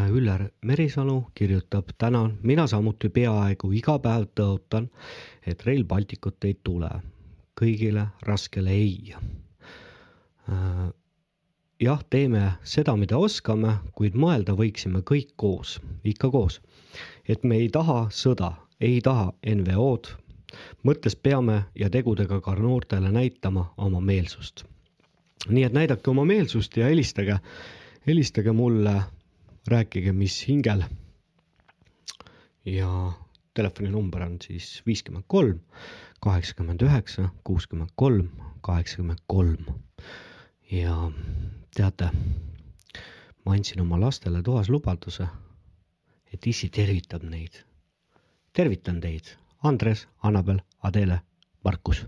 Üller 0.10 0.48
Merisalu 0.66 1.28
kirjutab, 1.38 1.92
tänan, 2.02 2.40
mina 2.42 2.64
samuti 2.68 3.12
peaaegu 3.14 3.70
iga 3.78 4.00
päev 4.02 4.24
tõotan, 4.34 4.88
et 5.46 5.62
Rail 5.68 5.84
Balticut 5.86 6.48
ei 6.50 6.56
tule. 6.64 6.90
Kõigile 7.58 8.08
raskele 8.22 8.72
ei. 8.72 9.16
jah, 11.80 12.04
teeme 12.10 12.44
seda, 12.64 12.96
mida 12.96 13.18
oskame, 13.18 13.78
kuid 13.98 14.16
mõelda 14.16 14.56
võiksime 14.58 15.02
kõik 15.02 15.34
koos, 15.36 15.78
ikka 16.04 16.30
koos. 16.32 16.62
et 17.28 17.44
me 17.44 17.58
ei 17.58 17.70
taha 17.70 18.08
sõda, 18.12 18.54
ei 18.80 19.02
taha 19.02 19.34
NVO-d, 19.56 20.14
mõttes 20.88 21.16
peame 21.16 21.64
ja 21.76 21.90
tegudega 21.90 22.40
ka 22.42 22.56
noortele 22.56 23.12
näitama 23.12 23.74
oma 23.78 24.02
meelsust. 24.02 24.66
nii 25.50 25.64
et 25.64 25.74
näidake 25.74 26.10
oma 26.10 26.26
meelsust 26.26 26.78
ja 26.78 26.88
helistage, 26.88 27.40
helistage 28.08 28.52
mulle, 28.52 29.02
rääkige, 29.68 30.14
mis 30.14 30.48
hingel. 30.48 30.84
ja 32.66 33.12
telefoninumber 33.54 34.22
on 34.22 34.38
siis 34.42 34.82
viiskümmend 34.86 35.26
kolm, 35.28 35.60
kaheksakümmend 36.20 36.82
üheksa, 36.82 37.30
kuuskümmend 37.44 37.90
kolm, 37.96 38.30
kaheksakümmend 38.62 39.20
kolm. 39.28 39.66
ja 40.72 41.12
teate, 41.76 42.10
ma 43.46 43.54
andsin 43.54 43.82
oma 43.82 44.00
lastele 44.02 44.42
toas 44.44 44.70
lubaduse, 44.70 45.28
et 46.34 46.48
issi 46.48 46.70
tervitab 46.70 47.24
neid. 47.24 47.64
tervitan 48.54 49.02
teid, 49.02 49.36
Andres, 49.64 50.08
Annabel, 50.24 50.60
Adele, 50.84 51.22
Markus. 51.64 52.06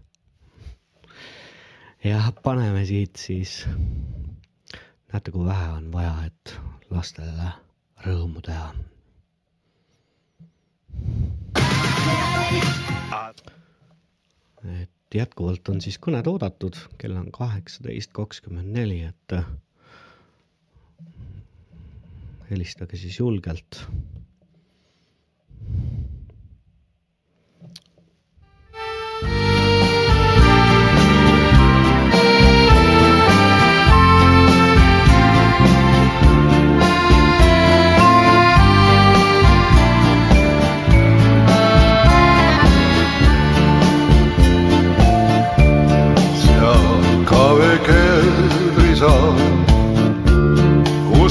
ja 2.04 2.32
paneme 2.44 2.86
siit 2.86 3.16
siis, 3.16 3.66
näete, 5.14 5.32
kui 5.32 5.46
vähe 5.46 5.70
on 5.70 5.92
vaja, 5.92 6.16
et 6.26 6.60
lastele 6.90 7.54
rõõmu 8.06 8.42
teha. 8.42 8.74
Et 14.64 15.16
jätkuvalt 15.16 15.70
on 15.70 15.82
siis 15.82 15.98
kõned 16.02 16.28
oodatud, 16.28 16.78
kell 17.02 17.18
on 17.18 17.32
kaheksateist 17.34 18.12
kakskümmend 18.14 18.74
neli, 18.76 19.02
et 19.10 19.36
helistage 22.50 22.98
siis 22.98 23.20
julgelt. 23.20 23.84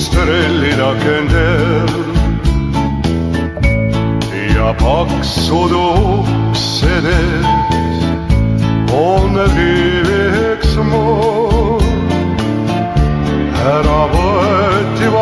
Kus 0.09 0.17
trellida 0.17 0.95
kendel 1.03 1.89
ja 4.57 4.75
paksud 4.79 5.73
uksed 5.73 7.05
ees 7.05 8.05
on 8.93 9.39
riveks 9.57 10.77
mul. 10.77 11.83
ära 13.75 14.01
võeti 14.13 15.13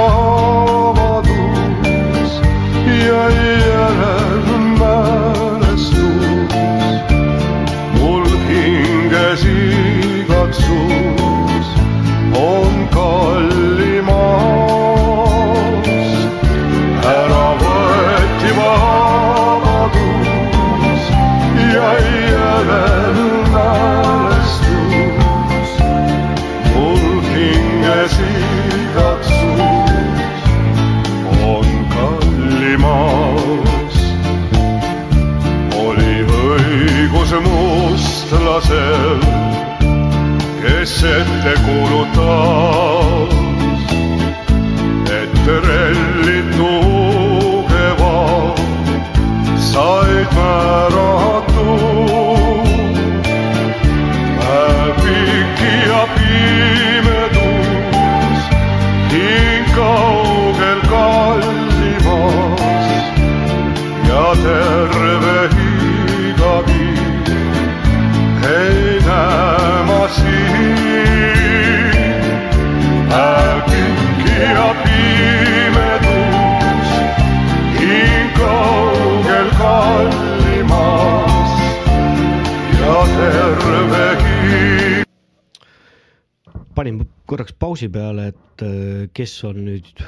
panin 86.76 87.00
korraks 87.26 87.55
pausi 87.58 87.88
peale, 87.92 88.30
et 88.32 88.64
äh, 88.64 89.06
kes 89.16 89.32
on 89.48 89.62
nüüd 89.64 90.02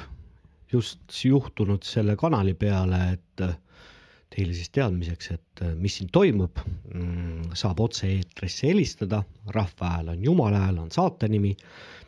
just 0.73 1.23
juhtunud 1.25 1.87
selle 1.87 2.17
kanali 2.21 2.53
peale, 2.59 2.99
et 3.17 3.45
äh, 3.45 3.55
teile 4.29 4.57
siis 4.57 4.69
teadmiseks, 4.77 5.31
et 5.37 5.63
äh, 5.65 5.73
mis 5.81 5.97
siin 5.99 6.11
toimub, 6.13 6.61
saab 7.57 7.81
otse-eetrisse 7.87 8.69
helistada, 8.69 9.23
Rahva 9.55 9.95
Hääl 9.95 10.13
on 10.13 10.25
Jumala 10.25 10.61
Hääl 10.67 10.83
on 10.83 10.93
saate 10.93 11.31
nimi, 11.33 11.55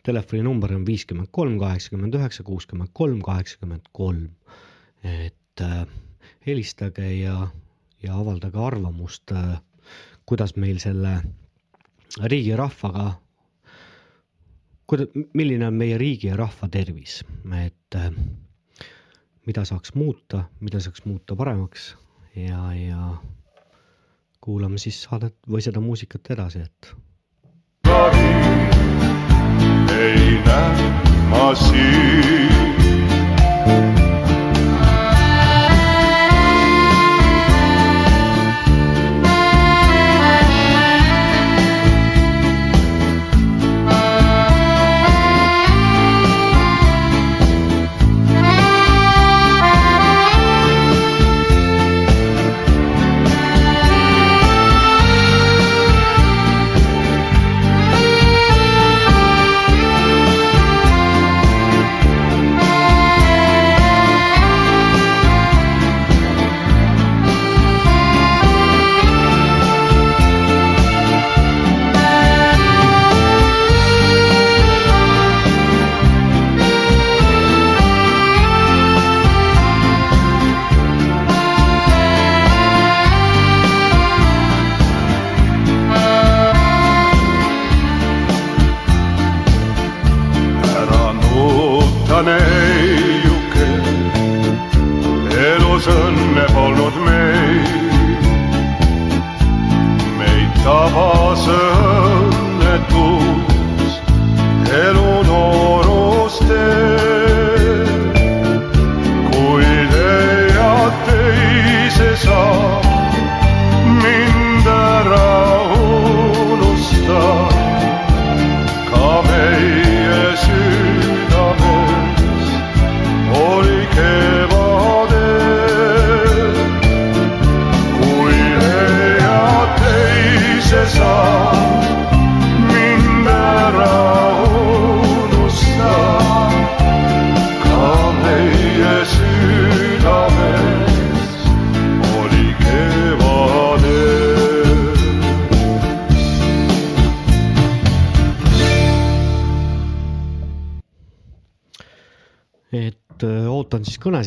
telefoninumber 0.04 0.76
on 0.76 0.84
viiskümmend 0.88 1.32
kolm, 1.32 1.56
kaheksakümmend 1.60 2.20
üheksa, 2.20 2.44
kuuskümmend 2.44 2.92
kolm, 2.92 3.24
kaheksakümmend 3.24 3.88
kolm. 3.96 4.28
et 5.04 5.62
helistage 6.44 7.06
ja, 7.16 7.46
ja 8.02 8.16
avaldage 8.20 8.60
arvamust, 8.60 9.32
kuidas 10.28 10.52
meil 10.60 10.76
selle 10.80 11.14
riigi 12.28 12.52
rahvaga, 12.56 13.14
kuida-, 14.90 15.08
milline 15.34 15.66
on 15.66 15.76
meie 15.78 15.98
riigi 15.98 16.30
ja 16.30 16.36
rahva 16.38 16.68
tervis, 16.72 17.20
et 17.64 17.98
äh, 17.98 18.10
mida 19.46 19.64
saaks 19.68 19.94
muuta, 19.94 20.44
mida 20.60 20.80
saaks 20.82 21.04
muuta 21.06 21.36
paremaks 21.38 21.92
ja, 22.36 22.64
ja 22.74 23.14
kuulame 24.40 24.78
siis 24.82 25.02
saadet 25.04 25.36
või 25.50 25.62
seda 25.64 25.82
muusikat 25.84 26.32
edasi, 26.36 26.64
et 26.66 26.94
ei 30.00 30.40
näe 30.46 30.90
ma 31.30 31.54
siin. 31.54 32.69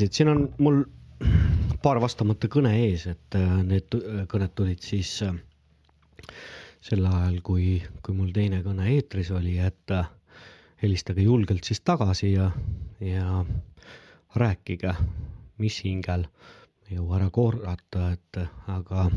Kõnesid, 0.04 0.18
siin 0.18 0.30
on 0.32 0.50
mul 0.60 0.84
paar 1.84 2.00
vastamata 2.02 2.48
kõne 2.52 2.74
ees, 2.76 3.08
et 3.08 3.36
öö, 3.36 3.64
need 3.64 3.96
kõned 4.28 4.52
tulid 4.56 4.82
siis 4.84 5.22
öö, 5.24 5.34
sel 6.84 7.06
ajal, 7.06 7.40
kui, 7.42 7.82
kui 8.04 8.16
mul 8.16 8.34
teine 8.34 8.62
kõne 8.64 8.90
eetris 8.92 9.32
oli, 9.32 9.58
et 9.60 9.92
öö, 9.92 10.04
helistage 10.84 11.24
julgelt 11.24 11.64
siis 11.64 11.80
tagasi 11.82 12.34
ja, 12.34 12.52
ja 13.00 13.46
rääkige, 14.36 14.94
mis 15.58 15.80
hingel, 15.86 16.26
ei 16.90 16.98
jõua 16.98 17.22
ära 17.22 17.30
korrata, 17.32 18.12
et 18.12 18.42
aga 18.68 19.08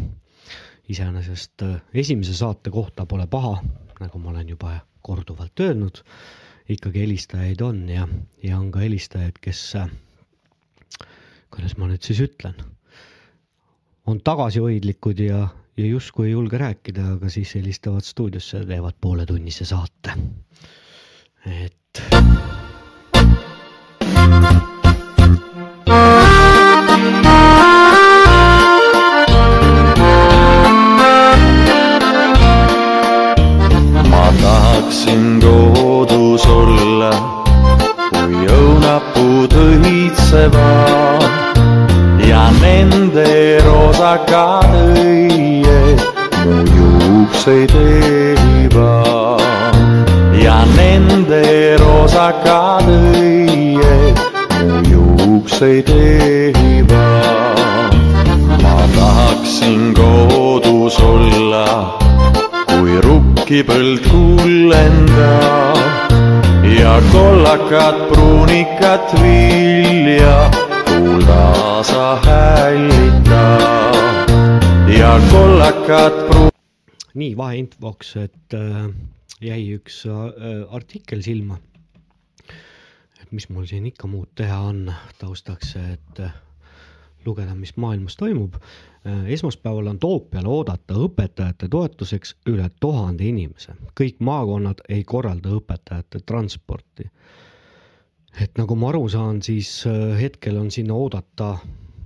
iseenesest 0.89 1.65
esimese 1.95 2.35
saate 2.35 2.71
kohta 2.71 3.07
pole 3.07 3.27
paha, 3.27 3.59
nagu 3.99 4.19
ma 4.23 4.31
olen 4.31 4.55
juba 4.55 4.79
korduvalt 5.03 5.59
öelnud 5.61 6.05
ikkagi 6.71 7.03
helistajaid 7.03 7.61
on 7.63 7.89
ja, 7.89 8.07
ja 8.43 8.59
on 8.59 8.71
ka 8.71 8.85
helistajaid, 8.85 9.39
kes, 9.43 9.73
kuidas 11.57 11.77
ma 11.81 11.89
nüüd 11.89 12.05
siis 12.05 12.19
ütlen, 12.21 12.57
on 14.07 14.21
tagasihoidlikud 14.21 15.23
ja, 15.25 15.47
ja 15.81 15.87
justkui 15.89 16.29
ei 16.29 16.35
julge 16.35 16.61
rääkida, 16.61 17.15
aga 17.17 17.31
siis 17.33 17.55
helistavad 17.57 18.05
stuudiosse 18.05 18.61
ja 18.61 18.69
teevad 18.69 18.99
pooletunnise 19.01 19.65
saate. 19.65 20.13
et 21.47 22.03
ma 34.11 34.29
tahaksin 34.43 35.41
kodus 35.41 36.47
olla, 36.47 37.11
kui 38.13 38.45
õunapuud 38.45 39.59
õitsevad 39.65 41.46
ja 42.47 42.53
nende 42.63 43.59
rosakad 43.67 44.71
õied 44.79 45.99
mu 46.47 46.63
juukseid 46.77 47.73
ehivad 47.75 49.43
ja 50.39 50.63
nende 50.77 51.43
rosakad 51.81 52.87
õied 52.87 54.15
mu 54.63 54.79
juukseid 54.93 55.89
ehivad. 55.91 57.91
ma 58.63 58.79
tahaksin 58.95 59.91
kodus 59.99 60.97
olla 61.03 61.99
kui 62.71 62.95
rukkipõld 63.09 63.99
kullendab 64.07 65.83
ja 66.79 66.95
kollakat 67.11 67.97
pruunikat 68.13 69.07
vilja 69.19 70.66
kuldasa 71.07 72.19
hällitad 72.27 73.77
ja 74.99 75.21
kollakat 75.31 76.13
pru-. 76.29 76.51
nii 77.15 77.37
vaheinfoks, 77.37 78.17
et 78.17 78.55
äh, 78.55 78.91
jäi 79.41 79.75
üks 79.79 80.03
äh, 80.07 80.17
artikkel 80.71 81.23
silma. 81.23 81.59
et 83.23 83.33
mis 83.33 83.49
mul 83.49 83.67
siin 83.67 83.87
ikka 83.87 84.07
muud 84.11 84.29
teha 84.35 84.59
on 84.71 84.93
taustaks, 85.19 85.77
et 85.77 86.21
äh, 86.21 86.35
lugeda, 87.27 87.55
mis 87.55 87.77
maailmas 87.77 88.17
toimub. 88.17 88.55
esmaspäeval 89.27 89.87
on 89.87 89.99
Toompeal 90.03 90.47
oodata 90.51 90.95
õpetajate 90.99 91.69
toetuseks 91.71 92.35
üle 92.51 92.67
tuhande 92.81 93.25
inimese, 93.25 93.73
kõik 94.01 94.17
maakonnad 94.19 94.83
ei 94.89 95.05
korralda 95.05 95.49
õpetajate 95.55 96.19
transporti. 96.27 97.07
Et 98.41 98.59
nagu 98.61 98.77
ma 98.77 98.91
aru 98.93 99.07
saan, 99.09 99.41
siis 99.45 99.71
äh, 99.89 100.17
hetkel 100.21 100.59
on 100.61 100.71
sinna 100.75 100.97
oodata 100.97 101.55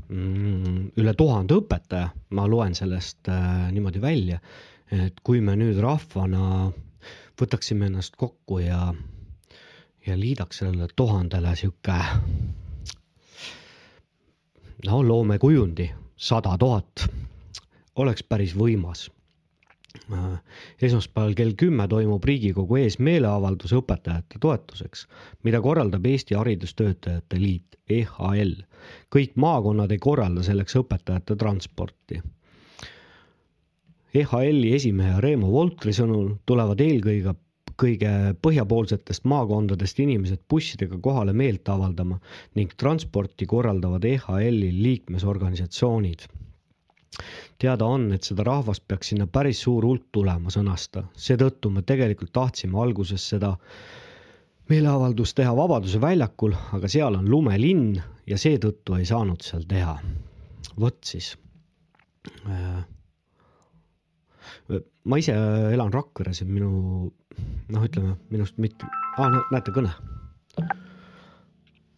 mm, 0.09 0.93
üle 1.01 1.15
tuhande 1.19 1.59
õpetaja, 1.59 2.11
ma 2.37 2.47
loen 2.51 2.77
sellest 2.79 3.31
äh, 3.33 3.71
niimoodi 3.75 4.03
välja, 4.03 4.41
et 4.95 5.21
kui 5.27 5.43
me 5.45 5.57
nüüd 5.59 5.81
rahvana 5.83 6.71
võtaksime 7.41 7.89
ennast 7.91 8.19
kokku 8.21 8.61
ja, 8.63 8.91
ja 10.07 10.17
liidaks 10.19 10.63
sellele 10.63 10.91
tuhandele 10.97 11.55
sihuke 11.57 11.99
no 14.87 15.03
loome 15.05 15.39
kujundi, 15.39 15.91
sada 16.17 16.57
tuhat, 16.61 17.07
oleks 18.01 18.25
päris 18.25 18.55
võimas. 18.57 19.09
Esmaspäeval 20.83 21.35
kell 21.39 21.55
kümme 21.59 21.87
toimub 21.89 22.25
Riigikogu 22.29 22.77
ees 22.81 22.99
meeleavaldus 23.03 23.73
õpetajate 23.79 24.39
toetuseks, 24.45 25.07
mida 25.43 25.61
korraldab 25.65 26.07
Eesti 26.07 26.37
Haridustöötajate 26.39 27.41
Liit, 27.41 27.79
EHL. 27.91 28.53
kõik 29.17 29.35
maakonnad 29.35 29.91
ei 29.91 29.99
korralda 29.99 30.43
selleks 30.47 30.77
õpetajate 30.83 31.37
transporti. 31.37 32.21
EHL-i 34.15 34.75
esimehe 34.75 35.21
Reemo 35.21 35.51
Voltri 35.53 35.93
sõnul 35.95 36.37
tulevad 36.47 36.81
eelkõige 36.87 37.35
kõige 37.81 38.11
põhjapoolsetest 38.45 39.25
maakondadest 39.25 40.01
inimesed 40.05 40.43
bussidega 40.51 40.99
kohale 41.03 41.33
meelt 41.33 41.69
avaldama 41.69 42.19
ning 42.59 42.75
transporti 42.77 43.47
korraldavad 43.47 44.05
EHL-i 44.05 44.71
liikmesorganisatsioonid. 44.83 46.27
Teada 47.61 47.87
on, 47.87 48.11
et 48.15 48.27
seda 48.27 48.45
rahvast 48.47 48.87
peaks 48.89 49.13
sinna 49.13 49.27
päris 49.27 49.63
suur 49.65 49.85
hulk 49.87 50.07
tulema, 50.15 50.53
sõnas 50.55 50.89
ta, 50.93 51.05
seetõttu 51.17 51.73
me 51.75 51.83
tegelikult 51.87 52.33
tahtsime 52.33 52.79
alguses 52.81 53.27
seda 53.33 53.57
meeleavaldust 54.71 55.37
teha 55.41 55.53
Vabaduse 55.57 56.01
väljakul, 56.01 56.55
aga 56.77 56.89
seal 56.89 57.19
on 57.19 57.29
lumelinn 57.31 57.99
ja 58.31 58.39
seetõttu 58.39 58.95
ei 58.99 59.09
saanud 59.09 59.43
seal 59.43 59.67
teha. 59.69 59.99
vot 60.81 60.97
siis 61.05 61.35
äh, 62.47 62.85
ma 65.05 65.19
ise 65.19 65.35
elan 65.75 65.93
Rakveres 65.93 66.43
ja 66.43 66.47
minu 66.47 66.71
noh, 67.71 67.85
ütleme 67.85 68.17
minust 68.31 68.59
mitte 68.63 68.87
ah,, 69.19 69.41
näete 69.53 69.75
kõne. 69.75 69.93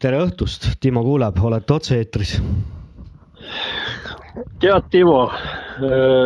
tere 0.02 0.23
õhtust, 0.24 0.73
Timo 0.81 1.05
kuuleb, 1.07 1.39
olete 1.39 1.76
otse-eetris. 1.76 2.39
tead, 4.62 4.86
Timo, 4.91 5.26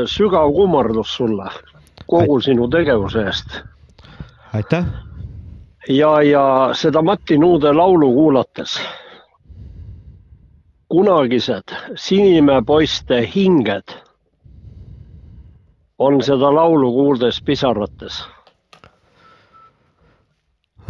sügav 0.06 0.52
kummardus 0.52 1.16
sulle 1.16 1.50
kogu 2.06 2.40
sinu 2.40 2.68
tegevuse 2.68 3.24
eest 3.26 3.56
aitäh, 4.56 4.84
ja, 5.88 6.22
ja 6.22 6.70
seda 6.72 7.02
Mati 7.02 7.38
Nuude 7.38 7.72
laulu 7.72 8.12
kuulates. 8.12 8.80
kunagised 10.88 11.74
Sinimäe 11.94 12.62
poiste 12.66 13.30
hinged 13.34 13.88
on 15.98 16.22
seda 16.22 16.54
laulu 16.54 16.92
kuuldes 16.92 17.42
pisarates. 17.42 18.24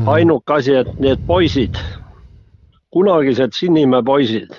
ainuke 0.06 0.52
asi, 0.52 0.74
et 0.74 0.98
need 1.00 1.18
poisid, 1.26 1.74
kunagised 2.90 3.52
Sinimäe 3.52 4.02
poisid 4.02 4.50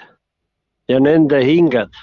ja 0.89 0.99
nende 0.99 1.45
hinged, 1.45 1.93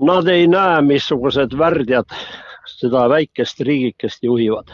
nad 0.00 0.28
ei 0.28 0.46
näe, 0.48 0.82
missugused 0.82 1.56
värdjad 1.58 2.14
seda 2.66 3.08
väikest 3.08 3.60
riigikest 3.60 4.22
juhivad. 4.22 4.68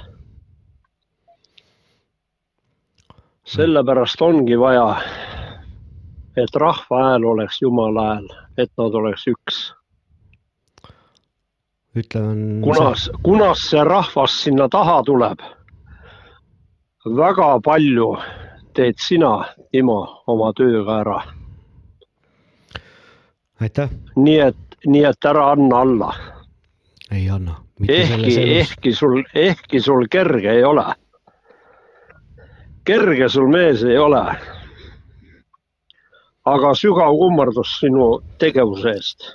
sellepärast 3.46 4.22
ongi 4.22 4.56
vaja, 4.58 4.96
et 6.36 6.54
rahva 6.54 7.02
hääl 7.02 7.24
oleks 7.24 7.62
Jumala 7.62 8.06
hääl, 8.14 8.26
et 8.58 8.70
nad 8.78 8.94
oleks 8.94 9.26
üks. 9.26 9.74
ütlen. 11.96 12.60
kunas, 12.62 13.10
kunas 13.22 13.70
see 13.70 13.84
rahvas 13.84 14.42
sinna 14.42 14.68
taha 14.68 15.02
tuleb? 15.02 15.38
väga 17.06 17.60
palju 17.64 18.16
teed 18.74 18.98
sina, 18.98 19.44
Timo, 19.72 20.22
oma 20.26 20.52
tööga 20.52 21.00
ära. 21.00 21.20
aitäh, 23.60 23.90
nii 24.16 24.38
et, 24.40 24.65
nii 24.86 25.04
et 25.04 25.24
ära 25.24 25.50
anna 25.52 25.80
alla. 25.80 26.12
ei 27.10 27.30
anna. 27.30 27.56
ehkki, 27.88 28.36
ehkki 28.58 28.92
sul, 28.94 29.22
ehkki 29.34 29.80
sul 29.80 30.06
kerge 30.10 30.50
ei 30.50 30.64
ole. 30.64 30.84
kerge 32.84 33.28
sul 33.28 33.48
mees 33.48 33.82
ei 33.84 33.98
ole. 33.98 34.22
aga 36.44 36.74
sügav 36.74 37.18
kummardus 37.18 37.78
sinu 37.80 38.22
tegevuse 38.38 38.90
eest 38.90 39.32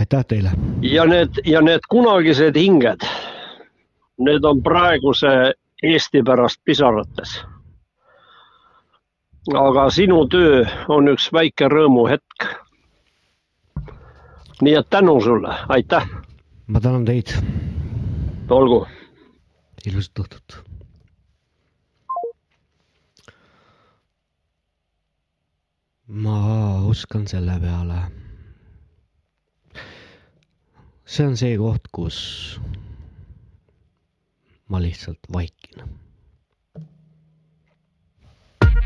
aitäh 0.00 0.24
teile. 0.24 0.50
ja 0.82 1.04
need, 1.06 1.28
ja 1.44 1.60
need 1.60 1.80
kunagised 1.88 2.56
hinged, 2.56 3.00
need 4.18 4.44
on 4.44 4.62
praeguse 4.62 5.52
Eesti 5.82 6.22
pärast 6.22 6.60
pisarates. 6.64 7.44
aga 9.54 9.90
sinu 9.90 10.26
töö 10.28 10.64
on 10.88 11.08
üks 11.08 11.32
väike 11.32 11.68
rõõmuhetk. 11.68 12.48
Nii 14.62 14.74
et 14.74 14.90
tänu 14.90 15.20
sulle, 15.20 15.54
aitäh, 15.68 16.08
ma 16.66 16.80
tänan 16.80 17.04
teid, 17.04 17.32
olgu. 18.50 18.86
ilusat 19.86 20.18
õhtut. 20.24 20.56
ma 26.06 26.38
oskan 26.86 27.26
selle 27.28 27.58
peale. 27.60 28.00
see 31.04 31.26
on 31.26 31.36
see 31.36 31.58
koht, 31.58 31.92
kus 31.92 32.18
ma 34.68 34.80
lihtsalt 34.82 35.28
vaikin. 35.32 35.84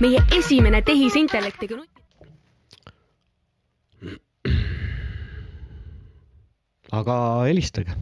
meie 0.00 0.23
esimene 0.39 0.82
tehisintellektiga 0.82 1.76
nut-. 1.76 1.99
Aga 6.92 7.42
helistage. 7.44 7.92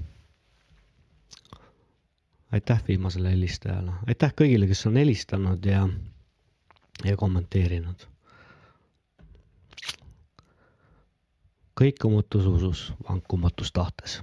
aitäh 2.52 2.82
viimasele 2.88 3.30
helistajale, 3.30 3.92
aitäh 4.08 4.32
kõigile, 4.40 4.66
kes 4.66 4.86
on 4.88 4.96
helistanud 4.96 5.64
ja, 5.64 5.88
ja 7.04 7.16
kommenteerinud. 7.16 8.06
kõikumatus 11.78 12.46
usus, 12.50 12.80
vankumatus 13.08 13.72
tahtes. 13.72 14.20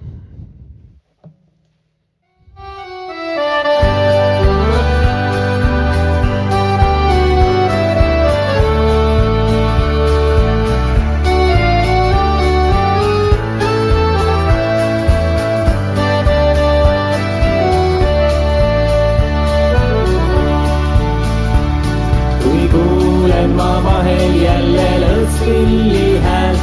Kuulen 23.46 23.56
ma 23.56 23.82
vahel 23.84 24.42
jälle 24.42 24.88
lõõtspilli 25.02 26.20
häält, 26.22 26.60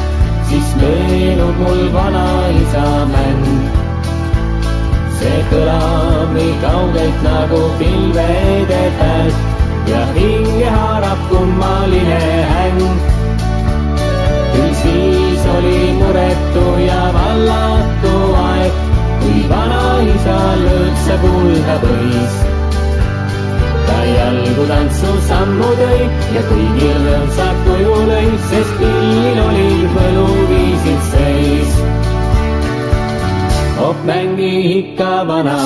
siis 0.50 0.76
meenub 0.76 1.58
mul 1.58 1.94
vanaisa 1.94 3.06
mäng. 3.12 3.46
see 5.20 5.44
kõlab 5.52 6.34
nii 6.34 6.54
kaugelt 6.62 7.24
nagu 7.24 7.62
pilvede 7.80 8.82
pealt 9.00 9.36
ja 9.88 10.06
hinge 10.16 10.70
haarab 10.70 11.20
kummaline 11.30 12.46
häng. 12.52 12.82
küll 14.54 14.74
siis 14.84 15.46
oli 15.58 15.94
muretu 16.00 16.66
ja 16.88 17.04
vallatu 17.14 18.16
aeg, 18.48 18.74
kui 19.22 19.46
vanaisa 19.50 20.40
lõõtsa 20.66 21.22
kuulda 21.22 21.80
võis 21.86 22.53
ta 23.94 24.02
jalgu 24.18 24.64
tantsu 24.70 25.12
sammu 25.30 25.70
tõi 25.80 26.00
ja 26.36 26.42
kõigil 26.50 26.96
rõõmsad 27.06 27.58
kuju 27.66 27.98
lõi, 28.10 28.30
sest 28.50 28.74
pillil 28.80 29.42
olid 29.48 29.84
võluviisid 29.96 31.04
seis. 31.12 31.76
oh 33.86 34.00
mängi 34.10 34.54
ikka 34.78 35.12
vana 35.30 35.60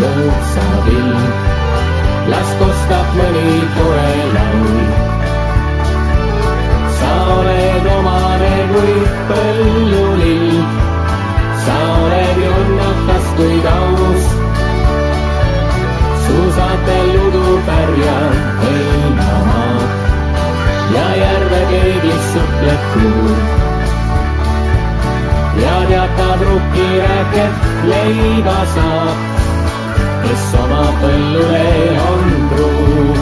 lõõtsapill, 0.00 1.12
las 2.32 2.50
kostab 2.62 3.14
mõni 3.20 3.46
tore 3.76 4.10
laul. 4.34 4.82
sa 6.98 7.12
oled 7.36 7.88
omane 7.98 8.54
kui 8.74 8.98
põllulill, 9.30 10.58
sa 11.68 11.78
oled 12.02 12.44
jonnakas 12.48 13.32
kui 13.38 13.62
kaus 13.68 13.97
suusatel 16.38 17.08
udupärja 17.26 18.16
hõlmamaa 18.60 19.86
ja 20.94 21.06
järve 21.20 21.60
keegis 21.70 22.28
supleb 22.34 22.84
kuu. 22.92 23.36
ja 25.62 25.76
teatab 25.88 26.44
rukkirääket 26.50 27.66
leiva 27.90 28.58
saab, 28.74 29.24
kes 30.26 30.50
oma 30.62 30.84
põllule 31.02 31.64
on 32.10 32.36
truu 32.52 33.17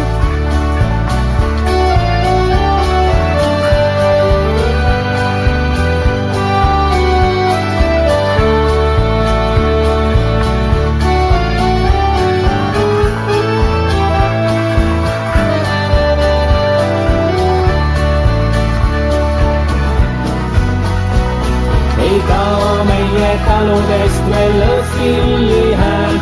taludest 23.76 24.28
veel 24.32 24.54
lõõtskilli 24.60 25.64
hääl, 25.76 26.14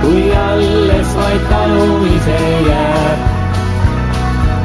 kui 0.00 0.22
alles 0.32 1.10
vaid 1.18 1.42
talu 1.50 1.98
ise 2.08 2.38
jääb. 2.68 3.18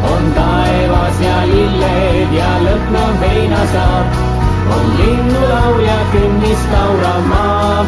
on 0.07 0.31
taevas 0.35 1.19
ja 1.25 1.37
lilled 1.51 2.33
ja 2.37 2.51
lõhnav 2.63 3.19
heinasaar, 3.25 4.07
on 4.77 4.87
linnulaul 4.99 5.79
ja 5.89 5.99
künnis 6.15 6.67
kaurav 6.71 7.21
maa. 7.27 7.85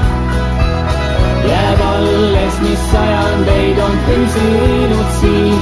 jääb 1.48 1.84
alles, 1.92 2.62
mis 2.68 2.88
sajandeid 2.92 3.84
on 3.88 4.00
püsinud 4.08 5.20
siin, 5.22 5.60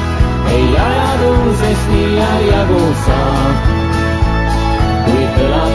ei 0.53 0.69
ajatuusest 0.90 1.92
nii 1.92 2.32
jagu 2.50 2.85
saab 3.06 3.86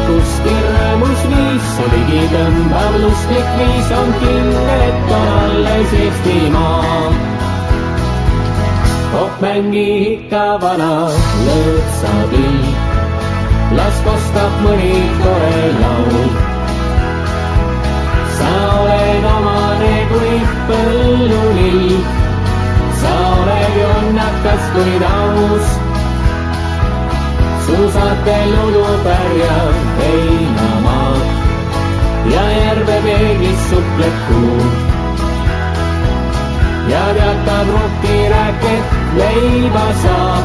kuskil 0.06 0.64
rõõmus 0.76 1.22
viis, 1.30 1.68
ligi 1.92 2.22
tõmbav 2.32 2.96
lustlik 3.02 3.50
viis 3.58 3.90
on 3.98 4.14
kindel, 4.22 4.70
et 4.86 5.12
on 5.16 5.28
alles 5.40 5.92
Eestimaa. 5.98 7.02
oh 9.20 9.34
mängi 9.42 9.84
ikka 10.12 10.44
vana 10.62 10.92
lõõtsapill, 11.46 12.64
las 13.78 14.00
kostab 14.06 14.58
mõni 14.64 14.94
tore 15.20 15.60
laul. 15.82 16.18
sa 18.38 18.50
oled 18.80 19.30
omane 19.36 19.94
kui 20.10 20.34
põllulill, 20.72 21.94
sa 23.04 23.14
oled 23.38 23.80
jonnakas 23.84 24.68
kui 24.74 24.98
taus 25.06 25.81
suusatel 27.72 28.52
udupärjal 28.66 29.72
heinamaad 29.98 31.22
ja 32.34 32.44
järve 32.50 32.96
peeglis 33.04 33.62
supleb 33.70 34.16
kuu. 34.28 34.66
ja 36.88 37.04
teatab 37.14 37.68
rukirääket 37.74 38.84
leiba 39.16 39.86
saab, 40.02 40.44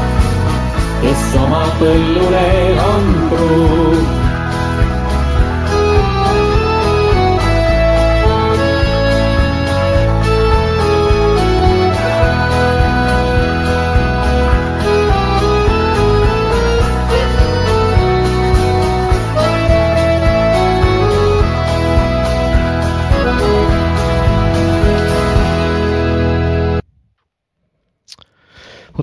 kes 1.02 1.26
oma 1.44 1.66
põllule 1.80 2.48
on 2.92 3.06
truu 3.30 4.17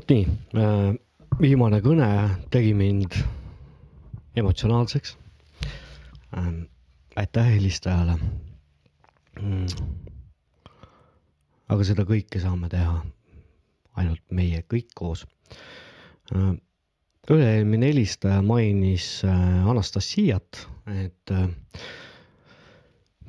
vot 0.05 0.12
nii, 0.12 0.99
viimane 1.41 1.78
kõne 1.81 2.07
tegi 2.52 2.74
mind 2.76 3.15
emotsionaalseks. 4.36 5.16
aitäh 7.16 7.47
helistajale. 7.55 8.18
aga 11.68 11.84
seda 11.84 12.05
kõike 12.05 12.41
saame 12.41 12.68
teha 12.68 13.00
ainult 13.97 14.20
meie 14.31 14.62
kõik 14.68 14.92
koos. 14.94 15.24
üle-eelmine 17.31 17.86
helistaja 17.86 18.42
mainis 18.42 19.24
äh, 19.24 19.68
Anastassiat, 19.68 20.68
et 20.86 21.31
äh, 21.31 21.49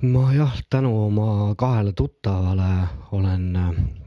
ma 0.02 0.34
jah, 0.34 0.60
tänu 0.70 0.92
oma 1.06 1.56
kahele 1.56 1.94
tuttavale 1.94 2.88
olen 3.12 3.56
äh, 3.56 4.05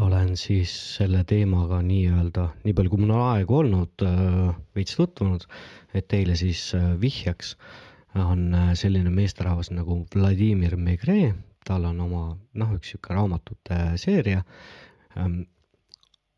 olen 0.00 0.36
siis 0.36 0.72
selle 0.96 1.24
teemaga 1.28 1.80
nii-öelda, 1.84 2.48
nii 2.64 2.74
palju 2.76 2.92
kui 2.92 3.02
mul 3.02 3.14
on 3.14 3.24
aega 3.34 3.56
olnud, 3.58 4.04
veits 4.76 4.96
tutvunud, 4.96 5.44
et 5.94 6.08
teile 6.08 6.36
siis 6.40 6.70
äh, 6.78 6.94
vihjeks. 7.00 7.54
On 8.20 8.46
äh, 8.54 8.72
selline 8.78 9.10
meesterahvas 9.10 9.72
nagu 9.74 10.04
Vladimir 10.14 10.76
Megre, 10.80 11.34
tal 11.66 11.84
on 11.90 12.00
oma 12.04 12.24
noh, 12.54 12.74
üks 12.76 12.94
sihuke 12.94 13.14
raamatute 13.16 13.80
seeria. 14.00 14.44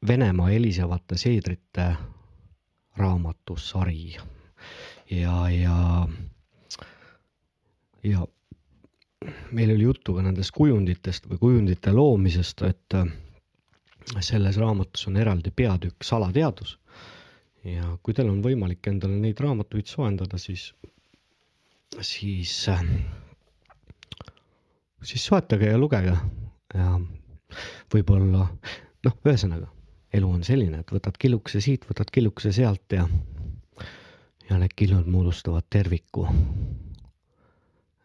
Venemaa 0.07 0.49
helisevate 0.52 1.18
seedrite 1.18 1.86
raamatusari. 2.97 4.16
Ja, 5.10 5.36
ja, 5.50 5.76
ja 8.05 8.25
meil 9.52 9.73
oli 9.75 9.86
juttu 9.86 10.16
ka 10.16 10.25
nendest 10.25 10.52
kujunditest 10.57 11.28
või 11.31 11.41
kujundite 11.42 11.92
loomisest, 11.94 12.62
et 12.66 12.97
äh, 12.97 13.08
selles 14.20 14.57
raamatus 14.57 15.07
on 15.09 15.17
eraldi 15.17 15.51
peatükk 15.51 16.05
salateadus. 16.05 16.78
ja 17.67 17.97
kui 18.02 18.15
teil 18.15 18.28
on 18.31 18.43
võimalik 18.44 18.86
endale 18.86 19.17
neid 19.18 19.41
raamatuid 19.43 19.89
soendada, 19.91 20.39
siis, 20.39 20.68
siis, 22.01 22.52
siis 25.02 25.25
soetage 25.25 25.73
ja 25.73 25.78
lugege 25.78 26.15
ja 26.75 26.93
võib-olla 27.94 28.47
noh, 28.47 29.18
ühesõnaga 29.26 29.67
elu 30.15 30.31
on 30.31 30.44
selline, 30.47 30.81
et 30.81 30.94
võtad 30.94 31.18
killukese 31.18 31.60
siit, 31.65 31.89
võtad 31.91 32.10
killukese 32.15 32.52
sealt 32.55 32.94
ja, 32.94 33.09
ja 34.47 34.60
need 34.62 34.75
killud 34.78 35.10
moodustavad 35.10 35.67
terviku. 35.70 36.28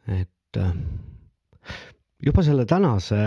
et 0.10 0.58
juba 2.26 2.44
selle 2.44 2.66
tänase 2.66 3.22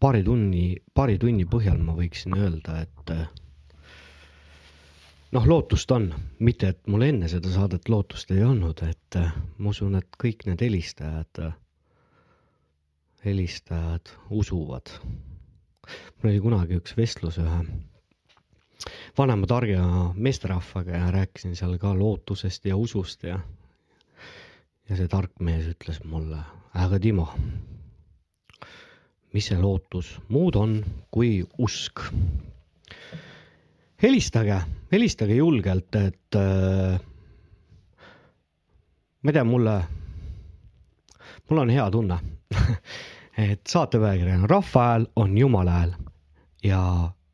paari 0.00 0.22
tunni, 0.24 0.76
paari 0.94 1.18
tunni 1.18 1.46
põhjal 1.48 1.80
ma 1.82 1.96
võiksin 1.96 2.36
öelda, 2.36 2.80
et 2.84 3.12
äh, 3.14 3.26
noh, 5.32 5.46
lootust 5.48 5.92
on, 5.94 6.10
mitte 6.38 6.72
et 6.74 6.82
mul 6.90 7.06
enne 7.06 7.30
seda 7.32 7.52
saadet 7.52 7.88
lootust 7.92 8.30
ei 8.34 8.44
olnud, 8.44 8.82
et 8.86 9.20
äh, 9.20 9.32
ma 9.58 9.72
usun, 9.72 9.96
et 9.98 10.20
kõik 10.20 10.46
need 10.48 10.62
helistajad, 10.66 11.42
helistajad 13.24 14.12
usuvad. 14.30 14.92
mul 16.18 16.32
oli 16.32 16.40
kunagi 16.42 16.80
üks 16.80 16.96
vestlus 16.98 17.38
ühe 17.38 17.60
vanema 19.18 19.46
targa 19.46 20.12
meesterahvaga 20.14 20.98
ja 20.98 21.10
rääkisin 21.14 21.56
seal 21.56 21.78
ka 21.78 21.94
lootusest 21.98 22.66
ja 22.68 22.76
usust 22.76 23.24
ja, 23.24 23.38
ja 24.88 24.98
see 24.98 25.08
tark 25.08 25.40
mees 25.40 25.66
ütles 25.72 26.02
mulle, 26.04 26.42
aga 26.74 27.00
Timo 27.00 27.30
mis 29.34 29.48
see 29.50 29.58
lootus 29.60 30.14
muud 30.28 30.56
on 30.56 30.78
kui 31.10 31.44
usk. 31.58 32.00
helistage, 34.02 34.60
helistage 34.92 35.34
julgelt, 35.34 35.94
et 35.94 36.36
äh, 36.36 37.00
ma 39.22 39.30
ei 39.30 39.36
tea, 39.36 39.44
mulle, 39.44 39.76
mul 41.50 41.62
on 41.64 41.72
hea 41.72 41.86
tunne, 41.90 42.18
et 43.50 43.62
saatepealkiri 43.66 44.38
Rahva 44.46 44.84
hääl 44.90 45.06
on 45.16 45.38
Jumala 45.38 45.80
hääl 45.80 45.96
ja 46.64 46.82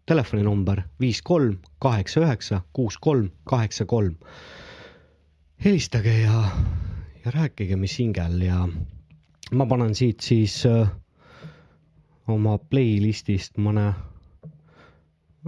telefoninumber 0.06 0.82
viis 1.00 1.22
kolm 1.22 1.58
kaheksa 1.78 2.20
üheksa 2.20 2.60
kuus 2.72 2.98
kolm 2.98 3.30
kaheksa 3.44 3.84
kolm. 3.84 4.16
helistage 5.64 6.18
ja, 6.18 6.48
ja 7.24 7.30
rääkige, 7.30 7.76
mis 7.76 7.98
hingel 7.98 8.40
ja 8.40 8.68
ma 9.52 9.66
panen 9.66 9.94
siit 9.94 10.20
siis 10.20 10.66
äh, 10.66 10.88
oma 12.30 12.58
playlist'ist 12.58 13.58
mõne 13.58 13.92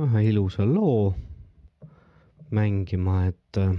ühe 0.01 0.25
ilusa 0.31 0.67
loo 0.67 1.15
mängima, 2.55 3.27
et 3.31 3.59
äh, 3.59 3.75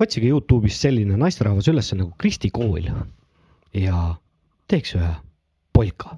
otsige 0.00 0.30
Youtube'ist 0.30 0.82
selline 0.82 1.18
naisterahvas 1.18 1.68
üles 1.70 1.90
nagu 1.94 2.12
Kristi 2.18 2.50
Kool 2.54 2.88
ja 3.74 4.00
teeks 4.70 4.94
ühe 4.98 5.12
polka. 5.74 6.16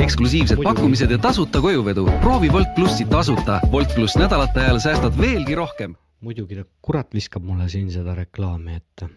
eksklusiivsed 0.00 0.62
pakkumised 0.64 1.10
ja 1.10 1.18
tasuta 1.18 1.60
kojuvedu. 1.60 2.06
proovi 2.22 2.50
Wolt 2.50 2.74
plussi 2.74 3.04
tasuta. 3.04 3.60
Wolt 3.72 3.94
pluss 3.94 4.16
nädalate 4.16 4.60
ajal 4.60 4.80
säästad 4.80 5.18
veelgi 5.18 5.54
rohkem. 5.54 5.94
muidugi 6.20 6.56
ta 6.56 6.64
kurat 6.82 7.14
viskab 7.14 7.42
mulle 7.42 7.68
siin 7.68 7.92
seda 7.92 8.14
reklaami 8.14 8.74
ette, 8.74 9.08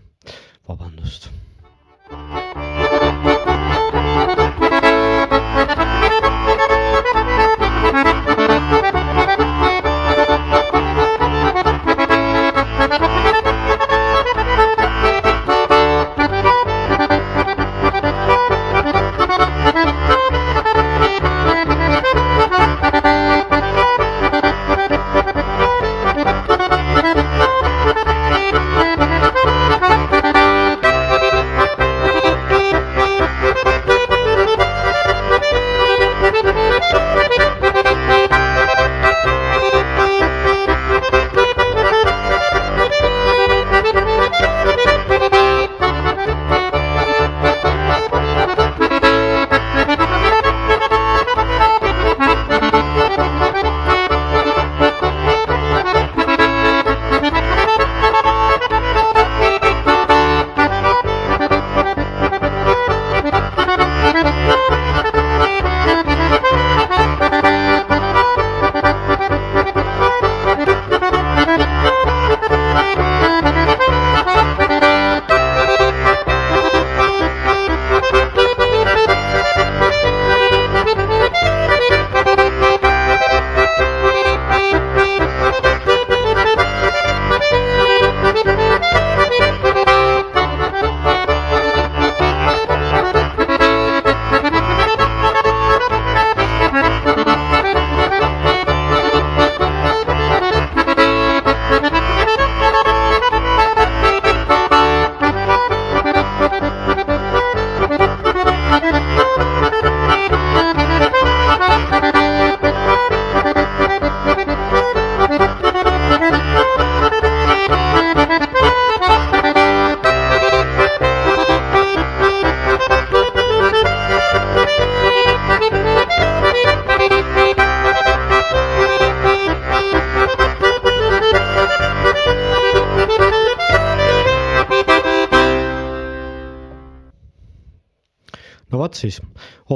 vabandust. 0.67 1.31
Thank 2.13 3.93
you. 3.95 4.02
Thank 4.13 5.77
you. 5.77 5.82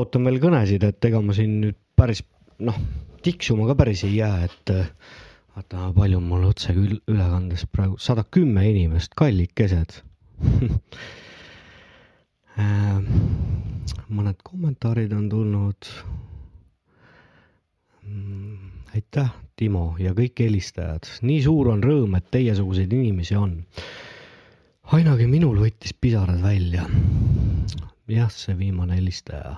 Ootan 0.08 0.24
veel 0.24 0.40
kõnesid, 0.40 0.88
et 0.88 1.04
ega 1.10 1.20
ma 1.20 1.36
siin 1.36 1.60
nüüd 1.66 1.76
päris 2.00 2.24
noh, 2.64 2.78
tiksuma 3.26 3.68
ka 3.68 3.76
päris 3.76 4.06
ei 4.08 4.16
jää, 4.22 4.48
et 4.48 4.72
äh, 4.72 4.88
vaata, 5.56 5.90
palju 5.98 6.22
mul 6.24 6.46
otseülekandes 6.48 7.66
praegu, 7.74 8.00
sada 8.00 8.24
kümme 8.24 8.64
inimest, 8.70 9.18
kallikesed. 9.20 10.00
mõned 14.18 14.40
kommentaarid 14.48 15.12
on 15.14 15.28
tulnud. 15.30 15.90
aitäh, 18.96 19.30
Timo 19.60 19.98
ja 20.00 20.14
kõik 20.16 20.40
helistajad, 20.40 21.10
nii 21.28 21.42
suur 21.44 21.68
on 21.74 21.84
rõõm, 21.84 22.16
et 22.18 22.32
teiesuguseid 22.32 22.94
inimesi 22.94 23.36
on. 23.36 23.60
ainagi 24.96 25.28
minul 25.28 25.60
võttis 25.60 25.94
pisarad 25.94 26.42
välja 26.42 26.88
jah, 28.08 28.32
see 28.32 28.56
viimane 28.58 28.96
helistaja 28.96 29.58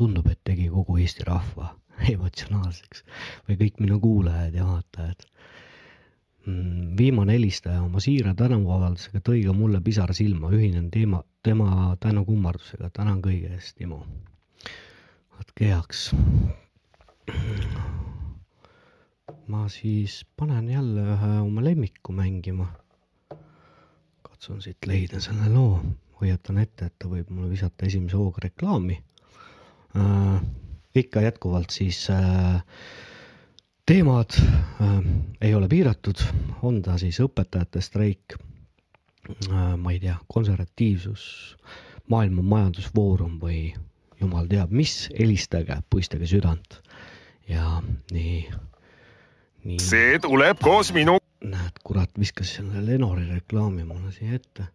tundub, 0.00 0.28
et 0.32 0.40
tegi 0.44 0.68
kogu 0.72 0.96
Eesti 1.00 1.26
rahva 1.28 1.74
emotsionaalseks 2.14 3.04
või 3.48 3.58
kõik 3.60 3.82
minu 3.84 4.00
kuulajad 4.02 4.56
ja 4.56 4.66
vaatajad. 4.68 5.26
viimane 6.98 7.36
helistaja 7.36 7.82
oma 7.84 8.00
siira 8.00 8.32
tänuavaldusega 8.34 9.20
tõi 9.20 9.42
ka 9.44 9.52
mulle 9.52 9.80
pisar 9.84 10.14
silma, 10.16 10.48
ühinen 10.56 10.88
teema, 10.90 11.20
tema 11.44 11.96
tänukummardusega, 12.00 12.90
tänan 12.96 13.20
kõige 13.22 13.52
eest, 13.54 13.76
Timo. 13.76 14.06
võtke 15.38 15.68
heaks. 15.68 16.10
ma 19.46 19.68
siis 19.68 20.24
panen 20.36 20.68
jälle 20.70 21.04
ühe 21.14 21.32
oma 21.40 21.64
lemmiku 21.64 22.12
mängima. 22.12 22.72
katsun 24.22 24.62
siit 24.62 24.86
leida 24.86 25.20
selle 25.20 25.52
loo 25.52 25.82
hoiatan 26.20 26.60
ette, 26.60 26.88
et 26.90 26.96
ta 26.98 27.08
võib 27.08 27.30
mulle 27.32 27.50
visata 27.50 27.86
esimese 27.88 28.18
hooga 28.20 28.44
reklaami. 28.46 28.98
Ikka 30.94 31.20
jätkuvalt 31.20 31.70
siis 31.70 32.10
äh, 32.10 32.62
teemad 33.86 34.30
äh, 34.38 34.98
ei 35.40 35.54
ole 35.54 35.68
piiratud, 35.68 36.22
on 36.62 36.82
ta 36.82 36.98
siis 36.98 37.20
õpetajate 37.22 37.82
streik 37.82 38.36
äh,, 38.38 39.76
ma 39.76 39.92
ei 39.94 40.00
tea, 40.02 40.16
konservatiivsus, 40.32 41.24
maailma 42.10 42.42
majandusfoorum 42.42 43.38
või 43.42 43.70
jumal 44.20 44.50
teab 44.50 44.74
mis, 44.74 45.08
helistage, 45.18 45.78
puistage 45.90 46.26
südant 46.28 46.80
ja 47.48 47.80
nii, 48.12 48.42
nii. 49.64 49.80
see 49.82 50.18
tuleb 50.22 50.60
koos 50.62 50.92
minu. 50.94 51.18
näed, 51.40 51.78
kurat, 51.84 52.10
viskas 52.18 52.56
selle 52.58 52.84
Lenori 52.84 53.24
reklaami 53.30 53.86
mulle 53.88 54.12
siia 54.12 54.36
ette 54.36 54.68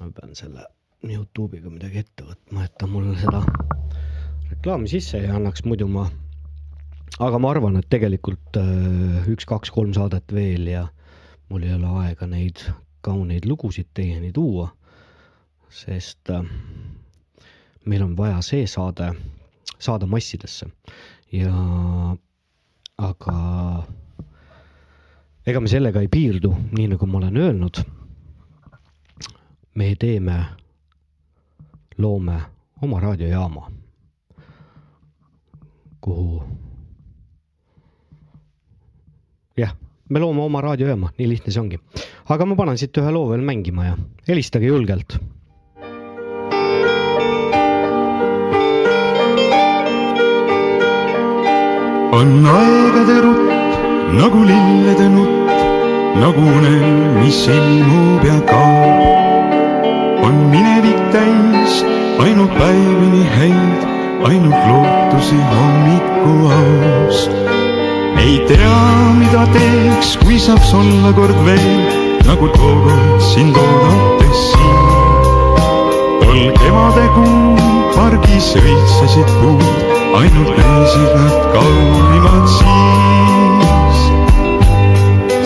ma 0.00 0.10
pean 0.10 0.34
selle 0.34 0.64
Youtube'iga 1.04 1.70
midagi 1.70 2.00
ette 2.00 2.24
võtma, 2.26 2.64
et 2.64 2.72
ta 2.80 2.88
mulle 2.88 3.12
seda 3.20 3.44
reklaami 4.50 4.88
sisse 4.90 5.20
ei 5.20 5.30
annaks, 5.32 5.64
muidu 5.64 5.88
ma, 5.88 6.06
aga 7.18 7.40
ma 7.40 7.50
arvan, 7.54 7.78
et 7.80 7.90
tegelikult 7.92 8.58
äh, 8.60 9.28
üks, 9.30 9.46
kaks, 9.48 9.72
kolm 9.74 9.94
saadet 9.96 10.34
veel 10.34 10.68
ja 10.70 10.86
mul 11.50 11.66
ei 11.66 11.76
ole 11.76 11.92
aega 12.04 12.28
neid 12.30 12.64
kauneid 13.04 13.46
lugusid 13.48 13.90
teieni 13.94 14.32
tuua, 14.32 14.70
sest 15.70 16.32
äh, 16.32 16.44
meil 17.84 18.04
on 18.04 18.16
vaja 18.18 18.42
see 18.42 18.66
saade 18.70 19.12
saada 19.78 20.06
massidesse. 20.06 20.66
Ja 21.32 21.52
aga 22.96 23.36
ega 25.46 25.60
me 25.60 25.68
sellega 25.70 26.00
ei 26.00 26.08
piirdu, 26.08 26.54
nii 26.72 26.92
nagu 26.94 27.08
ma 27.10 27.20
olen 27.20 27.36
öelnud. 27.36 27.82
Me 29.74 29.94
teeme, 29.98 30.36
loome 31.98 32.36
oma 32.82 33.00
raadiojaama, 33.02 33.66
kuhu. 36.04 36.42
jah, 39.56 39.72
me 40.08 40.20
loome 40.20 40.44
oma 40.44 40.60
raadiojaama, 40.64 41.14
nii 41.18 41.30
lihtne 41.32 41.54
see 41.54 41.62
ongi. 41.62 41.80
aga 42.28 42.46
ma 42.46 42.58
panen 42.60 42.80
siit 42.80 43.00
ühe 43.02 43.14
loo 43.14 43.30
veel 43.32 43.46
mängima 43.46 43.88
ja 43.90 43.96
helistage 44.28 44.68
julgelt 44.68 45.18
on 52.20 52.30
aegade 52.58 53.18
rutt 53.26 53.54
nagu 54.18 54.40
lillede 54.46 55.08
nutt, 55.10 55.50
nagu 56.20 56.42
unen, 56.58 56.84
mis 57.18 57.40
ilmub 57.50 58.22
ja 58.24 58.38
kaob. 58.50 59.00
on 60.26 60.36
minevik 60.52 61.00
täis 61.14 61.82
ainult 62.22 62.54
päevi 62.58 63.08
nii 63.14 63.26
häid, 63.36 63.93
ainult 64.22 64.54
lootusi 64.68 65.36
hommikuaust. 65.50 67.30
ei 68.18 68.38
tea, 68.48 68.78
mida 69.18 69.46
teeks, 69.52 70.16
kui 70.24 70.38
saaks 70.38 70.74
olla 70.74 71.12
kord 71.12 71.38
veel 71.44 71.78
nagu 72.26 72.48
tookord 72.48 73.20
sind 73.20 73.56
oodates 73.56 74.40
siin. 74.50 74.78
tol 76.20 76.40
kevadekuu 76.60 77.56
pargis 77.96 78.48
õitsesid 78.60 79.30
puud, 79.40 79.64
ainult 80.20 80.52
näisid 80.60 81.10
nad 81.20 81.36
kaunimad 81.56 82.46
siis. 82.58 84.00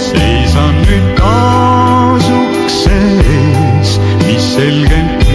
seisan 0.09 0.75
nüüd 0.85 1.07
taas 1.21 2.27
ukse 2.41 3.01
ees, 3.39 3.97
mis 4.27 4.53
selgelt 4.55 5.28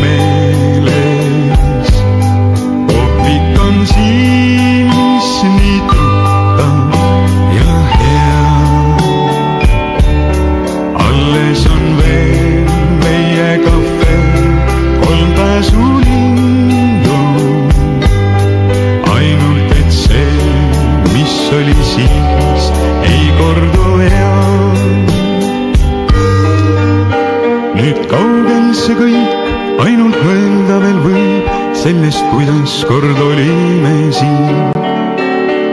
see 28.83 28.95
kõik 28.99 29.79
ainult 29.79 30.15
mõelda 30.25 30.77
veel 30.81 30.97
võib 31.05 31.51
sellest, 31.79 32.23
kuidas 32.33 32.73
kord 32.89 33.19
olime 33.23 33.93
siin. 34.17 34.57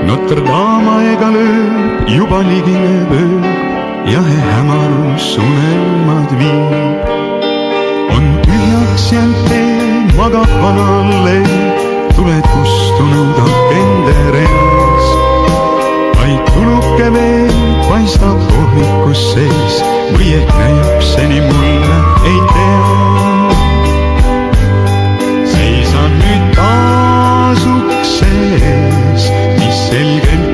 Notre 0.07 0.45
Dame 0.47 0.93
aega 1.01 1.31
lööb, 1.35 2.13
juba 2.15 2.43
ligineb 2.47 3.11
öö, 3.17 3.41
jahe 4.13 4.37
hämarus 4.53 5.27
unelmad 5.43 6.37
viib. 6.39 7.11
on 8.15 8.31
tühjaks 8.47 9.09
jäänud 9.13 9.43
tee, 9.49 10.07
magab 10.15 10.55
vana 10.63 10.87
allee, 11.01 11.59
tuled 12.15 12.47
kustunud 12.55 13.43
akende 13.47 14.19
reas. 14.39 15.11
vaid 16.21 16.55
tuluke 16.55 17.13
veel 17.19 17.70
paistab 17.91 18.39
kohvikus 18.47 19.21
sees 19.33 19.79
või 20.15 20.29
ehk 20.39 20.51
näib 20.59 21.01
see 21.03 21.25
nii 21.33 21.41
mulle, 21.47 21.97
ei 22.31 22.39
tea. 22.53 22.77
seisan 25.55 26.15
nüüd 26.21 26.45
taas 26.55 27.67
ukse 27.73 28.31
ees, 28.61 29.27
mis 29.59 29.83
selgelt 29.89 30.50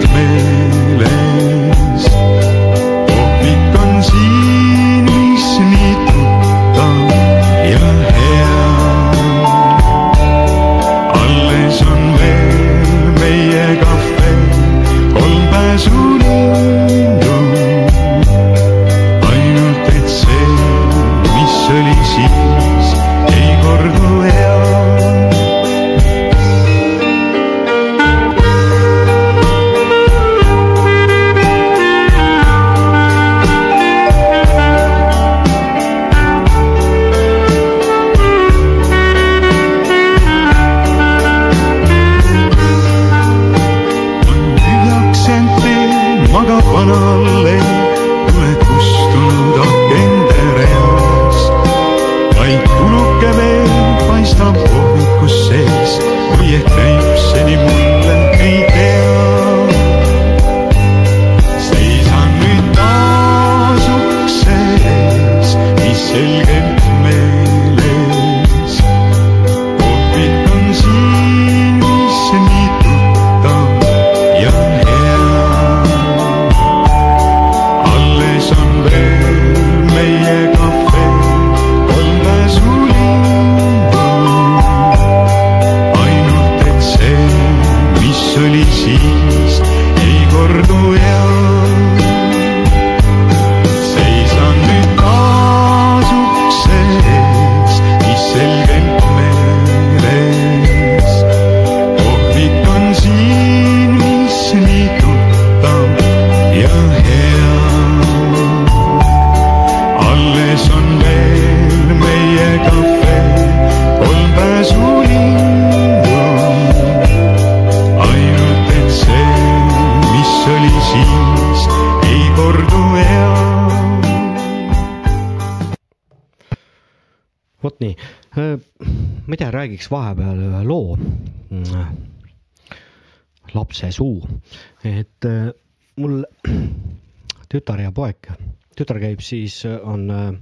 käib 139.17 139.25
siis, 139.25 139.65
on 139.83 140.11
äh, 140.11 140.35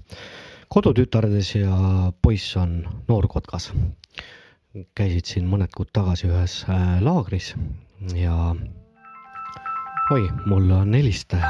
kodutütardes 0.69 1.55
ja 1.55 2.11
poiss 2.23 2.57
on 2.57 2.85
noorkotkas. 3.09 3.73
käisid 4.99 5.25
siin 5.25 5.47
mõned 5.47 5.71
kuud 5.77 5.93
tagasi 5.95 6.27
ühes 6.27 6.65
äh, 6.67 6.99
laagris 7.01 7.55
ja 8.15 8.35
oi, 10.11 10.25
mul 10.47 10.71
on 10.75 10.95
helistaja, 10.95 11.47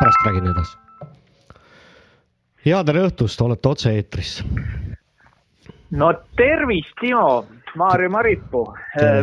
pärast 0.00 0.26
räägin 0.26 0.50
edasi. 0.50 0.76
ja 2.64 2.82
tere 2.84 3.06
õhtust, 3.06 3.40
olete 3.40 3.68
otse-eetris 3.68 4.42
no 5.90 6.12
tervist, 6.36 6.98
Timo, 7.00 7.46
Maarja 7.76 8.10
Maripuu 8.10 8.74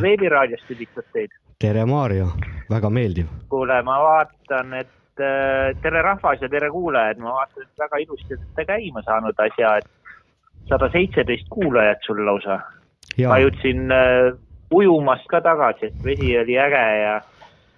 veebiraadiost 0.01 0.71
üditab 0.71 1.11
teid. 1.11 1.35
tere, 1.59 1.85
Maarja, 1.85 2.31
väga 2.69 2.89
meeldiv. 2.89 3.27
kuule, 3.49 3.83
ma 3.83 3.99
vaatan, 3.99 4.73
et 4.73 5.19
äh, 5.19 5.50
tere 5.81 6.01
rahvas 6.01 6.41
ja 6.41 6.49
tere 6.49 6.69
kuulajad, 6.69 7.17
ma 7.23 7.33
vaatan, 7.39 7.63
et 7.63 7.79
väga 7.79 7.97
ilusti 8.03 8.37
olete 8.37 8.65
käima 8.65 9.01
saanud 9.07 9.39
asja, 9.45 9.75
et 9.77 9.89
sada 10.69 10.89
seitseteist 10.91 11.49
kuulajat 11.49 12.03
sul 12.05 12.25
lausa. 12.25 12.59
Ma 13.27 13.37
jõudsin 13.41 13.91
äh, 13.91 14.31
ujumast 14.71 15.27
ka 15.31 15.41
tagasi, 15.41 15.91
et 15.91 16.03
vesi 16.03 16.37
oli 16.39 16.57
äge 16.59 16.85
ja 17.01 17.19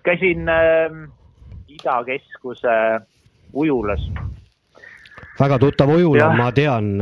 käisin 0.04 0.50
äh, 0.50 0.94
Ida-Keskuse 1.74 2.76
ujulas. 3.54 4.02
väga 5.40 5.58
tuttav 5.60 5.90
ujula 5.90 6.30
ma 6.38 6.52
tean, 6.52 6.98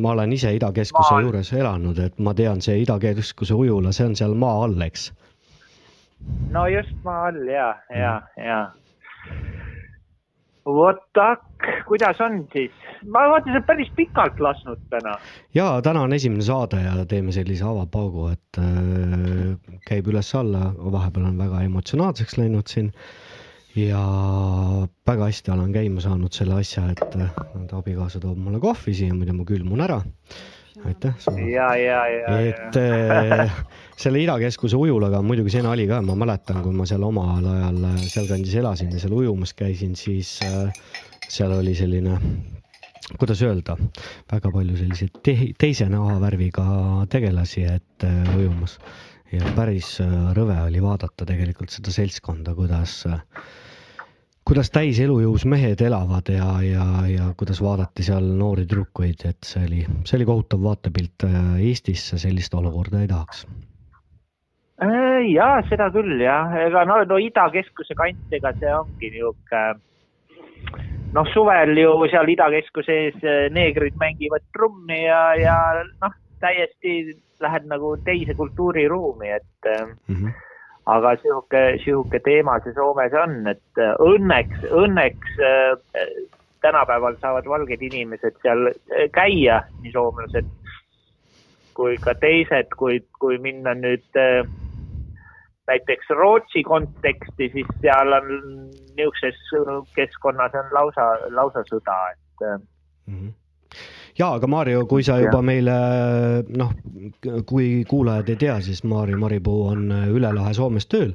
ma 0.00 0.10
olen 0.10 0.32
ise 0.32 0.54
Ida-Keskuse 0.56 1.12
Maa- 1.12 1.22
juures 1.22 1.52
elanud, 1.52 1.98
et 1.98 2.18
ma 2.18 2.34
tean, 2.34 2.60
see 2.64 2.78
Ida-Keskuse 2.84 3.54
ujula, 3.54 3.92
see 3.92 4.06
on 4.06 4.16
seal 4.16 4.34
maa 4.34 4.64
all, 4.64 4.80
eks. 4.80 5.12
no 6.50 6.66
just 6.66 6.94
maa 7.04 7.26
all 7.28 7.48
ja, 7.48 7.74
ja, 7.90 8.22
ja. 8.36 8.60
Vot 10.74 11.20
kuidas 11.88 12.20
on 12.20 12.40
siis? 12.52 12.72
ma 13.04 13.26
vaatan, 13.30 13.52
sa 13.52 13.58
oled 13.58 13.66
päris 13.68 13.92
pikalt 13.96 14.40
lasknud 14.42 14.82
täna. 14.90 15.16
ja 15.54 15.68
täna 15.82 16.02
on 16.06 16.12
esimene 16.16 16.42
saade 16.42 16.80
ja 16.82 17.06
teeme 17.08 17.32
sellise 17.32 17.64
avapaugu, 17.64 18.28
et 18.34 18.60
äh, 18.60 19.78
käib 19.86 20.10
üles-alla, 20.10 20.72
vahepeal 20.92 21.30
on 21.30 21.38
väga 21.38 21.62
emotsionaalseks 21.68 22.38
läinud 22.40 22.66
siin. 22.72 22.92
ja 23.76 24.02
väga 25.06 25.30
hästi 25.30 25.52
olen 25.54 25.72
käima 25.72 26.00
saanud 26.00 26.32
selle 26.32 26.60
asja, 26.60 26.88
et 26.92 27.16
äh, 27.20 27.32
abikaasa 27.78 28.20
toob 28.20 28.38
mulle 28.40 28.60
kohvi 28.60 28.94
siia, 28.94 29.14
muidu 29.14 29.36
ma 29.36 29.48
külmun 29.48 29.84
ära. 29.86 30.02
Aitäh 30.84 31.14
sulle. 31.18 31.50
ja, 31.50 31.70
ja, 31.76 32.00
ja, 32.10 32.38
et 32.50 32.76
äh, 32.76 33.52
selle 33.96 34.20
Ida-Keskuse 34.24 34.76
ujulaga 34.76 35.20
on 35.22 35.28
muidugi 35.28 35.54
see 35.54 35.64
nali 35.64 35.86
ka, 35.88 36.02
ma 36.04 36.16
mäletan, 36.18 36.60
kui 36.64 36.74
ma 36.76 36.86
seal 36.88 37.04
omal 37.06 37.46
ajal 37.52 37.80
äh, 37.92 37.98
sealkandis 38.04 38.54
elasin 38.60 38.92
ja 38.92 39.00
seal 39.02 39.16
ujumas 39.16 39.54
käisin, 39.56 39.96
siis 39.96 40.36
äh, 40.44 40.70
seal 41.28 41.54
oli 41.56 41.74
selline, 41.78 42.18
kuidas 43.16 43.42
öelda, 43.46 43.76
väga 44.32 44.52
palju 44.52 44.78
selliseid 44.78 45.20
te 45.26 45.36
teise 45.58 45.88
nahavärviga 45.92 46.66
tegelasi, 47.12 47.66
et 47.76 48.08
äh, 48.08 48.32
ujumas 48.36 48.78
ja 49.32 49.54
päris 49.56 49.96
rõve 50.36 50.58
oli 50.68 50.82
vaadata 50.82 51.26
tegelikult 51.26 51.72
seda 51.74 51.94
seltskonda, 51.94 52.54
kuidas 52.58 53.00
äh, 53.10 53.22
kuidas 54.46 54.70
täis 54.70 54.98
elujõus 55.02 55.44
mehed 55.50 55.80
elavad 55.82 56.28
ja, 56.30 56.50
ja, 56.62 56.84
ja 57.10 57.30
kuidas 57.38 57.58
vaadati 57.62 58.04
seal 58.06 58.26
noori 58.38 58.66
tüdrukuid, 58.66 59.24
et 59.28 59.48
see 59.48 59.64
oli, 59.66 59.80
see 60.06 60.18
oli 60.20 60.28
kohutav 60.28 60.62
vaatepilt. 60.62 61.26
Eestisse 61.58 62.18
sellist 62.22 62.54
olukorda 62.54 63.02
ei 63.02 63.10
tahaks. 63.10 63.46
ja 65.32 65.48
seda 65.70 65.90
küll 65.90 66.20
jah, 66.22 66.54
ega 66.66 66.84
no, 66.84 67.00
no 67.08 67.18
Ida-Keskuse 67.22 67.96
kant, 67.98 68.26
ega 68.38 68.52
see 68.60 68.72
ongi 68.76 69.10
niisugune 69.16 69.64
noh, 71.16 71.28
suvel 71.32 71.76
ju 71.80 71.92
seal 72.12 72.28
Ida-Keskuse 72.34 72.98
ees 73.06 73.22
eh, 73.24 73.46
neegrid 73.52 73.96
mängivad 74.00 74.44
trummi 74.54 75.02
ja, 75.04 75.20
ja 75.40 75.56
noh, 76.02 76.14
täiesti 76.42 77.16
lähed 77.40 77.68
nagu 77.70 77.96
teise 78.04 78.34
kultuuriruumi, 78.36 79.32
et 79.36 79.70
äh, 79.72 79.88
aga 80.86 81.16
sihuke, 81.22 81.62
sihuke 81.84 82.20
teema 82.24 82.58
see 82.62 82.74
Soomes 82.76 83.14
on, 83.18 83.40
et 83.50 83.80
äh, 83.82 83.94
õnneks, 84.02 84.66
õnneks 84.70 85.40
äh, 85.42 86.12
tänapäeval 86.62 87.18
saavad 87.22 87.48
valged 87.50 87.82
inimesed 87.82 88.38
seal 88.42 88.70
äh, 88.70 89.08
käia, 89.14 89.62
nii 89.82 89.94
soomlased 89.94 90.52
kui 91.76 91.98
ka 92.00 92.14
teised, 92.16 92.70
kui, 92.80 93.02
kui 93.20 93.36
minna 93.42 93.74
nüüd 93.76 94.06
näiteks 95.68 96.08
Rootsi 96.16 96.62
konteksti, 96.64 97.50
siis 97.52 97.68
seal 97.82 98.16
on 98.16 98.30
niisuguses 98.96 99.90
keskkonnas 99.98 100.54
on 100.56 100.70
lausa, 100.72 101.08
lausa 101.36 101.66
sõda, 101.68 101.98
et 102.14 102.46
äh, 102.46 103.26
ja 104.18 104.30
aga 104.38 104.48
Maarjo, 104.48 104.84
kui 104.90 105.04
sa 105.06 105.18
juba 105.20 105.38
Jah. 105.38 105.44
meile 105.44 105.76
noh, 106.56 106.72
kui 107.46 107.84
kuulajad 107.88 108.30
ei 108.32 108.38
tea, 108.40 108.60
siis 108.64 108.84
Maarjo 108.84 109.18
Maripuu 109.20 109.66
on 109.72 109.90
üle 110.12 110.32
lahe 110.34 110.54
Soomes 110.56 110.86
tööl. 110.86 111.12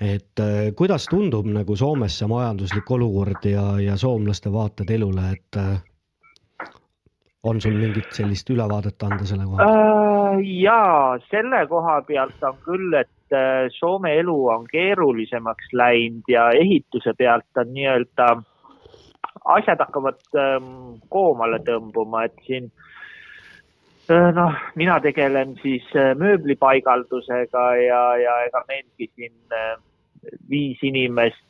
et 0.00 0.40
äh, 0.40 0.72
kuidas 0.76 1.06
tundub 1.10 1.46
nagu 1.46 1.76
Soomes 1.76 2.18
see 2.18 2.28
majanduslik 2.28 2.90
olukord 2.90 3.44
ja, 3.46 3.64
ja 3.80 3.96
soomlaste 3.96 4.52
vaated 4.52 4.90
elule, 4.90 5.30
et 5.36 5.60
äh, 5.60 5.80
on 7.42 7.60
sul 7.60 7.74
mingit 7.74 8.12
sellist 8.14 8.50
ülevaadet 8.50 9.02
anda 9.02 9.26
selle 9.26 9.46
kohta? 9.48 9.66
Äh, 9.66 10.44
jaa, 10.62 11.18
selle 11.30 11.64
koha 11.70 12.00
pealt 12.06 12.46
on 12.46 12.58
küll, 12.66 12.94
et 13.00 13.34
äh, 13.36 13.66
Soome 13.78 14.14
elu 14.20 14.36
on 14.54 14.66
keerulisemaks 14.70 15.72
läinud 15.72 16.30
ja 16.30 16.50
ehituse 16.58 17.14
pealt 17.18 17.62
on 17.62 17.72
nii-öelda, 17.74 18.28
asjad 19.44 19.80
hakkavad 19.80 20.20
ähm, 20.38 20.98
koomale 21.10 21.58
tõmbuma, 21.66 22.24
et 22.28 22.42
siin 22.46 22.68
äh, 24.10 24.28
noh, 24.34 24.58
mina 24.78 24.98
tegelen 25.04 25.56
siis 25.62 25.86
äh, 25.96 26.12
mööblipaigaldusega 26.18 27.64
ja, 27.82 28.02
ja 28.22 28.36
ega 28.48 28.64
meilgi 28.68 29.10
siin 29.14 29.56
äh, 29.56 29.74
viis 30.50 30.82
inimest, 30.86 31.42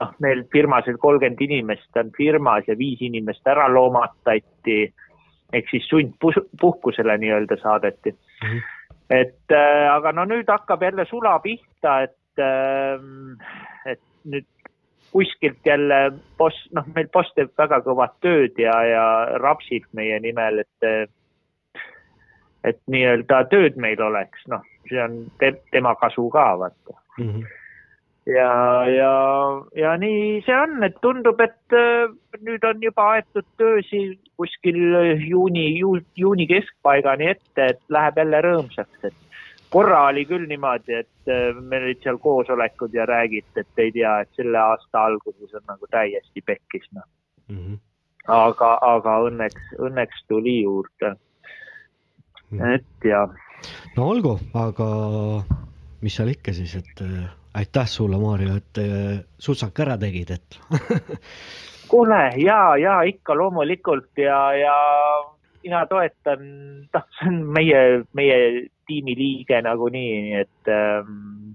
noh, 0.00 0.12
meil 0.22 0.44
firmas 0.52 0.88
oli 0.90 1.00
kolmkümmend 1.02 1.42
inimest 1.46 2.00
on 2.00 2.12
firmas 2.16 2.68
ja 2.68 2.78
viis 2.78 3.02
inimest 3.02 3.46
ära 3.50 3.66
loomatati 3.72 4.84
ehk 5.54 5.70
siis 5.70 5.86
sundpuhkusele 5.90 7.18
nii-öelda 7.22 7.56
saadeti 7.62 8.10
mm. 8.10 8.48
-hmm. 8.48 8.62
et 9.10 9.52
äh, 9.52 9.92
aga 9.92 10.12
no 10.12 10.24
nüüd 10.24 10.50
hakkab 10.50 10.82
jälle 10.82 11.06
sula 11.10 11.38
pihta, 11.38 12.00
et 12.02 12.42
äh,, 12.42 13.92
et 13.92 14.02
nüüd 14.24 14.46
kuskilt 15.14 15.66
jälle 15.66 15.98
boss, 16.38 16.58
noh, 16.74 16.86
meil 16.96 17.06
boss 17.14 17.30
teeb 17.36 17.52
väga 17.58 17.80
kõvat 17.86 18.16
tööd 18.24 18.58
ja, 18.58 18.74
ja 18.88 19.04
rapsib 19.42 19.86
meie 19.94 20.18
nimel, 20.22 20.64
et 20.64 21.10
et 22.64 22.80
nii-öelda 22.88 23.42
tööd 23.52 23.76
meil 23.80 24.00
oleks, 24.02 24.40
noh, 24.48 24.64
see 24.88 25.00
on 25.02 25.20
te, 25.40 25.52
tema 25.74 25.94
kasu 26.00 26.26
ka, 26.32 26.46
vaata. 26.62 26.96
ja, 28.36 28.52
ja, 28.88 29.12
ja 29.78 29.96
nii 30.00 30.40
see 30.46 30.56
on, 30.56 30.78
et 30.86 30.96
tundub, 31.04 31.40
et 31.44 31.76
äh, 31.76 32.08
nüüd 32.40 32.64
on 32.64 32.80
juba 32.82 33.10
aetud 33.16 33.46
töösi 33.60 34.04
kuskil 34.40 34.80
juuni 35.28 35.68
ju,, 35.78 35.98
juuni 36.18 36.48
keskpaigani 36.50 37.34
ette, 37.34 37.68
et 37.74 37.82
läheb 37.92 38.18
jälle 38.22 38.42
rõõmsaks, 38.48 39.10
et 39.10 39.20
korra 39.74 40.04
oli 40.10 40.24
küll 40.30 40.46
niimoodi, 40.50 41.00
et 41.02 41.32
äh, 41.32 41.50
meil 41.58 41.88
olid 41.88 42.02
seal 42.04 42.20
koosolekud 42.22 42.94
ja 42.94 43.06
räägiti, 43.10 43.64
et 43.64 43.82
ei 43.82 43.92
tea, 43.94 44.20
et 44.22 44.38
selle 44.38 44.60
aasta 44.60 45.06
alguses 45.10 45.56
on 45.58 45.66
nagu 45.70 45.90
täiesti 45.90 46.44
pekkis, 46.46 46.86
noh. 46.94 47.06
aga, 48.30 48.70
aga 48.86 49.18
õnneks, 49.28 49.74
õnneks 49.82 50.26
tuli 50.30 50.60
juurde. 50.62 51.14
et 52.74 53.08
ja 53.08 53.26
no 53.96 54.08
olgu, 54.12 54.36
aga 54.54 54.88
mis 56.04 56.16
seal 56.16 56.32
ikka 56.34 56.54
siis, 56.54 56.76
et 56.78 57.04
äh, 57.04 57.28
aitäh 57.58 57.88
sulle, 57.90 58.18
Maarja, 58.20 58.58
et 58.60 58.82
äh, 58.82 59.22
sutsaka 59.38 59.86
ära 59.86 59.98
tegid, 60.00 60.34
et 60.38 60.58
kuule 61.90 62.20
ja, 62.40 62.76
ja 62.80 63.00
ikka 63.08 63.36
loomulikult 63.38 64.22
ja, 64.22 64.38
ja 64.58 64.76
mina 65.64 65.84
toetan, 65.90 66.46
noh, 66.92 67.06
see 67.18 67.30
on 67.30 67.42
meie, 67.56 67.82
meie 68.16 68.38
tiimiliige 68.86 69.60
nagunii, 69.62 70.22
nii 70.22 70.40
et 70.40 70.72
ähm, 70.72 71.54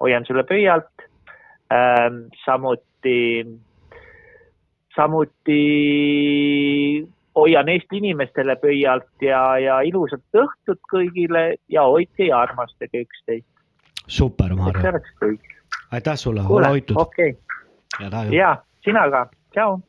hoian 0.00 0.26
sulle 0.26 0.44
pöialt 0.44 1.06
ähm,. 1.72 2.26
samuti, 2.44 3.46
samuti 4.96 5.60
hoian 7.36 7.68
Eesti 7.68 7.96
inimestele 7.96 8.56
pöialt 8.56 9.22
ja, 9.22 9.58
ja 9.58 9.80
ilusat 9.80 10.40
õhtut 10.44 10.80
kõigile 10.92 11.56
ja 11.68 11.84
hoidke 11.88 12.30
ja 12.30 12.40
armastage 12.40 13.04
üksteist. 13.04 13.48
super, 14.06 14.54
Maarja. 14.54 14.92
aitäh 15.92 16.16
sulle, 16.16 16.40
ole 16.48 16.68
hoitud. 16.68 16.96
okei 16.96 17.36
okay., 18.06 18.32
ja 18.36 18.56
sina 18.84 19.10
ka, 19.10 19.28
tšau. 19.52 19.80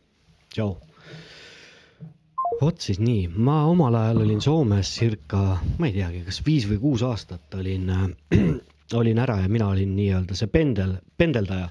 tšau. 0.54 0.87
Vot 2.62 2.82
siis 2.82 3.00
nii, 3.00 3.28
ma 3.38 3.60
omal 3.70 3.96
ajal 3.96 4.24
olin 4.24 4.42
Soomes 4.42 4.90
circa, 4.98 5.60
ma 5.78 5.88
ei 5.90 5.94
teagi, 5.94 6.24
kas 6.26 6.42
viis 6.46 6.66
või 6.70 6.80
kuus 6.82 7.04
aastat 7.06 7.54
olin 7.60 7.90
äh, 7.94 8.08
olin 9.00 9.20
ära 9.22 9.40
ja 9.44 9.50
mina 9.52 9.70
olin 9.70 9.96
nii-öelda 9.96 10.36
see 10.38 10.50
pendel, 10.52 10.96
pendeldaja, 11.18 11.70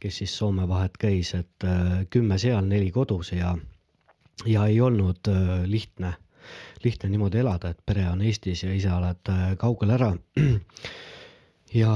kes 0.00 0.20
siis 0.22 0.36
Soome 0.38 0.68
vahet 0.68 0.96
käis, 1.00 1.34
et 1.36 1.66
äh, 1.68 2.06
kümme 2.10 2.38
seal, 2.40 2.64
neli 2.64 2.90
kodus 2.94 3.32
ja, 3.34 3.56
ja 4.46 4.66
ei 4.66 4.80
olnud 4.80 5.28
äh, 5.32 5.64
lihtne, 5.68 6.14
lihtne 6.84 7.10
niimoodi 7.12 7.42
elada, 7.42 7.74
et 7.74 7.82
pere 7.86 8.08
on 8.10 8.22
Eestis 8.22 8.64
ja 8.64 8.72
ise 8.74 8.92
oled 8.94 9.32
äh, 9.32 9.48
kaugel 9.60 9.92
ära. 9.98 10.12
ja 11.82 11.92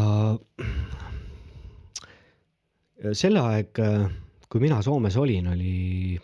selle 3.23 3.47
aeg, 3.55 3.81
kui 4.51 4.61
mina 4.61 4.83
Soomes 4.85 5.17
olin, 5.17 5.55
oli, 5.55 6.19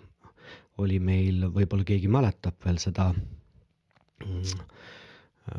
oli 0.83 0.99
meil, 1.01 1.47
võib-olla 1.55 1.87
keegi 1.89 2.09
mäletab 2.13 2.57
veel 2.65 2.79
seda, 2.83 3.11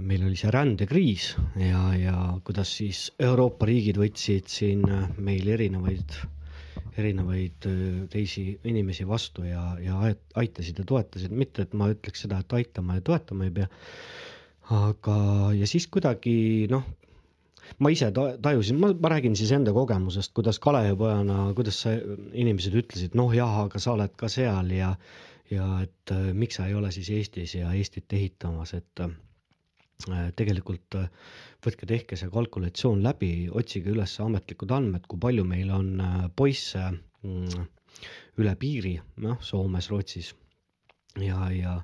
meil 0.04 0.26
oli 0.28 0.38
see 0.38 0.52
rändekriis 0.54 1.30
ja, 1.62 1.82
ja 1.98 2.16
kuidas 2.46 2.74
siis 2.80 3.06
Euroopa 3.24 3.66
riigid 3.70 3.98
võtsid 4.02 4.50
siin 4.52 4.84
meil 5.24 5.48
erinevaid, 5.56 6.18
erinevaid 7.00 7.68
öö, 7.70 8.06
teisi 8.14 8.46
inimesi 8.68 9.08
vastu 9.10 9.46
ja, 9.48 9.64
ja 9.82 9.98
ait- 10.10 10.38
aitasid 10.42 10.82
ja 10.84 10.86
toetasid, 10.90 11.34
mitte 11.34 11.66
et 11.66 11.74
ma 11.78 11.90
ütleks 11.94 12.26
seda, 12.26 12.42
et 12.44 12.58
aitama 12.60 13.00
ja 13.00 13.06
toetama 13.10 13.48
ei 13.48 13.56
pea, 13.62 13.70
aga, 14.82 15.18
ja 15.58 15.70
siis 15.70 15.88
kuidagi 15.94 16.68
noh, 16.74 16.84
ma 17.84 17.92
ise 17.94 18.10
ta- 18.16 18.36
tajusin, 18.42 18.80
ma, 18.82 18.92
ma 18.94 19.12
räägin 19.14 19.36
siis 19.40 19.52
enda 19.56 19.74
kogemusest, 19.76 20.34
kuidas 20.38 20.60
Kalevipojana, 20.64 21.54
kuidas 21.58 21.82
sa, 21.84 21.94
inimesed 22.34 22.76
ütlesid, 22.82 23.18
noh 23.20 23.34
jah, 23.36 23.64
aga 23.66 23.82
sa 23.84 23.94
oled 23.98 24.14
ka 24.20 24.30
seal 24.32 24.72
ja, 24.76 24.94
ja 25.52 25.68
et 25.86 26.16
äh, 26.16 26.32
miks 26.34 26.60
sa 26.60 26.68
ei 26.68 26.78
ole 26.78 26.92
siis 26.96 27.12
Eestis 27.14 27.56
ja 27.58 27.72
Eestit 27.76 28.14
ehitamas, 28.14 28.74
et 28.78 29.04
äh, 29.06 29.12
tegelikult 30.38 31.00
äh, 31.00 31.08
võtke, 31.66 31.88
tehke 31.90 32.20
see 32.20 32.30
kalkulatsioon 32.34 33.02
läbi, 33.06 33.32
otsige 33.50 33.94
üles 33.96 34.18
ametlikud 34.24 34.72
andmed, 34.72 35.08
kui 35.10 35.20
palju 35.22 35.46
meil 35.48 35.72
on 35.74 35.94
äh, 36.04 36.20
poisse 36.36 36.84
mm, 36.92 37.66
üle 38.42 38.54
piiri, 38.60 38.98
noh, 39.26 39.40
Soomes, 39.42 39.90
Rootsis. 39.92 40.34
Ja, 41.18 41.48
ja 41.50 41.80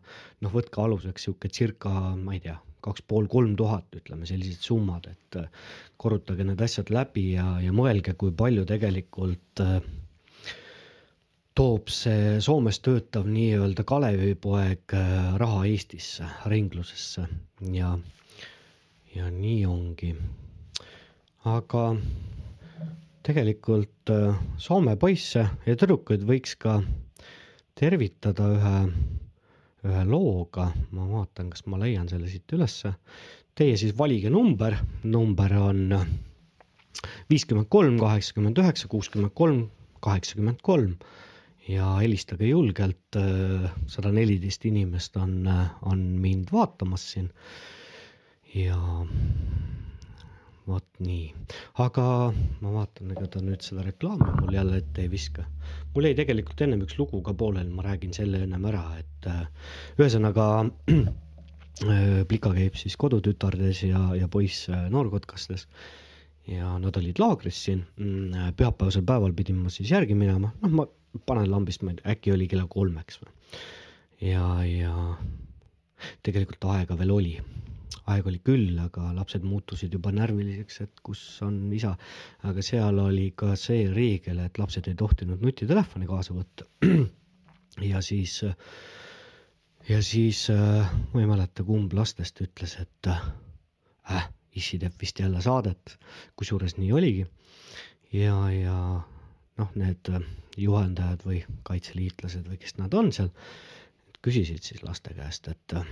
noh, 0.45 0.51
võtke 0.53 0.83
aluseks 0.83 1.25
sihuke 1.25 1.49
circa, 1.49 1.89
ma 2.13 2.35
ei 2.35 2.43
tea, 2.43 2.59
kaks 2.83 3.03
pool, 3.07 3.27
kolm 3.31 3.53
tuhat, 3.59 3.85
ütleme 3.99 4.27
sellised 4.29 4.63
summad, 4.65 5.07
et 5.11 5.37
äh, 5.39 5.45
korrutage 6.01 6.45
need 6.47 6.61
asjad 6.65 6.91
läbi 6.93 7.23
ja, 7.37 7.45
ja 7.63 7.73
mõelge, 7.75 8.15
kui 8.19 8.33
palju 8.35 8.65
tegelikult 8.69 9.63
äh, 9.63 9.77
toob 11.57 11.91
see 11.93 12.39
Soomes 12.43 12.81
töötav 12.83 13.27
nii-öelda 13.29 13.85
Kalevipoeg 13.87 14.95
äh, 14.97 15.15
raha 15.41 15.63
Eestisse 15.69 16.27
ringlusesse 16.51 17.27
ja, 17.77 17.93
ja 19.15 19.29
nii 19.31 19.61
ongi. 19.69 20.13
aga 21.47 21.85
tegelikult 23.23 24.11
Soome 24.63 24.95
poisse 24.99 25.45
ja 25.67 25.75
tüdrukuid 25.79 26.23
võiks 26.27 26.55
ka 26.59 26.77
tervitada 27.79 28.47
ühe, 28.57 28.77
ühe 29.87 30.03
looga, 30.07 30.69
ma 30.95 31.07
vaatan, 31.09 31.49
kas 31.53 31.65
ma 31.67 31.79
leian 31.81 32.07
selle 32.11 32.29
siit 32.31 32.55
ülesse. 32.55 32.93
Teie 33.53 33.75
siis 33.77 33.93
valige 33.97 34.31
number, 34.33 34.77
number 35.03 35.57
on 35.59 35.83
viiskümmend 37.29 37.69
kolm, 37.73 37.97
kaheksakümmend 38.01 38.59
üheksa, 38.63 38.89
kuuskümmend 38.91 39.35
kolm, 39.37 39.67
kaheksakümmend 40.05 40.63
kolm 40.65 40.95
ja 41.67 41.93
helistage 42.01 42.49
julgelt, 42.49 43.19
sada 43.87 44.11
neliteist 44.11 44.65
inimest 44.67 45.17
on, 45.19 45.43
on 45.87 46.03
mind 46.23 46.51
vaatamas 46.51 47.05
siin. 47.13 47.29
ja 48.53 48.77
vot 50.67 51.01
nii, 51.03 51.27
aga 51.83 52.05
ma 52.63 52.71
vaatan, 52.77 53.11
ega 53.15 53.27
ta 53.31 53.41
nüüd 53.43 53.63
seda 53.65 53.83
reklaami 53.83 54.29
mul 54.39 54.55
jälle 54.55 54.79
ette 54.79 55.03
ei 55.03 55.11
viska. 55.11 55.45
mul 55.95 56.07
jäi 56.07 56.15
tegelikult 56.19 56.63
ennem 56.63 56.85
üks 56.85 56.95
lugu 56.99 57.19
ka 57.25 57.33
pooleli, 57.37 57.71
ma 57.73 57.83
räägin 57.85 58.15
selle 58.15 58.43
ennem 58.45 58.65
ära, 58.71 58.83
et 59.01 59.27
äh, 59.27 59.43
ühesõnaga 59.99 60.47
äh, 60.95 62.23
Plika 62.29 62.53
käib 62.55 62.79
siis 62.79 62.95
kodutütardes 62.99 63.83
ja, 63.89 64.05
ja 64.19 64.29
poiss 64.31 64.69
äh, 64.69 64.87
noorkotkastes. 64.93 65.67
Ja 66.47 66.73
nad 66.75 66.97
olid 66.99 67.21
laagris 67.23 67.55
siin, 67.69 67.85
pühapäevasel 68.59 69.05
päeval 69.07 69.31
pidin 69.31 69.61
ma 69.63 69.69
siis 69.71 69.93
järgi 69.93 70.11
minema, 70.19 70.49
noh, 70.59 70.73
ma 70.75 70.83
panen 71.25 71.47
lambist, 71.47 71.85
ma 71.87 71.93
ei 71.93 72.01
tea, 72.01 72.11
äkki 72.11 72.33
oli 72.33 72.49
kella 72.51 72.65
kolmeks 72.67 73.21
või. 73.21 73.31
ja, 74.27 74.43
ja 74.67 74.91
tegelikult 76.27 76.67
aega 76.73 76.97
veel 76.99 77.13
oli, 77.15 77.37
aega 78.11 78.29
oli 78.31 78.39
küll, 78.43 78.77
aga 78.83 79.09
lapsed 79.15 79.45
muutusid 79.47 79.93
juba 79.95 80.11
närviliseks, 80.15 80.79
et 80.85 81.01
kus 81.05 81.21
on 81.45 81.57
isa. 81.73 81.93
aga 82.49 82.63
seal 82.65 82.99
oli 83.03 83.29
ka 83.37 83.53
see 83.59 83.85
reegel, 83.93 84.39
et 84.45 84.59
lapsed 84.59 84.87
ei 84.91 84.97
tohtinud 84.99 85.43
nutitelefoni 85.43 86.09
kaasa 86.09 86.35
võtta. 86.37 86.67
ja 87.91 88.01
siis, 88.05 88.39
ja 89.89 90.01
siis 90.03 90.45
äh, 90.53 90.93
ma 91.13 91.23
ei 91.23 91.29
mäleta, 91.29 91.65
kumb 91.67 91.93
lastest 91.97 92.41
ütles, 92.45 92.77
et 92.81 93.11
äh, 93.13 94.27
issi 94.55 94.79
teeb 94.81 94.97
vist 95.01 95.19
jälle 95.19 95.41
saadet, 95.41 95.97
kusjuures 96.39 96.77
nii 96.77 96.91
oligi. 96.93 97.25
ja, 98.13 98.37
ja 98.53 98.77
noh, 99.59 99.71
need 99.79 100.09
äh, 100.13 100.25
juhendajad 100.57 101.23
või 101.27 101.43
kaitseliitlased 101.67 102.49
või 102.49 102.59
kes 102.61 102.77
nad 102.79 102.93
on 102.97 103.11
seal, 103.15 103.31
küsisid 104.23 104.63
siis 104.63 104.83
laste 104.85 105.13
käest, 105.17 105.47
et 105.51 105.77
äh, 105.77 105.87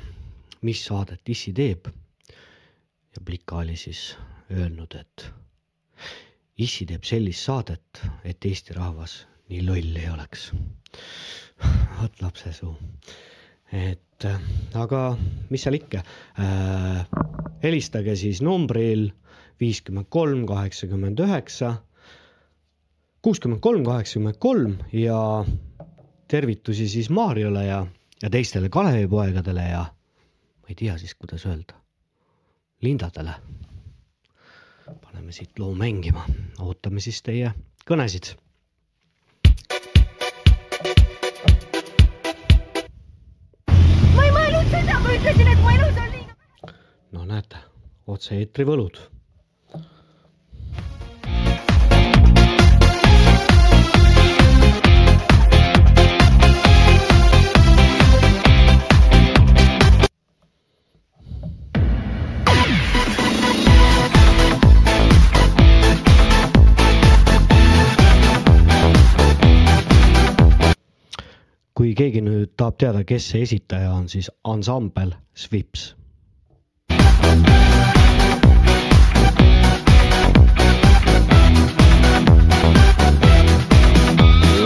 mis 0.61 0.83
saadet 0.85 1.29
issi 1.29 1.53
teeb. 1.53 1.87
ja 3.15 3.21
Plika 3.25 3.57
oli 3.57 3.75
siis 3.75 4.15
öelnud, 4.51 4.95
et 4.95 5.25
issi 6.57 6.85
teeb 6.85 7.03
sellist 7.03 7.47
saadet, 7.47 8.01
et 8.23 8.45
Eesti 8.45 8.73
rahvas 8.77 9.25
nii 9.49 9.65
loll 9.67 9.97
ei 9.99 10.09
oleks. 10.09 10.51
vot 12.01 12.21
lapsesuu. 12.21 12.75
et 13.71 14.25
äh, 14.25 14.41
aga 14.75 15.17
mis 15.49 15.63
seal 15.63 15.77
ikka 15.79 16.01
äh,, 16.39 17.05
helistage 17.63 18.15
siis 18.15 18.41
numbril 18.41 19.09
viiskümmend 19.59 20.09
kolm, 20.09 20.45
kaheksakümmend 20.49 21.19
üheksa 21.23 21.75
kuuskümmend 23.21 23.61
kolm, 23.61 23.83
kaheksakümmend 23.85 24.37
kolm 24.41 24.77
ja 24.93 25.45
tervitusi 26.27 26.87
siis 26.89 27.09
Maarjale 27.09 27.65
ja, 27.65 27.85
ja 28.23 28.29
teistele 28.29 28.69
Kalevipoegadele 28.69 29.65
ja 29.69 29.85
ei 30.71 30.75
tea 30.75 30.97
siis, 30.97 31.15
kuidas 31.15 31.45
öelda, 31.45 31.73
lindadele. 32.81 33.31
paneme 35.01 35.31
siit 35.31 35.59
loo 35.59 35.75
mängima, 35.75 36.23
ootame 36.59 36.99
siis 37.03 37.19
teie 37.21 37.51
kõnesid. 37.89 38.29
ma 44.15 44.23
ei 44.23 44.31
mõelnud 44.31 44.71
seda, 44.71 44.99
ma 45.03 45.17
ütlesin, 45.17 45.51
et 45.51 45.59
mu 45.59 45.75
elus 45.75 45.99
on 46.05 46.15
liiga. 46.15 46.73
no 47.11 47.25
näete, 47.33 47.59
otse-eetri 48.07 48.67
võlud. 48.71 49.03
Kui 71.91 71.97
keegi 72.07 72.21
nüüd 72.23 72.53
tahab 72.55 72.77
teada, 72.79 72.99
kes 73.03 73.25
see 73.33 73.41
esitaja 73.43 73.89
on, 73.91 74.05
siis 74.07 74.29
ansambel 74.47 75.09
Svips 75.35 75.81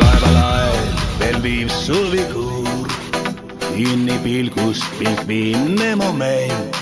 laevalaev 0.03 1.01
veel 1.23 1.41
viib 1.47 1.73
suvikuur, 1.73 2.93
kinni 3.71 4.21
pilgust 4.27 4.85
pingviinne 5.01 5.95
moment. 6.03 6.81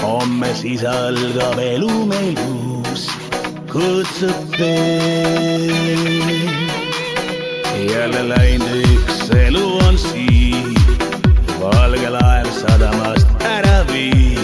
homme 0.00 0.54
siis 0.54 0.88
algab 0.88 1.60
elu 1.60 2.04
meil 2.14 2.40
uus, 2.48 3.10
kutsub 3.68 4.56
teed. 4.56 6.15
Jälle 7.92 8.28
läinud 8.28 8.84
üks 8.92 9.30
elu 9.30 9.78
on 9.86 9.98
siin, 9.98 10.74
valge 11.60 12.10
laev 12.10 12.50
sadamast 12.60 13.46
ära 13.46 13.84
viib. 13.92 14.35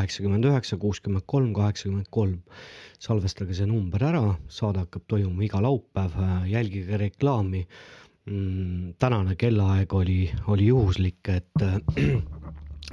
Kaheksakümmend 0.00 0.46
üheksa, 0.48 0.78
kuuskümmend 0.80 1.26
kolm, 1.28 1.52
kaheksakümmend 1.54 2.08
kolm. 2.10 2.40
salvestage 3.00 3.54
see 3.56 3.66
number 3.68 4.02
ära, 4.04 4.34
saade 4.52 4.82
hakkab 4.82 5.06
toimuma 5.08 5.44
iga 5.44 5.60
laupäev, 5.64 6.16
jälgige 6.48 6.98
reklaami. 7.00 7.66
tänane 8.98 9.34
kellaaeg 9.36 9.92
oli, 9.94 10.30
oli 10.46 10.66
juhuslik, 10.66 11.28
et 11.28 11.64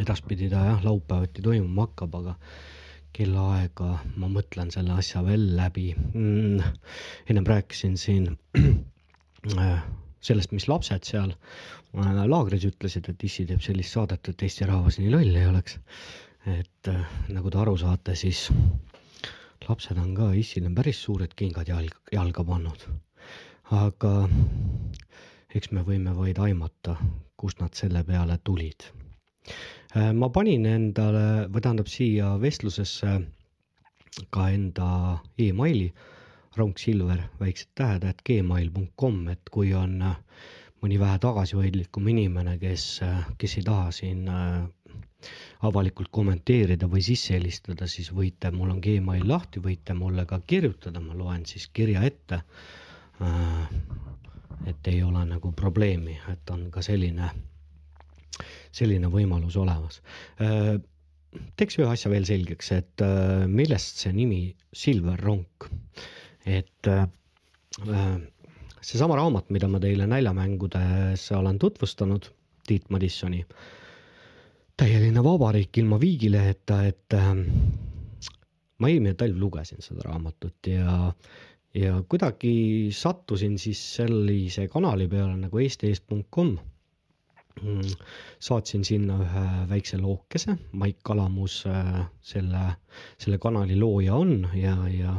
edaspidi 0.03 0.49
ta 0.49 0.63
jah, 0.65 0.83
laupäeviti 0.83 1.41
toimuma 1.41 1.87
hakkab, 1.87 2.15
aga 2.15 2.35
kellaaega 3.17 3.91
ma 4.15 4.29
mõtlen 4.31 4.71
selle 4.73 4.95
asja 4.97 5.23
veel 5.25 5.49
läbi 5.57 5.89
mm,. 5.95 6.61
ennem 7.29 7.47
rääkisin 7.47 7.97
siin 7.97 8.29
äh, 8.59 9.83
sellest, 10.19 10.51
mis 10.51 10.67
lapsed 10.67 11.07
seal 11.07 11.33
äh, 11.33 12.23
laagris 12.27 12.67
ütlesid, 12.69 13.09
et 13.11 13.23
issi 13.23 13.45
teeb 13.49 13.63
sellist 13.63 13.95
saadet, 13.95 14.29
et 14.29 14.47
Eesti 14.47 14.67
rahvas 14.69 14.99
nii 15.01 15.11
loll 15.13 15.35
ei 15.35 15.47
oleks. 15.49 15.79
Et 16.47 16.87
äh, 16.87 17.15
nagu 17.35 17.51
te 17.51 17.59
aru 17.61 17.75
saate, 17.77 18.15
siis 18.15 18.47
lapsed 19.67 19.97
on 19.99 20.13
ka 20.15 20.31
issile 20.39 20.71
päris 20.75 21.01
suured 21.03 21.33
kingad 21.35 21.67
jalg, 21.67 21.95
jalga 22.13 22.43
pannud. 22.47 22.85
aga 23.75 24.13
eks 25.55 25.71
me 25.75 25.83
võime 25.83 26.13
vaid 26.15 26.39
aimata, 26.39 26.95
kust 27.35 27.59
nad 27.59 27.73
selle 27.75 28.03
peale 28.07 28.37
tulid. 28.43 28.85
ma 30.13 30.29
panin 30.29 30.65
endale 30.65 31.47
või 31.51 31.61
tähendab 31.63 31.87
siia 31.91 32.35
vestlusesse 32.39 33.17
ka 34.31 34.49
enda 34.49 34.89
emaili 35.37 35.91
rongsilver 36.57 37.21
väiksed 37.39 37.69
tähed, 37.75 38.03
et 38.03 38.21
gmail.com, 38.25 39.27
et 39.33 39.51
kui 39.53 39.73
on 39.77 40.01
äh, 40.01 40.15
mõni 40.81 40.97
vähe 41.01 41.19
tagasihoidlikum 41.21 42.07
inimene, 42.13 42.57
kes, 42.61 42.85
kes 43.37 43.57
ei 43.59 43.65
taha 43.67 43.91
siin 43.95 44.27
äh, 44.31 44.65
avalikult 45.65 46.09
kommenteerida 46.13 46.87
või 46.91 47.01
sisse 47.05 47.33
helistada, 47.37 47.87
siis 47.89 48.11
võite, 48.13 48.51
mul 48.53 48.75
on 48.75 48.81
Gmail 48.83 49.23
lahti, 49.27 49.61
võite 49.63 49.95
mulle 49.97 50.25
ka 50.29 50.39
kirjutada, 50.45 51.01
ma 51.01 51.15
loen 51.17 51.45
siis 51.49 51.67
kirja 51.73 52.03
ette. 52.05 52.41
et 54.67 54.87
ei 54.87 55.01
ole 55.03 55.23
nagu 55.25 55.51
probleemi, 55.51 56.17
et 56.31 56.49
on 56.53 56.67
ka 56.71 56.81
selline, 56.81 57.29
selline 58.71 59.07
võimalus 59.09 59.55
olemas. 59.57 60.01
teeks 61.55 61.77
ühe 61.79 61.87
asja 61.89 62.11
veel 62.11 62.25
selgeks, 62.25 62.71
et 62.71 63.01
äh, 63.01 63.47
millest 63.47 63.97
see 64.03 64.13
nimi 64.13 64.55
Silver 64.73 65.19
Ronk, 65.19 65.67
et 66.45 66.87
äh, 66.87 67.07
seesama 68.81 69.15
raamat, 69.17 69.49
mida 69.49 69.67
ma 69.67 69.79
teile 69.79 70.07
näljamängudes 70.07 71.31
olen 71.31 71.59
tutvustanud, 71.59 72.29
Tiit 72.67 72.89
Madissoni 72.91 73.45
täieline 74.77 75.23
vabariik 75.25 75.77
ilma 75.81 75.97
viigileheta, 76.01 76.81
et 76.85 77.13
äh, 77.17 77.33
ma 78.77 78.89
eelmine 78.91 79.15
talv 79.17 79.39
lugesin 79.41 79.81
seda 79.81 80.05
raamatut 80.05 80.69
ja, 80.69 81.11
ja 81.73 82.01
kuidagi 82.09 82.89
sattusin 82.93 83.57
siis 83.61 83.81
sellise 83.97 84.67
kanali 84.71 85.09
peale 85.09 85.37
nagu 85.39 85.63
eestieest.com. 85.63 86.57
saatsin 88.47 88.83
sinna 88.85 89.15
ühe 89.23 89.45
väikse 89.71 89.97
lookese, 89.97 90.53
Maik 90.77 90.99
Kalamus 91.03 91.63
äh, 91.65 92.03
selle, 92.21 92.67
selle 93.17 93.41
kanali 93.41 93.79
looja 93.79 94.13
on 94.13 94.45
ja, 94.53 94.77
ja 94.93 95.15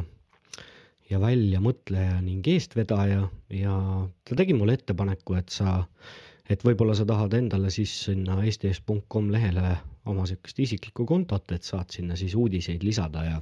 ja 1.09 1.17
väljamõtleja 1.17 2.19
ning 2.21 2.45
eestvedaja 2.47 3.23
ja 3.57 3.75
ta 4.23 4.35
tegi 4.37 4.53
mulle 4.53 4.75
ettepaneku, 4.77 5.39
et 5.39 5.49
sa, 5.49 5.79
et 6.49 6.65
võib-olla 6.65 6.95
sa 6.97 7.05
tahad 7.05 7.35
endale 7.37 7.69
siis 7.73 7.93
sinna 8.07 8.39
eestis.com 8.43 9.29
lehele 9.33 9.75
oma 10.09 10.25
sihukest 10.29 10.59
isiklikku 10.65 11.05
kontot, 11.05 11.51
et 11.53 11.63
saad 11.67 11.93
sinna 11.93 12.17
siis 12.19 12.35
uudiseid 12.35 12.83
lisada 12.83 13.25
ja 13.27 13.39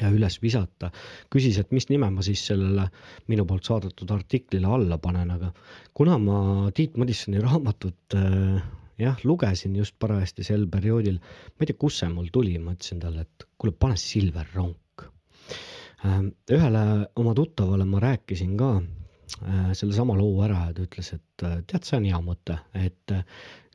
ja 0.00 0.10
üles 0.10 0.40
visata. 0.42 0.90
küsis, 1.30 1.58
et 1.60 1.70
mis 1.70 1.86
nime 1.90 2.08
ma 2.10 2.22
siis 2.26 2.40
sellele 2.48 2.88
minu 3.30 3.44
poolt 3.46 3.68
saadetud 3.68 4.10
artiklile 4.10 4.66
alla 4.66 4.98
panen, 4.98 5.30
aga 5.30 5.52
kuna 5.94 6.18
ma 6.18 6.38
Tiit 6.74 6.96
Madissoni 6.98 7.42
raamatut 7.42 8.16
äh, 8.18 8.64
jah, 8.98 9.20
lugesin 9.24 9.76
just 9.76 9.94
parajasti 9.98 10.46
sel 10.46 10.66
perioodil, 10.70 11.20
ma 11.20 11.62
ei 11.62 11.70
tea, 11.70 11.78
kust 11.78 12.02
see 12.02 12.10
mul 12.10 12.30
tuli, 12.34 12.56
ma 12.58 12.74
ütlesin 12.74 13.02
talle, 13.02 13.26
et 13.26 13.46
kuule, 13.58 13.74
pane 13.78 13.98
Silver 14.00 14.50
Ronk 14.54 15.06
äh,. 16.04 16.20
ühele 16.58 16.84
oma 17.20 17.34
tuttavale 17.38 17.86
ma 17.88 18.02
rääkisin 18.02 18.58
ka 18.58 18.74
sellesama 19.72 20.16
loo 20.18 20.42
ära 20.44 20.68
ja 20.68 20.74
ta 20.76 20.84
ütles, 20.84 21.12
et 21.16 21.44
äh, 21.46 21.58
tead, 21.68 21.86
see 21.86 21.98
on 21.98 22.08
hea 22.08 22.20
mõte, 22.24 22.58
et 22.78 23.14
äh, 23.14 23.24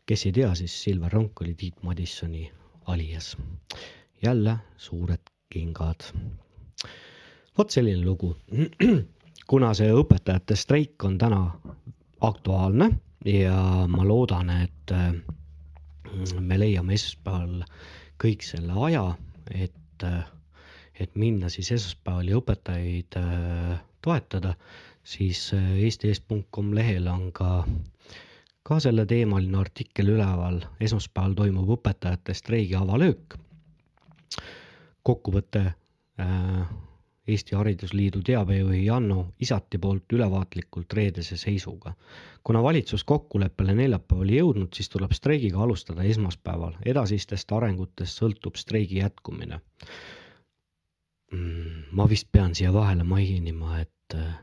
kes 0.10 0.26
ei 0.28 0.36
tea, 0.36 0.52
siis 0.58 0.76
Silver 0.84 1.14
Ronk 1.14 1.42
oli 1.44 1.56
Tiit 1.58 1.84
Madissoni 1.84 2.50
alias. 2.88 3.36
jälle 4.22 4.58
suured 4.78 5.30
kingad. 5.50 6.03
vot 7.58 7.72
selline 7.72 8.06
lugu. 8.06 8.36
kuna 9.50 9.74
see 9.74 9.92
õpetajate 9.94 10.56
streik 10.56 11.03
on 11.03 11.18
täna 11.18 11.42
aktuaalne 12.22 12.90
ja 13.26 13.86
ma 13.88 14.06
loodan, 14.06 14.50
et 14.50 14.94
me 16.40 16.58
leiame 16.60 16.94
esmaspäeval 16.94 17.64
kõik 18.22 18.44
selle 18.45 18.76
aja, 18.86 19.06
et, 19.52 20.06
et 21.00 21.16
minna 21.16 21.50
siis 21.50 21.72
esmaspäeval 21.72 22.30
ja 22.30 22.42
õpetajaid 22.42 23.18
äh, 23.18 23.80
toetada, 24.02 24.53
siis 25.09 25.49
äh, 25.57 25.71
eesti.com 25.85 26.73
lehel 26.77 27.07
on 27.11 27.31
ka 27.31 27.63
ka 28.69 28.77
selleteemaline 28.83 29.57
artikkel 29.57 30.11
üleval, 30.13 30.59
esmaspäeval 30.83 31.33
toimub 31.38 31.69
õpetajate 31.79 32.35
streigi 32.38 32.75
avalöök 32.77 33.39
kokkuvõte 35.09 35.63
äh, 36.19 36.69
Eesti 37.29 37.55
Haridusliidu 37.55 38.21
teabejuhi 38.25 38.85
Janno 38.85 39.19
Isati 39.41 39.77
poolt 39.77 40.13
ülevaatlikult 40.13 40.93
reedese 40.93 41.38
seisuga. 41.38 41.93
kuna 42.43 42.63
valitsus 42.63 43.03
kokkuleppele 43.03 43.75
neljapäeval 43.75 44.29
ei 44.29 44.39
jõudnud, 44.39 44.73
siis 44.73 44.89
tuleb 44.89 45.11
streigiga 45.13 45.61
alustada 45.63 46.03
esmaspäeval, 46.03 46.77
edasistest 46.85 47.51
arengutest 47.51 48.21
sõltub 48.21 48.57
streigi 48.57 48.97
jätkumine 49.01 49.59
mm,. 51.31 51.89
ma 51.91 52.09
vist 52.09 52.31
pean 52.31 52.55
siia 52.55 52.73
vahele 52.73 53.03
mainima, 53.03 53.79
et 53.79 54.15
äh, 54.15 54.33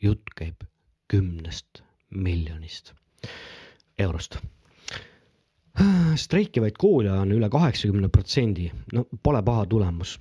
jutt 0.00 0.34
käib 0.36 0.64
kümnest 1.08 1.82
miljonist 2.10 2.94
eurost 3.98 4.40
streikivaid 6.16 6.76
koole 6.78 7.12
on 7.12 7.32
üle 7.32 7.48
kaheksakümne 7.50 8.08
protsendi, 8.08 8.70
no 8.92 9.04
pole 9.22 9.42
paha 9.42 9.66
tulemus. 9.66 10.18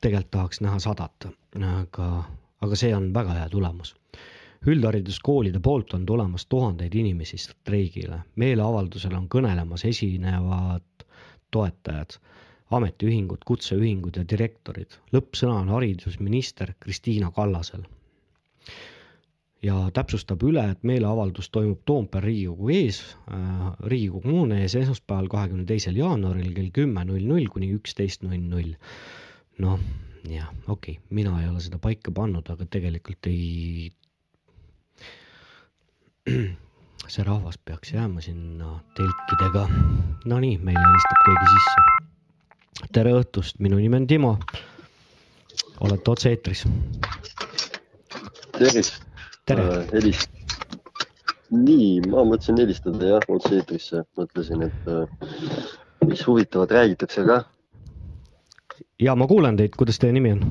tegelikult 0.00 0.30
tahaks 0.30 0.60
näha 0.60 0.78
sadat, 0.78 1.26
aga, 1.56 2.08
aga 2.60 2.76
see 2.76 2.94
on 2.96 3.08
väga 3.14 3.38
hea 3.38 3.48
tulemus. 3.48 3.94
üldhariduskoolide 4.66 5.60
poolt 5.60 5.94
on 5.94 6.06
tulemas 6.06 6.46
tuhandeid 6.46 6.94
inimesi 6.94 7.38
streigile, 7.38 8.20
meeleavaldusel 8.36 9.16
on 9.16 9.28
kõnelemas 9.28 9.84
esinevad 9.88 11.04
toetajad, 11.50 12.16
ametiühingud, 12.70 13.44
kutseühingud 13.44 14.16
ja 14.16 14.24
direktorid. 14.30 14.96
lõppsõna 15.12 15.58
on 15.64 15.68
haridusminister 15.68 16.74
Kristiina 16.80 17.30
Kallasel 17.30 17.84
ja 19.64 19.76
täpsustab 19.96 20.42
üle, 20.44 20.64
et 20.74 20.82
meeleavaldus 20.86 21.48
toimub 21.54 21.80
Toompea 21.88 22.20
Riigikogu 22.24 22.70
ees 22.74 23.00
äh,, 23.32 23.68
Riigikogu 23.88 24.32
hoone 24.36 24.60
ees 24.64 24.74
esmaspäeval, 24.80 25.28
kahekümne 25.32 25.64
teisel 25.68 25.96
jaanuaril 25.98 26.52
kell 26.56 26.72
kümme 26.74 27.04
null 27.08 27.24
null 27.28 27.48
kuni 27.52 27.70
üksteist 27.76 28.24
null 28.26 28.42
null. 28.50 28.74
noh, 29.64 29.78
jah, 30.28 30.50
okei 30.68 30.98
okay., 30.98 31.06
mina 31.10 31.36
ei 31.40 31.48
ole 31.48 31.62
seda 31.64 31.78
paika 31.78 32.12
pannud, 32.14 32.48
aga 32.50 32.66
tegelikult 32.66 33.30
ei. 33.30 33.92
see 37.14 37.24
rahvas 37.24 37.58
peaks 37.64 37.92
jääma 37.92 38.20
sinna 38.24 38.78
telkidega. 38.96 39.64
Nonii, 40.24 40.58
meil 40.58 40.80
helistab 40.80 41.24
keegi 41.28 41.46
sisse. 41.54 42.88
tere 42.92 43.12
õhtust, 43.20 43.60
minu 43.64 43.80
nimi 43.80 44.02
on 44.02 44.06
Timo. 44.10 44.36
olete 45.80 46.10
otse-eetris. 46.10 46.66
tervist 48.58 49.13
tere 49.44 49.62
äh,. 49.62 49.88
helist-. 49.92 50.30
nii, 51.50 52.00
ma 52.08 52.24
mõtlesin 52.24 52.58
helistada 52.60 53.10
jah, 53.14 53.26
otse-eetrisse, 53.28 54.04
mõtlesin, 54.18 54.64
et 54.68 54.88
äh, 54.90 55.04
mis 56.08 56.24
huvitavat 56.26 56.72
räägitakse 56.72 57.26
ka. 57.28 57.42
ja 59.00 59.14
ma 59.14 59.28
kuulen 59.30 59.60
teid, 59.60 59.76
kuidas 59.76 60.00
teie 60.00 60.16
nimi 60.16 60.32
on? 60.36 60.44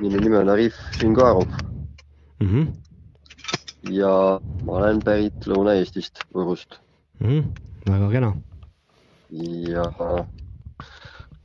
minu 0.00 0.22
nimi 0.22 0.38
on 0.38 0.48
Arif 0.54 0.78
Šingarov 0.98 1.50
mm. 2.40 2.48
-hmm. 2.48 2.66
ja 3.90 4.40
ma 4.64 4.78
olen 4.80 5.02
pärit 5.04 5.46
Lõuna-Eestist, 5.46 6.24
Võrust 6.34 6.78
mm. 7.20 7.28
-hmm. 7.28 7.44
väga 7.90 8.10
kena. 8.10 8.32
ja 9.74 9.90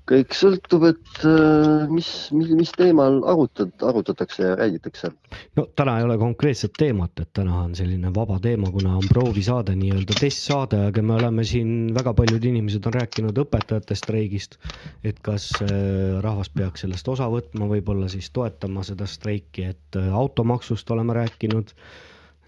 kõik 0.09 0.33
sõltub, 0.33 0.85
et 0.89 1.21
äh, 1.27 1.85
mis, 1.91 2.09
mis, 2.35 2.49
mis 2.57 2.71
teemal 2.75 3.19
arutad, 3.29 3.71
arutatakse 3.85 4.47
ja 4.47 4.55
räägitakse. 4.57 5.11
no 5.59 5.65
täna 5.77 5.97
ei 5.99 6.07
ole 6.07 6.17
konkreetset 6.21 6.73
teemat, 6.77 7.13
et 7.21 7.29
täna 7.37 7.61
on 7.65 7.75
selline 7.77 8.11
vaba 8.15 8.39
teema, 8.43 8.71
kuna 8.73 8.95
on 8.97 9.07
proovisaade, 9.09 9.75
nii-öelda 9.79 10.17
testsaade, 10.19 10.81
aga 10.89 11.03
me 11.05 11.15
oleme 11.19 11.45
siin, 11.47 11.93
väga 11.95 12.13
paljud 12.17 12.45
inimesed 12.51 12.89
on 12.89 12.97
rääkinud 12.97 13.41
õpetajate 13.45 13.97
streigist. 13.99 14.57
et 15.03 15.19
kas 15.25 15.51
äh, 15.61 16.19
rahvas 16.25 16.49
peaks 16.53 16.85
sellest 16.85 17.07
osa 17.07 17.29
võtma, 17.29 17.69
võib-olla 17.69 18.09
siis 18.09 18.31
toetama 18.33 18.83
seda 18.87 19.07
streiki, 19.09 19.69
et 19.73 19.99
äh, 19.99 20.13
automaksust 20.13 20.89
oleme 20.91 21.13
rääkinud. 21.21 21.75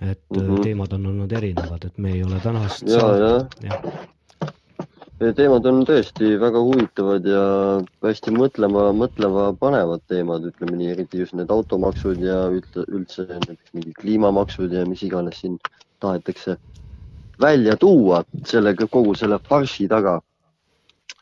et 0.01 0.23
mm 0.33 0.41
-hmm. 0.41 0.63
teemad 0.63 0.93
on 0.93 1.05
olnud 1.05 1.31
erinevad, 1.31 1.85
et 1.85 1.97
me 1.97 2.11
ei 2.11 2.23
ole 2.23 2.39
tänast. 2.39 2.87
ja, 2.89 3.05
ja, 3.17 3.35
ja 3.61 3.81
teemad 5.37 5.65
on 5.69 5.83
tõesti 5.85 6.33
väga 6.41 6.61
huvitavad 6.65 7.27
ja 7.29 7.41
hästi 8.01 8.33
mõtlema, 8.33 8.87
mõtlema 8.97 9.51
panevad 9.59 10.01
teemad, 10.09 10.47
ütleme 10.49 10.79
nii, 10.79 10.89
eriti 10.95 11.21
just 11.21 11.35
need 11.37 11.51
automaksud 11.53 12.21
ja 12.25 12.47
üldse, 12.49 13.27
näiteks 13.29 13.75
mingid 13.75 13.95
kliimamaksud 13.99 14.73
ja 14.73 14.85
mis 14.89 15.03
iganes 15.05 15.43
siin 15.43 15.59
tahetakse 16.01 16.57
välja 17.41 17.77
tuua 17.77 18.23
selle, 18.49 18.73
kogu 18.81 19.13
selle 19.17 19.37
farsi 19.49 19.87
taga 19.91 20.19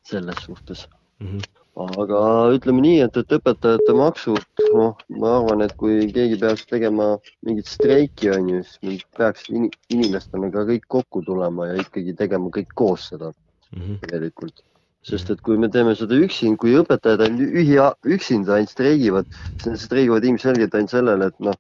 selles 0.08 0.40
suhtes 0.46 0.86
mm. 1.20 1.28
-hmm. 1.28 2.00
aga 2.06 2.22
ütleme 2.56 2.82
nii, 2.86 3.02
et, 3.08 3.20
et 3.20 3.36
õpetajate 3.40 3.98
maksud, 4.00 4.48
noh, 4.80 4.96
ma 5.20 5.36
arvan, 5.42 5.66
et 5.68 5.76
kui 5.76 6.08
keegi 6.16 6.40
peaks 6.40 6.66
tegema 6.72 7.12
mingit 7.46 7.68
streiki, 7.68 8.32
on 8.32 8.50
ju, 8.56 8.64
siis 8.80 9.04
peaks 9.18 9.52
in, 9.52 9.70
inimestena 9.92 10.52
ka 10.56 10.66
kõik 10.72 10.88
kokku 10.88 11.24
tulema 11.28 11.68
ja 11.74 11.80
ikkagi 11.84 12.16
tegema 12.16 12.52
kõik 12.56 12.76
koos 12.76 13.12
seda 13.12 13.36
mm 13.76 13.82
-hmm. 13.82 14.00
tegelikult. 14.08 14.64
sest 15.02 15.30
et 15.32 15.40
kui 15.42 15.58
me 15.58 15.70
teeme 15.72 15.94
seda 15.96 16.16
üksin, 16.20 16.58
kui 16.60 16.74
õpetajad 16.76 17.22
ainult 17.24 17.54
ühi, 17.62 17.78
üksinda 18.16 18.58
ainult 18.58 18.70
streigivad, 18.70 19.26
siis 19.54 19.68
nad 19.68 19.80
streigivad 19.80 20.26
ilmselgelt 20.28 20.76
ainult 20.76 20.92
sellele, 20.92 21.30
et 21.32 21.40
noh, 21.40 21.56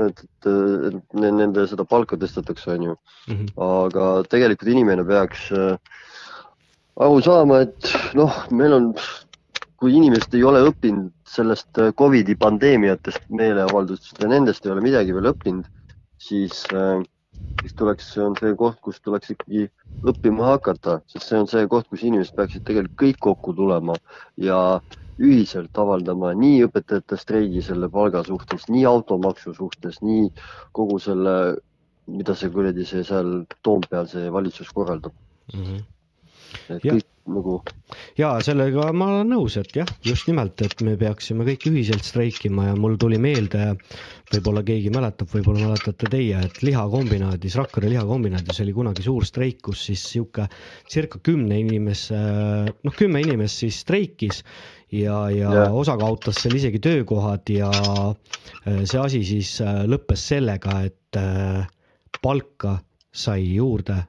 et, 0.00 0.22
et, 0.24 0.48
et 0.88 1.18
nende 1.20 1.66
seda 1.68 1.84
palka 1.84 2.16
tõstetakse, 2.16 2.70
on 2.72 2.82
ju 2.82 2.94
mm. 2.94 3.34
-hmm. 3.34 3.50
aga 3.66 4.06
tegelikult 4.32 4.72
inimene 4.72 5.04
peaks 5.04 5.50
äh, 5.52 5.76
aru 6.96 7.20
saama, 7.24 7.60
et 7.66 7.92
noh, 8.18 8.32
meil 8.50 8.72
on, 8.72 8.88
kui 9.80 9.94
inimesed 9.98 10.34
ei 10.34 10.44
ole 10.44 10.64
õppinud 10.68 11.10
sellest 11.28 11.78
äh, 11.78 11.92
Covidi 11.98 12.36
pandeemiatest, 12.38 13.24
meeleavaldustest 13.28 14.22
ja 14.22 14.28
nendest 14.28 14.66
ei 14.66 14.72
ole 14.72 14.84
midagi 14.84 15.14
veel 15.16 15.30
õppinud, 15.32 15.68
siis, 16.18 16.64
siis 17.62 17.74
tuleks, 17.78 18.08
see 18.14 18.24
on 18.24 18.34
see 18.38 18.54
koht, 18.58 18.80
kus 18.84 19.00
tuleks 19.00 19.32
ikkagi 19.34 19.68
õppima 20.08 20.48
hakata, 20.52 21.00
sest 21.10 21.30
see 21.30 21.38
on 21.38 21.48
see 21.50 21.68
koht, 21.70 21.88
kus 21.90 22.02
inimesed 22.06 22.34
peaksid 22.38 22.64
tegelikult 22.66 22.98
kõik 23.02 23.20
kokku 23.28 23.54
tulema 23.58 23.96
ja 24.40 24.58
ühiselt 25.22 25.78
avaldama 25.78 26.32
nii 26.38 26.64
õpetajate 26.66 27.18
streigi 27.20 27.62
selle 27.62 27.88
palga 27.92 28.24
suhtes, 28.26 28.66
nii 28.72 28.84
automaksu 28.88 29.54
suhtes, 29.54 30.00
nii 30.02 30.30
kogu 30.76 30.98
selle, 31.02 31.36
mida 32.10 32.34
see 32.38 32.50
kuradi 32.50 32.86
see 32.88 33.04
seal 33.06 33.42
Toompeal 33.62 34.08
see 34.10 34.32
valitsus 34.32 34.72
korraldab 34.74 35.14
mm. 35.54 35.64
-hmm. 35.64 35.82
et 36.76 36.84
Ja. 36.84 36.94
kõik 36.94 37.11
nagu 37.30 37.60
ja 38.18 38.32
sellega 38.44 38.88
ma 38.96 39.08
olen 39.12 39.30
nõus, 39.32 39.56
et 39.60 39.76
jah, 39.76 39.88
just 40.06 40.28
nimelt, 40.28 40.60
et 40.64 40.82
me 40.84 40.96
peaksime 41.00 41.46
kõik 41.46 41.68
ühiselt 41.70 42.04
streikima 42.06 42.70
ja 42.70 42.76
mul 42.78 42.96
tuli 43.00 43.18
meelde, 43.22 43.72
võib-olla 44.32 44.64
keegi 44.66 44.92
mäletab, 44.94 45.30
võib-olla 45.32 45.68
mäletate 45.68 46.10
teie, 46.12 46.42
et 46.48 46.62
lihakombinaadis, 46.64 47.56
Rakvere 47.60 47.90
lihakombinaadis 47.92 48.62
oli 48.64 48.74
kunagi 48.76 49.06
suur 49.06 49.26
streik, 49.28 49.60
kus 49.68 49.86
siis 49.90 50.04
sihuke 50.14 50.48
circa 50.90 51.20
kümne 51.22 51.60
inimese, 51.62 52.20
noh, 52.74 52.96
kümme 52.98 53.22
inimest 53.24 53.64
siis 53.64 53.82
streikis 53.84 54.42
ja, 54.92 55.24
ja 55.32 55.52
Jah. 55.62 55.74
osa 55.74 55.96
kaotas 56.00 56.42
seal 56.42 56.56
isegi 56.58 56.82
töökohad 56.82 57.52
ja 57.52 57.70
äh, 57.72 58.82
see 58.84 59.00
asi 59.00 59.22
siis 59.26 59.56
äh, 59.64 59.84
lõppes 59.88 60.26
sellega, 60.34 60.82
et 60.88 61.20
äh, 61.20 61.62
palka 62.22 62.78
sai 63.12 63.44
juurde 63.54 64.02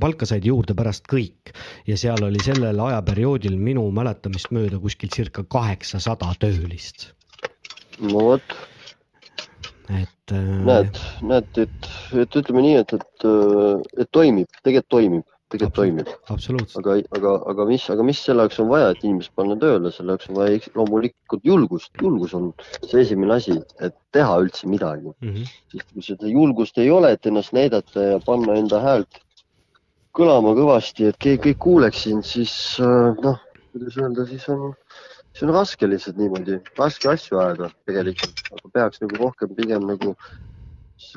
palka 0.00 0.28
said 0.28 0.46
juurde 0.48 0.76
pärast 0.76 1.08
kõik 1.10 1.52
ja 1.88 1.96
seal 2.00 2.24
oli 2.26 2.40
sellel 2.44 2.80
ajaperioodil 2.86 3.56
minu 3.60 3.84
mäletamist 3.94 4.52
mööda 4.54 4.80
kuskil 4.82 5.12
circa 5.14 5.44
kaheksasada 5.56 6.32
töölist. 6.40 7.10
no 8.00 8.24
vot, 8.30 8.56
et 9.90 10.32
äh, 10.32 10.50
näed, 10.70 10.98
näed, 11.22 11.62
et, 11.66 11.92
et 12.24 12.40
ütleme 12.40 12.64
nii, 12.64 12.80
et, 12.82 12.96
et, 12.98 13.30
et 14.00 14.10
toimib, 14.10 14.60
tegelikult 14.62 14.92
toimib, 14.96 15.26
tegelikult 15.52 15.76
toimib. 15.78 16.12
absoluutselt. 16.32 16.80
aga, 16.80 16.96
aga, 17.18 17.34
aga 17.52 17.66
mis, 17.68 17.84
aga 17.92 18.06
mis 18.06 18.22
selle 18.26 18.46
jaoks 18.46 18.60
on 18.64 18.70
vaja, 18.72 18.92
et 18.94 19.04
inimest 19.04 19.34
panna 19.38 19.56
tööle, 19.60 19.92
selle 19.94 20.16
jaoks 20.16 20.30
on 20.30 20.38
vaja 20.40 20.72
loomulikult 20.78 21.44
julgust, 21.50 21.92
julgus 22.02 22.34
on 22.38 22.50
see 22.86 23.02
esimene 23.04 23.36
asi, 23.36 23.58
et 23.84 23.96
teha 24.16 24.40
üldse 24.46 24.70
midagi. 24.70 25.12
mm. 25.12 25.34
-hmm. 25.34 25.52
sest 25.74 25.92
kui 25.92 26.08
seda 26.08 26.32
julgust 26.32 26.78
ei 26.78 26.90
ole, 26.90 27.12
et 27.12 27.26
ennast 27.30 27.52
näidata 27.52 28.08
ja 28.14 28.18
panna 28.26 28.58
enda 28.58 28.80
häält 28.80 29.23
kõlama 30.14 30.54
kõvasti, 30.56 31.08
et 31.10 31.18
keegi 31.20 31.42
kõik 31.48 31.60
kuuleks 31.66 32.06
sind, 32.06 32.24
siis 32.28 32.54
äh, 32.82 33.12
noh, 33.24 33.40
kuidas 33.74 33.98
öelda, 33.98 34.26
siis 34.30 34.46
on, 34.52 34.74
siis 35.32 35.46
on 35.46 35.54
raske 35.56 35.88
lihtsalt 35.90 36.20
niimoodi, 36.20 36.60
raske 36.78 37.10
asju 37.10 37.40
ajada 37.42 37.70
tegelikult, 37.88 38.44
aga 38.54 38.74
peaks 38.78 39.02
nagu 39.02 39.22
rohkem 39.22 39.54
pigem 39.58 39.88
nagu 39.90 40.14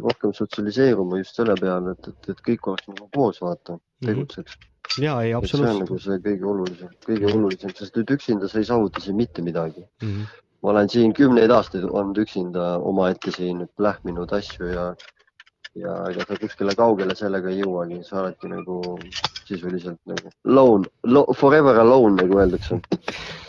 rohkem 0.02 0.34
sotsialiseeruma 0.34 1.22
just 1.22 1.38
selle 1.38 1.56
peale, 1.60 1.94
et, 1.94 2.10
et, 2.10 2.32
et 2.34 2.42
kõik 2.50 2.72
oleks 2.72 2.90
nagu 2.90 3.10
koos, 3.14 3.40
vaata, 3.44 3.78
tegutseks. 4.06 4.58
ja 5.04 5.20
ei, 5.22 5.36
et 5.38 5.46
see 5.46 5.62
on 5.62 5.68
absoluutselt 5.68 5.84
nagu 5.84 6.00
see 6.02 6.20
kõige 6.26 6.50
olulisem, 6.54 6.98
kõige 7.06 7.32
olulisem, 7.34 7.76
sest 7.78 8.02
et 8.02 8.16
üksinda 8.18 8.50
sa 8.50 8.62
ei 8.62 8.70
saavuta 8.70 9.04
siin 9.04 9.20
mitte 9.20 9.46
midagi. 9.46 9.86
mm. 10.02 10.10
-hmm. 10.10 10.42
ma 10.64 10.74
olen 10.74 10.90
siin 10.90 11.14
kümneid 11.14 11.54
aastaid 11.54 11.86
olnud 11.86 12.18
üksinda 12.26 12.80
omaette 12.80 13.32
siin 13.32 13.68
lähminud 13.78 14.34
asju 14.34 14.74
ja, 14.74 14.88
ja 15.82 15.96
ega 16.12 16.26
sa 16.28 16.38
kuskile 16.42 16.74
kaugele 16.78 17.16
sellega 17.18 17.50
ei 17.54 17.62
jõuagi, 17.62 18.02
sa 18.08 18.22
oledki 18.24 18.50
nagu 18.52 18.80
sisuliselt 19.48 20.00
nagu 20.10 20.32
lone 20.44 20.90
lo,, 21.08 21.24
forever 21.40 21.78
alone 21.80 22.18
nagu 22.22 22.40
öeldakse. 22.42 22.80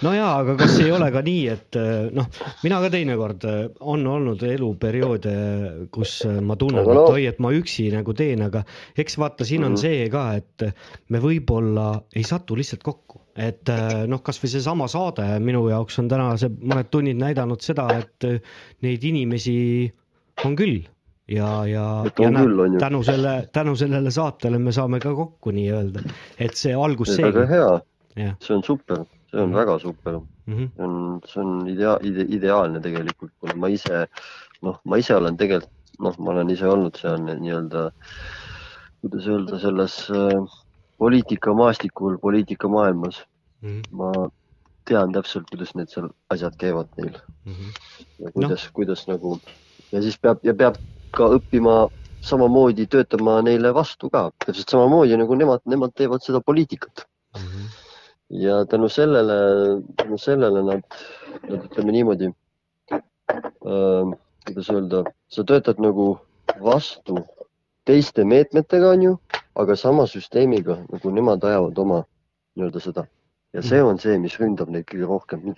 no 0.06 0.12
ja, 0.14 0.28
aga 0.42 0.54
kas 0.60 0.76
ei 0.82 0.92
ole 0.94 1.08
ka 1.14 1.22
nii, 1.26 1.44
et 1.50 1.78
äh, 1.80 2.08
noh, 2.14 2.28
mina 2.62 2.80
ka 2.84 2.90
teinekord 2.94 3.46
äh, 3.50 3.60
on 3.80 4.06
olnud 4.06 4.42
eluperioode, 4.46 5.34
kus 5.94 6.18
äh, 6.28 6.38
ma 6.44 6.56
tunnen, 6.60 6.84
et 6.86 7.02
oi, 7.02 7.24
et 7.32 7.40
ma 7.42 7.50
üksi 7.56 7.88
nagu 7.94 8.14
teen, 8.18 8.44
aga 8.46 8.62
eks 8.98 9.18
vaata, 9.18 9.46
siin 9.48 9.66
on 9.66 9.74
Mhm. 9.74 9.80
see 9.82 10.04
ka, 10.12 10.24
et 10.38 10.68
me 11.12 11.18
võib-olla 11.22 11.88
ei 12.16 12.24
satu 12.26 12.56
lihtsalt 12.58 12.82
kokku, 12.86 13.20
et 13.38 13.70
noh, 14.10 14.22
kasvõi 14.24 14.48
seesama 14.50 14.88
saade 14.90 15.26
minu 15.44 15.60
jaoks 15.70 15.98
on 16.02 16.08
täna 16.10 16.32
see 16.40 16.48
mõned 16.50 16.88
tunnid 16.90 17.18
näidanud 17.20 17.62
seda, 17.62 17.86
et 18.00 18.26
neid 18.82 19.04
inimesi 19.06 19.58
on 20.44 20.56
küll 20.58 20.80
ja, 21.28 21.66
ja, 21.66 21.84
ja 22.04 22.10
küll, 22.16 22.78
tänu 22.80 23.02
selle, 23.04 23.48
tänu 23.52 23.76
sellele 23.76 24.10
saatele 24.10 24.58
me 24.58 24.72
saame 24.72 25.00
ka 25.00 25.12
kokku 25.14 25.52
nii-öelda, 25.52 26.02
et 26.40 26.56
see 26.56 26.72
algus 26.74 27.14
see 27.16 27.24
on 27.26 27.32
väga 27.34 27.46
hea 27.52 28.34
see 28.40 28.54
on 28.56 28.62
super, 28.64 29.04
see 29.30 29.40
on 29.42 29.50
Mhm. 29.50 29.56
väga 29.58 29.78
super. 29.78 30.20
Mhm. 30.48 30.68
see 30.76 30.84
on, 30.84 31.20
see 31.28 31.40
on 31.42 31.68
idea-, 31.68 31.98
ide, 32.02 32.24
ideaalne 32.38 32.80
tegelikult, 32.80 33.32
kuna 33.40 33.54
ma 33.54 33.68
ise, 33.68 34.06
noh, 34.62 34.80
ma 34.84 34.96
ise 34.96 35.14
olen 35.16 35.36
tegelikult, 35.36 35.72
noh, 36.00 36.14
ma 36.18 36.30
olen 36.32 36.50
ise 36.50 36.66
olnud 36.66 36.96
seal 36.96 37.18
nii-öelda, 37.20 37.90
kuidas 39.02 39.26
öelda, 39.28 39.58
selles 39.60 39.98
äh, 40.10 40.58
poliitikamaastikul, 40.98 42.18
poliitikamaailmas 42.18 43.22
Mhm. 43.62 43.80
ma 43.92 44.12
tean 44.86 45.12
täpselt, 45.12 45.44
kuidas 45.50 45.74
need 45.74 45.90
seal 45.92 46.08
asjad 46.30 46.54
käivad 46.58 46.88
neil 46.96 47.16
Mhm. 47.44 47.72
ja 48.24 48.30
kuidas 48.32 48.64
no., 48.64 48.70
kuidas 48.72 49.06
nagu 49.08 49.38
ja 49.92 50.02
siis 50.02 50.16
peab 50.18 50.38
ja 50.42 50.54
peab 50.54 50.76
ka 51.14 51.28
õppima 51.38 51.88
samamoodi 52.28 52.86
töötama 52.90 53.38
neile 53.46 53.70
vastu 53.74 54.10
ka, 54.10 54.30
täpselt 54.44 54.68
samamoodi 54.74 55.16
nagu 55.20 55.34
nemad, 55.38 55.62
nemad 55.66 55.94
teevad 55.94 56.24
seda 56.24 56.40
poliitikat 56.40 57.06
Mhm. 57.36 57.66
ja 58.30 58.64
tänu 58.64 58.88
sellele, 58.88 59.34
tänu 59.96 60.18
sellele 60.18 60.62
nad, 60.62 60.82
nad 61.48 61.64
ütleme 61.64 61.92
niimoodi 61.92 62.30
äh,, 62.92 64.14
kuidas 64.46 64.70
öelda, 64.70 65.04
sa 65.28 65.44
töötad 65.44 65.78
nagu 65.78 66.18
vastu 66.64 67.18
teiste 67.84 68.24
meetmetega, 68.24 68.90
onju, 68.90 69.18
aga 69.54 69.76
sama 69.76 70.06
süsteemiga 70.06 70.80
nagu 70.88 71.10
nemad 71.10 71.44
ajavad 71.44 71.78
oma 71.78 72.02
nii-öelda 72.56 72.80
seda 72.80 73.06
ja 73.52 73.62
see 73.62 73.82
on 73.82 73.98
see, 73.98 74.18
mis 74.18 74.36
ründab 74.40 74.68
neid 74.72 74.84
kõige 74.88 75.06
rohkem, 75.08 75.54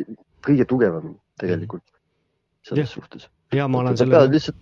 kõige 0.46 0.66
tugevamini 0.68 1.18
tegelikult 1.40 1.84
selles 2.66 2.90
Jah. 2.90 2.94
suhtes. 2.94 3.28
ja 3.52 3.68
ma 3.68 3.78
olen 3.78 3.96
selle 3.96 4.26
lihtsalt, 4.30 4.56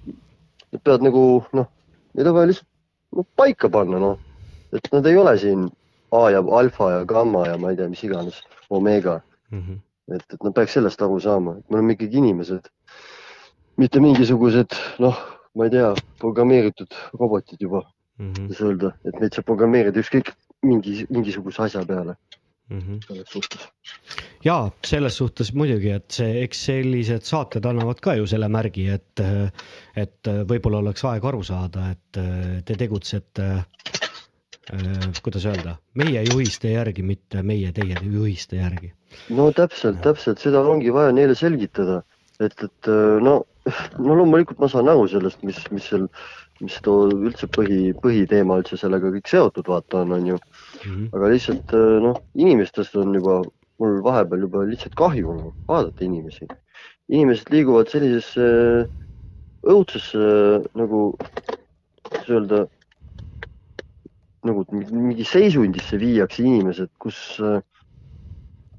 nad 0.73 0.83
peavad 0.85 1.05
nagu 1.07 1.25
noh, 1.57 1.69
neid 2.15 2.31
on 2.31 2.37
vaja 2.37 2.51
lihtsalt 2.51 2.69
no, 3.17 3.25
paika 3.37 3.71
panna, 3.73 4.01
noh. 4.03 4.19
et 4.73 4.89
nad 4.93 5.07
ei 5.07 5.17
ole 5.17 5.37
siin 5.39 5.69
A 6.09 6.31
ja 6.33 6.41
alfa 6.41 6.87
ja 6.91 7.01
gamma 7.05 7.43
ja 7.45 7.59
ma 7.61 7.69
ei 7.69 7.77
tea, 7.77 7.89
mis 7.89 8.01
iganes, 8.05 8.41
omeega. 8.73 9.21
mm. 9.51 9.61
-hmm. 9.61 9.79
et, 10.15 10.25
et 10.33 10.43
nad 10.43 10.55
peaks 10.55 10.73
sellest 10.73 11.03
aru 11.03 11.21
saama, 11.21 11.59
et 11.59 11.71
me 11.71 11.77
oleme 11.77 11.93
ikkagi 11.93 12.17
inimesed, 12.17 12.69
mitte 13.77 14.01
mingisugused 14.01 14.73
noh, 15.05 15.19
ma 15.55 15.65
ei 15.65 15.71
tea, 15.71 15.95
programmeeritud 16.19 16.97
robotid 17.21 17.61
juba 17.61 17.83
mm, 18.19 18.33
-hmm. 18.33 18.47
kuidas 18.47 18.61
öelda, 18.61 18.93
et 19.05 19.21
neid 19.21 19.37
saab 19.37 19.45
programmeerida 19.45 20.01
ükskõik 20.01 20.33
mingi, 20.63 21.05
mingisuguse 21.11 21.63
asja 21.63 21.85
peale 21.85 22.17
mm. 22.69 22.79
-hmm. 22.79 22.99
selles 23.07 23.29
suhtes. 23.29 23.69
ja 24.45 24.71
selles 24.87 25.17
suhtes 25.17 25.53
muidugi, 25.55 25.91
et 25.91 26.11
see, 26.11 26.43
eks 26.43 26.65
sellised 26.71 27.27
saated 27.29 27.67
annavad 27.67 28.01
ka 28.01 28.15
ju 28.15 28.27
selle 28.27 28.49
märgi, 28.49 28.89
et, 28.95 29.25
et 29.97 30.33
võib-olla 30.51 30.83
oleks 30.85 31.05
aeg 31.05 31.25
aru 31.25 31.43
saada, 31.43 31.91
et 31.91 32.23
te 32.65 32.77
tegutsete, 32.79 33.49
kuidas 35.25 35.47
öelda, 35.49 35.77
meie 35.95 36.25
juhiste 36.29 36.75
järgi, 36.75 37.03
mitte 37.03 37.43
meie 37.43 37.73
teie 37.73 37.97
juhiste 38.03 38.61
järgi. 38.61 38.93
no 39.31 39.51
täpselt, 39.53 40.03
täpselt 40.05 40.39
seda 40.39 40.61
ongi 40.61 40.93
vaja 40.93 41.13
neile 41.13 41.35
selgitada, 41.35 42.03
et, 42.41 42.55
et 42.63 42.93
no, 43.25 43.41
no 43.99 44.19
loomulikult 44.21 44.61
ma 44.63 44.69
saan 44.69 44.91
aru 44.93 45.09
sellest, 45.09 45.43
mis, 45.47 45.59
mis 45.75 45.89
seal, 45.91 46.07
mis 46.61 46.77
too 46.85 47.09
üldse 47.13 47.49
põhi, 47.55 47.93
põhiteema 48.03 48.59
üldse 48.61 48.79
sellega 48.81 49.13
kõik 49.15 49.31
seotud 49.31 49.71
vaata 49.71 50.03
on, 50.03 50.15
on 50.19 50.33
ju. 50.33 50.39
Aga 50.87 51.33
lihtsalt 51.33 51.75
noh, 52.05 52.19
inimestest 52.35 52.97
on 52.97 53.15
juba 53.15 53.41
mul 53.79 54.01
vahepeal 54.03 54.47
juba 54.47 54.65
lihtsalt 54.67 54.95
kahju 54.99 55.35
nagu 55.39 55.53
vaadata 55.69 56.05
inimesi. 56.05 56.47
inimesed 57.09 57.49
liiguvad 57.51 57.89
sellisesse 57.89 58.47
õudsesse 59.69 60.25
nagu, 60.77 61.01
kuidas 62.09 62.29
öelda, 62.29 62.61
nagu 64.47 64.65
mingi 64.73 65.27
seisundisse 65.27 65.99
viiakse 66.01 66.45
inimesed, 66.45 66.91
kus, 67.03 67.19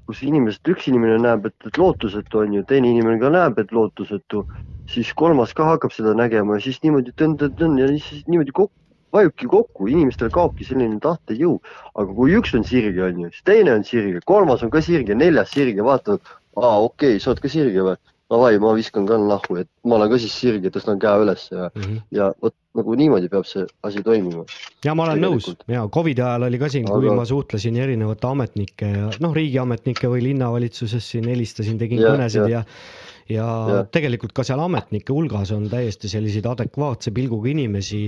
kus 0.08 0.22
inimesed, 0.26 0.72
üks 0.72 0.88
inimene 0.92 1.18
näeb, 1.24 1.50
et, 1.50 1.56
et 1.68 1.80
lootusetu 1.80 2.44
on 2.44 2.56
ju, 2.58 2.64
teine 2.68 2.92
inimene 2.92 3.20
ka 3.22 3.32
näeb, 3.34 3.58
et 3.60 3.74
lootusetu, 3.76 4.44
siis 4.90 5.12
kolmas 5.14 5.52
ka 5.56 5.68
hakkab 5.72 5.94
seda 5.94 6.14
nägema 6.18 6.58
ja 6.58 6.64
siis 6.64 6.80
niimoodi 6.84 7.14
tõn-tõn-tõn 7.18 7.76
ja 7.82 7.90
siis 7.92 8.24
niimoodi 8.30 8.54
kokku, 8.56 8.74
vajubki 9.12 9.48
kokku, 9.50 9.88
inimestel 9.90 10.30
kaobki 10.34 10.66
selline 10.68 11.00
tahtejõu. 11.02 11.58
aga 11.94 12.14
kui 12.14 12.36
üks 12.38 12.54
on 12.58 12.64
sirge, 12.64 13.02
on 13.04 13.24
ju, 13.24 13.32
siis 13.34 13.46
teine 13.48 13.74
on 13.74 13.84
sirge, 13.84 14.22
kolmas 14.26 14.62
on 14.66 14.70
ka 14.70 14.82
sirge, 14.84 15.14
neljas 15.14 15.50
sirge, 15.54 15.82
vaatavad, 15.84 16.20
aa 16.56 16.78
okei 16.78 17.16
okay,, 17.16 17.20
sa 17.22 17.32
oled 17.32 17.44
ka 17.44 17.52
sirge 17.52 17.86
või? 17.90 17.98
davai, 18.30 18.58
ma 18.62 18.72
viskan 18.78 19.06
ka 19.08 19.18
nahku, 19.18 19.58
et 19.58 19.68
ma 19.88 19.96
olen 19.98 20.10
ka 20.12 20.18
siis 20.22 20.34
sirge, 20.38 20.70
tõstan 20.70 21.00
käe 21.02 21.24
üles 21.24 21.48
ja 21.50 21.66
mm. 21.66 21.82
-hmm. 21.82 22.00
ja 22.14 22.30
vot 22.42 22.54
nagu 22.78 22.94
niimoodi 22.94 23.28
peab 23.32 23.46
see 23.48 23.66
asi 23.82 24.02
toimima. 24.06 24.44
ja 24.84 24.94
ma 24.94 25.08
olen 25.08 25.22
nõus 25.24 25.50
ja 25.68 25.86
Covidi 25.88 26.22
ajal 26.22 26.46
oli 26.46 26.60
ka 26.62 26.68
siin, 26.70 26.86
kui 26.86 27.08
Aga- 27.08 27.16
ma 27.18 27.24
suhtlesin 27.26 27.76
erinevate 27.76 28.26
ametnike 28.30 28.90
ja 28.94 29.10
noh, 29.20 29.34
riigiametnike 29.34 30.10
või 30.12 30.22
linnavalitsuses 30.30 31.10
siin 31.10 31.26
helistasin, 31.28 31.78
tegin 31.78 32.04
Jah, 32.04 32.14
kõnesid 32.14 32.46
ja 32.46 32.60
jah. 32.60 32.64
Ja, 33.30 33.46
ja 33.70 33.80
tegelikult 33.92 34.34
ka 34.36 34.44
seal 34.46 34.60
ametnike 34.62 35.14
hulgas 35.14 35.52
on 35.54 35.68
täiesti 35.70 36.10
selliseid 36.10 36.46
adekvaatse 36.50 37.12
pilguga 37.14 37.50
inimesi 37.52 38.02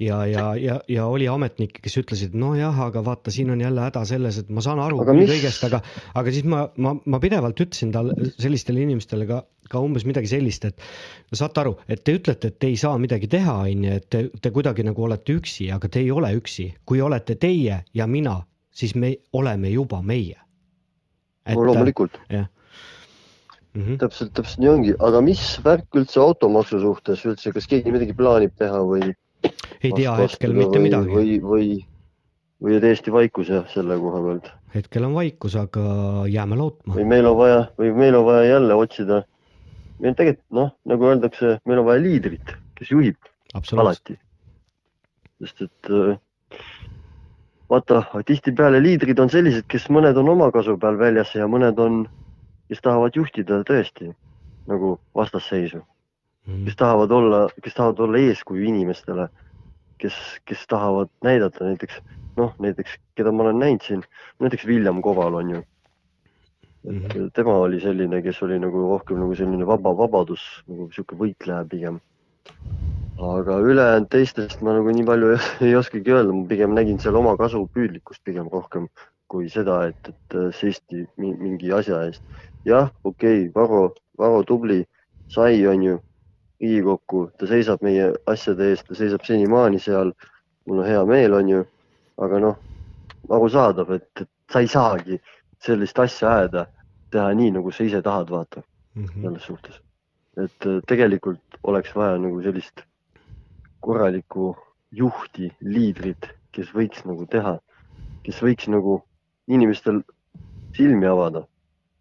ja, 0.00 0.26
ja, 0.26 0.44
ja, 0.58 0.78
ja 0.88 1.06
oli 1.06 1.28
ametnikke, 1.30 1.82
kes 1.84 1.96
ütlesid, 2.00 2.34
nojah, 2.38 2.78
aga 2.88 3.02
vaata, 3.06 3.32
siin 3.34 3.52
on 3.54 3.60
jälle 3.62 3.84
häda 3.84 4.04
selles, 4.08 4.38
et 4.42 4.50
ma 4.50 4.64
saan 4.64 4.82
aru 4.82 5.00
Aga 5.04 5.14
mis- 5.16 5.30
kõigest, 5.30 5.66
aga, 5.68 5.80
aga 6.14 6.34
siis 6.34 6.46
ma, 6.50 6.64
ma, 6.76 6.94
ma 7.06 7.20
pidevalt 7.22 7.60
ütlesin 7.64 7.92
talle, 7.94 8.16
sellistele 8.38 8.82
inimestele 8.84 9.28
ka, 9.30 9.42
ka 9.70 9.82
umbes 9.84 10.06
midagi 10.08 10.30
sellist, 10.30 10.66
et 10.70 10.88
no 11.30 11.38
saate 11.38 11.62
aru, 11.62 11.76
et 11.88 12.02
te 12.04 12.16
ütlete, 12.18 12.50
et 12.50 12.58
te 12.58 12.70
ei 12.72 12.78
saa 12.80 12.98
midagi 13.00 13.30
teha, 13.30 13.58
on 13.68 13.86
ju, 13.86 13.98
et 14.00 14.08
te, 14.10 14.24
te 14.42 14.54
kuidagi 14.54 14.86
nagu 14.86 15.06
olete 15.06 15.38
üksi, 15.38 15.70
aga 15.74 15.90
te 15.90 16.02
ei 16.02 16.10
ole 16.14 16.34
üksi. 16.38 16.72
kui 16.84 17.00
olete 17.00 17.38
teie 17.40 17.84
ja 17.94 18.06
mina, 18.10 18.40
siis 18.74 18.94
me 18.94 19.16
oleme 19.32 19.70
juba 19.70 20.02
meie. 20.02 20.40
loomulikult. 21.54 22.18
jah. 22.30 22.48
Mhm. 23.74 23.98
täpselt, 23.98 24.32
täpselt 24.34 24.62
nii 24.62 24.70
ongi, 24.70 24.92
aga 25.02 25.20
mis 25.24 25.42
värk 25.64 25.96
üldse 25.98 26.20
automaksu 26.22 26.80
suhtes 26.82 27.24
üldse, 27.26 27.52
kas 27.52 27.66
keegi 27.70 27.94
midagi 27.94 28.14
plaanib 28.14 28.54
teha 28.58 28.82
või? 28.86 29.14
ei 29.82 29.92
tea 29.92 30.14
hetkel 30.20 30.54
mitte 30.56 30.78
midagi. 30.78 31.10
või, 31.10 31.40
või, 31.42 31.70
või 32.62 32.78
täiesti 32.80 33.12
vaikus 33.12 33.50
jah, 33.50 33.66
selle 33.74 33.98
koha 33.98 34.22
pealt 34.28 34.52
hetkel 34.74 35.06
on 35.06 35.14
vaikus, 35.14 35.54
aga 35.58 35.84
jääme 36.30 36.58
lootma. 36.58 36.96
või 36.96 37.06
meil 37.08 37.28
on 37.30 37.38
vaja, 37.38 37.62
või 37.78 37.92
meil 37.94 38.18
on 38.18 38.26
vaja 38.26 38.44
jälle 38.48 38.74
otsida. 38.74 39.22
meil 40.02 40.14
tegelikult 40.18 40.58
noh, 40.58 40.70
nagu 40.90 41.10
öeldakse, 41.10 41.58
meil 41.64 41.82
on 41.82 41.86
vaja 41.86 42.02
liidrit, 42.02 42.54
kes 42.78 42.90
juhib 42.90 43.16
alati. 43.54 44.18
sest 45.42 45.62
et 45.62 45.90
äh, 45.90 46.16
vaata, 47.70 48.02
tihtipeale 48.26 48.82
liidrid 48.82 49.18
on 49.18 49.30
sellised, 49.30 49.66
kes 49.70 49.86
mõned 49.90 50.18
on 50.18 50.28
omakasu 50.34 50.76
peal 50.78 50.98
väljas 50.98 51.34
ja 51.34 51.46
mõned 51.50 51.78
on, 51.78 52.04
kes 52.74 52.82
tahavad 52.82 53.16
juhtida 53.16 53.62
tõesti 53.70 54.10
nagu 54.66 54.96
vastasseisu 55.14 55.84
Mhm. 56.46 56.64
kes 56.64 56.76
tahavad 56.76 57.10
olla, 57.10 57.48
kes 57.62 57.74
tahavad 57.74 57.98
olla 57.98 58.18
eeskuju 58.18 58.64
inimestele, 58.68 59.28
kes, 59.98 60.16
kes 60.44 60.66
tahavad 60.68 61.08
näidata 61.24 61.64
näiteks 61.64 62.00
noh, 62.36 62.52
näiteks 62.60 62.98
keda 63.16 63.32
ma 63.32 63.46
olen 63.46 63.62
näinud 63.62 63.86
siin, 63.86 64.02
näiteks 64.40 64.66
William 64.66 65.00
Koval 65.02 65.34
on 65.40 65.50
ju. 65.50 65.62
et 66.84 67.32
tema 67.32 67.54
oli 67.56 67.80
selline, 67.80 68.20
kes 68.22 68.42
oli 68.42 68.58
nagu 68.60 68.82
rohkem 68.90 69.16
nagu 69.16 69.34
selline 69.34 69.66
vaba 69.66 69.94
vabadus 69.96 70.42
nagu 70.68 70.90
sihuke 70.92 71.16
võitleja 71.16 71.64
pigem. 71.68 72.00
aga 73.16 73.56
ülejäänud 73.64 74.10
teistest 74.12 74.60
ma 74.60 74.74
nagu 74.76 74.92
nii 74.92 75.04
palju 75.04 75.38
ei 75.64 75.76
oskagi 75.76 76.12
öelda, 76.12 76.32
ma 76.32 76.44
pigem 76.48 76.74
nägin 76.76 77.00
seal 77.00 77.16
oma 77.16 77.36
kasupüüdlikkust 77.40 78.20
pigem 78.24 78.52
rohkem 78.52 78.88
kui 79.28 79.48
seda, 79.50 79.86
et, 79.88 80.08
et 80.08 80.36
seisti 80.54 81.04
mi- 81.16 81.36
mingi 81.40 81.72
asja 81.72 82.02
eest. 82.06 82.22
jah, 82.64 82.90
okei 83.04 83.48
okay,, 83.48 83.52
Varro, 83.54 83.94
Varro 84.18 84.42
tubli 84.44 84.84
sai, 85.28 85.66
on 85.66 85.82
ju 85.82 86.00
Riigikokku, 86.60 87.30
ta 87.38 87.46
seisab 87.46 87.82
meie 87.84 88.12
asjade 88.30 88.70
eest, 88.70 88.86
ta 88.88 88.94
seisab 88.96 89.24
senimaani 89.26 89.78
seal. 89.78 90.12
mul 90.66 90.78
on 90.80 90.86
hea 90.86 91.04
meel, 91.04 91.34
on 91.34 91.48
ju, 91.48 91.64
aga 92.24 92.38
noh, 92.40 92.54
arusaadav, 93.28 93.90
et, 93.92 94.08
et 94.20 94.28
sa 94.52 94.62
ei 94.64 94.68
saagi 94.68 95.18
sellist 95.60 95.98
asja 95.98 96.30
ajada, 96.30 96.66
teha 97.12 97.32
nii, 97.36 97.50
nagu 97.58 97.72
sa 97.72 97.84
ise 97.84 98.00
tahad, 98.02 98.30
vaata 98.32 98.62
selles 99.20 99.42
suhtes. 99.42 99.80
et 100.36 100.66
äh, 100.66 100.80
tegelikult 100.86 101.58
oleks 101.62 101.92
vaja 101.94 102.16
nagu 102.18 102.40
sellist 102.42 102.82
korralikku 103.80 104.54
juhti, 104.90 105.50
liidrit, 105.60 106.30
kes 106.52 106.72
võiks 106.74 107.04
nagu 107.04 107.26
teha, 107.30 107.58
kes 108.24 108.40
võiks 108.42 108.68
nagu 108.72 109.02
inimestel 109.48 110.02
silmi 110.76 111.06
avada. 111.06 111.44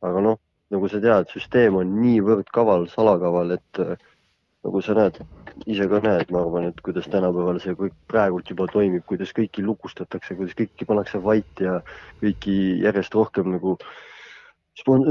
aga 0.04 0.20
noh, 0.20 0.40
nagu 0.74 0.88
sa 0.92 1.00
tead, 1.00 1.30
süsteem 1.32 1.78
on 1.80 1.94
niivõrd 2.02 2.50
kaval, 2.52 2.90
salakaval, 2.92 3.54
et 3.56 3.80
äh, 3.80 3.94
nagu 4.64 4.82
sa 4.84 4.96
näed, 4.98 5.20
ise 5.70 5.88
ka 5.92 6.02
näed, 6.04 6.32
ma 6.34 6.42
arvan, 6.44 6.70
et 6.72 6.82
kuidas 6.84 7.08
tänapäeval 7.12 7.60
see 7.64 7.76
kõik 7.80 7.96
praegult 8.12 8.50
juba 8.52 8.68
toimib, 8.72 9.06
kuidas 9.08 9.32
kõiki 9.36 9.64
lukustatakse, 9.64 10.36
kuidas 10.36 10.58
kõiki 10.60 10.88
pannakse 10.90 11.22
vait 11.24 11.64
ja 11.64 11.78
kõiki 12.24 12.58
järjest 12.84 13.16
rohkem 13.16 13.52
nagu 13.54 13.78
spon-, 14.80 15.08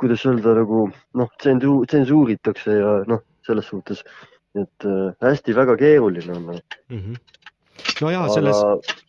kuidas 0.00 0.24
öelda 0.26 0.56
nagu 0.60 0.88
noh, 0.90 1.32
tsensuur, 1.38 1.86
tsensuuritakse 1.90 2.78
ja 2.80 2.96
noh, 3.10 3.22
selles 3.46 3.70
suhtes, 3.70 4.02
et 4.58 4.88
äh, 4.88 5.14
hästi 5.22 5.54
väga 5.54 5.78
keeruline 5.78 6.38
on 6.38 6.52
noh.. 6.52 6.62
No 8.02 8.10
ja 8.10 8.24
selles, 8.32 8.60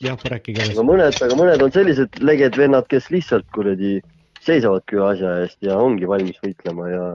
jah, 0.04 0.20
rääkige 0.34 0.68
aga 0.72 0.86
mõned, 0.86 1.18
aga 1.28 1.40
mõned 1.40 1.64
on 1.66 1.74
sellised 1.74 2.20
leged 2.22 2.58
vennad, 2.60 2.88
kes 2.92 3.10
lihtsalt 3.14 3.48
kuradi 3.56 3.98
seisavadki 4.46 5.00
ühe 5.00 5.08
asja 5.08 5.34
eest 5.44 5.58
ja 5.66 5.80
ongi 5.82 6.08
valmis 6.10 6.38
võitlema 6.44 6.90
ja, 6.92 7.06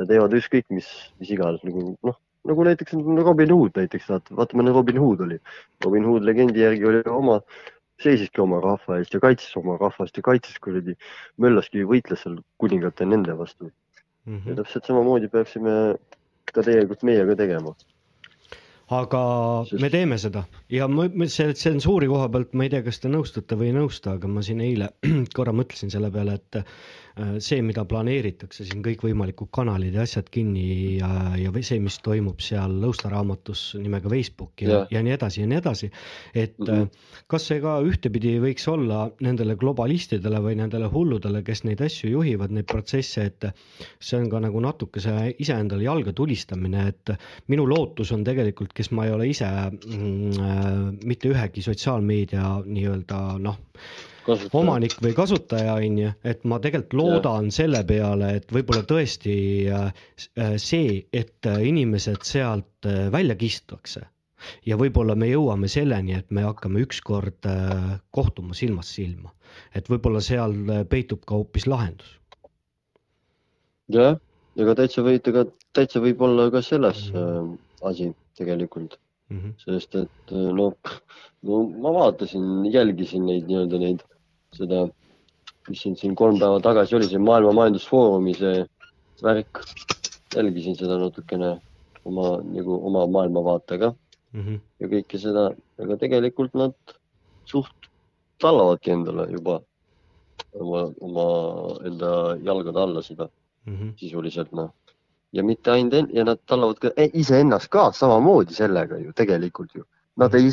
ja 0.00 0.08
teevad 0.08 0.34
ükskõik 0.36 0.66
mis, 0.74 0.88
mis 1.20 1.32
iganes 1.36 1.64
nagu 1.66 1.94
noh, 2.04 2.18
nagu 2.46 2.66
näiteks 2.66 2.96
Robin 3.26 3.54
Hood 3.54 3.80
näiteks, 3.80 4.10
vaata, 4.10 4.56
milline 4.56 4.74
Robin 4.76 5.00
Hood 5.02 5.24
oli. 5.26 5.38
Robin 5.84 6.06
Hood 6.06 6.26
legendi 6.28 6.62
järgi 6.62 6.86
oli 6.90 7.02
oma, 7.10 7.40
seisiski 8.02 8.42
oma 8.44 8.60
rahva 8.64 9.00
eest 9.00 9.16
ja 9.16 9.22
kaitses 9.22 9.56
oma 9.58 9.78
rahvast 9.80 10.18
ja 10.18 10.24
kaitses 10.26 10.60
kuradi, 10.62 10.96
möllaski, 11.42 11.86
võitles 11.88 12.22
seal 12.24 12.38
kuningate 12.62 13.08
nende 13.08 13.36
vastu. 13.38 13.72
ja 14.26 14.56
täpselt 14.58 14.88
samamoodi 14.88 15.28
peaksime 15.30 15.72
ka 16.50 16.62
tegelikult 16.62 17.04
meie 17.06 17.26
ka 17.28 17.36
tegema. 17.38 17.74
Aga 18.94 19.20
me 19.80 19.90
teeme 19.90 20.18
seda. 20.18 20.44
Ja 20.70 20.86
ma, 20.88 21.08
ma 21.14 21.26
selle 21.30 21.56
tsensuuri 21.58 22.08
koha 22.10 22.28
pealt, 22.32 22.52
ma 22.54 22.66
ei 22.66 22.72
tea, 22.74 22.84
kas 22.86 23.00
te 23.02 23.10
nõustute 23.10 23.58
või 23.58 23.72
ei 23.72 23.76
nõustu, 23.78 24.12
aga 24.12 24.30
ma 24.30 24.44
siin 24.46 24.62
eile 24.62 24.92
korra 25.36 25.54
mõtlesin 25.56 25.90
selle 25.92 26.10
peale, 26.14 26.38
et 26.38 26.60
see, 27.40 27.62
mida 27.64 27.84
planeeritakse 27.88 28.66
siin 28.68 28.82
kõikvõimalikud 28.84 29.48
kanalid 29.54 29.94
ja 29.96 30.04
asjad 30.04 30.28
kinni 30.32 30.98
ja, 30.98 31.08
ja 31.40 31.52
see, 31.64 31.78
mis 31.80 31.96
toimub 32.04 32.42
seal 32.44 32.74
Lõusta 32.82 33.08
raamatus 33.12 33.62
nimega 33.80 34.10
Facebook 34.12 34.60
ja, 34.60 34.68
Jah. 34.68 34.90
ja 34.92 35.02
nii 35.04 35.14
edasi 35.16 35.40
ja 35.40 35.46
nii 35.48 35.58
edasi. 35.62 35.90
et 36.34 36.58
mm. 36.58 36.66
-hmm. 36.66 36.90
kas 37.32 37.46
see 37.48 37.60
ka 37.62 37.78
ühtepidi 37.88 38.36
võiks 38.42 38.68
olla 38.68 39.06
nendele 39.24 39.56
globalistidele 39.56 40.42
või 40.44 40.58
nendele 40.60 40.90
hulludele, 40.92 41.42
kes 41.42 41.64
neid 41.64 41.80
asju 41.80 42.10
juhivad, 42.10 42.52
neid 42.52 42.68
protsesse, 42.68 43.24
et 43.24 43.48
see 44.00 44.18
on 44.20 44.28
ka 44.30 44.40
nagu 44.40 44.60
natukese 44.60 45.34
iseendale 45.38 45.86
jalga 45.88 46.12
tulistamine, 46.12 46.88
et 46.88 47.14
minu 47.48 47.64
lootus 47.68 48.12
on 48.12 48.24
tegelikult, 48.24 48.72
kes 48.76 48.92
ma 48.92 49.06
ei 49.06 49.14
ole 49.16 49.30
ise 49.32 49.48
mm, 49.48 50.36
äh, 50.36 50.68
mitte 51.04 51.32
ühegi 51.32 51.64
sotsiaalmeedia 51.64 52.60
nii-öelda 52.66 53.22
noh, 53.40 53.58
omanik 54.56 54.96
või 55.02 55.14
kasutaja 55.16 55.76
on 55.78 55.98
ju, 56.00 56.10
et 56.24 56.44
ma 56.44 56.58
tegelikult 56.62 56.96
loodan 56.98 57.50
selle 57.54 57.82
peale, 57.86 58.32
et 58.40 58.52
võib-olla 58.52 58.82
tõesti 58.88 59.36
äh, 59.70 59.88
see, 60.62 61.00
et 61.12 61.48
äh, 61.48 61.62
inimesed 61.70 62.26
sealt 62.26 62.88
äh, 62.88 63.06
välja 63.12 63.38
kistakse. 63.38 64.06
Ja 64.68 64.76
võib-olla 64.76 65.16
me 65.16 65.30
jõuame 65.30 65.68
selleni, 65.72 66.12
et 66.18 66.30
me 66.30 66.44
hakkame 66.44 66.82
ükskord 66.84 67.46
kohtuma 68.12 68.54
silmast 68.54 68.92
silma, 68.92 69.32
et 69.74 69.88
võib-olla 69.88 70.20
seal 70.20 70.52
peitub 70.90 71.24
ka 71.26 71.38
hoopis 71.38 71.64
lahendus. 71.66 72.10
jah, 73.88 74.18
ega 74.60 74.74
täitsa 74.78 75.04
võite 75.06 75.32
ka, 75.34 75.44
täitsa 75.76 76.02
võib 76.04 76.22
olla 76.26 76.48
ka 76.52 76.62
selles 76.64 77.06
äh, 77.12 77.50
asi 77.88 78.12
tegelikult. 78.38 78.98
Mm. 79.28 79.38
-hmm. 79.38 79.54
sest 79.58 79.94
et 79.98 80.32
äh, 80.32 80.50
no, 80.54 80.68
no 81.42 81.62
ma 81.82 81.92
vaatasin, 81.96 82.44
jälgisin 82.70 83.26
neid 83.26 83.48
nii-öelda 83.48 83.80
neid, 83.82 84.04
seda, 84.56 84.86
mis 85.68 85.82
siin, 85.82 85.96
siin 85.96 86.14
kolm 86.18 86.40
päeva 86.40 86.60
tagasi 86.64 86.96
oli, 86.96 87.08
see 87.10 87.22
Maailma 87.22 87.52
Majandusfoorumi 87.60 88.34
see 88.38 88.64
värk. 89.22 89.62
jälgisin 90.36 90.74
seda 90.76 90.98
natukene 90.98 91.54
oma 92.04 92.36
nagu 92.44 92.80
oma 92.86 93.06
maailmavaatega 93.06 93.94
Mm 94.36 94.42
-hmm. 94.44 94.60
ja 94.80 94.88
kõike 94.92 95.18
seda, 95.18 95.42
aga 95.80 95.96
tegelikult 95.96 96.54
nad 96.60 96.74
suht 97.48 97.88
tallavadki 98.42 98.92
endale 98.92 99.28
juba 99.32 99.60
oma, 100.52 100.82
oma 101.00 101.26
enda 101.88 102.10
jalgade 102.44 102.82
alla 102.82 103.02
seda 103.02 103.28
mm 103.64 103.76
-hmm. 103.76 103.92
sisuliselt 104.00 104.52
noh. 104.52 104.70
ja 105.32 105.44
mitte 105.44 105.70
ainult 105.70 106.12
ja 106.12 106.24
nad 106.24 106.38
tallavad 106.46 106.78
ka 106.78 106.90
e- 106.96 107.10
iseennast 107.14 107.68
ka 107.68 107.92
samamoodi 107.92 108.54
sellega 108.54 108.98
ju 108.98 109.12
tegelikult 109.12 109.74
ju. 109.74 109.84
Nad 110.16 110.34
ei, 110.34 110.50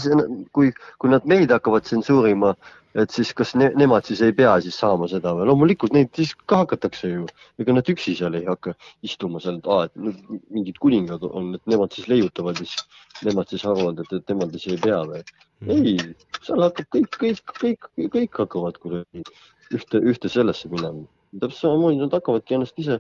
kui, 0.51 0.72
kui 0.99 1.09
nad 1.09 1.25
meid 1.25 1.51
hakkavad 1.51 1.83
tsensuurima, 1.83 2.56
et 2.94 3.14
siis 3.14 3.32
kas 3.38 3.54
ne, 3.58 3.72
nemad 3.80 4.06
siis 4.06 4.22
ei 4.26 4.36
pea 4.38 4.54
siis 4.62 4.76
saama 4.80 5.08
seda 5.12 5.34
või? 5.34 5.48
loomulikult 5.50 5.96
neid 5.96 6.12
siis 6.16 6.34
ka 6.46 6.62
hakatakse 6.64 7.10
ju, 7.10 7.24
ega 7.62 7.76
nad 7.78 7.90
üksi 7.90 8.14
seal 8.20 8.38
ei 8.38 8.46
hakka 8.46 8.76
istuma 9.06 9.42
seal, 9.44 9.58
et 9.62 9.70
aa, 9.74 9.88
et 9.90 9.96
nüüd 9.98 10.44
mingid 10.54 10.78
kuningad 10.84 11.26
on, 11.30 11.54
et 11.58 11.74
nemad 11.74 11.96
siis 11.96 12.10
leiutavad 12.12 12.62
siis 12.62 12.76
nemad 13.26 13.50
siis 13.50 13.66
arvavad, 13.66 14.04
et, 14.04 14.14
et 14.20 14.34
nemad 14.34 14.54
siis 14.58 14.76
ei 14.76 14.84
pea 14.84 15.02
või? 15.10 15.24
ei, 15.74 15.98
seal 16.44 16.64
hakkab 16.66 16.90
kõik, 16.96 17.20
kõik, 17.22 17.58
kõik, 17.60 17.90
kõik 18.14 18.42
hakkavad 18.44 18.80
kuidagi 18.84 19.24
ühte, 19.74 20.02
ühte 20.02 20.32
sellesse 20.32 20.70
minema. 20.72 21.06
täpselt 21.34 21.64
samamoodi 21.64 22.02
nad 22.02 22.14
hakkavadki 22.14 22.58
ennast 22.58 22.78
ise, 22.82 23.00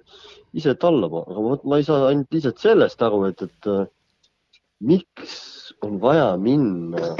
ise 0.57 0.73
tallama, 0.81 1.25
aga 1.29 1.43
vot 1.49 1.67
ma 1.69 1.77
ei 1.77 1.85
saa 1.85 2.07
ainult 2.07 2.33
lihtsalt 2.33 2.63
sellest 2.63 3.03
aru, 3.05 3.25
et, 3.29 3.43
et 3.45 3.69
äh, 3.69 3.83
miks 4.81 5.35
on 5.85 5.99
vaja 6.01 6.31
minna, 6.41 7.13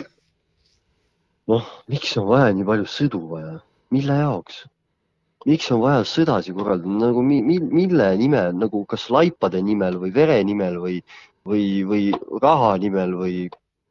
noh, 1.51 1.65
miks 1.91 2.15
on 2.21 2.29
vaja 2.29 2.53
nii 2.55 2.67
palju 2.67 2.87
sõdu 2.89 3.23
vaja, 3.31 3.57
mille 3.95 4.15
jaoks? 4.21 4.63
miks 5.49 5.67
on 5.75 5.81
vaja 5.83 6.03
sõdasid 6.07 6.55
korraldada, 6.55 6.97
nagu 7.01 7.23
mi, 7.25 7.41
mi, 7.43 7.57
mille 7.59 8.07
nimel, 8.19 8.53
nagu 8.55 8.83
kas 8.89 9.09
laipade 9.11 9.59
nimel 9.63 9.97
või 9.99 10.13
vere 10.15 10.37
nimel 10.47 10.77
või, 10.79 11.01
või, 11.47 11.65
või 11.87 12.03
raha 12.43 12.77
nimel 12.79 13.15
või 13.19 13.35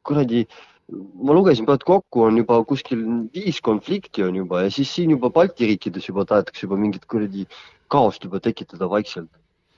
kuradi, 0.07 0.47
ma 0.89 1.35
lugesin 1.37 1.67
praegu 1.67 1.85
kokku, 1.91 2.25
on 2.27 2.39
juba 2.41 2.57
kuskil 2.67 3.03
viis 3.35 3.61
konflikti 3.63 4.25
on 4.25 4.41
juba 4.41 4.63
ja 4.65 4.73
siis 4.73 4.91
siin 4.97 5.13
juba 5.13 5.29
Balti 5.33 5.69
riikides 5.69 6.09
juba 6.09 6.25
tahetakse 6.29 6.65
juba 6.65 6.79
mingit 6.81 7.05
kuradi 7.09 7.45
kaost 7.93 8.25
juba 8.25 8.41
tekitada 8.41 8.89
vaikselt. 8.89 9.29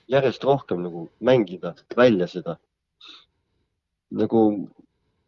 järjest 0.07 0.43
rohkem 0.45 0.83
nagu 0.85 1.07
mängida 1.19 1.73
välja 1.97 2.27
seda. 2.27 2.57
nagu 4.11 4.69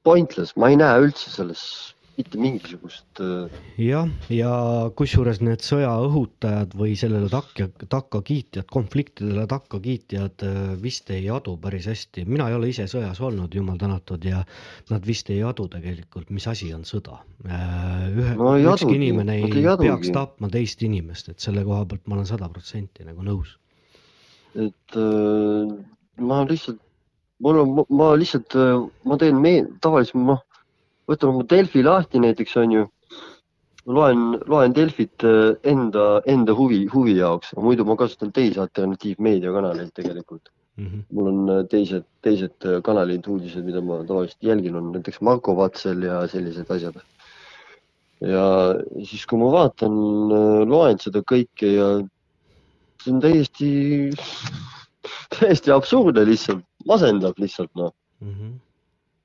pointless, 0.03 0.55
ma 0.55 0.69
ei 0.69 0.77
näe 0.79 1.01
üldse 1.03 1.29
selles 1.33 1.93
mitte 2.17 2.39
mingisugust 2.41 3.19
äh, 3.21 3.57
jah, 3.77 4.07
ja 4.33 4.51
kusjuures 4.97 5.37
need 5.45 5.61
sõja 5.65 5.91
õhutajad 6.07 6.73
või 6.77 6.95
sellele 6.97 7.29
takja, 7.29 7.67
takkakiitjad, 7.93 8.65
konfliktidele 8.73 9.45
takkakiitjad 9.49 10.45
äh, 10.47 10.55
vist 10.81 11.11
ei 11.13 11.27
adu 11.33 11.53
päris 11.61 11.85
hästi, 11.91 12.25
mina 12.29 12.49
ei 12.49 12.57
ole 12.57 12.71
ise 12.73 12.87
sõjas 12.89 13.21
olnud, 13.21 13.53
jumal 13.53 13.77
tänatud 13.81 14.25
ja 14.25 14.41
nad 14.89 15.05
vist 15.05 15.29
ei 15.33 15.43
adu 15.45 15.67
tegelikult, 15.73 16.31
mis 16.33 16.47
asi 16.49 16.71
on 16.73 16.87
sõda. 16.89 17.19
ühe 17.45 18.33
No 18.37 18.55
ükski 18.57 18.73
adugi, 18.73 18.97
inimene 18.97 19.37
ei 19.37 19.51
ei 19.51 19.69
adugi. 19.69 19.91
peaks 19.91 20.11
tapma 20.15 20.49
teist 20.49 20.81
inimest, 20.87 21.29
et 21.29 21.43
selle 21.43 21.65
koha 21.67 21.85
pealt 21.85 22.09
ma 22.09 22.17
olen 22.17 22.29
sada 22.29 22.49
protsenti 22.49 23.05
nagu 23.05 23.21
nõus. 23.29 23.53
et 24.57 24.97
äh, 24.97 25.77
ma 26.17 26.41
lihtsalt, 26.49 26.81
mul 27.45 27.61
on, 27.61 27.85
ma 27.93 28.09
lihtsalt, 28.17 28.57
ma 29.05 29.21
teen 29.21 29.37
me-, 29.37 29.67
tavaliselt 29.85 30.23
noh, 30.25 30.41
võtan 31.07 31.33
oma 31.33 31.47
Delfi 31.49 31.83
lahti 31.85 32.19
näiteks 32.19 32.55
onju, 32.59 32.85
loen, 33.87 34.35
loen 34.51 34.75
Delfit 34.75 35.23
äh, 35.25 35.55
enda, 35.67 36.21
enda 36.29 36.55
huvi, 36.57 36.83
huvi 36.91 37.17
jaoks, 37.17 37.53
muidu 37.63 37.85
ma 37.87 37.97
kasutan 37.99 38.33
teisi 38.35 38.59
alternatiivmeediakanaleid 38.63 39.93
tegelikult. 39.95 40.51
mul 41.09 41.27
on 41.31 41.49
äh, 41.49 41.63
teised, 41.71 42.05
teised 42.21 42.65
äh, 42.67 42.81
kanalid, 42.85 43.25
uudised, 43.27 43.63
mida 43.65 43.81
ma 43.81 44.03
tavaliselt 44.05 44.43
jälgin, 44.45 44.75
on 44.77 44.91
näiteks 44.93 45.21
Marko 45.25 45.55
Vatsel 45.57 46.03
ja 46.05 46.19
sellised 46.27 46.69
asjad. 46.69 46.99
ja 48.21 48.43
siis, 49.05 49.25
kui 49.25 49.39
ma 49.39 49.49
vaatan, 49.53 49.97
loen 50.69 50.99
seda 51.01 51.21
kõike 51.21 51.71
ja 51.71 51.89
see 53.01 53.13
on 53.13 53.19
täiesti, 53.23 53.71
täiesti 55.37 55.73
absurdne 55.73 56.25
lihtsalt, 56.27 56.65
masendab 56.85 57.37
lihtsalt 57.41 57.73
noh. 57.77 57.93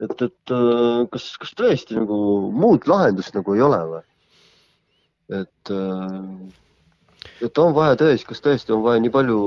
et, 0.03 0.23
et 0.29 0.55
äh, 0.55 1.05
kas, 1.13 1.29
kas 1.43 1.55
tõesti 1.59 1.99
nagu 1.99 2.17
muud 2.53 2.89
lahendust 2.91 3.37
nagu 3.39 3.55
ei 3.57 3.63
ole 3.65 3.83
või? 3.93 4.03
et, 5.33 5.73
et 7.47 7.59
on 7.63 7.75
vaja 7.77 7.97
tõesti, 8.01 8.27
kas 8.29 8.43
tõesti 8.45 8.75
on 8.75 8.83
vaja 8.85 9.03
nii 9.03 9.13
palju 9.15 9.39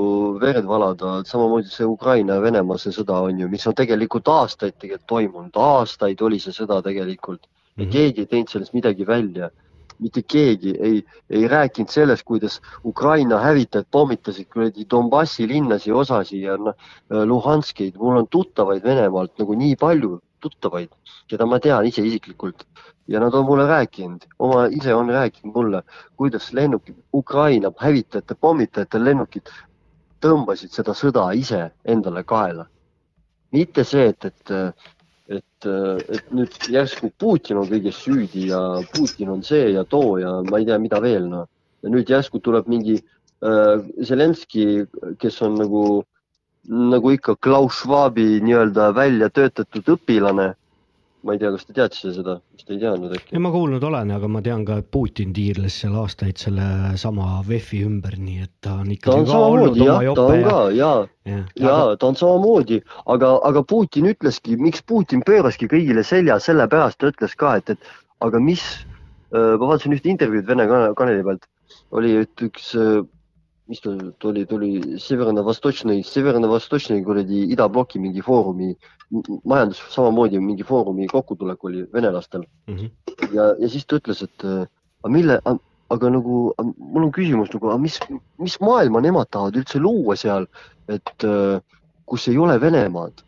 verd 0.42 0.66
valada, 0.68 1.18
samamoodi 1.28 1.70
see 1.72 1.86
Ukraina 1.88 2.38
ja 2.38 2.44
Venemaa 2.44 2.80
see 2.80 2.94
sõda 2.94 3.20
on 3.28 3.42
ju, 3.42 3.50
mis 3.52 3.66
on 3.68 3.76
tegelikult 3.78 4.28
aastaid 4.32 4.76
tegelikult 4.80 5.06
toimunud, 5.12 5.60
aastaid 5.68 6.22
oli 6.26 6.40
see 6.42 6.56
sõda 6.56 6.80
tegelikult. 6.84 7.46
Ja 7.76 7.84
keegi 7.92 8.24
ei 8.24 8.28
teinud 8.30 8.48
sellest 8.48 8.72
midagi 8.72 9.04
välja. 9.04 9.50
Mitte 10.00 10.22
keegi 10.24 10.72
ei, 10.84 11.00
ei 11.32 11.48
rääkinud 11.48 11.92
sellest, 11.92 12.24
kuidas 12.28 12.58
Ukraina 12.84 13.38
hävitajad 13.40 13.86
pommitasid 13.92 14.48
kuradi 14.52 14.84
Donbassi 14.90 15.48
linnasid 15.48 15.92
osasid 15.92 16.42
ja 16.44 16.56
noh, 16.60 16.76
Luhanskid, 17.08 17.96
mul 18.00 18.22
on 18.22 18.28
tuttavaid 18.32 18.84
Venemaalt 18.84 19.36
nagu 19.40 19.56
nii 19.56 19.76
palju 19.80 20.18
tuttavaid, 20.40 20.90
keda 21.28 21.46
ma 21.46 21.58
tean 21.60 21.86
ise 21.86 22.04
isiklikult 22.06 22.66
ja 23.08 23.20
nad 23.20 23.34
on 23.34 23.44
mulle 23.46 23.66
rääkinud, 23.66 24.26
oma 24.38 24.66
ise 24.66 24.94
on 24.94 25.10
rääkinud 25.10 25.54
mulle, 25.54 25.82
kuidas 26.16 26.52
lennukid, 26.52 26.94
Ukraina 27.14 27.72
hävitajate, 27.78 28.34
pommitajate 28.40 29.04
lennukid 29.04 29.50
tõmbasid 30.24 30.74
seda 30.74 30.94
sõda 30.96 31.30
ise 31.36 31.70
endale 31.84 32.24
kaela. 32.24 32.66
mitte 33.52 33.84
see, 33.84 34.08
et, 34.10 34.24
et, 34.24 34.50
et, 35.28 35.66
et 35.66 36.32
nüüd 36.34 36.56
järsku 36.68 37.12
Putin 37.18 37.60
on 37.60 37.68
kõiges 37.70 38.00
süüdi 38.02 38.48
ja 38.50 38.58
Putin 38.96 39.30
on 39.32 39.42
see 39.42 39.70
ja 39.72 39.84
too 39.84 40.18
ja 40.18 40.40
ma 40.50 40.58
ei 40.58 40.66
tea, 40.66 40.78
mida 40.78 41.00
veel 41.00 41.28
noh. 41.30 41.46
ja 41.82 41.92
nüüd 41.92 42.10
järsku 42.10 42.40
tuleb 42.42 42.66
mingi 42.68 42.98
äh, 42.98 43.78
Zelenskõi, 44.02 44.84
kes 45.22 45.40
on 45.46 45.56
nagu, 45.62 46.02
nagu 46.68 47.10
ikka 47.14 47.36
Klaus 47.42 47.80
Schwabi 47.82 48.40
nii-öelda 48.44 48.92
välja 48.94 49.30
töötatud 49.30 49.96
õpilane. 49.96 50.54
ma 51.26 51.34
ei 51.34 51.40
tea, 51.42 51.50
kas 51.50 51.64
te 51.66 51.74
teadsite 51.74 52.12
seda, 52.14 52.36
vist 52.54 52.68
ei 52.70 52.76
teadnud 52.78 53.10
äkki 53.16 53.34
ja? 53.34 53.40
ma 53.42 53.50
kuulnud 53.50 53.82
olen, 53.82 54.12
aga 54.14 54.28
ma 54.30 54.38
tean 54.46 54.62
ka, 54.68 54.76
et 54.78 54.86
Putin 54.94 55.32
tiirles 55.34 55.74
seal 55.80 55.96
aastaid 55.98 56.38
sellesama 56.38 57.40
VEF-i 57.48 57.80
ümber, 57.82 58.14
nii 58.14 58.44
et 58.44 58.52
ta 58.62 58.76
on 58.78 58.92
ta 58.92 58.94
ikkagi 58.94 59.24
on 59.24 59.26
samamoodi 59.32 59.88
jah, 59.88 60.04
ta 60.14 60.26
on 60.30 60.44
ka 60.46 60.60
ja, 60.76 60.90
ja, 61.26 61.40
ja 61.64 61.74
ta 61.98 62.12
on 62.12 62.20
samamoodi, 62.20 62.78
aga, 63.16 63.32
aga 63.48 63.64
Putin 63.66 64.06
ütleski, 64.12 64.54
miks 64.60 64.84
Putin 64.86 65.24
pööraski 65.26 65.66
kõigile 65.72 66.06
selja, 66.06 66.38
sellepärast 66.38 67.00
ta 67.02 67.10
ütles 67.10 67.34
ka, 67.34 67.56
et, 67.58 67.74
et 67.74 67.90
aga 68.22 68.38
mis, 68.38 68.62
ma 69.34 69.58
vaatasin 69.66 69.98
ühte 69.98 70.12
intervjuud 70.12 70.46
Vene 70.46 70.68
kana- 70.70 70.94
kanali 70.94 71.26
pealt, 71.26 71.50
oli, 71.90 72.14
et 72.22 72.46
üks, 72.46 72.70
mis 73.66 73.80
ta 73.82 73.92
tuli, 74.22 74.44
tuli 74.46 74.70
Severno-Vostočnõi, 75.02 76.04
Severno-Vostočnõi 76.06 77.02
kuradi 77.06 77.42
idabloki 77.54 77.98
mingi 78.02 78.22
foorumi, 78.22 78.72
majandus 79.44 79.80
samamoodi 79.94 80.38
mingi 80.42 80.66
foorumi 80.66 81.08
kokkutulek 81.10 81.64
oli 81.64 81.84
venelastel 81.92 82.44
ja, 83.34 83.52
ja 83.58 83.68
siis 83.70 83.86
ta 83.86 83.98
ütles, 84.00 84.22
et 84.22 84.46
äh, 84.46 84.66
aga 85.02 85.12
mille, 85.14 85.38
aga 85.94 86.10
nagu 86.10 86.40
mul 86.58 87.08
on 87.08 87.12
küsimus 87.14 87.52
nagu, 87.54 87.74
mis, 87.82 87.98
mis 88.42 88.56
maailma 88.62 89.02
nemad 89.04 89.30
tahavad 89.30 89.58
üldse 89.60 89.82
luua 89.82 90.16
seal, 90.18 90.48
et 90.90 91.26
äh, 91.26 91.60
kus 92.06 92.28
ei 92.30 92.38
ole 92.38 92.58
Venemaad. 92.60 93.22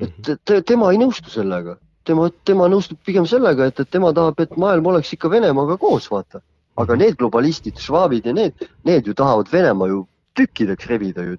et 0.00 0.14
te, 0.24 0.36
te, 0.44 0.62
tema 0.62 0.90
ei 0.92 0.98
nõustu 0.98 1.30
sellega, 1.30 1.76
tema, 2.08 2.30
tema 2.48 2.68
nõustub 2.70 2.98
pigem 3.06 3.26
sellega, 3.28 3.66
et, 3.70 3.82
et 3.82 3.90
tema 3.90 4.12
tahab, 4.16 4.40
et 4.40 4.56
maailm 4.56 4.90
oleks 4.92 5.12
ikka 5.14 5.30
Venemaaga 5.30 5.76
koos, 5.78 6.08
vaata. 6.10 6.42
Aga 6.80 6.96
need 6.96 7.18
globalistid, 7.20 7.78
švaabid 7.80 8.26
ja 8.26 8.32
need, 8.36 8.66
need 8.88 9.06
ju 9.06 9.14
tahavad 9.14 9.50
Venemaa 9.52 9.88
ju 9.88 10.06
tükkideks 10.38 10.88
rebida 10.88 11.24
ju 11.26 11.36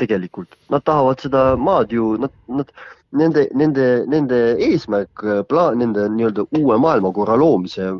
tegelikult, 0.00 0.56
nad 0.72 0.84
tahavad 0.84 1.20
seda 1.20 1.56
maad 1.56 1.92
ju, 1.92 2.16
nad, 2.20 2.32
nad, 2.48 2.72
nende, 3.12 3.46
nende, 3.54 3.86
nende 4.08 4.40
eesmärk, 4.70 5.24
plaan, 5.48 5.78
nende 5.78 6.08
nii-öelda 6.16 6.46
uue 6.58 6.78
maailmakorra 6.80 7.36
loomise 7.36 7.92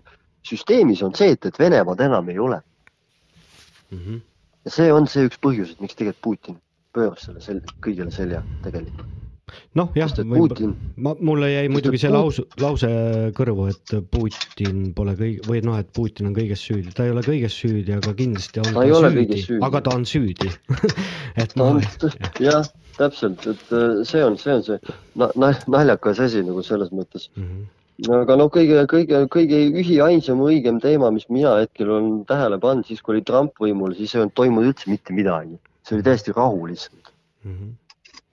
süsteemis 0.48 1.02
on 1.02 1.14
see, 1.14 1.36
et, 1.36 1.46
et 1.46 1.58
Venemaad 1.58 2.00
enam 2.00 2.28
ei 2.32 2.38
ole. 2.38 2.60
ja 4.64 4.70
see 4.70 4.92
on 4.92 5.06
see 5.06 5.28
üks 5.28 5.38
põhjus, 5.42 5.74
et 5.74 5.80
miks 5.84 5.98
tegelikult 5.98 6.22
Putin 6.24 6.60
pööras 6.96 7.26
selle 7.26 7.44
sel-, 7.44 7.64
kõigele 7.84 8.10
selja 8.14 8.42
tegelikult. 8.64 9.21
Noh 9.78 9.90
jah, 9.96 10.10
Putin- 10.28 10.74
ma, 10.96 11.14
mulle 11.20 11.50
jäi 11.52 11.68
muidugi 11.72 11.98
see 11.98 12.10
Put- 12.12 12.60
lause, 12.60 12.90
kõrvu, 13.36 13.68
et 13.72 13.94
Putin 14.10 14.92
pole 14.96 15.14
kõige 15.18 15.46
või 15.48 15.62
noh, 15.64 15.78
et 15.78 15.88
Putin 15.96 16.30
on 16.30 16.36
kõiges 16.36 16.62
süüdi, 16.64 16.92
ta 16.94 17.04
ei 17.06 17.10
ole 17.14 17.22
kõiges 17.26 17.56
süüdi, 17.62 17.92
aga 17.96 18.14
kindlasti 18.18 18.62
on 18.64 18.72
Ta 18.72 18.84
ole 18.98 19.10
kõiges 19.16 19.46
süüdi. 19.48 19.64
aga 19.64 19.80
ta 19.80 19.96
on 19.96 20.04
süüdi 20.08 20.50
et 21.42 21.52
ta 21.54 21.60
noh 21.60 21.80
jah, 22.40 22.66
täpselt, 22.98 23.46
et 23.46 23.72
äh, 23.72 24.02
see 24.08 24.24
on, 24.24 24.36
see 24.38 24.52
on 24.54 24.62
see 24.66 24.78
na- 25.16 25.30
na- 25.36 25.54
naljakas 25.68 26.20
asi 26.20 26.42
nagu 26.44 26.62
selles 26.66 26.92
mõttes 26.92 27.28
mm. 27.36 27.44
-hmm. 27.44 28.16
aga 28.20 28.36
no 28.36 28.48
kõige, 28.52 28.84
kõige, 28.90 29.24
kõige 29.32 29.60
ühiainsam 29.82 30.40
õigem 30.44 30.80
teema, 30.82 31.10
mis 31.10 31.28
mina 31.28 31.56
hetkel 31.60 31.90
olen 31.90 32.24
tähele 32.28 32.58
pannud, 32.58 32.86
siis 32.86 33.00
kui 33.02 33.16
oli 33.16 33.24
Trump 33.24 33.52
võimul, 33.60 33.94
siis 33.96 34.14
ei 34.14 34.20
olnud 34.22 34.34
toimunud 34.34 34.72
üldse 34.72 34.90
mitte 34.90 35.12
midagi. 35.16 35.58
see 35.82 35.96
oli 35.96 36.02
täiesti 36.06 36.32
rahu 36.36 36.66
lihtsalt. 36.70 37.12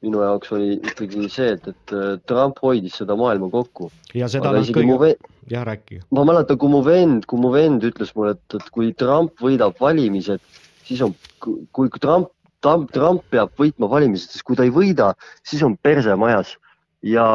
Minu 0.05 0.21
jaoks 0.23 0.51
oli 0.55 0.77
ikkagi 0.77 1.27
see, 1.31 1.53
et, 1.57 1.67
et 1.67 1.93
äh, 1.95 2.15
Trump 2.29 2.59
hoidis 2.63 2.95
seda 3.01 3.17
maailma 3.19 3.49
kokku. 3.51 3.89
ja 4.15 4.29
seda 4.31 4.53
nad 4.55 4.71
kõige 4.75 4.97
ve-, 5.01 5.15
jah 5.51 5.65
rääkige. 5.67 6.03
ma 6.15 6.25
mäletan, 6.27 6.59
kui 6.61 6.71
mu 6.71 6.81
vend, 6.85 7.27
kui 7.29 7.41
mu 7.41 7.51
vend 7.53 7.83
ütles 7.87 8.13
mulle, 8.15 8.37
et, 8.37 8.57
et 8.59 8.69
kui 8.75 8.93
Trump 8.99 9.43
võidab 9.43 9.79
valimised, 9.81 10.43
siis 10.87 11.03
on, 11.05 11.15
kui 11.43 11.91
Trump, 11.99 12.31
Trump, 12.63 12.91
Trump 12.95 13.25
peab 13.31 13.51
võitma 13.59 13.89
valimised, 13.91 14.31
sest 14.31 14.47
kui 14.47 14.59
ta 14.59 14.67
ei 14.67 14.73
võida, 14.75 15.13
siis 15.43 15.63
on 15.67 15.77
perse 15.77 16.15
majas. 16.19 16.55
ja, 17.03 17.25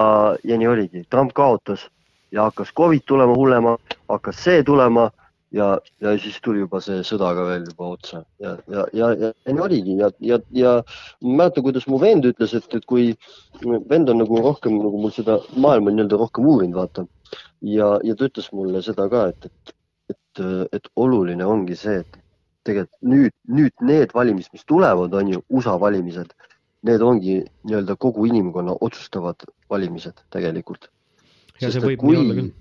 ja 0.45 0.57
nii 0.61 0.69
oligi, 0.69 1.05
Trump 1.09 1.33
kaotas 1.33 1.87
ja 2.33 2.49
hakkas 2.49 2.73
Covid 2.77 3.05
tulema 3.09 3.37
hullema, 3.37 3.77
hakkas 4.09 4.43
see 4.45 4.65
tulema 4.65 5.11
ja, 5.55 5.69
ja 6.03 6.15
siis 6.19 6.37
tuli 6.45 6.63
juba 6.65 6.81
see 6.85 7.03
sõda 7.07 7.31
ka 7.37 7.47
veel 7.49 7.67
juba 7.69 7.91
otsa 7.95 8.23
ja, 8.43 8.57
ja, 8.71 8.87
ja, 8.97 9.11
ja, 9.21 9.31
nii 9.47 9.65
oligi 9.67 9.97
ja, 10.01 10.11
ja, 10.25 10.41
ja 10.57 10.73
ma 11.23 11.45
mäletan, 11.45 11.67
kuidas 11.67 11.87
mu 11.91 12.01
vend 12.03 12.27
ütles, 12.29 12.57
et, 12.59 12.67
et 12.75 12.87
kui 12.91 13.13
vend 13.63 14.11
on 14.11 14.21
nagu 14.23 14.43
rohkem 14.43 14.81
nagu 14.83 15.01
mul 15.01 15.15
seda 15.15 15.39
maailma 15.55 15.95
nii-öelda 15.95 16.19
rohkem 16.21 16.49
uurinud, 16.51 16.79
vaata 16.81 17.07
ja, 17.63 17.95
ja 18.03 18.19
ta 18.19 18.29
ütles 18.29 18.51
mulle 18.57 18.83
seda 18.85 19.07
ka, 19.13 19.29
et, 19.31 19.47
et, 19.51 19.75
et, 20.15 20.45
et 20.81 20.91
oluline 21.01 21.47
ongi 21.47 21.79
see, 21.79 22.03
et 22.03 22.21
tegelikult 22.65 23.13
nüüd, 23.15 23.37
nüüd 23.61 23.87
need 23.87 24.13
valimised, 24.17 24.53
mis 24.57 24.67
tulevad, 24.69 25.15
on 25.15 25.33
ju 25.35 25.43
USA 25.53 25.77
valimised, 25.81 26.33
need 26.85 27.05
ongi 27.05 27.39
nii-öelda 27.69 27.97
kogu 28.01 28.27
inimkonna 28.29 28.77
otsustavad 28.85 29.47
valimised 29.71 30.21
tegelikult. 30.35 30.91
ja 31.63 31.71
see 31.71 31.83
võib 31.85 32.03
nii 32.03 32.21
olla 32.21 32.39
küll. 32.41 32.55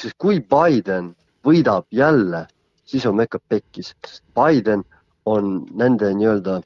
sest 0.00 0.16
kui 0.22 0.40
Biden 0.40 1.12
võidab 1.46 1.86
jälle, 1.94 2.46
siis 2.84 3.06
on 3.06 3.16
Mecca 3.16 3.38
pekkis, 3.48 3.94
sest 4.06 4.22
Biden 4.36 4.84
on 5.28 5.60
nende 5.78 6.10
nii-öelda, 6.16 6.60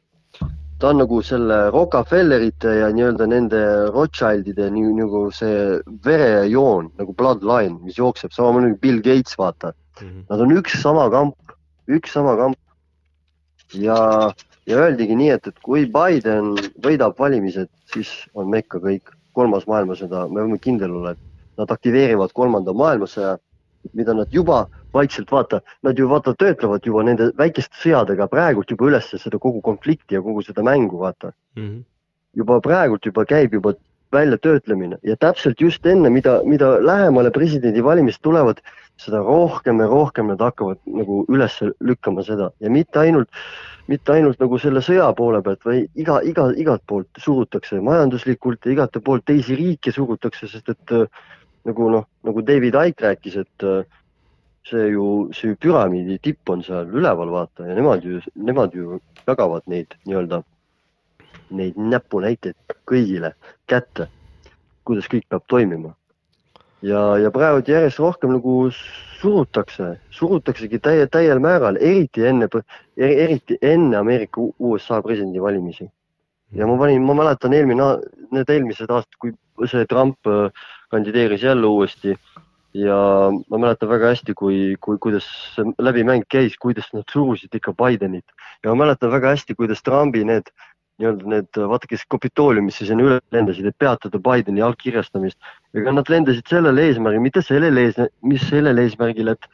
ta 0.81 0.91
on 0.91 1.01
nagu 1.03 1.21
selle 1.25 1.59
Rockefellerite 1.75 2.75
ja 2.81 2.91
nii-öelda 2.95 3.29
nende 3.31 3.61
Rothschildide 3.95 4.71
nii 4.75 4.95
nagu 4.99 5.27
see 5.35 5.79
verejoon 6.07 6.91
nagu 6.99 7.15
bloodline, 7.17 7.79
mis 7.85 7.99
jookseb, 8.01 8.35
samamoodi 8.35 8.75
Bill 8.81 9.03
Gates, 9.05 9.39
vaata 9.39 9.73
mm. 9.73 10.09
-hmm. 10.09 10.25
Nad 10.31 10.41
on 10.41 10.57
üks 10.59 10.81
sama 10.83 11.11
kamp, 11.11 11.37
üks 11.89 12.13
sama 12.13 12.37
kamp. 12.37 12.59
ja, 13.75 14.33
ja 14.67 14.77
öeldigi 14.79 15.17
nii, 15.17 15.31
et, 15.31 15.47
et 15.47 15.59
kui 15.63 15.87
Biden 15.87 16.55
võidab 16.83 17.19
valimised, 17.19 17.69
siis 17.93 18.11
on 18.35 18.49
Mecca 18.49 18.79
kõik, 18.79 19.11
kolmas 19.33 19.67
maailmasõda, 19.67 20.29
me 20.29 20.45
võime 20.45 20.59
kindel 20.63 20.91
olla, 20.95 21.11
et 21.11 21.59
nad 21.59 21.71
aktiveerivad 21.71 22.33
kolmanda 22.33 22.73
maailmasõja, 22.73 23.39
mida 23.93 24.15
nad 24.15 24.29
juba 24.33 24.67
vaikselt 24.95 25.33
vaata, 25.33 25.61
nad 25.83 25.99
ju 25.99 26.09
vaata 26.09 26.35
töötlevad 26.39 26.87
juba 26.87 27.03
nende 27.03 27.31
väikeste 27.39 27.77
sõjadega 27.83 28.29
praegult 28.31 28.71
juba 28.71 28.89
üles 28.91 29.11
seda 29.11 29.39
kogu 29.39 29.61
konflikti 29.63 30.15
ja 30.15 30.23
kogu 30.23 30.43
seda 30.43 30.63
mängu, 30.63 30.99
vaata. 30.99 31.33
juba 32.35 32.61
praegult 32.61 33.05
juba 33.07 33.25
käib 33.25 33.53
juba 33.55 33.75
väljatöötlemine 34.15 34.99
ja 35.03 35.17
täpselt 35.17 35.61
just 35.61 35.87
enne, 35.87 36.11
mida, 36.11 36.41
mida 36.45 36.79
lähemale 36.87 37.31
presidendivalimised 37.31 38.23
tulevad, 38.23 38.61
seda 38.97 39.19
rohkem 39.27 39.81
ja 39.83 39.87
rohkem 39.91 40.31
nad 40.31 40.43
hakkavad 40.43 40.79
nagu 40.87 41.25
üles 41.29 41.57
lükkama 41.81 42.23
seda 42.27 42.51
ja 42.61 42.71
mitte 42.71 42.99
ainult, 42.99 43.29
mitte 43.91 44.15
ainult 44.15 44.41
nagu 44.41 44.59
selle 44.63 44.83
sõja 44.85 45.09
poole 45.19 45.43
pealt, 45.43 45.65
vaid 45.67 45.89
iga, 45.99 46.21
iga, 46.23 46.49
igalt 46.57 46.85
poolt 46.87 47.23
surutakse 47.27 47.81
majanduslikult 47.83 48.67
ja 48.67 48.75
igate 48.77 49.03
poolt 49.05 49.27
teisi 49.27 49.59
riike 49.59 49.93
surutakse, 49.93 50.49
sest 50.49 50.71
et 50.77 50.95
äh, 50.95 51.09
nagu 51.65 51.91
noh, 51.91 52.09
nagu 52.25 52.43
David 52.45 52.77
Icke 52.89 53.07
rääkis, 53.09 53.37
et 53.41 53.65
äh, 53.65 53.85
see 54.69 54.89
ju, 54.93 55.31
see 55.33 55.53
ju 55.53 55.57
püramiidi 55.61 56.19
tipp 56.23 56.51
on 56.51 56.63
seal 56.65 56.89
üleval, 56.93 57.33
vaata 57.33 57.69
ja 57.69 57.77
nemad 57.77 58.05
ju, 58.05 58.21
nemad 58.35 58.75
ju 58.75 59.01
jagavad 59.27 59.67
neid 59.71 59.97
nii-öelda, 60.09 60.43
neid 61.55 61.77
näpunäiteid 61.77 62.77
kõigile 62.89 63.35
kätte, 63.71 64.09
kuidas 64.85 65.09
kõik 65.13 65.29
peab 65.29 65.45
toimima. 65.49 65.95
ja, 66.85 67.17
ja 67.17 67.31
praegu 67.33 67.63
järjest 67.67 67.99
rohkem 67.99 68.35
nagu 68.37 68.71
surutakse, 68.73 69.95
surutaksegi 70.11 70.79
täie, 70.85 71.07
täiel 71.07 71.41
määral, 71.41 71.77
eriti 71.81 72.27
enne, 72.29 72.49
eriti 72.97 73.57
enne 73.63 73.97
Ameerika 73.97 74.41
USA 74.59 75.03
presidendivalimisi. 75.03 75.91
ja 76.53 76.67
ma 76.67 76.79
panin, 76.79 77.03
ma 77.03 77.15
mäletan 77.15 77.53
eelmine, 77.53 77.97
need 78.33 78.49
eelmised 78.49 78.91
aastad, 78.91 79.17
kui 79.21 79.69
see 79.69 79.85
Trump 79.87 80.27
äh, 80.27 80.51
kandideeris 80.95 81.43
jälle 81.43 81.67
uuesti 81.67 82.15
ja 82.75 82.97
ma 83.51 83.59
mäletan 83.59 83.89
väga 83.91 84.15
hästi, 84.15 84.35
kui, 84.39 84.75
kui, 84.81 84.99
kuidas 85.03 85.27
läbimäng 85.79 86.25
käis, 86.31 86.57
kuidas 86.59 86.91
nad 86.95 87.07
surusid 87.13 87.55
ikka 87.55 87.75
Bidenit 87.79 88.27
ja 88.63 88.71
ma 88.71 88.85
mäletan 88.85 89.13
väga 89.15 89.35
hästi, 89.35 89.55
kuidas 89.59 89.83
Trumpi 89.83 90.25
need 90.25 90.51
nii-öelda 91.03 91.31
need, 91.31 91.61
vaata, 91.71 91.89
kes 91.91 92.05
Kapitooliumisse 92.11 92.87
sinna 92.87 93.07
üle 93.07 93.21
lendasid, 93.35 93.67
et 93.67 93.79
peatada 93.79 94.21
Bideni 94.23 94.63
allkirjastamist. 94.63 95.39
ega 95.75 95.93
nad 95.93 96.11
lendasid 96.11 96.51
sellele 96.51 96.89
eesmärgil, 96.89 97.25
mitte 97.25 97.43
sellele 97.43 97.89
ees, 97.89 97.99
mis 98.23 98.45
sellele 98.51 98.85
eesmärgil, 98.87 99.33
et, 99.35 99.49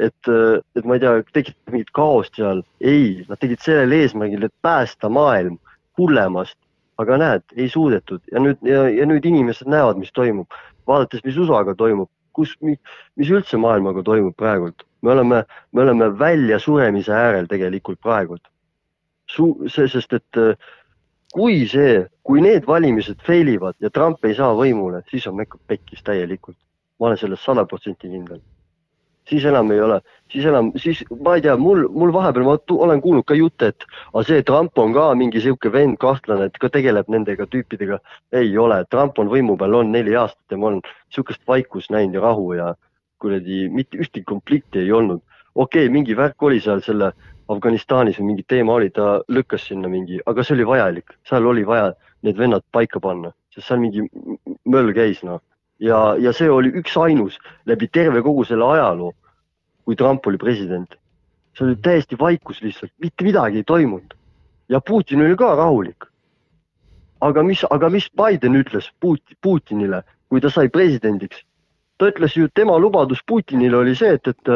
et, 0.00 0.30
et 0.76 0.88
ma 0.88 0.96
ei 0.96 1.02
tea, 1.02 1.18
tekitada 1.32 1.74
mingit 1.74 1.92
kaost 1.96 2.40
seal. 2.40 2.62
ei, 2.80 3.26
nad 3.28 3.40
tegid 3.42 3.60
sellele 3.64 4.00
eesmärgil, 4.04 4.48
et 4.48 4.54
päästa 4.64 5.12
maailm 5.12 5.60
hullemast. 6.00 6.56
aga 6.98 7.14
näed, 7.14 7.44
ei 7.54 7.68
suudetud 7.70 8.18
ja 8.32 8.40
nüüd 8.42 8.58
ja, 8.66 8.88
ja 8.90 9.04
nüüd 9.06 9.22
inimesed 9.28 9.68
näevad, 9.70 10.00
mis 10.02 10.10
toimub, 10.10 10.50
vaadates, 10.88 11.24
mis 11.24 11.36
USA-ga 11.36 11.74
toimub, 11.78 12.10
kus, 12.36 12.54
mis 12.62 13.30
üldse 13.30 13.60
maailmaga 13.60 14.04
toimub 14.06 14.36
praegult. 14.36 14.84
me 15.02 15.12
oleme, 15.12 15.44
me 15.72 15.82
oleme 15.82 16.08
väljasuremise 16.18 17.12
äärel 17.14 17.46
tegelikult 17.46 18.00
praegult. 18.02 18.42
Su-, 19.30 19.68
see, 19.70 19.86
sest 19.88 20.12
et 20.16 20.40
äh, 20.40 20.56
kui 21.34 21.66
see, 21.70 22.00
kui 22.26 22.42
need 22.42 22.66
valimised 22.66 23.20
fail 23.26 23.48
ivad 23.52 23.76
ja 23.84 23.90
Trump 23.90 24.24
ei 24.24 24.34
saa 24.34 24.54
võimule, 24.58 25.04
siis 25.10 25.26
on 25.30 25.36
Mecca 25.38 25.60
pekkis 25.66 26.02
täielikult. 26.02 26.58
ma 26.98 27.06
olen 27.06 27.18
selles 27.20 27.44
sada 27.46 27.62
protsenti 27.64 28.08
kindel. 28.10 28.40
Siis 29.28 29.44
enam 29.48 29.70
ei 29.72 29.80
ole, 29.84 30.00
siis 30.32 30.46
enam, 30.48 30.70
siis 30.80 31.02
ma 31.24 31.36
ei 31.36 31.44
tea, 31.44 31.56
mul, 31.60 31.84
mul 31.92 32.12
vahepeal 32.14 32.46
ma 32.46 32.56
olen 32.74 33.02
kuulnud 33.04 33.26
ka 33.28 33.36
jutte, 33.36 33.70
et 33.72 33.86
aga 34.12 34.24
see 34.28 34.44
Trump 34.48 34.78
on 34.78 34.94
ka 34.96 35.08
mingi 35.18 35.42
sihuke 35.44 35.72
vend, 35.72 35.98
kahtlane, 36.00 36.48
et 36.48 36.58
ka 36.60 36.70
tegeleb 36.72 37.08
nendega 37.12 37.46
tüüpidega. 37.46 38.00
ei 38.32 38.56
ole, 38.58 38.82
Trump 38.90 39.18
on 39.18 39.30
võimu 39.32 39.56
peal 39.60 39.74
olnud 39.74 39.96
neli 39.96 40.16
aastat 40.16 40.56
ja 40.56 40.60
ma 40.60 40.72
olen 40.72 40.82
sihukest 41.14 41.42
vaikust 41.48 41.90
näinud 41.94 42.14
ja 42.14 42.24
rahu 42.24 42.52
ja 42.56 42.74
kuradi 43.18 43.66
mitte 43.68 43.98
ühtegi 43.98 44.24
konflikti 44.24 44.84
ei 44.84 44.92
olnud. 44.92 45.20
okei 45.54 45.86
okay,, 45.86 45.92
mingi 45.92 46.16
värk 46.16 46.42
oli 46.42 46.60
seal 46.60 46.80
selle 46.84 47.12
Afganistanis 47.48 48.18
või 48.20 48.32
mingi 48.32 48.44
teema 48.48 48.74
oli, 48.76 48.90
ta 48.90 49.22
lükkas 49.28 49.68
sinna 49.70 49.88
mingi, 49.88 50.20
aga 50.26 50.44
see 50.44 50.54
oli 50.58 50.66
vajalik, 50.68 51.14
seal 51.28 51.46
oli 51.48 51.64
vaja 51.66 51.92
need 52.26 52.36
vennad 52.36 52.64
paika 52.72 53.00
panna, 53.00 53.32
sest 53.54 53.70
seal 53.70 53.80
mingi 53.80 54.04
möll 54.68 54.92
käis 54.96 55.22
noh. 55.24 55.40
ja, 55.80 56.16
ja 56.18 56.32
see 56.32 56.50
oli 56.50 56.72
üksainus 56.74 57.38
läbi 57.66 57.88
terve 57.88 58.22
kogu 58.22 58.44
selle 58.44 58.64
ajaloo, 58.64 59.12
kui 59.84 59.96
Trump 59.96 60.26
oli 60.26 60.36
president. 60.36 60.94
see 61.58 61.66
oli 61.66 61.76
täiesti 61.82 62.18
vaikus 62.18 62.62
lihtsalt, 62.62 62.92
mitte 63.02 63.24
midagi 63.24 63.56
ei 63.56 63.64
toimunud. 63.64 64.14
ja 64.68 64.80
Putin 64.80 65.20
oli 65.26 65.36
ka 65.36 65.54
rahulik. 65.54 66.04
aga 67.20 67.42
mis, 67.42 67.64
aga 67.70 67.88
mis 67.88 68.10
Biden 68.10 68.54
ütles 68.54 68.90
Put-, 69.00 69.36
Putinile, 69.42 70.02
kui 70.28 70.40
ta 70.40 70.50
sai 70.50 70.68
presidendiks? 70.68 71.44
ta 71.98 72.08
ütles 72.08 72.36
ju, 72.36 72.48
tema 72.54 72.78
lubadus 72.78 73.22
Putinile 73.26 73.76
oli 73.76 73.94
see, 73.96 74.14
et, 74.14 74.28
et, 74.28 74.48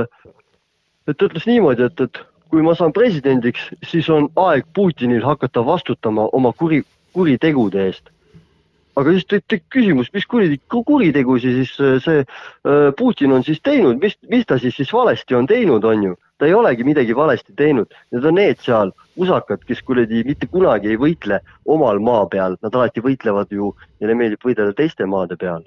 et 1.08 1.16
ta 1.16 1.26
ütles 1.26 1.46
niimoodi, 1.46 1.82
et, 1.82 2.00
et 2.00 2.22
kui 2.52 2.62
ma 2.62 2.74
saan 2.76 2.92
presidendiks, 2.92 3.70
siis 3.88 4.08
on 4.12 4.28
aeg 4.36 4.66
Putinil 4.76 5.24
hakata 5.24 5.64
vastutama 5.66 6.28
oma 6.36 6.52
kuri, 6.52 6.82
kuritegude 7.16 7.86
eest. 7.88 8.10
Aga 8.98 9.14
siis 9.14 9.26
tekib 9.28 9.64
küsimus, 9.72 10.10
mis 10.14 10.26
kuradi 10.28 10.58
kuritegusid 10.68 11.58
siis 11.60 11.72
äh, 11.80 11.96
see 12.04 12.20
äh, 12.22 12.90
Putin 12.98 13.32
on 13.36 13.44
siis 13.46 13.60
teinud, 13.64 14.00
mis, 14.02 14.16
mis 14.30 14.44
ta 14.48 14.58
siis, 14.60 14.76
siis 14.76 14.92
valesti 14.92 15.36
on 15.38 15.48
teinud, 15.50 15.84
on 15.88 16.08
ju. 16.08 16.16
ta 16.38 16.48
ei 16.48 16.54
olegi 16.58 16.84
midagi 16.84 17.14
valesti 17.16 17.54
teinud, 17.56 17.92
need 18.12 18.24
on 18.26 18.34
need 18.36 18.60
seal 18.64 18.90
usakad, 19.16 19.62
kes 19.68 19.82
kuradi 19.86 20.24
mitte 20.26 20.48
kunagi 20.50 20.90
ei 20.92 20.98
võitle 21.00 21.38
omal 21.70 22.02
maa 22.02 22.26
peal, 22.30 22.58
nad 22.62 22.74
alati 22.74 23.04
võitlevad 23.04 23.52
ju, 23.54 23.72
neile 24.00 24.18
meeldib 24.18 24.44
võidelda 24.44 24.74
teiste 24.76 25.06
maade 25.06 25.38
peal. 25.38 25.62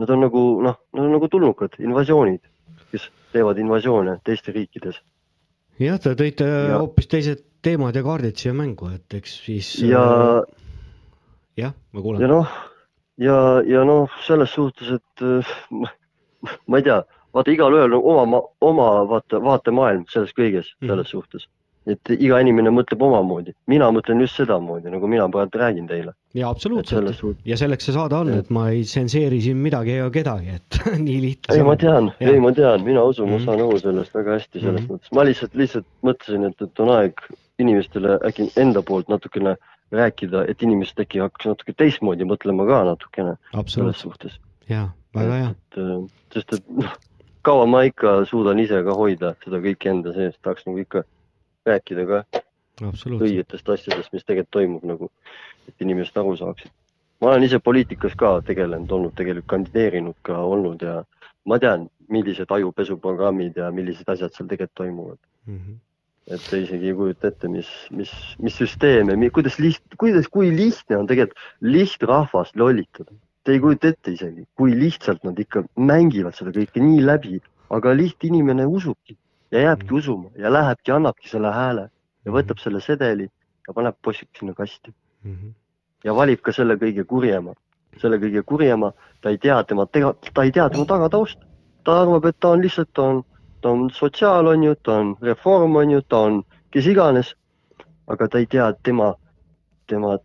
Nad 0.00 0.10
on 0.10 0.24
nagu 0.24 0.42
noh, 0.64 0.76
nad 0.96 1.06
on 1.06 1.14
nagu 1.14 1.28
tulnukad, 1.30 1.76
invasioonid, 1.78 2.42
kes 2.90 3.06
teevad 3.32 3.60
invasioone 3.60 4.18
teistes 4.26 4.54
riikides. 4.56 4.98
jah, 5.80 6.00
te 6.00 6.16
tõite 6.18 6.48
hoopis 6.74 7.08
teised 7.08 7.46
teemad 7.62 7.96
ja 7.96 8.02
kaardid 8.02 8.36
siia 8.40 8.52
mängu, 8.56 8.90
et 8.90 9.14
eks 9.20 9.36
siis. 9.46 9.70
ja, 9.86 10.02
jah, 11.56 11.72
ma 11.92 11.98
ja 12.00 12.02
kuulen. 12.02 12.28
noh, 12.28 12.46
ja, 13.18 13.38
ja 13.66 13.84
noh, 13.84 14.08
selles 14.26 14.50
suhtes, 14.54 14.90
et 14.98 15.22
äh, 15.22 15.56
ma- 15.70 15.92
ma 16.66 16.78
ei 16.78 16.82
tea, 16.82 17.02
vaata 17.34 17.50
igalühel 17.54 17.94
on 17.98 18.20
oma, 18.26 18.42
oma 18.60 18.90
vaata, 19.08 19.40
vaatemaailm 19.42 20.04
selles 20.12 20.32
kõiges, 20.36 20.72
selles 20.80 21.06
mm. 21.06 21.10
suhtes. 21.16 21.48
et 21.90 22.10
iga 22.14 22.36
inimene 22.38 22.70
mõtleb 22.70 23.00
omamoodi, 23.02 23.50
mina 23.66 23.88
mõtlen 23.90 24.20
just 24.22 24.36
sedamoodi, 24.38 24.86
nagu 24.92 25.08
mina 25.10 25.24
praegu 25.28 25.58
räägin 25.58 25.88
teile. 25.90 26.12
ja 26.34 26.48
absoluutselt 26.48 27.08
suhtes- 27.18 27.42
ja 27.44 27.56
selleks 27.58 27.84
see 27.88 27.94
saade 27.96 28.14
on, 28.14 28.28
et 28.36 28.50
ma 28.54 28.68
ei 28.70 28.84
tsenseeri 28.86 29.40
siin 29.42 29.56
midagi 29.58 29.96
ega 29.96 30.10
kedagi, 30.14 30.54
et 30.60 30.78
nii 31.06 31.20
lihtne. 31.24 31.56
ei, 31.56 31.62
ma 31.66 31.74
tean, 31.76 32.12
ei, 32.20 32.38
ma 32.38 32.52
tean, 32.54 32.84
mina 32.86 33.02
usun, 33.02 33.28
ma 33.30 33.36
Mhm. 33.40 33.44
saan 33.44 33.60
aru 33.66 33.78
sellest 33.82 34.14
väga 34.14 34.36
hästi 34.38 34.60
selles 34.62 34.80
Mhm. 34.84 34.92
mõttes, 34.92 35.10
ma 35.12 35.24
lihtsalt, 35.26 35.54
lihtsalt 35.58 35.84
mõtlesin, 36.06 36.46
et, 36.46 36.62
et 36.62 36.80
on 36.86 36.88
aeg 37.00 37.18
inimestele 37.58 38.18
äkki 38.30 38.46
enda 38.56 38.82
poolt 38.82 39.08
natukene 39.10 39.56
rääkida, 39.92 40.44
et 40.48 40.62
inimesed 40.62 41.00
äkki 41.04 41.20
hakkaks 41.22 41.50
natuke 41.50 41.74
teistmoodi 41.76 42.26
mõtlema 42.28 42.66
ka 42.68 42.82
natukene 42.88 43.36
selles 43.66 44.00
suhtes. 44.00 44.38
jaa, 44.68 44.90
väga 45.14 45.40
hea. 45.40 45.50
et, 45.50 45.80
sest 46.34 46.54
et 46.58 46.70
noh, 46.80 46.94
kaua 47.42 47.66
ma 47.66 47.82
ikka 47.88 48.22
suudan 48.30 48.60
ise 48.62 48.82
ka 48.86 48.96
hoida 48.96 49.34
seda 49.44 49.60
kõike 49.64 49.90
enda 49.92 50.14
sees, 50.16 50.38
tahaks 50.42 50.66
nagu 50.68 50.82
ikka 50.82 51.04
rääkida 51.68 52.06
ka 52.08 52.22
õigetest 52.82 53.68
asjadest, 53.68 54.12
mis 54.12 54.24
tegelikult 54.24 54.54
toimub 54.56 54.86
nagu, 54.88 55.10
et 55.68 55.84
inimesed 55.84 56.16
aru 56.16 56.36
saaksid. 56.40 56.70
ma 57.20 57.28
olen 57.30 57.44
ise 57.46 57.58
poliitikas 57.62 58.14
ka 58.18 58.40
tegelenud 58.46 58.90
olnud, 58.90 59.14
tegelikult 59.14 59.50
kandideerinud 59.54 60.16
ka 60.26 60.38
olnud 60.42 60.82
ja 60.82 61.02
ma 61.46 61.58
tean, 61.58 61.88
millised 62.12 62.50
ajupesuprogrammid 62.50 63.56
ja 63.56 63.70
millised 63.70 64.08
asjad 64.08 64.34
seal 64.34 64.48
tegelikult 64.48 64.74
toimuvad. 64.74 65.18
Mhm. 65.46 65.76
Et 66.30 66.42
te 66.48 66.60
isegi 66.62 66.92
ei 66.92 66.96
kujuta 66.96 67.30
ette, 67.32 67.48
mis, 67.50 67.68
mis, 67.90 68.12
mis 68.38 68.58
süsteeme, 68.60 69.16
kuidas 69.34 69.58
liht-, 69.58 69.96
kuidas, 69.98 70.28
kui 70.30 70.52
lihtne 70.54 71.00
on 71.00 71.08
tegelikult 71.10 71.40
lihtrahvast 71.60 72.56
lollitada. 72.56 73.14
Te 73.42 73.56
ei 73.56 73.62
kujuta 73.62 73.90
ette 73.90 74.14
isegi, 74.14 74.46
kui 74.54 74.76
lihtsalt 74.78 75.24
nad 75.26 75.38
ikka 75.42 75.64
mängivad 75.76 76.36
seda 76.38 76.54
kõike 76.54 76.82
nii 76.82 77.02
läbi, 77.02 77.40
aga 77.74 77.96
lihtinimene 77.96 78.68
usubki. 78.68 79.18
ja 79.52 79.60
jääbki 79.60 79.92
usuma 79.92 80.30
ja 80.40 80.48
lähebki, 80.48 80.92
annabki 80.94 81.28
selle 81.28 81.50
hääle 81.52 81.82
ja 82.24 82.32
võtab 82.32 82.56
selle 82.62 82.80
sedeli 82.80 83.26
ja 83.66 83.74
paneb 83.76 83.98
poisid 84.00 84.30
sinna 84.38 84.54
kasti 84.56 84.94
ja 86.04 86.14
valib 86.14 86.40
ka 86.42 86.52
selle 86.52 86.76
kõige 86.80 87.04
kurjema, 87.04 87.54
selle 88.00 88.18
kõige 88.22 88.42
kurjema, 88.42 88.92
ta 89.20 89.30
ei 89.30 89.38
tea 89.38 89.62
tema, 89.64 89.86
ta 89.86 90.44
ei 90.44 90.52
tea 90.52 90.68
tema 90.70 90.86
tagatausta. 90.86 91.46
ta 91.84 92.00
arvab, 92.02 92.24
et 92.26 92.36
ta 92.38 92.52
on 92.54 92.60
lihtsalt, 92.62 92.88
ta 92.94 93.02
on, 93.02 93.24
ta 93.62 93.70
on 93.70 93.90
sotsiaal, 93.94 94.46
on 94.50 94.64
ju, 94.66 94.74
ta 94.74 94.98
on 95.00 95.14
reform, 95.22 95.76
on 95.76 95.90
ju, 95.90 96.02
ta 96.02 96.18
on 96.28 96.42
kes 96.72 96.86
iganes. 96.86 97.34
aga 98.06 98.28
ta 98.28 98.38
ei 98.38 98.46
tea 98.50 98.64
tema, 98.82 99.12
tema 99.86 100.16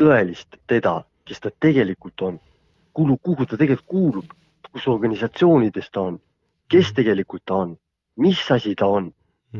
tõelist 0.00 0.56
teda, 0.66 1.02
kes 1.28 1.40
ta 1.44 1.50
tegelikult 1.60 2.22
on, 2.24 2.38
kuulu, 2.96 3.18
kuhu 3.22 3.46
ta 3.46 3.58
tegelikult 3.60 3.90
kuulub, 3.90 4.30
kus 4.72 4.86
organisatsioonides 4.88 5.90
ta 5.92 6.06
on, 6.08 6.16
kes 6.72 6.92
tegelikult 6.96 7.44
ta 7.46 7.58
on, 7.66 7.76
mis 8.16 8.40
asi 8.50 8.74
ta 8.74 8.86
on. 8.86 9.12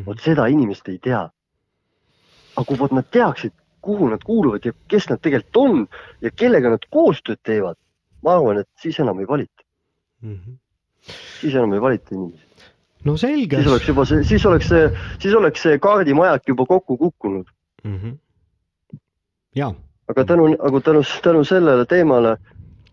vot 0.06 0.18
seda 0.18 0.46
inimesed 0.50 0.88
ei 0.90 0.98
tea. 0.98 1.20
aga 2.56 2.64
kui 2.66 2.78
vot 2.78 2.92
nad 2.92 3.06
teaksid, 3.10 3.52
kuhu 3.80 4.08
nad 4.08 4.22
kuuluvad 4.24 4.64
ja 4.64 4.72
kes 4.88 5.08
nad 5.10 5.20
tegelikult 5.20 5.56
on 5.56 5.86
ja 6.20 6.30
kellega 6.30 6.70
nad 6.70 6.86
koostööd 6.90 7.38
teevad, 7.42 7.76
ma 8.22 8.34
arvan, 8.38 8.58
et 8.58 8.68
siis 8.80 8.98
enam 8.98 9.20
ei 9.20 9.28
valita. 9.28 9.62
siis 11.40 11.54
enam 11.54 11.72
ei 11.74 11.80
valita 11.80 12.14
inimesi. 12.14 12.43
No 13.04 13.16
selge. 13.20 13.60
siis 13.60 13.70
oleks 13.72 13.88
juba 13.88 14.06
see, 14.08 14.24
siis 14.24 14.46
oleks 14.46 14.68
see, 14.72 14.88
siis 15.22 15.34
oleks 15.34 15.64
see 15.66 15.78
kaardimajak 15.82 16.48
juba 16.48 16.66
kokku 16.66 16.96
kukkunud. 17.00 17.50
ja, 19.56 19.72
aga 20.08 20.24
tänu, 20.24 20.48
aga 20.58 20.80
tänu, 20.80 21.04
tänu 21.22 21.44
sellele 21.44 21.86
teemale, 21.90 22.36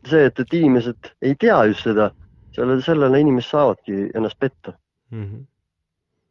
see, 0.08 0.26
et, 0.26 0.40
et 0.40 0.54
inimesed 0.60 1.14
ei 1.22 1.36
tea 1.40 1.64
just 1.72 1.88
seda, 1.88 2.12
sellele, 2.56 2.82
sellele 2.86 3.24
inimesed 3.26 3.56
saavadki 3.56 4.08
ennast 4.16 4.40
petta. 4.40 4.78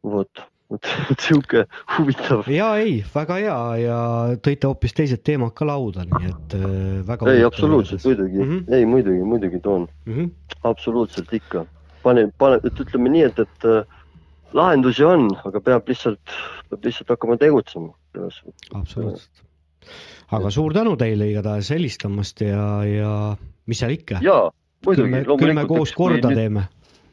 vot, 0.03 0.45
vot 0.71 0.87
vot 1.09 1.19
sihuke 1.19 1.65
huvitav. 1.97 2.47
ja 2.51 2.69
ei, 2.81 3.01
väga 3.15 3.37
hea 3.41 3.59
ja 3.81 3.99
tõite 4.43 4.69
hoopis 4.69 4.95
teised 4.97 5.23
teemad 5.27 5.53
ka 5.57 5.67
lauda, 5.67 6.05
nii 6.07 6.31
et 6.31 6.55
äh, 6.57 6.65
väga. 7.07 7.29
ei, 7.33 7.43
absoluutselt 7.47 8.05
muidugi 8.07 8.39
mm, 8.39 8.51
-hmm. 8.51 8.75
ei 8.77 8.85
muidugi, 8.85 9.23
muidugi 9.33 9.59
toon 9.59 9.87
mm. 10.05 10.13
-hmm. 10.13 10.31
absoluutselt 10.63 11.33
ikka. 11.33 11.65
pane, 12.03 12.27
pane, 12.37 12.59
et 12.63 12.79
ütleme 12.83 13.11
nii, 13.13 13.23
et, 13.29 13.39
et 13.39 13.67
äh, 13.69 14.01
lahendusi 14.57 15.05
on, 15.07 15.29
aga 15.47 15.61
peab 15.63 15.87
lihtsalt, 15.89 16.35
peab 16.69 16.87
lihtsalt 16.87 17.13
hakkama 17.15 17.37
tegutsema. 17.41 17.93
absoluutselt. 18.73 19.45
aga 20.31 20.51
suur 20.51 20.73
tänu 20.73 20.95
teile 20.99 21.29
igatahes 21.31 21.71
helistamast 21.73 22.41
ja, 22.45 22.65
ja 22.87 23.13
mis 23.67 23.79
seal 23.79 23.95
ikka. 23.95 24.19
Jaa, 24.25 24.51
muidugi, 24.85 25.23
küll 25.31 25.55
me 25.57 25.65
koos 25.69 25.93
korda 25.95 26.29
nüüd- 26.29 26.39
teeme 26.43 26.67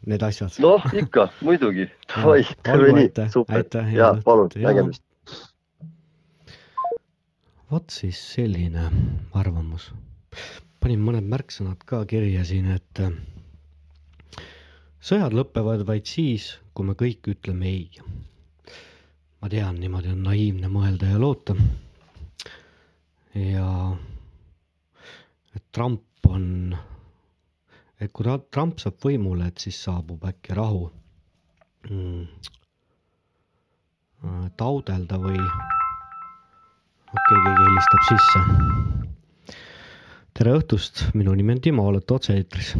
need 0.08 0.22
asjad. 0.22 0.58
noh, 0.62 0.84
ikka, 0.94 1.28
muidugi. 1.44 1.88
davai, 2.10 2.42
teeme 2.66 2.92
nii 2.98 3.28
super 3.34 3.64
ja 3.94 4.12
palun, 4.24 4.50
nägemist. 4.56 5.02
vot 7.70 7.90
siis 7.92 8.20
selline 8.34 8.88
arvamus. 9.36 9.90
panin 10.80 11.02
mõned 11.02 11.26
märksõnad 11.26 11.82
ka 11.86 12.04
kirja 12.08 12.44
siin, 12.46 12.70
et 12.78 13.02
sõjad 15.00 15.34
lõpevad 15.34 15.84
vaid 15.86 16.06
siis, 16.10 16.56
kui 16.74 16.86
me 16.88 16.94
kõik 16.98 17.28
ütleme 17.30 17.66
ei. 17.70 17.90
ma 19.40 19.48
tean, 19.48 19.78
niimoodi 19.78 20.10
on 20.10 20.22
naiivne 20.26 20.68
mõelda 20.68 21.12
ja 21.12 21.18
loota. 21.18 21.54
ja 23.34 23.96
Trump 25.72 26.02
on, 26.26 26.76
et 28.00 28.12
kui 28.12 28.24
Tra- 28.26 28.42
Trump 28.50 28.78
saab 28.82 28.98
võimule, 29.04 29.46
et 29.46 29.58
siis 29.62 29.78
saabub 29.84 30.24
äkki 30.26 30.54
rahu 30.58 30.88
mm.. 31.90 32.26
taodelda 34.58 35.18
või 35.22 35.38
okei 35.38 35.54
okay,, 37.14 37.38
keegi 37.44 37.64
helistab 37.68 38.02
sisse. 38.10 38.40
tere 40.38 40.58
õhtust, 40.58 41.06
minu 41.14 41.34
nimi 41.38 41.54
on 41.56 41.60
Timo, 41.62 41.86
olete 41.90 42.14
otse-eetris. 42.14 42.74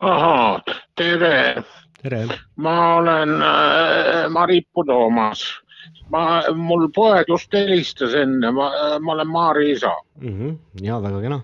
ahaa, 0.00 0.62
tere. 0.96 1.62
tere. 2.02 2.26
ma 2.56 2.96
olen 2.96 3.42
äh, 3.42 4.28
Maripu 4.28 4.84
Toomas. 4.84 5.44
ma, 6.10 6.42
mul 6.54 6.88
poeg 6.94 7.28
just 7.28 7.52
helistas 7.52 8.14
enne, 8.14 8.50
ma, 8.50 8.70
ma 9.00 9.12
olen 9.12 9.28
Maari 9.28 9.70
isa. 9.70 9.94
mm. 10.20 10.38
-hmm. 10.38 10.58
ja 10.82 11.02
väga 11.02 11.20
kena. 11.20 11.40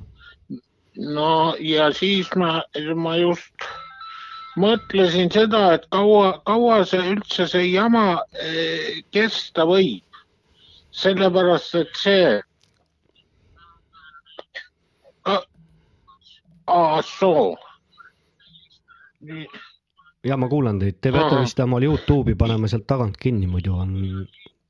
no 0.96 1.54
ja 1.58 1.92
siis 1.92 2.34
ma, 2.36 2.62
ma 2.94 3.16
just 3.16 3.54
mõtlesin 4.58 5.30
seda, 5.32 5.62
et 5.76 5.86
kaua, 5.92 6.40
kaua 6.46 6.82
see 6.88 7.00
üldse 7.14 7.46
see 7.48 7.70
jama 7.72 8.22
eh, 8.36 9.02
kesta 9.14 9.64
võib. 9.68 10.04
sellepärast, 10.92 11.74
et 11.74 11.94
see. 11.96 12.40
aa, 16.66 17.00
soo. 19.26 19.60
ja 20.24 20.36
ma 20.36 20.48
kuulan 20.48 20.78
teid, 20.78 20.98
te 21.00 21.12
peate 21.12 21.40
vist 21.40 21.60
omal 21.60 21.82
Youtube'i 21.86 22.36
panema 22.38 22.68
sealt 22.70 22.86
tagant 22.86 23.16
kinni, 23.20 23.46
muidu 23.50 23.74
on, 23.74 23.96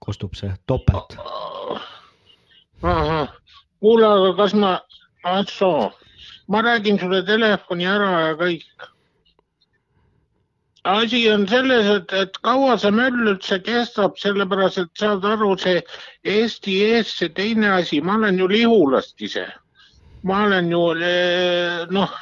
kostub 0.05 0.35
see 0.39 0.53
topelt. 0.67 1.17
kuule, 3.81 4.07
aga 4.07 4.33
kas 4.37 4.55
ma, 4.55 4.73
soo, 5.49 5.91
ma 6.49 6.63
räägin 6.63 6.99
sulle 6.99 7.23
telefoni 7.27 7.87
ära 7.87 8.11
ja 8.29 8.35
kõik. 8.41 8.89
asi 10.85 11.31
on 11.31 11.47
selles, 11.49 11.87
et, 11.87 12.13
et 12.13 12.39
kaua 12.43 12.77
see 12.79 12.91
möll 12.91 13.29
üldse 13.35 13.61
kestab, 13.63 14.17
sellepärast 14.19 14.79
et 14.83 14.91
saad 14.99 15.25
aru, 15.25 15.55
see 15.59 15.83
Eesti 16.25 16.81
ees 16.85 17.13
see 17.19 17.29
teine 17.29 17.71
asi, 17.77 18.01
ma 18.01 18.17
olen 18.19 18.39
ju 18.39 18.49
Lihulast 18.49 19.23
ise. 19.23 19.47
Ma 20.23 20.45
olen 20.47 20.71
ju 20.71 20.83
eh, 21.03 21.87
noh, 21.91 22.13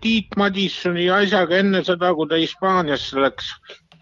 Tiit 0.00 0.36
Madissoni 0.36 1.08
asjaga 1.10 1.58
enne 1.62 1.84
seda, 1.84 2.12
kui 2.14 2.28
ta 2.28 2.40
Hispaaniasse 2.40 3.20
läks. 3.20 3.52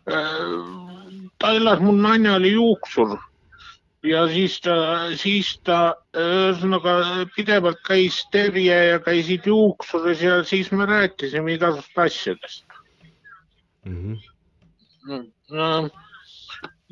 ta 0.05 1.55
elas, 1.55 1.81
mul 1.81 1.97
naine 1.97 2.34
oli 2.34 2.50
juuksur 2.52 3.16
ja 4.05 4.26
siis 4.28 4.58
ta, 4.60 4.74
siis 5.16 5.55
ta 5.65 5.94
ühesõnaga 6.12 7.24
pidevalt 7.36 7.81
käis 7.89 8.18
terje 8.33 8.76
ja 8.91 8.99
käisid 9.00 9.47
juuksuris 9.49 10.20
ja 10.23 10.42
siis 10.44 10.70
me 10.73 10.84
rääkisime 10.86 11.57
igasugust 11.57 11.99
asjadest 11.99 12.65
Mhm. 13.84 14.15
no,. 15.50 15.91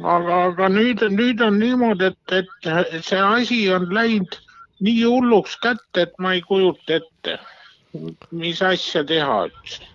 aga, 0.05 0.35
aga 0.47 0.69
nüüd, 0.69 1.05
nüüd 1.17 1.41
on 1.45 1.59
niimoodi, 1.61 2.11
et, 2.13 2.33
et 2.39 3.05
see 3.07 3.21
asi 3.21 3.61
on 3.73 3.87
läinud 3.95 4.37
nii 4.83 5.03
hulluks 5.07 5.57
kätte, 5.63 6.07
et 6.07 6.15
ma 6.23 6.35
ei 6.37 6.43
kujuta 6.47 6.99
ette, 6.99 7.39
mis 8.35 8.63
asja 8.67 9.05
teha 9.07 9.45
üldse. 9.49 9.89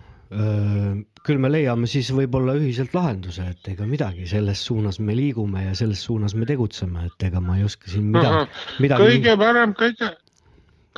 küll 1.28 1.40
me 1.40 1.50
leiame 1.52 1.88
siis 1.88 2.08
võib-olla 2.12 2.54
ühiselt 2.56 2.94
lahenduse, 2.96 3.44
et 3.52 3.68
ega 3.72 3.86
midagi, 3.88 4.26
selles 4.28 4.60
suunas 4.64 4.98
me 5.00 5.16
liigume 5.16 5.64
ja 5.66 5.74
selles 5.76 6.02
suunas 6.04 6.34
me 6.36 6.48
tegutseme, 6.48 7.06
et 7.08 7.28
ega 7.28 7.40
ma 7.44 7.56
ei 7.58 7.64
oska 7.68 7.90
siin 7.92 8.10
midagi, 8.12 8.46
midagi. 8.84 9.08
kõige 9.08 9.36
parem, 9.40 9.74
kõige, 9.76 10.10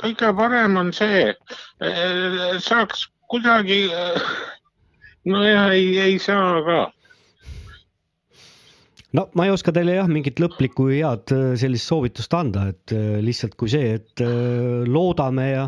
kõige 0.03 0.31
parem 0.39 0.77
on 0.83 0.91
see, 0.95 1.33
saaks 2.67 3.07
kuidagi, 3.31 3.85
nojah, 5.31 5.71
ei, 5.75 5.99
ei 5.99 6.19
saa 6.19 6.59
ka. 6.67 6.81
No 9.17 9.27
ma 9.35 9.47
ei 9.47 9.53
oska 9.53 9.73
teile 9.75 9.97
jah, 9.99 10.11
mingit 10.11 10.39
lõplikku 10.41 10.91
head 10.91 11.33
äh, 11.35 11.51
sellist 11.59 11.91
soovitust 11.91 12.33
anda, 12.37 12.69
et 12.73 12.95
äh, 12.95 13.19
lihtsalt 13.23 13.57
kui 13.59 13.71
see, 13.71 13.97
et 13.99 14.23
äh, 14.23 14.87
loodame 14.87 15.51
ja 15.51 15.67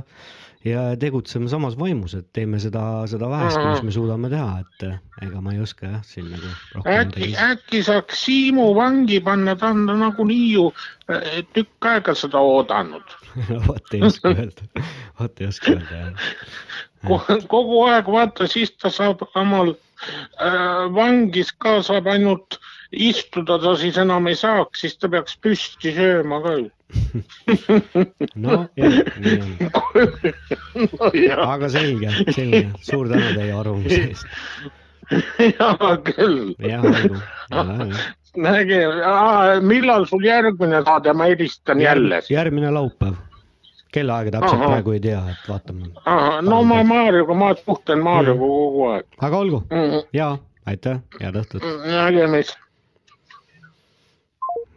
ja 0.64 0.84
tegutseme 0.96 1.50
samas 1.52 1.76
vaimus, 1.76 2.14
et 2.16 2.30
teeme 2.36 2.56
seda, 2.64 3.04
seda 3.12 3.28
vähest, 3.28 3.60
mis 3.68 3.82
me 3.84 3.92
suudame 3.92 4.30
teha, 4.32 4.62
et 4.64 4.86
äh, 4.88 5.00
ega 5.26 5.42
ma 5.44 5.52
ei 5.52 5.60
oska 5.64 5.90
jah, 5.90 6.06
siin 6.08 6.30
nagu 6.32 6.86
äkki 6.88 7.34
äkki 7.50 7.84
saaks 7.84 8.24
Siimu 8.24 8.70
vangi 8.78 9.20
panna, 9.24 9.58
ta 9.60 9.74
on 9.76 9.84
nagunii 10.00 10.54
ju 10.54 10.70
tükk 11.56 11.90
aega 11.92 12.16
seda 12.16 12.40
oodanud. 12.40 13.18
vot 13.68 13.96
ei 13.98 14.06
oska 14.08 14.32
öelda, 14.32 14.86
vot 15.20 15.44
ei 15.44 15.52
oska 15.52 15.76
öelda 15.76 16.04
jah. 16.06 16.30
kogu 17.54 17.84
aeg 17.90 18.08
vaata, 18.08 18.48
siis 18.48 18.72
ta 18.80 18.92
saab 18.94 19.26
omal 19.36 19.74
äh, 19.76 20.88
vangis 20.96 21.52
ka 21.60 21.82
saab 21.84 22.08
ainult 22.14 22.60
istuda, 22.94 23.58
ta 23.60 23.76
siis 23.80 23.98
enam 23.98 24.28
ei 24.30 24.36
saaks, 24.38 24.82
siis 24.86 24.98
ta 24.98 25.10
peaks 25.10 25.38
püsti 25.42 25.94
sööma 25.96 26.40
ka 26.44 26.54
ju. 26.60 26.70
no 28.44 28.58
jah, 28.78 28.98
nii 29.18 29.40
on. 29.42 29.54
no, 31.02 31.46
aga 31.48 31.70
selge, 31.74 32.12
selge, 32.36 32.68
suur 32.86 33.10
tänu 33.10 33.32
teie 33.38 33.54
arvamuse 33.58 34.02
eest. 34.12 34.28
hea 35.40 35.92
küll. 36.10 36.54
jah, 36.64 36.86
olgu. 36.86 37.20
näge, 38.46 38.80
millal 39.66 40.06
sul 40.10 40.26
järgmine 40.26 40.84
saade, 40.86 41.14
ma 41.14 41.28
helistan 41.32 41.82
jälle. 41.82 42.22
järgmine 42.30 42.72
laupäev. 42.72 43.18
kellaaega 43.94 44.32
täpselt 44.32 44.58
Ahah. 44.58 44.72
praegu 44.72 44.92
ei 44.96 45.00
tea, 45.00 45.20
et 45.34 45.50
vaatame. 45.50 45.90
no 46.42 46.64
ma 46.64 46.84
Maarjaga, 46.84 47.34
ma 47.38 47.52
suhtlen 47.66 48.02
Maarjaga 48.06 48.40
kogu 48.40 48.88
aeg. 48.92 49.06
aga 49.18 49.38
olgu 49.38 49.64
Mhm. 49.70 50.00
ja 50.14 50.38
aitäh, 50.66 51.02
head 51.22 51.36
õhtut. 51.42 51.66
nägemist. 51.86 52.58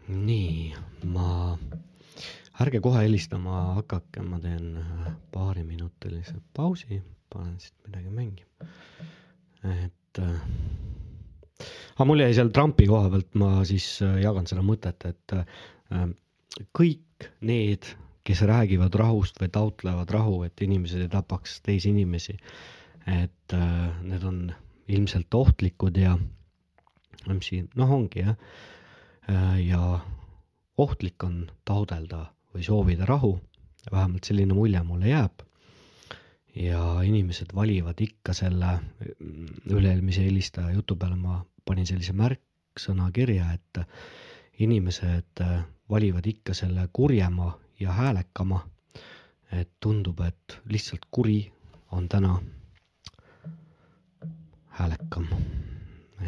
nii, 0.09 0.75
ma, 1.13 1.57
ärge 2.63 2.81
kohe 2.85 3.05
helistama 3.05 3.63
hakake, 3.81 4.23
ma 4.23 4.41
teen 4.43 4.77
äh, 4.81 5.13
paariminutilise 5.35 6.39
pausi, 6.57 7.03
panen 7.33 7.59
siit 7.61 7.75
midagi 7.89 8.13
mängima. 8.15 8.71
et 9.67 10.21
äh, 10.23 10.41
aga 11.97 12.07
mul 12.09 12.23
jäi 12.23 12.35
seal 12.37 12.53
Trumpi 12.55 12.87
koha 12.91 13.11
pealt, 13.13 13.33
ma 13.41 13.51
siis 13.69 13.89
äh, 14.05 14.19
jagan 14.23 14.47
seda 14.49 14.65
mõtet, 14.67 15.09
et 15.09 15.37
äh, 15.37 16.07
kõik 16.77 17.31
need, 17.47 17.89
kes 18.27 18.43
räägivad 18.49 18.95
rahust 18.99 19.39
või 19.41 19.51
taotlevad 19.55 20.11
rahu, 20.13 20.41
et 20.47 20.63
inimesed 20.67 21.05
ei 21.05 21.11
tapaks 21.13 21.61
teisi 21.67 21.93
inimesi, 21.95 22.37
et 23.07 23.55
äh, 23.57 23.91
need 24.05 24.25
on 24.27 24.41
ilmselt 24.93 25.35
ohtlikud 25.35 25.99
ja 25.99 26.17
mis 27.27 27.49
siin, 27.51 27.71
noh, 27.79 27.91
ongi 27.97 28.23
jah, 28.23 28.37
ja 29.69 30.01
ohtlik 30.79 31.25
on 31.25 31.47
taodelda 31.65 32.27
või 32.55 32.63
soovida 32.65 33.07
rahu, 33.07 33.37
vähemalt 33.93 34.25
selline 34.25 34.55
mulje 34.55 34.83
mulle 34.83 35.09
jääb. 35.09 35.43
ja 36.57 37.03
inimesed 37.05 37.51
valivad 37.55 37.99
ikka 38.01 38.33
selle 38.33 38.79
üle-eelmise 39.71 40.23
helistaja 40.25 40.71
jutu 40.73 40.97
peale 40.97 41.17
ma 41.17 41.43
panin 41.69 41.87
sellise 41.87 42.15
märksõna 42.17 43.11
kirja, 43.13 43.51
et 43.53 43.81
inimesed 44.59 45.43
äh, 45.45 45.65
valivad 45.91 46.27
ikka 46.27 46.55
selle 46.55 46.89
kurjema 46.93 47.59
ja 47.81 47.93
häälekama. 47.93 48.67
et 49.53 49.71
tundub, 49.81 50.21
et 50.21 50.59
lihtsalt 50.69 51.05
kuri 51.11 51.53
on 51.93 52.09
täna 52.09 52.41
häälekam, 54.69 55.29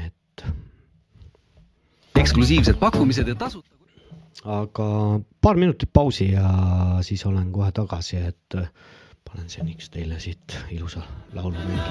et. 0.06 0.44
Eksklusiivsed 2.28 2.76
pakkumised 2.76 3.28
ja 3.28 3.34
tasuta. 3.34 3.68
aga 4.44 5.20
paar 5.40 5.56
minutit 5.56 5.90
pausi 5.92 6.30
ja 6.32 6.48
siis 7.02 7.26
olen 7.26 7.52
kohe 7.52 7.72
tagasi, 7.72 8.16
et 8.16 8.54
äh, 8.54 8.68
panen 9.24 9.48
seniks 9.50 9.90
teile 9.90 10.20
siit 10.20 10.58
ilusa 10.70 11.02
laulu 11.32 11.56
mängima. 11.56 11.82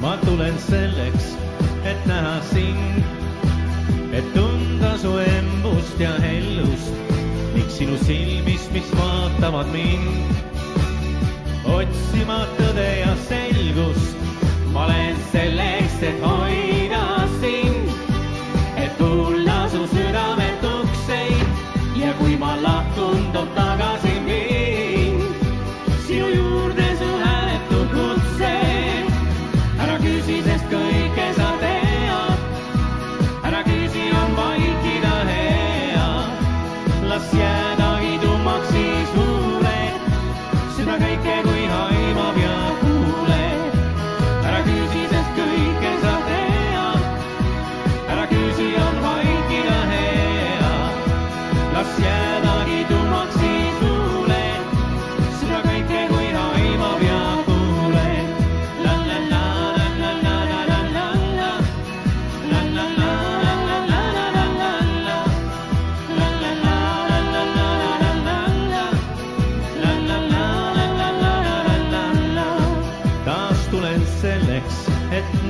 ma 0.00 0.16
tulen 0.16 0.58
selleks, 0.58 1.34
et 1.84 2.06
näha 2.06 2.40
sind, 2.52 3.02
et 4.12 4.34
tunda 4.34 4.96
su 4.98 5.18
embust 5.18 6.00
ja 6.00 6.12
hellust 6.20 7.07
sinu 7.78 7.96
silmist, 7.96 8.72
mis 8.72 8.88
vaatavad 8.98 9.68
mind. 9.70 10.32
otsima 11.76 12.40
tõde 12.58 12.88
ja 13.02 13.12
selgust, 13.28 14.26
ma 14.72 14.88
olen 14.88 15.22
selleks, 15.30 16.02
et 16.10 16.26
hoida 16.26 16.77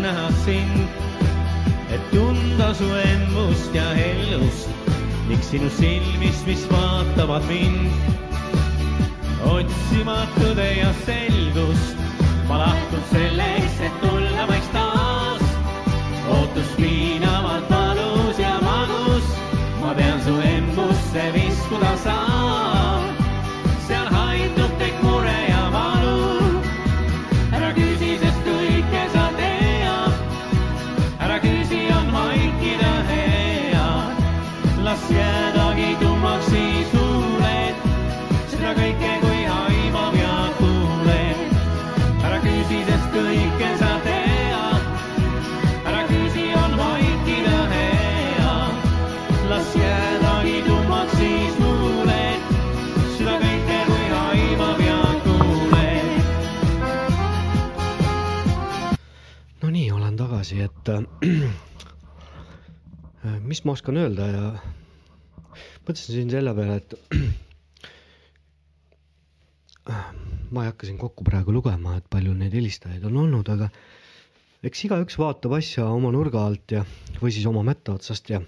näha 0.08 0.30
sind, 0.44 0.88
et 1.94 2.02
tunda 2.12 2.74
su 2.74 2.84
embust 2.84 3.74
ja 3.74 3.88
hellust 3.94 4.67
ning 5.28 5.42
sinu 5.42 5.68
silmist, 5.70 6.46
mis 6.46 6.62
vaatavad 6.70 7.44
mind. 7.48 7.90
otsima 9.44 10.16
tõde 10.38 10.68
ja 10.78 10.88
selgust, 11.04 12.00
ma 12.48 12.62
lahtun 12.62 13.04
selleks, 13.12 13.76
et 13.90 14.00
tulla 14.04 14.48
võiks 14.48 14.72
taas. 14.72 15.44
ootus 16.38 16.72
piinavalt 16.80 17.70
valus 17.70 18.40
ja 18.40 18.56
magus, 18.64 19.30
ma 19.82 19.94
pean 20.00 20.20
su 20.24 20.40
embusse 20.54 21.30
viskuda 21.36 21.96
saan. 22.04 22.77
tagasi, 60.48 60.64
et 60.64 60.88
äh, 60.88 61.02
mis 63.48 63.64
ma 63.64 63.72
oskan 63.72 63.96
öelda 64.00 64.26
ja 64.30 64.42
mõtlesin 65.86 66.14
siin 66.14 66.30
selle 66.32 66.54
peale, 66.56 66.76
et 66.80 66.94
ma 70.52 70.62
ei 70.64 70.68
hakka 70.70 70.86
siin 70.88 70.98
kokku 71.00 71.24
praegu 71.26 71.52
lugema, 71.52 71.96
et 71.98 72.06
palju 72.10 72.32
neid 72.36 72.54
helistajaid 72.56 73.04
on 73.08 73.16
olnud, 73.24 73.46
aga 73.52 73.66
eks 74.64 74.84
igaüks 74.88 75.16
vaatab 75.20 75.52
asja 75.58 75.82
oma 75.92 76.10
nurga 76.14 76.38
alt 76.48 76.66
ja, 76.72 76.82
või 77.20 77.30
siis 77.34 77.46
oma 77.48 77.62
mätta 77.66 77.92
otsast 77.96 78.24
ja 78.32 78.38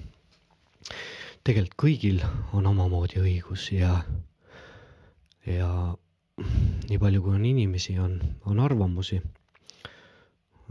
tegelikult 1.44 1.76
kõigil 1.80 2.18
on 2.56 2.66
omamoodi 2.68 3.20
õigus 3.22 3.62
ja, 3.72 3.92
ja 5.48 5.70
nii 6.40 6.98
palju, 7.00 7.22
kui 7.24 7.34
on 7.36 7.44
inimesi, 7.48 7.98
on, 8.00 8.12
on 8.48 8.60
arvamusi 8.64 9.18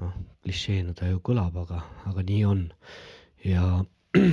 noh, 0.01 0.13
klišeena 0.43 0.93
ta 0.97 1.07
ju 1.09 1.19
kõlab, 1.25 1.57
aga, 1.63 1.81
aga 2.11 2.23
nii 2.29 2.43
on. 2.47 2.65
ja 3.45 3.63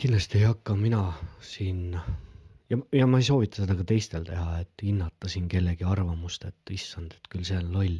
kindlasti 0.00 0.38
ei 0.42 0.48
hakka 0.50 0.74
mina 0.76 1.02
siin 1.40 1.96
ja, 2.70 2.78
ja 2.92 3.06
ma 3.06 3.20
ei 3.20 3.26
soovita 3.26 3.62
seda 3.62 3.76
ka 3.78 3.86
teistel 3.88 4.26
teha, 4.26 4.60
et 4.64 4.82
hinnata 4.84 5.30
siin 5.32 5.48
kellegi 5.52 5.86
arvamust, 5.88 6.44
et 6.48 6.74
issand, 6.74 7.14
et 7.16 7.30
küll 7.32 7.46
see 7.48 7.58
on 7.60 7.72
loll. 7.74 7.98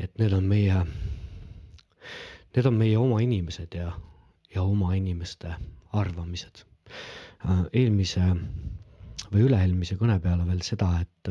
et 0.00 0.12
need 0.20 0.32
on 0.36 0.44
meie, 0.44 0.80
need 2.56 2.66
on 2.68 2.74
meie 2.76 2.98
oma 3.00 3.20
inimesed 3.24 3.74
ja, 3.78 3.92
ja 4.54 4.62
oma 4.62 4.92
inimeste 4.96 5.54
arvamised. 5.96 6.64
eelmise 7.72 8.26
või 9.32 9.46
üle-eelmise 9.48 9.96
kõne 10.00 10.18
peale 10.22 10.44
veel 10.48 10.60
seda, 10.62 10.90
et, 11.02 11.30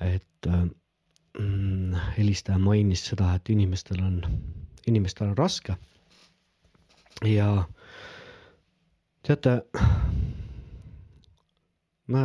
et 0.00 0.48
mm, 0.48 0.70
helistaja 2.18 2.58
mainis 2.58 3.06
seda, 3.08 3.30
et 3.38 3.48
inimestel 3.50 4.02
on, 4.04 4.18
inimestel 4.86 5.30
on 5.32 5.38
raske. 5.38 5.76
ja 7.24 7.64
teate, 9.22 9.54
ma 12.12 12.24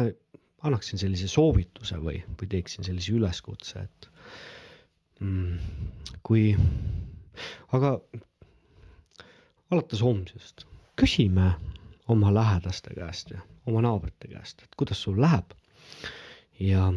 annaksin 0.66 1.00
sellise 1.00 1.28
soovituse 1.30 2.00
või, 2.02 2.24
või 2.40 2.50
teeksin 2.52 2.84
sellise 2.88 3.14
üleskutse, 3.14 3.84
et 3.86 4.10
mm, 5.22 5.60
kui, 6.26 6.56
aga 7.78 7.94
alates 9.72 10.02
homsest 10.02 10.66
küsime 10.98 11.52
oma 12.10 12.34
lähedaste 12.34 12.96
käest 12.98 13.32
ja 13.36 13.42
oma 13.68 13.84
naabrite 13.86 14.32
käest, 14.32 14.64
et 14.66 14.76
kuidas 14.80 15.02
sul 15.06 15.20
läheb. 15.22 15.54
ja, 16.60 16.90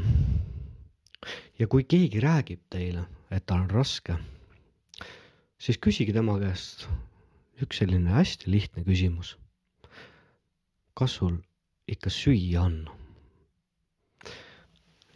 ja 1.59 1.67
kui 1.69 1.85
keegi 1.85 2.21
räägib 2.25 2.63
teile, 2.73 3.05
et 3.31 3.47
tal 3.47 3.65
on 3.65 3.71
raske, 3.71 4.17
siis 5.61 5.79
küsige 5.79 6.15
tema 6.17 6.39
käest 6.41 6.87
üks 7.61 7.83
selline 7.83 8.15
hästi 8.15 8.51
lihtne 8.51 8.85
küsimus. 8.87 9.37
kas 10.95 11.15
sul 11.21 11.37
ikka 11.89 12.11
süüa 12.11 12.63
on? 12.65 12.81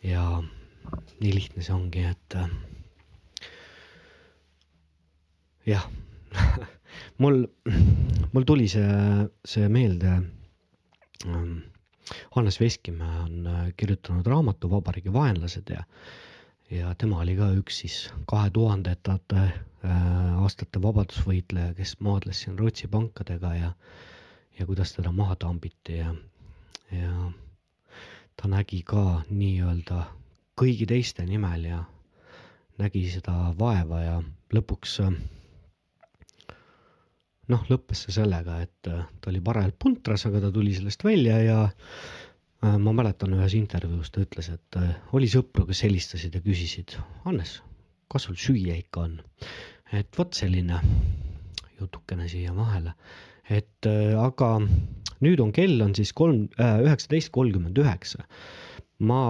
ja 0.04 0.42
nii 1.20 1.32
lihtne 1.34 1.64
see 1.64 1.74
ongi, 1.74 2.04
et 2.12 2.36
äh, 2.36 2.48
jah 5.66 5.88
mul, 7.22 7.46
mul 8.32 8.44
tuli 8.48 8.68
see, 8.68 9.28
see 9.44 9.68
meelde. 9.68 10.18
ähm, 11.26 11.73
Hannes 12.36 12.60
Veskimäe 12.60 13.20
on 13.24 13.46
äh, 13.46 13.72
kirjutanud 13.76 14.26
raamatu 14.26 14.70
Vabariigi 14.70 15.12
vaenlased 15.12 15.70
ja, 15.70 15.84
ja 16.70 16.94
tema 16.94 17.20
oli 17.24 17.36
ka 17.36 17.48
üks 17.60 17.78
siis 17.84 17.96
kahe 18.30 18.50
tuhandendate 18.50 19.40
äh, 19.40 20.42
aastate 20.42 20.82
vabadusvõitleja, 20.82 21.74
kes 21.78 21.96
maadles 22.00 22.42
siin 22.44 22.58
Rootsi 22.58 22.88
pankadega 22.92 23.54
ja, 23.54 23.72
ja 24.58 24.66
kuidas 24.66 24.92
teda 24.96 25.12
maha 25.12 25.36
tambiti 25.46 25.96
ja, 26.02 26.14
ja 26.92 27.14
ta 28.36 28.50
nägi 28.52 28.82
ka 28.86 29.22
nii-öelda 29.30 30.04
kõigi 30.60 30.86
teiste 30.90 31.24
nimel 31.26 31.64
ja 31.70 31.84
nägi 32.78 33.06
seda 33.10 33.54
vaeva 33.58 34.02
ja 34.02 34.18
lõpuks 34.54 35.00
äh, 35.06 35.16
noh, 37.52 37.64
lõppes 37.70 38.04
see 38.06 38.14
sellega, 38.16 38.58
et 38.64 38.90
äh, 38.90 39.04
ta 39.20 39.30
oli 39.32 39.42
parajalt 39.44 39.76
puntras, 39.80 40.24
aga 40.28 40.46
ta 40.46 40.52
tuli 40.54 40.74
sellest 40.76 41.04
välja 41.04 41.38
ja 41.42 41.58
äh, 41.66 42.76
ma 42.80 42.94
mäletan 42.96 43.34
ühes 43.36 43.56
intervjuus 43.58 44.12
ta 44.14 44.24
ütles, 44.24 44.50
et 44.54 44.80
äh, 44.80 44.94
oli 45.16 45.28
sõpru, 45.30 45.66
kes 45.68 45.84
helistasid 45.86 46.36
ja 46.38 46.42
küsisid, 46.44 46.96
Hannes, 47.26 47.58
kas 48.12 48.28
sul 48.28 48.38
süüa 48.40 48.78
ikka 48.80 49.06
on? 49.08 49.20
et 49.94 50.16
vot 50.18 50.32
selline 50.34 50.80
jutukene 51.78 52.26
siia 52.30 52.54
vahele, 52.56 52.94
et 53.52 53.86
aga 54.18 54.48
nüüd 55.22 55.42
on 55.44 55.52
kell 55.54 55.82
on 55.84 55.92
siis 55.94 56.10
kolm, 56.16 56.48
üheksateist 56.58 57.30
kolmkümmend 57.34 57.78
üheksa. 57.78 58.24
ma, 59.06 59.20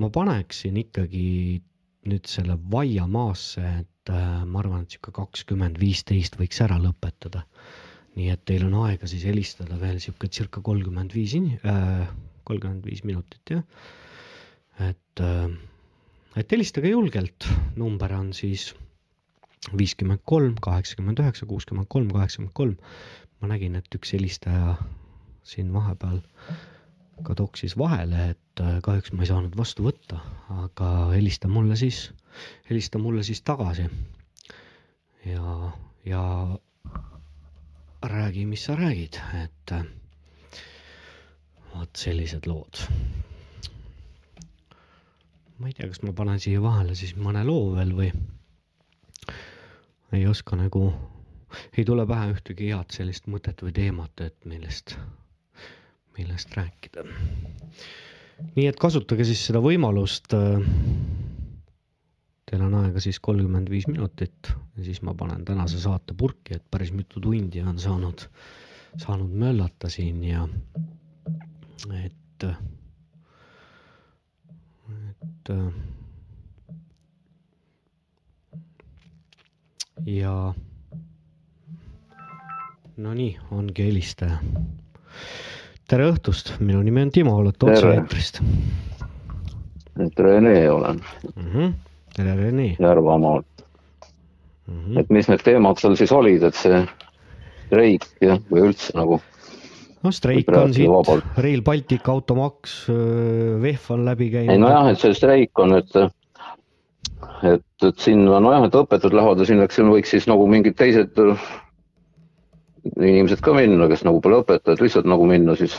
ma 0.00 0.08
paneksin 0.10 0.80
ikkagi 0.80 1.60
nüüd 2.08 2.26
selle 2.30 2.56
vaia 2.72 3.06
maasse, 3.06 3.62
et 3.82 3.97
äh, 4.12 4.44
ma 4.44 4.62
arvan, 4.62 4.84
et 4.84 4.94
sihuke 4.94 5.12
kakskümmend 5.16 5.78
viisteist 5.80 6.38
võiks 6.40 6.60
ära 6.64 6.78
lõpetada. 6.82 7.44
nii 8.18 8.32
et 8.32 8.40
teil 8.50 8.64
on 8.66 8.74
aega 8.88 9.06
siis 9.06 9.22
helistada 9.28 9.76
veel 9.78 10.00
sihuke 10.02 10.26
circa 10.32 10.60
kolmkümmend 10.64 11.12
viis 11.14 11.36
äh,, 11.38 12.08
kolmkümmend 12.44 12.86
viis 12.86 13.04
minutit 13.04 13.52
jah. 13.54 13.62
et 14.88 15.22
äh,, 15.22 15.48
et 16.36 16.52
helistage 16.52 16.90
julgelt, 16.90 17.46
number 17.76 18.12
on 18.14 18.32
siis 18.36 18.72
viiskümmend 19.78 20.22
kolm, 20.24 20.54
kaheksakümmend 20.62 21.18
üheksa, 21.22 21.46
kuuskümmend 21.46 21.88
kolm, 21.90 22.10
kaheksakümmend 22.14 22.54
kolm. 22.54 22.76
ma 23.40 23.48
nägin, 23.52 23.76
et 23.78 23.94
üks 23.94 24.12
helistaja 24.16 24.74
siin 25.46 25.72
vahepeal 25.72 26.18
ka 27.24 27.34
toksis 27.34 27.74
vahele, 27.78 28.30
et 28.34 28.60
äh, 28.62 28.78
kahjuks 28.84 29.12
ma 29.12 29.24
ei 29.24 29.30
saanud 29.30 29.56
vastu 29.58 29.84
võtta, 29.86 30.20
aga 30.64 30.90
helista 31.14 31.48
mulle 31.50 31.76
siis, 31.80 32.08
helista 32.70 33.00
mulle 33.02 33.22
siis 33.26 33.42
tagasi. 33.42 33.88
ja, 35.26 35.72
ja 36.06 36.22
räägi, 38.02 38.46
mis 38.46 38.64
sa 38.64 38.76
räägid, 38.76 39.18
et 39.44 39.72
äh, 39.72 39.84
vot 41.74 41.96
sellised 41.96 42.46
lood. 42.46 42.82
ma 45.58 45.66
ei 45.66 45.74
tea, 45.74 45.88
kas 45.90 46.02
ma 46.06 46.12
panen 46.14 46.38
siia 46.40 46.62
vahele 46.62 46.94
siis 46.94 47.16
mõne 47.18 47.42
loo 47.44 47.72
veel 47.74 47.90
või 47.98 48.12
ei 50.14 50.26
oska 50.30 50.56
nagu, 50.56 50.92
ei 51.76 51.84
tule 51.84 52.06
pähe 52.06 52.30
ühtegi 52.36 52.70
head 52.70 52.94
sellist 52.94 53.26
mõtet 53.26 53.62
või 53.66 53.74
teemat, 53.74 54.20
et 54.22 54.46
millest 54.46 54.94
millest 56.18 56.54
rääkida. 56.56 57.04
nii 58.54 58.66
et 58.70 58.78
kasutage 58.78 59.24
siis 59.26 59.40
seda 59.48 59.60
võimalust. 59.62 60.34
Teil 62.48 62.62
on 62.64 62.74
aega 62.78 63.00
siis 63.02 63.18
kolmkümmend 63.20 63.68
viis 63.70 63.86
minutit 63.90 64.52
ja 64.76 64.84
siis 64.84 65.02
ma 65.04 65.14
panen 65.14 65.44
tänase 65.44 65.80
saate 65.82 66.14
purki, 66.16 66.56
et 66.56 66.64
päris 66.70 66.92
mitu 66.96 67.20
tundi 67.20 67.60
on 67.62 67.78
saanud, 67.78 68.24
saanud 68.96 69.34
möllata 69.42 69.90
siin 69.92 70.22
ja 70.24 70.46
et, 72.04 72.46
et 75.10 75.52
ja 80.06 80.54
no 82.96 83.14
nii, 83.14 83.38
ongi 83.50 83.90
helistaja 83.90 84.38
tere 85.88 86.10
õhtust, 86.10 86.52
minu 86.60 86.82
nimi 86.84 87.06
on 87.06 87.12
Timo, 87.12 87.38
olete 87.40 87.64
otse-eetrist. 87.68 88.42
et 90.04 90.20
Rene 90.20 90.54
olen 90.70 91.00
mm. 91.00 91.46
-hmm. 91.52 91.72
tere, 92.16 92.34
Rene. 92.36 92.76
Järvamaalt 92.78 93.62
mm. 93.62 94.74
Mhm. 94.74 94.84
-hmm. 94.84 95.00
et 95.00 95.10
mis 95.10 95.28
need 95.28 95.42
teemad 95.44 95.80
seal 95.80 95.96
siis 95.96 96.12
olid, 96.12 96.42
et 96.42 96.54
see 96.54 96.82
streik 97.66 98.04
ja, 98.20 98.36
või 98.50 98.68
üldse 98.68 98.92
nagu? 98.98 99.20
no 100.02 100.12
streik 100.12 100.52
on 100.52 100.74
siit, 100.74 101.24
Rail 101.36 101.62
Baltic, 101.62 102.08
automaks, 102.08 102.86
VEF 103.62 103.90
on 103.90 104.04
läbi 104.04 104.30
käinud. 104.30 104.52
ei 104.52 104.58
nojah, 104.58 104.90
et 104.92 105.00
see 105.00 105.14
streik 105.14 105.58
on, 105.58 105.74
et, 105.78 105.96
et, 107.42 107.64
et 107.82 107.98
sinna 107.98 108.40
nojah, 108.40 108.68
et 108.68 108.74
õpetajad 108.74 109.16
lähevad 109.16 109.40
ja 109.40 109.48
sinna, 109.48 109.64
eks 109.64 109.80
siin 109.80 109.88
võiks 109.88 110.12
siis 110.12 110.28
nagu 110.28 110.46
mingid 110.46 110.76
teised 110.76 111.16
inimesed 112.84 113.40
ka 113.44 113.54
minna, 113.56 113.88
kes 113.90 114.04
nagu 114.06 114.20
pole 114.24 114.42
õpetajad, 114.42 114.82
lihtsalt 114.82 115.08
nagu 115.10 115.26
minna 115.28 115.56
siis 115.58 115.76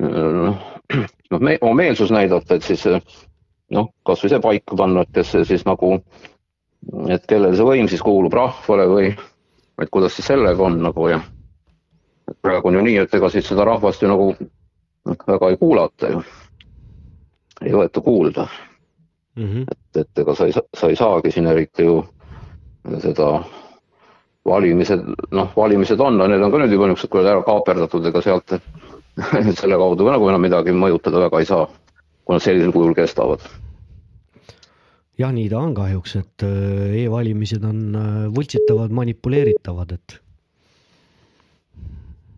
noh, 0.00 0.58
noh, 1.30 1.40
me, 1.40 1.58
oma 1.60 1.74
meelsust 1.82 2.14
näidata, 2.14 2.58
et 2.58 2.66
siis 2.66 2.84
noh, 3.74 3.90
kasvõi 4.06 4.32
see 4.32 4.42
paika 4.42 4.76
panna, 4.78 5.04
et 5.04 5.14
kes 5.14 5.34
siis 5.48 5.64
nagu, 5.68 5.98
et 7.08 7.26
kellele 7.28 7.56
see 7.56 7.66
võim 7.66 7.90
siis 7.90 8.04
kuulub, 8.04 8.34
rahvale 8.34 8.86
või, 8.90 9.10
et 9.82 9.90
kuidas 9.90 10.16
siis 10.16 10.30
sellega 10.30 10.64
on 10.64 10.80
nagu 10.82 11.08
ja 11.10 11.20
praegu 12.42 12.68
on 12.68 12.78
ju 12.78 12.84
nii, 12.84 12.96
et 13.02 13.14
ega 13.14 13.30
siis 13.32 13.48
seda 13.48 13.64
rahvast 13.68 14.02
ju 14.02 14.10
nagu 14.10 14.30
noh, 14.38 15.20
väga 15.26 15.50
ei 15.52 15.60
kuulata 15.60 16.12
ju, 16.12 16.22
ei 17.64 17.74
võeta 17.74 18.02
kuulda 18.04 18.46
mm. 19.36 19.46
-hmm. 19.46 19.64
et, 19.70 20.02
et 20.02 20.22
ega 20.24 20.34
sa 20.34 20.46
ei, 20.46 20.52
sa 20.52 20.88
ei 20.88 20.96
saagi 20.96 21.32
siin 21.32 21.46
eriti 21.46 21.88
ju 21.88 22.02
seda 23.02 23.42
valimised, 24.48 25.04
noh, 25.34 25.50
valimised 25.56 26.00
on, 26.00 26.18
need 26.18 26.42
on 26.42 26.52
ka 26.52 26.60
nüüd 26.62 26.74
juba 26.74 26.88
niisugused 26.88 27.12
kuradi 27.12 27.32
ära 27.32 27.44
kaaperdatud, 27.46 28.06
ega 28.10 28.22
sealt 28.24 28.54
selle 29.60 29.78
kaudu 29.80 30.06
ka 30.06 30.14
nagu 30.14 30.28
enam 30.30 30.44
midagi 30.46 30.74
mõjutada 30.74 31.24
väga 31.26 31.42
ei 31.42 31.48
saa, 31.48 31.66
kui 32.24 32.36
nad 32.36 32.44
sellisel 32.44 32.74
kujul 32.74 32.94
kestavad. 32.98 33.44
jah, 35.18 35.32
nii 35.34 35.48
ta 35.50 35.60
on 35.60 35.74
kahjuks, 35.74 36.16
et 36.20 36.46
äh, 36.46 36.96
e-valimised 37.04 37.64
on 37.66 37.84
äh, 37.98 38.16
võltsitavad, 38.34 38.94
manipuleeritavad, 38.94 39.96
et. 39.98 40.18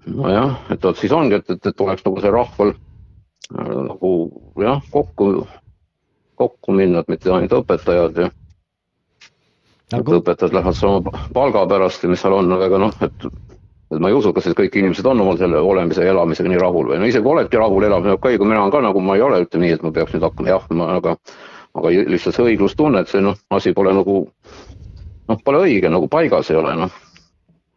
nojah, 0.07 0.57
et 0.73 0.85
vot 0.85 0.97
siis 0.97 1.13
ongi, 1.13 1.41
et, 1.41 1.51
et, 1.51 1.61
et 1.61 1.77
tuleks 1.77 2.07
nagu 2.07 2.25
see 2.25 2.35
rahval 2.35 2.75
äh, 2.75 3.75
nagu 3.91 4.13
jah, 4.65 4.81
kokku, 4.95 5.33
kokku 6.41 6.77
minna, 6.77 7.05
et 7.05 7.13
mitte 7.13 7.35
ainult 7.35 7.59
õpetajad 7.61 8.25
ja 8.25 8.31
et 9.99 10.13
õpetajad 10.17 10.55
lähevad 10.55 10.77
sama 10.79 11.15
palga 11.35 11.67
pärast 11.71 12.05
ja 12.05 12.11
mis 12.11 12.23
seal 12.23 12.37
on, 12.37 12.53
aga 12.53 12.79
noh, 12.79 12.95
et, 13.05 13.27
et 13.91 13.99
ma 13.99 14.11
ei 14.11 14.17
usu, 14.17 14.33
kas 14.33 14.47
siis 14.47 14.57
kõik 14.59 14.77
inimesed 14.79 15.07
on 15.07 15.21
omal 15.25 15.39
selle 15.41 15.59
olemise 15.59 16.05
ja 16.05 16.15
elamisega 16.15 16.53
nii 16.53 16.63
rahul 16.63 16.93
või 16.93 17.01
no 17.03 17.11
isegi 17.11 17.27
oledki 17.27 17.61
rahul 17.61 17.87
elama, 17.89 18.15
okei 18.15 18.19
okay,, 18.19 18.39
kui 18.39 18.51
mina 18.51 18.63
olen 18.63 18.75
ka 18.75 18.83
nagu 18.87 19.03
ma 19.05 19.19
ei 19.19 19.25
ole, 19.27 19.43
ütleme 19.47 19.67
nii, 19.67 19.79
et 19.79 19.87
ma 19.87 19.95
peaks 19.95 20.15
nüüd 20.15 20.27
hakkama 20.27 20.53
jahma, 20.53 20.91
aga 21.01 21.17
aga 21.79 21.93
lihtsalt 22.11 22.37
see 22.37 22.49
õiglustunne, 22.53 23.03
et 23.03 23.11
see 23.11 23.23
noh, 23.23 23.39
asi 23.55 23.75
pole 23.77 23.95
nagu 23.95 24.25
noh, 25.31 25.41
pole 25.45 25.63
õige, 25.67 25.91
nagu 25.93 26.11
paigas 26.11 26.51
ei 26.51 26.59
ole 26.59 26.75
noh 26.85 26.99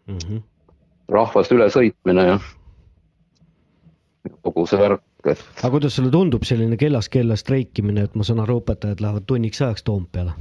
mm 0.08 0.18
-hmm. 0.18 0.44
rahvast 1.14 1.52
ülesõitmine 1.52 2.28
ja 2.28 2.40
kogu 4.42 4.66
see 4.68 4.80
värk, 4.80 5.04
et 5.26 5.40
aga 5.62 5.72
kuidas 5.72 5.96
sulle 5.96 6.12
tundub 6.12 6.44
selline 6.44 6.78
kellast 6.78 7.10
kella 7.10 7.36
streikimine, 7.36 8.04
et 8.04 8.16
ma 8.16 8.24
saan 8.24 8.40
aru, 8.40 8.60
õpetajad 8.62 9.02
lähevad 9.02 9.26
tunniks 9.28 9.62
ajaks 9.62 9.84
Toompeale? 9.84 10.32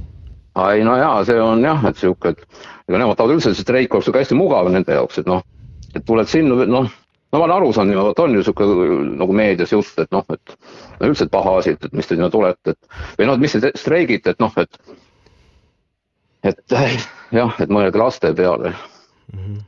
Ei 0.73 0.83
no 0.85 0.97
jaa, 0.97 1.23
see 1.25 1.39
on 1.41 1.63
jah, 1.65 1.85
et 1.89 1.97
sihuke, 1.97 2.33
et 2.33 2.43
ega 2.89 2.99
nemad 2.99 3.17
tahavad 3.17 3.37
üldse, 3.37 3.53
see 3.53 3.65
streik 3.65 3.93
oleks 3.93 4.09
sihuke 4.09 4.21
hästi 4.21 4.37
mugav 4.37 4.69
nende 4.73 4.97
jaoks, 4.97 5.21
et 5.21 5.29
noh, 5.29 5.41
et 5.93 6.03
tuled 6.05 6.29
sinna, 6.29 6.67
noh, 6.69 6.89
no 7.33 7.39
ma 7.39 7.45
olen 7.47 7.55
aru 7.55 7.71
saanud, 7.73 8.01
vot 8.09 8.19
on 8.21 8.35
ju 8.37 8.43
sihuke 8.45 8.67
nagu 9.21 9.37
meedias 9.37 9.73
jutt, 9.73 9.97
et 10.03 10.11
noh, 10.13 10.25
et 10.33 10.57
no 10.99 11.09
üldse 11.09 11.29
paha 11.33 11.57
asi, 11.61 11.73
et, 11.73 11.87
et 11.87 11.97
mis 11.97 12.07
te 12.07 12.17
sinna 12.17 12.29
tulete, 12.33 12.75
et 12.75 13.17
või 13.17 13.29
noh, 13.29 13.39
et 13.39 13.45
mis 13.45 13.57
te 13.57 13.73
streigite, 13.79 14.35
et 14.35 14.43
noh, 14.43 14.53
et 14.61 14.79
et 16.43 16.77
jah, 17.39 17.55
et 17.63 17.71
mõelge 17.71 17.99
laste 17.99 18.33
peale. 18.35 18.73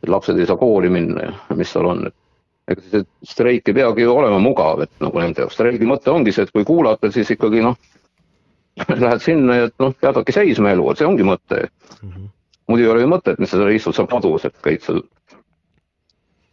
Et 0.03 0.09
lapsed 0.11 0.37
ei 0.37 0.45
saa 0.45 0.59
kooli 0.59 0.89
minna 0.91 1.29
ja 1.29 1.55
mis 1.57 1.71
seal 1.71 1.87
on, 1.87 2.03
et 2.09 2.73
ega 2.75 2.83
see 2.91 3.05
streik 3.25 3.69
ei 3.69 3.77
peagi 3.77 4.03
ju 4.03 4.13
olema 4.13 4.37
mugav, 4.41 4.83
et 4.83 4.91
nagu 5.01 5.21
nende 5.21 5.41
jaoks, 5.41 5.55
streigi 5.57 5.87
mõte 5.89 6.11
ongi 6.11 6.33
see, 6.35 6.45
et 6.45 6.53
kui 6.53 6.65
kuulata, 6.67 7.09
siis 7.13 7.31
ikkagi 7.33 7.63
noh, 7.65 7.77
lähed 9.03 9.23
sinna 9.23 9.59
ja 9.61 9.67
noh, 9.79 9.93
jäädavadki 10.01 10.35
seisma 10.35 10.73
elu, 10.75 10.87
see 10.99 11.07
ongi 11.07 11.27
mõte 11.27 11.61
mm. 11.65 12.09
-hmm. 12.09 12.29
muidu 12.67 12.87
ei 12.87 12.91
ole 12.91 13.05
ju 13.05 13.11
mõtet, 13.11 13.39
et 13.39 13.49
sa 13.49 13.57
seal 13.57 13.75
istud 13.75 13.95
seal 13.95 14.09
kodus, 14.11 14.45
et 14.45 14.57
käid 14.65 14.83
seal, 14.83 15.01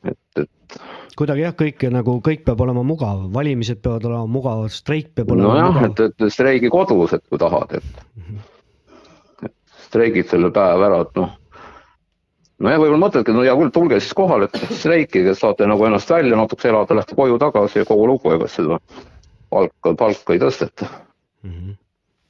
et, 0.06 0.44
et 0.44 0.78
kuidagi 1.18 1.44
jah, 1.44 1.54
kõik 1.58 1.84
nagu 1.92 2.16
kõik 2.24 2.46
peab 2.46 2.62
olema 2.64 2.84
mugav, 2.86 3.26
valimised 3.34 3.82
peavad 3.82 4.06
olema 4.08 4.30
mugavad, 4.38 4.72
streik 4.72 5.12
peab 5.16 5.34
olema 5.34 5.50
nojah, 5.50 5.76
mugav. 5.76 5.90
et, 5.90 6.24
et 6.26 6.34
streigi 6.34 6.72
kodus, 6.72 7.14
et 7.18 7.24
kui 7.28 7.42
tahad, 7.42 7.76
et, 7.78 8.02
et 9.48 9.54
streigid 9.88 10.30
selle 10.30 10.52
päeva 10.54 10.88
ära, 10.88 11.02
et 11.06 11.20
noh. 11.20 11.34
nojah, 12.62 12.80
võib-olla 12.80 13.04
mõtledki, 13.04 13.36
no 13.36 13.44
hea 13.44 13.58
küll, 13.58 13.74
tulge 13.74 14.00
siis 14.00 14.16
kohale, 14.16 14.48
et 14.48 14.74
streikige, 14.78 15.34
saate 15.38 15.68
nagu 15.68 15.90
ennast 15.90 16.10
välja 16.10 16.38
natukese 16.38 16.70
elada, 16.72 16.96
lähete 16.96 17.18
koju 17.18 17.38
tagasi 17.42 17.82
ja 17.82 17.88
kogu 17.88 18.06
lugu, 18.14 18.32
ega 18.38 18.48
seda 18.48 18.78
palka, 19.50 19.96
palka 19.98 20.36
ei 20.36 20.40
tõsteta. 20.42 20.88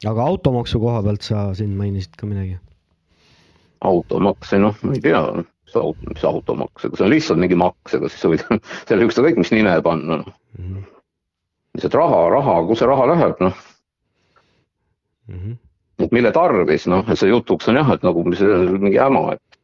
Aga 0.08 0.26
automaksu 0.26 0.80
koha 0.82 1.02
pealt 1.02 1.26
sa 1.26 1.48
siin 1.54 1.74
mainisid 1.78 2.16
ka 2.18 2.26
midagi. 2.26 2.58
automaks, 3.82 4.52
noh, 4.62 4.76
ma 4.86 4.94
ei 4.94 5.02
tea, 5.02 5.20
mis 5.42 5.76
auto, 5.76 6.12
mis 6.14 6.24
automaks, 6.24 6.84
ega 6.86 6.98
see 6.98 7.06
on 7.06 7.10
lihtsalt 7.10 7.40
mingi 7.42 7.58
maks, 7.58 7.96
ega 7.98 8.10
siis 8.10 8.22
sa 8.22 8.30
võid 8.30 8.44
selle 8.88 9.08
ükskõik 9.08 9.40
mis 9.40 9.50
nime 9.54 9.74
panna, 9.82 10.20
noh. 10.22 10.84
lihtsalt 11.74 11.96
raha, 11.98 12.20
raha, 12.36 12.60
kus 12.68 12.82
see 12.82 12.90
raha 12.90 13.08
läheb, 13.10 13.42
noh. 13.42 13.64
et 15.98 16.14
mille 16.14 16.30
tarvis, 16.34 16.86
noh, 16.90 17.02
et 17.10 17.18
see 17.18 17.32
jutuks 17.32 17.70
on 17.72 17.80
jah, 17.80 17.90
et 17.96 18.06
nagu 18.06 18.22
mis 18.28 18.44
mingi 18.76 19.02
häma, 19.02 19.24
et, 19.34 19.58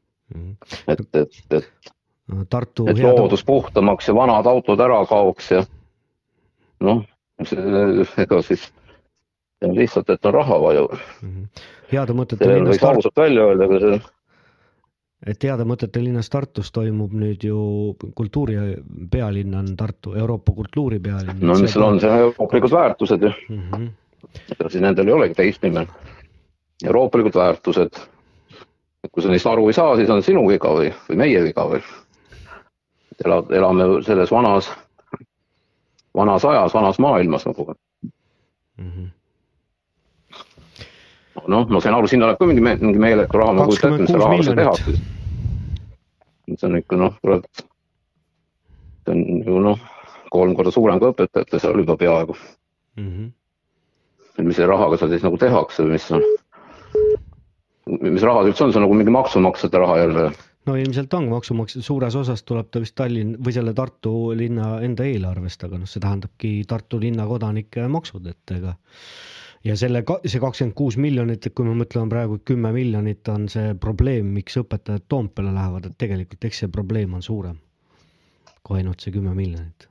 et, 0.96 1.06
et, 1.22 1.40
et, 1.60 1.94
Tartu 2.50 2.84
et 2.90 2.98
loodus 3.00 3.40
puhtamaks 3.48 4.10
ja 4.10 4.12
vanad 4.12 4.44
autod 4.50 4.82
ära 4.84 4.98
kaoks 5.08 5.46
ja 5.54 5.62
noh, 6.84 7.06
ega 7.40 8.42
siis 8.44 8.66
lihtsalt, 9.62 10.10
et 10.10 10.26
on 10.26 10.34
raha 10.34 10.60
vaja. 10.62 10.86
heade 11.92 12.14
mõtete 12.14 12.46
linnas 12.46 12.76
võiks 12.76 12.88
ausalt 12.88 13.16
välja 13.16 13.48
öelda, 13.48 13.64
aga 13.64 13.80
see 13.82 14.00
et 15.26 15.44
heade 15.44 15.64
mõtete 15.66 16.02
linnas 16.02 16.30
Tartus 16.30 16.70
toimub 16.74 17.14
nüüd 17.16 17.42
ju 17.44 17.60
kultuuri 18.16 18.58
pealinn 19.10 19.56
on 19.58 19.72
Tartu, 19.76 20.14
Euroopa 20.14 20.52
kultuuripealinn. 20.54 21.40
no 21.40 21.56
mis 21.58 21.74
seal 21.74 21.86
on, 21.86 21.98
see 22.00 22.10
on 22.10 22.28
euroopalikud 22.28 22.74
väärtused 22.74 23.22
ju 23.26 23.32
mm. 23.48 23.62
-hmm. 23.72 23.88
siis 24.68 24.82
nendel 24.82 25.08
ei 25.08 25.12
olegi 25.12 25.34
teist 25.34 25.62
nime. 25.62 25.86
euroopalikud 26.86 27.34
väärtused. 27.34 27.98
kui 29.12 29.22
sa 29.22 29.28
neist 29.28 29.46
aru 29.46 29.68
ei 29.68 29.72
saa, 29.72 29.96
siis 29.96 30.10
on 30.10 30.22
sinu 30.22 30.48
viga 30.48 30.68
või, 30.68 30.92
või 31.08 31.16
meie 31.16 31.42
viga 31.42 31.66
või. 31.66 31.82
elad, 33.24 33.50
elame 33.50 34.02
selles 34.02 34.30
vanas, 34.30 34.70
vanas 36.14 36.44
ajas, 36.44 36.74
vanas 36.74 36.98
maailmas 36.98 37.46
nagu. 37.46 37.74
noh, 41.46 41.66
ma 41.68 41.80
sain 41.84 41.94
aru, 41.94 42.08
sinna 42.10 42.28
läheb 42.28 42.40
ka 42.40 42.48
mingi, 42.48 42.64
mingi 42.64 43.00
meeletu 43.02 43.40
raha, 43.40 43.54
ma 43.56 43.64
ei 43.64 43.72
kujuta 43.72 43.90
ette, 43.90 44.02
mis 44.02 44.10
selle 44.12 44.24
rahaga 44.24 44.46
seal 44.46 44.58
tehakse. 44.58 44.96
see 46.48 46.68
on 46.68 46.78
ikka 46.80 46.98
noh, 46.98 47.14
kurat. 47.22 47.62
see 49.04 49.14
on 49.14 49.24
ju 49.46 49.62
noh, 49.64 49.86
kolm 50.32 50.56
korda 50.58 50.72
suurem 50.74 51.00
kui 51.02 51.12
õpetajatel 51.12 51.62
seal 51.62 51.82
juba 51.84 51.96
peaaegu. 52.00 52.36
et 52.98 54.44
mis 54.44 54.58
selle 54.58 54.70
rahaga 54.72 54.98
seal 54.98 55.14
siis 55.14 55.24
nagu 55.26 55.40
tehakse 55.40 55.86
või 55.86 55.96
mis 55.96 56.10
on, 56.16 56.28
mis 58.02 58.26
raha 58.26 58.44
see 58.44 58.52
üldse 58.52 58.66
on, 58.66 58.72
see 58.72 58.80
on 58.80 58.86
nagu 58.88 58.98
mingi 58.98 59.14
maksumaksjate 59.14 59.82
raha 59.84 59.98
jälle. 60.02 60.28
no 60.68 60.76
ilmselt 60.76 61.14
on 61.14 61.30
maksumaksja, 61.32 61.82
suures 61.82 62.16
osas 62.18 62.42
tuleb 62.42 62.70
ta 62.70 62.82
vist 62.82 62.96
Tallinn 62.98 63.38
või 63.44 63.54
selle 63.56 63.74
Tartu 63.74 64.14
linna 64.36 64.78
enda 64.84 65.06
eelarvest, 65.08 65.64
aga 65.64 65.80
noh, 65.80 65.88
see 65.90 66.02
tähendabki 66.04 66.52
Tartu 66.68 67.00
linna 67.00 67.26
kodanike 67.26 67.86
maksud, 67.88 68.26
et 68.26 68.56
ega 68.58 68.76
ja 69.64 69.76
selle, 69.76 70.04
see 70.26 70.40
kakskümmend 70.40 70.74
kuus 70.74 70.96
miljonit, 70.96 71.46
et 71.46 71.54
kui 71.54 71.66
me 71.66 71.74
mõtleme 71.74 72.08
praegu, 72.08 72.38
et 72.38 72.44
kümme 72.44 72.72
miljonit 72.72 73.28
on 73.28 73.48
see 73.48 73.74
probleem, 73.74 74.34
miks 74.34 74.56
õpetajad 74.60 75.08
Toompeale 75.08 75.54
lähevad, 75.54 75.86
et 75.86 75.98
tegelikult 75.98 76.44
eks 76.44 76.64
see 76.64 76.68
probleem 76.72 77.14
on 77.14 77.22
suurem 77.22 77.58
kui 78.68 78.82
ainult 78.82 79.00
see 79.00 79.14
kümme 79.14 79.32
miljonit. 79.36 79.88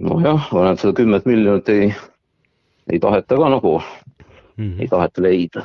nojah, 0.00 0.48
et 0.70 0.80
seda 0.80 0.94
kümmet 0.96 1.26
miljonit 1.28 1.68
ei, 1.68 1.90
ei 2.88 3.00
taheta 3.00 3.36
ka 3.36 3.50
nagu 3.52 3.72
mm, 3.76 4.64
-hmm. 4.64 4.80
ei 4.80 4.88
taheta 4.88 5.22
leida. 5.22 5.64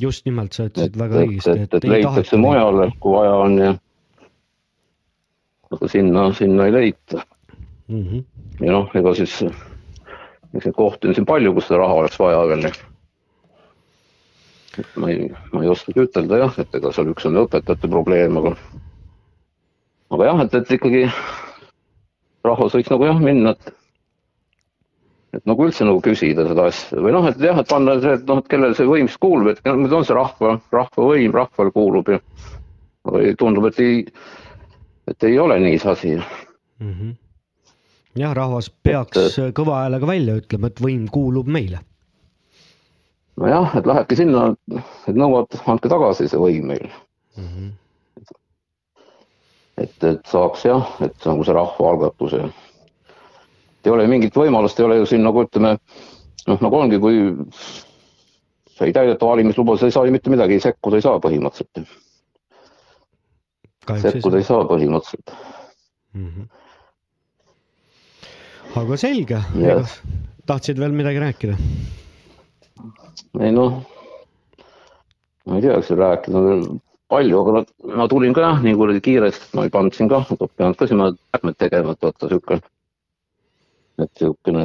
just 0.00 0.24
nimelt, 0.24 0.52
sa 0.52 0.68
ütlesid 0.68 0.94
et, 0.94 0.98
väga 0.98 1.20
et, 1.20 1.28
õigesti, 1.28 1.62
et, 1.64 1.74
et 1.74 1.84
leitakse 1.84 2.36
mujale, 2.36 2.92
kui 3.00 3.16
vaja 3.16 3.34
on 3.34 3.58
ja 3.58 3.72
aga 5.72 5.88
sinna, 5.88 6.32
sinna 6.32 6.66
ei 6.66 6.72
leita. 6.72 7.26
mm. 7.88 8.04
-hmm. 8.04 8.24
ja 8.60 8.72
noh, 8.72 8.94
ega 8.94 9.14
siis, 9.14 9.40
eks 10.54 10.68
neid 10.68 10.76
kohti 10.76 11.08
on 11.08 11.16
siin 11.16 11.28
palju, 11.28 11.54
kus 11.56 11.68
seda 11.68 11.82
raha 11.82 12.02
oleks 12.02 12.18
vaja 12.20 12.42
veel. 12.50 12.68
et 14.76 14.98
ma 15.00 15.10
ei, 15.10 15.30
ma 15.52 15.64
ei 15.64 15.72
oskagi 15.72 16.04
ütelda 16.04 16.42
jah, 16.44 16.60
et 16.62 16.78
ega 16.80 16.92
seal 16.92 17.10
üks 17.14 17.26
on 17.28 17.40
õpetajate 17.46 17.90
probleem, 17.90 18.36
aga 18.42 18.54
aga 20.12 20.30
jah, 20.30 20.44
et, 20.44 20.54
et 20.60 20.76
ikkagi 20.78 21.02
rahvas 22.46 22.76
võiks 22.76 22.92
nagu 22.92 23.08
jah 23.08 23.20
minna, 23.22 23.56
et 23.56 23.74
et 25.36 25.44
nagu 25.48 25.66
üldse 25.66 25.84
nagu 25.84 26.00
küsida 26.04 26.46
seda 26.48 26.68
asja 26.70 27.00
või 27.02 27.12
noh, 27.12 27.26
et 27.28 27.40
jah, 27.42 27.58
et 27.60 27.68
panna 27.68 27.98
see, 28.00 28.14
et 28.16 28.24
noh, 28.28 28.40
et 28.40 28.48
kellele 28.52 28.76
see 28.78 28.88
võim 28.88 29.08
siis 29.10 29.20
kuulub, 29.20 29.50
et 29.52 29.60
nüüd 29.68 29.92
on 29.92 30.06
see 30.06 30.16
rahva, 30.16 30.56
rahvavõim, 30.72 31.34
rahvale 31.34 31.74
kuulub 31.74 32.08
ja 32.14 32.20
aga 33.06 33.34
tundub, 33.38 33.68
et 33.70 33.80
ei, 33.84 34.02
et 35.10 35.28
ei 35.28 35.38
ole 35.38 35.58
nii 35.62 35.78
see 35.82 35.92
asi. 35.92 36.14
mm. 36.16 36.92
-hmm. 36.92 37.14
jah, 38.16 38.34
rahvas 38.36 38.70
peaks 38.70 39.38
kõva 39.56 39.82
häälega 39.82 40.08
välja 40.08 40.36
ütlema, 40.40 40.70
et 40.70 40.82
võim 40.82 41.06
kuulub 41.12 41.48
meile. 41.48 41.80
nojah, 43.36 43.76
et 43.76 43.86
lähebki 43.86 44.16
sinna, 44.16 44.48
et 45.06 45.16
nõuavad, 45.16 45.58
andke 45.66 45.90
tagasi 45.92 46.28
see 46.28 46.40
võim 46.40 46.70
meile 46.72 46.92
mm. 47.36 47.48
-hmm. 47.48 47.72
et, 49.84 50.04
et 50.04 50.26
saaks 50.26 50.64
jah, 50.64 50.96
et 51.00 51.28
nagu 51.28 51.44
see 51.44 51.56
rahvaalgatus 51.56 52.38
ja 52.38 52.48
ei 53.86 53.92
ole 53.92 54.06
mingit 54.10 54.34
võimalust, 54.36 54.80
ei 54.80 54.86
ole 54.86 54.96
ju 55.00 55.06
siin 55.06 55.22
nagu 55.22 55.44
ütleme, 55.44 55.76
noh, 56.46 56.62
nagu 56.64 56.78
ongi, 56.78 56.98
kui 56.98 57.20
sa 58.76 58.86
ei 58.86 58.92
täideta 58.92 59.28
valimislubadust, 59.28 59.84
sa 59.84 59.90
ei 59.90 59.94
saa 59.94 60.08
ju 60.08 60.14
mitte 60.14 60.32
midagi, 60.32 60.58
sekkuda 60.60 60.98
ei 60.98 61.04
saa 61.06 61.20
põhimõtteliselt. 61.22 61.94
sekkuda 64.02 64.40
ei 64.40 64.48
saa 64.48 64.64
põhimõtteliselt. 64.68 65.36
mm. 66.14 66.30
-hmm. 66.30 66.48
Aga 68.76 68.96
selge. 69.00 69.40
Tahtsid 70.46 70.78
veel 70.78 70.94
midagi 70.94 71.22
rääkida? 71.22 71.56
ei 73.42 73.52
noh, 73.52 73.80
ma 75.46 75.58
ei 75.58 75.64
tea, 75.64 75.74
kas 75.76 75.90
rääkida 75.92 76.38
on 76.38 76.46
veel 76.46 76.62
palju, 77.12 77.40
aga 77.42 77.54
no, 77.56 77.62
ma 77.98 78.06
tulin 78.10 78.34
ka 78.36 78.44
jah, 78.44 78.62
nii 78.64 78.76
kuradi 78.78 79.02
kiiresti, 79.04 79.50
ma 79.56 79.66
ei 79.66 79.72
pannud 79.74 79.96
siin 79.96 80.08
ka, 80.10 80.22
pean 80.56 80.74
ka 80.78 80.88
siin 80.88 81.02
märkmed 81.02 81.58
tegema, 81.60 81.94
et 81.94 82.06
vaata 82.06 82.30
sihuke, 82.30 82.60
et 84.02 84.20
sihukene 84.20 84.62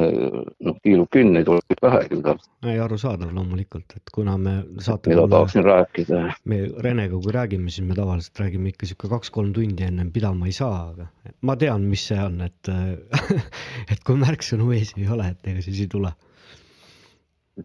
noh, 0.60 0.76
kiilub 0.84 1.16
ei 1.16 1.44
tule 1.46 1.76
vähegi 1.82 2.18
midagi, 2.18 2.48
ei, 2.66 2.76
arusaadav 2.84 3.32
loomulikult, 3.32 3.94
et 3.96 4.12
kuna 4.12 4.34
me 4.40 4.54
saate 4.84 5.12
mida 5.12 5.24
tahaksin 5.30 5.64
rääkida. 5.64 6.20
me 6.44 6.58
Renega, 6.84 7.16
kui 7.16 7.32
räägime, 7.32 7.72
siis 7.72 7.86
me 7.88 7.96
tavaliselt 7.96 8.42
räägime 8.44 8.72
ikka 8.72 8.88
sihuke 8.90 9.08
kaks-kolm 9.12 9.54
tundi 9.56 9.86
ennem 9.88 10.12
pidama 10.12 10.50
ei 10.50 10.56
saa, 10.56 10.82
aga 10.92 11.08
ma 11.48 11.56
tean, 11.56 11.88
mis 11.88 12.04
see 12.10 12.20
on, 12.20 12.40
et 12.44 12.72
et 13.92 14.04
kui 14.04 14.20
märksõnu 14.20 14.68
ees 14.76 14.92
ei 14.98 15.08
ole, 15.08 15.32
et 15.32 15.52
ega 15.54 15.64
siis 15.64 15.80
ei 15.80 15.88
tule. 15.96 16.12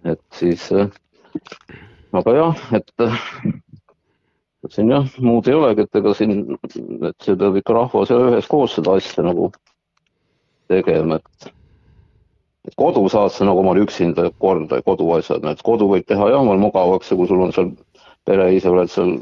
et 0.04 0.24
siis, 0.40 0.70
aga 2.22 2.38
jah, 2.40 2.66
et 2.80 3.08
siin 4.72 4.92
jah, 4.92 5.12
muud 5.24 5.48
ei 5.48 5.56
olegi, 5.56 5.84
et 5.84 6.00
ega 6.00 6.16
siin, 6.16 6.40
et 7.08 7.28
see 7.28 7.36
peab 7.36 7.60
ikka 7.60 7.76
rahvas 7.76 8.12
üheskoos 8.16 8.80
seda 8.80 8.96
asja 9.00 9.28
nagu 9.28 9.52
tegema, 10.72 11.20
et 11.20 11.54
et 12.68 12.76
kodu 12.76 13.06
saad 13.10 13.32
sa 13.32 13.48
nagu 13.48 13.62
omal 13.64 13.80
üksinda 13.82 14.30
korda, 14.42 14.82
koduasjad, 14.86 15.46
et 15.48 15.64
kodu 15.66 15.88
võib 15.92 16.08
teha 16.08 16.32
jah, 16.34 16.44
omal 16.44 16.60
mugavaks 16.62 17.12
ja 17.12 17.18
kui 17.20 17.30
sul 17.30 17.46
on 17.46 17.56
seal 17.56 17.72
pere 18.28 18.50
ise, 18.56 18.70
oled 18.70 18.92
seal 18.92 19.16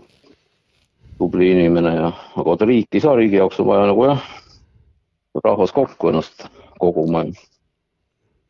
tubli 1.19 1.51
inimene 1.53 1.93
ja, 1.95 2.09
aga 2.35 2.47
vaata 2.49 2.67
riiki 2.67 2.99
ei 2.99 3.05
saa, 3.05 3.15
riigi 3.19 3.39
jaoks 3.39 3.61
on 3.61 3.69
vaja 3.69 3.85
nagu 3.91 4.07
jah, 4.09 4.25
rahvas 5.43 5.75
kokku 5.75 6.11
ennast 6.11 6.47
koguma 6.81 7.25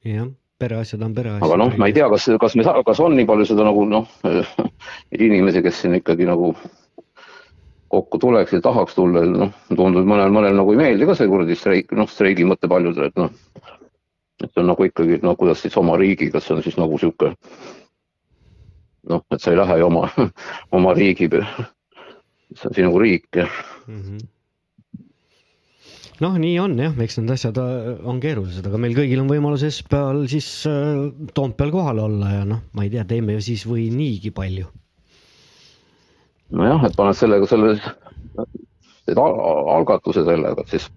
jah, 0.05 0.31
pereasjad 0.61 1.03
on 1.03 1.13
pereasjad. 1.17 1.45
aga 1.49 1.59
noh, 1.59 1.75
ma 1.77 1.91
ei 1.91 1.97
tea, 1.97 2.07
kas, 2.09 2.29
kas 2.41 2.55
me 2.55 2.65
kas 2.87 3.03
on 3.03 3.19
nii 3.19 3.27
palju 3.29 3.51
seda 3.51 3.67
nagu 3.67 3.85
noh, 3.89 4.09
inimesi, 5.27 5.63
kes 5.65 5.83
siin 5.83 5.99
ikkagi 5.99 6.27
nagu 6.29 6.53
kokku 7.95 8.19
tuleks 8.19 8.53
ja 8.55 8.61
tahaks 8.63 8.95
tulla, 8.95 9.23
noh, 9.29 9.51
tundub, 9.71 10.07
mõnel, 10.07 10.31
mõnel 10.33 10.55
nagu 10.57 10.73
ei 10.73 10.79
meeldi 10.79 11.07
ka 11.07 11.15
see 11.17 11.29
kuradi 11.31 11.55
streik, 11.59 11.93
noh, 11.95 12.09
streigi 12.11 12.47
mõte 12.47 12.69
paljudele, 12.71 13.11
et 13.11 13.19
noh, 13.19 13.31
et 14.43 14.51
see 14.51 14.61
on 14.61 14.67
nagu 14.71 14.83
ikkagi, 14.83 15.19
no 15.23 15.35
kuidas 15.39 15.61
siis 15.63 15.77
oma 15.79 15.97
riigiga, 15.97 16.41
see 16.43 16.55
on 16.55 16.63
siis 16.63 16.77
nagu 16.77 16.97
sihuke 16.99 17.33
noh, 19.09 19.25
et 19.31 19.41
sa 19.41 19.53
ei 19.53 19.59
lähe 19.59 19.79
ju 19.79 19.89
oma, 19.89 20.07
oma 20.77 20.93
riigi 20.97 21.29
pe- 21.31 21.45
see 22.55 22.69
on 22.69 22.77
sinu 22.77 23.01
riik 23.01 23.27
ja 23.35 23.47
mm. 23.87 24.01
-hmm. 24.01 24.19
noh, 26.25 26.37
nii 26.41 26.59
on 26.59 26.77
jah, 26.79 26.97
eks 27.07 27.19
need 27.19 27.33
asjad 27.35 27.59
äh, 27.61 27.91
on 28.03 28.19
keerulised, 28.23 28.67
aga 28.67 28.81
meil 28.81 28.95
kõigil 28.97 29.21
on 29.23 29.31
võimalus 29.31 29.65
esmaspäeval 29.67 30.25
siis 30.31 30.49
äh, 30.69 31.05
Toompeal 31.33 31.71
kohal 31.71 31.99
olla 32.07 32.33
ja 32.39 32.45
noh, 32.45 32.63
ma 32.73 32.83
ei 32.83 32.93
tea, 32.93 33.05
teeme 33.05 33.39
siis 33.41 33.65
või 33.67 33.89
niigi 33.93 34.31
palju. 34.31 34.67
nojah, 36.51 36.85
et 36.85 36.95
paned 36.95 37.17
sellega 37.17 37.47
selle, 37.49 37.75
teed 39.05 39.17
al- 39.17 39.41
al- 39.49 39.73
algatuse 39.79 40.23
sellega, 40.25 40.61
et 40.61 40.77
siis 40.77 40.91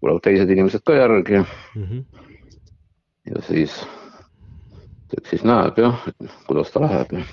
tulevad 0.00 0.22
teised 0.22 0.50
inimesed 0.50 0.84
ka 0.86 0.94
järgi 0.94 1.42
mm. 1.42 1.84
-hmm. 1.84 2.27
Ja 3.28 3.42
siis, 3.46 3.76
eks 5.16 5.34
siis 5.34 5.44
näeb 5.46 5.78
jah, 5.80 6.02
kuidas 6.48 6.72
ta 6.74 6.82
läheb 6.84 7.14
ja 7.18 7.24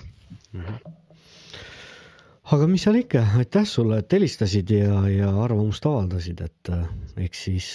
aga 2.53 2.67
mis 2.69 2.85
seal 2.85 2.99
ikka, 2.99 3.23
aitäh 3.41 3.65
sulle, 3.69 3.99
et 4.03 4.13
helistasid 4.13 4.71
ja, 4.75 5.01
ja 5.09 5.31
arvamust 5.43 5.85
avaldasid, 5.89 6.43
et 6.45 6.73
äh, 6.73 6.85
eks 7.25 7.43
siis, 7.47 7.69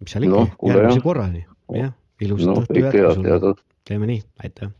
mis 0.00 0.14
seal 0.14 0.28
ikka 0.28 0.42
no,, 0.44 0.48
järgmise 0.70 1.00
jah. 1.00 1.04
korrani, 1.04 1.44
jah, 1.76 1.92
ilusat 2.22 2.52
Noh, 2.52 2.62
õhtu 2.64 2.80
jätku 2.80 3.14
sulle 3.20 3.54
teeme 3.86 4.08
nii, 4.10 4.22
aitäh. 4.42 4.72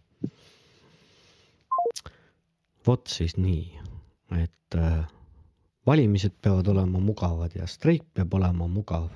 vot 2.86 3.06
siis 3.10 3.36
nii, 3.38 3.66
et 4.38 4.78
äh, 4.78 5.04
valimised 5.86 6.34
peavad 6.42 6.68
olema 6.72 7.00
mugavad 7.02 7.54
ja 7.54 7.66
streik 7.70 8.06
peab 8.14 8.34
olema 8.34 8.66
mugav. 8.70 9.08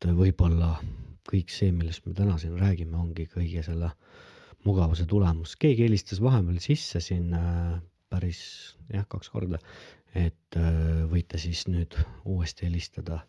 Et 0.00 0.16
võib-olla 0.16 0.74
kõik 1.30 1.52
see, 1.52 1.70
millest 1.72 2.06
me 2.06 2.14
täna 2.16 2.38
siin 2.40 2.56
räägime, 2.58 2.96
ongi 2.98 3.26
kõige 3.30 3.62
selle 3.66 3.92
mugavuse 4.64 5.06
tulemus. 5.08 5.56
keegi 5.56 5.86
helistas 5.86 6.20
vahepeal 6.22 6.58
sisse 6.60 7.00
siin 7.00 7.34
äh, 7.36 7.78
päris 8.10 8.40
jah, 8.92 9.06
kaks 9.08 9.30
korda, 9.30 9.60
et 10.14 10.58
äh, 10.58 11.04
võite 11.10 11.38
siis 11.38 11.66
nüüd 11.68 11.96
uuesti 12.24 12.66
helistada. 12.66 13.20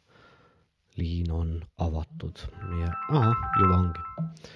liin 0.98 1.32
on 1.32 1.52
avatud 1.80 2.42
ja 2.82 2.90
ahah, 3.10 3.38
juba 3.60 3.78
ongi. 3.78 4.50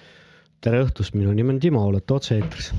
tere 0.60 0.82
õhtust, 0.84 1.14
minu 1.16 1.32
nimi 1.32 1.54
on 1.54 1.60
Timo, 1.60 1.86
olete 1.88 2.12
otse-eetris 2.14 2.72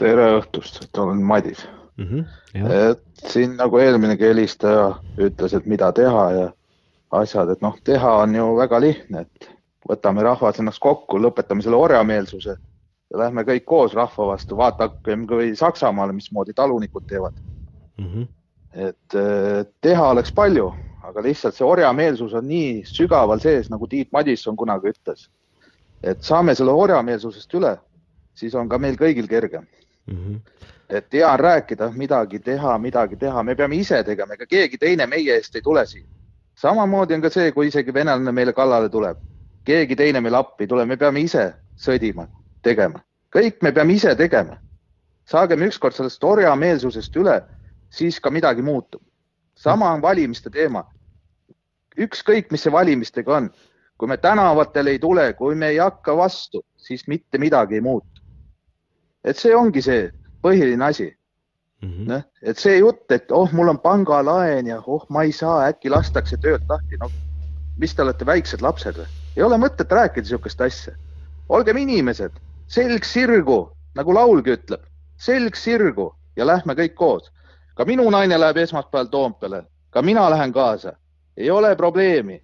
tere 0.00 0.30
õhtust, 0.38 0.80
et 0.84 0.98
olen 0.98 1.20
Madis. 1.22 1.66
mm. 1.96 2.06
-hmm, 2.06 2.24
jah, 2.54 2.72
et 2.92 3.28
siin 3.32 3.56
nagu 3.58 3.78
eelminegi 3.78 4.24
helistaja 4.30 4.86
ütles, 5.28 5.54
et 5.56 5.66
mida 5.66 5.92
teha 5.92 6.24
ja 6.36 6.46
asjad, 7.10 7.50
et 7.50 7.60
noh, 7.60 7.76
teha 7.84 8.16
on 8.24 8.34
ju 8.34 8.56
väga 8.56 8.80
lihtne, 8.80 9.20
et 9.20 9.50
võtame 9.88 10.22
rahvas 10.22 10.60
ennast 10.60 10.82
kokku, 10.82 11.18
lõpetame 11.18 11.62
selle 11.62 11.76
orjameelsuse 11.76 12.56
ja 13.10 13.18
lähme 13.18 13.44
kõik 13.46 13.64
koos 13.66 13.94
rahva 13.96 14.28
vastu, 14.32 14.56
vaadakem 14.58 15.26
või 15.30 15.54
Saksamaale, 15.58 16.14
mismoodi 16.14 16.54
talunikud 16.54 17.06
teevad. 17.08 17.34
mm 17.98 18.06
-hmm. 18.06 18.28
et 18.72 19.14
eh, 19.14 19.66
teha 19.80 20.08
oleks 20.10 20.32
palju, 20.32 20.72
aga 21.02 21.22
lihtsalt 21.22 21.54
see 21.54 21.66
orjameelsus 21.66 22.34
on 22.34 22.46
nii 22.48 22.84
sügaval 22.84 23.40
sees, 23.40 23.70
nagu 23.70 23.86
Tiit 23.86 24.12
Madisson 24.12 24.56
kunagi 24.56 24.92
ütles. 24.94 25.28
et 26.02 26.22
saame 26.22 26.54
selle 26.54 26.70
orjameelsusest 26.70 27.54
üle, 27.54 27.78
siis 28.34 28.54
on 28.54 28.68
ka 28.68 28.78
meil 28.78 28.94
kõigil 28.94 29.28
kergem. 29.28 29.66
mm 30.06 30.16
-hmm. 30.16 30.40
et 30.88 31.12
hea 31.12 31.32
on 31.32 31.40
rääkida, 31.40 31.92
midagi 31.96 32.38
teha, 32.38 32.78
midagi 32.78 33.16
teha, 33.16 33.42
me 33.42 33.54
peame 33.54 33.76
ise 33.76 34.04
tegema, 34.04 34.34
ega 34.34 34.46
keegi 34.46 34.78
teine 34.78 35.06
meie 35.06 35.34
eest 35.34 35.56
ei 35.56 35.62
tule 35.62 35.86
siia. 35.86 36.06
Samamoodi 36.62 37.14
on 37.14 37.22
ka 37.24 37.30
see, 37.32 37.52
kui 37.56 37.68
isegi 37.70 37.94
venelane 37.94 38.32
meile 38.36 38.52
kallale 38.52 38.88
tuleb, 38.92 39.20
keegi 39.64 39.96
teine 39.96 40.20
meile 40.20 40.40
appi 40.40 40.66
ei 40.66 40.68
tule, 40.72 40.84
me 40.86 40.96
peame 41.00 41.22
ise 41.24 41.46
sõdima, 41.80 42.26
tegema, 42.66 43.00
kõik 43.34 43.62
me 43.64 43.72
peame 43.72 43.96
ise 43.96 44.14
tegema. 44.16 44.58
saagem 45.30 45.62
ükskord 45.62 45.94
sellest 45.94 46.24
orjameelsusest 46.24 47.16
üle, 47.16 47.36
siis 47.90 48.18
ka 48.20 48.30
midagi 48.30 48.62
muutub. 48.62 49.00
sama 49.54 49.92
on 49.92 50.02
valimiste 50.02 50.50
teema. 50.50 50.84
ükskõik, 51.96 52.50
mis 52.50 52.62
see 52.62 52.72
valimistega 52.72 53.36
on, 53.36 53.50
kui 53.98 54.08
me 54.08 54.16
tänavatele 54.16 54.90
ei 54.90 54.98
tule, 54.98 55.32
kui 55.32 55.54
me 55.54 55.68
ei 55.68 55.78
hakka 55.78 56.16
vastu, 56.16 56.64
siis 56.76 57.08
mitte 57.08 57.38
midagi 57.38 57.74
ei 57.74 57.80
muutu. 57.80 58.20
et 59.24 59.36
see 59.36 59.56
ongi 59.56 59.82
see 59.82 60.10
põhiline 60.42 60.84
asi 60.84 61.16
mm 61.82 61.88
-hmm.. 61.88 62.08
noh, 62.08 62.22
et 62.42 62.58
see 62.58 62.78
jutt, 62.78 63.12
et 63.12 63.30
oh, 63.32 63.52
mul 63.52 63.68
on 63.68 63.78
pangalaen 63.78 64.66
ja 64.66 64.82
oh, 64.86 65.06
ma 65.08 65.22
ei 65.22 65.32
saa, 65.32 65.66
äkki 65.68 65.90
lastakse 65.90 66.36
töölt 66.36 66.68
lahti, 66.68 66.96
no 67.00 67.10
mis 67.78 67.94
te 67.94 68.02
olete 68.02 68.26
väiksed 68.26 68.62
lapsed 68.62 68.96
või? 68.96 69.06
ei 69.36 69.42
ole 69.42 69.56
mõtet 69.56 69.92
rääkida 69.92 70.26
niisugust 70.26 70.60
asja. 70.60 70.94
olgem 71.48 71.76
inimesed, 71.76 72.32
selg 72.68 73.04
sirgu, 73.04 73.72
nagu 73.94 74.14
laulgi 74.14 74.56
ütleb, 74.58 74.82
selg 75.16 75.56
sirgu 75.56 76.10
ja 76.36 76.46
lähme 76.46 76.74
kõik 76.74 76.94
koos. 76.94 77.32
ka 77.74 77.84
minu 77.84 78.10
naine 78.10 78.38
läheb 78.40 78.56
esmaspäeval 78.56 79.06
Toompeale, 79.06 79.64
ka 79.90 80.02
mina 80.02 80.30
lähen 80.30 80.52
kaasa, 80.52 80.92
ei 81.36 81.50
ole 81.50 81.76
probleemi. 81.76 82.42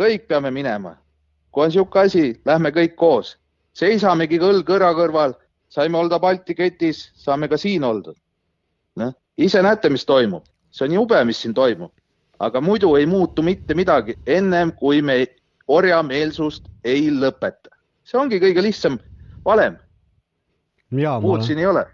kõik 0.00 0.26
peame 0.28 0.50
minema. 0.50 0.96
kui 1.50 1.64
on 1.64 1.68
niisugune 1.68 2.04
asi, 2.04 2.40
lähme 2.44 2.70
kõik 2.70 2.94
koos, 2.96 3.38
seisamegi 3.72 4.38
õlg 4.38 4.68
õra 4.68 4.94
kõrval, 4.96 5.34
saime 5.68 5.98
olla 5.98 6.18
Balti 6.18 6.54
ketis, 6.54 7.10
saame 7.14 7.48
ka 7.48 7.56
siin 7.56 7.84
oldud 7.84 8.16
noh, 9.00 9.14
ise 9.36 9.62
näete, 9.62 9.90
mis 9.92 10.04
toimub, 10.08 10.44
see 10.70 10.88
on 10.88 10.96
jube, 10.98 11.24
mis 11.28 11.40
siin 11.42 11.54
toimub, 11.54 11.92
aga 12.42 12.60
muidu 12.60 12.94
ei 12.98 13.06
muutu 13.06 13.42
mitte 13.42 13.74
midagi 13.78 14.18
ennem 14.26 14.72
kui 14.76 15.02
me 15.02 15.22
orjameelsust 15.68 16.68
ei 16.84 17.08
lõpeta. 17.10 17.70
see 18.04 18.18
ongi 18.18 18.40
kõige 18.42 18.62
lihtsam 18.64 18.98
valem, 19.46 19.76
muud 20.92 21.44
siin 21.46 21.58
ei 21.62 21.66
ole. 21.66 21.84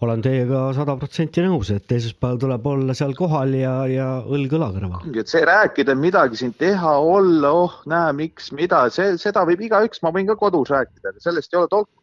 olen 0.00 0.22
teiega 0.24 0.60
sada 0.72 0.94
protsenti 0.96 1.42
nõus, 1.44 1.70
et 1.74 1.92
esmaspäeval 1.92 2.38
tuleb 2.40 2.66
olla 2.66 2.94
seal 2.96 3.12
kohal 3.14 3.52
ja, 3.54 3.74
ja 3.86 4.08
õlg 4.24 4.56
õla 4.58 4.70
kõrval. 4.76 5.08
et 5.20 5.28
see 5.28 5.44
rääkida, 5.44 5.94
midagi 5.94 6.40
siin 6.40 6.54
teha, 6.58 6.96
olla, 6.98 7.52
oh 7.64 7.80
näe, 7.86 8.12
miks, 8.24 8.50
mida, 8.56 8.86
see, 8.90 9.16
seda 9.20 9.44
võib 9.48 9.64
igaüks, 9.68 10.02
ma 10.02 10.12
võin 10.16 10.28
ka 10.28 10.36
kodus 10.40 10.72
rääkida, 10.72 11.12
aga 11.12 11.26
sellest 11.28 11.54
ei 11.54 11.60
ole 11.62 11.68
tolku 11.68 11.94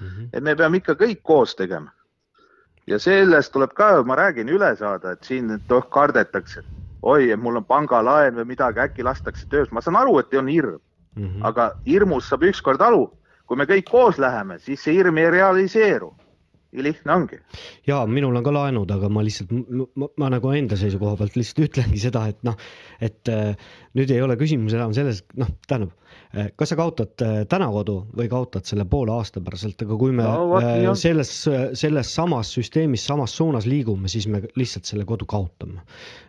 mm. 0.00 0.06
-hmm. 0.06 0.28
et 0.32 0.42
me 0.42 0.56
peame 0.56 0.82
ikka 0.82 0.96
kõik 1.00 1.22
koos 1.22 1.56
tegema. 1.56 1.90
Ja 2.86 2.98
sellest 2.98 3.52
tuleb 3.52 3.74
ka, 3.74 3.90
ma 4.06 4.16
räägin, 4.18 4.50
üle 4.52 4.70
saada, 4.78 5.16
et 5.16 5.24
siin 5.26 5.50
et 5.54 5.72
oh, 5.74 5.84
kardetakse, 5.90 6.62
oi, 7.02 7.30
et 7.30 7.40
mul 7.40 7.58
on 7.60 7.66
pangalaen 7.66 8.38
või 8.38 8.52
midagi, 8.54 8.82
äkki 8.82 9.06
lastakse 9.06 9.48
tööst, 9.50 9.72
ma 9.72 9.82
saan 9.82 9.98
aru, 9.98 10.18
et 10.22 10.34
on 10.38 10.48
hirm, 10.50 10.78
mm. 11.16 11.24
-hmm. 11.24 11.46
aga 11.50 11.72
hirmust 11.86 12.30
saab 12.30 12.46
ükskord 12.46 12.80
aru, 12.80 13.08
kui 13.46 13.56
me 13.56 13.66
kõik 13.66 13.90
koos 13.90 14.18
läheme, 14.18 14.58
siis 14.58 14.82
see 14.82 14.94
hirm 14.94 15.18
ei 15.18 15.30
realiseeru. 15.30 16.14
Lihtne 16.72 17.12
ongi. 17.12 17.38
ja 17.86 18.02
minul 18.10 18.36
on 18.36 18.44
ka 18.44 18.54
laenud, 18.54 18.90
aga 18.90 19.10
ma 19.12 19.24
lihtsalt, 19.26 19.52
ma, 19.96 20.30
nagu 20.32 20.52
enda 20.56 20.78
seisukoha 20.78 21.16
pealt 21.20 21.38
lihtsalt 21.38 21.64
ütlengi 21.68 22.00
seda, 22.02 22.26
et 22.32 22.42
noh, 22.46 22.56
et 23.00 23.32
äh, 23.32 23.54
nüüd 23.96 24.12
ei 24.12 24.22
ole 24.24 24.36
küsimus 24.40 24.76
enam 24.76 24.94
selles, 24.96 25.22
noh, 25.40 25.50
tähendab, 25.68 25.94
kas 26.56 26.72
sa 26.72 26.76
kaotad 26.78 27.22
äh, 27.24 27.36
täna 27.48 27.68
kodu 27.72 27.96
või 28.16 28.28
kaotad 28.30 28.66
selle 28.68 28.86
poole 28.88 29.14
aasta 29.14 29.40
pärast, 29.44 29.82
aga 29.82 29.98
kui 29.98 30.12
me 30.12 30.26
No 30.26 30.58
äh, 30.58 30.82
on. 30.90 30.98
selles, 30.98 31.30
selles 31.78 32.14
samas 32.14 32.50
süsteemis 32.56 33.06
samas 33.08 33.36
suunas 33.36 33.66
liigume, 33.68 34.10
siis 34.12 34.26
me 34.30 34.42
lihtsalt 34.58 34.88
selle 34.88 35.06
kodu 35.08 35.28
kaotame. 35.28 35.84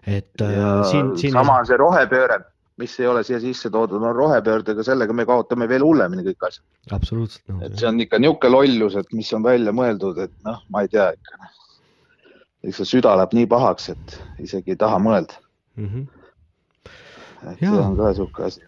et 0.05 0.41
äh, 0.41 0.53
ja 0.53 0.83
siin, 0.87 1.15
siin 1.17 1.35
sama 1.35 1.59
on 1.61 1.67
see 1.67 1.79
rohepööre, 1.81 2.39
mis 2.77 2.99
ei 2.99 3.07
ole 3.09 3.23
siia 3.25 3.39
sisse 3.41 3.69
toodud, 3.73 4.01
on 4.01 4.15
rohepöördega, 4.15 4.85
sellega 4.85 5.13
me 5.13 5.25
kaotame 5.25 5.67
veel 5.69 5.85
hullemini 5.85 6.25
kõik 6.29 6.47
asjad. 6.49 6.65
absoluutselt 6.93 7.49
nõus 7.49 7.65
et 7.65 7.79
see 7.81 7.89
on 7.89 8.01
ikka 8.03 8.19
niisugune 8.21 8.53
lollus, 8.53 8.97
et 9.01 9.13
mis 9.17 9.31
on 9.33 9.45
välja 9.45 9.73
mõeldud, 9.75 10.19
et 10.27 10.33
noh, 10.45 10.61
ma 10.73 10.83
ei 10.85 10.91
tea 10.93 11.09
ikka. 11.15 11.51
eks 12.67 12.81
see 12.81 12.91
süda 12.97 13.15
läheb 13.17 13.33
nii 13.37 13.49
pahaks, 13.49 13.89
et 13.95 14.17
isegi 14.43 14.75
ei 14.75 14.81
taha 14.85 14.99
mõelda, 15.01 15.39
mm. 15.77 15.87
-hmm. 15.87 16.07
et 17.53 17.63
see 17.63 17.73
on 17.73 17.97
ka 17.97 18.11
niisugune 18.11 18.51
asi. 18.51 18.61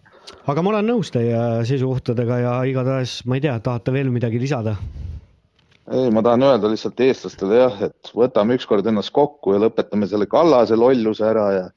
aga 0.46 0.64
ma 0.66 0.74
olen 0.76 0.92
nõus 0.94 1.14
teie 1.14 1.44
seisukohtadega 1.70 2.42
ja 2.46 2.56
igatahes 2.66 3.20
ma 3.26 3.38
ei 3.38 3.46
tea, 3.46 3.60
tahate 3.60 3.94
veel 3.94 4.10
midagi 4.10 4.42
lisada? 4.42 4.78
ei, 5.94 6.10
ma 6.10 6.22
tahan 6.26 6.50
öelda 6.50 6.70
lihtsalt 6.70 7.00
eestlastele 7.02 7.62
jah, 7.62 7.82
et 7.90 8.14
võtame 8.16 8.58
ükskord 8.58 8.88
ennast 8.90 9.14
kokku 9.14 9.54
ja 9.54 9.62
lõpetame 9.68 10.10
selle 10.10 10.26
Kallase 10.26 10.78
lolluse 10.78 11.26
ära 11.26 11.52
ja 11.54 11.68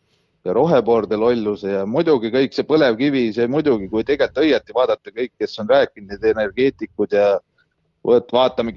ja 0.44 0.52
rohepoorde 0.52 1.16
lolluse 1.16 1.70
ja 1.70 1.86
muidugi 1.86 2.32
kõik 2.34 2.54
see 2.56 2.66
põlevkivi, 2.66 3.28
see 3.36 3.48
muidugi, 3.50 3.88
kui 3.88 4.04
tegelikult 4.04 4.44
õieti 4.44 4.74
vaadata 4.74 5.14
kõik, 5.14 5.32
kes 5.38 5.58
on 5.62 5.70
rääkinud, 5.70 6.10
need 6.10 6.28
energeetikud 6.32 7.14
ja 7.14 7.36
vot 8.04 8.32
vaatame 8.34 8.74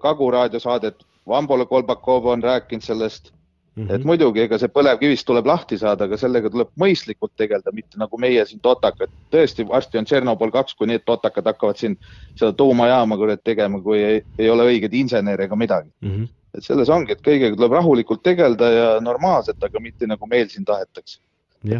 Kagu 0.00 0.30
raadiosaadet, 0.30 1.04
Vambola 1.28 1.66
Kolbakov 1.66 2.26
on 2.26 2.42
rääkinud 2.42 2.82
sellest 2.82 3.32
mm, 3.76 3.86
-hmm. 3.86 3.94
et 3.94 4.04
muidugi, 4.04 4.40
ega 4.40 4.58
see 4.58 4.68
põlevkivist 4.68 5.26
tuleb 5.26 5.46
lahti 5.46 5.78
saada, 5.78 6.04
aga 6.04 6.16
sellega 6.16 6.50
tuleb 6.50 6.68
mõistlikult 6.80 7.32
tegeleda, 7.36 7.72
mitte 7.72 7.98
nagu 7.98 8.18
meie 8.18 8.46
siin 8.46 8.60
totakad. 8.60 9.10
tõesti, 9.32 9.68
varsti 9.68 9.98
on 9.98 10.04
Tšernobõl 10.04 10.52
kaks, 10.52 10.74
kui 10.74 10.86
need 10.86 11.04
totakad 11.04 11.44
hakkavad 11.44 11.76
siin 11.76 11.98
seda 12.34 12.52
tuumajaama 12.52 13.16
kurat 13.16 13.44
tegema, 13.44 13.80
kui 13.80 14.02
ei, 14.02 14.22
ei 14.38 14.50
ole 14.50 14.64
õigeid 14.72 14.92
insenere 14.92 15.44
ega 15.44 15.56
midagi. 15.56 15.90
mm. 16.00 16.10
-hmm. 16.10 16.28
Et 16.54 16.64
selles 16.64 16.90
ongi, 16.92 17.14
et 17.14 17.22
kõigega 17.24 17.56
tuleb 17.56 17.76
rahulikult 17.78 18.22
tegeleda 18.24 18.70
ja 18.72 18.88
normaalselt, 19.02 19.62
aga 19.62 19.80
mitte 19.82 20.08
nagu 20.10 20.26
meil 20.30 20.48
siin 20.50 20.64
tahetakse. 20.64 21.20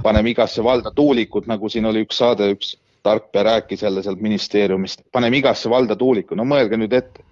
paneme 0.03 0.31
igasse 0.31 0.63
valda 0.65 0.91
tuulikud, 0.91 1.45
nagu 1.47 1.69
siin 1.69 1.85
oli 1.85 2.07
üks 2.07 2.17
saade, 2.17 2.49
üks 2.55 2.75
tark 3.05 3.27
pea 3.33 3.43
rääkis 3.45 3.83
jälle 3.83 4.03
sealt 4.03 4.21
ministeeriumist, 4.21 5.03
paneme 5.13 5.37
igasse 5.37 5.71
valda 5.71 5.97
tuuliku, 5.97 6.35
no 6.35 6.47
mõelge 6.49 6.79
nüüd 6.81 6.93
ette. 6.97 7.25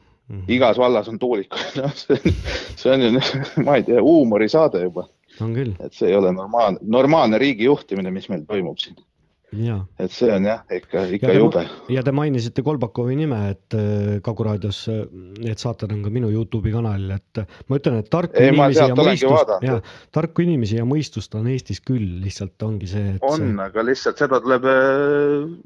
igas 0.48 0.78
vallas 0.78 1.08
on 1.08 1.18
tuulikuid, 1.18 1.74
noh, 1.80 1.94
see 1.96 2.16
on, 2.16 2.36
see 2.76 2.92
on 2.92 3.02
ju, 3.02 3.22
ma 3.66 3.76
ei 3.76 3.86
tea, 3.88 4.00
huumorisaade 4.00 4.82
juba. 4.84 5.08
on 5.40 5.54
küll. 5.56 5.72
et 5.80 5.96
see 5.96 6.08
ei 6.08 6.16
ole 6.16 6.32
normaalne, 6.32 6.78
normaalne 6.82 7.40
riigi 7.40 7.64
juhtimine, 7.64 8.10
mis 8.10 8.28
meil 8.28 8.44
toimub 8.48 8.78
siin. 8.78 8.96
ja, 9.60 9.76
et 10.00 10.12
see 10.14 10.30
on 10.32 10.46
jah, 10.46 10.62
ikka, 10.72 11.04
ikka 11.16 11.30
ja 11.30 11.36
jube. 11.36 11.62
ja 11.92 12.02
te 12.04 12.12
mainisite 12.14 12.64
Kolbakovi 12.64 13.16
nime, 13.18 13.38
et 13.52 13.76
äh, 13.76 14.18
Kagu 14.24 14.46
raadios 14.46 14.82
äh, 14.90 15.02
need 15.42 15.60
saated 15.60 15.92
on 15.92 16.02
ka 16.04 16.12
minu 16.14 16.30
Youtube'i 16.32 16.72
kanalil, 16.74 17.12
et 17.18 17.42
äh, 17.42 17.58
ma 17.68 17.78
ütlen, 17.80 17.98
et 18.00 18.10
tarku 18.12 18.40
Ei, 18.40 18.50
inimesi 18.52 18.80
ja 18.80 18.88
sealt 18.88 19.02
olengi 19.04 19.28
mõistust, 19.28 19.66
ja 19.68 19.78
tarku 20.18 20.46
inimesi 20.46 20.78
ja 20.80 20.86
mõistust 20.88 21.38
on 21.38 21.48
Eestis 21.52 21.82
küll, 21.84 22.08
lihtsalt 22.24 22.66
ongi 22.66 22.90
see, 22.90 23.16
et 23.16 23.26
on, 23.28 23.48
aga 23.66 23.86
lihtsalt 23.86 24.22
seda 24.24 24.40
tuleb, 24.42 24.68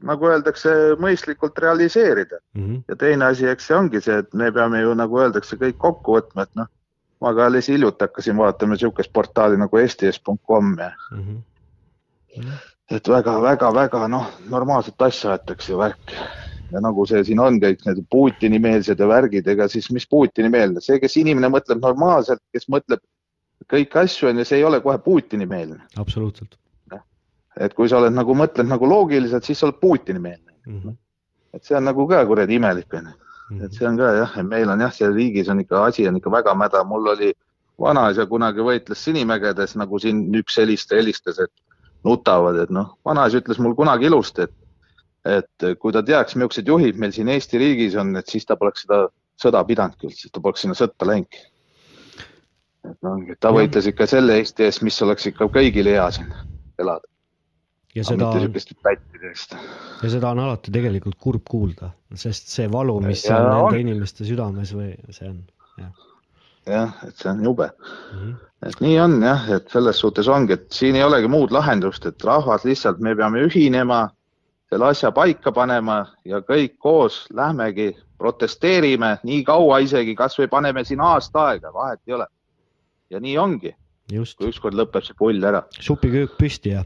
nagu 0.07 0.31
öeldakse, 0.33 0.77
mõistlikult 1.03 1.59
realiseerida. 1.63 2.43
Mhm. 2.59 2.83
ja 2.91 2.99
teine 2.99 3.31
asi, 3.31 3.47
eks 3.51 3.71
see 3.71 3.79
ongi 3.79 4.03
see, 4.03 4.19
et 4.25 4.35
me 4.35 4.51
peame 4.55 4.83
ju 4.83 4.97
nagu 4.99 5.23
öeldakse, 5.23 5.59
kõik 5.61 5.79
kokku 5.83 6.19
võtma, 6.19 6.49
et 6.49 6.59
noh, 6.59 6.71
ma 7.23 7.33
ka 7.37 7.47
alles 7.49 7.69
hiljuti 7.71 8.05
hakkasin 8.05 8.37
vaatama 8.37 8.77
niisugust 8.77 9.13
portaali 9.13 9.59
nagu 9.61 9.79
sts.com 9.87 10.75
ja 10.79 10.91
mm. 11.13 11.23
-hmm. 11.23 12.65
Et 12.91 13.09
väga-väga-väga 13.11 14.07
noh, 14.11 14.29
normaalset 14.51 15.03
asja 15.03 15.33
aetakse 15.35 15.73
ju 15.73 15.79
värk. 15.81 16.13
ja 16.73 16.81
nagu 16.83 17.05
see 17.07 17.23
siin 17.25 17.41
on 17.41 17.61
kõik 17.63 17.85
need 17.87 17.99
Putini-meelsed 18.11 18.99
ja 18.99 19.07
värgid, 19.07 19.47
ega 19.49 19.69
siis 19.71 19.87
mis 19.95 20.07
Putini-meelne, 20.11 20.83
see, 20.83 20.99
kes 21.03 21.15
inimene 21.21 21.51
mõtleb 21.51 21.83
normaalselt, 21.83 22.43
kes 22.55 22.67
mõtleb 22.71 23.03
kõiki 23.71 24.01
asju 24.03 24.31
on 24.31 24.41
ju, 24.43 24.47
see 24.47 24.59
ei 24.59 24.67
ole 24.67 24.81
kohe 24.83 24.99
Putini-meelne. 25.03 25.83
absoluutselt. 25.97 26.59
et 27.57 27.75
kui 27.75 27.89
sa 27.89 27.99
oled 27.99 28.13
nagu 28.13 28.35
mõtled 28.37 28.69
nagu 28.69 28.87
loogiliselt, 28.87 29.45
siis 29.45 29.59
sa 29.59 29.67
oled 29.67 29.79
Putini-meelne 29.81 30.53
mm. 30.67 30.81
-hmm. 30.81 30.97
et 31.55 31.65
see 31.65 31.77
on 31.77 31.85
nagu 31.85 32.07
ka 32.09 32.27
kuradi 32.27 32.55
imelik 32.55 32.95
onju. 32.95 33.15
et 33.65 33.73
see 33.73 33.89
on 33.89 33.97
ka 33.97 34.13
jah, 34.15 34.39
et 34.39 34.47
meil 34.47 34.71
on 34.71 34.81
jah, 34.81 34.93
seal 34.93 35.15
riigis 35.15 35.49
on 35.49 35.61
ikka 35.61 35.85
asi 35.85 36.09
on 36.09 36.17
ikka 36.17 36.31
väga 36.31 36.55
mäda, 36.55 36.85
mul 36.85 37.07
oli 37.15 37.33
vanaisa 37.79 38.27
kunagi 38.27 38.61
võitles 38.61 39.05
Sinimägedes, 39.05 39.77
nagu 39.77 39.99
siin 39.99 40.35
üks 40.35 40.59
helistaja 40.59 41.01
helistas, 41.01 41.39
et 41.39 41.53
nutavad, 42.07 42.61
et 42.63 42.73
noh, 42.75 42.95
vanaisa 43.07 43.43
ütles 43.43 43.61
mul 43.63 43.77
kunagi 43.79 44.09
ilusti, 44.11 44.47
et 44.47 44.55
et 45.27 45.67
kui 45.83 45.91
ta 45.91 46.05
teaks, 46.07 46.37
millised 46.39 46.69
juhid 46.71 47.01
meil 47.03 47.11
siin 47.15 47.31
Eesti 47.33 47.59
riigis 47.59 47.97
on, 47.99 48.15
et 48.19 48.31
siis 48.31 48.47
ta 48.47 48.55
poleks 48.59 48.85
seda 48.85 49.07
sõda 49.43 49.63
pidanudki 49.67 50.07
üldse, 50.09 50.31
ta 50.31 50.43
poleks 50.45 50.65
sinna 50.65 50.77
sõtta 50.79 51.09
läinudki. 51.09 51.43
et 52.87 53.03
noh, 53.03 53.35
ta 53.43 53.51
võitles 53.55 53.89
ikka 53.91 54.07
selle 54.07 54.39
Eesti 54.39 54.69
eest, 54.69 54.85
mis 54.87 55.01
oleks 55.03 55.27
ikka 55.33 55.49
kõigil 55.51 55.91
hea 55.91 56.07
siin 56.15 56.31
elada. 56.79 57.11
ja 57.97 58.05
seda 58.07 58.31
eest. 58.39 59.57
ja 60.03 60.13
seda 60.13 60.31
on 60.31 60.45
alati 60.47 60.71
tegelikult 60.75 61.19
kurb 61.19 61.45
kuulda, 61.51 61.91
sest 62.15 62.53
see 62.53 62.71
valu, 62.71 63.01
mis 63.03 63.25
Ja 63.27 63.41
on 63.41 63.51
on. 63.51 63.57
nende 63.65 63.83
inimeste 63.83 64.29
südames 64.29 64.73
või 64.77 64.95
see 65.11 65.29
on, 65.33 65.43
jah. 65.81 65.91
jah, 66.67 66.93
et 67.07 67.17
see 67.17 67.31
on 67.31 67.45
jube 67.45 67.69
mm. 67.69 68.19
-hmm. 68.19 68.35
et 68.69 68.81
nii 68.81 68.99
on 69.01 69.23
jah, 69.23 69.51
et 69.57 69.71
selles 69.71 70.01
suhtes 70.01 70.29
ongi, 70.29 70.53
et 70.53 70.73
siin 70.73 70.97
ei 70.97 71.05
olegi 71.05 71.29
muud 71.29 71.51
lahendust, 71.51 72.07
et 72.07 72.25
rahvas 72.25 72.65
lihtsalt, 72.65 72.99
me 72.99 73.15
peame 73.15 73.45
ühinema, 73.47 74.09
selle 74.71 74.87
asja 74.91 75.13
paika 75.13 75.53
panema 75.53 76.07
ja 76.25 76.41
kõik 76.41 76.79
koos 76.79 77.27
lähmegi, 77.33 77.97
protesteerime 78.19 79.19
nii 79.23 79.45
kaua 79.45 79.79
isegi, 79.79 80.15
kasvõi 80.15 80.49
paneme 80.49 80.85
siin 80.85 81.01
aasta 81.01 81.47
aega, 81.51 81.73
vahet 81.73 82.01
ei 82.07 82.15
ole. 82.15 82.27
ja 83.11 83.21
nii 83.21 83.39
ongi, 83.39 83.77
kui 84.09 84.49
ükskord 84.49 84.75
lõpeb 84.75 85.05
see 85.05 85.15
pull 85.19 85.45
ära. 85.45 85.63
supiköök 85.81 86.37
püsti 86.39 86.75
ja 86.75 86.85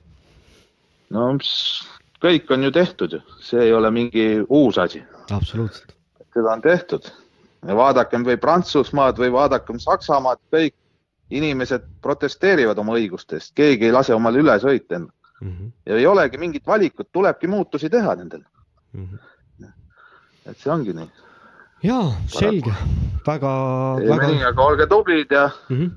no 1.10 1.32
mis- 1.32 1.86
kõik 2.20 2.52
on 2.52 2.62
ju 2.66 2.70
tehtud 2.74 3.16
ju, 3.16 3.22
see 3.40 3.64
ei 3.64 3.72
ole 3.72 3.90
mingi 3.90 4.26
uus 4.48 4.78
asi, 4.78 5.02
absoluutselt, 5.32 5.94
seda 6.34 6.52
on 6.52 6.62
tehtud. 6.62 7.10
Ja 7.66 7.76
vaadakem 7.76 8.24
või 8.24 8.36
Prantsusmaad 8.40 9.18
või 9.18 9.32
vaadakem 9.32 9.78
Saksamaad, 9.78 10.40
kõik 10.52 10.74
inimesed 11.30 11.86
protesteerivad 12.02 12.78
oma 12.78 12.96
õiguste 12.98 13.38
eest, 13.38 13.54
keegi 13.54 13.86
ei 13.88 13.94
lase 13.94 14.14
omale 14.14 14.40
üle 14.42 14.56
sõita 14.62 14.98
enne 14.98 15.10
mm. 15.40 15.50
-hmm. 15.50 15.72
ja 15.86 15.96
ei 15.96 16.06
olegi 16.06 16.38
mingit 16.38 16.66
valikut, 16.66 17.08
tulebki 17.12 17.46
muutusi 17.46 17.90
teha 17.90 18.14
nendel. 18.14 18.42
Mm 18.92 19.06
-hmm. 19.06 19.72
et 20.46 20.58
see 20.58 20.72
ongi 20.72 20.92
nii. 20.92 21.10
jaa, 21.82 22.12
selge, 22.26 22.74
väga, 23.26 23.52
ei 24.00 24.08
väga 24.08 24.28
nii, 24.28 24.44
aga 24.44 24.62
olge 24.62 24.86
tublid 24.86 25.30
ja 25.30 25.50
mm. 25.68 25.76
-hmm. 25.76 25.90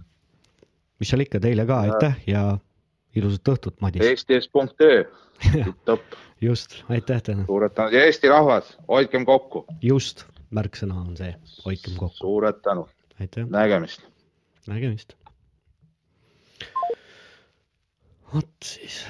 mis 0.99 1.09
seal 1.09 1.25
ikka, 1.25 1.39
teile 1.39 1.65
ka 1.65 1.79
aitäh 1.79 2.19
ja 2.27 2.57
ilusat 3.15 3.49
õhtut, 3.55 3.75
Madis. 3.81 4.01
eestis.ee, 4.01 5.05
just, 6.41 6.83
aitäh 6.89 7.21
teile, 7.21 7.45
suured 7.45 7.73
tänud 7.73 7.93
ja 7.93 8.05
Eesti 8.05 8.29
rahvas, 8.29 8.77
hoidkem 8.87 9.25
kokku, 9.25 9.65
just, 9.81 10.25
märksõna 10.53 10.99
on 11.01 11.17
see, 11.19 11.33
hoidkem 11.65 11.97
kokku, 11.99 12.17
suured 12.21 12.61
tänud, 12.65 12.93
nägemist. 13.53 14.05
nägemist. 14.67 15.15
vot 18.33 18.65
siis, 18.65 19.03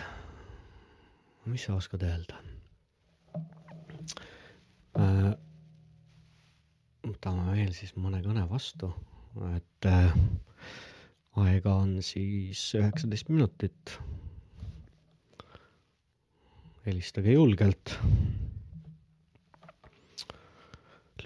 mis 1.46 1.64
sa 1.68 1.78
oskad 1.80 2.04
öelda 2.08 2.42
äh,? 5.00 5.34
võtame 7.04 7.52
veel 7.52 7.74
siis 7.76 7.94
mõne 8.00 8.22
kõne 8.24 8.46
vastu, 8.50 8.90
et 9.56 9.88
äh, 9.90 10.14
aega 11.44 11.76
on 11.82 11.98
siis 12.06 12.62
üheksateist 12.80 13.32
minutit. 13.32 13.98
helistage 16.86 17.32
julgelt. 17.32 17.94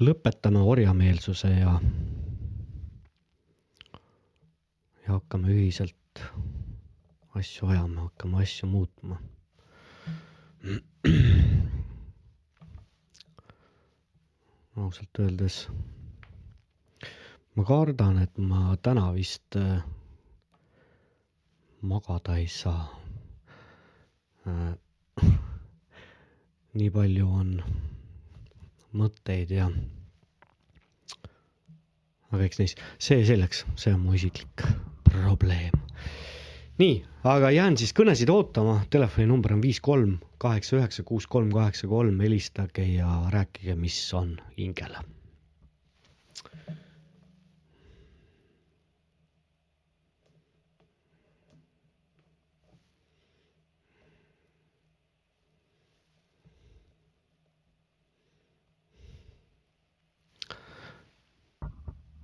Lõpetame 0.02 0.62
orjameelsuse 0.62 1.50
ja, 1.50 1.74
ja 5.06 5.14
hakkame 5.18 5.54
ühiselt 5.56 6.22
asju 7.38 7.70
ajama, 7.72 8.08
hakkame 8.10 8.42
asju 8.44 8.70
muutma. 8.70 9.20
ausalt 14.78 15.20
öeldes 15.20 15.56
ma 17.58 17.64
kardan, 17.66 18.20
et 18.22 18.38
ma 18.38 18.76
täna 18.86 19.08
vist 19.16 19.56
äh, 19.58 19.82
magada 21.82 22.36
ei 22.38 22.48
saa 22.48 22.84
äh,. 24.46 24.76
nii 26.78 26.90
palju 26.94 27.26
on 27.40 27.50
mõtteid 28.98 29.52
ja, 29.56 29.68
aga 32.32 32.44
eks 32.48 32.62
neis, 32.62 32.78
see 33.00 33.26
selleks, 33.28 33.64
see 33.80 33.94
on 33.96 34.04
mu 34.06 34.16
isiklik 34.18 34.66
probleem. 35.08 35.76
nii, 36.82 36.98
aga 37.26 37.52
jään 37.56 37.78
siis 37.80 37.94
kõnesid 37.98 38.30
ootama, 38.34 38.80
telefoninumber 38.94 39.56
on 39.58 39.64
viis 39.64 39.80
kolm 39.84 40.18
kaheksa 40.44 40.78
üheksa 40.78 41.04
kuus 41.08 41.28
kolm 41.28 41.52
kaheksa 41.54 41.88
kolm, 41.90 42.20
helistage 42.22 42.86
ja 42.96 43.10
rääkige, 43.34 43.76
mis 43.76 44.02
on 44.14 44.36
hingel. 44.58 44.98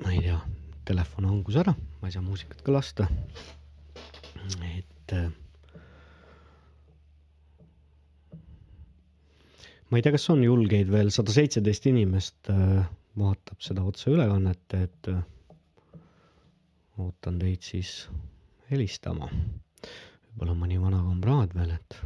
Ma 0.03 0.11
ei 0.11 0.19
tea, 0.25 0.39
telefon 0.87 1.25
hangus 1.29 1.55
ära, 1.61 1.73
ma 2.01 2.09
ei 2.09 2.13
saa 2.15 2.23
muusikat 2.25 2.61
ka 2.65 2.73
lasta. 2.75 3.07
et 4.73 5.13
äh, 5.15 5.29
ma 9.89 9.97
ei 9.99 10.03
tea, 10.03 10.11
kas 10.15 10.27
on 10.33 10.43
julgeid 10.43 10.91
veel, 10.91 11.11
sada 11.15 11.31
seitseteist 11.35 11.87
inimest 11.91 12.51
äh, 12.51 12.83
vaatab 13.19 13.61
seda 13.63 13.83
otseülekannet, 13.87 14.75
et 14.81 15.11
äh, 15.13 15.21
ootan 16.99 17.39
teid 17.41 17.63
siis 17.63 17.93
helistama. 18.71 19.29
võib-olla 19.31 20.57
mõni 20.57 20.79
vana 20.81 20.99
kamraad 21.05 21.55
veel, 21.55 21.75
et 21.79 21.99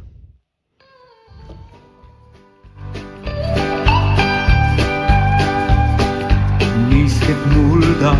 niisked 6.98 7.42
mulda 7.54 8.12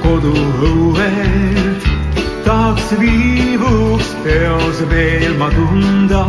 koduõuelt, 0.00 1.88
tahaks 2.46 2.92
viivuks 3.00 4.12
peos 4.24 4.80
veel 4.92 5.34
ma 5.40 5.48
tunda. 5.52 6.22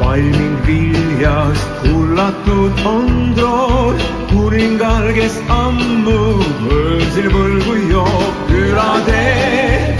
valminud 0.00 0.66
viljast 0.66 1.84
hullatud 1.84 2.82
on 2.90 3.06
trood, 3.38 4.02
kuningal, 4.32 5.06
kes 5.18 5.38
ammu 5.58 6.18
võõrsil 6.64 7.30
võlgu 7.36 7.76
joob, 7.92 8.42
külatee 8.50 9.94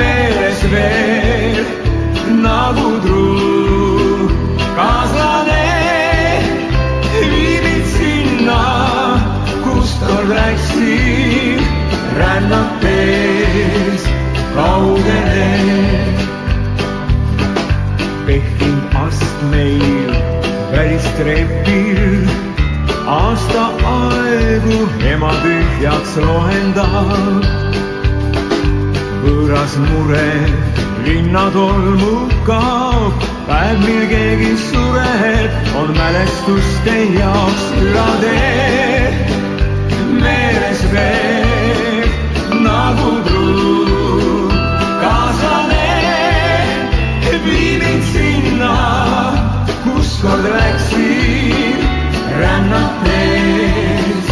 meeles 0.00 0.64
veel 0.72 1.60
nagu 2.40 2.88
truu. 3.04 4.32
Kaaslane 4.80 5.63
vastarräksi 10.00 11.58
rännalt 12.18 12.84
ees 12.84 14.04
kaugene. 14.54 15.50
pehkinud 18.26 18.94
astmeil 18.94 20.14
välistreppil 20.72 22.28
aasta 23.06 23.64
aegu 23.92 24.78
ema 25.12 25.32
tühjaks 25.42 26.16
lohendab. 26.16 27.44
võõras 29.24 29.76
mure 29.88 30.30
linna 31.04 31.50
tolmu 31.50 32.28
kaob, 32.46 33.28
päev, 33.46 33.78
mil 33.86 34.08
keegi 34.08 34.56
sureb, 34.70 35.76
on 35.76 35.96
mälestuste 35.96 36.98
jaoks 37.20 37.64
külatee 37.78 39.33
meeles 40.24 40.80
veel 40.92 42.08
nagu 42.64 43.12
truu 43.28 44.48
kaaslane, 45.02 45.90
vii 47.46 47.72
mind 47.82 48.04
sinna, 48.12 48.74
kus 49.84 50.10
kord 50.22 50.48
läksin 50.56 51.78
rännates 52.40 54.26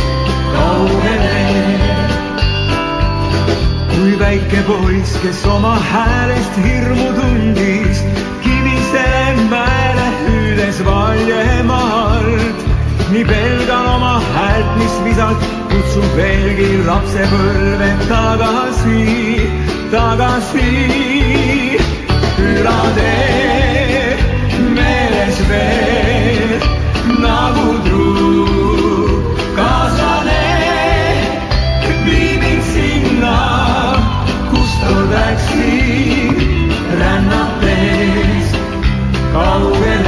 kaugele 0.54 1.42
kui 3.92 4.18
väike 4.18 4.62
poiss, 4.66 5.16
kes 5.22 5.44
oma 5.46 5.76
häälest 5.92 6.56
hirmu 6.64 7.08
tundis, 7.20 8.02
Kivisele 8.42 9.48
mäele 9.50 10.08
hüüdes 10.24 10.84
valjemalt. 10.84 12.71
Nii 13.12 13.24
pelgan 13.24 13.86
oma 13.94 14.12
häält, 14.34 14.76
mis 14.80 14.94
visalt 15.04 15.42
kutsub 15.70 16.14
veelgi 16.16 16.68
lapsepõlve 16.86 17.88
tagasi, 18.08 19.00
tagasi. 19.92 20.70
külatee 22.36 24.16
meeles 24.76 25.40
veel 25.50 26.54
nagu 27.24 27.66
truu 27.84 29.18
kaaslane 29.58 30.46
vii 32.06 32.32
mind 32.44 32.64
sinna, 32.72 33.36
kus 34.50 34.72
tol 34.84 35.04
läksin 35.12 36.40
rännates 37.02 38.56
kaugele 39.36 40.01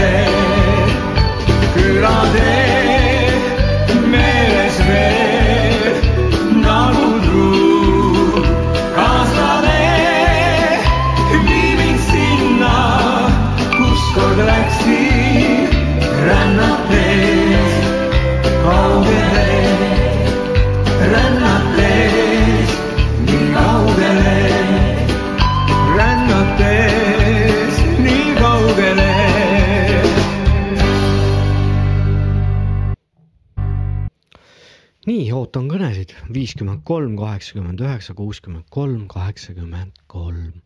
kõnesid 36.04 36.35
viiskümmend 36.35 36.83
kolm, 36.85 37.17
kaheksakümmend 37.17 37.81
üheksa, 37.81 38.15
kuuskümmend 38.15 38.67
kolm, 38.70 39.06
kaheksakümmend 39.08 39.92
kolm. 40.06 40.62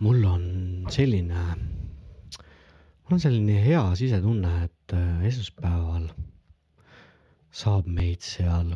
mul 0.00 0.24
on 0.24 0.86
selline, 0.90 1.42
mul 3.04 3.12
on 3.12 3.20
selline 3.20 3.62
hea 3.62 3.94
sisetunne, 3.94 4.64
et 4.64 4.92
äh, 4.92 5.24
esmaspäeval 5.24 6.08
saab 7.50 7.86
meid 7.86 8.20
seal 8.20 8.74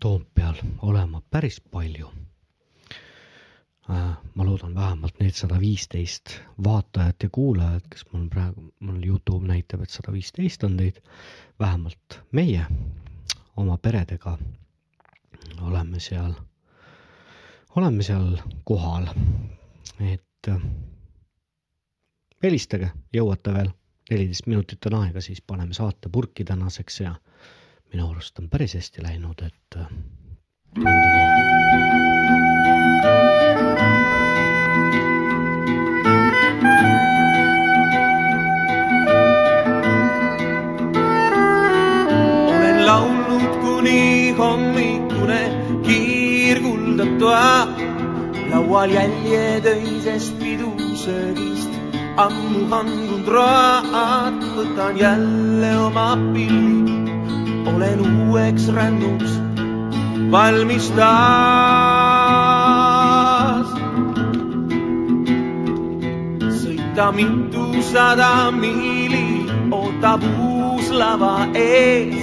Toompeal 0.00 0.56
olema 0.82 1.22
päris 1.30 1.60
palju. 1.60 2.10
ma 3.88 4.44
loodan 4.44 4.74
vähemalt 4.74 5.18
need 5.20 5.34
sada 5.34 5.58
viisteist 5.60 6.40
vaatajat 6.64 7.22
ja 7.22 7.28
kuulajat, 7.32 7.88
kes 7.90 8.04
mul 8.12 8.28
praegu, 8.28 8.72
mul 8.80 9.02
Youtube 9.04 9.46
näitab, 9.46 9.82
et 9.82 9.90
sada 9.90 10.12
viisteist 10.12 10.64
on 10.64 10.76
teid, 10.76 11.02
vähemalt 11.60 12.20
meie 12.32 12.66
oma 13.56 13.78
peredega. 13.78 14.38
Oleme 15.62 16.00
seal, 16.00 16.32
oleme 17.76 18.02
seal 18.02 18.36
kohal, 18.64 19.06
et 20.00 20.48
äh, 20.48 20.60
helistage, 22.42 22.90
jõuate 23.14 23.54
veel, 23.54 23.70
neliteist 24.10 24.46
minutit 24.46 24.86
on 24.90 24.94
aega, 25.02 25.20
siis 25.20 25.42
paneme 25.46 25.74
saate 25.74 26.08
purki 26.12 26.44
tänaseks 26.44 27.00
ja 27.00 27.14
minu 27.92 28.10
arust 28.10 28.38
on 28.38 28.48
päris 28.50 28.74
hästi 28.78 29.02
läinud, 29.04 29.42
et 29.46 29.76
äh, 29.76 29.86
olen 30.78 33.31
hommikune 45.22 45.82
kiirguldab 45.86 47.18
toa, 47.18 47.66
laual 48.50 48.90
jäljed 48.90 49.66
öisest 49.66 50.38
pidusöögist, 50.38 51.70
ammu 52.16 52.66
hangunud 52.70 53.26
road, 53.26 54.42
võtan 54.56 54.98
jälle 54.98 55.78
oma 55.78 56.16
pilli, 56.34 57.06
olen 57.66 58.00
uueks 58.28 58.68
rännuks 58.74 59.38
valmis 60.30 60.90
taas. 60.96 62.02
sõita 66.62 67.12
mitusada 67.12 68.50
miili, 68.50 69.46
ootab 69.70 70.22
uus 70.40 70.90
lava 70.90 71.46
ees, 71.54 72.16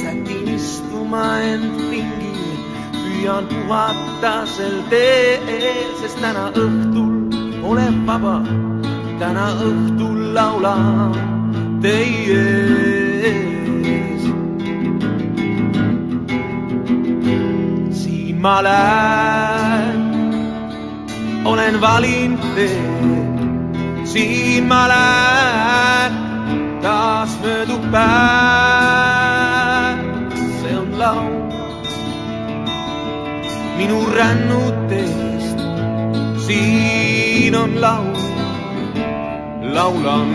sätin 0.00 0.48
istuma 0.54 1.38
end 1.40 1.91
püüan 3.22 3.46
puhata 3.46 4.46
sel 4.50 4.82
teel, 4.90 5.90
sest 6.00 6.18
täna 6.18 6.48
õhtul 6.58 7.30
olen 7.70 8.00
vaba, 8.06 8.42
täna 9.20 9.44
õhtul 9.66 10.34
laulan 10.34 11.12
teie 11.84 12.42
ees. 13.30 14.24
siin 18.00 18.36
ma 18.42 18.56
lähen, 18.66 20.00
olen 21.52 21.78
valinud 21.84 22.42
tee, 22.58 22.74
siin 24.14 24.66
ma 24.72 24.82
lähen, 24.94 26.12
taas 26.82 27.38
möödub 27.44 27.86
päev, 27.94 28.10
see 30.58 30.74
on 30.82 30.90
laul 31.04 31.41
minu 33.82 34.06
rännutest, 34.16 35.58
siin 36.46 37.54
on 37.54 37.80
laul, 37.80 38.16
laulan 39.62 40.30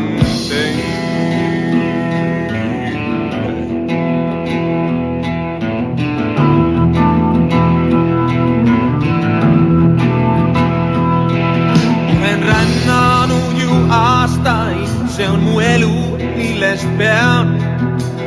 ju 13.59 13.71
aastaid, 13.89 14.89
see 15.15 15.27
on 15.27 15.39
mu 15.43 15.59
elu, 15.59 15.95
millest 16.35 16.87
pean. 16.97 17.55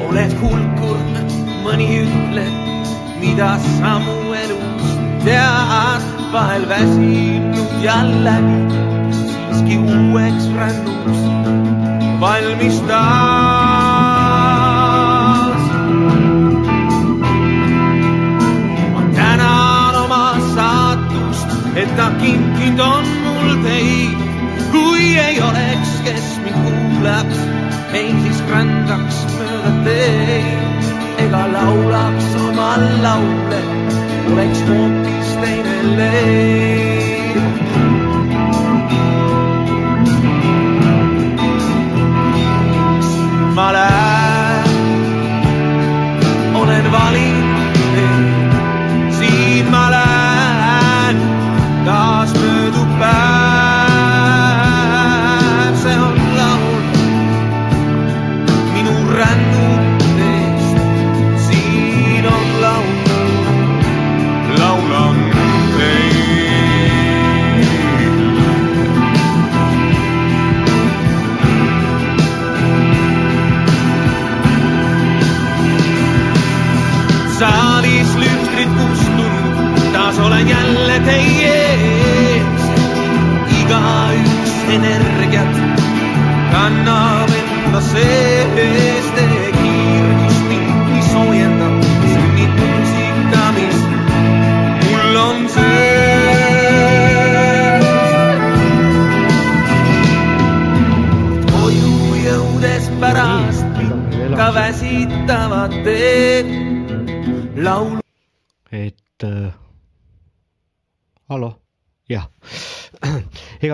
oled 0.09 0.33
hulkur, 0.41 0.99
mõni 1.65 1.93
ütleb, 2.01 2.57
mida 3.21 3.53
sa 3.77 3.99
mu 3.99 4.21
elust 5.21 5.25
tead, 5.25 6.03
vahel 6.33 6.69
väsinud 6.69 7.83
jällegi, 7.83 8.79
siiski 9.13 9.77
uueks 9.79 10.47
rännuks 10.57 11.21
valmis 12.21 12.81
taas. 12.81 13.01
ma 18.93 19.03
tänan 19.15 19.97
oma 20.05 20.35
saatust, 20.55 21.49
et 21.75 21.97
ta 21.97 22.11
kinkinud 22.21 22.81
on 22.81 23.05
mul 23.25 23.63
teid. 23.65 24.19
kui 24.73 25.19
ei 25.19 25.43
oleks, 25.43 26.01
kes 26.05 26.41
mind 26.45 26.57
kuulaks, 26.65 27.39
ei 27.93 28.15
siis 28.23 28.43
rändaks 28.51 29.27
mööda 29.39 29.71
teid 29.85 30.71
ega 31.21 31.43
laulaks 31.53 32.35
oma 32.49 32.71
laule, 33.03 33.70
oleks 34.33 34.61
hoopis 34.69 35.29
teine 35.43 35.97
leid. 35.97 37.37
ma 43.55 44.00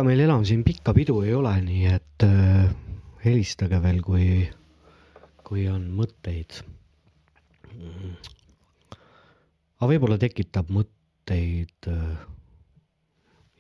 meil 0.07 0.21
enam 0.23 0.45
siin 0.47 0.63
pikka 0.65 0.95
pidu 0.95 1.19
ei 1.27 1.35
ole, 1.35 1.53
nii 1.67 1.87
et 1.91 2.25
äh, 2.27 2.69
helistage 3.25 3.81
veel, 3.83 3.99
kui, 4.07 4.27
kui 5.47 5.67
on 5.71 5.89
mõtteid. 5.99 6.61
aga 9.77 9.89
võib-olla 9.91 10.17
tekitab 10.19 10.71
mõtteid 10.73 11.91
äh, 11.91 12.23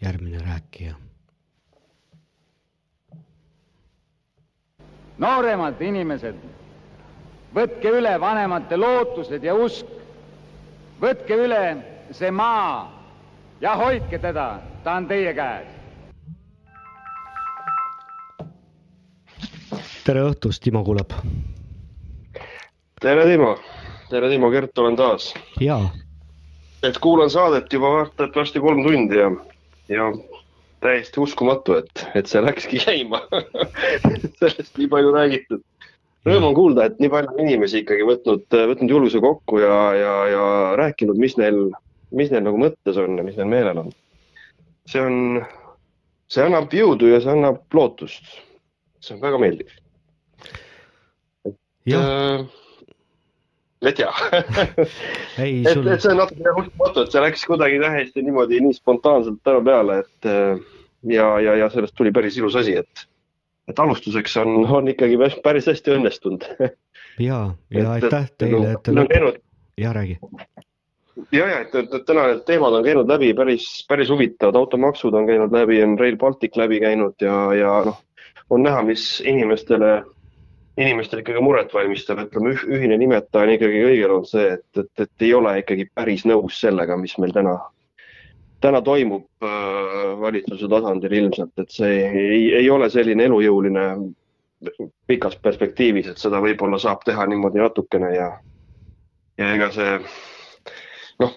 järgmine 0.07 0.45
rääkija. 0.45 0.95
nooremad 5.19 5.81
inimesed, 5.81 6.37
võtke 7.57 7.93
üle 7.99 8.13
vanemate 8.21 8.77
lootused 8.77 9.45
ja 9.45 9.55
usk. 9.57 9.89
võtke 11.01 11.41
üle 11.47 11.63
see 12.13 12.31
maa 12.31 12.93
ja 13.61 13.75
hoidke 13.77 14.19
teda, 14.19 14.61
ta 14.85 15.01
on 15.01 15.09
teie 15.09 15.33
käes. 15.35 15.76
Tere 20.07 20.23
õhtust, 20.23 20.63
Timo 20.63 20.85
kuuleb. 20.87 21.11
tere, 23.03 23.25
Timo. 23.27 23.57
tere, 24.11 24.29
Timo, 24.31 24.51
Gert 24.55 24.79
olen 24.79 24.97
taas. 24.97 25.33
jaa. 25.61 25.91
et 26.87 26.99
kuulan 27.03 27.31
saadet 27.31 27.73
juba 27.73 27.91
vaata 27.91 28.29
et 28.29 28.37
varsti 28.37 28.61
kolm 28.63 28.85
tundi 28.85 29.19
ja, 29.19 29.31
ja 29.91 30.05
täiesti 30.85 31.21
uskumatu, 31.21 31.81
et, 31.81 32.05
et 32.15 32.31
see 32.31 32.43
läkski 32.45 32.79
käima 32.85 33.19
sellest 34.39 34.79
nii 34.79 34.87
palju 34.93 35.15
räägitud. 35.17 35.65
Rõõm 36.27 36.47
on 36.49 36.55
kuulda, 36.55 36.87
et 36.87 37.01
nii 37.03 37.11
palju 37.11 37.35
inimesi 37.43 37.83
ikkagi 37.83 38.07
võtnud, 38.07 38.47
võtnud 38.71 38.91
julguse 38.91 39.23
kokku 39.23 39.59
ja, 39.63 39.79
ja, 39.95 40.15
ja 40.31 40.45
rääkinud, 40.79 41.19
mis 41.23 41.35
neil, 41.39 41.59
mis 42.15 42.31
neil 42.31 42.45
nagu 42.47 42.61
mõttes 42.63 42.99
on 43.03 43.19
ja 43.19 43.27
mis 43.27 43.39
neil 43.39 43.51
meelel 43.51 43.83
on. 43.83 43.91
see 44.87 45.03
on, 45.03 45.43
see 46.31 46.47
annab 46.47 46.75
jõudu 46.75 47.11
ja 47.11 47.19
see 47.23 47.35
annab 47.35 47.63
lootust. 47.75 48.39
see 49.03 49.19
on 49.19 49.23
väga 49.27 49.43
meeldiv. 49.43 49.75
Et, 51.87 52.47
et 53.91 53.99
jah 54.03 54.23
ei, 55.45 55.63
et, 55.63 55.73
sul- 55.73 55.91
et 55.93 56.03
see 56.03 56.13
on 56.13 56.23
natuke 56.23 56.55
uskumatu, 56.63 57.05
et 57.05 57.13
see 57.15 57.23
läks 57.23 57.45
kuidagi 57.47 57.79
täiesti 57.83 58.25
niimoodi 58.27 58.61
nii 58.65 58.79
spontaanselt 58.79 59.43
täna 59.47 59.63
peale, 59.65 60.01
et 60.05 60.31
äh, 60.31 60.65
ja, 61.15 61.29
ja, 61.41 61.57
ja 61.63 61.71
sellest 61.71 61.95
tuli 61.97 62.13
päris 62.13 62.39
ilus 62.39 62.57
asi, 62.57 62.77
et, 62.83 63.07
et 63.69 63.79
alustuseks 63.79 64.37
on, 64.43 64.55
on 64.67 64.89
ikkagi 64.93 65.19
päris, 65.21 65.41
päris 65.45 65.67
hästi 65.71 65.99
õnnestunud. 65.99 66.47
ja, 67.29 67.43
ja 67.71 67.91
aitäh 67.97 68.31
teile, 68.39 68.77
et 68.77 68.83
te 68.87 68.95
käinud 69.13 69.43
ja 69.79 69.93
räägi. 69.93 70.19
ja, 71.33 71.47
ja 71.47 71.61
et, 71.61 71.75
et, 71.75 71.95
et 71.95 72.05
täna 72.07 72.27
need 72.31 72.43
teemad 72.49 72.75
on 72.79 72.85
käinud 72.85 73.09
läbi 73.11 73.33
päris, 73.35 73.69
päris 73.89 74.11
huvitavad, 74.11 74.57
automaksud 74.57 75.15
on 75.15 75.27
käinud 75.29 75.53
läbi, 75.53 75.83
on 75.85 75.99
Rail 75.99 76.17
Baltic 76.17 76.57
läbi 76.57 76.81
käinud 76.81 77.15
ja, 77.21 77.37
ja 77.55 77.73
noh, 77.85 78.01
on 78.51 78.63
näha, 78.63 78.83
mis 78.87 79.21
inimestele, 79.27 80.03
inimestele 80.77 81.23
ikkagi 81.23 81.43
muret 81.45 81.73
valmistab, 81.75 82.21
ütleme 82.27 82.53
üh, 82.53 82.67
ühine 82.77 82.99
nimetaja 83.01 83.47
on 83.47 83.55
ikkagi 83.55 83.81
kõigil 83.87 84.13
on 84.19 84.27
see, 84.29 84.51
et, 84.59 84.67
et, 84.83 84.93
et 85.07 85.25
ei 85.25 85.33
ole 85.37 85.55
ikkagi 85.63 85.89
päris 85.95 86.27
nõus 86.29 86.61
sellega, 86.61 86.99
mis 87.01 87.17
meil 87.23 87.33
täna, 87.37 87.55
täna 88.65 88.83
toimub 88.85 89.25
äh, 89.47 90.13
valitsuse 90.21 90.69
tasandil 90.73 91.17
ilmselt, 91.23 91.55
et 91.63 91.73
see 91.73 91.97
ei, 92.11 92.43
ei 92.61 92.71
ole 92.71 92.91
selline 92.93 93.29
elujõuline 93.31 93.89
pikas 95.09 95.37
perspektiivis, 95.41 96.11
et 96.13 96.21
seda 96.21 96.41
võib-olla 96.45 96.79
saab 96.81 97.05
teha 97.05 97.27
niimoodi 97.29 97.61
natukene 97.61 98.13
ja, 98.15 98.31
ja 99.41 99.53
ega 99.57 99.69
see 99.73 99.99
noh, 101.23 101.33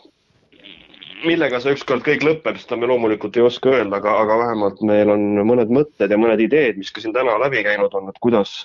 millega 1.28 1.60
see 1.64 1.76
ükskord 1.76 2.04
kõik 2.06 2.24
lõpeb, 2.26 2.60
seda 2.60 2.80
me 2.80 2.90
loomulikult 2.92 3.38
ei 3.38 3.46
oska 3.48 3.72
öelda, 3.76 4.00
aga, 4.00 4.16
aga 4.24 4.38
vähemalt 4.44 4.84
meil 4.88 5.12
on 5.16 5.26
mõned 5.48 5.72
mõtted 5.74 6.12
ja 6.12 6.20
mõned 6.20 6.44
ideed, 6.44 6.80
mis 6.80 6.92
ka 6.96 7.04
siin 7.04 7.16
täna 7.16 7.38
läbi 7.42 7.64
käinud 7.68 7.96
on, 7.96 8.12
et 8.12 8.20
kuidas, 8.24 8.56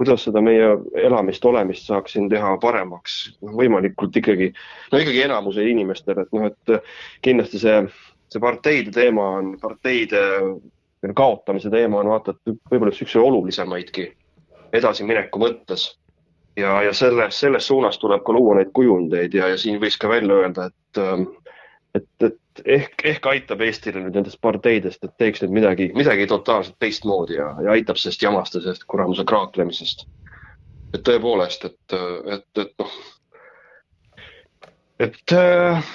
kuidas 0.00 0.22
seda 0.24 0.40
meie 0.40 0.70
elamist, 0.96 1.44
olemist 1.44 1.90
saaks 1.90 2.14
siin 2.16 2.30
teha 2.32 2.54
paremaks, 2.62 3.18
võimalikult 3.44 4.16
ikkagi, 4.16 4.46
no 4.92 5.00
ikkagi 5.02 5.26
enamuse 5.26 5.66
inimestele, 5.68 6.24
et 6.24 6.32
noh, 6.32 6.46
et 6.48 6.94
kindlasti 7.26 7.60
see, 7.60 7.82
see 8.32 8.40
parteide 8.40 8.94
teema 8.96 9.26
on, 9.42 9.50
parteide 9.60 10.22
kaotamise 11.16 11.68
teema 11.70 12.00
on 12.00 12.08
vaata, 12.14 12.32
et 12.32 12.72
võib-olla 12.72 12.96
üks 12.96 13.16
olulisemaidki 13.20 14.06
edasimineku 14.80 15.42
mõttes. 15.42 15.90
Ja, 16.56 16.80
ja 16.82 16.92
selles, 16.96 17.36
selles 17.40 17.68
suunas 17.68 17.98
tuleb 18.00 18.24
ka 18.26 18.32
luua 18.34 18.56
neid 18.58 18.72
kujundeid 18.74 19.36
ja, 19.36 19.52
ja 19.52 19.58
siin 19.60 19.78
võiks 19.80 20.00
ka 20.00 20.08
välja 20.10 20.40
öelda, 20.40 20.66
et, 20.72 20.98
ähm, 21.00 21.28
et, 21.94 22.06
et 22.26 22.62
ehk, 22.64 23.04
ehk 23.12 23.28
aitab 23.32 23.62
Eestile 23.64 24.02
nüüd 24.04 24.16
nendest 24.18 24.40
parteidest, 24.42 25.04
et 25.04 25.14
teeks 25.20 25.44
nüüd 25.44 25.54
midagi, 25.60 25.90
midagi 25.96 26.28
totaalselt 26.30 26.78
teistmoodi 26.82 27.38
ja, 27.38 27.52
ja 27.64 27.74
aitab 27.76 28.00
sellest 28.00 28.22
jamast 28.24 28.56
ja 28.56 28.64
sellest 28.64 28.86
kuramuse 28.90 29.24
kraaklemisest. 29.28 30.06
et 30.94 31.02
tõepoolest, 31.06 31.64
et, 31.70 31.98
et, 32.34 32.46
et 32.58 32.72
noh, 32.82 32.94
et 35.06 35.34
äh, 35.36 35.92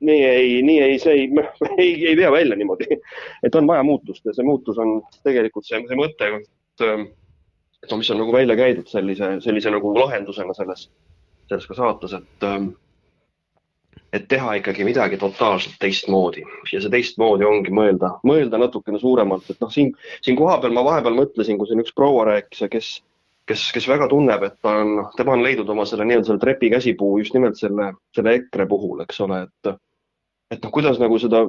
nii 0.00 0.24
ei, 0.26 0.50
nii 0.66 0.80
ei, 0.84 0.98
see 1.02 1.14
ei, 1.22 1.30
ei, 1.84 1.94
ei 2.10 2.16
vea 2.16 2.32
välja 2.32 2.58
niimoodi, 2.58 2.88
et 3.42 3.54
on 3.58 3.66
vaja 3.70 3.82
muutust 3.86 4.24
ja 4.26 4.34
see 4.36 4.46
muutus 4.46 4.78
on 4.82 5.00
tegelikult 5.24 5.68
see, 5.68 5.80
see 5.88 5.98
mõte, 5.98 6.28
et, 6.42 6.84
et 7.82 7.90
no 7.90 7.98
mis 8.00 8.12
on 8.12 8.20
nagu 8.22 8.36
välja 8.36 8.58
käidud 8.58 8.90
sellise, 8.90 9.34
sellise 9.44 9.72
nagu 9.72 9.94
lahendusena 9.96 10.54
selles, 10.58 10.88
selles 11.48 11.68
ka 11.70 11.78
saates, 11.78 12.18
et, 12.20 12.48
et 14.12 14.26
teha 14.28 14.58
ikkagi 14.60 14.84
midagi 14.84 15.16
totaalselt 15.20 15.78
teistmoodi 15.80 16.44
ja 16.72 16.80
see 16.80 16.92
teistmoodi 16.92 17.46
ongi 17.48 17.72
mõelda, 17.72 18.16
mõelda 18.28 18.60
natukene 18.60 19.00
suuremalt, 19.00 19.48
et 19.48 19.62
noh, 19.64 19.70
siin, 19.72 19.94
siin 20.24 20.36
kohapeal 20.36 20.74
ma 20.76 20.84
vahepeal 20.84 21.16
mõtlesin, 21.16 21.58
kui 21.58 21.70
siin 21.70 21.80
üks 21.80 21.94
proua 21.96 22.26
rääkis 22.28 22.66
kes, 22.72 22.90
kes, 23.48 23.64
kes 23.76 23.88
väga 23.88 24.10
tunneb, 24.12 24.44
et 24.44 24.58
ta 24.60 24.76
on, 24.82 25.06
tema 25.16 25.36
on 25.36 25.44
leidnud 25.44 25.72
oma 25.72 25.86
selle 25.88 26.04
nii-öelda 26.08 26.28
selle 26.28 26.42
trepi 26.42 26.70
käsipuu 26.74 27.16
just 27.22 27.36
nimelt 27.36 27.56
selle, 27.60 27.92
selle 28.16 28.36
EKRE 28.40 28.68
puhul, 28.68 29.00
eks 29.06 29.24
ole, 29.24 29.46
et, 29.48 29.72
et 30.52 30.60
noh, 30.60 30.74
kuidas 30.74 31.00
nagu 31.00 31.18
seda, 31.22 31.46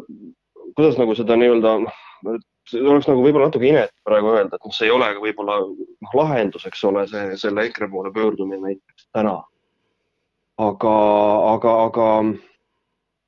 kuidas 0.78 0.98
nagu 1.02 1.16
seda 1.20 1.38
nii-öelda, 1.40 1.76
noh, 1.84 2.40
see 2.70 2.80
oleks 2.80 3.10
nagu 3.12 3.26
võib-olla 3.26 3.50
natuke 3.50 3.68
inetu 3.68 4.08
praegu 4.08 4.32
öelda, 4.38 4.56
et 4.56 4.64
noh, 4.64 4.76
see 4.76 4.88
ei 4.88 4.96
ole 4.96 5.12
võib-olla 5.20 5.60
noh, 5.68 6.16
lahendus, 6.16 6.64
eks 6.70 6.88
ole, 6.88 7.04
see, 7.12 7.36
selle 7.44 7.68
EKRE 7.68 7.92
poole 7.92 8.14
pöördumine 8.16 8.62
näiteks 8.70 9.10
täna. 9.12 9.42
aga, 10.64 10.96
aga, 11.52 11.78
aga, 11.90 12.10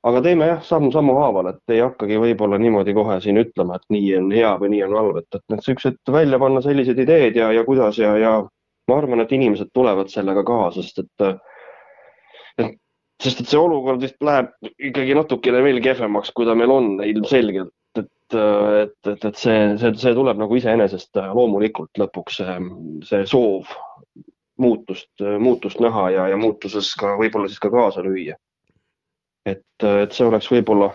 aga 0.06 0.22
teeme 0.22 0.48
jah, 0.50 0.62
samm 0.66 0.90
sammu 0.94 1.16
haaval, 1.18 1.50
et 1.50 1.74
ei 1.74 1.82
hakkagi 1.82 2.18
võib-olla 2.22 2.58
niimoodi 2.62 2.94
kohe 2.96 3.18
siin 3.24 3.40
ütlema, 3.42 3.78
et 3.78 3.94
nii 3.94 4.10
on 4.20 4.32
hea 4.34 4.52
või 4.60 4.72
nii 4.74 4.84
on 4.86 4.96
halb, 5.00 5.20
et, 5.22 5.28
et 5.38 5.54
need 5.54 5.64
siuksed 5.66 6.14
välja 6.14 6.38
panna 6.42 6.62
sellised 6.64 6.98
ideed 7.02 7.38
ja, 7.38 7.50
ja 7.56 7.64
kuidas 7.66 7.98
ja, 7.98 8.14
ja 8.20 8.32
ma 8.86 8.98
arvan, 9.00 9.24
et 9.24 9.32
inimesed 9.34 9.72
tulevad 9.74 10.12
sellega 10.12 10.44
kaasa, 10.46 10.84
sest 10.84 11.02
et, 11.02 11.46
et 12.62 12.76
sest 13.22 13.40
et 13.42 13.50
see 13.50 13.58
olukord 13.60 14.02
vist 14.04 14.18
läheb 14.24 14.52
ikkagi 14.90 15.16
natukene 15.16 15.62
veel 15.64 15.80
kehvemaks, 15.84 16.32
kui 16.36 16.46
ta 16.48 16.54
meil 16.58 16.72
on 16.72 16.88
ilmselgelt, 17.04 17.72
et, 17.98 18.08
et, 18.36 19.10
et, 19.12 19.24
et 19.30 19.40
see, 19.40 19.60
see, 19.80 19.92
see 20.02 20.14
tuleb 20.16 20.40
nagu 20.42 20.58
iseenesest 20.58 21.18
loomulikult 21.34 22.02
lõpuks 22.02 22.42
see, 22.42 22.56
see 23.08 23.22
soov 23.30 23.72
muutust, 24.60 25.10
muutust 25.40 25.80
näha 25.84 26.10
ja, 26.14 26.28
ja 26.32 26.36
muutuses 26.40 26.92
ka 27.00 27.16
võib-olla 27.20 27.48
siis 27.50 27.62
ka 27.62 27.72
kaasa 27.72 28.04
lüüa. 28.04 28.36
Et, 29.46 29.86
et 29.86 30.12
see 30.12 30.26
oleks 30.26 30.48
võib-olla, 30.50 30.90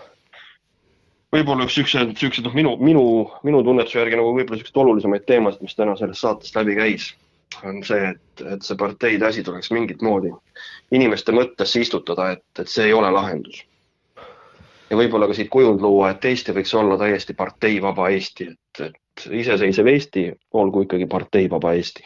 võib-olla 1.32 1.66
üks 1.66 1.78
siuksed, 1.78 2.14
siuksed 2.20 2.46
noh, 2.46 2.54
minu, 2.56 2.76
minu, 2.84 3.04
minu 3.46 3.62
tunnetuse 3.64 4.00
järgi 4.02 4.18
nagu 4.20 4.34
võib-olla 4.36 4.60
siukseid 4.60 4.80
olulisemaid 4.84 5.26
teemasid, 5.28 5.64
mis 5.64 5.76
täna 5.78 5.96
sellest 5.98 6.24
saatest 6.24 6.56
läbi 6.58 6.76
käis, 6.78 7.10
on 7.64 7.82
see, 7.86 8.12
et, 8.12 8.44
et 8.54 8.64
see 8.64 8.78
parteide 8.80 9.28
asi 9.28 9.44
tuleks 9.46 9.72
mingit 9.74 10.04
moodi 10.04 10.32
inimeste 10.92 11.34
mõttesse 11.36 11.82
istutada, 11.84 12.32
et, 12.36 12.46
et 12.60 12.70
see 12.70 12.90
ei 12.90 12.96
ole 12.96 13.10
lahendus. 13.12 13.64
ja 14.90 14.98
võib-olla 15.00 15.28
ka 15.28 15.36
siit 15.36 15.48
kujund 15.52 15.80
luua, 15.80 16.12
et 16.12 16.24
Eesti 16.28 16.52
võiks 16.56 16.74
olla 16.76 16.98
täiesti 17.00 17.34
parteivaba 17.34 18.10
Eesti, 18.12 18.50
et, 18.52 18.88
et 18.88 19.28
iseseisev 19.42 19.88
Eesti 19.88 20.28
olgu 20.52 20.84
ikkagi 20.86 21.08
parteivaba 21.08 21.72
Eesti. 21.78 22.04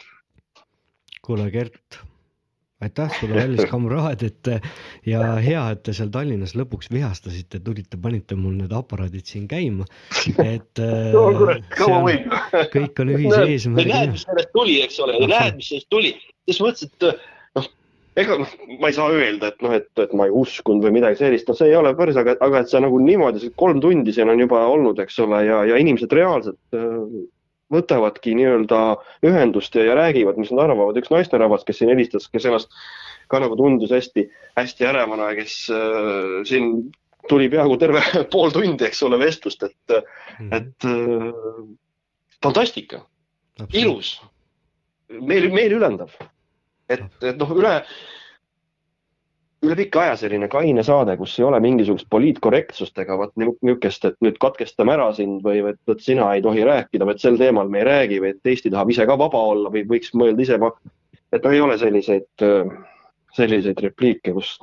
kuule, 1.21 1.51
Gert, 1.51 2.06
aitäh 2.81 3.13
sulle, 3.19 3.41
kallis 3.41 3.69
kamraad, 3.71 4.23
et 4.27 4.49
ja 5.07 5.21
hea, 5.41 5.63
et 5.73 5.83
te 5.85 5.95
seal 5.97 6.11
Tallinnas 6.13 6.53
lõpuks 6.57 6.91
vihastasite, 6.93 7.61
tulite, 7.65 7.99
panite 8.01 8.37
mul 8.37 8.57
need 8.59 8.73
aparaadid 8.75 9.25
siin 9.25 9.47
käima, 9.49 9.87
et 10.43 10.81
äh, 10.85 11.09
no 11.15 11.31
kaua 11.73 12.03
võib. 12.05 12.27
kõik 12.73 13.01
on 13.03 13.13
ühise 13.15 13.33
näed, 13.33 13.55
eesmärgi 13.55 14.03
mis 14.13 14.27
sellest 14.27 14.53
tuli, 14.53 14.77
eks 14.85 15.01
ole, 15.05 15.17
näed, 15.25 15.57
mis 15.57 15.71
sellest 15.73 15.89
tuli. 15.93 16.13
siis 16.45 16.61
mõtlesin, 16.61 16.93
et 16.93 17.57
noh, 17.57 17.71
ega 18.23 18.37
noh, 18.43 18.53
ma 18.77 18.91
ei 18.91 18.97
saa 18.99 19.09
öelda, 19.15 19.49
et 19.49 19.65
noh, 19.65 19.73
et, 19.79 19.89
et 20.03 20.13
ma 20.17 20.29
ei 20.29 20.35
uskunud 20.43 20.85
või 20.85 20.99
midagi 20.99 21.23
sellist, 21.23 21.49
noh, 21.49 21.57
see 21.57 21.71
ei 21.71 21.79
ole 21.79 21.95
päris, 21.97 22.19
aga, 22.21 22.37
aga 22.45 22.61
et 22.61 22.69
sa 22.69 22.83
nagu 22.83 23.01
niimoodi, 23.01 23.49
kolm 23.57 23.81
tundi 23.81 24.13
siin 24.13 24.29
on 24.29 24.45
juba 24.45 24.61
olnud, 24.69 25.01
eks 25.01 25.17
ole, 25.25 25.41
ja, 25.49 25.63
ja 25.71 25.81
inimesed 25.81 26.13
reaalselt 26.13 26.77
äh, 26.77 26.93
võtavadki 27.73 28.35
nii-öelda 28.37 28.81
ühendust 29.27 29.75
ja, 29.75 29.83
ja 29.89 29.97
räägivad, 29.97 30.39
mis 30.39 30.51
nad 30.53 30.67
arvavad. 30.67 30.97
üks 30.99 31.11
naisterahvas, 31.11 31.65
kes 31.67 31.81
siin 31.81 31.91
helistas, 31.91 32.29
kes 32.31 32.47
ennast 32.47 32.71
ka 33.31 33.41
nagu 33.43 33.57
tundus 33.59 33.91
hästi, 33.91 34.27
hästi 34.59 34.87
ärevana, 34.87 35.33
kes 35.37 35.57
äh, 35.73 36.37
siin 36.47 36.87
tuli 37.29 37.49
peaaegu 37.51 37.77
terve 37.81 38.03
pool 38.33 38.53
tundi, 38.55 38.87
eks 38.87 39.03
ole, 39.07 39.19
vestlust, 39.21 39.67
et, 39.67 39.97
et 40.47 40.87
äh, 40.87 41.31
fantastika, 42.43 43.03
ilus, 43.73 44.15
meel, 45.09 45.49
meeliülendav. 45.53 46.13
et, 46.87 47.03
et 47.21 47.35
noh, 47.39 47.51
üle, 47.57 47.73
üle 49.67 49.75
pika 49.77 50.01
aja 50.03 50.15
selline 50.19 50.47
kaine 50.51 50.83
saade, 50.85 51.15
kus 51.19 51.35
ei 51.39 51.45
ole 51.47 51.59
mingisugust 51.63 52.07
poliitkorrektsust 52.13 52.97
ega 53.03 53.17
vot 53.19 53.33
niisugust, 53.39 54.05
et 54.09 54.17
nüüd 54.23 54.39
katkestame 54.41 54.95
ära 54.95 55.07
sind 55.15 55.43
või 55.45 55.61
et 55.73 55.79
vot 55.89 56.03
sina 56.03 56.29
ei 56.35 56.43
tohi 56.45 56.65
rääkida, 56.67 57.07
vaid 57.07 57.21
sel 57.23 57.39
teemal 57.39 57.71
me 57.71 57.81
ei 57.81 57.87
räägi 57.87 58.21
või 58.23 58.33
et 58.33 58.51
Eesti 58.53 58.71
tahab 58.73 58.93
ise 58.93 59.07
ka 59.09 59.17
vaba 59.19 59.43
olla 59.51 59.71
või 59.73 59.83
võiks 59.89 60.13
mõelda 60.17 60.45
ise, 60.45 60.59
et 61.35 61.43
no 61.43 61.53
ei 61.53 61.61
ole 61.63 61.77
selliseid, 61.81 62.45
selliseid 63.37 63.83
repliike, 63.83 64.33
kus, 64.37 64.55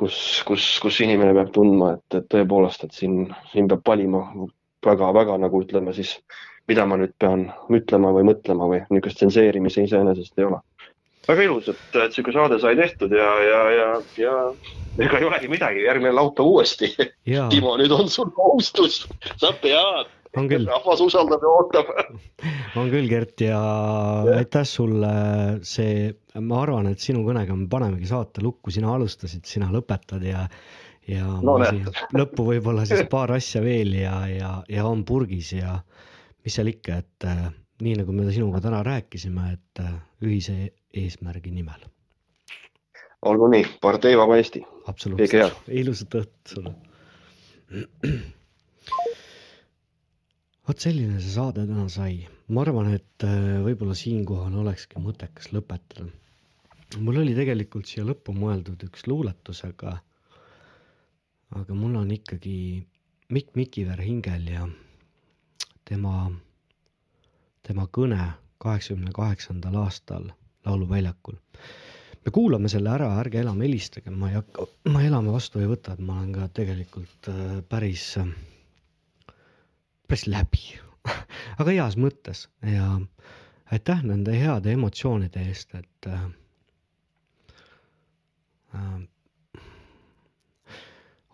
kus, 0.00 0.18
kus, 0.48 0.68
kus 0.82 1.00
inimene 1.06 1.36
peab 1.38 1.54
tundma, 1.54 1.94
et, 1.98 2.18
et 2.20 2.28
tõepoolest, 2.34 2.88
et 2.88 2.98
siin, 2.98 3.28
siin 3.52 3.70
peab 3.70 3.86
valima 3.86 4.26
väga-väga 4.84 5.38
nagu 5.40 5.62
ütleme 5.64 5.94
siis, 5.96 6.18
mida 6.68 6.84
ma 6.88 6.98
nüüd 7.00 7.14
pean 7.20 7.48
ütlema 7.72 8.12
või 8.16 8.26
mõtlema 8.32 8.68
või 8.70 8.84
niisugust 8.88 9.22
tsenseerimise 9.22 9.84
iseenesest 9.86 10.38
ei 10.40 10.50
ole 10.50 10.60
väga 11.28 11.46
ilus, 11.46 11.68
et, 11.72 11.84
et 11.94 12.10
niisugune 12.10 12.36
saade 12.36 12.58
sai 12.62 12.74
tehtud 12.78 13.14
ja, 13.14 13.30
ja, 13.44 13.60
ja, 13.74 13.88
ja 14.20 14.34
ega 15.04 15.20
ei 15.20 15.28
olegi 15.28 15.50
midagi, 15.50 15.86
järgmine 15.86 16.14
laupäev 16.14 16.50
uuesti. 16.50 16.92
Timo, 17.24 17.78
nüüd 17.80 17.94
on 17.94 18.10
sul 18.12 18.30
kohustus, 18.34 19.02
sa 19.40 19.52
pead, 19.62 20.12
on 20.38 20.48
küll, 20.50 20.66
rahvas 20.68 21.02
usaldab 21.04 21.42
ja 21.44 21.50
ootab. 21.50 21.90
on 22.78 22.90
küll, 22.92 23.08
Gert 23.10 23.42
ja 23.44 23.60
aitäh 24.36 24.66
sulle, 24.68 25.12
see, 25.66 26.12
ma 26.40 26.62
arvan, 26.62 26.90
et 26.92 27.02
sinu 27.02 27.24
kõnega 27.26 27.56
me 27.58 27.68
panemegi 27.70 28.10
saate 28.10 28.44
lukku, 28.44 28.74
sina 28.74 28.92
alustasid, 28.94 29.44
sina 29.48 29.70
lõpetad 29.74 30.24
ja 30.26 30.48
ja 31.04 31.26
No 31.44 31.58
lõppu 32.16 32.46
võib-olla 32.46 32.86
siis 32.88 33.04
paar 33.12 33.34
asja 33.34 33.60
veel 33.60 33.92
ja, 33.98 34.22
ja, 34.30 34.54
ja 34.72 34.86
on 34.88 35.02
purgis 35.04 35.52
ja 35.52 35.76
mis 36.44 36.56
seal 36.56 36.70
ikka, 36.72 37.02
et 37.02 37.26
nii 37.84 37.98
nagu 38.00 38.14
me 38.16 38.30
sinuga 38.32 38.62
täna 38.64 38.82
rääkisime, 38.86 39.50
et 39.56 39.82
äh, 39.82 39.96
ühise 40.24 40.56
eesmärgi 40.94 41.52
nimel. 41.52 41.82
olgu 43.24 43.48
nii, 43.52 43.64
partei 43.80 44.16
Vaba 44.16 44.36
Eesti. 44.40 44.64
absoluutselt 44.88 45.68
ilusat 45.68 46.16
õhtut 46.20 46.54
sulle. 46.54 46.74
vot 50.68 50.86
selline 50.86 51.20
see 51.20 51.34
saade 51.34 51.66
täna 51.68 51.88
sai, 51.92 52.22
ma 52.48 52.64
arvan, 52.64 52.92
et 52.96 53.26
äh, 53.26 53.60
võib-olla 53.66 53.96
siinkohal 53.98 54.56
olekski 54.64 55.02
mõttekas 55.02 55.52
lõpetada. 55.52 56.08
mul 57.00 57.20
oli 57.24 57.36
tegelikult 57.36 57.90
siia 57.90 58.06
lõppu 58.06 58.32
mõeldud 58.38 58.88
üks 58.88 59.06
luuletus, 59.10 59.64
aga, 59.68 59.98
aga 61.60 61.76
mul 61.76 62.00
on 62.00 62.10
ikkagi 62.16 62.56
Mikk 63.32 63.56
Mikiver 63.56 64.00
hingel 64.04 64.48
ja 64.52 64.66
tema, 65.88 66.30
tema 67.66 67.86
kõne 67.98 68.20
kaheksakümne 68.62 69.12
kaheksandal 69.14 69.76
aastal 69.82 70.30
Lauluväljakul. 70.64 71.36
Me 72.24 72.32
kuulame 72.32 72.70
selle 72.72 72.88
ära, 72.88 73.10
ärge 73.20 73.42
enam 73.42 73.60
helistage, 73.60 74.10
ma 74.10 74.30
ei 74.30 74.38
hakka, 74.38 74.64
ma 74.88 75.02
elame 75.04 75.32
vastu 75.32 75.60
ei 75.60 75.68
võta, 75.68 75.92
et 75.92 76.00
ma 76.00 76.16
olen 76.20 76.30
ka 76.32 76.48
tegelikult 76.56 77.28
äh, 77.28 77.58
päris, 77.68 78.06
päris 80.08 80.24
läbi, 80.32 80.62
aga 81.60 81.68
heas 81.68 81.98
mõttes 82.00 82.46
ja 82.64 82.94
aitäh 83.72 84.00
nende 84.08 84.32
heade 84.38 84.72
emotsioonide 84.72 85.44
eest, 85.50 85.76
et 85.76 86.08
äh, 86.08 86.24
äh, 88.80 89.60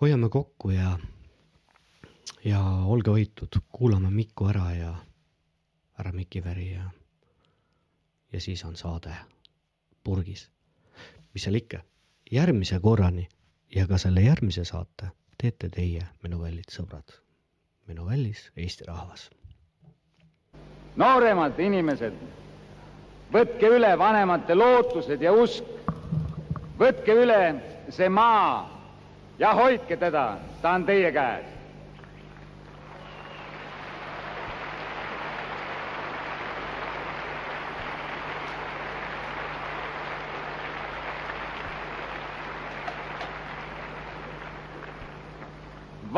hoiame 0.03 0.33
kokku 0.33 0.75
ja, 0.75 0.97
ja 2.45 2.65
olge 2.91 3.15
hoitud, 3.15 3.63
kuulame 3.71 4.11
Miku 4.11 4.51
ära 4.51 4.73
ja 4.75 4.97
härra 6.01 6.13
Mikiveri 6.17 6.71
ja, 6.73 6.89
ja 8.33 8.41
siis 8.41 8.65
on 8.65 8.77
saade 8.77 9.13
purgis 10.05 10.49
mis 11.35 11.45
seal 11.45 11.55
ikka, 11.55 11.79
järgmise 12.31 12.81
korrani 12.81 13.29
ja 13.75 13.87
ka 13.87 13.99
selle 13.99 14.21
järgmise 14.21 14.65
saate 14.65 15.11
teete 15.39 15.69
teie, 15.73 16.03
minu 16.23 16.41
kallid 16.43 16.73
sõbrad, 16.73 17.15
minu 17.89 18.07
kallis 18.09 18.51
Eesti 18.57 18.85
rahvas. 18.89 19.31
nooremad 20.97 21.59
inimesed, 21.59 22.17
võtke 23.33 23.71
üle 23.77 23.93
vanemate 23.99 24.55
lootused 24.55 25.23
ja 25.23 25.33
usk. 25.33 25.65
võtke 26.81 27.15
üle 27.23 27.41
see 27.89 28.09
maa 28.09 28.67
ja 29.39 29.55
hoidke 29.55 29.97
teda, 29.97 30.39
ta 30.63 30.71
on 30.75 30.85
teie 30.85 31.13
käes. 31.13 31.60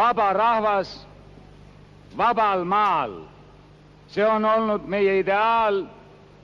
Vaba 0.02 0.32
rahvas 0.32 1.06
vabal 2.16 2.64
maal. 2.64 3.12
see 4.08 4.24
on 4.24 4.44
olnud 4.44 4.84
meie 4.86 5.18
ideaal, 5.18 5.86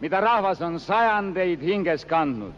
mida 0.00 0.20
rahvas 0.20 0.60
on 0.62 0.78
sajandeid 0.80 1.60
hinges 1.60 2.04
kandnud. 2.04 2.54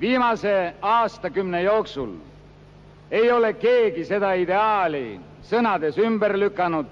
viimase 0.00 0.74
aastakümne 0.82 1.62
jooksul 1.62 2.16
ei 3.10 3.32
ole 3.32 3.52
keegi 3.52 4.04
seda 4.04 4.32
ideaali 4.32 5.20
sõnades 5.42 5.98
ümber 5.98 6.38
lükanud. 6.38 6.86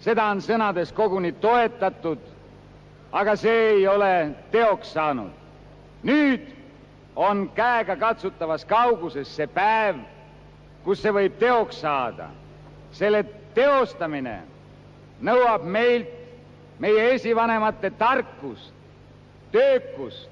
seda 0.00 0.24
on 0.24 0.40
sõnades 0.40 0.92
koguni 0.92 1.32
toetatud, 1.32 2.18
aga 3.12 3.36
see 3.36 3.68
ei 3.74 3.88
ole 3.88 4.34
teoks 4.50 4.92
saanud. 4.92 5.30
nüüd 6.02 6.48
on 7.16 7.50
käegakatsutavas 7.54 8.64
kauguses 8.64 9.36
see 9.36 9.46
päev, 9.46 9.96
kus 10.84 11.02
see 11.02 11.12
võib 11.14 11.38
teoks 11.38 11.80
saada. 11.80 12.28
selle 12.92 13.22
teostamine 13.54 14.42
nõuab 15.24 15.62
meilt 15.64 16.10
meie 16.78 17.12
esivanemate 17.14 17.90
tarkust, 17.96 18.72
töökust, 19.52 20.28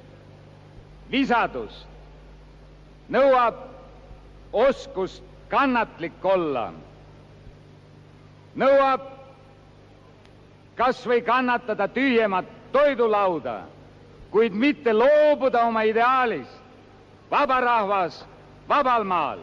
visadust, 1.11 1.87
nõuab 3.09 3.63
oskust 4.53 5.23
kannatlik 5.49 6.25
olla, 6.25 6.71
nõuab 8.59 9.07
kas 10.77 11.03
või 11.07 11.23
kannatada 11.23 11.89
tühjemat 11.93 12.49
toidulauda, 12.73 13.61
kuid 14.31 14.55
mitte 14.55 14.93
loobuda 14.93 15.67
oma 15.69 15.83
ideaalist. 15.85 16.57
vaba 17.31 17.61
rahvas 17.61 18.25
vabal 18.69 19.05
maal. 19.05 19.39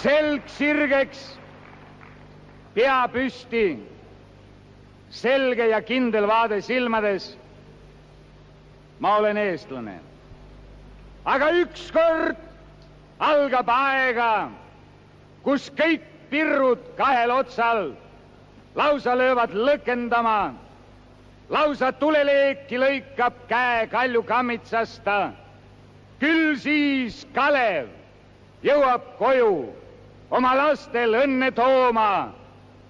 Selg 0.00 0.46
sirgeks, 0.56 1.20
pea 2.74 3.00
püsti, 3.12 3.78
selge 5.12 5.66
ja 5.70 5.80
kindel 5.84 6.28
vaade 6.30 6.60
silmades. 6.62 7.36
ma 9.00 9.16
olen 9.16 9.36
eestlane. 9.36 9.98
aga 11.24 11.50
ükskord 11.62 12.36
algab 13.18 13.68
aega, 13.68 14.50
kus 15.42 15.70
kõik 15.76 16.04
pirrud 16.30 16.80
kahel 16.96 17.30
otsal 17.30 17.92
lausa 18.74 19.16
löövad 19.18 19.52
lõkendama, 19.54 20.54
lausa 21.50 21.92
tuleleeki 21.92 22.78
lõikab 22.78 23.34
käe 23.48 23.86
kalju 23.90 24.22
kammitsasta 24.22 25.32
küll 26.20 26.56
siis 26.60 27.24
Kalev 27.34 27.88
jõuab 28.62 29.16
koju 29.18 29.79
oma 30.30 30.54
lastel 30.54 31.14
õnne 31.24 31.50
tooma, 31.54 32.32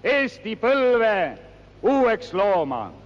Eesti 0.03 0.55
põlve 0.57 1.37
uueks 1.81 2.33
looma 2.33 3.00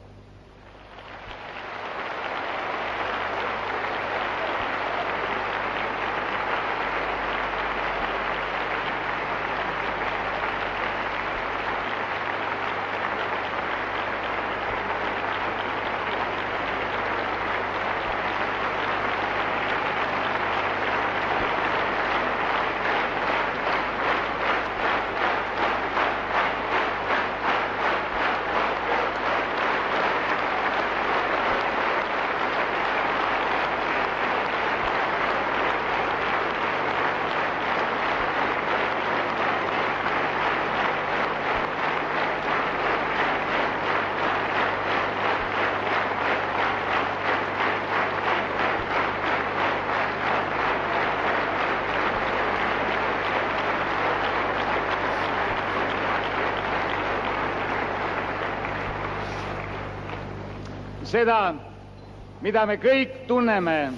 seda, 61.15 61.55
mida 62.43 62.65
me 62.67 62.75
kõik 62.81 63.21
tunneme 63.29 63.93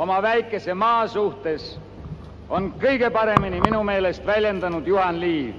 oma 0.00 0.20
väikese 0.24 0.72
maa 0.74 1.04
suhtes, 1.10 1.74
on 2.48 2.70
kõige 2.80 3.10
paremini 3.12 3.60
minu 3.60 3.82
meelest 3.84 4.24
väljendanud 4.26 4.86
Juhan 4.86 5.20
Liiv. 5.20 5.54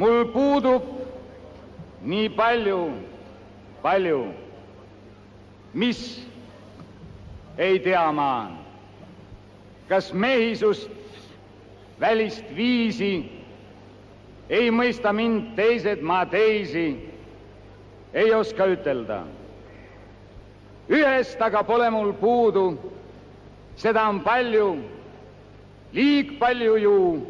mul 0.00 0.24
puudub 0.32 0.84
nii 2.02 2.28
palju, 2.32 2.78
palju, 3.82 4.20
mis 5.74 6.00
ei 7.58 7.78
tea 7.78 8.12
maan. 8.12 8.56
kas 9.88 10.12
mehisust, 10.12 10.90
välist 12.00 12.44
viisi, 12.56 13.30
ei 14.48 14.70
mõista 14.70 15.12
mind 15.12 15.54
teised, 15.56 16.02
ma 16.02 16.24
teisi 16.26 17.09
ei 18.14 18.34
oska 18.34 18.66
ütelda. 18.66 19.24
ühest 20.90 21.40
aga 21.42 21.62
pole 21.62 21.90
mul 21.90 22.12
puudu, 22.12 22.78
seda 23.76 24.08
on 24.08 24.20
palju, 24.20 24.78
liig 25.92 26.38
palju 26.38 26.76
ju. 26.76 27.26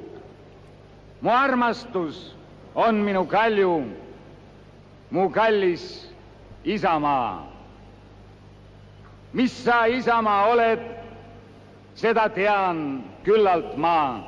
mu 1.21 1.31
armastus 1.31 2.35
on 2.75 3.05
minu 3.05 3.27
kalju, 3.29 3.85
mu 5.11 5.31
kallis 5.31 6.07
Isamaa. 6.65 7.45
mis 9.33 9.53
sa, 9.65 9.87
Isamaa, 9.87 10.49
oled, 10.49 10.81
seda 11.95 12.29
tean 12.29 13.05
küllalt 13.25 13.77
ma. 13.77 14.25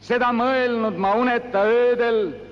seda 0.00 0.32
mõelnud 0.32 0.96
ma 0.96 1.14
uneta 1.16 1.64
öödel 1.64 2.43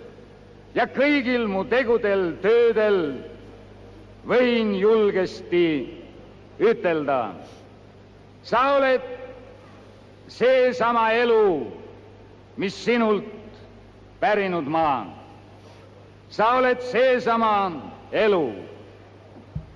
ja 0.75 0.87
kõigil 0.89 1.47
mu 1.49 1.65
tegudel, 1.69 2.33
töödel 2.43 3.01
võin 4.29 4.75
julgesti 4.79 5.67
ütelda. 6.61 7.35
sa 8.43 8.77
oled 8.77 9.03
seesama 10.29 11.13
elu, 11.15 11.67
mis 12.57 12.75
sinult 12.75 13.29
pärinud 14.21 14.67
ma. 14.67 15.07
sa 16.31 16.57
oled 16.59 16.81
seesama 16.81 17.73
elu. 18.13 18.53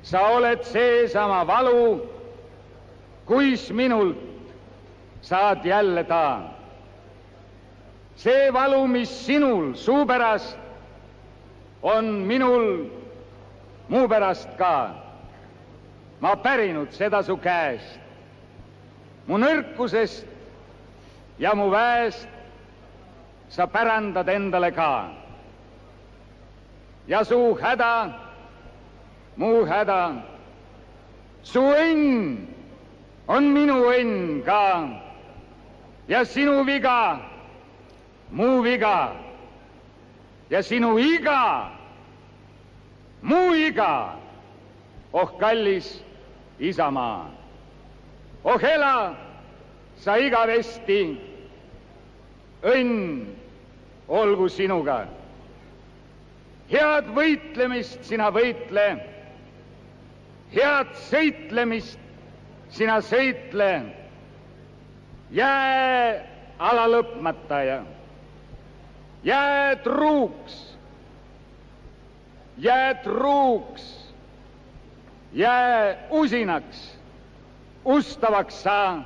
sa 0.03 0.21
oled 0.37 0.63
seesama 0.65 1.45
valu, 1.47 2.01
kuis 3.27 3.71
minult 3.71 4.17
saad 5.21 5.65
jälle 5.65 6.05
ta. 6.05 6.41
see 8.17 8.53
valu, 8.53 8.87
mis 8.87 9.11
sinul 9.27 9.75
suu 9.75 10.07
pärast 10.07 10.66
on 11.87 12.05
minul 12.05 12.91
muu 13.89 14.09
pärast 14.09 14.49
ka. 14.59 14.91
ma 16.21 16.37
pärinud 16.37 16.91
seda 16.91 17.23
su 17.23 17.37
käest, 17.37 18.01
mu 19.27 19.37
nõrkusest 19.39 20.25
ja 21.39 21.53
mu 21.55 21.69
väest 21.71 22.29
sa 23.49 23.67
pärandad 23.67 24.29
endale 24.29 24.73
ka. 24.73 25.11
ja 27.07 27.25
su 27.25 27.55
häda, 27.61 28.11
mu 29.37 29.63
häda, 29.65 30.15
su 31.43 31.63
õnn 31.63 32.35
on 33.29 33.53
minu 33.55 33.79
õnn 33.93 34.43
ka 34.43 34.89
ja 36.09 36.25
sinu 36.25 36.65
viga, 36.67 37.21
mu 38.31 38.63
viga 38.63 39.15
ja 40.51 40.63
sinu 40.63 40.99
iga, 40.99 41.76
mu 43.27 43.55
iga, 43.59 44.15
oh 45.13 45.27
kallis 45.39 46.03
Isamaa. 46.61 47.27
oh 48.45 48.61
ela 48.63 49.17
sa 49.99 50.15
igavesti, 50.17 51.19
õnn 52.63 53.27
olgu 54.09 54.49
sinuga. 54.49 55.07
head 56.71 57.11
võitlemist 57.15 58.07
sina 58.07 58.31
võitle, 58.31 58.87
head 60.55 60.95
sõitlemist 61.11 61.99
sina 62.71 63.01
sõitle, 63.03 63.71
jää 65.31 66.27
ala 66.59 66.87
lõpmata 66.91 67.61
ja 67.67 67.79
jää 69.27 69.77
truuks, 69.83 70.66
jää 72.59 72.95
truuks, 72.95 74.13
jää 75.33 75.97
usinaks, 76.11 76.99
ustavaks 77.85 78.63
sa 78.63 78.99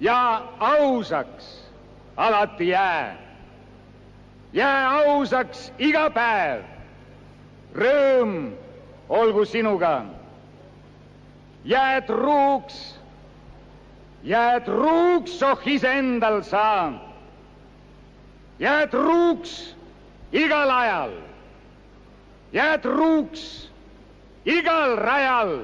ja 0.00 0.42
ausaks 0.58 1.70
alati 2.16 2.68
jää. 2.68 3.16
jää 4.52 4.90
ausaks 4.90 5.72
iga 5.78 6.10
päev. 6.10 6.62
rõõm 7.74 8.52
olgu 9.08 9.44
sinuga. 9.44 10.04
jää 11.64 12.00
truuks, 12.00 13.00
jää 14.22 14.60
truuks, 14.60 15.42
oh 15.42 15.66
iseendal 15.66 16.42
sa 16.42 16.92
jää 18.58 18.86
truuks 18.86 19.76
igal 20.34 20.70
ajal, 20.70 21.12
jää 22.52 22.78
truuks 22.82 23.70
igal 24.44 24.96
rajal, 24.98 25.54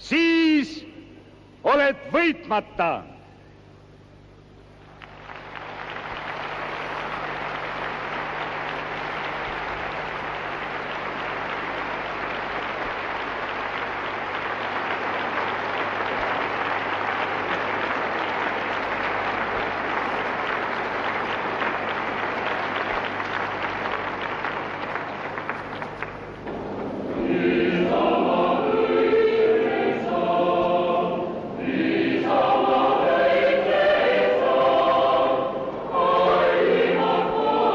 siis 0.00 0.80
oled 1.64 1.96
võitmata 2.12 3.02